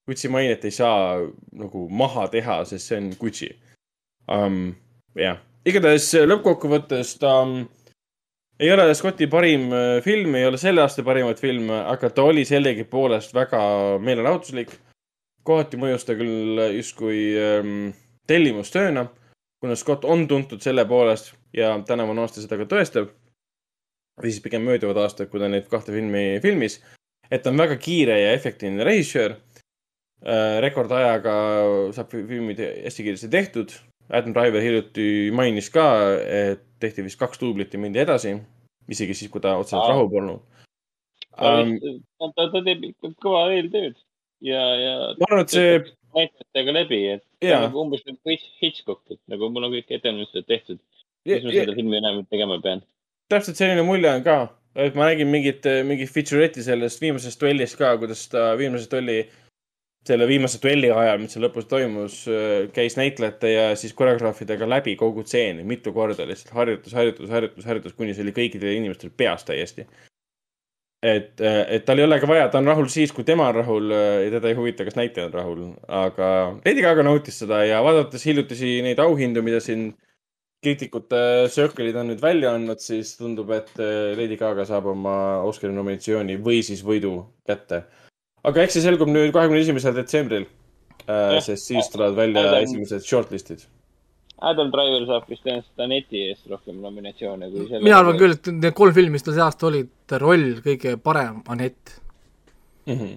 Gucci 0.08 0.28
mainet 0.28 0.64
ei 0.64 0.74
saa 0.74 1.20
nagu 1.54 1.86
maha 1.88 2.26
teha, 2.28 2.62
sest 2.66 2.90
see 2.90 2.98
on 2.98 3.12
Gucci 3.18 3.52
um,. 4.30 4.74
jah, 5.18 5.38
igatahes 5.68 6.08
lõppkokkuvõttes 6.26 7.16
ta 7.22 7.36
um, 7.44 7.60
ei 8.58 8.72
ole 8.72 8.88
Scotti 8.94 9.28
parim 9.30 9.68
äh, 9.72 10.00
film, 10.02 10.34
ei 10.38 10.46
ole 10.46 10.58
selle 10.58 10.82
aasta 10.82 11.04
parimaid 11.06 11.38
filme, 11.38 11.82
aga 11.90 12.10
ta 12.10 12.24
oli 12.26 12.44
sellegipoolest 12.48 13.34
väga 13.34 13.62
meelelahutuslik. 14.02 14.74
kohati 15.42 15.78
mõjus 15.78 16.06
ta 16.06 16.14
küll 16.14 16.60
justkui 16.76 17.22
um, 17.38 17.92
tellimustööna, 18.30 19.06
kuna 19.62 19.76
Scott 19.76 20.04
on 20.04 20.28
tuntud 20.30 20.62
selle 20.62 20.84
poolest 20.86 21.32
ja 21.54 21.74
tänavune 21.86 22.22
aasta 22.22 22.42
seda 22.42 22.58
ka 22.58 22.68
tõestab. 22.70 23.10
või 24.22 24.30
siis 24.30 24.42
pigem 24.42 24.62
mööduvad 24.62 24.98
aastad, 25.02 25.30
kui 25.30 25.40
ta 25.40 25.48
neid 25.48 25.70
kahte 25.70 25.92
filmi 25.92 26.38
filmis, 26.42 26.80
et 27.30 27.42
ta 27.42 27.50
on 27.50 27.58
väga 27.58 27.76
kiire 27.76 28.20
ja 28.20 28.32
efektiivne 28.32 28.84
režissöör 28.84 29.38
äh,. 29.38 29.51
Rekordajaga 30.62 31.34
saab 31.96 32.12
filmid 32.12 32.60
hästi 32.62 33.06
kiiresti 33.08 33.30
tehtud. 33.32 33.74
Adam 34.12 34.34
Driver 34.34 34.60
hiljuti 34.62 35.30
mainis 35.34 35.70
ka, 35.72 35.86
et 36.20 36.62
tehti 36.82 37.04
vist 37.06 37.18
kaks 37.18 37.40
duublit 37.40 37.72
ja 37.72 37.80
mindi 37.80 38.02
edasi, 38.02 38.34
isegi 38.90 39.14
siis, 39.16 39.30
kui 39.32 39.40
ta 39.40 39.54
otseselt 39.56 39.82
Aa. 39.82 39.92
rahul 39.94 40.10
polnud 40.12 40.42
ta 41.36 41.62
um,. 41.62 41.76
ta, 42.36 42.46
ta 42.52 42.62
teeb 42.64 42.84
ikka 42.90 43.12
kõva 43.22 43.42
eeltööd 43.54 43.96
ja, 44.44 44.62
ja 44.76 44.94
ma 45.20 45.28
arvan, 45.28 45.44
et 45.44 45.54
see, 45.54 45.76
näitlejatega 46.16 46.74
läbi, 46.76 47.02
et 47.16 47.24
on 47.48 47.66
nagu 47.66 47.84
umbes 47.86 48.02
nagu 48.08 48.32
Hitch- 48.34 48.50
Hitchcock, 48.60 49.04
et 49.14 49.20
nagu 49.32 49.48
mul 49.52 49.68
on 49.68 49.76
kõik 49.76 49.94
ettevalmistused 49.96 50.48
tehtud. 50.50 50.80
Mis 51.28 51.44
ma 51.46 51.54
ja- 51.54 51.64
seda 51.64 51.76
filmi 51.78 52.00
enam 52.00 52.24
tegema 52.28 52.58
pean? 52.62 52.82
täpselt 53.32 53.56
selline 53.56 53.84
mulje 53.86 54.10
on 54.10 54.24
ka, 54.26 54.36
et 54.76 54.96
ma 54.98 55.06
nägin 55.08 55.30
mingit, 55.32 55.64
mingit 55.88 56.10
feature'i 56.12 56.64
sellest 56.66 57.00
viimasest 57.00 57.40
duellist 57.40 57.78
ka, 57.80 57.94
kuidas 57.96 58.26
ta 58.28 58.50
viimase 58.60 58.90
duelli, 58.92 59.22
selle 60.06 60.26
viimase 60.26 60.58
duelli 60.62 60.90
ajal, 60.90 61.20
mis 61.22 61.34
seal 61.34 61.44
lõpus 61.46 61.68
toimus, 61.70 62.22
käis 62.74 62.96
näitlejate 62.98 63.52
ja 63.52 63.66
siis 63.78 63.94
koreograafidega 63.98 64.66
läbi 64.68 64.96
kogu 64.98 65.22
tseeni 65.22 65.62
mitu 65.66 65.92
korda 65.94 66.26
lihtsalt 66.26 66.54
harjutus, 66.56 66.94
harjutus, 66.98 67.30
harjutus, 67.30 67.66
harjutus, 67.68 67.94
kuni 67.98 68.16
see 68.16 68.24
oli 68.26 68.34
kõikidel 68.34 68.74
inimestel 68.80 69.12
peas 69.16 69.46
täiesti. 69.46 69.86
et, 71.02 71.40
et 71.40 71.84
tal 71.86 71.98
ei 71.98 72.06
olegi 72.06 72.26
vaja, 72.30 72.48
ta 72.48 72.58
on 72.58 72.70
rahul 72.70 72.90
siis, 72.90 73.12
kui 73.14 73.24
tema 73.24 73.48
on 73.50 73.54
rahul 73.60 73.90
ja 73.94 74.30
teda 74.30 74.50
ei 74.50 74.58
huvita, 74.58 74.84
kas 74.84 74.98
näitleja 74.98 75.30
on 75.30 75.34
rahul. 75.38 75.64
aga 75.86 76.28
Lady 76.64 76.82
Gaga 76.82 77.06
nautis 77.06 77.38
seda 77.38 77.64
ja 77.64 77.82
vaadates 77.82 78.26
hiljutisi 78.26 78.80
neid 78.82 78.98
auhindu, 79.02 79.42
mida 79.42 79.60
siin 79.62 79.92
kriitikute 80.62 81.48
circle'id 81.50 81.96
on 81.98 82.12
nüüd 82.12 82.22
välja 82.22 82.52
andnud, 82.54 82.80
siis 82.82 83.16
tundub, 83.18 83.50
et 83.54 83.72
äh, 83.82 84.12
Lady 84.18 84.38
Gaga 84.38 84.66
saab 84.68 84.86
oma 84.92 85.14
Oscari 85.48 85.74
nominatsiooni 85.74 86.38
või 86.42 86.62
siis 86.66 86.84
võidu 86.86 87.16
kätte. 87.48 87.82
Aga 88.44 88.62
eks 88.66 88.74
see 88.78 88.82
selgub 88.84 89.08
nüüd 89.12 89.32
kahekümne 89.34 89.60
esimesel 89.62 89.94
detsembril, 89.96 90.46
Jah. 91.06 91.38
sest 91.42 91.66
siis 91.70 91.88
tulevad 91.92 92.16
välja 92.18 92.42
Adam- 92.48 92.62
esimesed 92.66 93.06
shortlist'id. 93.06 93.64
Adam 94.42 94.70
Driver 94.74 95.04
saab 95.06 95.28
vist 95.30 95.44
tõenäoliselt 95.44 95.82
Aneti 95.84 96.22
eest 96.28 96.46
rohkem 96.50 96.80
nominatsioone 96.82 97.50
kui 97.50 97.66
selle. 97.68 97.82
mina 97.86 97.98
arvan 98.02 98.16
küll, 98.18 98.32
et 98.34 98.46
need 98.50 98.74
kolm 98.74 98.94
filmi, 98.96 99.10
mis 99.14 99.22
tal 99.22 99.34
see 99.36 99.42
aasta 99.44 99.66
olid, 99.68 99.90
roll 100.18 100.48
kõige 100.64 100.96
parem, 100.98 101.42
Anett. 101.48 102.00
Mhm. 102.86 103.12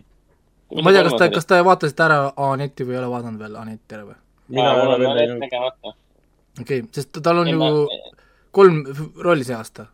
ma 0.83 0.91
ei 0.91 0.95
tea, 0.97 1.03
kas 1.09 1.17
te, 1.17 1.29
kas 1.33 1.45
te 1.49 1.61
vaatasite 1.65 2.03
ära 2.05 2.19
Anetti 2.37 2.85
või 2.85 2.93
ei 2.97 3.01
ole 3.01 3.09
vaadanud 3.09 3.39
veel 3.41 3.55
Anetti 3.55 3.95
ära 3.97 4.05
või? 4.05 4.15
mina 4.49 4.73
ei 4.75 4.81
ole 4.85 4.99
veel 4.99 5.15
näinud. 5.15 5.43
okei 6.61 6.79
okay,, 6.79 6.83
sest 6.93 7.17
tal 7.23 7.37
on 7.41 7.47
Ei, 7.47 7.53
ju 7.53 7.57
ma- 7.57 8.13
kolm 8.51 8.83
rolli 9.25 9.43
see 9.43 9.55
aasta. 9.55 9.87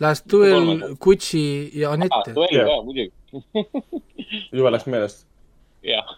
Last 0.00 0.26
Duel 0.30 0.96
Gucci 0.98 1.70
ja 1.78 1.92
Anett. 1.94 2.32
duell 2.34 2.66
ka 2.66 2.78
muidugi. 2.82 3.12
juba 4.56 4.72
läks 4.74 4.86
meelest. 4.90 5.26
jah. 5.86 6.08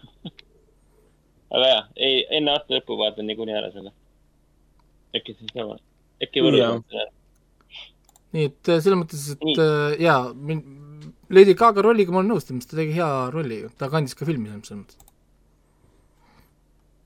aga 1.52 1.68
jaa, 1.68 1.82
ei, 1.96 2.22
enne 2.38 2.55
aasta 2.55 2.76
lõppu 2.76 2.96
vaatan 3.00 3.28
niikuinii 3.28 3.56
ära 3.58 3.70
selle. 3.74 3.92
äkki 5.16 5.36
siis 5.36 5.52
sama, 5.52 5.76
äkki 6.24 6.44
võrdleme. 6.44 7.05
nii 8.36 8.48
et 8.50 8.72
äh, 8.72 8.80
selles 8.80 9.00
mõttes, 9.02 9.28
et 9.36 9.44
Nii. 9.44 9.58
äh, 9.60 9.98
jaa, 10.06 10.32
Lady 11.36 11.56
Gaga 11.58 11.82
rolliga 11.84 12.14
ma 12.14 12.22
olen 12.22 12.32
nõus, 12.32 12.48
ta 12.48 12.78
tegi 12.78 12.96
hea 12.96 13.10
rolli 13.34 13.64
ta 13.76 13.90
kandis 13.92 14.16
ka 14.16 14.28
filmi 14.28 14.48
selles 14.48 14.72
mõttes. 14.80 15.14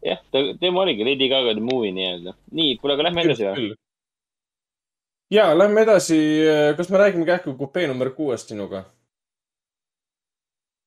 jah, 0.06 0.22
ta, 0.30 0.46
tema 0.62 0.86
oligi 0.86 1.06
Lady 1.06 1.30
Gaga 1.32 1.58
the 1.58 1.66
movie 1.66 1.90
nii-öelda. 1.98 2.38
nii, 2.54 2.78
kuule, 2.78 2.94
aga 2.94 3.10
lähme 3.10 3.26
edasi 3.26 3.50
või? 3.50 3.72
Ja 5.30 5.50
lähme 5.58 5.82
edasi, 5.86 6.18
kas 6.76 6.88
me 6.90 6.98
räägime 6.98 7.26
kähku 7.28 7.54
kupee 7.58 7.86
number 7.88 8.10
kuuest 8.10 8.48
sinuga? 8.50 8.84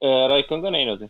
Raik 0.04 0.52
on 0.52 0.62
ka 0.62 0.72
näinud. 0.72 1.06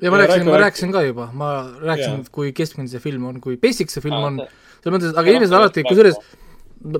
ja 0.00 0.10
ma 0.10 0.18
Ja 0.18 0.26
rääkisin, 0.26 0.44
ma 0.44 0.50
rääkis- 0.52 0.60
rääkisin 0.62 0.92
ka 0.92 1.02
juba, 1.02 1.30
ma 1.32 1.48
rääkisin 1.82 2.26
kui 2.32 2.52
keskmine 2.52 2.88
see 2.88 3.00
film 3.00 3.24
on, 3.26 3.40
kui 3.40 3.56
basic 3.56 3.88
see 3.90 4.00
film 4.04 4.14
Aa, 4.20 4.26
on 4.26 4.36
selles 4.84 4.92
mõttes, 4.98 5.16
aga 5.18 5.30
inimesed 5.32 5.56
alati, 5.56 5.82
kusjuures 5.88 6.18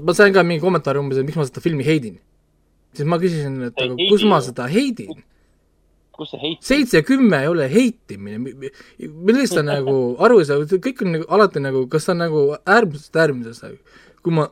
ma 0.02 0.14
sain 0.16 0.32
ka 0.34 0.42
mingi 0.42 0.60
kommentaari 0.64 0.98
umbes, 0.98 1.18
et 1.20 1.26
miks 1.28 1.36
ma 1.36 1.44
seda 1.44 1.60
filmi 1.60 1.84
heidin. 1.84 2.18
siis 2.96 3.06
ma 3.06 3.18
küsisin, 3.20 3.62
et 3.68 3.74
Sa 3.76 3.84
aga 3.84 3.94
kus 4.08 4.24
ma 4.24 4.38
ju. 4.40 4.46
seda 4.48 4.66
heidin. 4.72 5.22
kus 6.16 6.30
see 6.30 6.40
heit? 6.40 6.62
seitse 6.64 6.96
ja 6.96 7.02
kümme 7.02 7.42
ei 7.42 7.46
ole 7.52 7.68
heitimine, 7.68 8.38
millest 9.06 9.52
sa 9.54 9.62
nagu 9.74 10.16
aru 10.18 10.38
ei 10.40 10.44
saa, 10.48 10.56
kõik 10.64 11.02
on 11.04 11.12
nagu 11.12 11.24
alati 11.28 11.60
nagu, 11.60 11.86
kas 11.92 12.06
ta 12.08 12.12
on 12.16 12.18
nagu 12.24 12.56
äärmusest 12.66 13.14
äärmusest 13.16 13.62
nagu, 13.62 13.76
kui 14.22 14.32
ma 14.32 14.48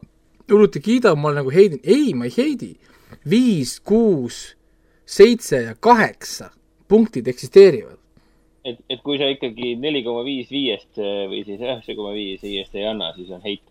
hullult 0.52 0.76
ei 0.76 0.82
kiida, 0.84 1.14
ma 1.16 1.32
nagu 1.34 1.52
heidin, 1.52 1.80
ei, 1.82 2.14
ma 2.14 2.28
ei 2.28 2.34
heidi. 2.36 2.74
viis, 3.30 3.78
kuus, 3.80 4.56
seitse 5.06 5.62
ja 5.62 5.74
kaheksa 5.80 6.50
punktid 6.88 7.26
eksisteerivad. 7.28 7.98
et, 8.64 8.78
et 8.90 9.00
kui 9.04 9.18
sa 9.20 9.28
ikkagi 9.28 9.74
neli 9.76 10.02
koma 10.04 10.24
viis 10.24 10.50
viiest 10.50 10.98
eh, 10.98 11.26
või 11.28 11.44
siis 11.44 11.60
üheksa 11.60 11.94
koma 11.96 12.14
viis 12.16 12.42
viiest 12.42 12.74
ei 12.74 12.86
anna, 12.88 13.12
siis 13.16 13.30
on 13.30 13.42
heit. 13.44 13.62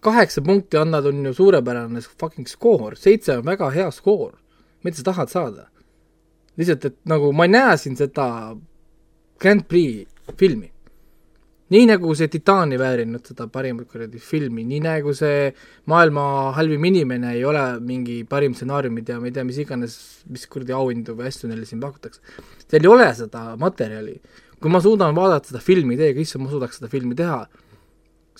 kaheksa 0.00 0.42
punkti 0.42 0.76
annad, 0.76 1.06
on 1.06 1.26
ju 1.26 1.34
suurepärane 1.34 2.00
fucking 2.20 2.48
skoor, 2.48 2.96
seitse 2.96 3.38
on 3.40 3.44
väga 3.44 3.70
hea 3.70 3.90
skoor. 3.90 4.38
mida 4.84 4.96
sa 4.96 5.02
tahad 5.12 5.28
saada? 5.28 5.68
lihtsalt, 6.56 6.84
et 6.84 6.98
nagu 7.08 7.32
ma 7.32 7.46
ei 7.48 7.54
näe 7.54 7.76
siin 7.80 7.96
seda 7.96 8.56
Grand 9.40 9.64
Prix 9.68 10.08
filmi. 10.36 10.68
Nii 11.70 11.86
nagu 11.86 12.12
see 12.18 12.28
Titani 12.30 12.78
väärinud 12.80 13.26
seda 13.30 13.46
parimat 13.52 13.86
kuradi 13.90 14.18
filmi, 14.22 14.64
nii 14.66 14.80
nagu 14.84 15.14
see 15.16 15.52
maailma 15.90 16.24
halvim 16.56 16.84
inimene 16.90 17.34
ei 17.36 17.44
ole 17.46 17.64
mingi 17.84 18.20
parim 18.28 18.56
stsenaariumid 18.58 19.08
ja 19.12 19.20
ma 19.20 19.30
ei 19.30 19.34
tea, 19.36 19.46
mis 19.46 19.60
iganes, 19.62 19.96
mis 20.30 20.46
kuradi 20.50 20.74
auhindu 20.74 21.14
või 21.18 21.30
asju 21.30 21.50
neile 21.50 21.68
siin 21.68 21.82
pakutakse. 21.82 22.22
Teil 22.66 22.86
ei 22.86 22.90
ole 22.90 23.08
seda 23.14 23.54
materjali. 23.60 24.20
kui 24.60 24.68
ma 24.68 24.76
suudan 24.84 25.14
vaadata 25.16 25.48
seda 25.48 25.60
filmi 25.64 25.96
teiega, 25.96 26.20
issand, 26.20 26.44
ma 26.44 26.50
suudaks 26.50 26.76
seda 26.80 26.90
filmi 26.92 27.14
teha 27.16 27.46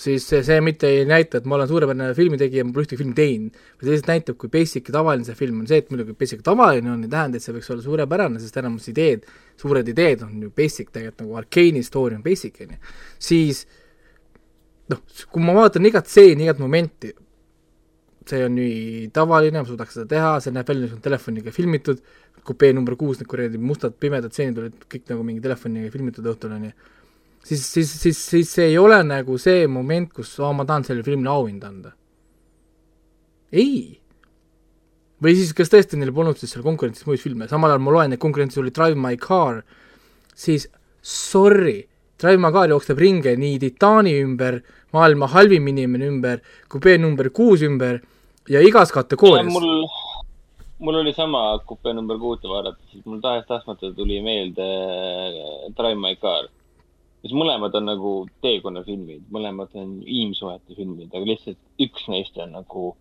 siis 0.01 0.25
see, 0.25 0.41
see 0.47 0.61
mitte 0.65 0.89
ei 0.89 1.05
näita, 1.09 1.41
et 1.41 1.49
ma 1.49 1.59
olen 1.59 1.69
suurepärane 1.69 2.15
filmitegija, 2.17 2.65
ma 2.65 2.73
pole 2.73 2.87
ühtegi 2.87 3.01
filmi 3.03 3.17
teinud, 3.17 3.59
vaid 3.81 3.91
lihtsalt 3.91 4.11
näitab, 4.11 4.39
kui 4.41 4.53
basic 4.53 4.89
ja 4.89 4.95
tavaline 4.97 5.27
see 5.29 5.37
film 5.37 5.61
on, 5.61 5.69
see, 5.69 5.81
et 5.83 5.91
muidugi 5.93 6.15
basic 6.17 6.45
tavaline 6.47 6.93
on, 6.93 7.03
ei 7.05 7.13
tähenda, 7.13 7.37
et 7.37 7.45
see 7.45 7.55
võiks 7.57 7.69
olla 7.75 7.85
suurepärane, 7.85 8.41
sest 8.41 8.57
enamus 8.63 8.89
ideed, 8.93 9.27
suured 9.61 9.91
ideed 9.93 10.25
on 10.25 10.39
ju 10.47 10.53
basic 10.57 10.89
tegelikult 10.95 11.27
nagu 11.27 11.41
Arkeeni 11.43 11.83
story 11.85 12.17
on 12.17 12.23
basic, 12.25 12.63
on 12.65 12.77
ju, 12.77 12.95
siis 13.31 13.67
noh, 14.91 15.03
kui 15.29 15.45
ma 15.45 15.57
vaatan 15.59 15.91
igat 15.91 16.09
stseeni, 16.09 16.47
igat 16.49 16.63
momenti, 16.63 17.13
see 18.31 18.41
on 18.47 18.57
nii 18.57 19.11
tavaline, 19.17 19.61
ma 19.61 19.69
suudaks 19.69 19.99
seda 19.99 20.09
teha, 20.15 20.33
see 20.41 20.55
näeb 20.55 20.71
välja, 20.71 20.89
see 20.89 20.97
on 20.97 21.05
telefoniga 21.05 21.53
filmitud, 21.55 22.01
kupee 22.47 22.73
number 22.73 22.97
kuus, 22.97 23.21
need 23.21 23.29
kuradi 23.29 23.61
mustad 23.61 24.01
pimedad 24.01 24.33
stseenid 24.33 24.63
olid 24.63 24.89
kõik 24.89 25.13
nagu 25.13 25.27
mingi 25.27 25.45
telefoniga 25.45 25.93
filmitud 25.93 26.25
õhtul, 26.33 26.57
on 26.57 26.71
ju 26.71 26.73
siis, 27.45 27.65
siis, 27.73 27.93
siis, 28.03 28.21
siis 28.33 28.53
see 28.57 28.69
ei 28.73 28.79
ole 28.79 29.01
nagu 29.07 29.39
see 29.41 29.67
moment, 29.71 30.13
kus 30.15 30.33
oh, 30.41 30.53
ma 30.57 30.67
tahan 30.69 30.87
sellele 30.87 31.07
filmile 31.07 31.33
auhinda 31.33 31.71
anda. 31.71 31.95
ei. 33.53 33.99
või 35.21 35.35
siis, 35.37 35.53
kas 35.57 35.73
tõesti 35.73 35.99
neil 36.01 36.13
polnud 36.17 36.39
siis 36.39 36.55
seal 36.55 36.65
konkurentsis 36.65 37.07
muid 37.09 37.21
filme, 37.21 37.49
samal 37.49 37.73
ajal 37.73 37.83
ma 37.85 37.97
loen, 37.97 38.15
et 38.15 38.23
konkurentsis 38.23 38.63
oli 38.63 38.73
Drive 38.75 38.97
My 38.97 39.19
Car, 39.21 39.63
siis 40.35 40.69
sorry, 41.03 41.83
Drive 42.21 42.41
My 42.41 42.53
Car 42.55 42.71
jookseb 42.73 43.01
ringe 43.01 43.35
nii 43.37 43.59
Titani 43.61 44.15
ümber, 44.23 44.61
maailma 44.97 45.29
halvim 45.35 45.69
inimene 45.73 46.09
ümber, 46.09 46.41
kupee 46.73 46.97
number 46.99 47.31
kuus 47.35 47.65
ümber 47.67 48.01
ja 48.49 48.63
igas 48.65 48.93
kategoorias. 48.93 49.53
mul, 49.53 49.89
mul 50.79 51.01
oli 51.03 51.13
sama 51.13 51.59
kupe 51.67 51.93
number 51.95 52.19
kuute 52.19 52.49
vaadata, 52.49 52.81
siis 52.93 53.05
mul 53.05 53.21
tahes-tahtmata 53.21 53.93
tuli 53.97 54.21
meelde 54.25 54.65
äh, 54.65 55.69
Drive 55.77 56.01
My 56.01 56.17
Car. 56.17 56.49
Mis 57.23 57.33
mõlemad 57.37 57.75
on 57.77 57.85
nagu 57.91 58.13
teekonnafilmid, 58.45 59.27
mõlemad 59.33 59.75
on 59.75 59.99
inimsuhete 60.07 60.75
filmid, 60.77 61.11
aga 61.15 61.27
lihtsalt 61.29 61.59
üks 61.81 62.07
neist 62.09 62.39
on 62.41 62.53
nagu 62.57 62.95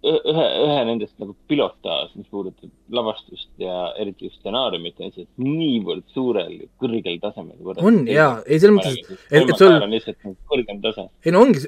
ühe, 0.00 0.44
ühe 0.64 0.76
nendest 0.88 1.12
nagu 1.20 1.34
pilotaaž, 1.48 2.14
mis 2.16 2.28
puudutab 2.32 2.70
lavastust 2.96 3.50
ja 3.60 3.90
eriti 4.00 4.28
just 4.30 4.38
stsenaariumit, 4.40 4.96
on 5.00 5.10
lihtsalt 5.10 5.28
niivõrd 5.44 6.06
suurel, 6.14 6.54
kõrgel 6.80 7.18
tasemel. 7.20 7.58
On, 7.84 7.98
jaa. 8.08 8.38
Ei, 8.46 8.58
selles 8.62 8.78
mõttes, 8.78 8.96
et- 9.28 9.50
et 9.50 9.52
sul- 9.60 9.76
on 9.76 9.90
lihtsalt 9.92 10.24
nagu 10.24 10.36
kõrgem 10.54 10.80
tase. 10.86 11.04
ei 11.24 11.32
no 11.32 11.42
ongi, 11.44 11.60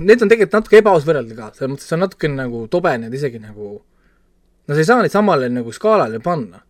need 0.00 0.20
on 0.22 0.28
tegelikult 0.28 0.52
natuke 0.60 0.82
ebaaus 0.82 1.04
võrrelda 1.08 1.36
ka, 1.38 1.50
selles 1.56 1.72
mõttes 1.72 1.88
see 1.88 1.96
on 1.96 2.04
natukene 2.04 2.36
nagu 2.42 2.66
tobe 2.68 2.92
need 2.98 3.14
isegi 3.16 3.40
nagu, 3.40 3.80
no 4.68 4.74
sa 4.74 4.78
ei 4.78 4.84
saa 4.84 5.00
neid 5.00 5.10
samale 5.16 5.48
nagu 5.48 5.72
skaalale 5.72 6.20
panna. 6.20 6.60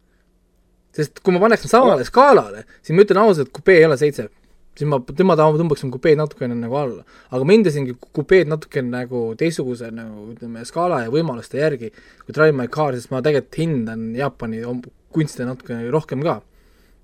Sest 0.97 1.23
kui 1.25 1.35
ma 1.35 1.43
paneks 1.43 1.67
nad 1.67 1.73
samale 1.73 2.07
skaalale, 2.09 2.65
siis 2.85 2.97
ma 2.97 3.05
ütlen 3.07 3.23
ausalt, 3.25 3.53
kupee 3.55 3.81
ei 3.81 3.89
ole 3.89 3.99
seitse. 4.01 4.29
siis 4.73 4.89
ma, 4.89 4.97
tema 5.05 5.35
taha 5.37 5.53
tõmbaksin 5.61 5.91
kupeed 5.93 6.17
natukene 6.17 6.55
nagu 6.57 6.77
alla. 6.81 7.03
aga 7.31 7.45
ma 7.45 7.57
hindasingi 7.57 7.97
kupeed 8.17 8.49
natukene 8.49 8.89
nagu 8.93 9.25
teistsuguse 9.39 9.91
nagu 9.93 10.31
ütleme, 10.33 10.65
skaala 10.69 11.03
ja 11.05 11.13
võimaluste 11.13 11.61
järgi 11.61 11.93
kui 11.93 12.33
Drive 12.33 12.57
My 12.57 12.69
Car, 12.73 12.97
sest 12.97 13.13
ma 13.13 13.21
tegelikult 13.21 13.61
hindan 13.61 14.15
Jaapani 14.17 14.65
kunste 15.13 15.45
natukene 15.49 15.91
rohkem 15.93 16.25
ka 16.25 16.41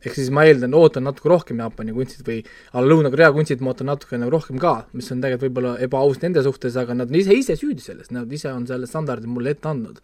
ehk 0.04 0.14
siis 0.14 0.30
ma 0.34 0.44
eeldan, 0.46 0.74
ootan 0.78 1.06
natuke 1.08 1.30
rohkem 1.30 1.58
Jaapani 1.58 1.94
kunstid 1.96 2.26
või 2.26 2.42
Lõuna-Korea 2.72 3.32
kunstid 3.34 3.62
ma 3.64 3.72
ootan 3.72 3.88
natuke 3.90 4.18
nagu 4.20 4.30
rohkem 4.30 4.60
ka, 4.62 4.74
mis 4.94 5.10
on 5.10 5.22
tegelikult 5.24 5.48
võib-olla 5.48 5.72
ebaaus 5.82 6.20
nende 6.22 6.44
suhtes, 6.46 6.76
aga 6.78 6.94
nad 6.94 7.10
on 7.10 7.18
ise, 7.18 7.34
ise 7.34 7.56
süüdi 7.58 7.82
selles, 7.82 8.12
nad 8.14 8.30
ise 8.32 8.52
on 8.52 8.66
selle 8.70 8.86
standardi 8.90 9.30
mulle 9.30 9.56
ette 9.56 9.70
andnud. 9.70 9.98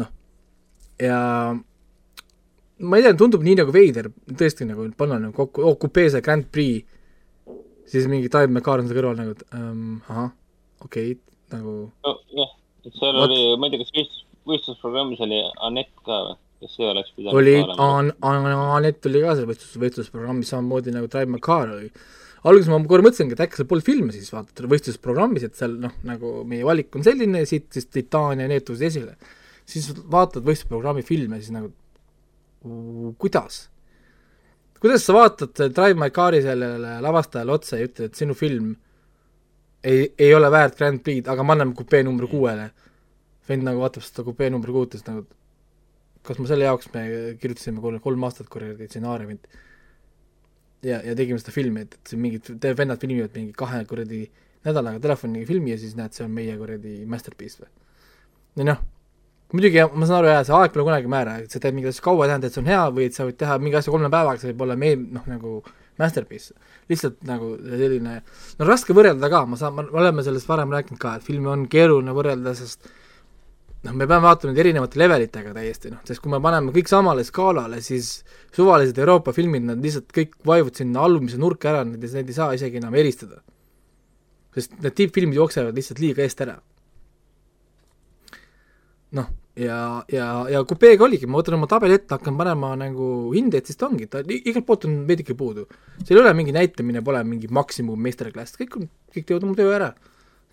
noh, 0.00 0.10
ja 1.00 1.20
ma 2.78 2.98
ei 2.98 3.04
tea, 3.06 3.14
tundub 3.18 3.44
nii 3.46 3.58
nagu 3.60 3.72
veider 3.74 4.10
tõesti 4.26 4.66
nagu 4.66 4.86
panna 4.98 5.20
nagu 5.22 5.36
kokku, 5.36 5.62
oo, 5.62 5.76
kupee 5.80 6.10
see 6.10 6.22
Grand 6.24 6.48
Prix, 6.50 6.82
siis 7.90 8.08
mingi 8.10 8.30
Drive 8.32 8.50
My 8.50 8.62
Car 8.64 8.82
on 8.82 8.88
seal 8.88 8.98
kõrval 8.98 9.20
nagu, 9.20 9.36
et 9.36 9.44
ähm, 9.54 10.00
ahah, 10.08 10.32
okei 10.82 11.14
okay,, 11.14 11.20
nagu 11.54 11.76
nojah, 12.06 12.56
et 12.82 12.96
seal 12.96 13.14
Vot. 13.20 13.28
oli, 13.28 13.44
ma 13.60 13.68
ei 13.68 13.74
tea, 13.74 13.84
kas 13.84 13.94
võistlus, 13.94 14.24
võistlusprogrammis 14.50 15.22
oli 15.26 15.38
Anett 15.68 15.94
ka 16.02 16.18
või? 16.30 16.40
kas 16.64 16.74
see 16.78 16.88
oleks 16.88 17.14
pidanud 17.14 17.38
oli 17.38 17.54
Anett 17.60 19.08
oli 19.10 19.22
ka 19.22 19.38
seal 19.38 19.48
võistlus, 19.52 19.78
võistlusprogrammis 19.84 20.52
samamoodi 20.54 20.94
nagu 20.96 21.10
Drive 21.12 21.30
My 21.30 21.42
Car 21.44 21.70
oli. 21.76 21.92
alguses 22.42 22.72
ma 22.72 22.82
korra 22.90 23.06
mõtlesingi, 23.06 23.38
et 23.38 23.46
äkki 23.46 23.60
seal 23.60 23.70
polnud 23.70 23.86
filme 23.86 24.16
siis 24.16 24.34
vaadata 24.34 24.66
võistlusprogrammis, 24.74 25.46
et 25.46 25.56
seal 25.60 25.78
noh, 25.86 25.94
nagu 26.08 26.40
meie 26.48 26.66
valik 26.66 26.90
on 26.98 27.06
selline, 27.06 27.46
siit 27.48 27.70
siis 27.76 27.86
Titan 27.86 28.42
ja 28.42 28.50
need 28.50 28.66
tulesid 28.66 28.90
esile. 28.90 29.16
siis 29.68 29.92
vaatad 29.94 30.42
võistlusprogrammi 30.44 31.06
filme, 31.06 31.38
siis 31.40 31.54
nagu 31.54 31.70
kuidas? 33.18 33.68
kuidas 34.80 35.04
sa 35.06 35.14
vaatad 35.16 35.60
Drive 35.74 35.96
My 36.00 36.10
Car'i 36.12 36.42
sellele 36.44 36.98
lavastajale 37.00 37.52
otsa 37.52 37.78
ja 37.78 37.88
ütled, 37.88 38.10
et 38.10 38.18
sinu 38.20 38.34
film 38.36 38.74
ei, 39.84 40.08
ei 40.18 40.34
ole 40.34 40.50
väärt 40.52 40.76
Grand 40.78 41.00
Prix'd, 41.04 41.28
aga 41.28 41.44
me 41.44 41.54
anname 41.54 41.76
kupee 41.76 42.02
number 42.04 42.28
kuuele. 42.28 42.70
vend 43.48 43.66
nagu 43.66 43.80
vaatab 43.80 44.04
seda 44.04 44.22
kupee 44.24 44.48
number 44.50 44.70
kuut 44.72 44.94
ja 44.94 44.98
siis 44.98 45.08
nagu 45.08 45.26
kas 46.24 46.38
ma 46.40 46.48
selle 46.48 46.64
jaoks 46.64 46.88
me 46.94 47.04
kirjutasime 47.40 48.00
kolm, 48.00 48.24
aastat 48.24 48.48
kuradi 48.48 48.88
stsenaariumit 48.88 49.44
ja, 50.84 51.02
ja 51.04 51.14
tegime 51.16 51.40
seda 51.40 51.52
filmi, 51.52 51.84
et, 51.84 51.98
et 51.98 52.12
see 52.12 52.20
mingid 52.20 52.48
vennad 52.78 53.00
filmivad 53.00 53.36
mingi 53.36 53.52
kahe 53.56 53.82
kuradi 53.88 54.22
nädalaga 54.64 55.02
telefoniga 55.04 55.48
filmi 55.48 55.74
ja 55.74 55.78
siis 55.80 55.96
näed, 55.98 56.16
see 56.16 56.24
on 56.24 56.32
meie 56.32 56.56
kuradi 56.60 57.02
masterpiece 57.08 57.64
või? 57.64 57.72
või 58.56 58.68
noh, 58.70 58.80
muidugi 59.54 59.78
jah, 59.78 59.92
ma 59.94 60.08
saan 60.08 60.20
aru 60.20 60.32
jah, 60.32 60.42
see 60.48 60.56
aeg 60.58 60.74
pole 60.74 60.88
kunagi 60.88 61.10
määra, 61.10 61.38
et 61.44 61.54
sa 61.54 61.62
teed 61.62 61.76
mingit 61.76 61.92
asja 61.92 62.02
kaua, 62.04 62.26
ei 62.26 62.32
tähenda, 62.32 62.50
et 62.50 62.56
see 62.56 62.62
on 62.64 62.70
hea 62.72 62.82
või 62.96 63.06
et 63.06 63.16
sa 63.16 63.26
võid 63.28 63.38
teha 63.38 63.58
mingi 63.62 63.78
asja 63.78 63.94
kolme 63.94 64.10
päevaga, 64.10 64.40
see 64.42 64.50
võib 64.50 64.64
olla 64.66 64.76
meil 64.80 65.04
noh, 65.14 65.28
nagu 65.30 65.60
masterpiece. 66.00 66.56
lihtsalt 66.90 67.22
nagu 67.24 67.54
selline, 67.62 68.18
no 68.58 68.66
raske 68.68 68.96
võrrelda 68.96 69.30
ka, 69.30 69.44
ma 69.46 69.56
saan, 69.60 69.76
me 69.78 69.86
oleme 69.94 70.24
sellest 70.26 70.50
varem 70.50 70.74
rääkinud 70.74 71.00
ka, 71.00 71.14
et 71.16 71.26
filmi 71.26 71.48
on 71.52 71.68
keeruline 71.70 72.12
võrrelda, 72.16 72.54
sest 72.58 72.90
noh, 73.84 73.94
me 73.94 74.08
peame 74.08 74.26
vaatama 74.26 74.52
neid 74.52 74.62
erinevate 74.64 75.00
levelitega 75.00 75.54
täiesti 75.54 75.92
noh, 75.92 76.02
sest 76.08 76.22
kui 76.24 76.32
me 76.32 76.42
paneme 76.44 76.74
kõik 76.74 76.90
samale 76.90 77.24
skaalale, 77.24 77.78
siis 77.84 78.10
suvalised 78.56 78.98
Euroopa 79.00 79.32
filmid, 79.36 79.68
nad 79.70 79.80
lihtsalt 79.84 80.10
kõik 80.14 80.34
vajuvad 80.50 80.82
sinna 80.82 81.06
allumise 81.06 81.38
nurka 81.40 81.70
ära, 81.72 81.86
neid, 81.88 82.02
neid 82.02 82.32
ei 82.32 82.36
saa 82.36 82.50
isegi 82.58 82.82
enam 82.82 82.98
eristada. 82.98 83.42
sest 84.54 84.76
need 84.82 84.94
tippfilmid 84.98 85.38
jooksevad 85.38 85.78
lihtsalt 85.78 86.02
liiga 86.02 86.26
eest 86.26 86.42
ära. 86.42 86.58
noh, 89.14 89.30
ja, 89.56 89.78
ja, 90.12 90.28
ja 90.50 90.62
kupeega 90.68 91.06
oligi, 91.06 91.28
ma 91.30 91.38
võtan 91.40 91.58
oma 91.58 91.68
tabeli 91.70 91.96
ette, 91.98 92.14
hakkan 92.16 92.36
panema 92.38 92.72
nagu 92.78 93.08
hindeid, 93.34 93.68
siis 93.68 93.78
ta 93.80 93.88
ongi, 93.88 94.08
ta 94.10 94.22
igalt 94.26 94.66
poolt 94.68 94.88
on 94.88 94.96
veidike 95.08 95.36
puudu. 95.38 95.66
seal 96.02 96.18
ei 96.18 96.24
ole 96.24 96.34
mingi 96.36 96.54
näitamine, 96.56 97.02
pole 97.06 97.22
mingi 97.28 97.50
maksimum 97.50 98.00
meisterklass, 98.06 98.58
kõik 98.60 98.80
on, 98.80 98.88
kõik 99.14 99.28
teevad 99.28 99.46
oma 99.46 99.58
töö 99.58 99.74
ära. 99.76 99.92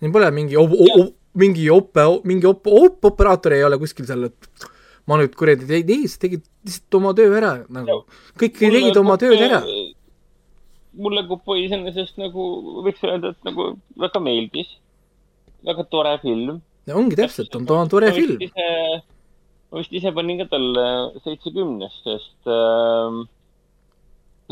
siin 0.00 0.14
pole 0.14 0.30
mingi 0.34 0.58
ob, 0.60 0.76
ob, 0.76 1.16
mingi 1.38 1.68
ope, 1.70 2.06
mingi 2.28 2.46
op-, 2.46 2.70
op-, 2.70 3.10
operaator 3.12 3.56
ei 3.56 3.64
ole 3.66 3.78
kuskil 3.82 4.06
seal, 4.06 4.30
et 4.30 4.68
ma 5.10 5.18
nüüd 5.18 5.34
kuradi 5.38 5.66
ei, 5.72 5.82
ei, 5.82 6.06
sa 6.10 6.22
tegid 6.22 6.44
lihtsalt 6.66 6.98
oma 7.00 7.14
töö 7.18 7.32
ära 7.38 7.56
nagu, 7.74 8.02
kõik 8.38 8.60
tegid 8.60 9.00
oma 9.00 9.18
tööd 9.20 9.40
ära. 9.42 9.62
mulle 10.92 11.24
Kupoi 11.26 11.64
iseenesest 11.66 12.20
nagu 12.20 12.44
võiks 12.86 13.02
öelda, 13.06 13.32
et 13.32 13.48
nagu 13.48 13.72
väga 13.98 14.20
meeldis. 14.22 14.76
väga 15.66 15.84
tore 15.90 16.16
film. 16.22 16.60
Ongi 16.90 17.18
täpselt, 17.18 17.54
on, 17.54 17.68
on 17.76 17.90
tore 17.90 18.10
film. 18.14 18.40
ma 19.70 19.80
vist 19.80 19.94
ise 19.94 20.10
panin 20.12 20.42
ka 20.42 20.48
talle 20.52 20.86
seitsekümnest, 21.24 22.02
sest 22.04 22.50
ähm, 22.50 23.22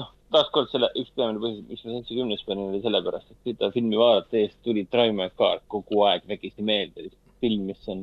noh, 0.01 0.13
taaskord 0.33 0.71
selle 0.73 0.89
üks 0.95 1.11
peamine 1.17 1.43
põhjus, 1.43 1.67
miks 1.69 1.85
ma 1.85 1.97
seitsekümnest 1.99 2.47
panin, 2.49 2.71
oli 2.71 2.81
sellepärast, 2.85 3.35
et 3.35 3.51
seda 3.51 3.73
filmi 3.75 3.99
vaadates 4.01 4.55
tuli 4.65 4.87
Drive 4.89 5.17
My 5.19 5.29
Car 5.37 5.61
kogu 5.69 6.07
aeg 6.09 6.25
vägisi 6.31 6.65
meelde. 6.65 7.11
film, 7.41 7.63
mis 7.71 7.87
on 7.89 8.03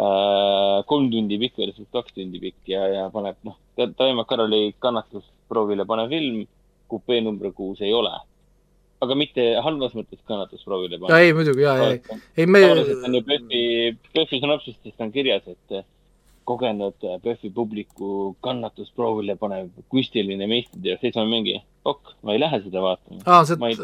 äh, 0.00 0.78
kolm 0.88 1.10
tundi 1.12 1.36
pikk 1.40 1.58
versus 1.60 1.88
kaks 1.92 2.14
tundi 2.16 2.40
pikk 2.40 2.70
ja, 2.72 2.86
ja 2.88 3.08
paneb, 3.12 3.36
noh, 3.44 3.58
Drive 3.76 4.14
My 4.16 4.24
Car 4.28 4.46
oli 4.46 4.74
kannatusproovile 4.80 5.84
panev 5.88 6.08
film, 6.12 6.46
kupee 6.88 7.20
number 7.20 7.52
kuus 7.52 7.82
ei 7.84 7.92
ole 7.92 8.14
aga 9.04 9.18
mitte 9.18 9.44
halvas 9.64 9.94
mõttes 9.96 10.22
kannatusproovile 10.28 10.98
panna. 11.00 11.20
ei, 11.20 11.34
muidugi, 11.36 11.64
jaa, 11.66 11.90
ei, 11.90 12.00
ei 12.36 12.48
me. 12.48 12.62
tavaliselt 12.64 13.04
on 13.08 13.18
ju 13.18 13.22
PÖFFi, 13.26 13.62
PÖFFi 14.14 14.40
sünopsistes 14.42 15.04
on 15.04 15.12
kirjas, 15.12 15.46
et 15.52 15.86
kogenud 16.46 17.06
PÖFFi 17.22 17.50
publiku 17.54 18.10
kannatusproovile 18.44 19.36
panev 19.40 19.70
kunstiline 19.92 20.48
ma 20.48 21.26
mingi, 21.28 21.56
ok, 21.84 22.16
ma 22.22 22.36
ei 22.36 22.42
lähe 22.42 22.62
seda 22.64 22.84
vaatama. 22.84 23.22
aa, 23.26 23.44
sa 23.44 23.58
ei... 23.68 23.78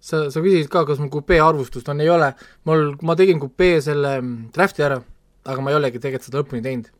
sa, 0.00 0.26
sa 0.30 0.44
küsisid 0.44 0.70
ka, 0.72 0.84
kas 0.88 1.00
mul 1.02 1.12
kupee 1.14 1.40
arvustust 1.44 1.88
on, 1.88 2.04
ei 2.04 2.12
ole, 2.12 2.32
mul, 2.68 2.92
ma 3.02 3.16
tegin 3.18 3.40
kupee 3.42 3.80
selle 3.84 4.18
draft'i 4.54 4.84
ära, 4.84 5.00
aga 5.48 5.64
ma 5.64 5.72
ei 5.72 5.80
olegi 5.80 6.02
tegelikult 6.02 6.28
seda 6.28 6.42
lõpuni 6.42 6.64
teinud 6.66 6.92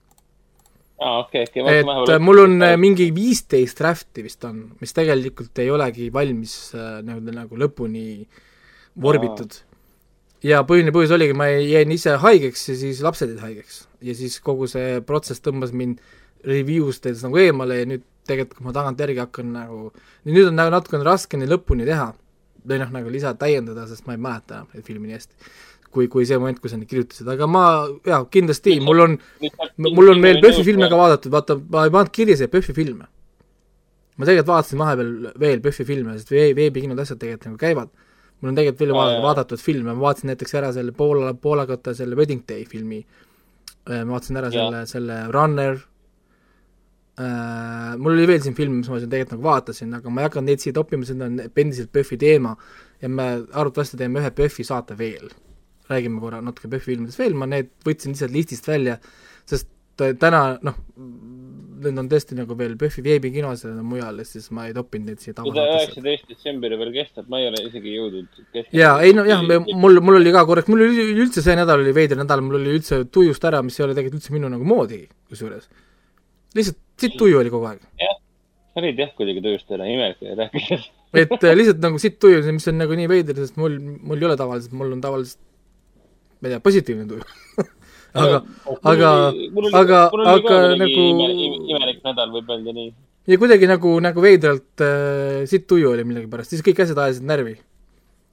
aa, 0.98 1.18
okei, 1.22 1.44
okei. 1.48 1.64
et 1.78 2.12
äh, 2.12 2.20
mul 2.20 2.42
on 2.44 2.58
äh, 2.62 2.74
mingi 2.80 3.08
viisteist 3.14 3.80
draft'i 3.80 4.24
vist 4.26 4.44
on, 4.48 4.60
mis 4.82 4.94
tegelikult 4.96 5.58
ei 5.62 5.70
olegi 5.70 6.10
valmis 6.14 6.54
äh, 6.74 6.98
nii-öelda 7.06 7.34
nagu 7.36 7.58
lõpuni 7.60 8.04
vorbitud. 9.02 9.60
ja 10.44 10.62
põhiline 10.66 10.94
põhjus 10.94 11.14
oligi, 11.14 11.36
ma 11.38 11.50
jäin 11.52 11.94
ise 11.94 12.16
haigeks 12.22 12.68
ja 12.72 12.78
siis 12.82 13.02
lapsed 13.04 13.34
jäid 13.34 13.42
haigeks. 13.44 13.82
ja 14.02 14.14
siis 14.18 14.40
kogu 14.44 14.70
see 14.70 15.00
protsess 15.06 15.44
tõmbas 15.44 15.74
mind 15.74 16.02
review 16.46 16.92
stest 16.94 17.26
nagu 17.26 17.38
eemale 17.42 17.82
ja 17.82 17.90
nüüd 17.94 18.06
tegelikult, 18.28 18.58
kui 18.58 18.68
ma 18.68 18.74
tagantjärgi 18.76 19.22
hakkan 19.22 19.54
nagu, 19.54 19.92
nüüd 20.28 20.50
on 20.50 20.58
nagu 20.58 20.74
natukene 20.74 21.06
raske 21.06 21.38
neid 21.40 21.50
lõpuni 21.54 21.86
teha. 21.88 22.12
või 22.68 22.82
noh, 22.82 22.90
nagu 22.92 23.08
lisa 23.08 23.30
täiendada, 23.38 23.86
sest 23.88 24.04
ma 24.04 24.12
ei 24.12 24.20
mäleta 24.20 24.58
enam 24.58 24.74
neid 24.74 24.84
filmi 24.84 25.08
nii 25.08 25.16
hästi 25.16 25.52
kui, 25.98 26.08
kui 26.12 26.26
see 26.28 26.38
moment, 26.38 26.58
kui 26.62 26.70
sa 26.70 26.78
neid 26.78 26.90
kirjutasid, 26.90 27.28
aga 27.34 27.48
ma 27.50 27.62
jaa, 28.06 28.22
kindlasti, 28.32 28.78
mul 28.84 29.04
on, 29.04 29.16
mul 29.88 30.12
on 30.14 30.22
veel 30.22 30.40
PÖFFi 30.44 30.66
filme 30.70 30.90
ka 30.90 30.98
vaadatud, 31.00 31.32
vaata, 31.34 31.58
ma 31.74 31.86
ei 31.88 31.94
pannud 31.94 32.12
kirja 32.14 32.38
siia 32.38 32.52
PÖFFi 32.52 32.74
filme. 32.76 33.08
ma 34.18 34.26
tegelikult 34.26 34.50
vaatasin 34.50 34.80
vahepeal 34.82 35.10
veel 35.38 35.60
PÖFFi 35.64 35.86
filme, 35.88 36.16
sest 36.18 36.30
vee, 36.34 36.50
veebikinod, 36.58 36.98
asjad 37.02 37.20
tegelikult 37.22 37.50
nagu 37.50 37.60
käivad. 37.62 37.92
mul 38.40 38.52
on 38.52 38.58
tegelikult 38.58 38.84
veel 38.84 38.96
vaadatud, 38.96 39.24
vaadatud 39.26 39.64
filme, 39.64 39.92
ma 39.92 40.06
vaatasin 40.06 40.32
näiteks 40.32 40.58
ära 40.60 40.72
selle 40.76 40.94
Poola, 40.94 41.34
poolakate 41.34 41.94
selle 41.98 42.18
Wedding 42.18 42.46
Day 42.48 42.66
filmi, 42.70 43.02
ma 43.88 44.04
vaatasin 44.14 44.42
ära 44.42 44.52
selle, 44.54 44.84
selle 44.90 45.22
Runner, 45.34 45.80
Uh, 47.18 47.96
mul 47.98 48.12
oli 48.14 48.28
veel 48.30 48.38
siin 48.38 48.54
film, 48.54 48.76
mis 48.78 48.86
ma 48.86 49.00
siin 49.02 49.10
tegelikult 49.10 49.32
nagu 49.32 49.46
vaatasin, 49.48 49.90
aga 49.96 50.10
ma 50.14 50.20
ei 50.22 50.28
hakanud 50.28 50.52
neid 50.52 50.62
siia 50.62 50.74
toppima, 50.76 51.02
see 51.02 51.16
on 51.18 51.40
endiselt 51.42 51.90
PÖFFi 51.90 52.14
teema. 52.22 52.52
Ja 53.02 53.10
me 53.10 53.24
arvatavasti 53.50 53.98
teeme 53.98 54.22
ühe 54.22 54.30
PÖFFi 54.38 54.66
saate 54.68 54.94
veel 54.94 55.26
räägime 55.88 56.20
korra 56.22 56.42
natuke 56.44 56.68
PÖFFi 56.68 56.94
filmidest 56.94 57.20
veel, 57.20 57.36
ma 57.38 57.48
need 57.50 57.72
võtsin 57.86 58.14
lihtsalt 58.14 58.34
listist 58.34 58.68
välja, 58.68 58.98
sest 59.48 59.68
täna 59.98 60.42
noh, 60.62 60.76
need 61.78 61.98
on 62.00 62.08
tõesti 62.10 62.36
nagu 62.38 62.56
veel 62.58 62.74
PÖFFi 62.78 63.02
veebikinos 63.06 63.64
ja 63.64 63.72
mujal 63.86 64.20
ja 64.20 64.26
siis 64.26 64.48
ma 64.54 64.66
ei 64.68 64.74
toppinud 64.76 65.10
neid 65.10 65.22
siia 65.22 65.34
seda 65.36 65.64
üheksateist 65.64 66.30
detsembri 66.30 66.78
veel 66.80 66.92
kestab, 66.94 67.28
ma 67.30 67.40
ei 67.42 67.48
ole 67.50 67.62
isegi 67.68 67.94
jõudnud 67.94 68.68
jaa, 68.74 68.96
ei 69.06 69.14
no 69.16 69.24
jah, 69.28 69.42
mul, 69.78 70.00
mul 70.04 70.20
oli 70.20 70.34
ka 70.34 70.44
korraks, 70.48 70.70
mul 70.72 70.84
oli 70.86 71.08
üldse 71.14 71.44
see 71.44 71.56
nädal 71.58 71.82
oli 71.84 71.94
veider 71.96 72.18
nädal, 72.20 72.42
mul 72.44 72.60
oli 72.60 72.76
üldse 72.78 73.04
tujust 73.14 73.46
ära, 73.50 73.62
mis 73.66 73.78
ei 73.78 73.86
ole 73.86 73.96
tegelikult 73.98 74.22
üldse 74.22 74.34
minu 74.34 74.50
nagu 74.52 74.66
moodi, 74.68 75.04
kusjuures. 75.30 75.68
lihtsalt 76.58 76.80
siit 76.98 77.18
tuju 77.18 77.38
oli 77.40 77.54
kogu 77.54 77.70
aeg. 77.70 77.82
jah, 78.02 78.18
sa 78.74 78.82
olid 78.82 79.02
jah 79.04 79.12
kuidagi 79.18 79.44
tujust 79.44 79.76
ära, 79.78 79.86
imelik 79.86 80.22
rääkides 80.42 80.88
et 81.14 81.38
äh, 81.42 81.54
lihtsalt 81.56 81.82
nagu 81.84 82.00
siit 82.02 82.18
tuju, 82.22 82.42
mis 82.52 82.70
on 82.70 82.82
nagu 82.82 82.98
nii 82.98 83.10
veider, 83.10 83.38
sest 83.38 83.58
mul, 83.60 83.78
mul 83.78 84.18
ei 84.18 84.30
ole 84.30 84.38
tavaliselt, 84.40 84.74
mul 84.76 84.96
on 84.96 85.04
tavaliselt 85.04 85.42
ma 86.38 86.48
ei 86.48 86.54
tea, 86.54 86.62
positiivne 86.64 87.06
tuju 87.10 87.22
aga, 88.22 88.40
aga, 88.82 89.12
aga, 89.80 90.00
aga 90.34 90.58
nagu 90.80 91.06
imelik 91.12 92.00
nädal, 92.06 92.32
võib 92.34 92.52
öelda 92.54 92.74
nii. 92.76 92.92
ja 93.28 93.40
kuidagi 93.40 93.70
nagu, 93.70 93.94
nagu 94.04 94.24
veidralt 94.24 94.84
äh, 94.84 95.42
sitt 95.50 95.68
tuju 95.70 95.92
oli 95.92 96.06
millegipärast, 96.08 96.54
siis 96.54 96.64
kõik 96.66 96.84
asjad 96.84 97.00
ajasid 97.04 97.28
närvi. 97.28 97.58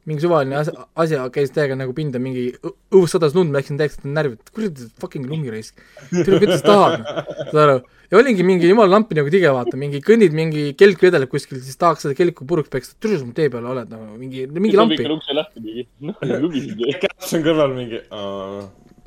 Mingi 0.05 0.21
suvaline 0.21 0.59
asja, 0.59 0.85
asja 1.01 1.25
käis 1.33 1.51
täiega 1.53 1.77
nagu 1.79 1.93
pinda, 1.97 2.21
mingi 2.21 2.51
õhus 2.93 3.15
sadas 3.15 3.33
lund, 3.37 3.49
ma 3.51 3.59
läksin 3.59 3.79
täiesti 3.79 4.11
närvi, 4.11 4.37
et 4.37 4.53
kuradi 4.53 4.87
fucking 5.01 5.25
lumiraisk. 5.29 5.81
tule, 6.11 6.39
mida 6.43 6.59
sa 6.59 6.65
tahad, 6.67 7.05
saad 7.49 7.61
aru? 7.63 7.77
ja 8.11 8.19
olingi 8.19 8.45
mingi 8.45 8.69
jumala 8.69 8.93
lampi 8.93 9.17
nagu 9.17 9.33
tige, 9.33 9.49
vaata, 9.55 9.73
mingi 9.81 10.01
kõnnid, 10.05 10.35
mingi 10.37 10.67
kelk 10.77 11.01
vedeleb 11.07 11.31
kuskil, 11.31 11.57
siis 11.65 11.81
tahaks 11.81 12.05
seda 12.05 12.17
kelku 12.17 12.45
puruks 12.45 12.69
peksta, 12.69 12.97
tule 13.01 13.17
sa 13.17 13.25
mu 13.25 13.33
tee 13.37 13.49
peal 13.49 13.65
oled 13.73 13.89
nagu 13.89 14.13
mingi, 14.19 14.45
mingi 14.53 14.77
lampi. 14.77 15.01
ukse 15.09 15.37
lahti 15.37 15.65
mingi, 15.65 15.87
noh, 16.05 16.25
lumisid. 16.45 16.87
käps 17.01 17.33
on 17.33 17.45
kõrval 17.49 17.73
mingi. 17.73 18.05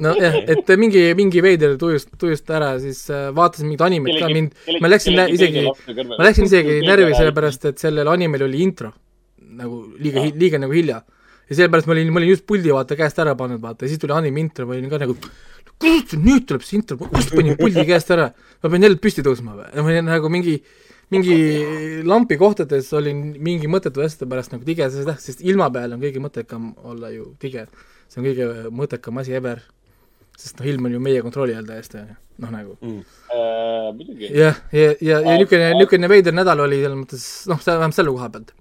nojah, 0.03 0.39
et 0.51 0.77
mingi, 0.83 1.09
mingi 1.19 1.43
veider 1.47 1.79
tujust, 1.79 2.11
tujust 2.19 2.51
ära, 2.59 2.75
siis 2.83 3.05
äh, 3.15 3.29
vaatasin 3.35 3.71
mingit 3.71 3.87
animet 3.87 4.19
ka, 4.19 4.31
mind, 4.35 4.55
ma 4.83 4.91
läksin 4.91 5.19
isegi, 5.31 5.69
ma 6.11 6.25
läksin 6.27 6.51
isegi 6.51 6.81
närvi, 6.83 7.15
sellepärast 7.15 7.71
et 7.71 7.87
sellel 7.87 8.11
animel 8.11 8.51
oli 8.51 8.67
intro 8.67 8.97
nagu 9.59 9.85
liiga, 9.99 10.25
liiga 10.43 10.63
nagu 10.63 10.75
hilja. 10.77 11.03
ja 11.49 11.57
sellepärast 11.57 11.89
ma 11.89 11.97
olin, 11.97 12.11
ma 12.13 12.23
olin 12.23 12.35
just 12.35 12.47
puldi 12.49 12.75
vaata 12.75 12.97
käest 12.99 13.19
ära 13.23 13.37
pannud, 13.39 13.61
vaata, 13.63 13.87
ja 13.87 13.93
siis 13.93 14.03
tuli 14.03 14.17
anime 14.17 14.43
intro, 14.45 14.67
ma 14.69 14.77
olin 14.77 14.91
ka 14.93 15.01
nagu 15.05 15.17
kurat, 15.79 16.13
nüüd 16.19 16.45
tuleb 16.49 16.67
see 16.67 16.81
intro, 16.81 16.99
kust 17.01 17.33
panin 17.35 17.57
puldi 17.61 17.87
käest 17.89 18.11
ära, 18.15 18.31
ma 18.63 18.71
pean 18.73 18.87
jälle 18.87 19.01
püsti 19.03 19.25
tõusma 19.27 19.57
või, 19.57 19.71
ma 19.79 19.91
olin 19.95 20.09
nagu 20.11 20.31
mingi 20.33 20.59
mingi 21.13 22.03
lampi 22.05 22.37
kohtades 22.41 22.91
olin 22.97 23.21
mingi 23.45 23.69
mõttetu 23.71 24.03
asjade 24.05 24.29
pärast 24.29 24.53
nagu 24.53 24.67
tige, 24.67 24.89
sest 24.93 25.41
ilma 25.41 25.71
peal 25.73 25.95
on 25.97 26.03
kõige 26.03 26.23
mõttekam 26.23 26.73
olla 26.89 27.11
ju 27.15 27.33
tige. 27.41 27.67
see 28.09 28.21
on 28.21 28.29
kõige 28.29 28.71
mõttekam 28.73 29.21
asi 29.21 29.37
ever. 29.37 29.63
Sest 30.39 30.61
noh, 30.61 30.69
ilm 30.71 30.87
on 30.87 30.93
ju 30.95 31.01
meie 31.03 31.23
kontrolli 31.25 31.55
all 31.59 31.67
täiesti, 31.67 32.05
noh 32.39 32.51
nagu. 32.55 32.77
Mm.. 32.79 33.01
Muidugi. 33.97 34.29
jah, 34.31 34.61
ja, 34.71 34.85
ja, 34.85 34.93
ja, 35.01 35.17
ja 35.25 35.35
niisugune, 35.41 35.73
niisugune 35.81 36.11
veider 36.13 36.37
nädal 36.37 36.63
oli 36.63 36.79
selles 36.79 36.99
mõttes, 37.01 37.25
noh, 37.51 37.59
vähemalt 37.65 37.97
selle 37.97 38.13
koha 38.15 38.29
pealt. 38.37 38.53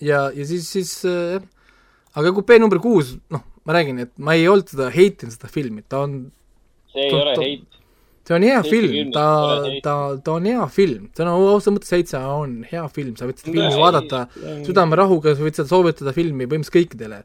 Ja, 0.00 0.26
ja 0.34 0.48
siis, 0.48 0.70
siis 0.72 0.96
jah 1.04 1.38
äh,, 1.40 1.52
aga 2.16 2.32
kupee 2.36 2.60
number 2.60 2.80
kuus, 2.82 3.14
noh, 3.32 3.44
ma 3.68 3.76
räägin, 3.76 4.00
et 4.06 4.12
ma 4.22 4.36
ei 4.38 4.46
olnud 4.48 4.70
seda 4.72 4.90
heitinud, 4.94 5.34
seda 5.36 5.50
filmi, 5.52 5.82
ta 5.84 6.04
on 6.06 6.20
see 6.92 7.08
ei 7.08 7.12
ta, 7.12 7.22
ole 7.22 7.34
heit. 7.42 7.80
see 8.26 8.36
on 8.38 8.46
hea 8.46 8.60
film, 8.66 9.10
ta, 9.14 9.26
ta, 9.84 9.96
ta 10.24 10.36
on 10.36 10.48
hea 10.48 10.68
film, 10.72 11.08
see 11.12 11.26
on 11.26 11.32
ausalt 11.34 11.76
mõttes 11.76 11.92
seitse 11.92 12.20
on 12.20 12.60
hea 12.70 12.84
film, 12.94 13.16
sa 13.18 13.28
võid 13.28 13.42
seda 13.42 13.52
filmi 13.52 13.82
vaadata 13.82 14.22
südamerahuga, 14.66 15.36
sa 15.36 15.44
võid 15.44 15.60
seda 15.60 15.70
soovitada 15.72 16.14
filmi 16.16 16.48
põhimõtteliselt 16.48 16.78
kõikidele 16.78 17.20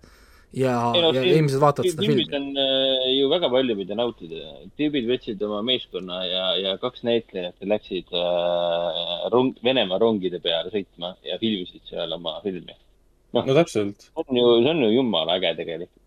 ja, 0.59 0.75
ja 0.91 1.23
inimesed 1.23 1.61
vaatavad 1.63 1.93
seda 1.93 2.05
filmi. 2.05 2.27
Äh, 3.11 3.17
ju 3.19 3.29
väga 3.31 3.49
palju, 3.51 3.75
mida 3.75 3.95
nautida. 3.99 4.39
tüübid 4.79 5.07
võtsid 5.09 5.41
oma 5.47 5.61
meeskonna 5.67 6.21
ja, 6.25 6.45
ja 6.63 6.77
kaks 6.81 7.03
näitlejat 7.07 7.55
ja 7.61 7.67
läksid 7.73 8.13
äh, 8.15 9.27
rong, 9.33 9.53
Venemaa 9.63 9.99
rongide 10.01 10.39
peale 10.43 10.71
sõitma 10.73 11.13
ja 11.27 11.37
filmisid 11.41 11.83
seal 11.89 12.13
oma 12.17 12.39
filmi. 12.45 12.75
no 13.33 13.53
täpselt. 13.55 14.09
on 14.15 14.37
ju, 14.37 14.47
see 14.63 14.71
on 14.73 14.83
ju 14.85 14.89
jumala 14.95 15.37
äge 15.39 15.53
tegelikult. 15.59 16.01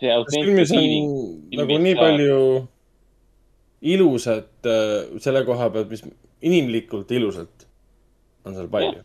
see 0.00 0.10
on 0.12 0.22
autentne 0.26 1.58
nagu 1.62 1.78
nii 1.86 1.96
palju 1.98 2.38
ilusat 3.82 4.66
äh, 4.66 5.18
selle 5.22 5.44
koha 5.46 5.70
pealt, 5.74 5.90
mis 5.90 6.04
inimlikult 6.42 7.10
ilusat 7.10 7.66
on 8.44 8.54
seal 8.54 8.68
palju. 8.70 9.02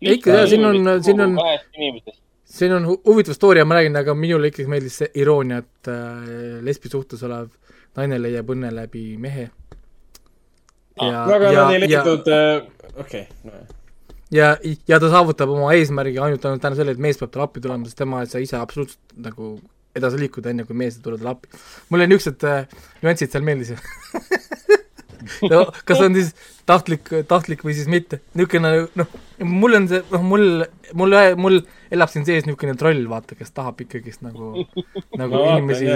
Ikka, 0.00 0.30
jaa, 0.30 0.46
siin 0.46 0.64
on- 0.64 1.02
siin 1.02 1.20
on- 1.20 1.36
kahest 1.36 1.74
inimesest. 1.74 2.20
Siin 2.48 2.72
on 2.72 2.86
hu- 2.88 3.00
huvitav 3.06 3.36
story 3.36 3.60
ja 3.62 3.64
ma 3.68 3.78
räägin, 3.78 3.96
aga 4.00 4.14
minule 4.16 4.48
ikkagi 4.52 4.68
meeldis 4.70 5.00
see 5.02 5.10
iroonia, 5.20 5.58
et 5.64 5.90
äh, 5.92 6.60
lesbi 6.64 6.90
suhtes 6.92 7.22
olev 7.28 7.50
naine 7.98 8.18
leiab 8.22 8.50
õnne 8.54 8.70
läbi 8.74 9.02
mehe. 9.20 9.48
ja, 10.98 11.24
no 11.26 11.34
aga 11.34 11.52
ja 11.52 11.64
nad 11.66 11.74
ei, 11.76 11.82
leitud 11.86 12.30
äh,, 12.34 12.62
okei 12.98 13.26
ja, 14.34 14.52
ja 14.88 14.98
ta 15.00 15.10
saavutab 15.12 15.50
oma 15.54 15.72
eesmärgi 15.76 16.18
ainult, 16.18 16.44
ainult 16.44 16.62
tänu 16.64 16.78
sellele, 16.78 16.96
et 16.98 17.02
mees 17.04 17.20
peab 17.20 17.30
talle 17.34 17.46
appi 17.48 17.62
tulema, 17.64 17.86
sest 17.86 18.00
tema 18.00 18.22
ei 18.24 18.30
saa 18.32 18.42
ise 18.44 18.56
absoluutselt 18.58 19.14
nagu 19.28 19.54
edasi 19.98 20.18
liikuda, 20.20 20.52
enne 20.52 20.66
kui 20.68 20.76
mees 20.78 20.98
ei 20.98 21.04
tule 21.04 21.18
talle 21.20 21.36
appi. 21.36 21.48
mulle 21.92 22.08
niisugused 22.10 22.44
äh, 22.48 22.66
nüansid 23.04 23.32
seal 23.34 23.46
meeldisid 23.46 23.78
no. 23.78 24.24
kas 25.88 26.02
on 26.04 26.16
siis 26.16 26.32
tahtlik, 26.68 27.10
tahtlik 27.28 27.64
või 27.66 27.74
siis 27.76 27.88
mitte, 27.90 28.20
niisugune 28.38 28.72
noh, 28.98 29.12
mul 29.48 29.78
on 29.78 29.88
see, 29.90 30.02
noh 30.12 30.24
mul, 30.26 30.64
mul, 30.98 31.18
mul 31.40 31.60
elab 31.94 32.12
siin 32.12 32.26
sees 32.28 32.46
niisugune 32.46 32.76
troll, 32.80 33.04
vaata, 33.10 33.38
kes 33.38 33.54
tahab 33.56 33.80
ikkagist 33.84 34.24
nagu, 34.26 34.66
nagu 35.18 35.38
no 35.38 35.44
inimesi, 35.54 35.88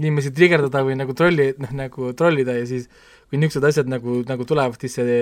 inimesi 0.00 0.32
trigerdada 0.36 0.84
või 0.86 0.96
nagu 1.00 1.16
trolli, 1.16 1.52
noh 1.60 1.74
nagu 1.76 2.12
trollida 2.16 2.56
ja 2.58 2.64
siis 2.70 2.88
kui 3.28 3.40
niisugused 3.40 3.68
asjad 3.70 3.90
nagu, 3.90 4.22
nagu 4.28 4.46
tulevad, 4.48 4.78
siis 4.80 4.98
see 5.00 5.20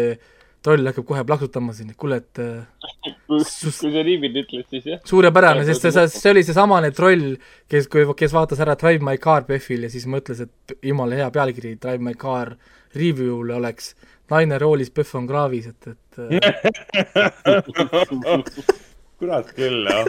troll 0.64 0.88
hakkab 0.88 1.06
kohe 1.08 1.24
plaksutama 1.26 1.74
siin, 1.76 1.92
et 1.92 1.98
kuule, 1.98 2.18
et 2.22 2.40
äh, 2.44 3.12
kui 3.26 3.42
sa 3.44 4.04
niipidi 4.06 4.44
ütled, 4.44 4.66
siis 4.70 4.88
jah. 4.92 5.02
suurepärane, 5.08 5.64
sest 5.68 5.88
see, 5.88 6.06
see 6.14 6.32
oli 6.32 6.44
seesamane 6.46 6.92
troll, 6.96 7.26
kes, 7.70 7.90
kes 7.90 8.36
vaatas 8.36 8.62
ära 8.64 8.76
Drive 8.80 9.04
My 9.06 9.18
Car 9.22 9.46
PÖFFil 9.48 9.88
ja 9.88 9.92
siis 9.92 10.06
mõtles, 10.10 10.44
et 10.46 10.76
jumala 10.86 11.18
hea 11.18 11.28
pealkiri 11.34 11.76
Drive 11.82 12.02
My 12.04 12.14
Car 12.18 12.54
review'le 12.98 13.56
oleks 13.58 13.94
naine 14.32 14.56
roolis, 14.60 14.90
PÖFF 14.94 15.18
on 15.20 15.28
kraavis, 15.28 15.66
et, 15.72 15.82
et 15.92 16.12
äh, 16.22 16.30
kurat 19.22 19.50
küll, 19.54 19.86
jah. 19.86 20.06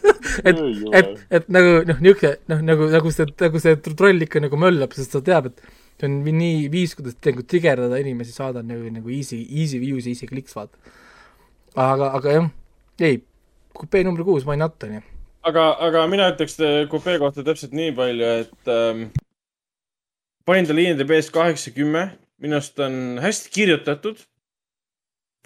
et, 0.48 0.60
et, 0.98 1.10
et 1.38 1.50
nagu 1.54 1.80
noh, 1.86 1.98
niisugune 2.02 2.32
noh, 2.50 2.62
nagu, 2.66 2.88
nagu 2.92 3.12
see, 3.14 3.26
nagu 3.42 3.62
see 3.62 3.78
troll 3.86 4.26
ikka 4.26 4.42
nagu 4.42 4.58
möllab, 4.60 4.96
sest 4.96 5.14
ta 5.14 5.22
teab, 5.28 5.52
et 5.52 5.56
see 5.96 6.08
on 6.08 6.16
nii 6.24 6.68
viis, 6.72 6.94
kuidas 6.96 7.16
nagu 7.24 7.44
trigerdada 7.48 7.98
inimesi, 8.02 8.34
saada 8.34 8.62
nagu, 8.66 8.90
nagu 8.92 9.12
easy, 9.12 9.40
easy 9.48 9.80
views, 9.80 10.06
easy 10.06 10.28
clicks, 10.28 10.56
vaata. 10.56 10.76
aga, 11.74 12.10
aga 12.18 12.34
jah, 12.38 12.48
ei, 13.00 13.20
kupee 13.76 14.04
number 14.04 14.24
kuus, 14.24 14.46
why 14.48 14.56
not, 14.60 14.76
on 14.84 14.98
ju. 14.98 15.02
aga, 15.48 15.68
aga 15.88 16.06
mina 16.12 16.28
ütleks 16.34 16.58
äh, 16.60 16.82
kupee 16.92 17.18
kohta 17.22 17.44
täpselt 17.46 17.76
nii 17.76 17.94
palju, 17.96 18.32
et 18.42 18.72
ähm, 18.72 19.06
panin 20.48 20.68
talle 20.68 20.84
IMDB-s 20.84 21.32
kaheksa, 21.34 21.72
kümme. 21.76 22.10
minu 22.42 22.58
arust 22.58 22.80
on 22.84 23.16
hästi 23.22 23.52
kirjutatud, 23.54 24.20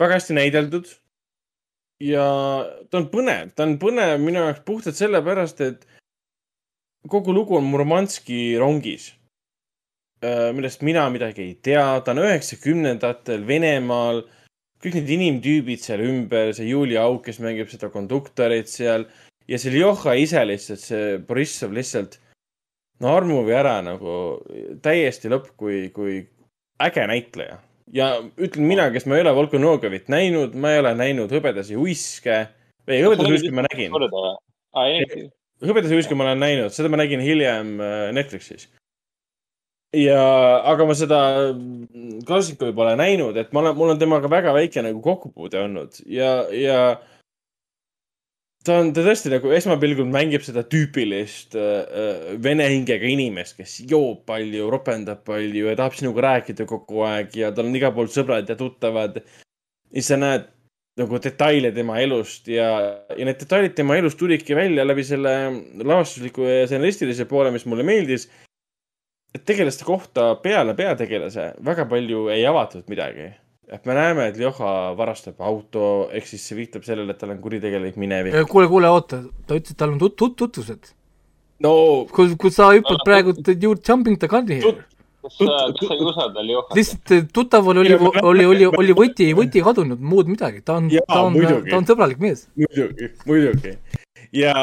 väga 0.01 0.17
hästi 0.19 0.35
näideldud 0.35 0.89
ja 2.03 2.25
ta 2.91 2.99
on 2.99 3.07
põnev, 3.12 3.53
ta 3.55 3.67
on 3.69 3.77
põnev 3.79 4.17
minu 4.23 4.43
jaoks 4.43 4.65
puhtalt 4.67 4.99
sellepärast, 4.99 5.61
et 5.62 5.87
kogu 7.09 7.35
lugu 7.37 7.57
on 7.61 7.69
Murmanski 7.69 8.57
rongis, 8.61 9.12
millest 10.20 10.82
mina 10.84 11.07
midagi 11.08 11.47
ei 11.47 11.55
tea, 11.65 11.84
ta 12.05 12.12
on 12.12 12.20
üheksakümnendatel 12.26 13.47
Venemaal, 13.49 14.23
kõik 14.81 14.99
need 14.99 15.12
inimtüübid 15.16 15.81
seal 15.81 16.02
ümber, 16.05 16.52
see 16.57 16.68
Julia 16.68 17.07
Auk, 17.07 17.23
kes 17.28 17.40
mängib 17.40 17.70
seda 17.73 17.89
konduktorit 17.92 18.68
seal 18.68 19.07
ja 19.50 19.58
see 19.60 19.73
Ljoha 19.74 20.15
ise 20.20 20.42
lihtsalt, 20.47 20.82
see 20.82 21.16
Borissov 21.26 21.74
lihtsalt, 21.76 22.18
no 23.00 23.15
armuvi 23.16 23.57
ära 23.57 23.78
nagu 23.84 24.15
täiesti 24.84 25.32
lõpp, 25.32 25.50
kui, 25.60 25.89
kui 25.94 26.23
äge 26.81 27.07
näitleja. 27.10 27.58
ja 27.92 28.12
ütlen 28.39 28.68
mina, 28.68 28.90
kes 28.94 29.07
ma 29.10 29.18
ei 29.18 29.24
ole 29.24 29.34
Volkanovit 29.34 30.08
näinud, 30.12 30.55
ma 30.55 30.74
ei 30.74 30.82
ole 30.84 30.94
näinud 30.94 31.32
Hõbedasi 31.32 31.76
uiske. 31.76 32.47
ei, 32.86 33.02
Hõbedasi 33.02 33.36
uiske 33.36 33.55
ma 33.57 33.66
nägin. 33.66 33.92
või? 33.92 34.36
ei 34.86 35.05
näinud. 35.05 35.32
Hõbedase 35.60 35.97
uiske 35.99 36.16
ma 36.16 36.28
olen 36.28 36.40
näinud, 36.40 36.73
seda 36.73 36.89
ma 36.89 37.00
nägin 37.02 37.20
hiljem 37.20 37.74
äh, 37.84 38.07
Netflixis. 38.16 38.70
ja, 39.97 40.25
aga 40.70 40.86
ma 40.86 40.97
seda 40.99 41.20
klassikuid 42.27 42.75
pole 42.77 42.97
näinud, 43.01 43.39
et 43.41 43.55
ma 43.55 43.65
olen, 43.65 43.78
mul 43.78 43.94
on 43.94 44.02
temaga 44.02 44.31
väga 44.31 44.55
väike 44.57 44.85
nagu 44.86 45.01
kokkupuude 45.05 45.65
olnud 45.65 45.99
ja, 46.07 46.35
ja 46.55 46.81
ta 48.67 48.77
on, 48.83 48.93
ta 48.94 49.05
tõesti 49.07 49.33
nagu 49.33 49.51
esmapilgul 49.57 50.09
mängib 50.12 50.44
seda 50.47 50.62
tüüpilist 50.69 51.57
äh, 51.59 52.36
vene 52.43 52.69
hingega 52.70 53.09
inimest, 53.09 53.57
kes 53.59 53.81
joob 53.91 54.23
palju, 54.28 54.69
ropendab 54.73 55.25
palju 55.27 55.70
ja 55.70 55.77
tahab 55.78 55.97
sinuga 55.99 56.27
rääkida 56.28 56.69
kogu 56.70 57.05
aeg 57.09 57.36
ja 57.41 57.52
tal 57.57 57.70
on 57.70 57.77
igal 57.78 57.94
pool 57.97 58.10
sõbrad 58.12 58.49
ja 58.51 58.59
tuttavad. 58.59 59.23
ja 59.91 60.02
sa 60.07 60.19
näed 60.20 60.47
nagu 61.01 61.19
detaile 61.23 61.70
tema 61.73 61.99
elust 62.02 62.49
ja, 62.51 62.69
ja 63.17 63.27
need 63.27 63.41
detailid 63.41 63.75
tema 63.78 63.97
elust 63.97 64.19
tulidki 64.20 64.57
välja 64.59 64.85
läbi 64.85 65.05
selle 65.07 65.33
lavastusliku 65.81 66.44
ja 66.44 66.67
stsenaristilise 66.67 67.27
poole, 67.31 67.52
mis 67.55 67.67
mulle 67.67 67.86
meeldis. 67.86 68.28
Et 69.34 69.44
tegelaste 69.47 69.86
kohta 69.86 70.34
peale 70.42 70.75
peategelase 70.78 71.52
väga 71.67 71.86
palju 71.91 72.26
ei 72.34 72.44
avatud 72.47 72.89
midagi. 72.91 73.31
et 73.70 73.84
me 73.86 73.94
näeme, 73.94 74.25
et 74.26 74.39
Ljoha 74.39 74.70
varastab 74.99 75.39
auto, 75.47 75.83
ehk 76.10 76.26
siis 76.26 76.42
see 76.42 76.57
viitab 76.59 76.83
sellele, 76.83 77.15
et 77.15 77.20
tal 77.20 77.31
on 77.31 77.39
kuritegelik 77.39 77.97
minevik. 78.02 78.34
kuule, 78.50 78.67
kuule, 78.68 78.89
oota, 78.91 79.23
ta 79.47 79.55
ütles, 79.55 79.76
et 79.76 79.78
tal 79.78 79.92
on 79.94 80.00
tut-, 80.02 80.17
tut-, 80.18 80.34
tutvused. 80.36 80.91
no 81.62 81.75
kui, 82.10 82.34
kui 82.34 82.50
sa 82.50 82.73
hüppad 82.75 83.05
praegu, 83.07 83.36
you 83.52 83.70
are 83.70 83.78
jumping 83.86 84.18
the 84.18 84.26
gun 84.26 84.50
here. 84.50 84.75
kas 85.23 85.39
sa, 85.39 85.47
kas 85.76 85.86
sa 85.86 85.94
ei 85.94 86.05
usalda 86.10 86.42
Ljohat? 86.49 86.75
lihtsalt 86.81 87.15
eh, 87.15 87.25
tuttaval 87.33 87.84
oli, 87.84 87.94
oli, 87.94 88.44
oli, 88.50 88.68
oli 88.83 88.99
võti, 89.05 89.31
võti 89.39 89.62
kadunud, 89.62 90.02
muud 90.02 90.33
midagi, 90.33 90.65
ta 90.67 90.81
on, 90.81 90.91
ta 90.91 91.23
on, 91.28 91.39
ta 91.70 91.78
on 91.78 91.86
sõbralik 91.86 92.18
mees. 92.18 92.49
muidugi, 92.59 93.12
muidugi. 93.31 93.76
ja, 94.34 94.57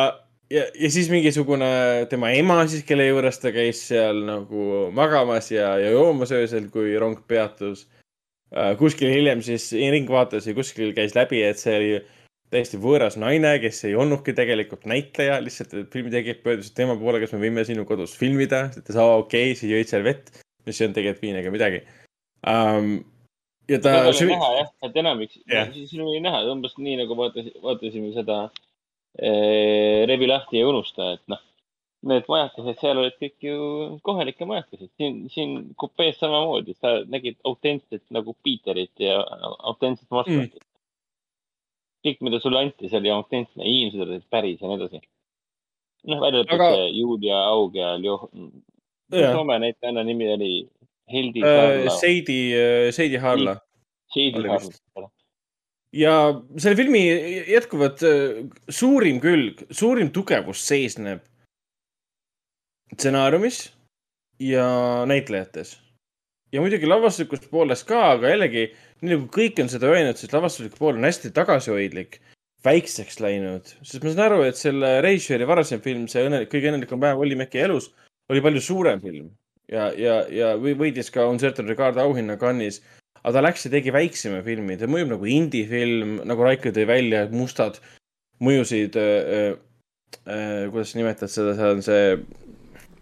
ja, 0.52 0.64
ja 0.80 0.90
siis 0.92 1.10
mingisugune 1.12 1.70
tema 2.10 2.32
ema 2.36 2.60
siis, 2.68 2.86
kelle 2.88 3.08
juures 3.08 3.40
ta 3.42 3.52
käis 3.56 3.84
seal 3.90 4.24
nagu 4.28 4.88
magamas 4.96 5.52
ja, 5.52 5.76
ja 5.82 5.94
joomas 5.94 6.34
öösel, 6.36 6.70
kui 6.74 6.96
rong 7.00 7.20
peatus. 7.28 7.88
kuskil 8.80 9.12
hiljem 9.12 9.42
siis 9.44 9.72
ringvaates 9.76 10.48
ja 10.48 10.54
kuskil 10.56 10.94
käis 10.96 11.16
läbi, 11.16 11.42
et 11.44 11.60
see 11.60 11.76
oli 11.76 11.92
täiesti 12.54 12.80
võõras 12.80 13.18
naine, 13.20 13.58
kes 13.60 13.84
ei 13.90 13.96
olnudki 14.00 14.32
tegelikult 14.36 14.86
näitleja, 14.88 15.42
lihtsalt 15.44 15.74
et 15.76 15.92
filmitegijad 15.92 16.40
pöördusid 16.46 16.78
tema 16.78 16.96
poole, 17.00 17.20
kas 17.20 17.34
me 17.36 17.42
võime 17.42 17.66
sinu 17.68 17.84
kodus 17.88 18.16
filmida, 18.16 18.70
ütles, 18.72 18.96
aa 18.96 19.18
okei 19.20 19.50
okay,, 19.52 19.58
siis 19.60 19.74
jõid 19.74 19.92
seal 19.92 20.06
vett, 20.08 20.32
mis 20.68 20.80
ei 20.80 20.88
olnud 20.88 21.00
tegelikult 21.00 21.26
viin 21.26 21.42
ega 21.42 21.52
midagi 21.52 21.84
um,. 22.48 22.94
ja 23.68 23.82
ta 23.84 23.98
seal 24.16 24.32
oli 24.32 24.38
näha 24.38 24.54
jah, 24.62 24.72
et 24.88 25.02
enamik 25.04 25.36
Jah., 25.44 25.76
siin 25.76 26.06
oli 26.06 26.24
näha 26.24 26.46
umbes 26.54 26.78
nii 26.80 26.96
nagu 27.02 27.20
vaatas, 27.20 27.52
vaatasime 27.64 28.14
seda 28.16 28.46
eh, 28.48 28.67
Rebi 29.18 30.28
lahti 30.30 30.60
ja 30.60 30.68
unusta, 30.70 31.14
et 31.18 31.24
noh, 31.32 31.42
need 32.08 32.28
majakesed 32.30 32.78
seal 32.80 33.00
olid 33.02 33.18
kõik 33.18 33.48
ju 33.48 33.58
kohalikke 34.06 34.46
majakesed, 34.46 34.90
siin, 35.00 35.24
siin 35.34 35.58
kupees 35.80 36.20
samamoodi, 36.22 36.76
sa 36.78 37.00
nägid 37.10 37.40
autentset 37.48 38.04
nagu 38.14 38.36
Piiterit 38.46 38.94
ja 39.02 39.18
autentset 39.72 40.10
Moskvat 40.14 40.54
mm.. 40.54 40.66
kõik, 42.06 42.24
mida 42.28 42.42
sulle 42.44 42.62
anti, 42.62 42.92
see 42.92 43.02
oli 43.02 43.14
autentne, 43.14 43.66
inimesed 43.66 44.06
olid 44.06 44.26
päris 44.30 44.62
ja 44.62 44.70
nii 44.70 44.80
edasi. 44.80 45.02
noh, 46.08 46.22
välja 46.22 46.46
arvatud 46.46 46.56
Aga- 46.60 46.72
see 46.76 46.90
Julia 47.00 47.44
Aug 47.50 47.76
ja 47.76 47.96
Ljo-. 47.98 48.30
Soome 49.08 49.56
näitlejanna 49.64 50.04
nimi 50.04 50.26
oli 50.34 50.54
Heldi 51.12 51.42
Sarla, 51.42 51.94
Seidi, 51.96 52.40
Seidi 52.92 53.18
Harla. 53.24 53.56
Vist. 54.16 54.82
Sarla. 54.94 55.10
Ja 55.96 56.14
selle 56.58 56.76
filmi 56.76 57.04
jätkuvalt 57.52 58.04
äh, 58.04 58.44
suurim 58.70 59.22
külg, 59.24 59.64
suurim 59.72 60.12
tugevus 60.16 60.64
seisneb 60.68 61.24
stsenaariumis 62.94 63.68
ja 64.40 64.68
näitlejates. 65.08 65.78
ja 66.52 66.62
muidugi 66.62 66.88
lavastuslikust 66.88 67.50
poolest 67.52 67.88
ka, 67.88 68.12
aga 68.16 68.30
jällegi, 68.32 68.70
nii 69.02 69.14
nagu 69.14 69.26
kõik 69.34 69.60
on 69.60 69.70
seda 69.72 69.90
öelnud, 69.92 70.16
siis 70.20 70.32
lavastuslik 70.34 70.78
pool 70.80 70.96
on 70.96 71.04
hästi 71.04 71.34
tagasihoidlik, 71.36 72.22
väikseks 72.64 73.20
läinud, 73.20 73.68
sest 73.84 74.04
ma 74.04 74.14
saan 74.14 74.26
aru, 74.30 74.46
et 74.48 74.60
selle 74.60 74.94
režissööri 75.04 75.48
varasem 75.48 75.84
film, 75.84 76.06
see 76.08 76.24
õnnelik, 76.24 76.50
kõige 76.54 76.72
õnnelikum 76.72 77.04
päev 77.04 77.20
Olli 77.20 77.36
Mäki 77.36 77.60
elus 77.66 77.92
oli 78.32 78.44
palju 78.44 78.64
suurem 78.64 79.04
film 79.04 79.28
ja, 79.72 79.92
ja, 79.92 80.22
ja 80.32 80.54
või- 80.60 80.78
võitis 80.80 81.12
ka 81.14 81.28
Uncertain 81.28 81.68
Regard 81.68 82.00
auhinna 82.02 82.38
Cannes'is 82.40 82.82
aga 83.28 83.36
ta 83.36 83.44
läks 83.44 83.68
ja 83.68 83.72
tegi 83.74 83.92
väiksema 83.92 84.40
filmi, 84.46 84.78
ta 84.80 84.88
mõjub 84.88 85.12
nagu 85.18 85.28
indie-film, 85.28 86.22
nagu 86.28 86.46
Raiko 86.48 86.72
tõi 86.72 86.86
välja, 86.88 87.26
mustad 87.34 87.82
mõjusid 88.44 88.96
äh, 88.96 89.58
kuidas 90.72 90.94
sa 90.94 91.02
nimetad 91.02 91.32
seda, 91.32 91.56
seal 91.58 91.76
on 91.76 91.84
see 91.84 92.04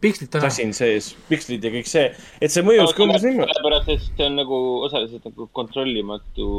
pikslid 0.01 0.31
täna, 0.33 0.49
sasin 0.49 0.73
sees, 0.75 1.11
pikslid 1.29 1.63
ja 1.65 1.71
kõik 1.73 1.89
see, 1.89 2.09
et 2.41 2.53
see 2.53 2.65
mõjus 2.65 2.93
ka 2.95 3.05
umbes 3.05 3.23
niimoodi. 3.25 3.53
sellepärast, 3.53 3.91
et 3.93 4.03
see 4.07 4.27
on 4.27 4.37
nagu 4.41 4.59
osaliselt 4.87 5.29
nagu 5.29 5.47
kontrollimatu 5.59 6.49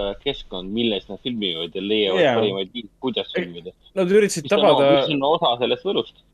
äh, 0.00 0.10
keskkond, 0.24 0.72
milles 0.74 1.06
nad 1.12 1.20
filmivad 1.24 1.76
ja 1.76 1.84
leiavad 1.84 2.24
Jaa. 2.24 2.34
parimaid 2.40 2.72
viise, 2.74 2.92
kuidas 3.04 3.32
filmida. 3.36 3.76
Nad 3.98 4.12
üritasid 4.16 4.48
mis 4.48 4.56
on, 4.56 4.64
tabada 4.64 4.90
mis 4.96 5.14
on 5.16 5.28
osa 5.30 5.54
sellest 5.62 5.88
võlust. 5.88 6.24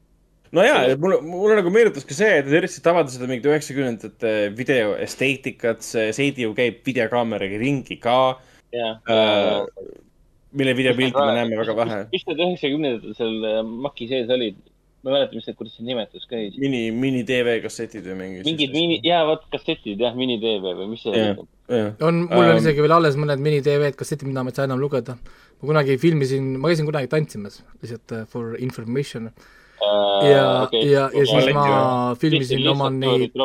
No 0.54 0.64
jaa, 0.66 0.96
mulle, 1.02 1.20
mulle 1.24 1.58
nagu 1.60 1.72
meenutas 1.74 2.06
ka 2.06 2.16
see, 2.16 2.32
et 2.40 2.48
nad 2.48 2.58
üritasid 2.60 2.84
tabada 2.86 3.12
seda 3.12 3.28
mingit 3.30 3.48
üheksakümnendate 3.50 4.34
video 4.58 4.94
esteetikat, 5.02 5.82
see 5.86 6.12
Seidi 6.16 6.46
ju 6.46 6.54
käib 6.58 6.82
videokaameraga 6.86 7.60
ringi 7.62 7.98
ka 8.02 8.18
jah 8.74 9.00
äh,, 9.10 9.64
mille 10.56 10.76
videopilti 10.76 11.26
me 11.26 11.34
näeme 11.40 11.58
väga 11.60 11.76
vähe. 11.82 12.00
mis 12.12 12.24
need 12.28 12.46
üheksakümnendatel 12.46 13.18
seal 13.18 13.50
äh, 13.50 13.60
maki 13.86 14.08
sees 14.12 14.32
olid? 14.32 14.58
ma 15.06 15.12
ei 15.12 15.14
mäleta, 15.20 15.36
mis 15.38 15.46
need, 15.46 15.56
kuidas 15.58 15.74
see 15.78 15.86
nimetus 15.86 16.26
käis. 16.30 16.56
mini, 16.58 16.88
mini 16.90 17.22
TV 17.26 17.60
kassetid 17.62 18.06
või 18.10 18.16
mingi. 18.22 18.46
mingid 18.46 18.72
mini, 18.74 18.96
jaa, 19.06 19.22
vot 19.28 19.44
kassetid 19.52 20.00
jah, 20.02 20.16
mini-tv 20.18 20.72
või 20.80 20.88
mis 20.94 21.04
see 21.06 21.14
Jah. 21.14 21.36
oli. 21.36 21.46
jah, 21.78 21.92
on, 22.08 22.24
mul 22.26 22.42
on 22.42 22.54
Ähm. 22.56 22.62
isegi 22.64 22.82
veel 22.82 22.96
alles 22.96 23.18
mõned 23.20 23.42
mini-TV-d, 23.44 23.98
kassetid, 24.00 24.26
mida 24.26 24.42
ma 24.42 24.50
ei 24.50 24.58
saa 24.58 24.66
enam 24.66 24.82
lugeda. 24.82 25.14
ma 25.60 25.70
kunagi 25.70 25.98
filmisin, 26.02 26.56
ma 26.60 26.72
käisin 26.72 26.88
kunagi 26.88 27.08
tantsimas, 27.12 27.62
lihtsalt 27.82 28.16
uh, 28.16 28.24
for 28.32 28.56
information. 28.58 29.30
ja, 29.80 30.44
ja, 30.72 31.06
ja 31.12 31.24
siis 31.28 31.50
ma 31.54 32.14
filmisin 32.20 32.68
oma 32.72 32.88
neid, 32.94 33.36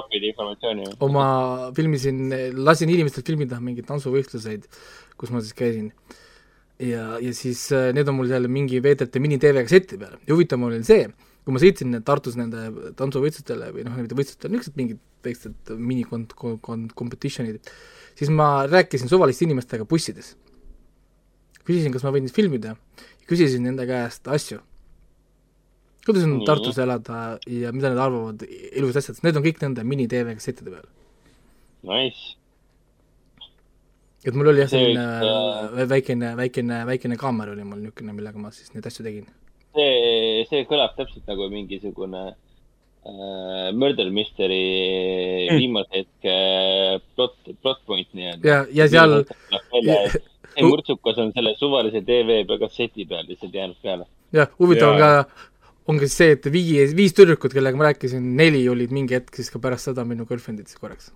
oma, 1.03 1.25
filmisin, 1.77 2.21
lasin 2.61 2.91
inimestel 2.93 3.25
filmida 3.27 3.59
mingeid 3.63 3.89
tantsuvõistluseid, 3.89 4.67
kus 5.19 5.33
ma 5.33 5.43
siis 5.43 5.57
käisin. 5.57 5.91
ja, 6.79 7.17
ja 7.21 7.33
siis 7.37 7.67
äh, 7.75 7.91
need 7.95 8.09
on 8.09 8.17
mul 8.19 8.31
seal 8.31 8.47
mingi 8.49 8.81
veedelte 8.83 9.21
mini-tv 9.21 9.65
kasseti 9.67 9.99
peal 10.01 10.17
ja 10.17 10.33
huvitav 10.33 10.63
oli 10.65 10.81
see, 10.87 11.05
kui 11.45 11.55
ma 11.55 11.61
sõitsin 11.61 11.99
Tartus 12.05 12.37
nende 12.39 12.93
tantsuvõistlustele 12.97 13.71
või 13.75 13.85
noh, 13.87 13.97
mitte 13.99 14.17
võistlustele, 14.17 14.53
niisugused 14.55 14.79
mingid 14.79 15.01
väiksed 15.25 15.73
mini-kont-, 15.77 16.35
kont-, 16.37 16.93
competition'id, 16.97 17.71
siis 18.17 18.31
ma 18.33 18.67
rääkisin 18.69 19.09
suvaliste 19.11 19.45
inimestega 19.45 19.85
bussides. 19.85 20.35
küsisin, 21.65 21.93
kas 21.93 22.03
ma 22.03 22.13
võin 22.13 22.29
filmida, 22.33 22.75
küsisin 23.29 23.63
nende 23.67 23.85
käest 23.89 24.27
asju. 24.27 24.61
Kuidas 26.05 26.25
on 26.25 26.35
Nii. 26.37 26.45
Tartus 26.49 26.77
elada 26.81 27.21
ja 27.47 27.71
mida 27.75 27.93
nad 27.93 28.03
arvavad 28.05 28.45
elus 28.47 28.99
asjadest, 28.99 29.23
need 29.25 29.39
on 29.39 29.45
kõik 29.45 29.63
nende 29.63 29.85
mini-tv 29.87 30.35
kassettide 30.37 30.73
peal. 30.73 30.87
Nice. 31.89 32.37
et 34.25 34.35
mul 34.37 34.51
oli 34.51 34.61
jah, 34.61 34.69
selline 34.69 35.01
äh, 35.01 35.81
väikene, 35.89 36.35
väikene, 36.37 36.83
väikene 36.85 37.17
kaamera 37.17 37.55
oli 37.55 37.65
mul 37.65 37.81
niisugune, 37.81 38.13
millega 38.13 38.37
ma 38.37 38.53
siis 38.53 38.73
neid 38.75 38.85
asju 38.85 39.05
tegin. 39.07 39.25
see, 39.73 40.45
see 40.49 40.65
kõlab 40.69 40.93
täpselt 40.97 41.25
nagu 41.29 41.47
mingisugune 41.49 42.27
äh, 42.29 43.69
Murder 43.73 44.11
Mystery 44.13 44.61
Mm. 45.51 45.57
viimase 45.57 46.03
hetke 46.03 46.35
plot, 47.15 47.35
plot 47.61 47.79
point 47.85 48.07
nii-öelda. 48.13 48.47
ja, 48.47 48.65
ja 48.71 48.87
seal, 48.89 49.23
see 50.53 50.65
murtsukas 50.67 51.19
on 51.21 51.31
selle 51.35 51.55
suvalise 51.59 52.01
tv 52.05 52.41
peal 52.47 52.59
kasseti 52.61 53.05
peal 53.09 53.25
lihtsalt 53.27 53.55
jäänud 53.55 53.79
peale. 53.81 54.05
jah, 54.33 54.51
huvitav 54.59 54.93
on 54.93 55.01
ka, 55.01 55.11
on 55.89 55.97
ka 55.99 56.05
siis 56.07 56.17
see, 56.21 56.35
et 56.37 56.45
viis, 56.53 56.93
viis 56.97 57.13
tüdrukut, 57.17 57.53
kellega 57.55 57.77
ma 57.79 57.89
rääkisin, 57.89 58.25
neli 58.37 58.61
olid 58.69 58.93
mingi 58.95 59.17
hetk 59.17 59.35
siis 59.39 59.49
ka 59.53 59.59
pärast 59.63 59.89
seda 59.89 60.05
minu 60.07 60.27
girlfriend'id 60.29 60.71
korraks. 60.79 61.11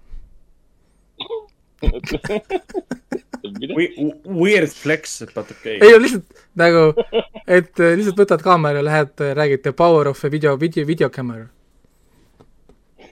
Weird 4.26 4.72
flex, 4.74 5.19
but 5.35 5.52
okei 5.53 5.77
ei, 5.84 6.00
lihtsalt 6.02 6.40
nagu, 6.58 6.88
et 7.45 7.77
äh, 7.84 7.94
lihtsalt 8.00 8.18
võtad 8.24 8.42
kaamera, 8.45 8.82
lähed, 8.85 9.14
räägid 9.38 9.61
the 9.68 9.74
power 9.76 10.10
of 10.10 10.24
a 10.26 10.32
video, 10.34 10.56
video, 10.58 10.85
video 10.88 11.10
camera. 11.14 11.45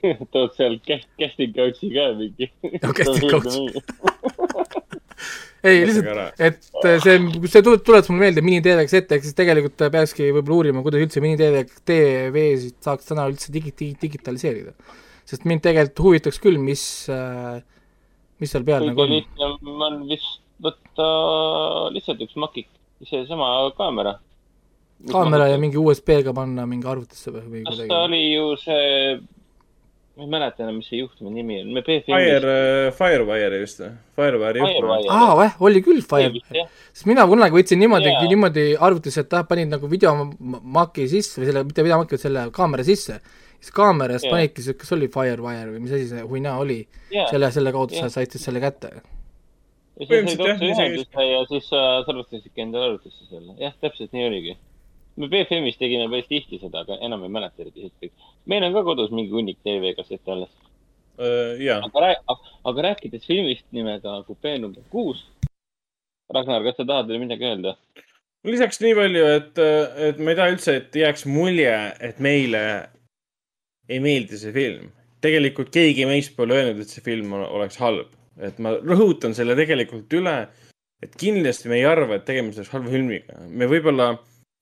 tood 0.32 0.52
seal 0.56 0.78
cast- 0.84 1.08
casting 1.20 1.54
couch'i 1.56 1.92
ka 1.94 2.10
mingi. 2.18 2.50
No 2.82 2.92
casting 2.92 3.30
couch. 3.32 3.54
ei, 5.68 5.84
lihtsalt 5.88 6.40
et 6.42 6.66
äh, 6.84 6.98
see, 7.02 7.18
see 7.48 7.64
tu- 7.64 7.78
tuletas 7.80 8.10
mulle 8.12 8.26
meelde 8.26 8.44
mini-TV-ks 8.44 8.96
ette, 9.00 9.18
ehk 9.18 9.26
siis 9.26 9.36
tegelikult 9.38 9.86
peakski 9.94 10.28
võib-olla 10.30 10.60
uurima, 10.60 10.84
kuidas 10.84 11.06
üldse 11.06 11.22
mini-TV, 11.24 11.64
TV-sid 11.88 12.78
saaks 12.84 13.08
täna 13.10 13.26
üldse 13.30 13.52
digi-, 13.54 13.72
digi-, 13.72 13.98
digitaliseerida. 14.02 14.74
sest 15.24 15.46
mind 15.48 15.64
tegelikult 15.64 16.04
huvitaks 16.04 16.40
küll, 16.42 16.60
mis 16.60 16.84
äh,, 17.12 17.62
mis 18.42 18.52
seal 18.52 18.66
peal 18.66 18.84
nagu 18.90 19.04
on. 19.06 19.14
lihtsam 19.14 19.84
on 19.88 20.02
vist 20.10 20.40
võtta 20.64 21.08
lihtsalt 21.94 22.22
üks 22.24 22.36
makik, 22.40 22.68
seesama 23.08 23.50
kaamera. 23.78 24.18
kaamera 25.10 25.48
ja 25.50 25.60
mingi 25.60 25.80
USB-ga 25.80 26.34
panna 26.36 26.66
mingi 26.70 26.88
arvutisse 26.88 27.32
või, 27.34 27.46
või 27.48 27.64
kas 27.64 27.78
ta 27.78 27.82
kuidagi. 27.82 28.04
oli 28.04 28.22
ju 28.34 28.50
see, 28.62 28.84
ma 30.14 30.22
ei 30.22 30.30
mäleta 30.30 30.62
enam, 30.62 30.76
mis 30.78 30.86
see 30.86 31.00
juhtme 31.00 31.30
nimi 31.34 31.56
on, 31.64 31.70
me 31.74 31.82
BFM-is. 31.82 32.44
Fire, 32.44 32.90
Firewire'i 32.94 33.58
vist 33.64 33.80
või? 33.82 33.88
Firewire'i 34.14 34.60
juht. 34.62 34.76
Firewire. 34.76 35.08
aa, 35.10 35.32
jah, 35.42 35.56
oli 35.66 35.80
küll 35.82 36.04
Fire. 36.06 36.68
sest 36.92 37.08
mina 37.10 37.24
kunagi 37.30 37.58
võtsin 37.58 37.82
niimoodi 37.82 38.12
yeah., 38.12 38.28
niimoodi 38.30 38.66
arvutisse, 38.78 39.24
et 39.26 39.34
ah, 39.34 39.42
panin 39.48 39.74
nagu 39.74 39.90
videomaki 39.90 41.08
sisse 41.10 41.42
või 41.42 41.48
selle, 41.50 41.64
mitte 41.66 41.86
videomaki, 41.86 42.14
vaid 42.14 42.26
selle 42.28 42.44
kaamera 42.54 42.86
sisse. 42.86 43.18
siis 43.58 43.74
kaameras 43.74 44.22
yeah. 44.22 44.36
panidki 44.36 44.62
see, 44.62 44.78
kas 44.78 44.94
oli 44.94 45.10
Firewire 45.10 45.72
või 45.72 45.82
mis 45.82 45.96
asi 45.98 46.06
see 46.12 46.22
huina 46.30 46.54
oli 46.62 46.78
Jaa. 47.10 47.26
selle, 47.32 47.50
selle 47.56 47.74
kaudu 47.74 47.98
Jaa. 47.98 48.06
sa 48.06 48.20
said 48.20 48.36
siis 48.36 48.46
selle 48.46 48.62
kätte. 48.62 48.92
ja 49.98 50.06
siis 50.06 50.30
said 50.36 50.46
otse 50.46 50.70
ühendusse 50.70 51.26
ja 51.32 51.42
siis 51.50 51.66
sa 51.72 51.82
salvestasidki 52.06 52.68
endale 52.68 52.92
arvutisse 52.92 53.26
selle. 53.32 53.58
jah, 53.58 53.74
täpselt 53.82 54.14
nii 54.14 54.30
oligi. 54.30 54.56
Me 55.16 55.28
BFM-is 55.30 55.78
tegime 55.80 56.08
päris 56.10 56.28
tihti 56.30 56.58
seda, 56.62 56.84
aga 56.84 56.98
enam 57.06 57.22
ei 57.26 57.32
mäleta 57.36 57.62
eriti 57.62 57.88
hetkel. 57.88 58.10
meil 58.50 58.66
on 58.66 58.74
ka 58.74 58.84
kodus 58.86 59.12
mingi 59.14 59.34
hunnik 59.34 59.60
tv-kassette 59.62 60.32
alles. 60.32 60.50
jaa, 61.62 61.78
aga 61.86 62.06
rääk-, 62.08 62.48
aga 62.70 62.88
rääkides 62.88 63.26
filmist 63.26 63.66
nimega 63.72 64.22
Kupee 64.26 64.58
number 64.58 64.82
kuus. 64.90 65.22
Ragnar, 66.34 66.64
kas 66.64 66.80
sa 66.80 66.86
tahad 66.88 67.08
veel 67.08 67.22
midagi 67.22 67.46
öelda? 67.46 67.76
lisaks 68.44 68.80
nii 68.82 68.96
palju, 68.96 69.22
et, 69.38 69.62
et 70.08 70.18
ma 70.20 70.32
ei 70.32 70.38
taha 70.38 70.52
üldse, 70.52 70.74
et 70.80 70.98
jääks 71.00 71.24
mulje, 71.30 71.72
et 72.04 72.20
meile 72.22 72.64
ei 73.88 74.00
meeldi 74.04 74.40
see 74.40 74.52
film. 74.54 74.90
tegelikult 75.24 75.70
keegi 75.72 76.04
meist 76.04 76.34
pole 76.36 76.52
öelnud, 76.58 76.82
et 76.82 76.90
see 76.92 77.04
film 77.04 77.32
oleks 77.32 77.78
halb. 77.80 78.12
et 78.36 78.58
ma 78.58 78.74
rõhutan 78.74 79.34
selle 79.36 79.54
tegelikult 79.56 80.12
üle, 80.18 80.36
et 81.04 81.16
kindlasti 81.20 81.70
me 81.70 81.78
ei 81.78 81.86
arva, 81.88 82.18
et 82.18 82.24
tegemist 82.28 82.60
oleks 82.60 82.72
halva 82.74 82.92
filmiga. 82.92 83.40
me 83.48 83.68
võib-olla, 83.70 84.14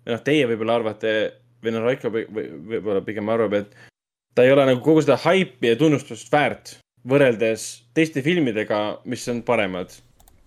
noh, 0.07 0.21
teie 0.25 0.47
võib-olla 0.51 0.77
arvate 0.81 1.33
või 1.63 1.73
noh, 1.77 1.85
Raiko 1.87 2.09
või- 2.11 2.27
või- 2.29 2.51
võib-olla 2.75 3.05
pigem 3.07 3.29
arvab, 3.29 3.53
et 3.55 3.75
ta 4.35 4.43
ei 4.43 4.53
ole 4.53 4.65
nagu 4.67 4.81
kogu 4.81 5.03
seda 5.05 5.17
haipi 5.17 5.69
ja 5.69 5.77
tunnustust 5.77 6.31
väärt 6.33 6.79
võrreldes 7.09 7.83
teiste 7.95 8.23
filmidega, 8.23 8.99
mis 9.05 9.29
on 9.29 9.43
paremad 9.43 9.91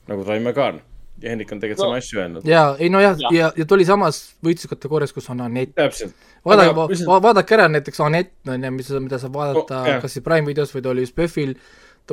nagu 0.07 0.23
Raimar 0.23 0.53
Kaarn 0.53 0.81
ja 1.21 1.29
Hendrik 1.31 1.51
on 1.51 1.59
tegelikult 1.59 1.79
No. 1.79 1.85
sama 1.91 1.97
asju 2.01 2.19
öelnud. 2.19 2.45
jaa, 2.47 2.75
ei 2.79 2.89
nojah, 2.89 3.15
Jah. 3.19 3.31
ja, 3.33 3.51
ja 3.55 3.65
ta 3.65 3.75
oli 3.75 3.85
samas 3.85 4.35
võistluskategoorias, 4.43 5.13
kus 5.13 5.29
on 5.29 5.41
Anett. 5.41 5.75
täpselt. 5.75 6.13
vaadake 6.45 6.69
Aga 6.69 6.87
va, 7.07 7.19
vaadake 7.23 7.53
ära 7.55 7.67
näiteks 7.71 7.99
Anett, 8.03 8.31
on 8.47 8.63
ju, 8.63 8.71
mis, 8.71 8.89
mida 8.89 9.17
saab 9.19 9.33
vaadata 9.33 9.81
Oh, 9.81 9.87
jah. 9.87 10.01
kas 10.01 10.11
siis 10.13 10.23
Prime 10.23 10.45
videos 10.47 10.73
või 10.75 10.81
ta 10.83 10.89
oli 10.89 11.01
just 11.01 11.15
PÖFFil, 11.15 11.55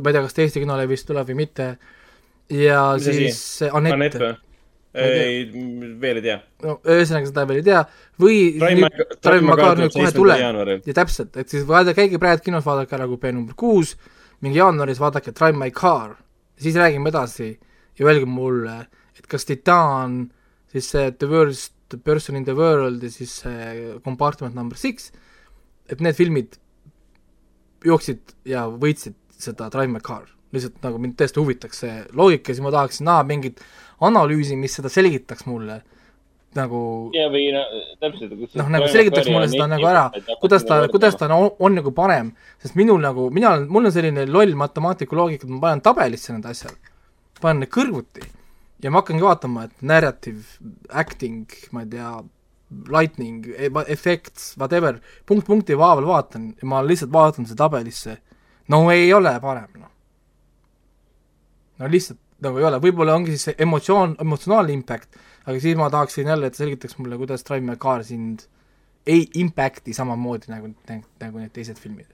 ma 0.02 0.08
ei 0.10 0.12
tea, 0.12 0.22
kas 0.22 0.32
ta 0.34 0.42
Eesti 0.42 0.60
kinole 0.60 0.86
vist 0.88 1.06
tuleb 1.06 1.26
või 1.28 1.34
mitte, 1.36 1.76
ja 2.50 2.92
Mis 2.94 3.04
siis 3.04 3.62
Anett, 3.72 4.14
või? 4.14 4.36
ei, 4.94 5.44
veel 6.00 6.20
ei 6.20 6.24
tea. 6.24 6.38
no 6.64 6.76
ühesõnaga 6.84 7.28
seda 7.30 7.44
veel 7.48 7.60
ei 7.62 7.66
tea, 7.66 7.82
või 8.20 8.38
Makaar 9.48 9.80
nüüd 9.80 9.94
kohe 9.94 10.12
tuleb. 10.16 10.72
ja 10.86 10.96
täpselt, 10.96 11.36
et 11.40 11.52
siis 11.52 11.64
vaadake, 11.68 11.96
käige 12.02 12.20
praegu 12.22 12.44
kinos, 12.44 12.66
vaadake 12.66 12.96
ära 12.98 13.08
Kupee 13.10 13.32
number 13.32 13.56
kuus, 13.58 13.94
mingi 14.44 14.60
jaanuaris 14.60 15.00
vaadake 15.00 15.32
Drive 15.32 15.58
My 15.58 15.70
Car, 15.74 16.16
siis 16.60 16.76
räägime 16.76 17.12
edasi 17.12 17.54
ja 17.98 18.08
öelge 18.08 18.28
mulle, 18.28 18.82
et 19.18 19.28
kas 19.30 19.48
Titan, 19.48 20.26
siis 20.72 20.90
see 20.92 21.12
The 21.16 21.30
Worst 21.30 21.96
Person 22.04 22.36
in 22.36 22.44
the 22.44 22.56
World 22.56 23.02
ja 23.04 23.10
siis 23.12 23.38
see 23.42 23.96
Compartment 24.04 24.56
number 24.56 24.78
six, 24.78 25.10
et 25.88 26.00
need 26.00 26.16
filmid 26.16 26.58
jooksid 27.84 28.36
ja 28.48 28.68
võitsid 28.70 29.16
seda 29.42 29.68
Drive 29.72 29.90
My 29.90 30.00
Car. 30.04 30.28
Lihtsalt 30.52 30.82
nagu 30.84 31.00
mind 31.02 31.16
tõesti 31.20 31.40
huvitaks 31.40 31.82
see 31.84 31.94
loogika, 32.18 32.52
siis 32.52 32.64
ma 32.64 32.72
tahaksin 32.74 33.08
näha 33.08 33.24
mingit 33.28 33.62
analüüsi, 34.02 34.58
mis 34.58 34.76
seda 34.78 34.92
selgitaks 34.92 35.46
mulle. 35.48 35.80
Nagu 36.52 36.78
ja, 37.16 37.30
või 37.32 37.46
no 37.54 37.62
täpselt. 38.02 38.34
noh, 38.60 38.66
nagu 38.74 38.88
selgitaks 38.92 39.30
mulle 39.32 39.46
seda 39.48 39.70
nagu 39.72 39.86
ära, 39.88 40.02
kuidas 40.42 40.66
ta, 40.68 40.82
kuidas 40.92 41.16
ta 41.16 41.30
on, 41.32 41.48
on 41.64 41.78
nagu 41.78 41.94
parem, 41.96 42.34
sest 42.60 42.76
minul 42.76 43.00
nagu, 43.00 43.30
mina 43.32 43.54
olen, 43.54 43.64
mul 43.72 43.88
on 43.88 43.94
selline 43.94 44.26
loll 44.28 44.52
matemaatiku 44.60 45.16
loogika, 45.16 45.48
et 45.48 45.54
ma 45.54 45.62
panen 45.62 45.80
tabelisse 45.86 46.34
need 46.34 46.50
asjad, 46.50 46.76
panen 47.40 47.64
need 47.64 47.72
kõrvuti. 47.72 48.26
Ja 48.84 48.92
ma 48.92 49.00
hakkangi 49.00 49.24
vaatama, 49.24 49.64
et 49.70 49.86
narrative, 49.86 50.44
acting, 50.90 51.46
ma 51.72 51.86
ei 51.86 51.90
tea, 51.94 52.10
lightning, 52.92 53.46
effects, 53.86 54.52
whatever, 54.60 54.98
punkt 55.28 55.48
punkti 55.48 55.76
haaval 55.78 56.08
vaatan 56.08 56.50
ja 56.60 56.68
ma 56.68 56.82
lihtsalt 56.84 57.12
vaatan 57.14 57.48
seda 57.48 57.64
tabelisse, 57.64 58.18
no 58.68 58.84
ei 58.92 59.08
ole 59.16 59.32
parem, 59.40 59.70
noh. 59.80 59.91
No 61.82 61.90
lihtsalt 61.90 62.20
nagu 62.42 62.58
ei 62.58 62.66
ole, 62.66 62.80
võib-olla 62.82 63.14
ongi 63.18 63.34
siis 63.34 63.50
see 63.50 63.58
emotsioon, 63.62 64.16
emotsionaalne 64.22 64.74
impact, 64.74 65.20
aga 65.44 65.58
siis 65.62 65.78
ma 65.78 65.90
tahaksin 65.92 66.30
jälle, 66.32 66.50
et 66.50 66.58
selgitaks 66.58 66.98
mulle, 66.98 67.18
kuidas 67.20 67.46
Drive 67.46 67.66
My 67.66 67.78
Car 67.80 68.02
sind 68.06 68.46
ei 69.06 69.26
impact'i 69.42 69.94
samamoodi 69.96 70.50
nagu, 70.52 70.70
nagu, 70.88 71.38
need 71.38 71.52
teised 71.54 71.78
filmid. 71.82 72.06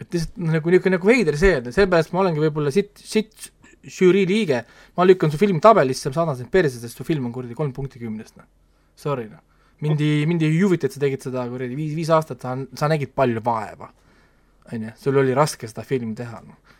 et 0.00 0.14
lihtsalt 0.16 0.38
nagu 0.40 0.72
niisugune 0.72 0.96
nagu 0.96 1.08
veider 1.08 1.36
see 1.36 1.58
on 1.58 1.66
ja 1.68 1.72
sellepärast 1.76 2.14
ma 2.14 2.22
olengi 2.22 2.40
võib-olla 2.40 2.70
siit, 2.72 2.94
siit 3.04 3.50
žürii 3.84 4.24
liige, 4.28 4.62
ma 4.96 5.04
lükkan 5.04 5.32
su 5.32 5.36
filmi 5.40 5.60
tabelisse, 5.60 6.08
ma 6.08 6.16
saadan 6.16 6.38
sind 6.38 6.50
perse, 6.52 6.80
sest 6.80 6.96
su 6.96 7.04
film 7.04 7.28
on 7.28 7.34
kuradi 7.34 7.56
kolm 7.56 7.72
punkti 7.76 8.00
kümnest, 8.00 8.36
noh. 8.40 8.48
Sorry, 8.96 9.26
noh. 9.28 9.44
mind 9.80 10.00
ei, 10.04 10.24
mind 10.28 10.42
ei 10.44 10.58
huvita, 10.60 10.88
et 10.88 10.96
sa 10.96 11.00
tegid 11.00 11.24
seda 11.24 11.46
kuradi 11.48 11.76
viis, 11.76 11.94
viis 11.96 12.10
aastat, 12.12 12.42
sa, 12.44 12.56
sa 12.76 12.88
nägid 12.92 13.14
palju 13.16 13.40
vaeva. 13.44 13.88
on 14.72 14.84
ju, 14.84 14.90
sul 15.00 15.20
oli 15.20 15.36
raske 15.36 15.68
seda 15.68 15.84
filmi 15.84 16.14
teha, 16.16 16.42
noh. 16.44 16.76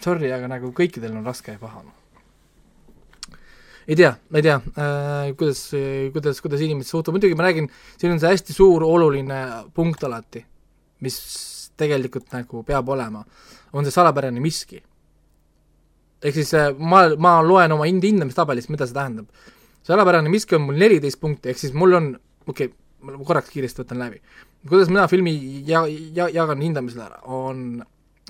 Sorry, 0.00 0.30
aga 0.32 0.48
nagu 0.48 0.72
kõikidel 0.76 1.12
on 1.16 1.26
raske 1.26 1.56
ja 1.56 1.60
paha, 1.60 1.82
noh 1.84 2.00
ei 3.90 3.96
tea, 3.96 4.10
ma 4.30 4.38
ei 4.38 4.44
tea 4.44 4.56
äh,, 4.78 5.32
kuidas, 5.34 5.62
kuidas, 6.14 6.40
kuidas 6.44 6.60
inimesed 6.62 6.92
suhtuvad, 6.92 7.16
muidugi 7.16 7.34
ma 7.34 7.48
räägin, 7.48 7.66
siin 7.98 8.12
on 8.14 8.20
see 8.22 8.30
hästi 8.30 8.54
suur 8.54 8.84
oluline 8.86 9.40
punkt 9.74 10.04
alati, 10.06 10.44
mis 11.02 11.16
tegelikult 11.80 12.30
nagu 12.36 12.62
peab 12.66 12.92
olema, 12.94 13.24
on 13.72 13.86
see 13.86 13.94
salapärane 13.94 14.42
miski. 14.42 14.78
ehk 16.22 16.36
siis 16.36 16.52
äh, 16.54 16.68
ma, 16.76 17.06
ma 17.16 17.38
loen 17.42 17.72
oma 17.72 17.88
hind-, 17.88 18.04
hindamistabelist, 18.04 18.70
mida 18.70 18.86
see 18.86 18.94
tähendab. 18.94 19.26
salapärane 19.88 20.30
miski 20.30 20.54
on 20.54 20.68
mul 20.68 20.78
neliteist 20.78 21.20
punkti, 21.20 21.50
ehk 21.50 21.58
siis 21.58 21.74
mul 21.74 21.96
on, 21.98 22.12
okei 22.46 22.70
okay,, 22.70 22.76
ma 23.00 23.16
korraks 23.24 23.50
kiiresti 23.50 23.82
võtan 23.82 24.04
läbi. 24.04 24.20
kuidas 24.68 24.92
mina 24.92 25.08
filmi 25.08 25.34
ja, 25.66 25.82
ja, 25.88 26.28
jagan 26.28 26.62
hindamisele 26.62 27.08
ära, 27.08 27.22
on 27.24 27.80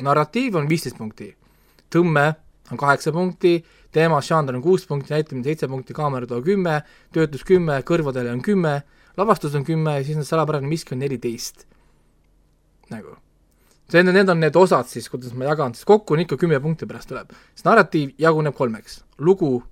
narratiiv 0.00 0.56
on 0.56 0.70
viisteist 0.70 0.96
punkti, 0.96 1.34
tõmme 1.90 2.26
on 2.70 2.78
kaheksa 2.78 3.12
punkti, 3.12 3.58
teema 3.92 4.20
žanr 4.24 4.56
on 4.56 4.62
kuus 4.62 4.86
punkti, 4.86 5.14
näitlemine 5.14 5.46
seitse 5.46 5.68
punkti, 5.68 5.94
kaameratoa 5.96 6.42
kümme, 6.46 6.80
töötlus 7.14 7.42
kümme, 7.46 7.80
kõrvadele 7.86 8.32
on 8.34 8.42
kümme, 8.44 8.80
lavastus 9.18 9.56
on 9.58 9.66
kümme 9.66 9.98
ja 9.98 10.06
siis 10.06 10.20
on 10.20 10.26
salapärane 10.26 10.68
miski 10.70 10.94
on 10.94 11.02
neliteist. 11.04 11.66
nagu. 12.90 13.16
see, 13.90 14.02
need 14.02 14.28
on 14.28 14.40
need 14.40 14.56
osad 14.56 14.86
siis, 14.86 15.08
kuidas 15.10 15.34
ma 15.34 15.48
jagan, 15.50 15.74
siis 15.74 15.84
kokku 15.84 16.14
on 16.14 16.22
ikka 16.22 16.36
kümme 16.38 16.60
punkti 16.60 16.86
pärast 16.86 17.08
tuleb. 17.10 17.34
siis 17.54 17.64
narratiiv 17.64 18.14
jaguneb 18.18 18.54
kolmeks, 18.54 19.04
lugu, 19.18 19.62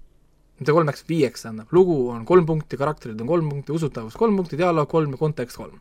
mitte 0.59 0.73
kolmeks, 0.73 1.05
viieks 1.09 1.47
tähendab, 1.47 1.69
lugu 1.73 2.09
on 2.11 2.25
kolm 2.27 2.47
punkti, 2.47 2.77
karakterid 2.77 3.21
on 3.21 3.27
kolm 3.27 3.49
punkti, 3.49 3.73
usutavus 3.73 4.17
kolm 4.17 4.37
punkti, 4.37 4.59
dialoog 4.59 4.89
kolm 4.89 5.15
ja 5.15 5.23
kontekst 5.23 5.57
kolm. 5.57 5.79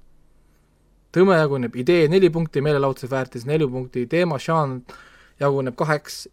tõme 1.12 1.38
jaguneb 1.40 1.76
idee 1.76 2.08
neli 2.08 2.30
punkti, 2.30 2.62
meelelahutuse 2.62 3.10
väärtus 3.10 3.46
neli 3.46 3.66
punkti, 3.68 4.06
teema, 4.06 4.38
žanr 4.38 4.82
jaguneb 5.40 5.76
kaheks, 5.78 6.28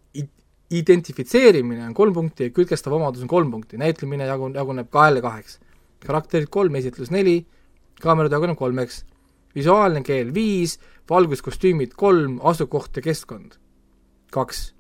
identifitseerimine 0.75 1.85
on 1.87 1.95
kolm 1.95 2.15
punkti 2.15 2.49
ja 2.49 2.53
kütkestav 2.55 2.95
omadus 2.97 3.23
on 3.23 3.31
kolm 3.31 3.51
punkti, 3.51 3.79
näitlemine 3.81 4.27
jagun-, 4.27 4.55
jaguneb 4.57 4.91
kahele 4.91 5.23
kaheks. 5.23 5.59
karakterid 6.05 6.51
kolm, 6.53 6.75
esitlus 6.75 7.11
neli, 7.11 7.47
kaamerad 8.01 8.33
jaguneb 8.33 8.59
kolmeks, 8.59 9.05
visuaalne 9.55 10.03
keel 10.05 10.35
viis, 10.35 10.79
valguskostüümid 11.11 11.95
kolm, 11.97 12.41
asukoht 12.43 12.97
ja 12.97 13.03
keskkond 13.03 13.59
kaks. 14.35 14.73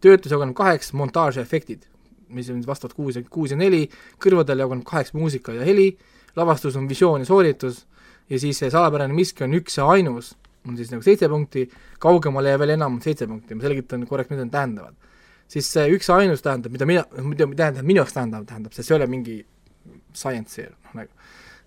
töötlus 0.00 0.32
jaguneb 0.32 0.56
kaheks, 0.56 0.92
montaaž 0.92 1.38
ja 1.38 1.42
efektid, 1.46 1.86
mis 2.28 2.50
on 2.50 2.60
vastavalt 2.66 2.96
kuus 2.96 3.16
ja, 3.16 3.22
kuus 3.30 3.54
ja 3.54 3.56
neli, 3.56 3.86
kõrvadel 4.22 4.60
jaguneb 4.64 4.84
kaheks 4.86 5.14
muusika 5.16 5.54
ja 5.56 5.64
heli, 5.64 5.94
lavastus 6.36 6.76
on 6.76 6.88
visioon 6.88 7.24
ja 7.24 7.28
sooritus. 7.28 7.86
Ja 8.30 8.38
siis 8.42 8.58
see 8.58 8.70
salapärane 8.70 9.14
miski 9.14 9.44
on 9.46 9.54
üks 9.54 9.78
ja 9.78 9.86
ainus, 9.86 10.32
on 10.66 10.76
siis 10.78 10.90
nagu 10.92 11.04
seitse 11.04 11.28
punkti, 11.30 11.66
kaugemale 12.02 12.54
ja 12.54 12.60
veel 12.60 12.74
enam 12.76 12.98
on 12.98 13.02
seitse 13.04 13.28
punkti, 13.30 13.54
ma 13.54 13.66
selgitan 13.66 14.06
korraks, 14.06 14.32
mida 14.32 14.44
need 14.44 14.54
tähendavad 14.54 14.96
siis 15.50 15.68
see 15.70 15.90
üks 15.94 16.08
ainus 16.10 16.42
tähendab, 16.42 16.72
mida 16.74 16.86
mina, 16.88 17.04
mida 17.22 17.46
tähendab, 17.46 17.86
minu 17.86 18.02
jaoks 18.02 18.16
tähendab, 18.16 18.46
tähendab, 18.48 18.74
sest 18.74 18.88
see 18.88 18.96
ei 18.96 18.98
ole 18.98 19.10
mingi 19.10 19.36
science 20.16 20.58
here, 20.60 20.74
noh 20.88 21.02
nagu 21.02 21.12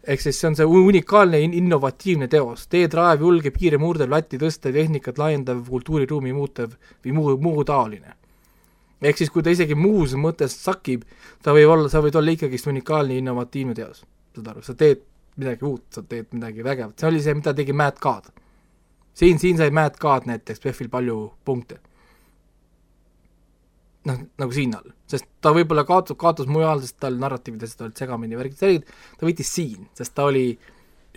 ehk 0.10 0.24
siis 0.24 0.38
see 0.40 0.48
on 0.50 0.56
see 0.58 0.66
unikaalne 0.66 1.42
in-, 1.44 1.56
innovatiivne 1.60 2.30
teos, 2.32 2.68
teed 2.72 2.96
raev, 2.98 3.24
julge 3.26 3.52
piire 3.56 3.80
murdev, 3.82 4.10
latti 4.12 4.40
tõstev, 4.42 4.74
tehnikat 4.76 5.20
laiendav, 5.20 5.60
kultuuriruumi 5.68 6.34
muutev 6.36 6.76
või 7.04 7.16
muu, 7.18 7.36
muu 7.44 7.66
taoline. 7.68 8.16
ehk 9.02 9.20
siis, 9.20 9.30
kui 9.32 9.44
ta 9.44 9.52
isegi 9.52 9.76
muus 9.76 10.16
mõttes 10.16 10.56
sakib, 10.64 11.06
ta 11.44 11.54
võib 11.56 11.76
olla, 11.76 11.92
sa 11.92 12.02
võid 12.04 12.16
olla 12.20 12.32
ikkagist 12.36 12.68
unikaalne 12.68 13.20
innovatiivne 13.20 13.76
teos. 13.76 14.04
saad 14.36 14.48
aru, 14.48 14.64
sa 14.64 14.74
teed 14.74 15.04
midagi 15.40 15.66
uut, 15.66 15.86
sa 15.94 16.04
teed 16.04 16.34
midagi 16.34 16.64
vägevat, 16.64 17.00
see 17.00 17.08
oli 17.08 17.22
see, 17.22 17.36
mida 17.36 17.54
tegi 17.54 17.74
Matt 17.74 18.00
Card. 18.00 18.32
Siin, 19.20 19.40
siin 19.42 19.60
sai 19.60 19.72
Matt 19.76 20.00
Card 20.00 20.30
näiteks 20.30 20.64
PEF-il 20.64 20.92
palju 20.92 21.20
punkte 21.46 21.82
noh, 24.08 24.20
nagu 24.40 24.56
siin 24.56 24.74
all, 24.78 24.92
sest 25.10 25.28
ta 25.44 25.52
võib-olla 25.56 25.86
kaotas, 25.88 26.18
kaotas 26.20 26.50
mujal, 26.52 26.82
sest 26.84 27.00
tal 27.04 27.18
narratiividest 27.20 27.82
olid 27.86 28.00
segamini 28.00 28.40
värgid, 28.40 28.60
selged, 28.60 28.92
ta 29.20 29.28
võitis 29.28 29.52
siin, 29.52 29.88
sest 29.98 30.16
ta 30.18 30.28
oli 30.30 30.48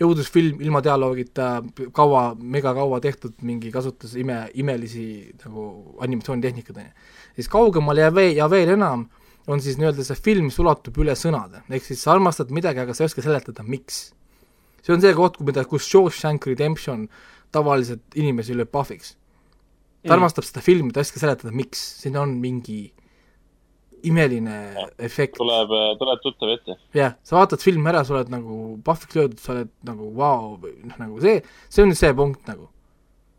õudusfilm 0.03 0.61
ilma 0.65 0.81
dialoogita, 0.83 1.49
kaua, 1.95 2.23
megakaua 2.35 2.99
tehtud, 3.03 3.35
mingi 3.45 3.69
kasutas 3.71 4.15
ime, 4.19 4.39
imelisi 4.59 5.05
nagu 5.43 5.67
animatsioonitehnikat, 6.03 6.79
on 6.81 6.87
ju. 6.87 7.11
siis 7.37 7.51
kaugemal 7.51 8.01
ja 8.01 8.09
veel, 8.13 8.33
ja 8.39 8.49
veel 8.51 8.73
enam 8.73 9.05
on 9.47 9.61
siis 9.61 9.77
nii-öelda 9.79 10.05
see 10.07 10.19
film, 10.25 10.49
mis 10.49 10.59
ulatub 10.59 10.97
üle 11.03 11.15
sõnade, 11.19 11.61
ehk 11.69 11.85
siis 11.85 12.03
sa 12.03 12.15
armastad 12.15 12.51
midagi, 12.55 12.81
aga 12.83 12.95
sa 12.95 13.05
ei 13.05 13.11
oska 13.11 13.23
seletada, 13.23 13.63
miks. 13.67 14.09
see 14.83 14.95
on 14.95 15.03
see 15.03 15.13
koht, 15.15 15.39
mida, 15.45 15.63
kus 15.69 15.87
Shawshank 15.87 16.49
Redemption 16.49 17.07
tavaliselt 17.53 18.17
inimesi 18.19 18.57
lööb 18.57 18.71
pahviks 18.73 19.13
ta 20.03 20.11
mm. 20.11 20.17
armastab 20.17 20.45
seda 20.47 20.63
filmi, 20.63 20.91
ta 20.91 20.99
ei 20.99 21.07
oska 21.07 21.21
seletada, 21.21 21.53
miks, 21.55 21.81
siin 22.01 22.17
on 22.19 22.35
mingi 22.43 22.77
imeline 24.03 24.55
ja, 24.75 24.87
efekt. 25.07 25.37
tuleb, 25.39 25.71
tuleb 25.99 26.23
tuttav 26.25 26.51
ette. 26.51 26.75
jah, 26.97 27.15
sa 27.23 27.37
vaatad 27.37 27.63
filmi 27.63 27.87
ära, 27.91 28.03
sa 28.03 28.17
oled 28.17 28.31
nagu 28.33 28.57
pahviks 28.83 29.15
löödud, 29.15 29.39
sa 29.39 29.53
oled 29.55 29.71
nagu 29.87 30.09
vau 30.17 30.57
wow,, 30.57 30.71
noh 30.89 30.97
nagu 30.99 31.23
see, 31.23 31.39
see 31.71 31.85
on 31.85 31.95
see 31.95 32.11
punkt 32.17 32.51
nagu. 32.51 32.67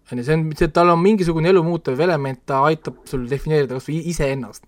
on 0.08 0.20
ju, 0.20 0.24
see 0.24 0.38
on, 0.38 0.46
see, 0.56 0.70
tal 0.72 0.94
on 0.94 1.02
mingisugune 1.04 1.52
elu 1.52 1.64
muutev 1.66 2.00
element, 2.06 2.40
ta 2.48 2.62
aitab 2.70 3.02
sul 3.08 3.28
defineerida 3.28 3.76
kas 3.76 3.90
või 3.90 4.00
iseennast. 4.14 4.64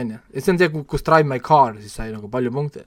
on 0.00 0.16
ju, 0.16 0.22
et 0.32 0.46
see 0.46 0.54
on 0.54 0.62
see, 0.62 0.84
kus 0.88 1.04
Drive 1.04 1.28
my 1.28 1.42
car 1.44 1.76
siis 1.76 1.92
sai 2.00 2.08
nagu 2.14 2.32
palju 2.32 2.54
punkte. 2.56 2.86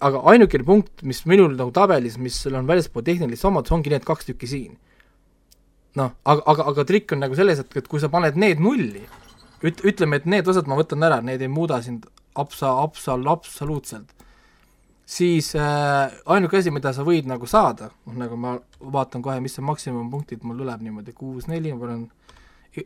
aga 0.00 0.24
ainukene 0.32 0.64
punkt, 0.64 1.04
mis 1.04 1.20
minul 1.28 1.52
nagu 1.52 1.68
tabelis, 1.74 2.16
mis 2.16 2.40
on 2.48 2.64
väljaspool 2.64 3.04
tehnilist 3.04 3.44
omadust, 3.44 3.76
ongi 3.76 3.92
need 3.92 4.08
kaks 4.08 4.32
tükki 4.32 4.48
siin 4.48 4.80
noh, 5.98 6.10
aga, 6.24 6.42
aga, 6.50 6.66
aga 6.72 6.84
trikk 6.88 7.14
on 7.14 7.22
nagu 7.22 7.38
selles, 7.38 7.60
et, 7.62 7.78
et 7.78 7.88
kui 7.90 8.02
sa 8.02 8.10
paned 8.12 8.38
need 8.40 8.62
nulli, 8.62 9.04
üt-, 9.64 9.82
ütleme, 9.86 10.20
et 10.20 10.28
need 10.30 10.48
osad 10.50 10.68
ma 10.70 10.78
võtan 10.78 11.06
ära, 11.06 11.20
need 11.24 11.44
ei 11.44 11.50
muuda 11.50 11.80
sind 11.84 12.08
absa, 12.40 12.72
absa, 12.82 13.16
absoluutselt, 13.30 14.10
siis 15.06 15.52
äh, 15.58 16.14
ainuke 16.34 16.58
asi, 16.58 16.72
mida 16.74 16.94
sa 16.96 17.06
võid 17.06 17.28
nagu 17.30 17.46
saada, 17.50 17.92
noh 18.08 18.16
nagu 18.24 18.38
ma 18.40 18.56
vaatan 18.80 19.22
kohe, 19.24 19.38
mis 19.44 19.54
see 19.54 19.66
maksimumpunktid 19.66 20.46
mul 20.46 20.58
tuleb 20.64 20.82
niimoodi, 20.82 21.14
kuus, 21.16 21.46
neli, 21.50 21.74
ma 21.74 21.84
panen 21.84 22.08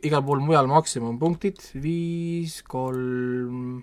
igal 0.05 0.21
pool 0.25 0.43
mujal 0.45 0.69
maksimumpunktid, 0.69 1.63
viis, 1.81 2.59
kolm 2.69 3.79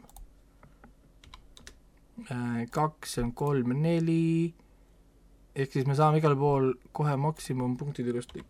äh,, 2.30 2.62
kaks 2.70 3.18
on 3.24 3.34
kolm 3.34 3.74
neli, 3.82 4.54
ehk 5.56 5.74
siis 5.74 5.90
me 5.90 5.98
saame 5.98 6.22
igal 6.22 6.38
pool 6.38 6.70
kohe 6.94 7.18
maksimumpunktid 7.18 8.14
ilusti 8.14 8.44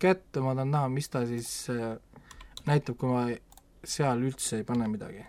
kätte, 0.00 0.42
ma 0.44 0.54
tahan 0.56 0.72
näha, 0.72 0.88
mis 0.92 1.08
ta 1.12 1.22
siis 1.28 1.50
äh, 1.72 1.94
näitab, 2.68 2.96
kui 3.00 3.10
ma 3.10 3.26
seal 3.86 4.22
üldse 4.26 4.60
ei 4.60 4.66
pane 4.68 4.88
midagi. 4.90 5.24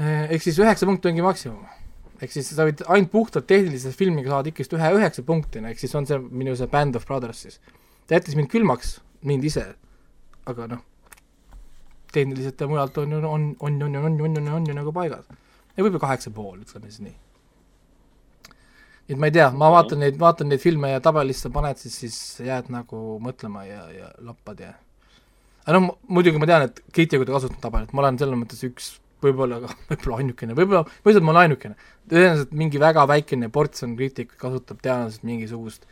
Äh, 0.00 0.30
ehk 0.32 0.44
siis 0.44 0.58
üheksa 0.60 0.88
punkti 0.88 1.10
ongi 1.10 1.24
maksimum. 1.24 1.66
ehk 2.20 2.32
siis 2.34 2.50
sa 2.52 2.66
võid 2.68 2.82
ainult 2.92 3.08
puhtalt 3.12 3.46
tehnilise 3.48 3.94
filmiga 3.96 4.34
saada 4.34 4.50
ikkagist 4.50 4.74
ühe 4.76 4.90
üheksa 4.98 5.24
punktini, 5.24 5.70
ehk 5.72 5.80
siis 5.80 5.94
on 5.96 6.08
see 6.08 6.18
minu 6.20 6.52
see 6.56 6.68
Band 6.68 6.98
of 7.00 7.06
Brothers 7.08 7.46
siis. 7.46 7.60
ta 8.06 8.18
jättis 8.18 8.36
mind 8.36 8.50
külmaks, 8.52 8.98
mind 9.24 9.44
ise, 9.48 9.64
aga 10.50 10.68
noh, 10.74 10.84
tehniliselt 12.12 12.60
ja 12.60 12.68
mujalt 12.68 12.98
on 13.00 13.16
ju, 13.16 13.24
on, 13.24 13.48
on, 13.60 13.82
on, 13.82 13.96
on, 14.04 14.20
on, 14.20 14.36
on, 14.36 14.52
on 14.60 14.68
ju 14.68 14.76
nagu 14.76 14.92
paigas. 14.92 15.24
ja 15.76 15.84
võib-olla 15.84 16.06
kaheksa 16.10 16.32
pool, 16.36 16.60
ütleme 16.60 16.92
siis 16.92 17.04
nii 17.08 17.29
et 19.10 19.18
ma 19.18 19.26
ei 19.26 19.34
tea, 19.34 19.48
ma 19.50 19.70
vaatan 19.74 20.04
neid, 20.04 20.18
vaatan 20.20 20.52
neid 20.52 20.62
filme 20.62 20.92
ja 20.92 21.02
tabelisse 21.02 21.50
paned, 21.52 21.80
siis, 21.82 21.96
siis 22.04 22.18
jääd 22.46 22.70
nagu 22.70 23.18
mõtlema 23.22 23.64
ja, 23.66 23.82
ja 23.90 24.10
lappad 24.22 24.62
ja 24.62 24.74
aga 25.66 25.76
noh, 25.76 25.96
muidugi 26.10 26.40
ma 26.40 26.48
tean, 26.48 26.68
et 26.68 26.80
kriitikud 26.94 27.28
ei 27.28 27.36
kasuta 27.36 27.58
tabelit, 27.62 27.92
ma 27.94 28.04
olen 28.04 28.20
selles 28.20 28.38
mõttes 28.38 28.62
üks 28.68 28.92
võib-olla, 29.24 29.60
võib-olla 29.90 30.20
ainukene, 30.22 30.56
võib-olla, 30.58 30.84
ütle, 31.02 31.16
et 31.18 31.26
ma 31.26 31.34
olen 31.34 31.42
ainukene. 31.48 31.90
tõenäoliselt 32.10 32.54
mingi 32.62 32.80
väga 32.82 33.04
väikene 33.10 33.50
portsjon 33.52 33.98
kriitikuid 33.98 34.40
kasutab 34.40 34.80
tõenäoliselt 34.84 35.26
mingisugust 35.28 35.86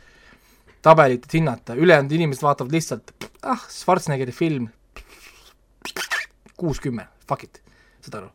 tabelit, 0.85 1.27
et 1.27 1.35
hinnata, 1.35 1.75
ülejäänud 1.75 2.11
inimesed 2.15 2.45
vaatavad 2.45 2.73
lihtsalt, 2.73 3.11
ah, 3.43 3.63
Schwarzeneggeri 3.67 4.31
film, 4.35 4.69
kuus-kümme, 6.59 7.09
fuck 7.27 7.43
it, 7.47 7.63
saad 8.05 8.21
aru. 8.21 8.29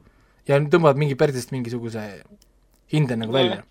ja 0.48 0.60
tõmbavad 0.60 1.00
mingi 1.00 1.16
persest 1.16 1.54
mingisuguse 1.56 2.02
hinde 2.92 3.16
nagu 3.16 3.32
välja 3.32 3.62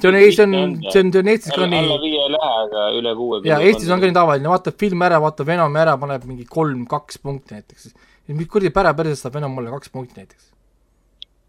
see 0.00 0.08
on, 0.10 0.18
ei, 0.18 0.32
see 0.34 0.46
on, 0.46 0.54
see 0.90 1.02
on, 1.02 1.12
see 1.14 1.22
on 1.22 1.30
Eestis 1.32 1.54
ka 1.54 1.68
nii. 1.70 1.82
alla 1.84 1.98
viie 2.02 2.22
ei 2.22 2.32
lähe, 2.34 2.54
aga 2.64 2.86
üle 2.98 3.12
kuue. 3.18 3.42
jaa, 3.48 3.60
Eestis 3.68 3.92
on 3.94 4.02
ka 4.02 4.10
nii 4.10 4.16
tavaline, 4.16 4.50
vaatab 4.50 4.80
film 4.80 5.04
ära, 5.06 5.20
vaatab 5.22 5.50
Venom 5.52 5.78
ära, 5.82 5.94
paneb 6.00 6.26
mingi 6.30 6.48
kolm, 6.50 6.82
kaks 6.90 7.20
punkti 7.22 7.58
näiteks. 7.58 7.92
mis 8.32 8.50
kuradi 8.50 8.72
pära 8.74 8.94
perses 8.98 9.22
saab 9.24 9.38
Venom 9.38 9.54
mulle 9.54 9.72
kaks 9.74 9.92
punkti 9.94 10.22
näiteks? 10.22 10.50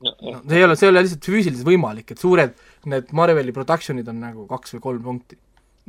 no, 0.06 0.12
no 0.22 0.42
see 0.44 0.60
ei 0.60 0.68
ole, 0.68 0.76
see 0.78 0.88
ei 0.88 0.94
ole 0.94 1.06
lihtsalt 1.06 1.30
füüsiliselt 1.30 1.68
võimalik, 1.68 2.12
et 2.14 2.22
suured 2.22 2.54
need 2.92 3.12
Marveli 3.18 3.56
production'id 3.56 4.10
on 4.12 4.22
nagu 4.22 4.46
kaks 4.50 4.76
või 4.76 4.86
kolm 4.90 5.10
punkti. 5.10 5.40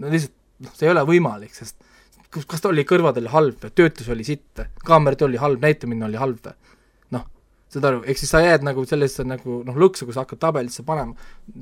no 0.02 0.12
lihtsalt, 0.12 0.36
noh, 0.65 0.76
see 0.78 0.89
ei 0.89 0.94
ole 0.94 1.05
võimalik, 1.09 1.55
sest 1.57 1.76
kas, 2.31 2.62
ta 2.62 2.70
oli 2.70 2.86
kõrvadel 2.89 3.31
halb 3.33 3.60
või 3.65 3.75
töötlus 3.76 4.09
oli 4.12 4.26
sitt 4.26 4.62
või, 4.62 4.70
kaamerad 4.86 5.26
oli 5.28 5.41
halb, 5.41 5.62
näitamine 5.62 6.09
oli 6.09 6.20
halb 6.20 6.41
või, 6.44 6.57
saad 7.73 7.89
aru, 7.89 8.03
ehk 8.07 8.20
siis 8.20 8.31
sa 8.31 8.41
jääd 8.45 8.62
nagu 8.67 8.85
sellesse 8.86 9.25
nagu 9.27 9.61
noh, 9.67 9.78
lõksu, 9.83 10.07
kui 10.07 10.15
sa 10.15 10.23
hakkad 10.23 10.41
tabelisse 10.45 10.85
panema, 10.86 11.17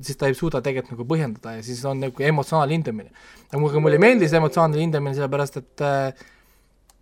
siis 0.05 0.20
ta 0.20 0.28
ei 0.28 0.36
suuda 0.39 0.60
tegelikult 0.65 0.94
nagu 0.97 1.07
põhjendada 1.15 1.57
ja 1.57 1.65
siis 1.65 1.81
on 1.89 2.02
nagu 2.05 2.26
emotsionaalne 2.28 2.76
hindamine. 2.76 3.10
aga 3.49 3.62
mulle, 3.62 3.81
mulle 3.81 3.99
ei 3.99 4.05
meeldi 4.05 4.28
see 4.28 4.41
emotsionaalne 4.42 4.83
hindamine, 4.83 5.16
sellepärast 5.16 5.57
et 5.62 5.84
äh, 5.84 6.26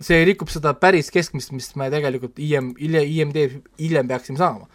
see 0.03 0.23
rikub 0.29 0.51
seda 0.55 0.75
päris 0.79 1.11
keskmist, 1.15 1.53
mis 1.57 1.73
me 1.77 1.91
tegelikult 1.91 2.39
IM, 2.39 2.73
IMD 2.79 3.43
hiljem 3.81 4.09
peaksime 4.15 4.41
saama 4.41 4.71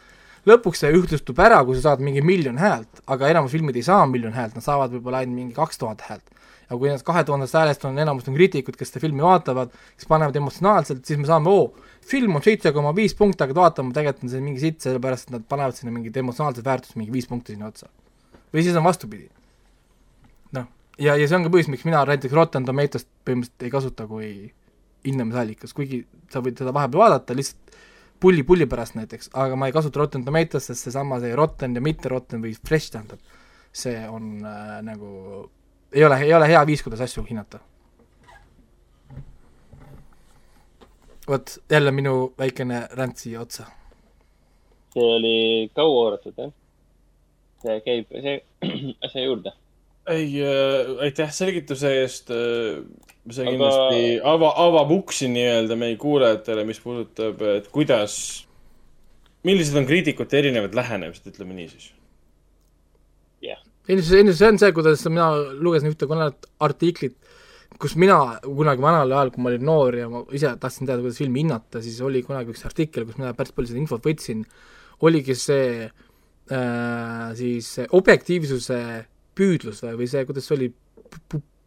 lõpuks 0.47 0.83
see 0.83 0.95
ühtlustub 0.95 1.39
ära, 1.43 1.59
kui 1.67 1.77
sa 1.77 1.89
saad 1.89 2.03
mingi 2.03 2.23
miljon 2.25 2.57
häält, 2.61 3.01
aga 3.11 3.31
enamus 3.33 3.53
filmid 3.55 3.77
ei 3.79 3.85
saa 3.85 4.05
miljon 4.09 4.35
häält, 4.35 4.55
nad 4.55 4.65
saavad 4.65 4.93
võib-olla 4.95 5.23
ainult 5.23 5.41
mingi 5.41 5.55
kaks 5.57 5.81
tuhat 5.81 6.03
häält. 6.07 6.23
ja 6.67 6.75
kui 6.75 6.89
nendest 6.89 7.05
kahe 7.07 7.21
tuhandest 7.23 7.55
häälest 7.55 7.85
on 7.87 7.99
enamus 7.99 8.25
on 8.27 8.35
kriitikud, 8.35 8.75
kes 8.75 8.89
seda 8.91 8.99
filmi 8.99 9.23
vaatavad, 9.23 9.71
kes 9.95 10.07
panevad 10.07 10.35
emotsionaalselt, 10.35 11.05
siis 11.07 11.19
me 11.19 11.27
saame, 11.29 11.47
oo, 11.47 11.69
film 12.07 12.37
on 12.39 12.43
seitse 12.45 12.71
koma 12.75 12.93
viis 12.95 13.15
punkti, 13.17 13.43
aga 13.43 13.55
vaatame, 13.57 13.93
tegelikult 13.95 14.27
on 14.27 14.33
see 14.33 14.43
mingi 14.43 14.63
sitt, 14.63 14.79
sellepärast 14.85 15.29
et 15.29 15.35
nad 15.37 15.47
panevad 15.49 15.75
sinna 15.77 15.93
mingit 15.95 16.17
emotsionaalset 16.21 16.65
väärtust, 16.65 16.95
mingi 16.99 17.13
viis 17.13 17.27
punkti 17.29 17.55
sinna 17.55 17.71
otsa. 17.71 17.89
või 18.53 18.63
siis 18.63 18.77
on 18.79 18.85
vastupidi. 18.87 19.27
noh, 20.55 20.69
ja, 20.97 21.15
ja 21.15 21.27
see 21.27 21.39
on 21.39 21.47
ka 21.47 21.53
põhjus, 21.53 21.71
miks 21.73 21.85
mina 21.87 22.05
näiteks 22.07 22.33
Rotten 22.33 22.65
Tomatost 22.65 23.09
põhimõtteliselt 23.27 23.67
ei 23.67 23.73
kasuta 23.73 24.07
kui 24.07 24.31
hindamisallikas, 25.07 25.73
kuigi 25.75 26.05
sa 26.31 26.41
võid 26.43 26.59
seda 26.59 26.73
vahepeal 26.75 27.03
vaadata 27.03 27.35
lihtsalt 27.35 27.77
pulli, 28.19 28.43
pulli 28.43 28.65
pärast 28.65 28.95
näiteks, 28.97 29.31
aga 29.33 29.55
ma 29.59 29.67
ei 29.67 29.75
kasuta 29.75 30.01
Rotten 30.01 30.25
Tomatoes, 30.25 30.71
sest 30.71 30.87
seesama 30.87 31.19
see 31.23 31.35
Rotten 31.35 31.75
ja 31.77 31.83
mitte 31.83 32.09
Rotten 32.09 32.41
või 32.43 32.55
Fresh 32.57 32.93
tähendab, 32.93 33.19
see 33.71 33.99
on 34.09 34.37
äh, 34.45 34.77
nagu, 34.85 35.09
ei 35.93 36.05
ole, 36.07 36.21
ei 36.25 36.33
ole 36.33 36.49
hea 36.49 36.63
viis, 36.67 36.83
kuidas 36.85 37.03
asju 37.05 37.25
hinnata. 37.27 37.61
Vot 41.27 41.57
jälle 41.71 41.91
minu 41.91 42.33
väikene 42.39 42.87
ränd 42.91 43.17
siia 43.19 43.41
otsa. 43.41 43.65
see 44.93 45.07
oli 45.15 45.69
kaua 45.75 46.03
oodatud, 46.03 46.33
jah. 46.37 46.53
see 47.61 47.81
käib, 47.85 48.13
see 48.23 48.37
asja 49.05 49.25
juurde. 49.25 49.53
ei 50.07 50.29
äh,, 50.43 50.93
aitäh 51.03 51.33
selgituse 51.33 51.93
eest 52.01 52.31
äh,. 52.31 52.81
see 53.29 53.43
Aga- 53.43 53.51
kindlasti 53.51 54.01
ava, 54.23 54.53
avab 54.67 54.91
uksi 55.01 55.29
nii-öelda 55.33 55.75
meie 55.75 55.99
kuulajatele, 55.99 56.63
mis 56.63 56.79
puudutab, 56.79 57.43
et 57.57 57.67
kuidas, 57.75 58.47
millised 59.43 59.75
on 59.77 59.85
kriitikute 59.89 60.39
erinevad 60.39 60.75
lähenemised, 60.75 61.27
ütleme 61.33 61.57
nii 61.59 61.69
siis. 61.75 61.93
ilmselt, 63.87 64.19
ilmselt 64.19 64.39
see 64.39 64.47
on 64.51 64.57
see, 64.59 64.71
kuidas 64.75 65.03
mina 65.11 65.27
lugesin 65.59 65.91
ühte 65.91 66.07
artiklit, 66.59 67.15
kus 67.81 67.95
mina 67.99 68.39
kunagi 68.45 68.83
vanal 68.83 69.11
ajal, 69.11 69.31
kui 69.33 69.43
ma 69.43 69.51
olin 69.51 69.67
noor 69.67 69.97
ja 69.99 70.07
ma 70.11 70.23
ise 70.35 70.53
tahtsin 70.61 70.87
teada, 70.87 71.03
kuidas 71.03 71.19
filmi 71.21 71.43
hinnata, 71.43 71.81
siis 71.83 71.99
oli 72.05 72.23
kunagi 72.25 72.53
üks 72.55 72.65
artikkel, 72.69 73.05
kus 73.05 73.19
mina 73.19 73.33
päris 73.37 73.53
palju 73.55 73.71
seda 73.71 73.81
infot 73.83 74.07
võtsin, 74.07 74.41
oligi 75.05 75.35
see 75.37 75.85
äh, 75.85 77.27
siis 77.37 77.69
objektiivsuse 77.99 78.79
püüdlus 79.37 79.83
või, 79.85 79.99
või 80.01 80.09
see, 80.09 80.25
kuidas 80.29 80.49
see 80.49 80.57
oli, 80.57 80.71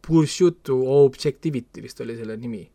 pursuit 0.01 0.59
to 0.67 0.81
objectivity 0.97 1.83
vist 1.85 2.01
oli 2.03 2.17
selle 2.17 2.35
nimi. 2.41 2.65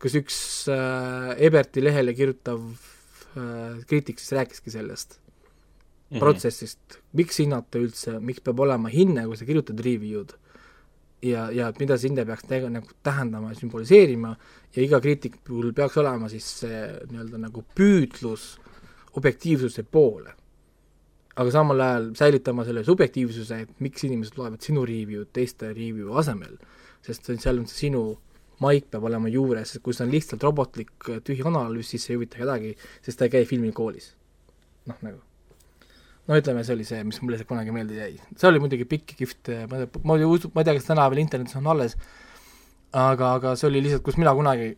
kus 0.00 0.14
üks 0.16 0.38
äh, 0.72 1.34
Eberti 1.42 1.82
lehele 1.82 2.14
kirjutav 2.16 2.62
äh, 2.62 3.84
kriitik 3.88 4.20
siis 4.20 4.36
rääkiski 4.38 4.72
sellest 4.72 5.18
Mhm. 6.06 6.22
protsessist, 6.22 7.00
miks 7.18 7.40
hinnata 7.42 7.80
üldse, 7.82 8.20
miks 8.22 8.42
peab 8.44 8.60
olema 8.62 8.90
hinne, 8.92 9.24
kui 9.26 9.38
sa 9.38 9.46
kirjutad 9.48 9.80
review'd 9.82 10.36
ja, 11.22 11.48
ja 11.52 11.72
mida 11.80 11.96
see 11.98 12.10
hinne 12.10 12.24
peaks 12.28 12.46
tege-, 12.48 12.70
nagu 12.72 12.96
tähendama 13.04 13.52
ja 13.52 13.58
sümboliseerima 13.60 14.32
ja 14.76 14.82
iga 14.82 15.00
kriitikul 15.00 15.72
peaks 15.76 15.96
olema 16.02 16.28
siis 16.32 16.48
see 16.62 16.80
nii-öelda 17.10 17.40
nagu 17.46 17.64
püüdlus 17.76 18.56
objektiivsuse 19.16 19.86
poole. 19.90 20.34
aga 21.36 21.50
samal 21.52 21.80
ajal 21.84 22.06
säilitama 22.16 22.64
selle 22.64 22.80
subjektiivsuse, 22.84 23.58
et 23.60 23.80
miks 23.84 24.06
inimesed 24.06 24.38
loevad 24.40 24.62
sinu 24.64 24.86
review'd 24.88 25.34
teiste 25.36 25.68
review 25.68 26.14
asemel, 26.16 26.54
sest 27.04 27.28
seal 27.28 27.60
on 27.60 27.66
see 27.68 27.82
sinu 27.82 28.06
maik 28.64 28.88
peab 28.88 29.04
olema 29.04 29.28
juures, 29.28 29.74
kui 29.84 29.92
see 29.92 30.06
on 30.06 30.14
lihtsalt 30.14 30.46
robotlik 30.48 31.10
tühi 31.28 31.44
analüüs, 31.44 31.92
siis 31.92 32.08
see 32.08 32.14
ei 32.14 32.22
huvita 32.22 32.40
kedagi, 32.40 32.72
sest 33.04 33.20
ta 33.20 33.28
ei 33.28 33.34
käi 33.36 33.44
filmikoolis. 33.52 34.14
noh, 34.88 34.96
nagu 35.04 35.20
no 36.26 36.38
ütleme, 36.40 36.64
see 36.66 36.74
oli 36.74 36.86
see, 36.88 37.02
mis 37.06 37.18
mulle 37.22 37.38
kunagi 37.48 37.74
meelde 37.74 37.98
jäi. 37.98 38.14
see 38.36 38.48
oli 38.50 38.62
muidugi 38.62 38.86
pikk 38.88 39.14
ja 39.14 39.20
kihvt, 39.22 39.52
ma 39.70 39.80
ei 39.80 39.86
tea, 39.86 40.02
ma 40.04 40.16
ei 40.18 40.28
usu, 40.28 40.50
ma 40.54 40.62
ei 40.62 40.68
tea, 40.68 40.76
kas 40.78 40.88
täna 40.88 41.06
veel 41.12 41.22
internetis 41.22 41.58
on 41.60 41.68
alles, 41.72 41.96
aga, 42.92 43.34
aga 43.38 43.54
see 43.58 43.68
oli 43.70 43.84
lihtsalt, 43.86 44.04
kus 44.06 44.18
mina 44.20 44.34
kunagi 44.36 44.72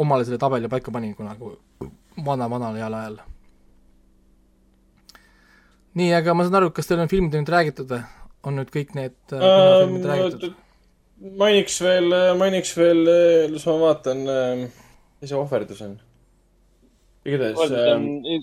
omale 0.00 0.26
selle 0.26 0.40
tabeli 0.42 0.70
paika 0.72 0.94
panin 0.94 1.14
kunagi 1.18 1.52
vana-vanal 2.26 2.78
heal 2.80 2.96
ajal. 3.00 3.20
nii, 6.00 6.10
aga 6.16 6.34
ma 6.34 6.46
saan 6.46 6.60
aru, 6.60 6.72
kas 6.74 6.90
teil 6.90 7.02
on 7.04 7.12
filmid 7.12 7.38
nüüd 7.38 7.54
räägitud 7.54 7.90
või? 7.90 8.02
on 8.48 8.56
nüüd 8.56 8.70
kõik 8.72 8.94
need 8.96 9.36
äh, 9.36 9.46
filmid 9.84 10.10
räägitud? 10.10 10.60
mainiks 11.40 11.80
veel, 11.84 12.14
mainiks 12.40 12.76
veel, 12.78 13.02
las 13.52 13.66
ma 13.68 13.74
vaatan, 13.86 14.22
mis 15.20 15.28
see 15.28 15.36
ohverdus 15.36 15.82
on. 15.84 15.98
Igatahes 17.26 17.58
on 17.60 17.72
äh, 18.24 18.40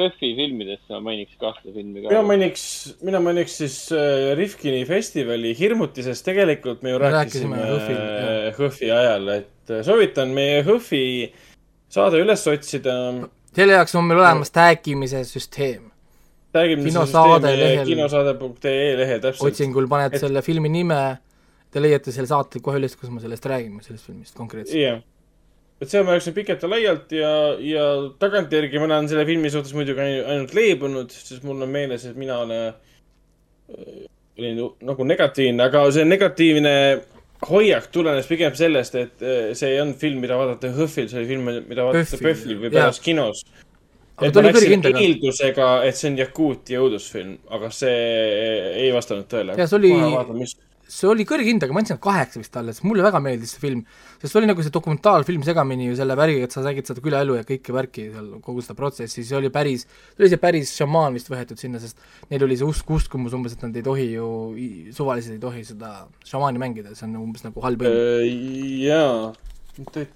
äh, 0.00 0.36
filmidest 0.36 0.88
ma 0.88 1.00
mainiks 1.04 1.34
kahte 1.40 1.72
filmi 1.74 2.02
ka 2.02 2.08
mina. 2.08 2.22
mainiks, 2.24 2.62
mina 3.04 3.20
mainiks 3.20 3.56
siis 3.60 3.92
äh, 3.92 4.32
Rifkini 4.38 4.84
festivali 4.88 5.52
hirmuti, 5.58 6.02
sest 6.06 6.24
tegelikult 6.28 6.82
me 6.82 6.90
ju 6.94 6.98
Rääkisime 7.02 7.56
rääkisime 7.56 7.68
HÖFFil, 7.68 7.98
jah. 7.98 8.48
äh, 8.48 8.54
HÖFFi 8.58 8.88
ajal, 8.96 9.28
et 9.36 9.70
äh, 9.74 9.82
soovitan 9.84 10.28
meie 10.36 10.62
HÖFFi 10.64 11.02
saade 11.92 12.16
üles 12.24 12.42
otsida. 12.48 12.92
selle 13.52 13.72
jaoks 13.76 13.94
on 14.00 14.04
meil 14.08 14.20
olemas 14.24 14.50
tag'imise 14.56 15.20
süsteem. 15.28 15.82
kinosaade.ee 16.56 18.96
lehel 18.96 19.20
täpselt. 19.20 19.48
otsingul 19.52 19.86
paned 19.88 20.12
Et- 20.16 20.20
selle 20.24 20.40
filmi 20.42 20.68
nime, 20.72 21.18
te 21.70 21.80
leiate 21.82 22.12
selle 22.12 22.26
saate 22.30 22.60
kohe 22.64 22.76
üles, 22.80 22.96
kus 22.96 23.10
me 23.12 23.20
sellest 23.20 23.44
räägime, 23.52 23.82
sellest 23.84 24.06
filmist 24.08 24.34
konkreetselt. 24.36 24.80
jah, 24.80 25.00
et 25.80 25.88
seal 25.92 26.04
ma 26.04 26.16
rääkisin 26.16 26.34
pikalt 26.34 26.62
ja 26.64 26.68
laialt 26.72 27.12
ja, 27.14 27.32
ja 27.62 27.84
tagantjärgi 28.18 28.80
ma 28.82 28.88
olen 28.88 29.08
selle 29.10 29.24
filmi 29.28 29.50
suhtes 29.54 29.74
muidugi 29.76 30.00
ainu- 30.02 30.24
ainult 30.32 30.54
leebunud, 30.56 31.10
sest 31.14 31.44
mul 31.46 31.62
on 31.62 31.70
meeles, 31.70 32.04
et 32.08 32.16
mina 32.18 32.38
olen, 32.42 32.72
olin 34.38 34.58
ju 34.58 34.66
nagu 34.88 35.04
negatiivne, 35.06 35.62
aga 35.68 35.84
see 35.94 36.04
negatiivne 36.08 36.74
hoiak 37.48 37.86
tulenes 37.94 38.26
pigem 38.26 38.54
sellest, 38.58 38.94
et 38.98 39.22
eh, 39.22 39.52
see 39.58 39.70
ei 39.76 39.80
olnud 39.82 39.98
film, 40.00 40.18
mida 40.24 40.34
vaadata 40.40 40.72
HÖFFil, 40.74 41.06
see 41.10 41.20
oli 41.20 41.28
film, 41.30 41.44
mida 41.70 41.84
vaadata 41.86 42.18
PÖFFil, 42.24 42.56
või 42.64 42.72
pärast 42.74 43.04
kinos. 43.04 43.44
et 44.18 44.34
ma 44.34 44.42
läksin 44.48 44.82
eeldusega, 45.04 45.68
et 45.86 45.94
see 46.00 46.10
on 46.10 46.16
Jakuuti 46.18 46.74
õudusfilm, 46.80 47.36
aga 47.54 47.70
see 47.70 47.92
ei 48.82 48.88
vastanud 48.94 49.28
tõele. 49.30 49.54
See 49.70 49.78
oli- 49.78 49.92
see 50.88 51.06
oli 51.12 51.24
kõrghindaga, 51.28 51.72
ma 51.76 51.84
andsin 51.84 51.98
kaheksa 52.02 52.40
vist 52.42 52.50
talle, 52.52 52.72
sest 52.74 52.82
mulle 52.88 53.04
väga 53.06 53.20
meeldis 53.22 53.52
see 53.54 53.60
film. 53.62 53.84
Sest 54.18 54.32
see 54.32 54.40
oli 54.40 54.50
nagu 54.50 54.64
see 54.64 54.74
dokumentaalfilm 54.74 55.44
segamini 55.46 55.88
ju 55.88 55.96
selle 55.98 56.16
värgiga, 56.18 56.48
et 56.48 56.54
sa 56.54 56.62
räägid 56.64 56.90
seda 56.90 57.02
külaelu 57.04 57.38
ja 57.38 57.46
kõike 57.48 57.74
värki 57.74 58.08
seal, 58.12 58.28
kogu 58.44 58.64
seda 58.64 58.76
protsessi, 58.78 59.24
see 59.26 59.38
oli 59.38 59.50
päris, 59.54 59.86
see 59.86 60.24
oli 60.24 60.32
see 60.34 60.42
päris 60.42 60.74
šamaan 60.74 61.16
vist 61.16 61.30
võetud 61.32 61.60
sinna, 61.60 61.80
sest 61.82 62.02
neil 62.32 62.46
oli 62.46 62.58
see 62.58 62.68
usk, 62.68 62.90
uskumus 62.98 63.36
umbes, 63.38 63.54
et 63.54 63.66
nad 63.66 63.78
ei 63.78 63.86
tohi 63.86 64.08
ju, 64.12 64.28
suvaliselt 64.96 65.38
ei 65.38 65.42
tohi 65.42 65.64
seda 65.68 65.92
šamaani 66.28 66.62
mängida, 66.62 66.94
see 66.98 67.06
on 67.06 67.18
umbes 67.22 67.46
nagu 67.46 67.62
halb 67.62 67.86
õnn. 67.86 68.00
Äh, 68.18 68.86
jaa, 68.88 70.08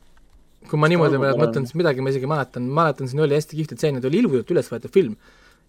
kui 0.69 0.79
ma 0.81 0.91
niimoodi 0.91 1.19
Olgu, 1.19 1.39
mõtlen, 1.41 1.67
siis 1.67 1.79
midagi 1.79 2.05
ma 2.05 2.13
isegi 2.13 2.29
mäletan, 2.31 2.67
mäletan, 2.75 3.09
siin 3.11 3.23
oli 3.25 3.37
hästi 3.39 3.59
kihvt 3.59 3.77
tseen, 3.79 3.99
et 3.99 4.07
oli 4.09 4.23
ilusalt 4.23 4.53
üles 4.55 4.71
võetud 4.71 4.95
film. 4.95 5.17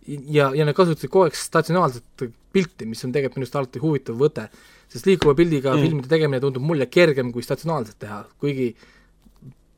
Ja, 0.04 0.50
ja 0.52 0.66
nad 0.68 0.76
kasutasid 0.76 1.10
kogu 1.10 1.30
aeg 1.30 1.38
statsionaarset 1.40 2.26
pilti, 2.54 2.88
mis 2.90 3.02
on 3.08 3.14
tegelikult 3.16 3.40
minu 3.40 3.48
arust 3.48 3.60
alati 3.60 3.82
huvitav 3.82 4.18
võte, 4.20 4.50
sest 4.94 5.10
liikuva 5.10 5.34
pildiga 5.38 5.74
mm. 5.74 5.86
filmide 5.88 6.12
tegemine 6.12 6.42
tundub 6.44 6.66
mulle 6.66 6.88
kergem 6.92 7.32
kui 7.34 7.46
statsionaarselt 7.46 7.98
teha, 8.04 8.20
kuigi 8.42 8.74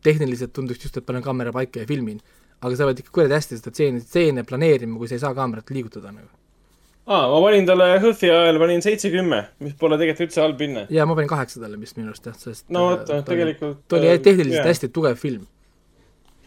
tehniliselt 0.05 0.53
tunduks 0.55 0.83
just, 0.83 0.97
et 0.99 1.05
panen 1.05 1.23
kaamera 1.25 1.53
paika 1.55 1.81
ja 1.81 1.89
filmin, 1.89 2.19
aga 2.61 2.77
sa 2.77 2.87
pead 2.89 3.03
ikka 3.03 3.13
kuradi 3.15 3.37
hästi 3.37 3.59
seda 3.59 3.73
stseeni, 3.73 4.01
stseene 4.03 4.43
planeerima, 4.47 4.97
kui 4.99 5.09
sa 5.09 5.17
ei 5.17 5.23
saa 5.23 5.33
kaamerat 5.37 5.71
liigutada 5.75 6.11
nagu. 6.11 6.29
aa, 7.05 7.25
ma 7.31 7.41
panin 7.45 7.67
talle 7.69 7.89
HÖFFi 8.01 8.29
ajal 8.33 8.61
panin 8.61 8.85
seitse-kümme, 8.85 9.41
mis 9.65 9.75
pole 9.81 9.97
tegelikult 10.01 10.27
üldse 10.27 10.43
halb 10.43 10.63
hinne. 10.65 10.85
ja 10.93 11.07
ma 11.07 11.17
panin 11.17 11.31
kaheksa 11.31 11.63
talle 11.63 11.79
vist 11.81 11.99
minu 11.99 12.11
arust 12.11 12.29
jah, 12.29 12.37
sest 12.45 12.69
no 12.69 12.87
äh, 12.89 12.93
vot, 12.93 13.03
ta 13.07 13.19
oli- 13.19 13.27
tegelikult. 13.31 13.83
ta 13.87 13.99
oli 13.99 14.15
tehniliselt 14.29 14.71
hästi 14.71 14.91
tugev 14.99 15.19
film. 15.21 15.47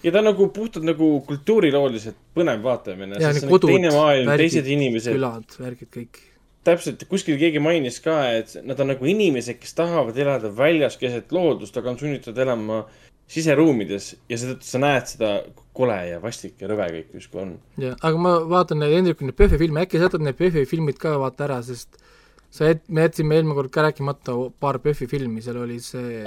ja 0.05 0.15
ta 0.15 0.23
on 0.23 0.31
nagu 0.33 0.49
puhtalt 0.55 0.87
nagu 0.87 1.13
kultuurilooliselt 1.29 2.19
põnev 2.37 2.63
vaatamine. 2.63 3.23
Jaa, 3.23 3.35
on 3.35 3.55
kodud, 3.55 3.73
teine 3.73 3.95
maailm, 3.95 4.35
teised 4.45 4.75
inimesed. 4.77 5.17
külad, 5.19 5.61
värgid 5.63 5.95
kõik. 5.95 6.27
täpselt, 6.69 7.05
kuskil 7.11 7.39
keegi 7.41 7.61
mainis 7.63 7.99
ka, 8.05 8.17
et 8.39 8.55
nad 8.65 8.79
on 8.81 8.93
nagu 8.93 9.09
inimesed, 9.09 9.59
kes 9.61 9.77
tahavad 9.79 10.17
elada 10.19 10.51
väljas 10.55 10.99
keset 11.01 11.33
loodust, 11.35 11.77
aga 11.77 11.93
on 11.93 12.01
sunnitud 12.01 12.39
elama 12.39 12.85
siseruumides 13.29 14.13
ja 14.31 14.39
seetõttu 14.41 14.65
sa 14.65 14.81
näed 14.81 15.09
seda 15.11 15.31
kole 15.77 15.97
ja 16.09 16.21
vastik 16.23 16.63
ja 16.63 16.71
rõve 16.71 16.89
kõik 16.95 17.17
justkui 17.19 17.43
on. 17.43 17.57
jah, 17.81 17.97
aga 18.01 18.23
ma 18.25 18.35
vaatan 18.49 18.81
neid 18.83 18.95
Hendrik 18.97 19.21
neid 19.25 19.37
PÖFFi 19.37 19.61
filme, 19.61 19.85
äkki 19.85 20.01
sa 20.01 20.09
jätad 20.09 20.25
need 20.25 20.39
PÖFFi 20.39 20.65
filmid 20.71 21.01
ka 21.03 21.19
vaata 21.21 21.45
ära, 21.49 21.61
sest 21.67 22.01
sa 22.51 22.71
jät-, 22.71 22.87
me 22.89 23.05
jätsime 23.05 23.37
eelmine 23.37 23.57
kord 23.59 23.73
ka 23.75 23.85
rääkimata 23.89 24.37
paar 24.61 24.81
PÖFFi 24.85 25.11
filmi, 25.11 25.45
seal 25.45 25.61
oli 25.61 25.77
see 25.85 26.23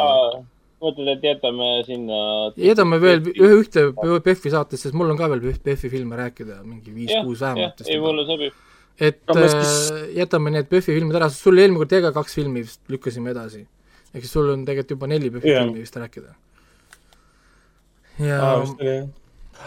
mõtled, 0.81 1.09
et 1.15 1.25
jätame 1.25 1.69
sinna. 1.87 2.19
jätame 2.57 3.01
veel 3.01 3.23
ühe 3.33 3.53
ühte 3.63 3.87
PÖFFi 3.97 4.53
saatesse, 4.53 4.87
sest 4.87 4.97
mul 4.97 5.13
on 5.13 5.19
ka 5.19 5.29
veel 5.33 5.41
PÖFFi 5.57 5.89
filme 5.93 6.19
rääkida, 6.19 6.61
mingi 6.65 6.93
viis-kuus 6.93 7.41
vähemalt. 7.41 7.81
ei 7.87 8.01
mulle 8.01 8.27
sobib. 8.29 8.67
Et 8.99 9.21
ma 9.27 9.39
äh, 9.39 9.53
siis- 9.53 10.15
jätame 10.17 10.51
need 10.53 10.69
PÖFFi 10.69 10.97
filmid 10.97 11.17
ära, 11.19 11.29
sul 11.29 11.57
eelmine 11.57 11.81
kord 11.81 11.95
jäi 11.95 12.01
ka 12.05 12.11
kaks 12.15 12.35
filmi 12.37 12.65
vist 12.65 12.81
lükkasime 12.91 13.31
edasi. 13.33 13.65
ehk 14.13 14.25
siis 14.25 14.33
sul 14.33 14.49
on 14.51 14.65
tegelikult 14.65 14.95
juba 14.97 15.07
neli 15.07 15.31
PÖFFi 15.31 15.49
Jah. 15.49 15.63
filmi 15.65 15.85
vist 15.85 15.95
rääkida. 15.95 16.35
ja 18.19 18.41
oli 18.59 18.87
jah. 18.89 19.07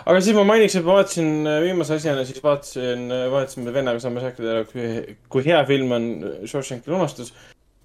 aga 0.05 0.21
siis 0.21 0.37
ma 0.37 0.45
mainiks, 0.45 0.77
et 0.77 0.85
ma 0.85 1.01
vaatasin 1.01 1.33
äh, 1.47 1.59
viimase 1.65 1.95
asjana, 1.99 2.25
siis 2.29 2.43
vaatasin, 2.45 3.09
vaatasime 3.33 3.75
vennaga 3.75 4.03
saame 4.05 4.23
rääkida, 4.25 4.61
kui, 4.71 5.17
kui 5.29 5.45
hea 5.49 5.65
film 5.67 5.93
on 5.93 6.09
Shawshanki 6.47 6.91
lunastus. 6.91 7.35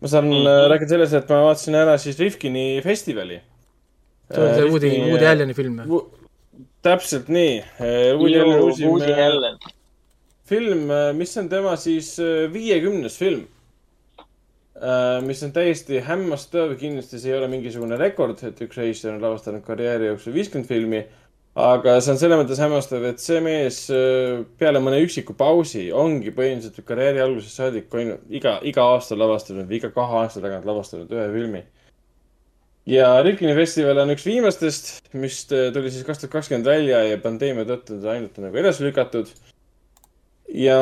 ma 0.01 0.07
saan 0.07 0.25
mm. 0.25 0.45
-hmm. 0.45 0.69
rääkida 0.75 0.95
sellest, 0.95 1.13
et 1.13 1.29
ma 1.29 1.43
vaatasin 1.49 1.75
ära 1.75 1.97
siis 1.97 2.19
Rifkini 2.19 2.81
festivali. 2.83 3.41
see 4.33 4.43
on 4.43 4.55
see 4.55 4.69
Woody, 4.69 4.89
Woody 5.09 5.25
Alleni 5.25 5.53
film 5.53 5.79
või? 5.81 6.05
täpselt 6.81 7.27
nii. 7.27 7.63
Woody 8.19 9.13
Allen. 9.13 9.57
film, 10.49 10.89
mis 11.17 11.37
on 11.37 11.47
tema 11.51 11.75
siis 11.79 12.15
äh, 12.21 12.49
viiekümnes 12.53 13.17
film. 13.19 13.47
mis 15.27 15.41
on 15.43 15.49
täiesti 15.51 15.97
hämmastav, 15.99 16.69
kindlasti 16.79 17.17
see 17.19 17.33
ei 17.33 17.35
ole 17.35 17.49
mingisugune 17.51 17.97
rekord, 17.99 18.39
et 18.47 18.61
üks 18.63 18.77
režissöör 18.79 19.17
on 19.17 19.25
lavastanud 19.25 19.65
karjääri 19.65 20.07
jooksul 20.07 20.31
viiskümmend 20.37 20.69
filmi. 20.69 21.01
aga 21.59 21.97
see 21.99 22.13
on 22.13 22.19
selles 22.21 22.39
mõttes 22.39 22.61
hämmastav, 22.63 23.03
et 23.09 23.19
see 23.19 23.41
mees 23.43 23.81
äh, 23.91 24.45
peale 24.61 24.79
mõne 24.79 25.01
üksiku 25.03 25.35
pausi 25.35 25.89
ongi 25.91 26.31
põhimõtteliselt 26.31 26.87
karjääri 26.87 27.19
algusest 27.25 27.59
saadik 27.59 27.91
ainult 27.99 28.31
iga, 28.31 28.55
iga 28.63 28.87
aasta 28.93 29.19
lavastanud 29.19 29.67
või 29.67 29.81
iga 29.81 29.91
kahe 29.91 30.23
aasta 30.23 30.45
tagant 30.45 30.69
lavastanud 30.69 31.11
ühe 31.11 31.27
filmi. 31.35 31.65
ja 32.95 33.11
Rikini 33.25 33.57
festival 33.59 33.99
on 34.05 34.15
üks 34.15 34.23
viimastest, 34.31 34.95
mis 35.11 35.43
äh, 35.51 35.73
tuli 35.75 35.91
siis 35.91 36.07
kaks 36.07 36.23
tuhat 36.23 36.37
kakskümmend 36.39 36.71
välja 36.71 37.03
ja 37.09 37.19
pandeemia 37.19 37.67
tõttu 37.67 37.99
ta 37.99 38.15
ainult 38.15 38.39
on 38.39 38.47
nagu 38.47 38.63
edasi 38.63 38.87
lükatud 38.87 39.35
ja 40.53 40.77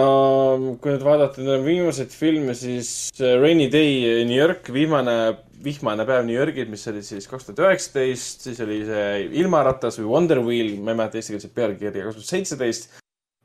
kui 0.80 0.94
nüüd 0.94 1.04
vaadata 1.04 1.44
neid 1.44 1.66
viimaseid 1.66 2.14
filme, 2.16 2.56
siis 2.58 3.10
äh, 3.20 3.36
Rainy 3.42 3.68
Day 3.72 4.24
New 4.28 4.38
York, 4.38 4.72
viimane 4.74 5.18
vihmane 5.64 6.06
päev 6.06 6.24
New 6.28 6.38
Yorgis, 6.38 6.70
mis 6.70 6.86
oli 6.92 7.02
siis 7.04 7.28
kaks 7.28 7.48
tuhat 7.48 7.64
üheksateist, 7.66 8.46
siis 8.46 8.62
oli 8.64 8.84
see 8.88 9.26
Ilmaratas 9.42 9.98
või 10.00 10.12
Wonder 10.12 10.42
Wheel, 10.46 10.76
ma 10.80 10.94
ei 10.94 11.00
mäleta 11.02 11.20
eestikeelset 11.20 11.56
pealkirja, 11.58 12.06
kaks 12.06 12.20
tuhat 12.20 12.32
seitseteist. 12.36 12.90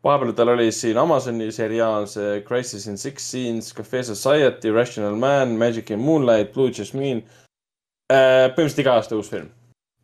vahepeal 0.04 0.34
tal 0.36 0.52
oli 0.52 0.68
siin 0.74 0.98
Amazoni 0.98 1.48
seriaal 1.54 2.06
see 2.10 2.42
Crisis 2.46 2.86
in 2.86 2.98
Six 2.98 3.22
Scenes, 3.22 3.72
Cafe 3.72 4.02
Society, 4.02 4.70
Rational 4.70 5.16
Man, 5.16 5.56
Magic 5.58 5.90
in 5.90 6.00
Moonlight, 6.00 6.52
Blue 6.52 6.70
Jasmine. 6.70 7.22
põhimõtteliselt 8.12 8.84
iga 8.84 8.98
aasta 8.98 9.16
uus 9.16 9.30
film 9.32 9.48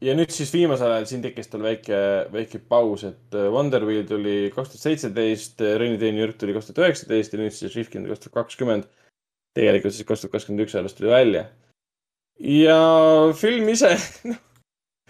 ja 0.04 0.14
nüüd 0.14 0.30
siis 0.34 0.50
viimasel 0.54 0.92
ajal 0.94 1.06
siin 1.10 1.22
tekkis 1.24 1.50
tal 1.50 1.64
väike, 1.64 1.98
väike 2.32 2.60
paus, 2.70 3.04
et 3.08 3.36
äh, 3.36 3.48
Wonder 3.52 3.84
Wheel 3.86 4.06
tuli 4.06 4.36
kaks 4.54 4.74
tuhat 4.74 4.84
seitseteist, 4.84 5.58
Day 5.58 6.12
New 6.12 6.22
York 6.22 6.38
tuli 6.38 6.54
kaks 6.56 6.70
tuhat 6.70 6.84
üheksateist 6.86 7.34
ja 7.34 7.40
nüüd 7.40 7.56
siis 7.56 7.74
Rifkin 7.74 8.06
kaks 8.08 8.26
tuhat 8.26 8.42
kakskümmend. 8.42 8.86
tegelikult 9.58 9.94
siis 9.94 10.06
kaks 10.06 10.22
tuhat 10.22 10.36
kakskümmend 10.36 10.66
üks 10.66 10.76
alles 10.78 10.94
tuli 10.94 11.10
välja. 11.10 11.48
ja 12.38 12.78
film 13.34 13.68
ise, 13.74 13.96
noh, 14.30 14.38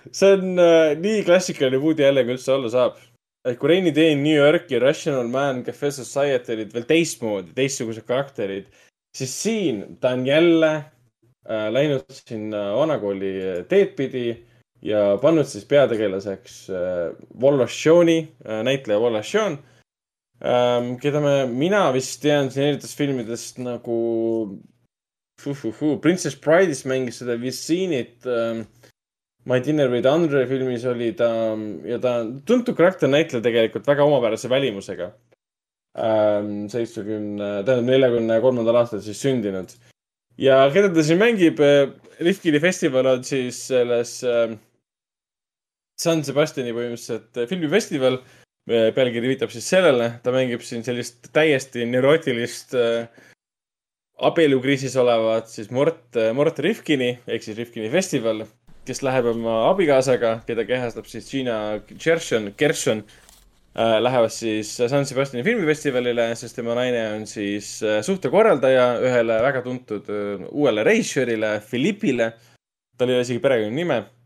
see 0.08 0.32
on 0.38 0.64
äh, 0.64 0.96
nii 0.96 1.22
klassikaline 1.28 1.82
Woody 1.84 2.08
Allen 2.08 2.26
kui 2.26 2.38
üldse 2.38 2.56
olla 2.56 2.72
saab. 2.72 2.98
et 3.44 3.60
kui 3.60 3.92
Day 3.92 4.16
New 4.16 4.34
York 4.34 4.70
ja 4.70 4.80
Rational 4.80 5.28
Man, 5.28 5.64
Cafe 5.64 5.92
Society 5.92 6.56
olid 6.56 6.72
veel 6.72 6.88
teistmoodi, 6.88 7.52
teistsugused 7.56 8.08
karakterid, 8.08 8.72
siis 9.16 9.36
siin 9.42 9.98
ta 10.00 10.16
on 10.16 10.24
jälle 10.26 10.74
äh, 11.44 11.68
läinud 11.72 12.08
sinna 12.08 12.70
vanakooli 12.76 13.66
teed 13.68 13.92
pidi 13.96 14.47
ja 14.84 15.16
pannud 15.22 15.48
siis 15.48 15.66
peategelaseks 15.68 16.58
äh, 16.70 17.10
Wallace 17.42 17.74
Shawn'i 17.74 18.18
äh,, 18.44 18.62
näitleja 18.66 19.00
Wallace 19.02 19.32
Shawn 19.32 19.58
ähm,, 20.42 20.96
keda 21.02 21.22
me, 21.22 21.34
mina 21.50 21.88
vist 21.94 22.20
tean 22.22 22.52
siin 22.54 22.68
erinevatest 22.68 22.98
filmidest 22.98 23.62
nagu 23.62 23.98
Fuhuhu, 25.38 26.00
Princess 26.02 26.34
Bride'is 26.38 26.84
mängis 26.86 27.22
seda 27.22 27.38
Vicinit 27.40 28.26
ähm,. 28.26 28.66
My 29.48 29.62
Dinner 29.64 29.88
with 29.88 30.04
Andre 30.04 30.42
filmis 30.44 30.82
oli 30.84 31.14
ta 31.16 31.28
ja 31.88 31.96
ta 32.02 32.18
tuntud 32.44 32.76
karakternäitleja 32.76 33.40
tegelikult 33.40 33.86
väga 33.88 34.04
omapärase 34.04 34.50
välimusega 34.50 35.12
ähm,. 35.96 36.66
seitsmekümne, 36.68 37.62
tähendab 37.64 37.86
neljakümne 37.88 38.40
kolmandal 38.44 38.82
aastal 38.82 39.00
siis 39.02 39.22
sündinud 39.22 39.72
ja 40.38 40.60
keda 40.74 40.92
ta 40.94 41.02
siin 41.02 41.18
mängib, 41.22 41.62
Rifkini 42.18 42.60
festival 42.60 43.06
on 43.14 43.24
siis 43.24 43.60
selles 43.70 44.18
äh, 44.26 44.58
San 45.98 46.22
Sebastiani 46.26 46.74
põhimõtteliselt 46.76 47.42
äh, 47.42 47.48
filmifestival. 47.50 48.22
pealkiri 48.68 49.30
viitab 49.30 49.48
siis 49.48 49.64
sellele, 49.64 50.10
ta 50.20 50.28
mängib 50.28 50.60
siin 50.60 50.82
sellist 50.84 51.30
täiesti 51.32 51.86
neurootilist 51.88 52.74
äh, 52.76 53.06
abielukriisis 54.18 54.96
olevat 55.00 55.48
siis 55.48 55.70
Mort, 55.70 56.18
Mort 56.34 56.58
Rifkini 56.58 57.14
ehk 57.26 57.44
siis 57.44 57.56
Rifkini 57.58 57.90
festival, 57.92 58.44
kes 58.88 59.02
läheb 59.06 59.30
oma 59.32 59.60
abikaasaga, 59.68 60.38
keda 60.48 60.66
kehastab 60.68 61.08
siis 61.10 61.28
Gina 61.30 61.78
Gershon, 61.92 62.50
Gershon 62.58 63.02
äh,, 63.04 63.98
lähevad 64.02 64.32
siis 64.34 64.74
San 64.80 65.06
Sebastiani 65.06 65.46
filmifestivalile, 65.46 66.30
sest 66.40 66.58
tema 66.58 66.76
naine 66.78 67.04
on 67.14 67.26
siis 67.30 67.78
äh, 67.86 68.00
suhtekorraldaja 68.06 68.90
ühele 69.04 69.40
väga 69.44 69.62
tuntud 69.66 70.12
äh, 70.12 70.46
uuele 70.50 70.86
režissöörile, 70.88 71.58
Philippile. 71.70 72.32
tal 72.98 73.12
ei 73.12 73.14
ole 73.20 73.26
isegi 73.26 73.42
perekonnanime 73.44 74.00
äh,, 74.02 74.17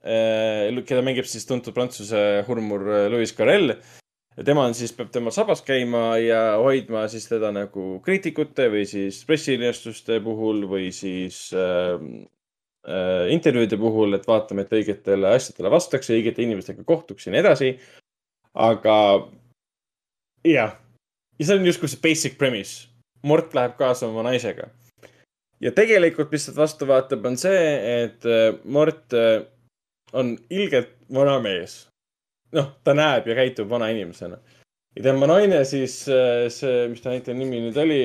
keda 0.00 1.02
mängib 1.04 1.28
siis 1.28 1.46
tuntud 1.48 1.74
prantsuse 1.76 2.44
hurmur 2.48 2.86
äh, 2.88 3.06
Louis 3.12 3.32
Carrel. 3.36 3.74
tema 4.44 4.64
on 4.64 4.74
siis, 4.74 4.92
peab 4.96 5.10
temal 5.12 5.32
sabas 5.32 5.60
käima 5.62 6.16
ja 6.18 6.56
hoidma 6.56 7.06
siis 7.08 7.28
teda 7.28 7.50
nagu 7.52 8.00
kriitikute 8.04 8.70
või 8.72 8.86
siis 8.88 9.24
pressiilmastuste 9.28 10.20
puhul 10.24 10.64
või 10.70 10.88
siis 10.92 11.50
äh, 11.52 12.00
äh, 12.88 13.28
intervjuude 13.34 13.76
puhul, 13.76 14.14
et 14.16 14.26
vaatame, 14.26 14.64
et 14.64 14.72
õigetele 14.72 15.34
asjadele 15.34 15.70
vastaks 15.70 16.08
ja 16.08 16.16
õigete 16.16 16.46
inimestega 16.46 16.84
kohtuks 16.84 17.26
ja 17.26 17.34
nii 17.34 17.44
edasi. 17.44 17.74
aga 18.54 18.96
jah, 20.44 20.76
ja 21.38 21.46
see 21.46 21.58
on 21.58 21.66
justkui 21.66 21.88
see 21.88 22.00
basic 22.02 22.38
premise. 22.38 22.88
Mort 23.22 23.52
läheb 23.52 23.76
kaasa 23.76 24.08
oma 24.08 24.22
naisega. 24.24 24.70
ja 25.60 25.72
tegelikult, 25.76 26.30
mis 26.32 26.46
sealt 26.46 26.56
vastu 26.56 26.86
vaatab, 26.88 27.26
on 27.26 27.36
see, 27.36 28.04
et 28.06 28.24
Mort 28.64 29.12
äh, 29.12 29.42
on 30.12 30.36
ilgelt 30.50 30.92
vana 31.14 31.38
mees. 31.42 31.86
noh, 32.52 32.72
ta 32.84 32.94
näeb 32.94 33.28
ja 33.30 33.36
käitub 33.38 33.68
vana 33.70 33.90
inimesena. 33.92 34.38
ja 34.96 35.02
tema 35.02 35.26
naine 35.30 35.64
siis, 35.64 36.02
see, 36.04 36.88
mis 36.88 37.02
ta 37.02 37.14
näitleja 37.14 37.38
nimi 37.38 37.60
nüüd 37.66 37.76
oli, 37.78 38.00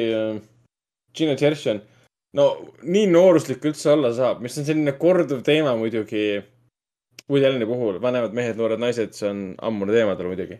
Gina 1.16 1.36
Gershon. 1.36 1.82
no 2.34 2.50
nii 2.84 3.08
nooruslik 3.08 3.64
üldse 3.66 3.94
olla 3.94 4.14
saab, 4.14 4.42
mis 4.44 4.58
on 4.58 4.68
selline 4.68 4.98
korduv 5.00 5.42
teema 5.44 5.76
muidugi 5.80 6.44
Woody 7.30 7.46
Alleni 7.48 7.66
puhul, 7.66 7.98
vanemad 8.02 8.36
mehed, 8.38 8.58
noored 8.60 8.82
naised, 8.82 9.16
see 9.18 9.30
on 9.30 9.40
ammune 9.66 9.94
teema 9.96 10.14
tal 10.18 10.30
muidugi. 10.30 10.60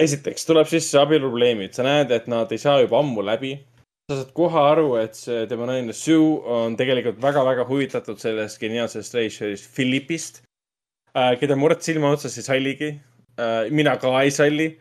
esiteks 0.00 0.46
tuleb 0.48 0.68
sisse 0.70 0.96
abieluprobleemid, 0.96 1.74
sa 1.76 1.84
näed, 1.84 2.12
et 2.16 2.28
nad 2.32 2.52
ei 2.52 2.58
saa 2.58 2.78
juba 2.80 3.02
ammu 3.02 3.20
läbi. 3.26 3.58
Sa 4.10 4.18
saad 4.18 4.32
kohe 4.34 4.58
aru, 4.72 4.88
et 4.98 5.14
see 5.14 5.44
tema 5.50 5.68
naine 5.68 5.94
Sue 5.94 6.18
on 6.50 6.74
tegelikult 6.78 7.20
väga-väga 7.22 7.66
huvitatud 7.68 8.18
sellest 8.18 8.58
geniaalsest 8.58 9.14
režissöörist 9.14 9.68
Philippist, 9.76 10.40
keda 11.38 11.56
Mort 11.58 11.86
silma 11.86 12.10
otsas 12.16 12.38
ei 12.38 12.46
salligi. 12.46 12.90
mina 13.70 13.96
ka 13.96 14.10
ei 14.22 14.30
salli. 14.30 14.78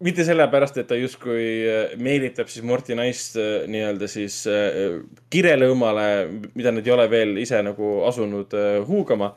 mitte 0.00 0.24
sellepärast, 0.24 0.76
et 0.78 0.86
ta 0.86 0.94
justkui 0.94 1.44
äh, 1.66 1.94
meelitab 1.98 2.46
siis 2.46 2.62
Morti 2.62 2.94
naist 2.94 3.34
äh, 3.36 3.64
nii-öelda 3.66 4.06
siis 4.06 4.44
äh, 4.46 5.00
kirelõõmale, 5.26 6.04
mida 6.54 6.70
nad 6.70 6.86
ei 6.86 6.92
ole 6.94 7.08
veel 7.10 7.32
ise 7.42 7.58
nagu 7.66 8.04
asunud 8.06 8.54
äh, 8.54 8.86
huugama. 8.86 9.34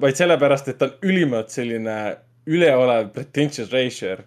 vaid 0.00 0.16
sellepärast, 0.16 0.68
et 0.68 0.78
ta 0.78 0.86
on 0.86 1.10
ülimalt 1.10 1.50
selline 1.50 1.96
üleolev 2.46 3.10
pretentious 3.12 3.72
režissöör. 3.72 4.22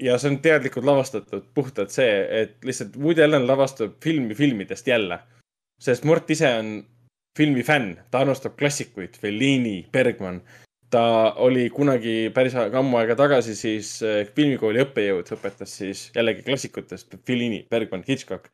Ja 0.00 0.18
see 0.20 0.32
on 0.32 0.40
teadlikult 0.44 0.84
lavastatud 0.84 1.46
puhtalt 1.56 1.92
see, 1.94 2.10
et 2.42 2.56
lihtsalt 2.64 2.96
Woody 3.00 3.24
Allen 3.24 3.46
lavastab 3.48 3.96
filmi 4.04 4.34
filmidest 4.34 4.86
jälle. 4.86 5.18
sest 5.80 6.04
Mort 6.04 6.30
ise 6.30 6.48
on 6.58 6.84
filmi 7.36 7.62
fänn, 7.62 7.96
ta 8.10 8.20
armastab 8.22 8.56
klassikuid, 8.58 9.16
Fellini, 9.20 9.86
Bergman. 9.92 10.42
ta 10.90 11.32
oli 11.42 11.70
kunagi 11.74 12.30
päris 12.30 12.54
ammu 12.54 13.00
aega 13.00 13.16
tagasi 13.18 13.56
siis 13.58 13.96
äh, 14.02 14.28
filmikooli 14.36 14.84
õppejõud, 14.84 15.32
õpetas 15.34 15.72
siis 15.80 16.10
jällegi 16.14 16.44
klassikutest 16.46 17.16
Fellini, 17.26 17.66
Bergman, 17.70 18.04
Hitchcock. 18.08 18.52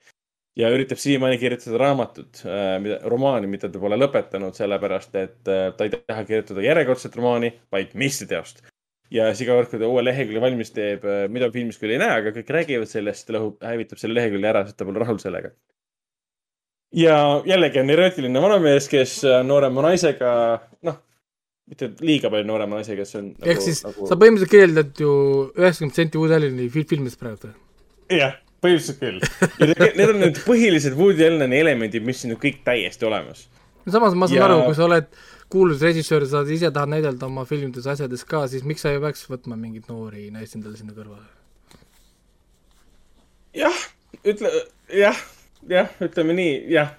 ja 0.57 0.71
üritab 0.71 0.99
siiamaani 0.99 1.39
kirjutada 1.39 1.79
raamatut, 1.79 2.41
mida, 2.83 2.99
romaani, 3.09 3.47
mida 3.47 3.69
ta 3.69 3.79
pole 3.79 3.97
lõpetanud, 3.97 4.55
sellepärast 4.55 5.15
et 5.15 5.37
ta 5.45 5.85
ei 5.85 5.93
taha 5.95 6.25
kirjutada 6.25 6.65
järjekordset 6.65 7.17
romaani, 7.17 7.53
vaid 7.73 7.95
meistriteost. 7.95 8.65
Ja 9.15 9.29
siis 9.33 9.45
iga 9.47 9.57
kord, 9.59 9.71
kui 9.73 9.81
ta 9.83 9.91
uue 9.91 10.05
lehekülje 10.07 10.43
valmis 10.43 10.73
teeb, 10.75 11.05
äh, 11.09 11.27
mida 11.33 11.51
filmis 11.55 11.81
küll 11.81 11.95
ei 11.95 12.01
näe, 12.03 12.21
aga 12.23 12.33
kõik 12.37 12.55
räägivad 12.57 12.91
sellest, 12.91 13.27
ta 13.27 13.37
lõhub, 13.37 13.59
hävitab 13.67 14.01
selle 14.01 14.19
lehekülje 14.19 14.51
ära, 14.53 14.65
sest 14.67 14.79
ta 14.81 14.89
pole 14.89 15.03
rahul 15.03 15.21
sellega. 15.23 15.53
ja 16.97 17.17
jällegi 17.47 17.81
on 17.83 17.95
erootiline 17.95 18.43
vanamees, 18.43 18.91
kes 18.91 19.21
on 19.31 19.49
noorema 19.51 19.87
naisega, 19.89 20.35
noh, 20.87 21.01
mitte 21.71 21.93
liiga 22.03 22.31
palju 22.33 22.49
noorema 22.49 22.81
naisega, 22.81 23.05
kes 23.05 23.19
on 23.21 23.33
ehk 23.47 23.63
siis 23.63 23.83
nagu... 23.87 24.07
sa 24.11 24.19
põhimõtteliselt 24.19 24.55
kirjeldad 24.57 25.03
ju 25.05 25.17
üheksakümmend 25.55 25.95
protsenti 25.95 26.23
Woody 26.23 26.39
Alleni 26.39 26.71
filmidest 26.75 27.21
praegu. 27.21 27.53
jah 28.11 28.39
põhiliselt 28.65 29.01
küll. 29.01 29.21
need 29.97 30.07
on 30.09 30.21
need 30.25 30.41
põhilised 30.45 30.97
Woody 30.99 31.27
Alleni 31.27 31.61
elemendid, 31.63 32.05
mis 32.07 32.23
siin 32.23 32.35
on 32.35 32.41
kõik 32.43 32.61
täiesti 32.67 33.09
olemas. 33.09 33.47
Samas 33.89 34.17
ma 34.19 34.29
saan 34.29 34.39
ja... 34.39 34.47
aru, 34.49 34.63
kui 34.69 34.79
sa 34.79 34.87
oled 34.87 35.11
kuulus 35.51 35.83
režissöör, 35.83 36.27
sa 36.31 36.45
ise 36.47 36.71
tahad 36.71 36.93
näidelda 36.93 37.27
oma 37.27 37.45
filmides, 37.49 37.89
asjades 37.91 38.25
ka, 38.29 38.45
siis 38.51 38.65
miks 38.67 38.85
sa 38.85 38.93
ei 38.95 39.03
peaks 39.03 39.27
võtma 39.31 39.59
mingeid 39.59 39.89
noori 39.91 40.29
naisi 40.35 40.59
endale 40.59 40.79
sinna 40.79 40.95
kõrvale? 40.97 41.27
jah, 43.57 43.85
ütle, 44.23 44.51
jah, 44.95 45.23
jah, 45.69 45.91
ütleme 46.05 46.37
nii, 46.39 46.57
jah. 46.71 46.93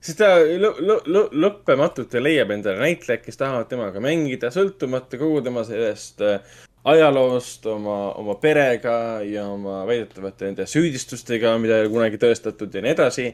sest 0.00 0.20
ta 0.22 0.36
lõ, 0.38 0.72
lõ, 0.78 0.98
lõ, 1.10 1.24
lõppematult 1.46 2.14
leiab 2.22 2.52
endale 2.54 2.82
näitlejaid, 2.84 3.24
kes 3.24 3.40
tahavad 3.40 3.70
temaga 3.72 4.02
mängida, 4.02 4.52
sõltumata 4.54 5.18
kogu 5.20 5.42
tema 5.44 5.64
sellest 5.66 6.22
äh, 6.24 6.38
ajaloost, 6.84 7.66
oma, 7.66 7.98
oma 8.20 8.38
perega 8.40 8.94
ja 9.26 9.48
oma 9.50 9.82
väidetavate 9.88 10.48
nende 10.48 10.66
süüdistustega, 10.70 11.56
mida 11.60 11.76
ei 11.76 11.86
ole 11.86 11.92
kunagi 11.92 12.20
tõestatud 12.22 12.74
ja 12.74 12.84
nii 12.84 12.94
edasi. 12.94 13.28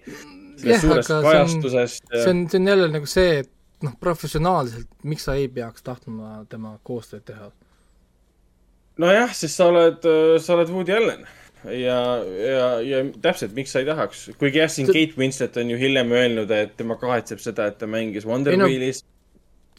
Sellest 0.56 0.86
suurest 0.86 1.14
kajastusest. 1.28 2.10
see 2.12 2.32
on, 2.32 2.42
see 2.50 2.60
on 2.60 2.72
jälle 2.72 2.90
nagu 2.92 3.08
see, 3.10 3.40
et 3.44 3.86
noh, 3.86 3.96
professionaalselt, 4.00 4.90
miks 5.04 5.26
sa 5.28 5.36
ei 5.38 5.48
peaks 5.52 5.86
tahtma 5.86 6.42
tema 6.50 6.76
koostööd 6.86 7.24
teha? 7.28 7.50
nojah, 9.02 9.34
sest 9.36 9.60
sa 9.60 9.70
oled, 9.72 10.06
sa 10.42 10.56
oled 10.56 10.72
Woody 10.72 10.96
Allen 10.96 11.26
ja, 11.66 11.98
ja, 12.22 12.70
ja 12.84 13.02
täpselt, 13.22 13.56
miks 13.56 13.74
sa 13.74 13.82
ei 13.82 13.88
tahaks, 13.88 14.30
kuigi 14.40 14.62
jah, 14.62 14.70
siin 14.72 14.88
Kate 14.88 15.18
Winslet 15.18 15.58
on 15.60 15.74
ju 15.74 15.80
hiljem 15.80 16.14
öelnud, 16.14 16.54
et 16.54 16.76
tema 16.78 16.98
kahetseb 17.00 17.42
seda, 17.42 17.70
et 17.72 17.78
ta 17.80 17.90
mängis 17.90 18.28
Wonder 18.28 18.56
no, 18.56 18.70
Wheelis 18.70 19.02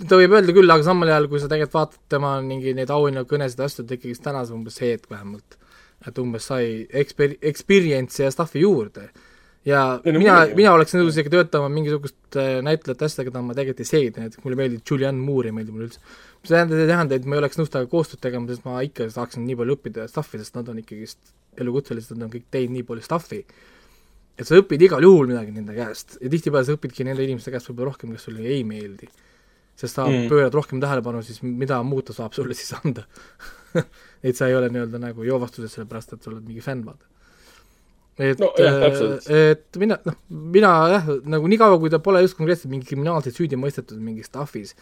ta 0.06 0.20
võib 0.20 0.36
öelda 0.38 0.54
küll, 0.54 0.70
aga 0.70 0.86
samal 0.86 1.10
ajal, 1.10 1.30
kui 1.32 1.42
sa 1.42 1.50
tegelikult 1.50 1.78
vaatad 1.80 2.02
tema 2.14 2.36
mingi 2.46 2.74
neid 2.78 2.92
auhinnakõnesid 2.94 3.62
ja 3.62 3.70
asju, 3.70 3.86
ta 3.88 3.98
ikkagi 3.98 4.20
tänas 4.22 4.52
umbes 4.54 4.78
hetk 4.84 5.10
vähemalt. 5.10 5.58
et 6.08 6.20
umbes 6.22 6.46
sai 6.46 6.86
eksper-, 6.94 7.40
experience'i 7.42 8.28
ja 8.28 8.30
stuff'i 8.32 8.62
juurde. 8.62 9.08
Ja 9.66 9.82
no, 10.03 10.19
mina, 10.19 10.36
mina 10.58 10.74
oleks 10.76 10.94
nõus 10.95 11.16
isegi 11.16 11.32
töötama 11.34 11.69
mingisugust 11.74 12.38
äh, 12.40 12.58
näitlejat 12.66 13.06
asjadega, 13.08 13.32
keda 13.32 13.44
ma 13.45 13.56
tegelikult 13.58 13.84
ei 13.84 13.90
seedi, 13.90 14.24
näiteks 14.26 14.44
mulle 14.44 14.60
meeldib 14.60 14.84
Julianne 14.92 15.24
Moore, 15.24 15.52
ei 15.52 15.58
meeldi 15.58 15.76
mulle 15.76 15.90
üldse. 15.90 16.03
see 16.44 16.53
tähendab, 16.53 16.84
ei 16.84 16.92
tähenda, 16.92 17.18
et 17.18 17.26
ma 17.26 17.38
ei 17.38 17.44
oleks 17.44 17.60
nõus 17.60 17.74
temaga 17.74 17.92
koostööd 17.92 18.22
tegema, 18.24 18.52
sest 18.52 18.68
ma 18.68 18.84
ikka 18.86 19.10
saaksin 19.14 19.48
nii 19.48 19.58
palju 19.61 19.77
õppida 19.80 20.08
stuff'i, 20.11 20.42
sest 20.44 20.60
nad 20.60 20.69
on 20.72 20.84
ikkagist 20.84 21.34
elukutselised, 21.58 22.16
nad 22.16 22.27
on 22.27 22.36
kõik 22.38 22.48
teinud 22.53 22.77
nii 22.77 22.88
palju 22.88 23.08
stuff'i 23.08 23.42
et 24.38 24.45
sa 24.45 24.58
õpid 24.60 24.84
igal 24.86 25.02
juhul 25.02 25.32
midagi 25.32 25.50
nende 25.50 25.74
käest 25.74 26.19
ja 26.22 26.30
tihtipeale 26.30 26.68
sa 26.68 26.76
õpidki 26.77 27.06
nende 27.08 27.26
inimeste 27.26 27.50
käest 27.50 27.72
võib-olla 27.72 27.90
rohkem, 27.90 28.11
kes 28.14 28.27
sulle 28.27 28.45
ei 28.45 28.61
meeldi 28.68 29.10
sest 29.77 29.98
sa 29.98 30.06
mm. 30.06 30.27
pöörad 30.30 30.53
rohkem 30.53 30.82
tähelepanu, 30.82 31.22
siis 31.26 31.42
mida 31.42 31.80
muud 31.86 32.06
ta 32.08 32.14
saab 32.14 32.38
sulle 32.38 32.58
siis 32.58 32.74
anda 32.77 33.06
et 34.27 34.38
sa 34.38 34.48
ei 34.50 34.56
ole 34.58 34.69
nii-öelda 34.74 35.02
nagu 35.02 35.26
joovastuses 35.26 35.74
sellepärast, 35.77 36.16
et 36.16 36.24
sa 36.24 36.32
oled 36.32 36.45
mingi 36.48 36.64
fänn, 36.64 36.86
vaata. 36.88 37.10
Et 38.18 38.40
no,, 38.42 38.52
äh, 38.58 39.52
et 39.54 39.80
mina, 39.82 40.00
noh, 40.06 40.16
mina 40.30 40.72
jah, 40.94 41.10
nagu 41.30 41.50
niikaua, 41.52 41.78
kui 41.82 41.92
ta 41.94 42.00
pole 42.04 42.24
just 42.26 42.38
konkreetselt 42.40 42.72
mingi 42.72 42.90
kriminaalselt 42.90 43.38
süüdi 43.38 43.60
mõistetud 43.60 44.00
mingis 44.02 44.32
stuff'is, 44.32 44.74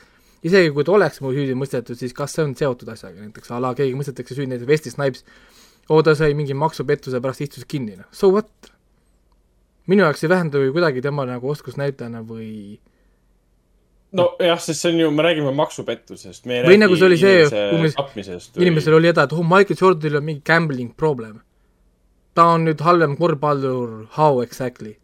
isegi 0.46 0.72
kui 0.76 0.88
ta 0.88 0.96
oleks 0.96 1.20
mul 1.24 1.36
süüdi 1.36 1.58
mõistetud, 1.60 2.00
siis 2.00 2.16
kas 2.16 2.38
see 2.38 2.46
on 2.46 2.56
seotud 2.56 2.94
asjaga, 2.94 3.20
näiteks 3.20 3.52
a 3.52 3.60
la 3.64 3.74
keegi 3.76 3.98
mõistetakse 3.98 4.38
süüdi, 4.38 4.54
näiteks 4.54 4.72
Wesley 4.72 4.96
Snipes, 4.96 5.26
oo, 5.90 6.00
ta 6.06 6.16
sai 6.18 6.32
mingi 6.38 6.56
maksupettuse 6.58 7.20
pärast 7.24 7.44
istus 7.44 7.68
kinni, 7.68 8.00
noh, 8.00 8.10
so 8.16 8.32
what? 8.34 8.72
minu 9.86 10.02
jaoks 10.02 10.24
ei 10.26 10.30
vähenda 10.32 10.58
ju 10.64 10.74
kuidagi 10.74 11.02
tema 11.06 11.28
nagu 11.30 11.50
oskusnäitlejana 11.52 12.24
või 12.26 12.80
nojah, 14.16 14.62
sest 14.62 14.82
see 14.82 14.94
on 14.94 15.02
ju, 15.04 15.10
me 15.14 15.26
räägime 15.26 15.52
maksupettusest. 15.56 16.48
või 16.48 16.78
nagu 16.82 16.96
see 16.98 17.10
oli 17.10 17.20
see, 17.20 17.44
umbes 17.76 17.98
inimesel 18.58 18.98
oli 18.98 19.12
häda, 19.12 19.28
et 19.28 19.36
oh, 19.36 19.44
Michael 19.44 19.80
Jordanil 19.82 20.20
on 20.22 20.26
mingi 20.26 20.44
gambling 20.46 20.96
problem. 20.98 21.42
Ta 22.36 22.50
on 22.56 22.68
nüüd 22.68 22.84
halvem 22.86 23.16
korvpallur, 23.20 24.06
how 24.18 24.42
exactly? 24.44 24.96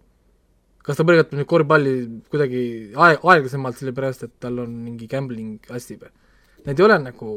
kas 0.82 0.98
ta 0.98 1.06
põrgatab 1.06 1.38
nüüd 1.38 1.50
korvpalli 1.50 1.96
kuidagi 2.34 2.62
aeg, 2.96 3.22
aeglasemalt, 3.22 3.78
sellepärast 3.78 4.26
et 4.28 4.34
tal 4.42 4.60
on 4.64 4.72
mingi 4.86 5.08
gambling 5.10 5.72
asi 5.74 5.98
või? 6.00 6.10
Need 6.66 6.80
ei 6.80 6.86
ole 6.86 6.98
nagu 7.02 7.30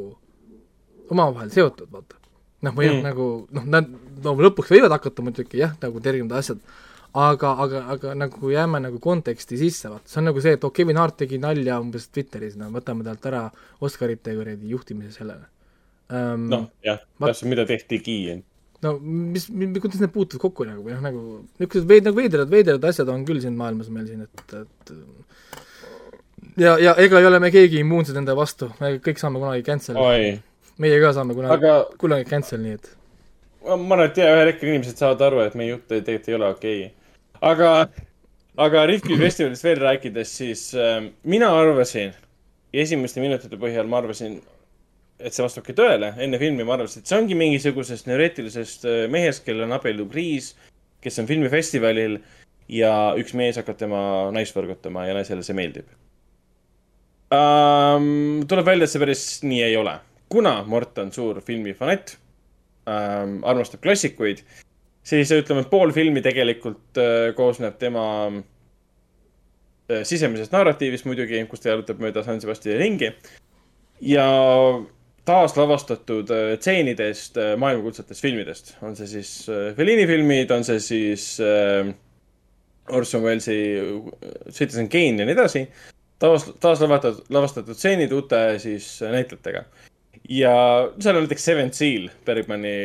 omavahel 1.12 1.52
seotud, 1.52 1.90
vaata. 1.92 2.16
noh, 2.64 2.72
või 2.72 2.88
mm. 2.88 3.04
nagu 3.04 3.28
noh, 3.52 3.68
nad 3.68 3.88
no 4.24 4.34
lõpuks 4.40 4.72
võivad 4.72 4.92
hakata 4.96 5.24
muidugi 5.24 5.60
jah, 5.60 5.76
nagu 5.82 6.00
tervinud 6.00 6.32
asjad 6.36 6.60
aga, 7.14 7.50
aga, 7.62 7.82
aga 7.94 8.14
nagu 8.18 8.50
jääme 8.50 8.80
nagu 8.82 8.98
konteksti 9.02 9.58
sisse, 9.60 9.88
vaata, 9.92 10.08
see 10.10 10.20
on 10.20 10.28
nagu 10.30 10.42
see, 10.42 10.56
et 10.56 10.64
oh, 10.66 10.72
Kevin 10.74 10.98
Hart 10.98 11.18
tegi 11.22 11.38
nalja 11.42 11.78
umbes 11.82 12.08
Twitteris, 12.10 12.56
no 12.58 12.70
võtame 12.74 13.06
talt 13.06 13.28
ära 13.30 13.44
Oscarite 13.84 14.34
kuradi 14.34 14.72
juhtimise 14.72 15.14
sellele 15.14 15.46
um,. 16.10 16.48
noh, 16.50 16.66
jah, 16.86 17.04
täpselt, 17.20 17.50
mida 17.52 17.66
tehtigi. 17.68 18.40
No 18.84 18.94
mis, 19.00 19.48
mis, 19.50 19.74
kuidas 19.82 20.00
need 20.02 20.14
puutuvad 20.14 20.42
kokku 20.46 20.66
nagu 20.68 20.84
või 20.86 20.96
noh, 20.96 21.04
nagu 21.04 21.22
niisugused 21.58 21.88
veid-, 21.90 22.08
nagu 22.08 22.18
veidrad, 22.18 22.50
veidrad 22.52 22.88
asjad 22.90 23.12
on 23.12 23.26
küll 23.28 23.42
siin 23.42 23.56
maailmas 23.58 23.92
meil 23.92 24.08
siin, 24.08 24.24
et, 24.26 24.58
et 24.62 24.94
ja, 26.60 26.76
ja 26.80 26.96
ega 27.02 27.20
ei 27.20 27.30
ole 27.30 27.40
me 27.42 27.52
keegi 27.54 27.80
immuunsed 27.84 28.16
enda 28.20 28.36
vastu, 28.38 28.70
me 28.80 28.96
kõik 29.04 29.22
saame 29.22 29.42
kunagi 29.42 29.64
cancel. 29.66 30.00
meie 30.82 31.00
ka 31.02 31.14
saame 31.16 31.36
kunagi 31.36 31.56
aga..., 31.56 31.78
kunagi 32.00 32.28
cancel, 32.28 32.62
nii 32.64 32.76
et 32.80 32.92
ma 33.64 33.96
arvan, 33.96 34.10
et 34.10 34.20
ja 34.20 34.28
ühel 34.36 34.50
hetkel 34.50 34.74
inimesed 34.74 35.00
saavad 35.00 35.22
aru, 35.24 35.40
et 35.46 35.54
meie 35.56 35.70
jutt 35.72 35.88
tegelikult 35.88 36.28
ei 36.28 36.36
ole 36.36 36.52
okei. 36.52 36.84
Okay 36.84 37.04
aga, 37.44 37.70
aga 38.56 38.86
Rifki 38.88 39.18
festivalist 39.20 39.66
veel 39.66 39.80
rääkides, 39.82 40.34
siis 40.40 40.66
äh, 40.78 40.98
mina 41.28 41.50
arvasin, 41.58 42.14
esimeste 42.74 43.22
minutite 43.22 43.58
põhjal 43.60 43.88
ma 43.90 44.00
arvasin, 44.02 44.38
et 45.24 45.34
see 45.34 45.44
vastabki 45.44 45.74
tõele. 45.76 46.12
enne 46.20 46.38
filmi 46.40 46.66
ma 46.66 46.76
arvasin, 46.76 47.02
et 47.02 47.10
see 47.10 47.18
ongi 47.18 47.36
mingisugusest 47.38 48.08
neureetilisest 48.10 48.88
äh, 48.88 49.04
mehest, 49.10 49.44
kellel 49.46 49.66
on 49.68 49.76
abielukriis, 49.78 50.54
kes 51.04 51.20
on 51.22 51.28
filmifestivalil 51.30 52.18
ja 52.72 52.94
üks 53.20 53.34
mees 53.36 53.60
hakkab 53.60 53.78
tema 53.80 54.00
naist 54.34 54.56
võrgutama 54.56 55.06
ja 55.08 55.16
naisele 55.16 55.44
see 55.44 55.56
meeldib 55.56 55.88
um,. 57.34 58.44
tuleb 58.48 58.68
välja, 58.68 58.86
et 58.86 58.92
see 58.92 59.02
päris 59.02 59.24
nii 59.44 59.62
ei 59.66 59.76
ole. 59.80 59.98
kuna 60.32 60.60
Mort 60.68 60.98
on 61.02 61.12
suur 61.12 61.40
filmifanatt 61.44 62.16
um,, 62.86 63.40
armastab 63.44 63.82
klassikuid 63.84 64.44
siis 65.04 65.32
ütleme, 65.36 65.64
pool 65.70 65.92
filmi 65.92 66.22
tegelikult 66.24 67.00
äh, 67.00 67.30
koosneb 67.36 67.76
tema 67.80 68.04
äh, 68.32 70.02
sisemisest 70.02 70.54
narratiivist 70.54 71.08
muidugi, 71.08 71.42
kus 71.50 71.62
ta 71.62 71.72
jalutab 71.74 72.00
mööda 72.02 72.24
San 72.24 72.40
Sebastiani 72.42 72.80
ringi. 72.80 73.12
ja 74.00 74.26
taaslavastatud 75.24 76.30
äh, 76.34 76.52
tseenidest 76.60 77.38
maailmakutsetest 77.60 78.22
filmidest, 78.22 78.74
on 78.82 78.96
see 78.98 79.08
siis 79.08 79.32
Fellini 79.76 80.06
filmid, 80.10 80.52
on 80.54 80.66
see 80.66 80.82
siis 80.82 81.28
Orson 82.92 83.24
Wellesi 83.24 83.58
Citizen 84.50 84.90
Kane 84.92 85.22
ja 85.22 85.28
nii 85.28 85.36
edasi. 85.36 85.64
taas, 86.18 86.44
taaslavastatud, 86.60 87.24
lavastatud 87.32 87.78
stseenid 87.78 88.12
uute 88.12 88.58
siis 88.58 88.98
näitlejatega. 89.00 89.64
ja 90.28 90.54
seal 91.00 91.16
on 91.16 91.24
näiteks 91.24 91.44
Seven 91.44 91.72
Seal, 91.72 92.08
Bergmani 92.24 92.76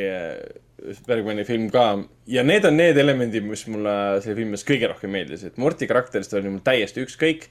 Bergmani 1.07 1.43
film 1.47 1.67
ka 1.73 1.85
ja 2.29 2.43
need 2.45 2.65
on 2.67 2.77
need 2.79 2.97
elemendid, 2.99 3.45
mis 3.47 3.65
mulle 3.71 3.93
selle 4.23 4.37
filmis 4.37 4.63
kõige 4.67 4.89
rohkem 4.91 5.11
meeldisid. 5.13 5.57
Morti 5.61 5.87
karakterist 5.89 6.33
oli 6.37 6.51
mul 6.53 6.63
täiesti 6.65 7.03
ükskõik 7.05 7.49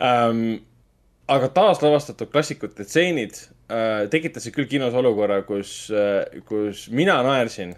ähm,. 0.00 0.64
Aga 1.28 1.48
taaslavastatud 1.52 2.30
klassikute 2.32 2.84
stseenid 2.86 3.36
äh, 3.36 4.06
tekitasid 4.12 4.54
küll 4.56 4.68
kinos 4.70 4.96
olukorra, 4.96 5.42
kus 5.48 5.90
äh,, 5.92 6.40
kus 6.48 6.86
mina 6.94 7.18
naersin, 7.24 7.74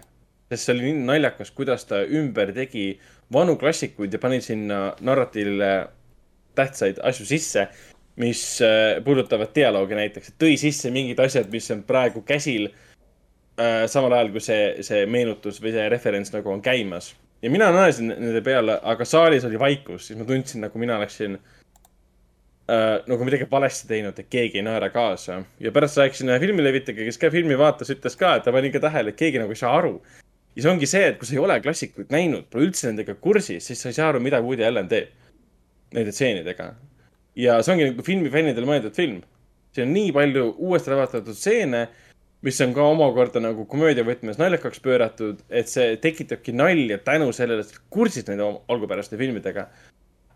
sest 0.51 0.67
see 0.67 0.75
oli 0.75 0.87
nii 0.87 1.07
naljakas, 1.09 1.51
kuidas 1.55 1.87
ta 1.89 2.01
ümber 2.03 2.53
tegi 2.55 2.93
vanu 3.33 3.57
klassikuid 3.59 4.13
ja 4.13 4.21
pani 4.23 4.41
sinna 4.43 4.91
narratiivile 5.03 5.71
tähtsaid 6.55 6.99
asju 7.07 7.27
sisse, 7.27 7.67
mis 8.21 8.43
äh, 8.63 9.01
puudutavad 9.03 9.51
dialoogi 9.55 9.99
näiteks, 9.99 10.35
tõi 10.39 10.55
sisse 10.59 10.91
mingid 10.91 11.19
asjad, 11.23 11.51
mis 11.51 11.67
on 11.75 11.83
praegu 11.87 12.23
käsil 12.27 12.69
äh, 12.71 13.83
samal 13.91 14.15
ajal 14.15 14.31
kui 14.35 14.43
see, 14.43 14.63
see 14.87 15.03
meenutus 15.11 15.59
või 15.63 15.75
see 15.75 15.89
referents 15.91 16.31
nagu 16.35 16.55
on 16.55 16.63
käimas. 16.63 17.15
ja 17.41 17.49
mina 17.51 17.71
naersin 17.73 18.13
nende 18.13 18.43
peale, 18.45 18.79
aga 18.83 19.05
saalis 19.07 19.43
oli 19.47 19.59
vaikus, 19.59 20.07
siis 20.07 20.19
ma 20.19 20.27
tundsin, 20.27 20.61
nagu 20.63 20.79
mina 20.79 20.99
oleksin 20.99 21.35
äh, 21.35 21.60
nagu 22.69 23.25
midagi 23.25 23.47
valesti 23.51 23.87
teinud, 23.89 24.19
et 24.19 24.27
keegi 24.31 24.59
ei 24.59 24.65
naera 24.65 24.89
kaasa. 24.93 25.41
ja 25.59 25.71
pärast 25.71 25.97
rääkisin 25.97 26.29
ühe 26.29 26.39
filmilevitajaga, 26.39 27.07
kes 27.07 27.17
ka 27.17 27.31
filmi 27.33 27.57
vaatas, 27.57 27.89
ütles 27.89 28.17
ka, 28.17 28.35
et 28.37 28.45
ta 28.45 28.51
pani 28.51 28.71
ka 28.71 28.79
tähele, 28.79 29.11
et 29.11 29.17
keegi 29.19 29.41
nagu 29.41 29.51
ei 29.51 29.59
saa 29.59 29.73
aru. 29.77 30.01
ja 30.55 30.63
see 30.63 30.71
ongi 30.71 30.87
see, 30.87 31.07
et 31.09 31.17
kui 31.19 31.27
sa 31.27 31.35
ei 31.35 31.41
ole 31.41 31.57
klassikuid 31.61 32.13
näinud, 32.13 32.47
pole 32.51 32.69
üldse 32.69 32.87
nendega 32.87 33.15
kursis, 33.15 33.65
siis 33.65 33.81
sa 33.81 33.89
ei 33.89 33.97
saa 33.97 34.11
aru, 34.11 34.21
mida 34.23 34.41
Woody 34.41 34.65
Allen 34.67 34.87
teeb 34.91 35.11
nende 35.95 36.13
stseenidega. 36.15 36.73
ja 37.35 37.59
see 37.63 37.73
ongi 37.73 37.89
nagu 37.89 38.05
filmifännidele 38.07 38.69
mõeldud 38.69 38.95
film. 38.95 39.21
siin 39.73 39.87
on 39.87 39.93
nii 39.97 40.11
palju 40.15 40.47
uuesti 40.57 40.93
lavastatud 40.93 41.35
stseene, 41.35 41.87
mis 42.41 42.61
on 42.61 42.73
ka 42.73 42.83
omakorda 42.93 43.41
nagu 43.41 43.65
komöödia 43.65 44.03
võtmes 44.03 44.39
naljakaks 44.39 44.79
pööratud, 44.79 45.41
et 45.49 45.67
see 45.69 45.97
tekitabki 45.97 46.53
nalja 46.55 46.97
tänu 46.97 47.31
sellele, 47.35 47.65
et 47.65 47.81
kursis 47.89 48.27
nende 48.27 48.47
algupäraste 48.71 49.17
filmidega 49.17 49.67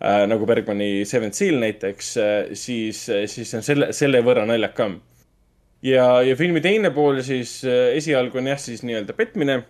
äh, 0.02 0.24
nagu 0.30 0.48
Bergmani 0.50 1.06
Seventh 1.06 1.38
Seal 1.38 1.60
näiteks 1.62 2.12
äh,, 2.18 2.34
siis, 2.54 3.06
siis 3.06 3.50
see 3.50 3.60
on 3.60 3.66
selle, 3.66 3.92
selle 3.96 4.22
võrra 4.26 4.46
naljakam. 4.48 5.00
ja, 5.86 6.22
ja 6.26 6.36
filmi 6.36 6.62
teine 6.62 6.92
pool 6.96 7.22
siis 7.24 7.60
äh, 7.68 7.96
esialgu 8.00 8.42
on 8.42 8.52
jah, 8.54 8.62
siis 8.62 8.84
nii-öelda 8.84 9.16
petmine. 9.18 9.64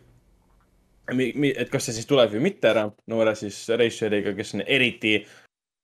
et 1.08 1.70
kas 1.70 1.86
see 1.86 2.00
siis 2.00 2.08
tuleb 2.10 2.32
või 2.34 2.48
mitte 2.48 2.72
ära 2.72 2.88
noore 3.08 3.36
siis 3.38 3.68
režissööriga, 3.70 4.34
kes 4.34 4.56
on 4.58 4.64
eriti 4.66 5.20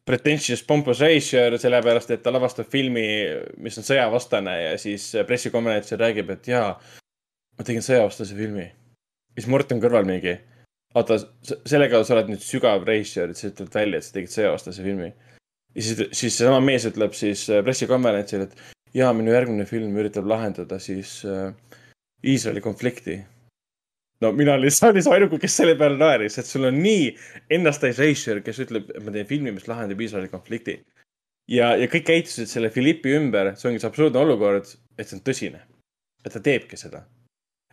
pretentious 0.05 0.63
pompous 0.63 0.99
režissöör, 0.99 1.59
sellepärast 1.61 2.09
et 2.11 2.23
ta 2.23 2.33
lavastab 2.33 2.69
filmi, 2.71 3.03
mis 3.61 3.77
on 3.77 3.85
sõjavastane 3.85 4.55
ja 4.63 4.71
siis 4.81 5.11
pressikonverentsil 5.27 5.99
räägib, 6.01 6.31
et 6.33 6.49
jaa, 6.49 6.71
ma 7.57 7.65
tegin 7.67 7.85
sõjavastase 7.85 8.35
filmi. 8.35 8.65
siis 9.37 9.47
Mort 9.47 9.71
on 9.71 9.81
kõrval 9.83 10.07
mingi, 10.09 10.33
vaata, 10.95 11.17
sellega 11.69 12.01
sa 12.03 12.15
oled 12.15 12.31
nüüd 12.33 12.43
sügav 12.43 12.85
režissöör, 12.87 13.31
et 13.31 13.39
sa 13.39 13.49
ütled 13.49 13.73
välja, 13.75 13.99
et 13.99 14.07
sa 14.07 14.15
tegid 14.15 14.33
sõjavastase 14.33 14.85
filmi. 14.85 15.11
ja 15.75 15.83
siis, 15.83 15.99
siis 16.11 16.37
seesama 16.37 16.59
mees 16.63 16.85
ütleb 16.89 17.15
siis 17.15 17.45
äh, 17.49 17.63
pressikonverentsil, 17.65 18.47
et 18.47 18.55
jaa, 18.97 19.11
minu 19.15 19.31
järgmine 19.31 19.65
film 19.69 19.95
üritab 19.97 20.27
lahendada 20.27 20.79
siis 20.79 21.21
äh, 21.25 21.53
Iisraeli 22.23 22.61
konflikti. 22.61 23.21
no 24.21 24.31
mina 24.31 24.57
olin 24.59 24.71
saalis 24.79 25.07
ainuke, 25.07 25.39
kes 25.41 25.57
selle 25.61 25.77
peale 25.79 25.97
naeris, 25.97 26.37
et 26.37 26.49
sul 26.49 26.67
on 26.69 26.81
nii 26.83 27.15
ennasttäis 27.57 28.01
režissöör, 28.01 28.43
kes 28.45 28.59
ütleb, 28.67 28.91
et 28.95 29.03
ma 29.03 29.15
teen 29.15 29.29
filmi, 29.29 29.55
mis 29.55 29.67
lahendab 29.71 30.01
Iisraeli 30.01 30.31
konflikti. 30.33 30.81
ja, 31.47 31.75
ja 31.79 31.87
kõik 31.87 32.07
käitusid 32.11 32.51
selle 32.51 32.69
Philippi 32.69 33.15
ümber, 33.15 33.55
see 33.55 33.71
ongi 33.71 33.79
see 33.79 33.91
absurdne 33.93 34.19
olukord, 34.19 34.75
et 34.97 35.07
see 35.07 35.17
on 35.19 35.25
tõsine. 35.25 35.63
et 36.25 36.33
ta 36.33 36.39
teebki 36.43 36.77
seda. 36.77 37.05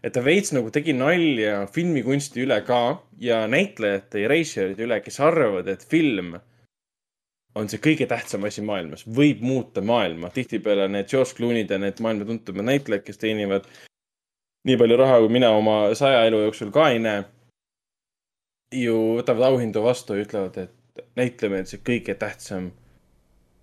Et 0.02 0.14
ta 0.14 0.22
veits 0.24 0.52
nagu 0.54 0.70
tegi 0.74 0.94
nalja 0.96 1.64
filmikunsti 1.74 2.44
üle 2.44 2.60
ka 2.66 2.82
ja 3.20 3.42
näitlejate 3.50 4.22
ja 4.22 4.30
režissööride 4.30 4.86
üle, 4.86 5.00
kes 5.04 5.20
arvavad, 5.24 5.68
et 5.68 5.84
film 5.90 6.36
on 7.58 7.70
see 7.70 7.80
kõige 7.82 8.06
tähtsam 8.06 8.46
asi 8.46 8.62
maailmas, 8.62 9.04
võib 9.06 9.42
muuta 9.42 9.82
maailma. 9.82 10.30
tihtipeale 10.30 10.88
need 10.88 11.08
George 11.10 11.34
Clooney'd 11.38 11.70
ja 11.70 11.78
need 11.82 12.00
maailma 12.04 12.28
tuntumad 12.28 12.68
näitlejad, 12.68 13.04
kes 13.06 13.18
teenivad 13.18 13.66
nii 14.68 14.76
palju 14.78 14.98
raha, 15.00 15.18
kui 15.22 15.32
mina 15.32 15.50
oma 15.56 15.78
saja 15.98 16.24
elu 16.28 16.44
jooksul 16.44 16.70
ka 16.74 16.90
ei 16.92 17.02
näe, 17.02 17.24
ju 18.74 18.96
võtavad 19.18 19.52
auhindu 19.52 19.82
vastu 19.82 20.16
ja 20.16 20.26
ütlevad, 20.26 20.58
et 20.60 21.04
näitleme, 21.16 21.62
et 21.62 21.70
see 21.72 21.82
kõige 21.84 22.14
tähtsam 22.18 22.70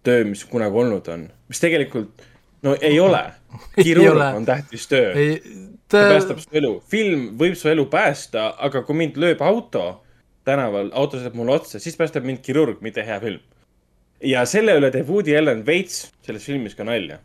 töö, 0.05 0.23
mis 0.27 0.45
kunagi 0.49 0.81
olnud 0.81 1.07
on. 1.13 1.27
mis 1.49 1.61
tegelikult, 1.61 2.23
no 2.65 2.75
ei 2.81 2.99
ole. 2.99 3.23
kirurg 3.77 4.35
on 4.35 4.45
tähtis 4.45 4.87
töö. 4.91 5.13
ta 5.87 6.01
ta, 6.01 6.07
päästab 6.09 6.41
su 6.43 6.49
elu. 6.51 6.73
film 6.89 7.27
võib 7.39 7.55
su 7.59 7.69
elu 7.71 7.85
päästa, 7.91 8.49
aga 8.67 8.83
kui 8.87 8.97
mind 9.03 9.19
lööb 9.21 9.43
auto 9.45 9.85
tänaval, 10.45 10.91
auto 10.93 11.19
sõidab 11.19 11.37
mulle 11.39 11.55
otsa, 11.59 11.81
siis 11.81 11.97
päästab 11.97 12.25
mind 12.27 12.43
kirurg, 12.45 12.81
mitte 12.85 13.05
hea 13.05 13.19
film. 13.21 13.39
ja 14.23 14.45
selle 14.49 14.77
üle 14.79 14.91
teeb 14.93 15.09
Woody 15.09 15.37
Allen 15.37 15.65
veits 15.65 16.05
selles 16.25 16.45
filmis 16.45 16.75
ka 16.75 16.87
nalja. 16.87 17.19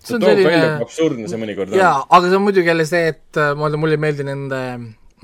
See 0.00 0.16
on 0.16 0.22
selline- 0.24 0.48
välja, 0.48 0.76
absurdne 0.80 1.28
see 1.28 1.40
mõnikord 1.40 1.74
on. 1.74 1.78
jaa, 1.78 2.06
aga 2.08 2.28
see 2.28 2.38
on 2.38 2.46
muidugi 2.46 2.72
jälle 2.72 2.86
see, 2.88 3.12
et 3.14 3.36
äh, 3.36 3.52
mulle, 3.56 3.76
mulle 3.76 3.98
ei 3.98 4.04
meeldi 4.06 4.24
nende 4.24 4.60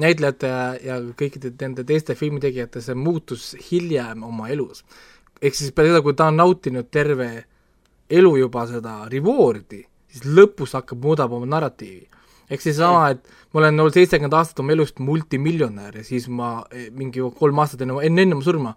näitlejate 0.02 0.48
ja, 0.50 0.62
ja 0.84 0.96
kõikide 1.16 1.54
nende 1.60 1.84
teiste 1.88 2.14
filmitegijate 2.14 2.82
see 2.84 2.96
muutus 2.98 3.54
hiljem 3.70 4.24
oma 4.26 4.50
elus. 4.52 4.84
ehk 5.40 5.54
siis 5.56 5.72
peale 5.72 5.94
seda, 5.94 6.02
kui 6.04 6.16
ta 6.16 6.28
on 6.30 6.36
nautinud 6.36 6.90
terve 6.92 7.46
elu 8.10 8.36
juba 8.40 8.66
seda 8.70 8.98
reward'i, 9.10 9.82
siis 10.10 10.26
lõpus 10.26 10.76
hakkab, 10.76 11.00
muudab 11.02 11.32
oma 11.36 11.48
narratiivi. 11.56 12.06
ehk 12.50 12.62
siis 12.62 12.76
sama, 12.78 13.08
et 13.10 13.24
ma 13.52 13.60
olen 13.60 13.80
olnud 13.80 13.94
seitsekümmend 13.96 14.34
aastat 14.38 14.60
oma 14.62 14.72
elust 14.72 15.00
multimiljonär 15.02 15.96
ja 15.98 16.04
siis 16.06 16.28
ma 16.28 16.60
eh, 16.70 16.90
mingi 16.94 17.24
kolm 17.38 17.58
aastat 17.58 17.82
enne, 17.82 17.98
enne, 18.06 18.22
enne 18.22 18.36
oma 18.38 18.46
surma, 18.46 18.74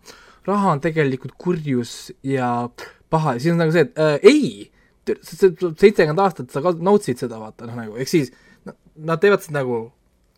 raha 0.48 0.74
on 0.74 0.82
tegelikult 0.82 1.36
kurjus 1.38 2.12
ja 2.26 2.70
paha 3.10 3.36
ja 3.36 3.44
siis 3.44 3.54
on 3.54 3.62
nagu 3.62 3.76
see, 3.76 3.86
et 3.86 4.02
äh, 4.02 4.18
ei, 4.24 4.72
seitsekümmend 5.06 6.24
aastat 6.24 6.50
sa 6.54 6.64
nautisid 6.64 7.22
seda, 7.22 7.38
vaata 7.42 7.70
noh 7.70 7.78
nagu, 7.78 7.98
ehk 8.02 8.10
siis 8.10 8.34
nad 8.66 9.22
teevad 9.22 9.46
seda 9.46 9.62
nagu, 9.62 9.90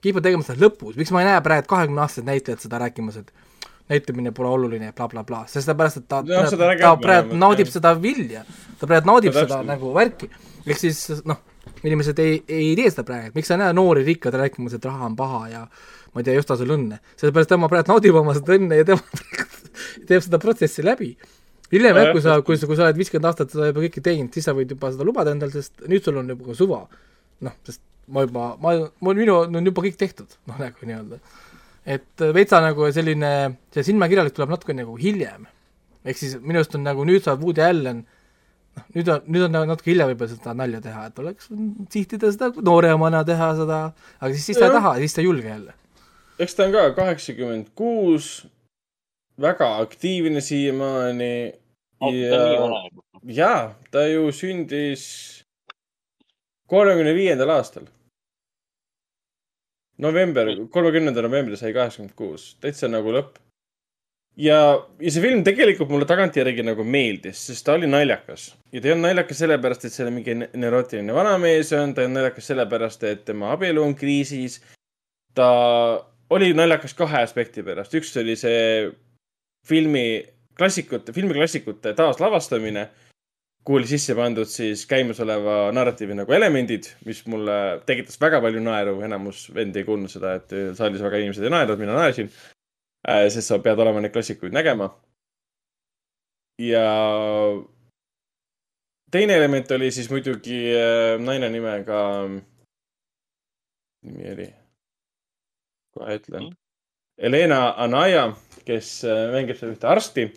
kipuvad 0.04 0.28
tegema 0.28 0.46
seda 0.46 0.66
lõpus, 0.66 0.98
miks 1.00 1.12
ma 1.14 1.24
ei 1.24 1.32
näe 1.32 1.42
praegu 1.46 1.70
kahekümne 1.72 2.04
aastased 2.04 2.28
näitlejad 2.28 2.64
seda 2.66 2.82
rääkimas, 2.82 3.22
et 3.22 3.32
näitlemine 3.92 4.34
pole 4.36 4.50
oluline 4.56 4.90
ja 4.90 4.96
blablabla 4.96 5.28
bla,, 5.28 5.46
sest 5.52 5.68
sellepärast, 5.68 6.02
et 6.02 6.08
ta, 6.10 6.22
ta, 6.26 6.44
ta 6.80 6.92
praegu 7.02 7.38
naudib 7.38 7.68
jah. 7.68 7.76
seda 7.78 7.94
vilja, 8.00 8.44
ta 8.80 8.90
praegu 8.90 9.12
naudib 9.12 9.36
No 9.36 9.46
seda 9.46 9.62
nagu 9.68 9.92
värki, 9.96 10.30
ehk 10.66 10.80
siis 10.80 11.24
noh, 11.28 11.42
inimesed 11.84 12.20
ei, 12.24 12.40
ei 12.48 12.72
tee 12.80 12.94
seda 12.94 13.06
praegu, 13.08 13.34
miks 13.36 13.52
sa 13.52 13.58
ei 13.58 13.64
näe 13.66 13.76
noori 13.76 14.06
rikkad 14.08 14.38
rääkimas, 14.40 14.78
et 14.78 14.88
raha 14.88 15.10
on 15.10 15.18
paha 15.20 15.44
ja 15.52 15.66
ma 16.12 16.22
ei 16.22 16.28
tea, 16.28 16.38
just 16.40 16.56
sul 16.60 16.74
õnne, 16.78 17.02
sellepärast 17.20 17.52
tema 17.54 17.70
praegu 17.72 17.94
naudib 17.94 18.18
oma 18.22 18.36
seda 18.38 18.58
õnne 18.58 18.82
ja 18.82 18.88
tema 18.88 19.22
teeb 20.10 20.26
seda 20.26 20.42
protsessi 20.42 20.86
läbi. 20.86 21.14
Hiljem 21.72 21.96
jah, 21.96 22.10
kui 22.12 22.24
sa, 22.24 22.34
kui 22.44 22.58
sa, 22.60 22.68
kui 22.68 22.76
sa 22.76 22.84
oled 22.84 22.98
viiskümmend 23.00 23.30
aastat 23.30 23.54
seda 23.54 23.70
juba 23.70 23.86
kõike 23.86 24.04
teinud, 24.04 24.34
siis 24.36 24.44
sa 24.44 24.56
võid 24.56 24.74
juba 24.74 24.90
seda 24.92 25.08
lubada 25.08 25.32
endale, 25.32 25.56
sest 25.56 25.86
nüüd 25.88 26.04
sul 26.04 26.20
on 26.20 26.34
juba 26.34 26.50
ka 26.50 26.58
suva. 26.58 26.82
noh, 27.48 27.54
sest 27.68 27.80
ma 28.12 28.26
juba, 28.26 28.50
ma, 28.62 28.74
mul, 29.00 29.16
minu 29.18 29.38
on 29.46 29.72
juba 29.72 29.86
kõik 29.86 29.98
tehtud, 30.00 30.36
noh 30.50 30.60
nagu 30.62 30.90
nii-öelda. 30.90 31.22
Et 31.86 32.24
veitsa 32.36 32.62
nagu 32.64 32.88
selline, 32.94 33.32
see 33.74 33.86
silmakirjalik 33.90 34.36
tuleb 34.38 34.54
natuke 34.54 34.76
nagu 34.78 34.96
hiljem. 35.00 35.48
ehk 36.06 36.18
siis 36.18 36.38
minu 36.42 36.62
arust 36.62 36.76
on 36.78 36.84
nagu 36.86 37.06
nüüd 37.06 37.24
saab 37.26 37.44
Woody 37.46 37.62
Allen, 37.62 38.04
noh 38.78 38.88
nüüd 38.96 39.12
on, 39.12 39.28
nüüd 39.28 39.46
on 39.46 39.54
nagu 39.56 39.68
natuke 39.70 39.92
hilja 39.92 40.08
võib-olla 40.10 40.32
seda 40.32 40.56
nalja 40.58 40.82
teha, 40.82 41.06
et 41.10 41.20
oleks 41.22 41.52
sihtida 41.94 42.32
seda 42.34 42.52
nooremana 42.62 43.24
teha 43.28 43.52
seda, 43.60 43.82
aga 44.20 44.32
siis, 44.34 44.48
siis 44.50 44.62
ta 44.62 44.70
ei 44.70 44.78
taha, 44.78 44.96
siis 45.04 45.16
ta 45.16 45.22
ei 45.22 45.28
julge 45.28 45.50
jälle. 45.50 45.76
eks 46.42 46.58
ta 46.58 46.66
on 46.66 46.76
ka 46.76 46.88
kaheksakümmend 46.98 47.72
kuus, 47.78 48.32
väga 49.42 49.76
aktiivne 49.84 50.42
siiamaani 50.42 51.34
vana 52.02 52.18
ja, 52.18 52.82
ja 53.24 53.54
ta 53.94 54.06
ju 54.08 54.32
sündis 54.34 55.06
kolmekümne 56.72 57.14
viiendal 57.16 57.52
aastal. 57.58 57.90
november, 60.02 60.50
kolmekümnendal 60.74 61.28
novembril 61.28 61.60
sai 61.60 61.74
kaheksakümmend 61.76 62.16
kuus, 62.18 62.52
täitsa 62.64 62.90
nagu 62.92 63.14
lõpp. 63.14 63.40
ja, 64.42 64.58
ja 65.00 65.12
see 65.14 65.24
film 65.24 65.44
tegelikult 65.46 65.92
mulle 65.92 66.08
tagantjärgi 66.10 66.66
nagu 66.66 66.84
meeldis, 66.88 67.42
sest 67.50 67.66
ta 67.68 67.76
oli 67.78 67.90
naljakas. 67.90 68.52
Ja 68.72 68.82
ta 68.82 68.90
ei 68.90 68.96
olnud 68.96 69.10
naljakas 69.10 69.44
sellepärast, 69.44 69.86
et 69.86 69.96
seal 69.96 70.12
mingi 70.14 70.38
ne- 70.42 70.50
neurotiline 70.54 71.14
vanamees 71.14 71.74
on, 71.78 71.94
ta 71.94 72.08
on 72.08 72.16
naljakas 72.18 72.52
sellepärast, 72.52 73.04
et 73.10 73.26
tema 73.28 73.52
abielu 73.56 73.84
on 73.84 73.96
kriisis. 73.96 74.62
Ta 75.36 75.48
oli 76.32 76.54
naljakas 76.56 76.96
kahe 76.98 77.22
aspekti 77.26 77.64
pärast, 77.64 77.94
üks 77.96 78.16
oli 78.20 78.36
see 78.40 78.90
filmi 79.68 80.24
klassikute, 80.58 81.14
filmiklassikute 81.14 81.94
taaslavastamine, 81.98 82.88
oli 83.70 83.88
sisse 83.88 84.16
pandud 84.18 84.50
siis 84.50 84.86
käimasoleva 84.90 85.72
narratiivi 85.76 86.16
nagu 86.18 86.34
elemendid, 86.34 86.88
mis 87.06 87.22
mulle 87.30 87.82
tekitas 87.86 88.18
väga 88.22 88.42
palju 88.42 88.62
naeru, 88.64 88.96
enamus 89.06 89.50
vendi 89.54 89.82
ei 89.82 89.86
kuulnud 89.86 90.10
seda, 90.10 90.34
et 90.40 90.56
saalis 90.78 91.04
väga 91.06 91.22
inimesed 91.22 91.46
ei 91.46 91.54
naernud, 91.54 91.80
mina 91.80 91.94
naersin. 91.98 92.32
sest 93.06 93.48
sa 93.48 93.60
pead 93.60 93.80
olema 93.80 94.02
neid 94.02 94.14
klassikuid 94.14 94.54
nägema. 94.54 94.90
ja 96.62 96.88
teine 99.12 99.36
element 99.36 99.72
oli 99.72 99.92
siis 99.92 100.10
muidugi 100.10 100.60
äh, 100.76 101.20
naine 101.22 101.50
nimega, 101.50 102.02
nimi 104.06 104.32
oli, 104.34 104.48
kohe 105.98 106.18
ütlen. 106.20 106.52
Helena 107.22 107.74
Anaya, 107.78 108.32
kes 108.66 109.04
äh, 109.06 109.28
mängib 109.36 109.60
seal 109.60 109.76
ühte 109.76 109.90
arsti, 109.92 110.30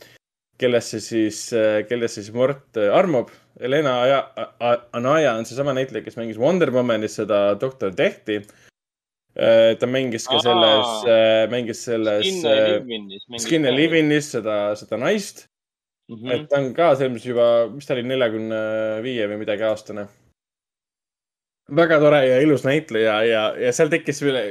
kellesse 0.59 1.01
siis, 1.03 1.49
kellesse 1.89 2.23
siis 2.23 2.35
Mort 2.35 2.77
äh, 2.81 2.91
armub. 2.95 3.31
Helena 3.61 3.95
Aja- 4.03 4.49
A- 4.61 4.81
Anaya 4.99 5.35
on 5.39 5.47
seesama 5.47 5.73
näitleja, 5.77 6.03
kes 6.05 6.17
mängis 6.19 6.39
Wonder 6.43 6.71
Womanis 6.75 7.15
seda 7.21 7.55
doktor 7.61 7.93
Dehti. 7.97 8.41
ta 9.79 9.87
mängis 9.91 10.29
ka 10.31 10.39
selles, 10.39 10.91
mängis 11.51 11.81
selles 11.85 12.23
Skin 13.43 13.65
äh, 13.65 13.69
and. 13.71 13.77
Livinis 13.79 14.29
seda, 14.31 14.77
seda 14.79 14.97
naist. 14.97 15.47
Mhm. 16.11 16.31
et 16.31 16.49
ta 16.51 16.59
on 16.61 16.75
ka 16.77 16.91
selles 16.95 17.15
mõttes 17.15 17.27
juba, 17.31 17.47
mis 17.73 17.87
ta 17.89 17.95
oli, 17.97 18.03
neljakümne 18.07 18.59
viie 19.03 19.25
või 19.31 19.39
midagi 19.41 19.65
aastane. 19.65 20.05
väga 21.75 21.97
tore 22.03 22.19
ja 22.29 22.41
ilus 22.45 22.65
näitleja 22.67 23.15
ja, 23.25 23.43
ja 23.57 23.73
seal 23.73 23.89
tekkis 23.89 24.21
üle, 24.23 24.43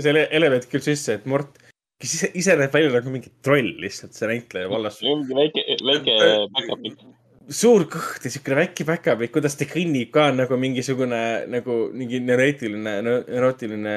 selle 0.00 0.22
element 0.32 0.64
küll 0.72 0.80
sisse, 0.80 1.18
et 1.18 1.26
Mort, 1.28 1.58
kes 2.02 2.16
ise, 2.18 2.30
ise 2.36 2.56
näeb 2.60 2.74
välja 2.74 2.92
nagu 2.94 3.12
mingi 3.12 3.30
troll 3.44 3.70
lihtsalt, 3.80 4.16
see 4.16 4.28
näitleja 4.30 4.68
vallas. 4.72 4.98
mingi 5.04 5.36
väike, 5.36 5.64
väike 5.80 6.16
päkapikk. 6.56 7.06
suur 7.60 7.86
kõht 7.92 8.26
ja 8.26 8.32
siukene 8.34 8.60
väike 8.60 8.86
päkapikk, 8.88 9.32
kuidas 9.38 9.56
ta 9.56 9.68
kõnnib 9.70 10.12
ka 10.14 10.28
nagu 10.34 10.58
mingisugune 10.60 11.22
nagu 11.52 11.78
mingi 11.96 12.20
neurotiline, 12.20 12.98
neurootiline 13.06 13.96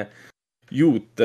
juut. 0.70 1.24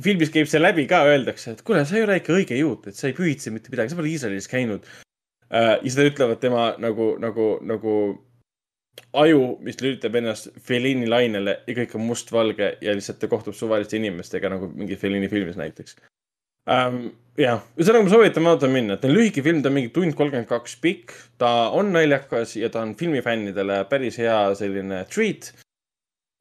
filmis 0.00 0.32
käib 0.34 0.50
see 0.50 0.62
läbi 0.62 0.88
ka, 0.90 1.04
öeldakse, 1.12 1.54
et 1.54 1.62
kuule, 1.62 1.84
sa 1.86 1.98
ei 1.98 2.06
ole 2.06 2.18
ikka 2.18 2.34
õige 2.34 2.58
juut, 2.58 2.88
et 2.88 2.98
sa 2.98 3.06
ei 3.10 3.16
pühitse 3.16 3.52
mitte 3.54 3.70
midagi, 3.70 3.92
sa 3.92 4.00
pole 4.00 4.10
Iisraelis 4.10 4.50
käinud. 4.50 4.88
ja 5.52 5.78
seda 5.84 6.08
ütlevad 6.08 6.40
tema 6.40 6.72
nagu, 6.82 7.12
nagu, 7.20 7.48
nagu 7.68 7.94
aju, 9.12 9.56
mis 9.64 9.80
lülitab 9.80 10.16
ennast 10.20 10.50
Fellini 10.64 11.08
lainele 11.08 11.58
ja 11.66 11.76
kõik 11.76 11.96
on 11.96 12.04
mustvalge 12.06 12.74
ja 12.84 12.94
lihtsalt 12.96 13.20
ta 13.20 13.28
kohtub 13.30 13.56
suvaliste 13.56 13.98
inimestega 13.98 14.50
nagu 14.52 14.68
mingi 14.72 14.96
Fellini 15.00 15.28
filmis 15.32 15.58
näiteks 15.60 15.96
ähm,. 16.70 17.10
jah, 17.40 17.60
ühesõnaga 17.76 18.06
ma 18.06 18.12
soovitan 18.12 18.48
vaatama 18.48 18.76
minna, 18.76 18.96
ta 19.00 19.08
on 19.08 19.16
lühike 19.16 19.44
film, 19.44 19.62
ta 19.62 19.70
on 19.72 19.78
mingi 19.78 19.92
tund 19.94 20.16
kolmkümmend 20.16 20.48
kaks 20.48 20.76
pikk, 20.84 21.12
ta 21.40 21.70
on 21.76 21.92
naljakas 21.94 22.56
ja 22.60 22.72
ta 22.72 22.84
on 22.84 22.94
filmifännidele 22.98 23.82
päris 23.90 24.18
hea 24.20 24.38
selline 24.58 25.04
treat. 25.12 25.52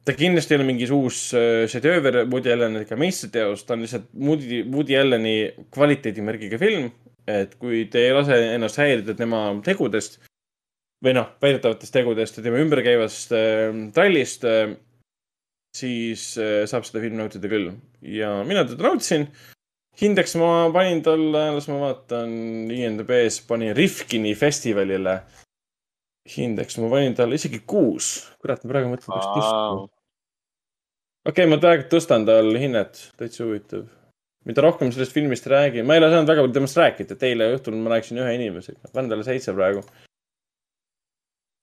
ta 0.06 0.16
kindlasti 0.18 0.56
ei 0.56 0.60
ole 0.60 0.66
mingi 0.66 0.88
uus 0.92 1.28
äh, 1.38 1.68
šedööver 1.72 2.24
Woody 2.26 2.52
Allen 2.52 2.82
ega 2.82 2.98
meistriteos, 2.98 3.64
ta 3.64 3.76
on 3.76 3.86
lihtsalt 3.86 4.10
Woody, 4.18 4.64
Woody 4.64 4.98
Alleni 4.98 5.38
kvaliteedimärgiga 5.72 6.60
film. 6.60 6.92
et 7.28 7.54
kui 7.62 7.86
te 7.86 8.02
ei 8.08 8.14
lase 8.16 8.34
ennast 8.56 8.80
häirida 8.82 9.14
tema 9.14 9.44
tegudest 9.64 10.18
või 11.02 11.16
noh, 11.18 11.34
väidetavatest 11.42 11.94
tegudest 11.96 12.38
ja 12.38 12.46
tema 12.46 12.62
ümberkäivast 12.62 13.34
äh, 13.34 13.70
trallist 13.96 14.46
äh,, 14.46 14.76
siis 15.78 16.34
äh, 16.40 16.64
saab 16.70 16.86
seda 16.88 17.02
filmi 17.04 17.22
nautida 17.22 17.50
küll. 17.52 17.72
ja 18.02 18.34
mina 18.48 18.66
teda 18.68 18.90
nautisin. 18.90 19.28
hindeks 20.02 20.36
ma 20.40 20.70
panin 20.74 21.02
talle, 21.04 21.46
las 21.56 21.68
ma 21.72 21.80
vaatan, 21.82 22.34
IMDB-s 22.72 23.42
panin 23.48 23.76
Rifkini 23.76 24.36
festivalile. 24.36 25.22
hindeks 26.36 26.78
ma 26.78 26.92
panin 26.92 27.16
talle 27.16 27.40
isegi 27.40 27.64
kuus. 27.66 28.12
kurat, 28.42 28.64
ma 28.64 28.76
praegu 28.76 28.94
mõtlen, 28.94 29.16
kas 29.16 29.32
tõsta. 29.38 29.88
okei 31.26 31.32
okay,, 31.32 31.50
ma 31.50 31.58
praegu 31.64 31.90
tõstan 31.96 32.28
tal 32.28 32.54
hinnet, 32.58 33.08
täitsa 33.18 33.48
huvitav. 33.48 33.88
mida 34.46 34.62
rohkem 34.62 34.92
sellest 34.92 35.14
filmist 35.18 35.48
räägin, 35.48 35.86
ma 35.86 35.96
ei 35.96 36.04
ole 36.04 36.14
saanud 36.14 36.30
väga 36.30 36.46
palju 36.46 36.60
temast 36.60 36.78
rääkida, 36.78 37.16
et 37.16 37.28
eile 37.32 37.52
õhtul 37.56 37.78
ma 37.78 37.96
rääkisin 37.96 38.22
ühe 38.22 38.38
inimesega, 38.40 38.92
panen 38.92 39.10
talle 39.10 39.24
seitse 39.24 39.54
praegu. 39.56 39.86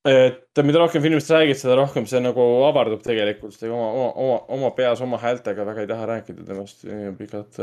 Et 0.06 0.62
mida 0.64 0.78
rohkem 0.78 1.02
filmist 1.02 1.30
räägid, 1.34 1.58
seda 1.58 1.74
rohkem 1.78 2.06
see 2.06 2.20
nagu 2.22 2.42
avardub 2.68 3.02
tegelikult, 3.02 3.56
oma, 3.66 3.88
oma, 3.90 4.10
oma, 4.14 4.36
oma 4.58 4.70
peas 4.76 5.00
oma 5.04 5.18
häältega 5.18 5.66
väga 5.66 5.84
ei 5.84 5.90
taha 5.90 6.06
rääkida 6.12 6.46
temast 6.46 6.84
pikalt. 7.18 7.58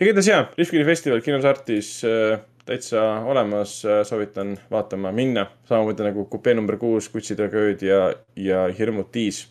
igatahes 0.00 0.28
jaa, 0.28 0.48
Rifkini 0.58 0.84
festival 0.84 1.22
kinos 1.24 1.46
Artis 1.48 1.96
äh, 2.04 2.42
täitsa 2.64 3.02
olemas, 3.24 3.82
soovitan 4.02 4.56
vaatama 4.70 5.12
minna. 5.12 5.46
samamoodi 5.64 6.02
nagu 6.02 6.24
kupee 6.24 6.54
number 6.54 6.76
kuus, 6.76 7.08
Kutsitragööd 7.08 7.82
ja, 7.82 8.14
ja 8.36 8.66
Hirmud 8.78 9.10
tiis. 9.12 9.46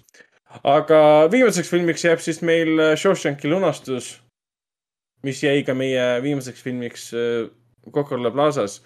aga 0.64 1.30
viimaseks 1.32 1.69
filmiks 1.69 2.06
jääb 2.06 2.22
siis 2.22 2.42
meil 2.42 2.80
äh, 2.80 2.95
Shawshanki 2.95 3.50
lunastus, 3.50 4.19
mis 5.24 5.43
jäi 5.43 5.64
ka 5.64 5.74
meie 5.74 6.22
viimaseks 6.22 6.64
filmiks 6.64 7.14
äh, 7.14 7.50
Coca-Cola 7.92 8.32
Plazas, 8.32 8.82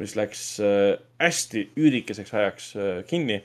mis 0.00 0.14
läks 0.18 0.44
äh, 0.62 0.94
hästi 1.22 1.68
üürikeseks 1.78 2.32
ajaks 2.34 2.70
äh, 2.76 2.94
kinni. 3.08 3.42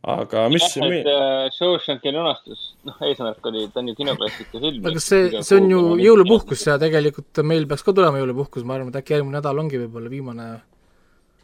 aga 0.00 0.46
mis, 0.48 0.64
et 0.80 1.08
äh, 1.12 1.50
Shawshanki 1.52 2.12
lunastus, 2.14 2.70
noh, 2.88 2.96
eesmärk 3.04 3.44
oli, 3.50 3.66
ta 3.68 3.82
on 3.82 3.90
ju 3.90 3.96
kinoklassika 3.98 4.56
film. 4.56 4.86
aga 4.88 5.02
see, 5.04 5.42
see 5.44 5.58
on 5.60 5.68
ju 5.70 5.82
jõulupuhkus 6.00 6.64
ja 6.70 6.78
tegelikult 6.80 7.42
meil 7.44 7.68
peaks 7.68 7.84
ka 7.84 7.94
tulema 7.96 8.22
jõulupuhkus, 8.22 8.64
ma 8.64 8.78
arvan, 8.78 8.92
et 8.94 9.00
äkki 9.02 9.18
järgmine 9.18 9.36
nädal 9.36 9.60
ongi 9.60 9.82
võib-olla 9.82 10.12
viimane 10.12 10.48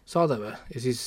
saade 0.09 0.41
või, 0.41 0.55
ja 0.73 0.83
siis 0.87 1.03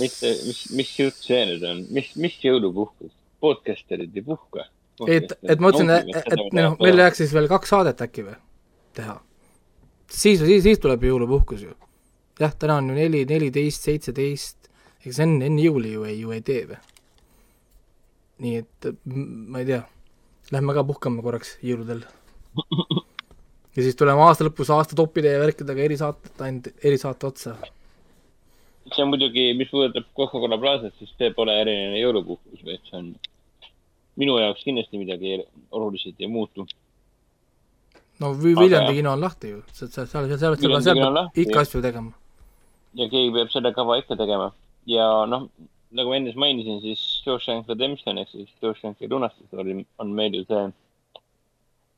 mitte, 0.00 0.32
mis, 0.48 0.64
mis 0.74 0.90
jutt 0.98 1.22
see 1.22 1.44
nüüd 1.52 1.64
on, 1.70 1.86
mis, 1.94 2.10
mis 2.20 2.40
jõulupuhkus? 2.42 3.14
podcasterid 3.46 4.14
ei 4.16 4.24
puhka. 4.24 4.64
et, 5.06 5.32
et 5.44 5.60
ma 5.60 5.68
mõtlesin, 5.68 5.92
et, 5.92 6.30
et 6.32 6.54
noh, 6.56 6.76
meil 6.80 7.04
jääks 7.04 7.20
siis 7.22 7.34
veel 7.36 7.46
kaks 7.52 7.72
saadet 7.74 8.00
äkki 8.02 8.24
või 8.26 8.38
teha. 8.96 9.18
siis, 10.08 10.40
siis, 10.40 10.62
siis 10.64 10.80
tuleb 10.82 11.04
ju 11.04 11.14
jõulupuhkus 11.14 11.66
ju. 11.68 11.76
jah, 12.40 12.54
täna 12.58 12.78
on 12.80 12.90
ju 12.90 12.96
neli, 12.96 13.24
neliteist, 13.28 13.86
seitseteist, 13.88 14.70
eks 15.04 15.20
enne, 15.24 15.48
enne 15.48 15.62
jõuli 15.64 15.94
ju 15.94 16.06
ei, 16.08 16.18
ju 16.20 16.32
ei 16.34 16.42
tee 16.44 16.64
või. 16.70 16.80
nii 18.44 18.56
et 18.60 18.88
ma 19.06 19.62
ei 19.62 19.68
tea, 19.70 19.82
lähme 20.52 20.74
ka 20.76 20.84
puhkame 20.84 21.24
korraks 21.24 21.56
jõuludel. 21.64 22.02
ja 23.76 23.84
siis 23.84 23.96
tuleme 23.96 24.24
aasta 24.26 24.44
lõpus 24.46 24.72
aasta 24.72 24.98
toppide 24.98 25.32
ja 25.32 25.40
värkidega 25.40 25.86
erisaated, 25.86 26.34
ainult 26.44 26.68
erisaate 26.84 27.30
otsa. 27.30 27.56
see 28.92 29.02
on 29.02 29.14
muidugi, 29.14 29.52
mis 29.58 29.70
puudutab 29.72 30.10
Coca-Cola 30.16 30.58
Plazat, 30.60 30.94
siis 30.98 31.14
see 31.18 31.32
pole 31.36 31.56
eriline 31.62 32.02
jõulupuhkus, 32.02 32.60
vaid 32.64 32.84
see 32.90 33.00
on 33.00 33.14
minu 34.20 34.36
jaoks 34.40 34.64
kindlasti 34.64 35.00
midagi 35.00 35.38
oluliselt 35.70 36.20
ei 36.20 36.28
muutu. 36.28 36.66
no 38.20 38.34
Viljandi 38.42 38.94
kino 39.00 39.16
on 39.16 39.24
lahti 39.24 39.56
ju, 39.56 39.64
seal, 39.72 39.88
seal, 39.88 40.06
seal, 40.12 40.28
seal, 40.28 40.60
seal, 40.60 40.80
seal 40.82 41.02
peab 41.02 41.42
ikka 41.46 41.64
asju 41.64 41.82
tegema. 41.84 42.12
Ja 42.96 43.08
keegi 43.12 43.32
peab 43.34 43.50
selle 43.52 43.72
kava 43.76 43.98
ikka 44.00 44.16
tegema 44.18 44.50
ja 44.90 45.06
noh, 45.30 45.48
nagu 45.96 46.10
ma 46.10 46.18
ennist 46.18 46.38
mainisin, 46.40 46.80
siis 46.84 47.02
Shawshank 47.24 47.68
Redemption 47.68 48.18
ehk 48.18 48.30
siis 48.32 48.50
Shawshanki 48.58 49.08
lunastus 49.10 49.52
oli, 49.62 49.78
on 50.02 50.12
meil 50.18 50.34
ju 50.34 50.44
see 50.48 50.64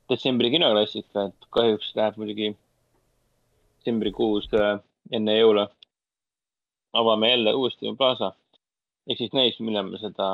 detsembri 0.09 0.51
kinoklassika, 0.55 1.29
et 1.29 1.49
kahjuks 1.55 1.93
läheb 1.99 2.17
muidugi 2.21 2.53
detsembrikuus 3.79 4.49
äh, 4.57 4.79
enne 5.13 5.37
jõule 5.39 5.69
avame 6.99 7.31
jälle 7.31 7.55
uuesti 7.55 7.95
Plaza. 7.99 8.33
ehk 9.09 9.19
siis 9.19 9.33
näis, 9.33 9.61
millal 9.61 9.89
me 9.89 9.99
seda 9.99 10.29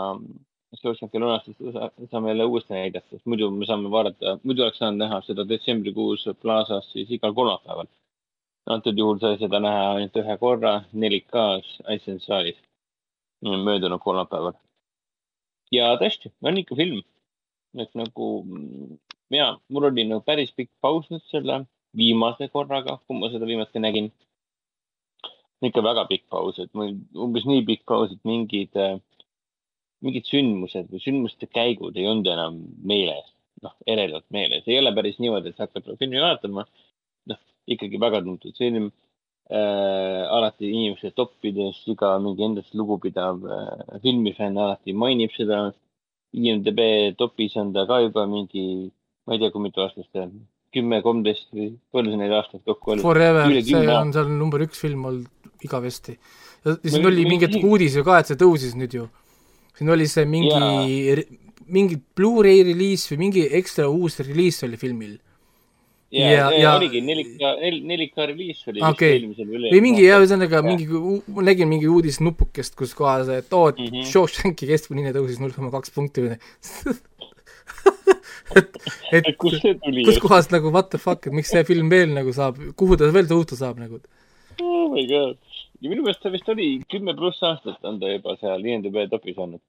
Shawshanki 0.81 1.19
lunastust 1.23 1.61
sa- 1.73 1.91
saame 2.11 2.33
jälle 2.33 2.45
uuesti 2.45 2.75
näidata, 2.75 3.07
sest 3.11 3.27
muidu 3.27 3.51
me 3.51 3.67
saame 3.67 3.91
vaadata, 3.91 4.39
muidu 4.43 4.63
oleks 4.63 4.79
saanud 4.83 4.99
näha 5.05 5.21
seda 5.27 5.45
detsembrikuus 5.49 6.25
Plazas 6.43 6.91
siis 6.93 7.11
igal 7.11 7.35
kolmapäeval. 7.35 7.87
Antud 8.67 8.99
juhul 8.99 9.19
sai 9.21 9.39
seda 9.41 9.61
näha 9.61 9.89
ainult 9.95 10.17
ühe 10.23 10.37
korra 10.41 10.75
4K-s 10.93 11.81
Iceland 11.95 12.23
saalis 12.25 12.61
möödunud 13.45 14.01
kolmapäeval. 14.01 14.55
ja 15.73 15.95
tõesti, 16.01 16.33
on 16.43 16.59
ikka 16.59 16.77
film. 16.77 17.03
et 17.79 17.91
nagu 17.99 18.29
mm, 18.45 18.99
ja 19.35 19.55
mul 19.69 19.89
oli 19.91 20.05
nagu 20.09 20.23
päris 20.23 20.53
pikk 20.57 20.71
paus 20.81 21.09
nüüd 21.11 21.25
selle 21.31 21.65
viimase 21.97 22.49
korraga, 22.49 22.99
kui 23.07 23.19
ma 23.19 23.31
seda 23.33 23.47
viimati 23.47 23.83
nägin. 23.83 24.13
ikka 25.65 25.83
väga 25.83 26.05
pikk 26.09 26.29
paus, 26.29 26.59
et 26.61 26.71
mul 26.77 26.93
umbes 27.27 27.47
nii 27.49 27.63
pikk 27.65 27.85
paus, 27.89 28.13
et 28.13 28.21
mingid, 28.29 28.75
mingid 30.05 30.27
sündmused 30.29 30.91
või 30.93 31.01
sündmuste 31.01 31.49
käigud 31.49 31.97
ei 31.97 32.09
olnud 32.11 32.29
enam 32.29 32.59
meeles, 32.85 33.31
noh, 33.65 33.73
eredalt 33.87 34.27
meeles, 34.35 34.67
ei 34.69 34.77
ole 34.79 34.93
päris 34.93 35.17
niimoodi, 35.23 35.55
et 35.55 35.63
hakkad 35.65 35.89
filmi 35.99 36.21
vaatama. 36.21 36.67
Ikkagi 37.69 38.01
väga 38.01 38.21
tuntud 38.25 38.57
film 38.59 38.91
äh,. 39.51 40.23
alati 40.37 40.71
inimeste 40.71 41.11
toppides 41.17 41.83
iga 41.93 42.19
mingi 42.19 42.45
endast 42.45 42.75
lugupidav 42.75 43.45
äh, 43.45 44.01
filmifänn 44.03 44.57
alati 44.59 44.93
mainib 44.93 45.33
seda. 45.37 45.73
IMDB 46.35 46.81
topis 47.15 47.53
on 47.61 47.69
ta 47.73 47.85
ka 47.87 48.01
juba 48.03 48.25
mingi, 48.27 48.91
ma 49.27 49.37
ei 49.37 49.39
tea, 49.39 49.53
kui 49.55 49.63
mitu 49.63 49.85
aastat 49.85 50.09
see 50.11 50.23
on, 50.25 50.33
kümme, 50.75 50.99
kolmteist 51.05 51.53
või 51.55 51.69
palju 51.95 52.11
see 52.11 52.19
neid 52.19 52.33
aastaid 52.35 52.65
kokku 52.67 52.91
oli? 52.97 53.05
Forever, 53.05 53.53
see 53.63 53.83
on 53.95 54.11
seal 54.17 54.33
number 54.41 54.65
üks 54.67 54.81
film 54.83 55.05
olnud 55.11 55.63
igavesti. 55.63 56.17
ja 56.65 56.75
Ma- 56.75 57.07
oli 57.13 57.27
mingeid 57.29 57.55
ma- 57.55 57.69
uudis 57.71 57.95
ju 57.95 58.03
ka, 58.03 58.19
et 58.19 58.33
see 58.33 58.41
tõusis 58.41 58.75
nüüd 58.81 58.97
ju. 58.99 59.07
siin 59.79 59.91
oli 59.95 60.09
see 60.11 60.27
mingi, 60.27 61.23
mingi 61.71 62.01
Blu-ray 62.17 62.65
reliis 62.67 63.07
või 63.13 63.21
mingi 63.29 63.47
ekstra 63.61 63.87
uus 63.87 64.19
reliis 64.19 64.59
oli 64.67 64.77
filmil. 64.81 65.15
Ja, 66.15 66.31
ja- 66.31 66.51
ja, 66.59 66.75
oligi 66.79 67.03
4K, 67.05 67.55
4K 67.91 68.29
reliis 68.31 68.63
oli 68.69 68.81
vist 68.81 68.91
Okei. 68.91 69.17
eelmisel 69.19 69.49
üle. 69.59 69.73
või 69.75 69.83
mingi 69.85 70.07
jah, 70.07 70.23
ühesõnaga 70.23 70.63
mingi, 70.67 70.87
ma 70.89 71.47
nägin 71.51 71.71
mingi 71.71 71.91
uudisnupukest, 71.91 72.77
kus 72.79 72.95
kohas, 72.99 73.29
et 73.29 73.53
oo, 73.53 73.69
et 73.73 73.83
mm. 73.83 73.91
-hmm. 73.91 74.13
Shawshanki 74.13 74.71
keskmine 74.71 75.13
tõusis 75.17 75.43
null 75.43 75.57
koma 75.57 75.75
kaks 75.75 75.95
punkti 75.95 76.29
või 76.29 76.39
et, 78.59 78.77
et 79.13 79.31
kust 79.41 79.63
see 79.63 79.77
tuli? 79.83 80.05
kus 80.07 80.21
kohas 80.23 80.51
nagu 80.53 80.73
what 80.75 80.91
the 80.93 81.01
fuck, 81.01 81.27
et 81.27 81.37
miks 81.37 81.53
see 81.55 81.65
film 81.69 81.91
veel 81.93 82.13
nagu 82.17 82.35
saab, 82.37 82.61
kuhu 82.79 82.99
ta 83.01 83.11
veel 83.15 83.29
tõusta 83.31 83.59
saab 83.59 83.81
nagu. 83.83 84.01
oh 84.61 84.87
my 84.93 85.05
god. 85.11 85.39
ja 85.81 85.91
minu 85.93 86.05
meelest 86.05 86.23
ta 86.25 86.33
vist 86.35 86.49
oli 86.53 86.69
kümme 86.91 87.17
pluss 87.19 87.43
aastat 87.47 87.91
on 87.91 88.01
ta 88.03 88.13
juba 88.13 88.37
seal 88.41 88.65
IMDB 88.65 89.07
topis 89.13 89.39
olnud. 89.39 89.63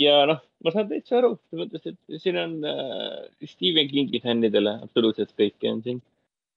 Ja 0.00 0.20
noh, 0.28 0.40
ma 0.64 0.72
saan 0.74 0.88
täitsa 0.90 1.18
aru, 1.20 1.34
mõttes, 1.56 1.84
et 1.90 2.22
siin 2.22 2.38
on 2.40 2.56
äh, 2.66 3.18
Stephen 3.48 3.90
Kingi 3.90 4.22
fännidele 4.24 4.78
absoluutselt 4.86 5.34
kõike 5.38 5.70
on 5.72 5.82
siin. 5.84 6.00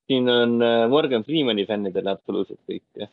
siin 0.08 0.30
on 0.32 0.56
äh, 0.64 0.86
Morgan 0.92 1.26
Freemani 1.28 1.68
fännidele 1.70 2.16
absoluutselt 2.16 2.62
kõike. 2.70 3.10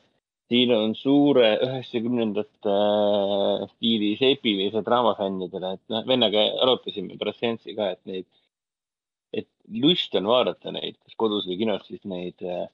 siin 0.50 0.72
on 0.74 0.94
suure 0.98 1.52
üheksakümnendate 1.66 2.74
äh, 2.74 3.68
stiilis 3.74 4.22
eepilise 4.30 4.84
draama 4.86 5.16
fännidele, 5.18 5.76
et 5.78 5.94
noh, 5.94 6.06
vennaga 6.06 6.46
arutasime 6.66 7.18
pärast 7.18 7.42
seanssi 7.42 7.76
ka, 7.78 7.92
et 7.96 8.02
neid, 8.10 8.28
et 9.34 9.48
lust 9.82 10.14
on 10.18 10.30
vaadata 10.30 10.74
neid, 10.74 10.98
kas 11.04 11.18
kodus 11.18 11.46
või 11.50 11.58
kinos 11.64 11.86
siis 11.90 12.06
neid 12.08 12.46
äh, 12.46 12.68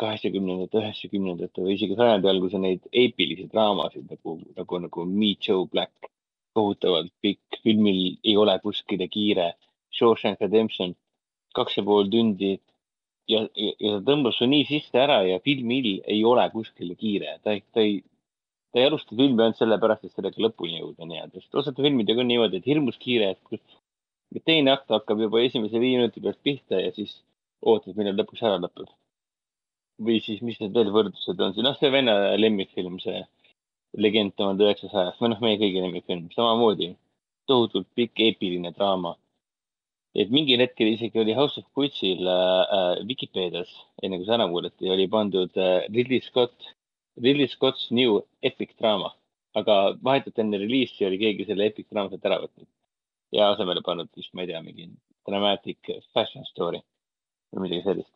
kaheksakümnendate, 0.00 0.80
üheksakümnendate 0.80 1.62
või 1.62 1.76
isegi 1.76 1.96
sajandi 1.98 2.30
alguse 2.30 2.58
neid 2.58 2.86
eepilisi 2.90 3.46
draamasid 3.52 4.10
nagu, 4.10 4.38
nagu, 4.56 4.80
nagu 4.86 5.06
Meet 5.10 5.48
Joe 5.48 5.66
Black. 5.70 6.10
Kohutavalt 6.54 7.12
pikk, 7.24 7.60
filmil 7.62 8.16
ei 8.24 8.36
ole 8.40 8.56
kuskile 8.62 9.08
kiire. 9.10 9.52
Shawshank 9.94 10.40
Redemption, 10.42 10.94
kaks 11.54 11.76
ja 11.78 11.84
pool 11.86 12.08
tundi. 12.10 12.56
Ja, 13.30 13.44
ja, 13.56 13.70
ja 13.80 13.92
ta 13.98 14.02
tõmbas 14.10 14.36
su 14.36 14.46
nii 14.50 14.66
sisse 14.68 14.98
ära 15.00 15.22
ja 15.24 15.38
filmil 15.44 15.86
ei 16.12 16.18
ole 16.28 16.44
kuskile 16.52 16.92
kiire, 17.00 17.38
ta 17.42 17.54
ei, 17.54 17.62
ta 17.72 17.80
ei, 17.80 17.94
ta 18.74 18.82
ei 18.82 18.88
alusta 18.90 19.16
filmi 19.16 19.40
ainult 19.40 19.56
sellepärast, 19.56 20.04
et 20.04 20.12
sellega 20.12 20.42
lõpuni 20.44 20.76
jõuda 20.76 21.08
nii-öelda, 21.08 21.40
sest 21.40 21.56
osade 21.62 21.80
filmidega 21.86 22.20
on 22.20 22.28
niimoodi, 22.28 22.60
et 22.60 22.68
hirmus 22.68 22.98
kiire, 23.00 23.30
et 23.32 23.40
kus 23.48 23.62
teine 24.44 24.74
akt 24.74 24.92
hakkab 24.92 25.22
juba 25.24 25.40
esimese 25.40 25.80
viie 25.80 25.96
minuti 26.02 26.20
pealt 26.20 26.40
pihta 26.44 26.82
ja 26.82 26.92
siis 26.92 27.14
ootad, 27.64 27.96
millal 27.96 28.18
lõpuks 28.18 28.44
ära 28.44 28.60
lõpeb. 28.60 28.92
või 30.04 30.18
siis, 30.20 30.40
mis 30.42 30.58
need 30.58 30.74
veel 30.74 30.90
võrdlused 30.90 31.40
on, 31.40 31.54
noh, 31.62 31.76
see 31.78 31.90
vene 31.94 32.12
lemmikfilm, 32.36 32.98
see 32.98 33.20
Legend 33.96 34.34
tuhande 34.38 34.66
üheksasajast 34.66 35.20
või 35.22 35.32
noh, 35.32 35.42
meie 35.44 35.58
kõigi 35.60 35.82
lemmikfilm, 35.84 36.30
samamoodi 36.34 36.94
tohutult 37.50 37.86
pikk 37.98 38.22
eepiline 38.26 38.72
draama. 38.74 39.14
et 40.14 40.30
mingil 40.30 40.60
hetkel 40.62 40.92
isegi 40.92 41.18
oli 41.18 41.34
House 41.34 41.58
of 41.58 41.66
Gucci'l 41.74 42.28
äh, 42.30 43.00
Vikipeedias, 43.08 43.70
enne 44.02 44.20
kui 44.20 44.26
see 44.26 44.36
ära 44.36 44.46
muudeti, 44.46 44.86
oli 44.90 45.08
pandud 45.10 45.56
äh, 45.58 45.88
Ridley 45.90 46.22
Scott, 46.22 46.54
Ridley 47.18 47.50
Scott's 47.50 47.90
New 47.90 48.20
Epic 48.42 48.76
Drama, 48.78 49.10
aga 49.58 49.96
vahetult 50.06 50.38
enne 50.38 50.60
reliisi 50.62 51.06
oli 51.06 51.18
keegi 51.18 51.48
selle 51.48 51.66
Epic 51.66 51.90
Drama 51.90 52.12
sealt 52.12 52.30
ära 52.30 52.38
võtnud 52.44 52.70
ja 53.34 53.50
asemele 53.50 53.82
pannud 53.82 54.10
vist, 54.16 54.30
ma 54.34 54.44
ei 54.44 54.52
tea, 54.52 54.62
mingi 54.62 54.86
dramatic 55.26 55.90
fashion 56.14 56.46
story 56.50 56.80
või 57.52 57.66
midagi 57.66 57.86
sellist. 57.88 58.14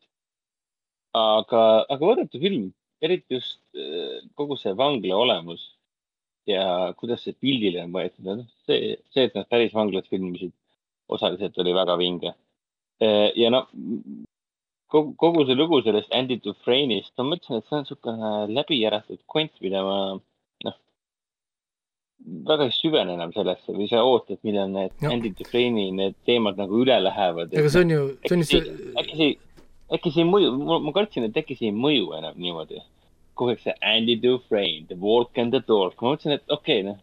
aga, 1.18 1.62
aga 1.89 2.05
vaadata 2.05 2.39
film, 2.39 2.68
eriti 3.04 3.38
just 3.38 3.60
äh, 3.76 4.22
kogu 4.38 4.56
see 4.60 4.74
vangla 4.76 5.16
olemus 5.16 5.64
ja 6.48 6.94
kuidas 6.96 7.22
see 7.26 7.36
pildile 7.36 7.84
on 7.84 7.92
võetud, 7.92 8.46
see, 8.66 8.96
see, 9.12 9.28
et 9.28 9.36
nad 9.36 9.48
päris 9.52 9.74
vanglat 9.76 10.08
filmisid, 10.08 10.54
osaliselt 11.12 11.58
oli 11.60 11.74
väga 11.76 11.96
vinge. 12.00 12.32
ja 13.38 13.50
noh, 13.52 13.68
kogu, 14.92 15.12
kogu 15.20 15.44
see 15.46 15.56
lugu 15.58 15.80
sellest 15.84 16.12
Andy 16.14 16.38
Dufresne'ist, 16.44 17.12
ma 17.18 17.32
mõtlesin, 17.32 17.60
et 17.60 17.68
see 17.68 17.76
on 17.76 17.84
niisugune 17.84 18.32
läbijäratud 18.56 19.20
kont, 19.30 19.52
mida 19.64 19.82
ma 19.84 19.98
noh, 20.66 20.78
väga 22.48 22.68
ei 22.68 22.76
süvene 22.76 23.16
enam 23.18 23.34
sellesse 23.36 23.76
või 23.76 23.88
sa 23.90 24.04
ootad, 24.06 24.40
millal 24.48 24.72
need 24.72 24.96
No. 24.96 25.08
no. 25.08 25.12
Andy 25.14 25.34
Dufresne'i 25.36 25.90
need 25.94 26.16
teemad 26.28 26.60
nagu 26.60 26.82
üle 26.84 26.96
lähevad. 27.04 27.52
ega 27.52 27.74
see 27.74 27.84
on 27.84 27.94
ju, 27.94 28.08
see 28.24 28.38
on 28.38 28.44
ju 28.44 28.50
see,, 28.52 28.78
äkki 29.02 29.20
see, 29.20 29.36
äkki 29.94 30.12
ei 30.17 30.25
mõju, 30.28 30.52
ma 30.84 30.92
kartsin, 30.92 31.25
et 31.28 31.36
äkki 31.41 31.57
see 31.58 31.70
ei 31.70 31.76
mõju 31.76 32.12
enam 32.18 32.34
niimoodi. 32.36 32.83
kogu 33.39 33.52
aeg 33.52 33.60
see 33.62 33.75
Andy 33.86 34.17
Dufresne, 34.18 34.86
The 34.89 34.97
Walk 34.99 35.39
and 35.39 35.52
the 35.55 35.60
Talk, 35.62 35.94
ma 36.02 36.10
mõtlesin, 36.17 36.33
et 36.34 36.42
okei 36.50 36.81
okay,, 36.81 36.86
noh, 36.89 36.97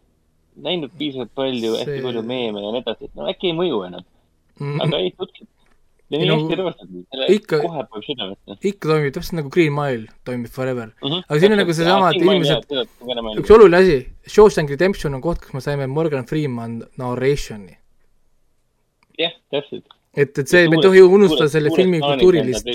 näinud 0.66 0.90
piisavalt 0.98 1.30
palju 1.34 1.70
See- 1.72 1.80
hästi 1.80 2.02
palju 2.04 2.22
meeme 2.22 2.60
ja 2.60 2.72
nii 2.74 2.82
edasi, 2.84 3.04
et 3.08 3.14
no 3.16 3.24
äkki 3.30 3.48
ei 3.52 3.54
mõju 3.56 3.78
enam, 3.86 4.04
mm, 4.60 4.80
aga 4.84 4.98
ei, 5.00 5.14
tutsi. 5.16 5.46
ja 6.10 6.18
nii 6.20 6.28
no, 6.28 6.36
hästi 6.36 6.84
selle 6.92 7.30
ikka- 7.38 7.62
kohe 7.64 7.86
paneb 7.88 8.04
südamesse. 8.04 8.58
ikka 8.70 8.88
toimib 8.92 9.14
täpselt 9.16 9.38
nagu 9.40 9.48
Green 9.56 9.72
Mile 9.72 10.12
toimib 10.28 10.52
forever. 10.52 10.92
Mhm. 11.02 11.24
Aga 11.24 11.40
siin 11.40 11.52
on 11.56 11.58
nagu 11.64 11.72
seesama, 11.72 12.10
et 12.12 12.20
inimesed- 12.20 13.40
üks 13.40 13.50
oluline 13.56 13.76
asi, 13.80 13.98
Shawshank 14.28 14.68
Redemption 14.70 15.14
on 15.14 15.22
koht, 15.22 15.40
kus 15.40 15.54
me 15.54 15.60
saime 15.64 15.86
Morgan 15.88 16.26
Freeman 16.26 16.82
narration'i. 16.98 17.76
jah, 19.18 19.32
täpselt. 19.50 19.88
et, 20.16 20.38
et 20.38 20.48
see, 20.48 20.68
me 20.72 20.78
ei 20.78 20.84
tohi 20.84 21.02
unustada 21.04 21.48
selle 21.52 21.72
filmi 21.76 22.00
kultuurilist, 22.00 22.70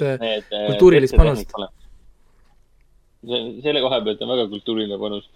kultuurilist 0.53 1.17
panust.. 1.17 1.55
selle 3.65 3.81
koha 3.85 4.01
pealt 4.05 4.21
on 4.21 4.33
väga 4.33 4.47
kultuuriline 4.53 4.99
panus. 5.01 5.29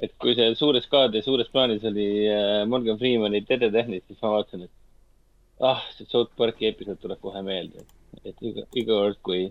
et 0.00 0.14
kui 0.22 0.32
see 0.36 0.54
suures 0.56 0.86
kaadris, 0.88 1.26
suures 1.28 1.48
plaanis 1.52 1.84
oli 1.84 2.06
äh, 2.32 2.62
Morgan 2.68 2.96
Freemani 3.00 3.42
tedetehnid, 3.44 4.06
siis 4.08 4.20
ma 4.24 4.30
vaatasin, 4.38 4.62
et 4.64 5.66
ah, 5.70 5.82
see 5.92 6.08
South 6.08 6.32
Park'i 6.40 6.70
episood 6.70 7.02
tuleb 7.02 7.20
kohe 7.20 7.42
meelde. 7.44 7.84
et 8.24 8.40
iga, 8.40 8.64
iga 8.80 8.94
kord, 8.94 9.20
kui 9.28 9.42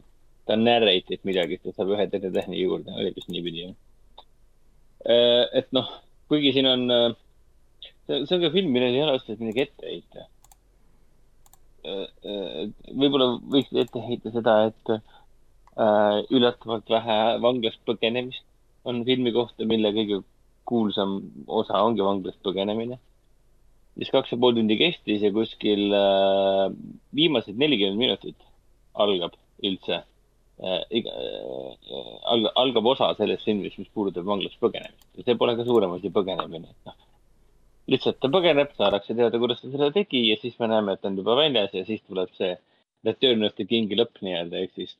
ta 0.49 0.57
narrate'ib 0.57 1.21
midagi, 1.29 1.59
siis 1.61 1.75
ta 1.75 1.83
saab 1.83 1.93
ühe 1.93 2.09
dedetehni 2.09 2.63
juurde, 2.63 2.89
oli 2.97 3.13
vist 3.13 3.29
niipidi 3.29 3.67
jah. 3.67 3.77
et 5.61 5.69
noh, 5.77 5.93
kuigi 6.33 6.55
siin 6.57 6.69
on, 6.73 6.89
see 8.09 8.35
on 8.35 8.43
ka 8.47 8.53
film, 8.57 8.73
millel 8.73 8.97
ei 8.97 9.05
ole 9.05 9.19
otseselt 9.19 9.45
midagi 9.45 9.67
ette 9.67 9.85
heita. 9.93 10.25
Võib-olla 11.83 13.31
võiks 13.53 13.71
ette 13.73 14.01
heita 14.03 14.31
seda, 14.33 14.55
et 14.69 14.93
äh, 14.95 16.19
üllatavalt 16.29 16.89
vähe 16.91 17.19
vanglast 17.43 17.81
põgenemist 17.87 18.45
on 18.89 19.03
filmi 19.07 19.31
kohta, 19.35 19.67
mille 19.67 19.91
kõige 19.95 20.21
kuulsam 20.69 21.19
osa 21.47 21.81
ongi 21.85 22.05
vanglast 22.05 22.41
põgenemine. 22.45 22.99
siis 23.99 24.11
kaks 24.13 24.31
ja 24.31 24.37
pool 24.39 24.55
tundi 24.55 24.77
kestis 24.79 25.23
ja 25.25 25.31
kuskil 25.35 25.91
äh, 25.95 26.69
viimased 27.15 27.57
nelikümmend 27.59 27.99
minutit 27.99 28.45
algab 28.93 29.35
üldse 29.65 29.97
äh, 29.97 30.83
iga, 31.01 31.11
äh, 31.11 32.45
algab 32.63 32.85
osa 32.93 33.11
sellest 33.17 33.47
filmist, 33.49 33.79
mis 33.81 33.91
puudutab 33.93 34.29
vanglast 34.29 34.59
põgenemist 34.63 35.19
ja 35.19 35.25
see 35.25 35.39
pole 35.41 35.57
ka 35.57 35.67
suurem 35.67 35.97
asi 35.97 36.13
põgenemine, 36.15 36.71
et 36.71 36.91
noh, 36.91 36.97
lihtsalt 37.89 38.19
ta 38.21 38.29
põgeneb, 38.31 38.73
saadakse 38.77 39.15
teada, 39.17 39.39
kuidas 39.41 39.61
ta 39.63 39.71
seda 39.73 39.89
tegi 39.95 40.23
ja 40.27 40.37
siis 40.41 40.57
me 40.61 40.69
näeme, 40.71 40.93
et 40.93 41.01
ta 41.01 41.09
on 41.09 41.17
juba 41.19 41.35
väljas 41.39 41.73
ja 41.73 41.85
siis 41.87 42.01
tuleb 42.05 42.31
see 42.37 42.55
Return 43.07 43.45
of 43.47 43.55
the 43.57 43.65
King'i 43.69 43.97
lõpp 43.97 44.19
nii-öelda 44.25 44.59
ehk 44.63 44.75
siis 44.75 44.97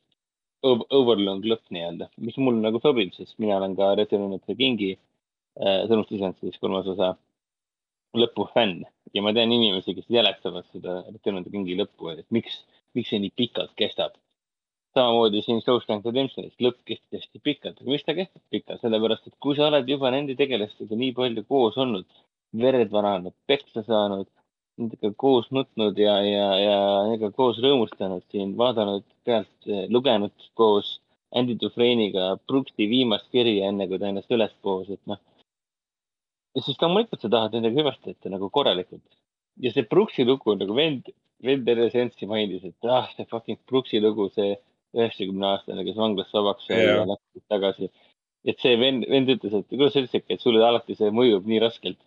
over- 0.66 0.88
overlong 0.98 1.44
lõpp 1.52 1.72
nii-öelda, 1.74 2.10
mis 2.26 2.38
mul 2.40 2.60
nagu 2.64 2.80
sobib, 2.82 3.12
sest 3.16 3.36
mina 3.42 3.58
olen 3.60 3.76
ka 3.78 3.92
Return 4.00 4.32
of 4.36 4.44
the 4.46 4.56
King'i 4.58 4.94
äh, 4.94 5.84
sõnust 5.90 6.12
lisanud 6.14 6.40
siis 6.40 6.58
kolmas 6.62 6.88
osa 6.90 7.14
lõpu 8.16 8.48
fänn. 8.54 8.82
Ja 9.14 9.22
ma 9.26 9.32
tean 9.34 9.52
inimesi, 9.54 9.94
kes 9.96 10.08
jälestavad 10.10 10.66
seda 10.72 11.00
Return 11.10 11.40
of 11.40 11.46
the 11.46 11.54
King'i 11.54 11.78
lõppu, 11.78 12.12
et 12.14 12.26
miks, 12.34 12.60
miks 12.96 13.12
see 13.12 13.22
nii 13.22 13.36
pikalt 13.36 13.76
kestab. 13.78 14.16
samamoodi 14.94 15.38
siin 15.46 15.60
Shawshank 15.62 16.06
Redemptionis 16.08 16.56
lõpp 16.58 16.80
kestis 16.88 17.20
hästi 17.20 17.38
pikalt, 17.46 17.76
aga 17.78 17.92
miks 17.92 18.02
ta 18.06 18.14
kestab 18.18 18.42
pikalt, 18.50 18.80
sellepärast 18.82 19.28
et 19.28 19.36
kui 19.38 19.54
sa 19.54 19.68
oled 19.68 19.86
juba 19.86 20.10
nende 20.10 20.34
tegelastega 20.34 20.98
nii 20.98 21.12
palju 21.14 21.44
koos 21.46 21.78
olnud, 21.78 22.08
verd 22.56 22.90
vananud, 22.92 23.34
peksa 23.46 23.82
saanud, 23.86 24.26
nendega 24.80 25.12
koos 25.20 25.50
nutnud 25.54 25.98
ja, 26.00 26.16
ja, 26.24 26.48
ja 26.58 26.78
nendega 27.06 27.30
koos 27.36 27.60
rõõmustanud 27.62 28.24
siin, 28.32 28.56
vaadanud 28.58 29.04
pealt, 29.28 29.70
lugenud 29.92 30.50
koos 30.58 30.98
Andy 31.36 31.54
Dufresne'iga 31.60 32.34
Brooksi 32.48 32.88
viimast 32.90 33.28
kirja, 33.30 33.68
enne 33.70 33.86
kui 33.90 34.00
ta 34.02 34.08
ennast 34.10 34.32
üles 34.34 34.52
poos, 34.64 34.88
et 34.90 35.00
noh. 35.10 35.20
ja 36.56 36.62
siis 36.66 36.80
loomulikult 36.82 37.22
sa 37.22 37.30
tahad 37.30 37.54
nendega 37.54 37.84
hüvasti 37.84 38.14
jätta 38.14 38.32
nagu 38.32 38.50
korralikult. 38.50 39.04
ja 39.62 39.70
see 39.74 39.86
Brooksi 39.86 40.26
lugu 40.26 40.56
nagu 40.58 40.74
vend, 40.74 41.12
vend 41.44 41.66
terve 41.68 41.90
seanssi 41.92 42.26
mainis, 42.26 42.64
et 42.66 42.90
ah, 42.90 43.06
see 43.14 43.28
fucking 43.30 43.60
Brooksi 43.70 44.02
lugu, 44.02 44.30
see 44.34 44.56
üheksakümne 44.96 45.46
aastane, 45.52 45.84
kes 45.86 45.98
vanglast 45.98 46.34
vabaks 46.34 46.66
sai 46.66 46.80
Jaa. 46.80 46.96
ja 46.98 47.06
läks 47.12 47.46
tagasi. 47.52 47.90
et 48.50 48.58
see 48.58 48.76
vend, 48.80 49.06
vend 49.12 49.30
ütles, 49.36 49.54
et 49.54 49.68
kuidas 49.68 49.94
ütlesidki, 49.94 50.34
et 50.34 50.42
sulle 50.42 50.64
alati 50.66 50.96
see 50.98 51.12
mõjub 51.14 51.46
nii 51.46 51.60
raskelt. 51.62 52.00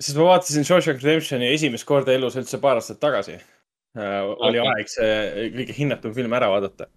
Sest 0.00 0.18
ma 0.18 0.28
vaatasin 0.30 0.66
Shawshank 0.66 1.00
Redemptioni 1.02 1.48
esimest 1.54 1.86
korda 1.88 2.12
elus 2.16 2.36
üldse 2.36 2.60
paar 2.60 2.80
aastat 2.80 3.00
tagasi 3.00 3.36
äh,. 3.36 4.18
oli 4.48 4.60
Okei. 4.60 4.72
aeg 4.74 4.92
see 4.92 5.46
kõige 5.54 5.76
hinnatum 5.78 6.14
film 6.16 6.36
ära 6.36 6.50
vaadata. 6.52 6.88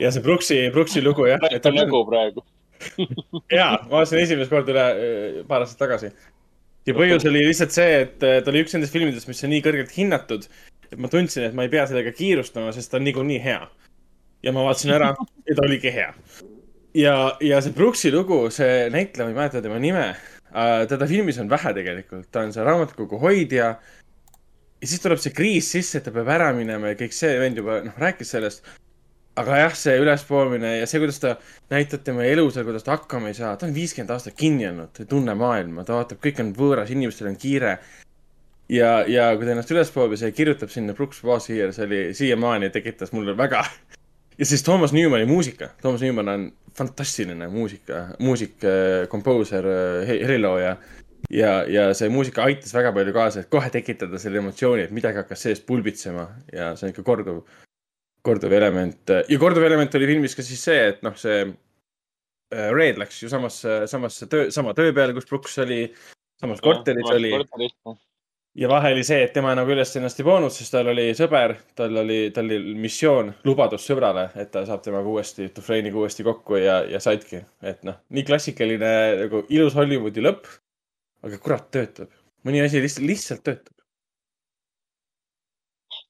ja 0.00 0.12
see 0.12 0.24
Brooksi, 0.24 0.60
Brooksi 0.74 1.04
lugu 1.04 1.28
jah, 1.30 1.40
ta 1.40 1.72
on 1.72 1.80
nägu 1.80 2.04
praegu. 2.08 2.44
jaa, 3.58 3.78
ma 3.86 3.98
vaatasin 3.98 4.20
esimest 4.20 4.52
korda 4.52 4.74
üle 4.74 4.84
äh, 4.90 5.40
paar 5.48 5.64
aastat 5.64 5.80
tagasi. 5.80 6.12
ja 6.84 6.96
põhjus 6.96 7.24
oli 7.30 7.46
lihtsalt 7.48 7.72
see, 7.76 7.96
et 8.04 8.26
äh, 8.26 8.40
ta 8.44 8.52
oli 8.52 8.64
üks 8.66 8.76
nendest 8.76 8.92
filmidest, 8.92 9.30
mis 9.30 9.40
on 9.46 9.54
nii 9.54 9.64
kõrgelt 9.64 9.96
hinnatud, 9.96 10.44
et 10.90 11.00
ma 11.00 11.08
tundsin, 11.12 11.48
et 11.48 11.56
ma 11.56 11.64
ei 11.64 11.72
pea 11.72 11.86
sellega 11.88 12.12
kiirustama, 12.16 12.74
sest 12.76 12.92
ta 12.92 13.00
on 13.00 13.08
niikuinii 13.08 13.40
hea. 13.44 13.62
ja 14.44 14.52
ma 14.52 14.66
vaatasin 14.68 14.92
ära 14.92 15.14
ja 15.48 15.56
ta 15.56 15.64
oligi 15.64 15.94
hea. 15.94 16.12
ja, 17.00 17.16
ja 17.40 17.64
see 17.64 17.72
Brooksi 17.72 18.12
lugu, 18.12 18.44
see 18.52 18.90
näitleja, 18.92 19.24
ma 19.24 19.32
ei 19.32 19.40
mäleta 19.40 19.64
tema 19.64 19.80
nime 19.80 20.10
teda 20.88 21.06
filmis 21.10 21.38
on 21.42 21.50
vähe 21.50 21.74
tegelikult, 21.76 22.28
ta 22.32 22.44
on 22.46 22.54
see 22.54 22.64
raamatukogu 22.64 23.18
hoidja. 23.22 23.74
ja 24.80 24.88
siis 24.88 25.02
tuleb 25.02 25.20
see 25.22 25.34
kriis 25.34 25.70
sisse, 25.72 25.98
et 25.98 26.06
ta 26.06 26.12
peab 26.14 26.30
ära 26.30 26.52
minema 26.54 26.92
ja 26.92 26.98
kõik 26.98 27.14
see 27.16 27.38
vend 27.40 27.58
juba, 27.58 27.80
noh, 27.86 27.94
rääkis 27.98 28.34
sellest. 28.36 28.66
aga 29.36 29.56
jah, 29.58 29.72
see 29.74 29.96
ülespoomine 29.98 30.76
ja 30.78 30.86
see, 30.86 31.00
kuidas 31.02 31.18
ta 31.18 31.34
näitab 31.72 32.04
tema 32.06 32.22
elu 32.22 32.44
seal, 32.54 32.66
kuidas 32.68 32.84
ta 32.86 32.94
hakkama 32.94 33.32
ei 33.32 33.34
saa, 33.34 33.56
ta 33.58 33.66
on 33.66 33.74
viiskümmend 33.74 34.12
aastat 34.14 34.36
kinni 34.38 34.68
olnud, 34.68 34.92
ta 34.94 35.02
ei 35.02 35.10
tunne 35.10 35.34
maailma, 35.34 35.82
ta 35.84 35.96
vaatab, 35.98 36.20
kõik 36.22 36.38
on 36.44 36.52
võõras, 36.54 36.92
inimestel 36.94 37.32
on 37.32 37.36
kiire. 37.40 37.78
ja, 38.70 38.92
ja 39.10 39.32
kui 39.34 39.48
ta 39.48 39.56
ennast 39.56 39.74
üles 39.74 39.90
poobis 39.90 40.22
ja 40.22 40.30
kirjutab 40.30 40.70
sinna 40.70 40.94
Brooks 40.94 41.24
Bassier, 41.26 41.74
see 41.74 41.88
oli 41.88 42.00
siiamaani 42.14 42.70
tekitas 42.70 43.12
mulle 43.12 43.34
väga. 43.36 43.64
Ja 44.38 44.46
siis 44.46 44.62
Toomas 44.62 44.92
Newmani 44.92 45.26
muusika, 45.30 45.70
Toomas 45.82 46.02
Newman 46.02 46.28
on 46.28 46.52
fantastiline 46.74 47.48
muusika, 47.48 48.06
muusik, 48.18 48.56
komposer, 49.08 49.66
helilooja. 50.08 50.76
ja, 51.30 51.52
ja 51.70 51.88
see 51.94 52.08
muusika 52.12 52.44
aitas 52.44 52.74
väga 52.74 52.92
palju 52.92 53.12
kaasa, 53.14 53.44
et 53.44 53.50
kohe 53.50 53.70
tekitada 53.70 54.18
selle 54.18 54.42
emotsiooni, 54.42 54.88
et 54.88 54.94
midagi 54.94 55.22
hakkas 55.22 55.46
seest 55.46 55.66
pulbitsema 55.66 56.28
ja 56.52 56.74
see 56.76 56.88
on 56.88 56.94
ikka 56.94 57.06
korduv 57.06 57.44
korduv 58.24 58.52
element 58.56 59.12
ja 59.28 59.38
korduv 59.40 59.66
element 59.66 59.94
oli 59.98 60.08
filmis 60.08 60.36
ka 60.36 60.44
siis 60.44 60.62
see, 60.64 60.80
et 60.92 61.02
noh, 61.04 61.16
see 61.20 61.44
äh, 61.44 62.70
Red 62.72 62.98
läks 63.00 63.20
ju 63.22 63.30
samasse, 63.32 63.84
samasse 63.90 64.28
töö, 64.32 64.50
sama 64.54 64.74
töö 64.76 64.94
peale, 64.96 65.16
kus 65.16 65.28
Brooks 65.28 65.58
oli. 65.64 65.86
samas 66.40 66.60
korteris 66.64 67.10
oli. 67.12 67.32
Ja 68.54 68.68
vahe 68.70 68.92
oli 68.94 69.04
see, 69.06 69.22
et 69.26 69.32
tema 69.34 69.52
nagu 69.58 69.72
üles 69.74 69.92
ennast 69.98 70.20
ei 70.20 70.26
pannud, 70.26 70.52
sest 70.54 70.74
tal 70.74 70.88
oli 70.92 71.08
sõber, 71.18 71.56
tal 71.78 72.02
oli, 72.04 72.18
tal 72.34 72.48
oli 72.48 72.74
missioon, 72.78 73.32
lubadus 73.48 73.86
sõbrale, 73.88 74.28
et 74.40 74.52
ta 74.54 74.64
saab 74.68 74.84
temaga 74.84 75.10
uuesti, 75.10 75.50
Dufresne'iga 75.56 75.98
uuesti 76.00 76.26
kokku 76.26 76.60
ja, 76.62 76.80
ja 76.90 77.02
saidki. 77.02 77.42
et 77.66 77.82
noh, 77.86 77.98
nii 78.14 78.26
klassikaline 78.26 78.90
nagu 79.24 79.44
ilus 79.48 79.76
Hollywoodi 79.78 80.24
lõpp. 80.24 80.50
aga 81.24 81.38
kurat, 81.42 81.70
töötab. 81.74 82.12
mõni 82.46 82.62
asi 82.62 82.82
lihtsalt, 82.82 83.08
lihtsalt 83.08 83.44
töötab. 83.48 83.74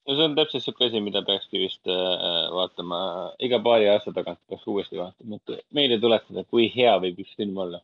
no 0.04 0.18
see 0.18 0.28
on 0.28 0.36
täpselt 0.36 0.66
siuke 0.66 0.90
asi, 0.90 1.00
mida 1.00 1.24
peakski 1.24 1.64
vist 1.64 1.88
äh, 1.88 2.52
vaatama 2.52 3.00
iga 3.40 3.62
paari 3.64 3.88
aasta 3.88 4.12
tagant 4.12 4.40
peaks 4.48 4.68
uuesti 4.68 5.00
vaatama, 5.00 5.40
et 5.40 5.64
meile 5.72 6.00
tuletada, 6.00 6.44
kui 6.44 6.68
hea 6.76 6.92
võib 7.00 7.24
üks 7.24 7.36
film 7.40 7.56
olla. 7.66 7.80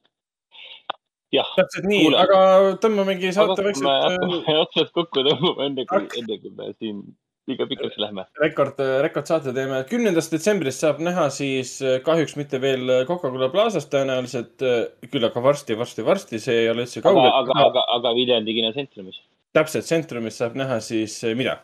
Täpselt 1.30 1.88
nii, 1.88 2.12
aga 2.18 2.42
tõmbamegi 2.82 3.32
saate 3.36 3.64
vaikselt 3.66 3.90
hakkame 3.90 4.60
otsad 4.66 4.92
kokku 4.96 5.26
tõmbama, 5.26 5.66
enne 5.68 5.88
kui 5.88 6.06
enne 6.22 6.38
kui 6.42 6.54
me 6.58 6.70
siin 6.76 7.02
liiga 7.50 7.66
pikaks 7.70 7.98
lähme. 8.02 8.26
rekord, 8.42 8.78
rekordsaate 9.06 9.54
teeme. 9.56 9.82
kümnendast 9.90 10.34
detsembrist 10.34 10.84
saab 10.84 11.02
näha 11.02 11.26
siis 11.34 11.76
äh, 11.82 11.98
kahjuks 12.06 12.36
mitte 12.38 12.60
veel 12.62 13.04
Coca-Cola 13.08 13.50
Plazas 13.52 13.88
tõenäoliselt, 13.90 14.62
küll 15.10 15.26
aga 15.30 15.42
varsti, 15.42 15.78
varsti, 15.78 16.06
varsti, 16.06 16.42
see 16.42 16.64
ei 16.64 16.72
ole 16.72 16.86
üldse 16.86 17.02
aga, 17.02 17.10
kaugel 17.10 17.30
aga, 17.32 17.60
aga, 17.70 17.86
aga 17.98 18.16
Viljandi 18.18 18.56
kinotsentrimis 18.60 19.22
täpselt 19.56 19.86
tsentrumis 19.86 20.38
saab 20.38 20.56
näha 20.58 20.78
siis 20.84 21.16
äh, 21.26 21.34
mida? 21.38 21.58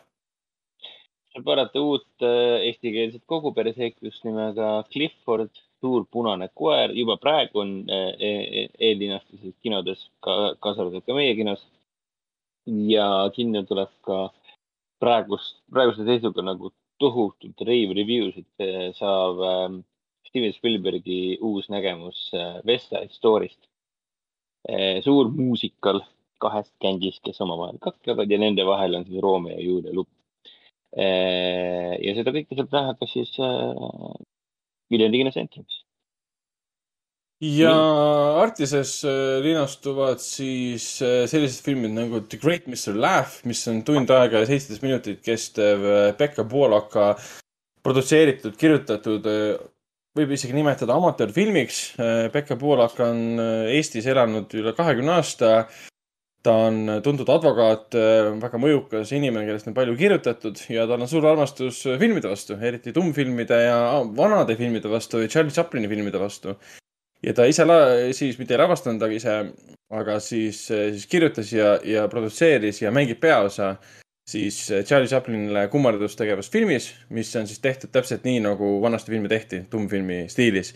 saab 1.31 1.47
vaadata 1.47 1.83
uut 1.83 2.25
äh, 2.25 2.67
eestikeelset 2.67 3.23
kogupereseiklust 3.29 4.25
nimega 4.27 4.83
Clifford, 4.91 5.53
suur 5.81 6.05
punane 6.11 6.49
koer, 6.59 6.93
juba 6.97 7.17
praegu 7.21 7.61
on 7.63 7.71
äh, 7.89 8.11
e- 8.29 8.69
eellinastused 8.89 9.55
kinodes, 9.63 10.07
ka 10.23 10.55
kaasa 10.61 10.81
arvatud 10.83 11.05
ka 11.05 11.17
meie 11.17 11.35
kinos. 11.39 11.65
ja 12.67 13.29
kinno 13.35 13.61
tuleb 13.63 13.91
ka 14.03 14.17
praegust, 14.99 15.61
praeguse 15.71 16.03
seisuga 16.03 16.43
nagu 16.43 16.73
tohutult 16.99 17.61
rave 17.69 17.93
reviews, 17.95 18.35
et 18.41 18.65
äh, 18.65 18.89
saab 18.97 19.41
äh, 19.51 19.77
Steven 20.27 20.53
Spielbergi 20.55 21.37
uus 21.41 21.69
nägemus 21.71 22.27
äh, 22.33 22.59
West 22.67 22.89
Side 22.89 23.13
Story'st 23.15 23.61
äh,. 24.69 24.99
suur 25.05 25.29
muusikal 25.31 26.01
kahest 26.41 26.73
gängist, 26.83 27.21
kes 27.25 27.39
omavahel 27.41 27.79
kaklevad 27.81 28.31
ja 28.31 28.37
nende 28.41 28.65
vahel 28.65 28.97
on 28.97 29.05
siis 29.05 29.21
Romeo 29.23 29.55
ja 29.55 29.63
Julia 29.63 29.93
lupp. 29.93 30.09
ja 30.97 32.11
seda 32.17 32.31
kõike 32.33 32.55
saab 32.57 32.71
näha 32.73 32.93
ka 32.97 33.05
siis 33.09 33.31
Viljandi 34.91 35.21
kinotsentrimis. 35.21 35.81
ja 37.43 37.73
Artises 38.41 39.03
äh, 39.05 39.37
linastuvad 39.45 40.21
siis 40.23 41.01
äh, 41.05 41.25
sellised 41.29 41.65
filmid 41.65 41.93
nagu 41.93 42.21
The 42.25 42.39
Great 42.41 42.67
Mr 42.67 42.95
Laugh, 42.97 43.43
mis 43.45 43.61
on 43.69 43.83
tund 43.85 44.09
aega 44.13 44.41
ja 44.41 44.49
seitseteist 44.49 44.85
minutit 44.85 45.21
kestev 45.25 45.85
äh, 45.85 46.11
Pekka 46.17 46.47
Poolaka 46.49 47.11
produtseeritud, 47.85 48.57
kirjutatud, 48.59 49.27
võib 50.17 50.31
isegi 50.35 50.51
nimetada 50.51 50.97
amatöörfilmiks. 50.97 51.77
Pekka 52.33 52.57
Poolak 52.59 52.97
on 53.05 53.39
Eestis 53.71 54.09
elanud 54.11 54.51
üle 54.59 54.73
kahekümne 54.75 55.13
aasta. 55.13 55.51
Ta 56.47 56.55
on 56.69 56.97
tuntud 57.03 57.27
advokaat, 57.29 57.95
väga 58.39 58.59
mõjukas 58.63 59.11
inimene, 59.11 59.43
kellest 59.49 59.67
on 59.67 59.75
palju 59.75 59.97
kirjutatud 59.99 60.63
ja 60.71 60.87
tal 60.87 61.03
on 61.03 61.11
suur 61.11 61.27
armastus 61.27 61.83
filmide 61.99 62.31
vastu, 62.31 62.55
eriti 62.55 62.95
tummfilmide 62.95 63.61
ja 63.65 63.77
vanade 64.15 64.55
filmide 64.55 64.91
vastu 64.91 65.19
ja 65.19 65.31
Charlie 65.31 65.55
Chaplini 65.55 65.91
filmide 65.91 66.21
vastu 66.21 66.55
ja 67.23 67.33
ta 67.33 67.45
ise 67.49 67.65
la- 67.65 68.13
siis 68.13 68.37
mitte 68.39 68.55
ei 68.55 68.61
lavastanud, 68.61 69.03
aga 69.03 69.13
ise, 69.13 69.37
aga 69.89 70.19
siis, 70.23 70.65
siis 70.67 71.07
kirjutas 71.09 71.51
ja, 71.53 71.77
ja 71.83 72.07
produtseeris 72.07 72.81
ja 72.81 72.91
mängib 72.91 73.19
peaosa 73.19 73.75
siis 74.27 74.59
Charlie 74.85 75.07
Chaplinile 75.07 75.67
kummardustegevus 75.71 76.51
filmis, 76.51 76.91
mis 77.09 77.35
on 77.39 77.47
siis 77.47 77.61
tehtud 77.63 77.91
täpselt 77.91 78.25
nii, 78.27 78.41
nagu 78.43 78.77
vanasti 78.83 79.13
filme 79.13 79.31
tehti, 79.31 79.63
tummfilmi 79.69 80.25
stiilis. 80.29 80.73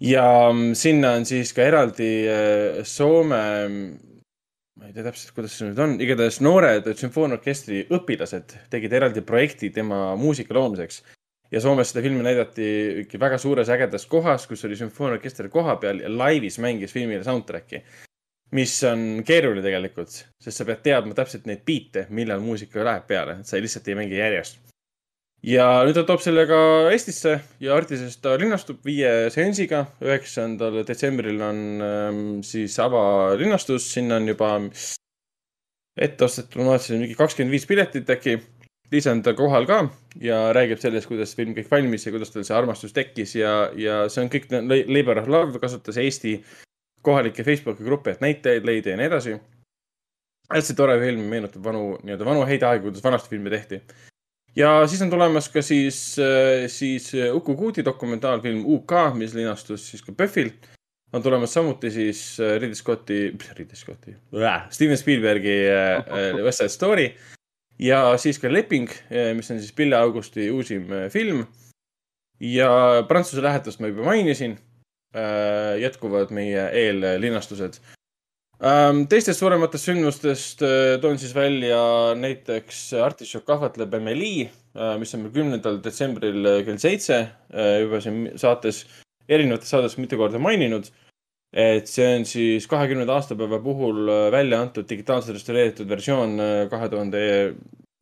ja 0.00 0.50
mm, 0.52 0.74
sinna 0.74 1.12
on 1.18 1.24
siis 1.26 1.52
ka 1.52 1.62
eraldi 1.62 2.10
äh, 2.28 2.82
Soome, 2.82 3.44
ma 4.84 4.90
ei 4.90 4.92
tea 4.92 5.06
täpselt, 5.06 5.30
kuidas 5.32 5.54
see 5.56 5.70
nüüd 5.70 5.78
on, 5.80 5.92
igatahes 6.04 6.42
noored 6.44 6.88
sümfooniaorkestri 7.00 7.86
õpilased 7.96 8.50
tegid 8.68 8.92
eraldi 8.92 9.22
projekti 9.24 9.70
tema 9.72 10.10
muusika 10.20 10.52
loomiseks 10.52 10.98
ja 11.54 11.62
Soomes 11.64 11.88
seda 11.88 12.02
filmi 12.04 12.20
näidati 12.26 12.66
ikka 13.04 13.20
väga 13.22 13.38
suures 13.40 13.70
ägedas 13.72 14.04
kohas, 14.12 14.44
kus 14.50 14.66
oli 14.68 14.76
sümfooniaorkester 14.76 15.48
koha 15.48 15.78
peal 15.80 16.02
ja 16.04 16.10
laivis 16.12 16.60
mängis 16.60 16.92
filmile 16.92 17.24
soundtrack'i. 17.24 17.80
mis 18.54 18.74
on 18.84 19.24
keeruline 19.26 19.64
tegelikult, 19.64 20.12
sest 20.44 20.60
sa 20.60 20.68
pead 20.68 20.84
teadma 20.84 21.16
täpselt 21.16 21.48
neid 21.48 21.64
biite, 21.66 22.04
millal 22.10 22.44
muusika 22.44 22.84
läheb 22.84 23.08
peale, 23.08 23.38
et 23.40 23.48
sa 23.48 23.56
lihtsalt 23.56 23.88
ei 23.88 23.96
mängi 23.98 24.20
järjest. 24.20 24.60
Ja 25.44 25.66
nüüd 25.84 25.96
ta 25.98 26.06
toob 26.08 26.22
selle 26.24 26.46
ka 26.48 26.58
Eestisse 26.92 27.36
ja 27.60 27.76
Artises 27.76 28.16
ta 28.22 28.36
linnastub 28.40 28.80
viie 28.86 29.30
seansiga. 29.34 29.84
üheksandal 30.02 30.80
detsembril 30.88 31.40
on 31.44 31.62
ähm, 31.84 32.24
siis 32.42 32.78
avalinastus, 32.80 33.90
sinna 33.92 34.16
on 34.16 34.28
juba 34.28 34.56
ette 35.94 36.24
ostetud, 36.24 36.62
ma 36.62 36.74
vaatasin 36.74 37.02
mingi 37.04 37.16
kakskümmend 37.18 37.54
viis 37.54 37.68
piletit 37.70 38.10
äkki 38.10 38.38
Liisa 38.92 39.10
on 39.10 39.22
ta 39.24 39.32
kohal 39.34 39.64
ka 39.66 39.78
ja 40.22 40.52
räägib 40.54 40.78
sellest, 40.78 41.08
kuidas 41.08 41.32
film 41.34 41.54
kõik 41.56 41.70
valmis 41.70 42.04
ja 42.06 42.12
kuidas 42.14 42.30
tal 42.30 42.44
see 42.46 42.54
armastus 42.54 42.92
tekkis 42.94 43.32
ja, 43.34 43.54
ja 43.80 44.04
see 44.12 44.22
on 44.22 44.30
kõik 44.30 44.46
La- 44.52 44.84
Labor 44.86 45.22
of 45.22 45.30
Love, 45.32 45.58
kasutas 45.62 45.98
Eesti 45.98 46.36
kohalikke 47.04 47.44
Facebooki 47.44 47.84
gruppe, 47.84 48.14
et 48.14 48.22
näitajaid 48.22 48.64
leida 48.68 48.92
ja 48.92 49.00
nii 49.00 49.08
edasi. 49.08 49.34
hästi 50.52 50.76
tore 50.76 50.98
film, 51.00 51.24
meenutab 51.32 51.64
vanu, 51.64 51.96
nii-öelda 52.04 52.28
vanu 52.28 52.44
häid 52.46 52.62
aegu, 52.62 52.90
kuidas 52.90 53.04
vanasti 53.04 53.32
filme 53.32 53.50
tehti. 53.50 53.80
Ja 54.56 54.86
siis 54.86 55.02
on 55.02 55.10
tulemas 55.10 55.48
ka 55.48 55.62
siis, 55.62 56.16
siis 56.66 57.10
Uku 57.32 57.56
Kuudi 57.56 57.84
dokumentaalfilm 57.84 58.64
UK, 58.66 58.92
mis 59.14 59.34
linastus 59.34 59.90
siis 59.90 60.02
ka 60.02 60.12
PÖFFil. 60.12 60.50
on 61.12 61.22
tulemas 61.22 61.52
samuti 61.54 61.90
siis 61.90 62.40
äh, 62.40 62.56
Ridley 62.60 62.74
Scotti, 62.74 63.34
Ridley 63.58 63.76
Scotti, 63.76 64.16
Steven 64.70 64.98
Spielbergi 64.98 65.58
äh, 65.68 65.96
äh, 65.96 66.44
West 66.44 66.58
Side 66.58 66.68
Story 66.68 67.14
ja 67.78 68.18
siis 68.18 68.38
ka 68.38 68.52
Leping, 68.52 68.90
mis 69.34 69.50
on 69.50 69.58
siis 69.60 69.72
Pille 69.72 69.96
Augusti 69.96 70.50
uusim 70.50 70.92
äh, 70.92 71.10
film. 71.10 71.46
ja 72.40 73.04
Prantsuse 73.08 73.42
lähetust 73.42 73.80
ma 73.80 73.86
juba 73.86 74.04
mainisin. 74.04 74.58
jätkuvad 75.80 76.32
meie 76.34 76.70
eellinastused. 76.72 77.78
Teistest 79.10 79.40
suurematest 79.40 79.90
sündmustest 79.90 80.62
äh, 80.62 80.96
toon 81.02 81.18
siis 81.18 81.34
välja 81.34 82.14
näiteks 82.18 82.92
Artišok 83.02 83.44
kahvatleb 83.44 83.94
Emily, 83.98 84.48
mis 84.98 85.14
on 85.14 85.24
meil 85.24 85.34
kümnendal 85.34 85.80
detsembril 85.84 86.46
äh, 86.46 86.60
kell 86.66 86.78
seitse 86.78 87.24
juba 87.52 88.00
siin 88.00 88.28
saates, 88.40 88.84
erinevates 89.28 89.70
saadetes 89.74 89.98
mitu 89.98 90.18
korda 90.20 90.38
maininud 90.38 90.90
et 91.54 91.86
see 91.86 92.06
on 92.16 92.24
siis 92.26 92.66
kahekümnenda 92.66 93.14
aastapäeva 93.14 93.60
puhul 93.62 94.08
äh, 94.10 94.26
välja 94.34 94.58
antud 94.64 94.88
digitaalselt 94.90 95.38
restaureeritud 95.38 95.88
versioon 95.88 96.34
äh, 96.42 96.54
kahe 96.70 96.88
tuhande 96.90 97.20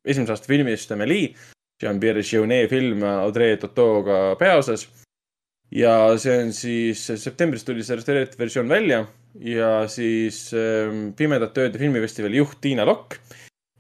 esimese 0.08 0.32
aasta 0.32 0.48
filmist 0.48 0.92
Amelie. 0.92 1.34
Jean-Pierre 1.82 2.22
Jeunet 2.22 2.70
film 2.70 3.02
Audrey 3.02 3.56
Tautoga 3.56 4.36
peaosas. 4.38 4.88
ja 5.72 6.16
see 6.20 6.34
on 6.36 6.52
siis, 6.52 7.00
septembris 7.16 7.64
tuli 7.64 7.84
see 7.84 7.96
restaureeritud 7.96 8.38
versioon 8.38 8.68
välja 8.68 9.06
ja 9.40 9.86
siis 9.88 10.50
ähm, 10.56 11.12
Pimedate 11.16 11.66
ööde 11.66 11.80
filmifestivali 11.80 12.40
juht 12.40 12.58
Tiina 12.60 12.84
Lokk 12.88 13.16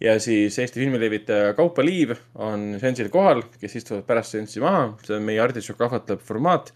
ja 0.00 0.16
siis 0.20 0.58
Eesti 0.58 0.80
filmilevitaja 0.80 1.52
Kaupo 1.58 1.84
Liiv 1.84 2.14
on 2.34 2.72
seansil 2.80 3.10
kohal, 3.12 3.44
kes 3.60 3.76
istuvad 3.82 4.06
pärast 4.08 4.36
seanssi 4.36 4.62
maha, 4.64 4.88
see 5.06 5.18
on 5.18 5.28
meie 5.28 5.42
Artišok 5.44 5.78
kahvatleb 5.84 6.24
formaat 6.24 6.72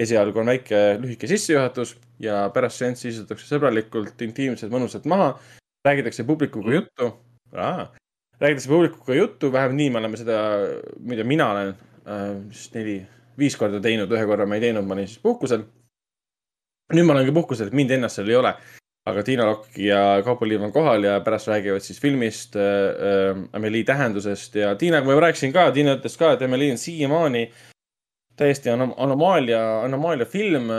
esialgu 0.00 0.42
on 0.42 0.50
väike 0.50 0.80
lühike 1.02 1.28
sissejuhatus 1.30 1.94
ja 2.22 2.44
pärast 2.54 2.82
seanssi 2.82 3.10
istutakse 3.12 3.46
sõbralikult, 3.48 4.16
intiimselt, 4.26 4.72
mõnusalt 4.74 5.06
maha. 5.10 5.34
räägitakse 5.84 6.24
publikuga 6.24 6.72
juttu. 6.72 7.12
räägitakse 8.40 8.68
publikuga 8.68 9.14
juttu, 9.14 9.52
vähemalt 9.52 9.76
nii 9.76 9.90
me 9.90 9.98
oleme 9.98 10.16
seda, 10.16 10.38
mida 10.98 11.24
mina 11.24 11.50
olen 11.50 11.74
äh, 12.06 12.64
neli, 12.74 13.06
viis 13.38 13.56
korda 13.56 13.80
teinud, 13.80 14.10
ühe 14.10 14.26
korra 14.26 14.46
ma 14.46 14.54
ei 14.54 14.60
teinud, 14.60 14.84
ma 14.84 14.94
olin 14.94 15.08
siis 15.08 15.22
puhkusel. 15.22 15.64
Nüüd 16.92 17.06
ma 17.06 17.14
olengi 17.14 17.32
puhkusel, 17.34 17.70
et 17.70 17.76
mind 17.76 17.94
ennast 17.96 18.20
seal 18.20 18.32
ei 18.32 18.40
ole. 18.40 18.54
aga 19.04 19.20
Tiina 19.20 19.44
Lokk 19.44 19.74
ja 19.76 20.22
Kaupo 20.24 20.46
Liiv 20.48 20.62
on 20.64 20.70
kohal 20.72 21.04
ja 21.04 21.18
pärast 21.20 21.50
räägivad 21.50 21.84
siis 21.84 21.98
filmist 22.00 22.56
äh,, 22.56 22.62
äh, 22.62 23.42
Amelie 23.52 23.84
tähendusest 23.84 24.54
ja 24.56 24.74
Tiinaga 24.80 25.04
ma 25.04 25.12
juba 25.12 25.26
rääkisin 25.26 25.52
ka, 25.52 25.66
Tiina 25.76 25.98
ütles 25.98 26.16
ka, 26.16 26.32
et 26.32 26.42
Amelie 26.42 26.72
on 26.72 26.80
siiamaani 26.80 27.50
täiesti 28.36 28.72
anom- 28.72 28.94
anomaalia, 28.96 29.82
anomaalia 29.82 30.26
film. 30.26 30.70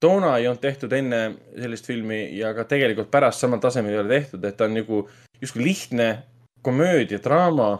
toona 0.00 0.36
ei 0.38 0.46
olnud 0.46 0.60
tehtud 0.60 0.92
enne 0.92 1.18
sellist 1.56 1.86
filmi 1.86 2.38
ja 2.38 2.54
ka 2.54 2.64
tegelikult 2.68 3.10
pärast 3.10 3.40
samal 3.40 3.58
tasemel 3.58 3.94
ei 3.94 3.98
ole 3.98 4.08
tehtud, 4.20 4.44
et 4.44 4.56
ta 4.56 4.64
on 4.64 4.74
nagu 4.76 5.08
justkui 5.40 5.64
lihtne 5.64 6.22
komöödia, 6.62 7.18
draama, 7.24 7.70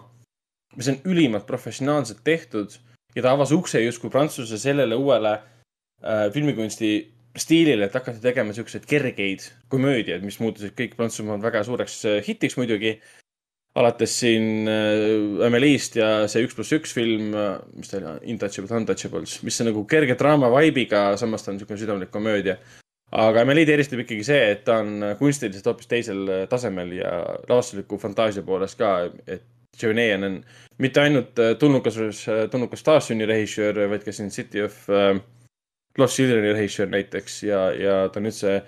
mis 0.77 0.89
on 0.89 0.97
ülimalt 1.05 1.47
professionaalselt 1.47 2.25
tehtud 2.25 2.73
ja 3.15 3.23
ta 3.23 3.35
avas 3.37 3.53
ukse 3.53 3.81
justkui 3.85 4.11
Prantsuse 4.11 4.59
sellele 4.59 4.95
uuele 4.95 5.33
äh, 5.37 6.33
filmikunsti 6.33 7.16
stiilile, 7.41 7.87
et 7.87 7.95
hakati 7.97 8.23
tegema 8.23 8.55
siukseid 8.57 8.87
kergeid 8.89 9.45
komöödiaid, 9.73 10.25
mis 10.27 10.39
muutusid 10.43 10.75
kõik 10.79 10.97
Prantsusmaal 10.99 11.43
väga 11.43 11.63
suureks 11.67 12.01
äh, 12.09 12.19
hitiks 12.27 12.59
muidugi. 12.61 12.99
alates 13.77 14.15
siin 14.23 14.69
äh, 14.73 15.45
Amelie'st 15.47 15.99
ja 15.99 16.09
see 16.33 16.47
üks 16.47 16.57
pluss 16.57 16.73
üks 16.73 16.95
film, 16.97 17.35
mis 17.77 17.91
ta 17.91 17.99
oli, 17.99 18.15
Intouchables, 18.33 18.73
Untouchables, 18.73 19.43
mis 19.45 19.61
on 19.61 19.69
nagu 19.69 19.85
kerge 19.85 20.17
draama 20.17 20.49
vibe'iga, 20.55 21.11
samas 21.21 21.45
ta 21.45 21.53
on 21.53 21.59
niisugune 21.59 21.81
südamlik 21.83 22.11
komöödia. 22.11 22.57
aga 23.13 23.45
Amelie'd 23.45 23.69
eristab 23.69 24.01
ikkagi 24.03 24.25
see, 24.25 24.41
et 24.55 24.65
ta 24.65 24.81
on 24.81 25.13
kunstiliselt 25.19 25.69
hoopis 25.69 25.93
teisel 25.93 26.25
äh, 26.29 26.49
tasemel 26.49 26.97
ja 26.97 27.13
lavastusliku 27.49 28.01
fantaasia 28.01 28.43
poolest 28.43 28.79
ka, 28.81 29.11
et 29.27 29.45
Jonet 29.83 30.25
on 30.25 30.45
mitte 30.79 31.01
ainult 31.01 31.39
äh, 31.39 31.55
tulnukas, 31.59 31.97
tulnukas 32.51 32.83
taassünni 32.83 33.27
režissöör, 33.29 33.87
vaid 33.91 34.05
ka 34.05 34.13
siin 34.13 34.31
City 34.31 34.63
of 34.65 34.89
äh, 34.91 35.21
Lost 35.99 36.19
Children'i 36.19 36.53
režissöör 36.53 36.91
näiteks 36.93 37.43
ja, 37.43 37.61
ja 37.73 37.95
ta 38.13 38.21
on 38.21 38.29
üldse 38.29 38.59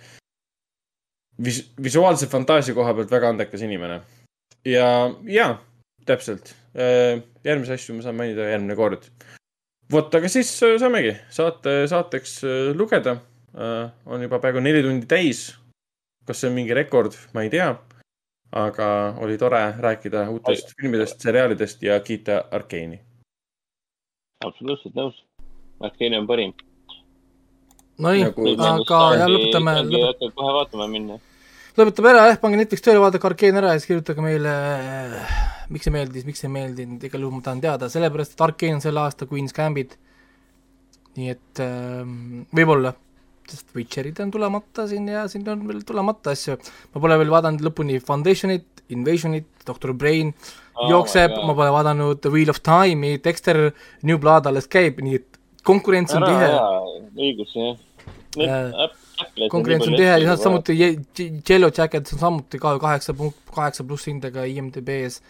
vis-, 1.45 1.65
visuaalse 1.83 2.27
fantaasia 2.27 2.75
koha 2.75 2.95
pealt 2.95 3.11
väga 3.11 3.33
andekas 3.35 3.63
inimene. 3.63 4.01
ja, 4.65 4.87
ja 5.25 5.49
täpselt, 6.09 6.55
järgmisi 7.45 7.75
asju 7.75 7.97
ma 7.97 8.05
saan 8.05 8.17
mainida 8.19 8.49
järgmine 8.49 8.77
kord. 8.77 9.09
vot, 9.93 10.15
aga 10.15 10.29
siis 10.29 10.51
äh, 10.63 10.77
saamegi 10.81 11.15
saate, 11.31 11.83
saateks 11.91 12.39
äh, 12.45 12.77
lugeda. 12.77 13.19
on 14.07 14.23
juba 14.23 14.39
peaaegu 14.39 14.61
neli 14.61 14.83
tundi 14.83 15.07
täis. 15.07 15.57
kas 16.27 16.41
see 16.41 16.51
on 16.51 16.55
mingi 16.55 16.75
rekord, 16.75 17.17
ma 17.35 17.43
ei 17.43 17.51
tea. 17.51 17.75
aga 18.53 18.89
oli 19.25 19.39
tore 19.39 19.63
rääkida 19.79 20.29
uutest 20.31 20.75
filmidest, 20.81 21.21
seriaalidest 21.21 21.83
ja 21.83 22.01
kiita 22.01 22.45
Arkeeni. 22.51 23.01
absoluutselt 24.45 24.95
nõus. 24.95 25.25
Arkeene 25.81 26.19
on 26.19 26.27
parim. 26.27 26.55
Nonii 27.99 28.29
Nagu- 28.29 28.53
aga 28.63 28.99
jah, 29.19 29.31
lõpetame, 29.31 29.73
lõpetame. 29.91 30.35
kohe 30.39 30.53
vaatama 30.55 30.87
minna. 30.91 31.17
lõpetame 31.79 32.11
ära 32.13 32.27
jah, 32.29 32.39
pange 32.43 32.61
Netflix 32.61 32.85
tööle, 32.85 33.01
vaadake 33.03 33.27
Arkeen 33.27 33.59
ära 33.59 33.73
ja 33.73 33.81
siis 33.81 33.89
kirjutage 33.91 34.23
meile, 34.23 34.53
miks 35.71 35.89
see 35.89 35.95
meeldis, 35.95 36.27
miks 36.29 36.45
ei 36.45 36.53
meeldinud, 36.53 37.03
igal 37.03 37.25
juhul 37.27 37.35
ma 37.39 37.43
tahan 37.49 37.61
teada, 37.65 37.89
sellepärast 37.91 38.37
et 38.37 38.45
Arkeen 38.47 38.79
on 38.79 38.85
selle 38.85 39.03
aasta 39.03 39.27
Queen's 39.27 39.55
Gambit. 39.57 39.97
nii 41.19 41.31
et 41.33 41.61
ähm, 41.65 42.45
võib-olla, 42.55 42.93
sest 43.49 43.75
Witcherid 43.75 44.21
on 44.23 44.31
tulemata 44.31 44.87
siin 44.87 45.09
ja 45.11 45.25
siin 45.27 45.49
on 45.51 45.67
veel 45.67 45.81
tulemata 45.83 46.31
asju. 46.37 46.55
ma 46.95 47.01
pole 47.03 47.19
veel 47.19 47.31
vaadanud 47.35 47.65
lõpuni 47.67 47.99
Foundationit, 48.05 48.67
Invasionit, 48.95 49.49
Doctor 49.67 49.93
Brain 49.93 50.31
Oh 50.79 50.87
jookseb 50.89 51.35
ma 51.43 51.55
pole 51.59 51.73
vaadanud 51.75 52.23
Wheel 52.31 52.51
of 52.51 52.63
Time'i, 52.63 53.19
Dexter 53.19 53.73
New 54.07 54.19
Blood 54.23 54.47
alles 54.47 54.69
käib, 54.71 55.01
nii 55.03 55.19
et 55.19 55.39
konkurents 55.67 56.15
on 56.15 56.23
tihe 56.23 56.49
õigus, 57.19 57.51
jah. 57.59 57.75
Konkurents 59.51 59.89
on 59.89 59.97
tihe 59.97 60.19
ja 60.23 60.37
samuti 60.39 60.77
Yellow 60.79 61.73
Jackets 61.75 62.15
on 62.15 62.23
samuti 62.23 62.61
ka 62.63 62.77
kaheksa 62.79 63.15
punkt, 63.15 63.41
kaheksa 63.55 63.85
pluss 63.85 64.07
hindega 64.07 64.45
IMDB-s. 64.47 65.21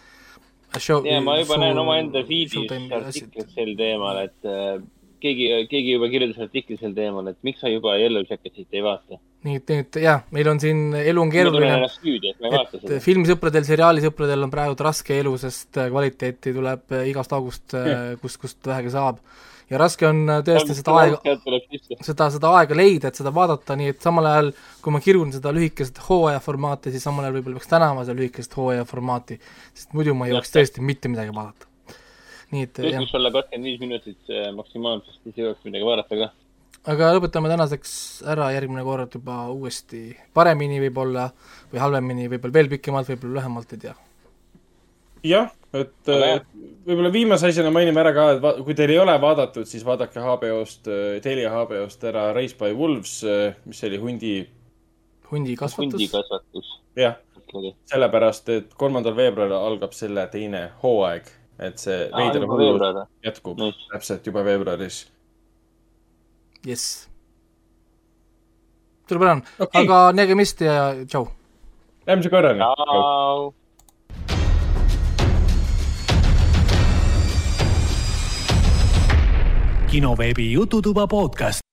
ja 1.05 1.21
ma 1.25 1.39
juba 1.39 1.57
näen 1.57 1.77
omaenda 1.81 2.21
feed'is 2.27 2.93
artiklit 2.93 3.55
sel 3.55 3.73
teemal, 3.77 4.21
et 4.27 4.45
äh, 4.45 4.77
keegi, 5.23 5.49
keegi 5.71 5.95
juba 5.95 6.09
kirjutas 6.11 6.45
artikli 6.45 6.77
sel 6.77 6.93
teemal, 6.93 7.31
et 7.31 7.39
miks 7.47 7.63
sa 7.63 7.71
juba 7.71 7.97
Yellow 7.97 8.25
Jacketit 8.29 8.77
ei 8.77 8.85
vaata. 8.85 9.19
nii 9.47 9.57
et, 9.57 9.69
et 9.71 9.99
jah, 10.03 10.21
meil 10.35 10.49
on 10.51 10.61
siin, 10.61 10.93
elu 10.99 11.21
on 11.21 11.33
keeruline, 11.33 11.75
et 11.81 12.97
filmisõpradel, 13.01 13.65
seriaalisõpradel 13.65 14.45
on 14.45 14.53
praegu 14.53 14.77
raske 14.83 15.17
elu, 15.23 15.35
sest 15.41 15.79
äh, 15.81 15.89
kvaliteeti 15.89 16.53
tuleb 16.55 16.97
äh, 16.97 17.07
igast 17.09 17.33
august, 17.33 17.73
kust, 18.21 18.41
kust 18.41 18.69
vähegi 18.69 18.93
saab. 18.93 19.23
Ja 19.69 19.79
raske 19.79 20.07
on 20.07 20.23
äh, 20.29 20.41
tõesti 20.45 20.75
seda 20.77 20.95
aega, 21.01 21.35
seda, 22.05 22.29
seda 22.33 22.51
aega 22.57 22.77
leida, 22.77 23.11
et 23.11 23.19
seda 23.19 23.31
vaadata, 23.35 23.77
nii 23.79 23.93
et 23.93 24.03
samal 24.05 24.27
ajal, 24.29 24.51
kui 24.83 24.95
ma 24.95 25.01
kirun 25.03 25.31
seda 25.35 25.53
lühikest 25.55 26.01
hooaja 26.07 26.41
formaati, 26.43 26.93
siis 26.93 27.05
samal 27.05 27.27
ajal 27.27 27.37
võib-olla 27.37 27.59
peaks 27.59 27.71
tänama 27.71 28.05
seda 28.07 28.17
lühikest 28.19 28.57
hooaja 28.57 28.85
formaati, 28.89 29.39
sest 29.77 29.95
muidu 29.97 30.15
ma 30.17 30.27
ei 30.27 30.33
jõuaks 30.33 30.53
tõesti 30.55 30.85
mitte 30.85 31.11
midagi 31.11 31.35
vaadata. 31.35 31.69
nii 32.49 32.65
et 32.65 32.75
kõik 32.79 32.93
jah, 32.95 33.01
võiks 33.03 33.17
olla 33.19 33.33
kakskümmend 33.37 33.69
viis 33.69 33.81
minutit 33.83 34.33
äh, 34.33 34.49
maksimaalselt, 34.57 35.21
siis 35.23 35.41
jõuaks 35.43 35.69
midagi 35.69 35.89
vaadata 35.91 36.21
ka. 36.23 36.31
aga 36.95 37.13
lõpetame 37.17 37.53
tänaseks 37.53 37.93
ära 38.35 38.49
järgmine 38.55 38.85
kord 38.87 39.19
juba 39.19 39.43
uuesti 39.53 40.03
paremini 40.33 40.81
võib-olla 40.87 41.29
või 41.71 41.85
halvemini, 41.85 42.29
võib-olla 42.33 42.61
veel 42.61 42.73
pikemalt, 42.73 43.13
võib-olla 43.13 43.41
lühemalt, 43.41 43.77
ei 43.77 43.85
tea. 43.85 43.95
jah, 45.35 45.53
et 45.73 46.09
äh, 46.09 46.41
võib-olla 46.87 47.11
viimase 47.13 47.49
asjana 47.51 47.71
mainime 47.73 48.01
ära 48.01 48.13
ka, 48.15 48.27
et 48.35 48.63
kui 48.65 48.77
teil 48.77 48.93
ei 48.95 49.01
ole 49.01 49.15
vaadatud, 49.21 49.67
siis 49.69 49.85
vaadake 49.85 50.21
HBO-st, 50.23 50.89
Telia 51.25 51.51
HBO-st 51.53 52.07
ära 52.09 52.29
Race 52.33 52.57
by 52.57 52.73
Wolves, 52.77 53.19
mis 53.69 53.83
oli 53.87 53.99
hundi, 54.01 54.35
hundikasvatus, 55.31 55.93
hundikasvatus. 55.93 56.71
jah, 56.97 57.19
sellepärast, 57.89 58.49
et 58.53 58.73
kolmandal 58.77 59.15
veebruaril 59.17 59.57
algab 59.57 59.93
selle 59.97 60.25
teine 60.31 60.69
hooaeg, 60.83 61.29
et 61.59 61.81
see 61.81 62.01
veider 62.13 62.45
hullus 62.47 62.79
veebruar. 62.79 63.07
jätkub 63.25 63.61
Nice. 63.61 63.87
täpselt 63.93 64.27
juba 64.27 64.43
veebruaris. 64.45 65.07
jess. 66.65 67.09
suurepärane 69.07 69.41
Okei. 69.41 69.65
okay., 69.65 69.83
aga 69.83 70.11
nägemist 70.13 70.61
ja 70.61 70.93
tšau. 71.05 71.27
järgmise 72.07 72.29
korrani. 72.29 72.59
Tšau. 72.59 73.53
Kinoveebi 79.89 80.51
Jututuba 80.53 81.07
podcast. 81.07 81.68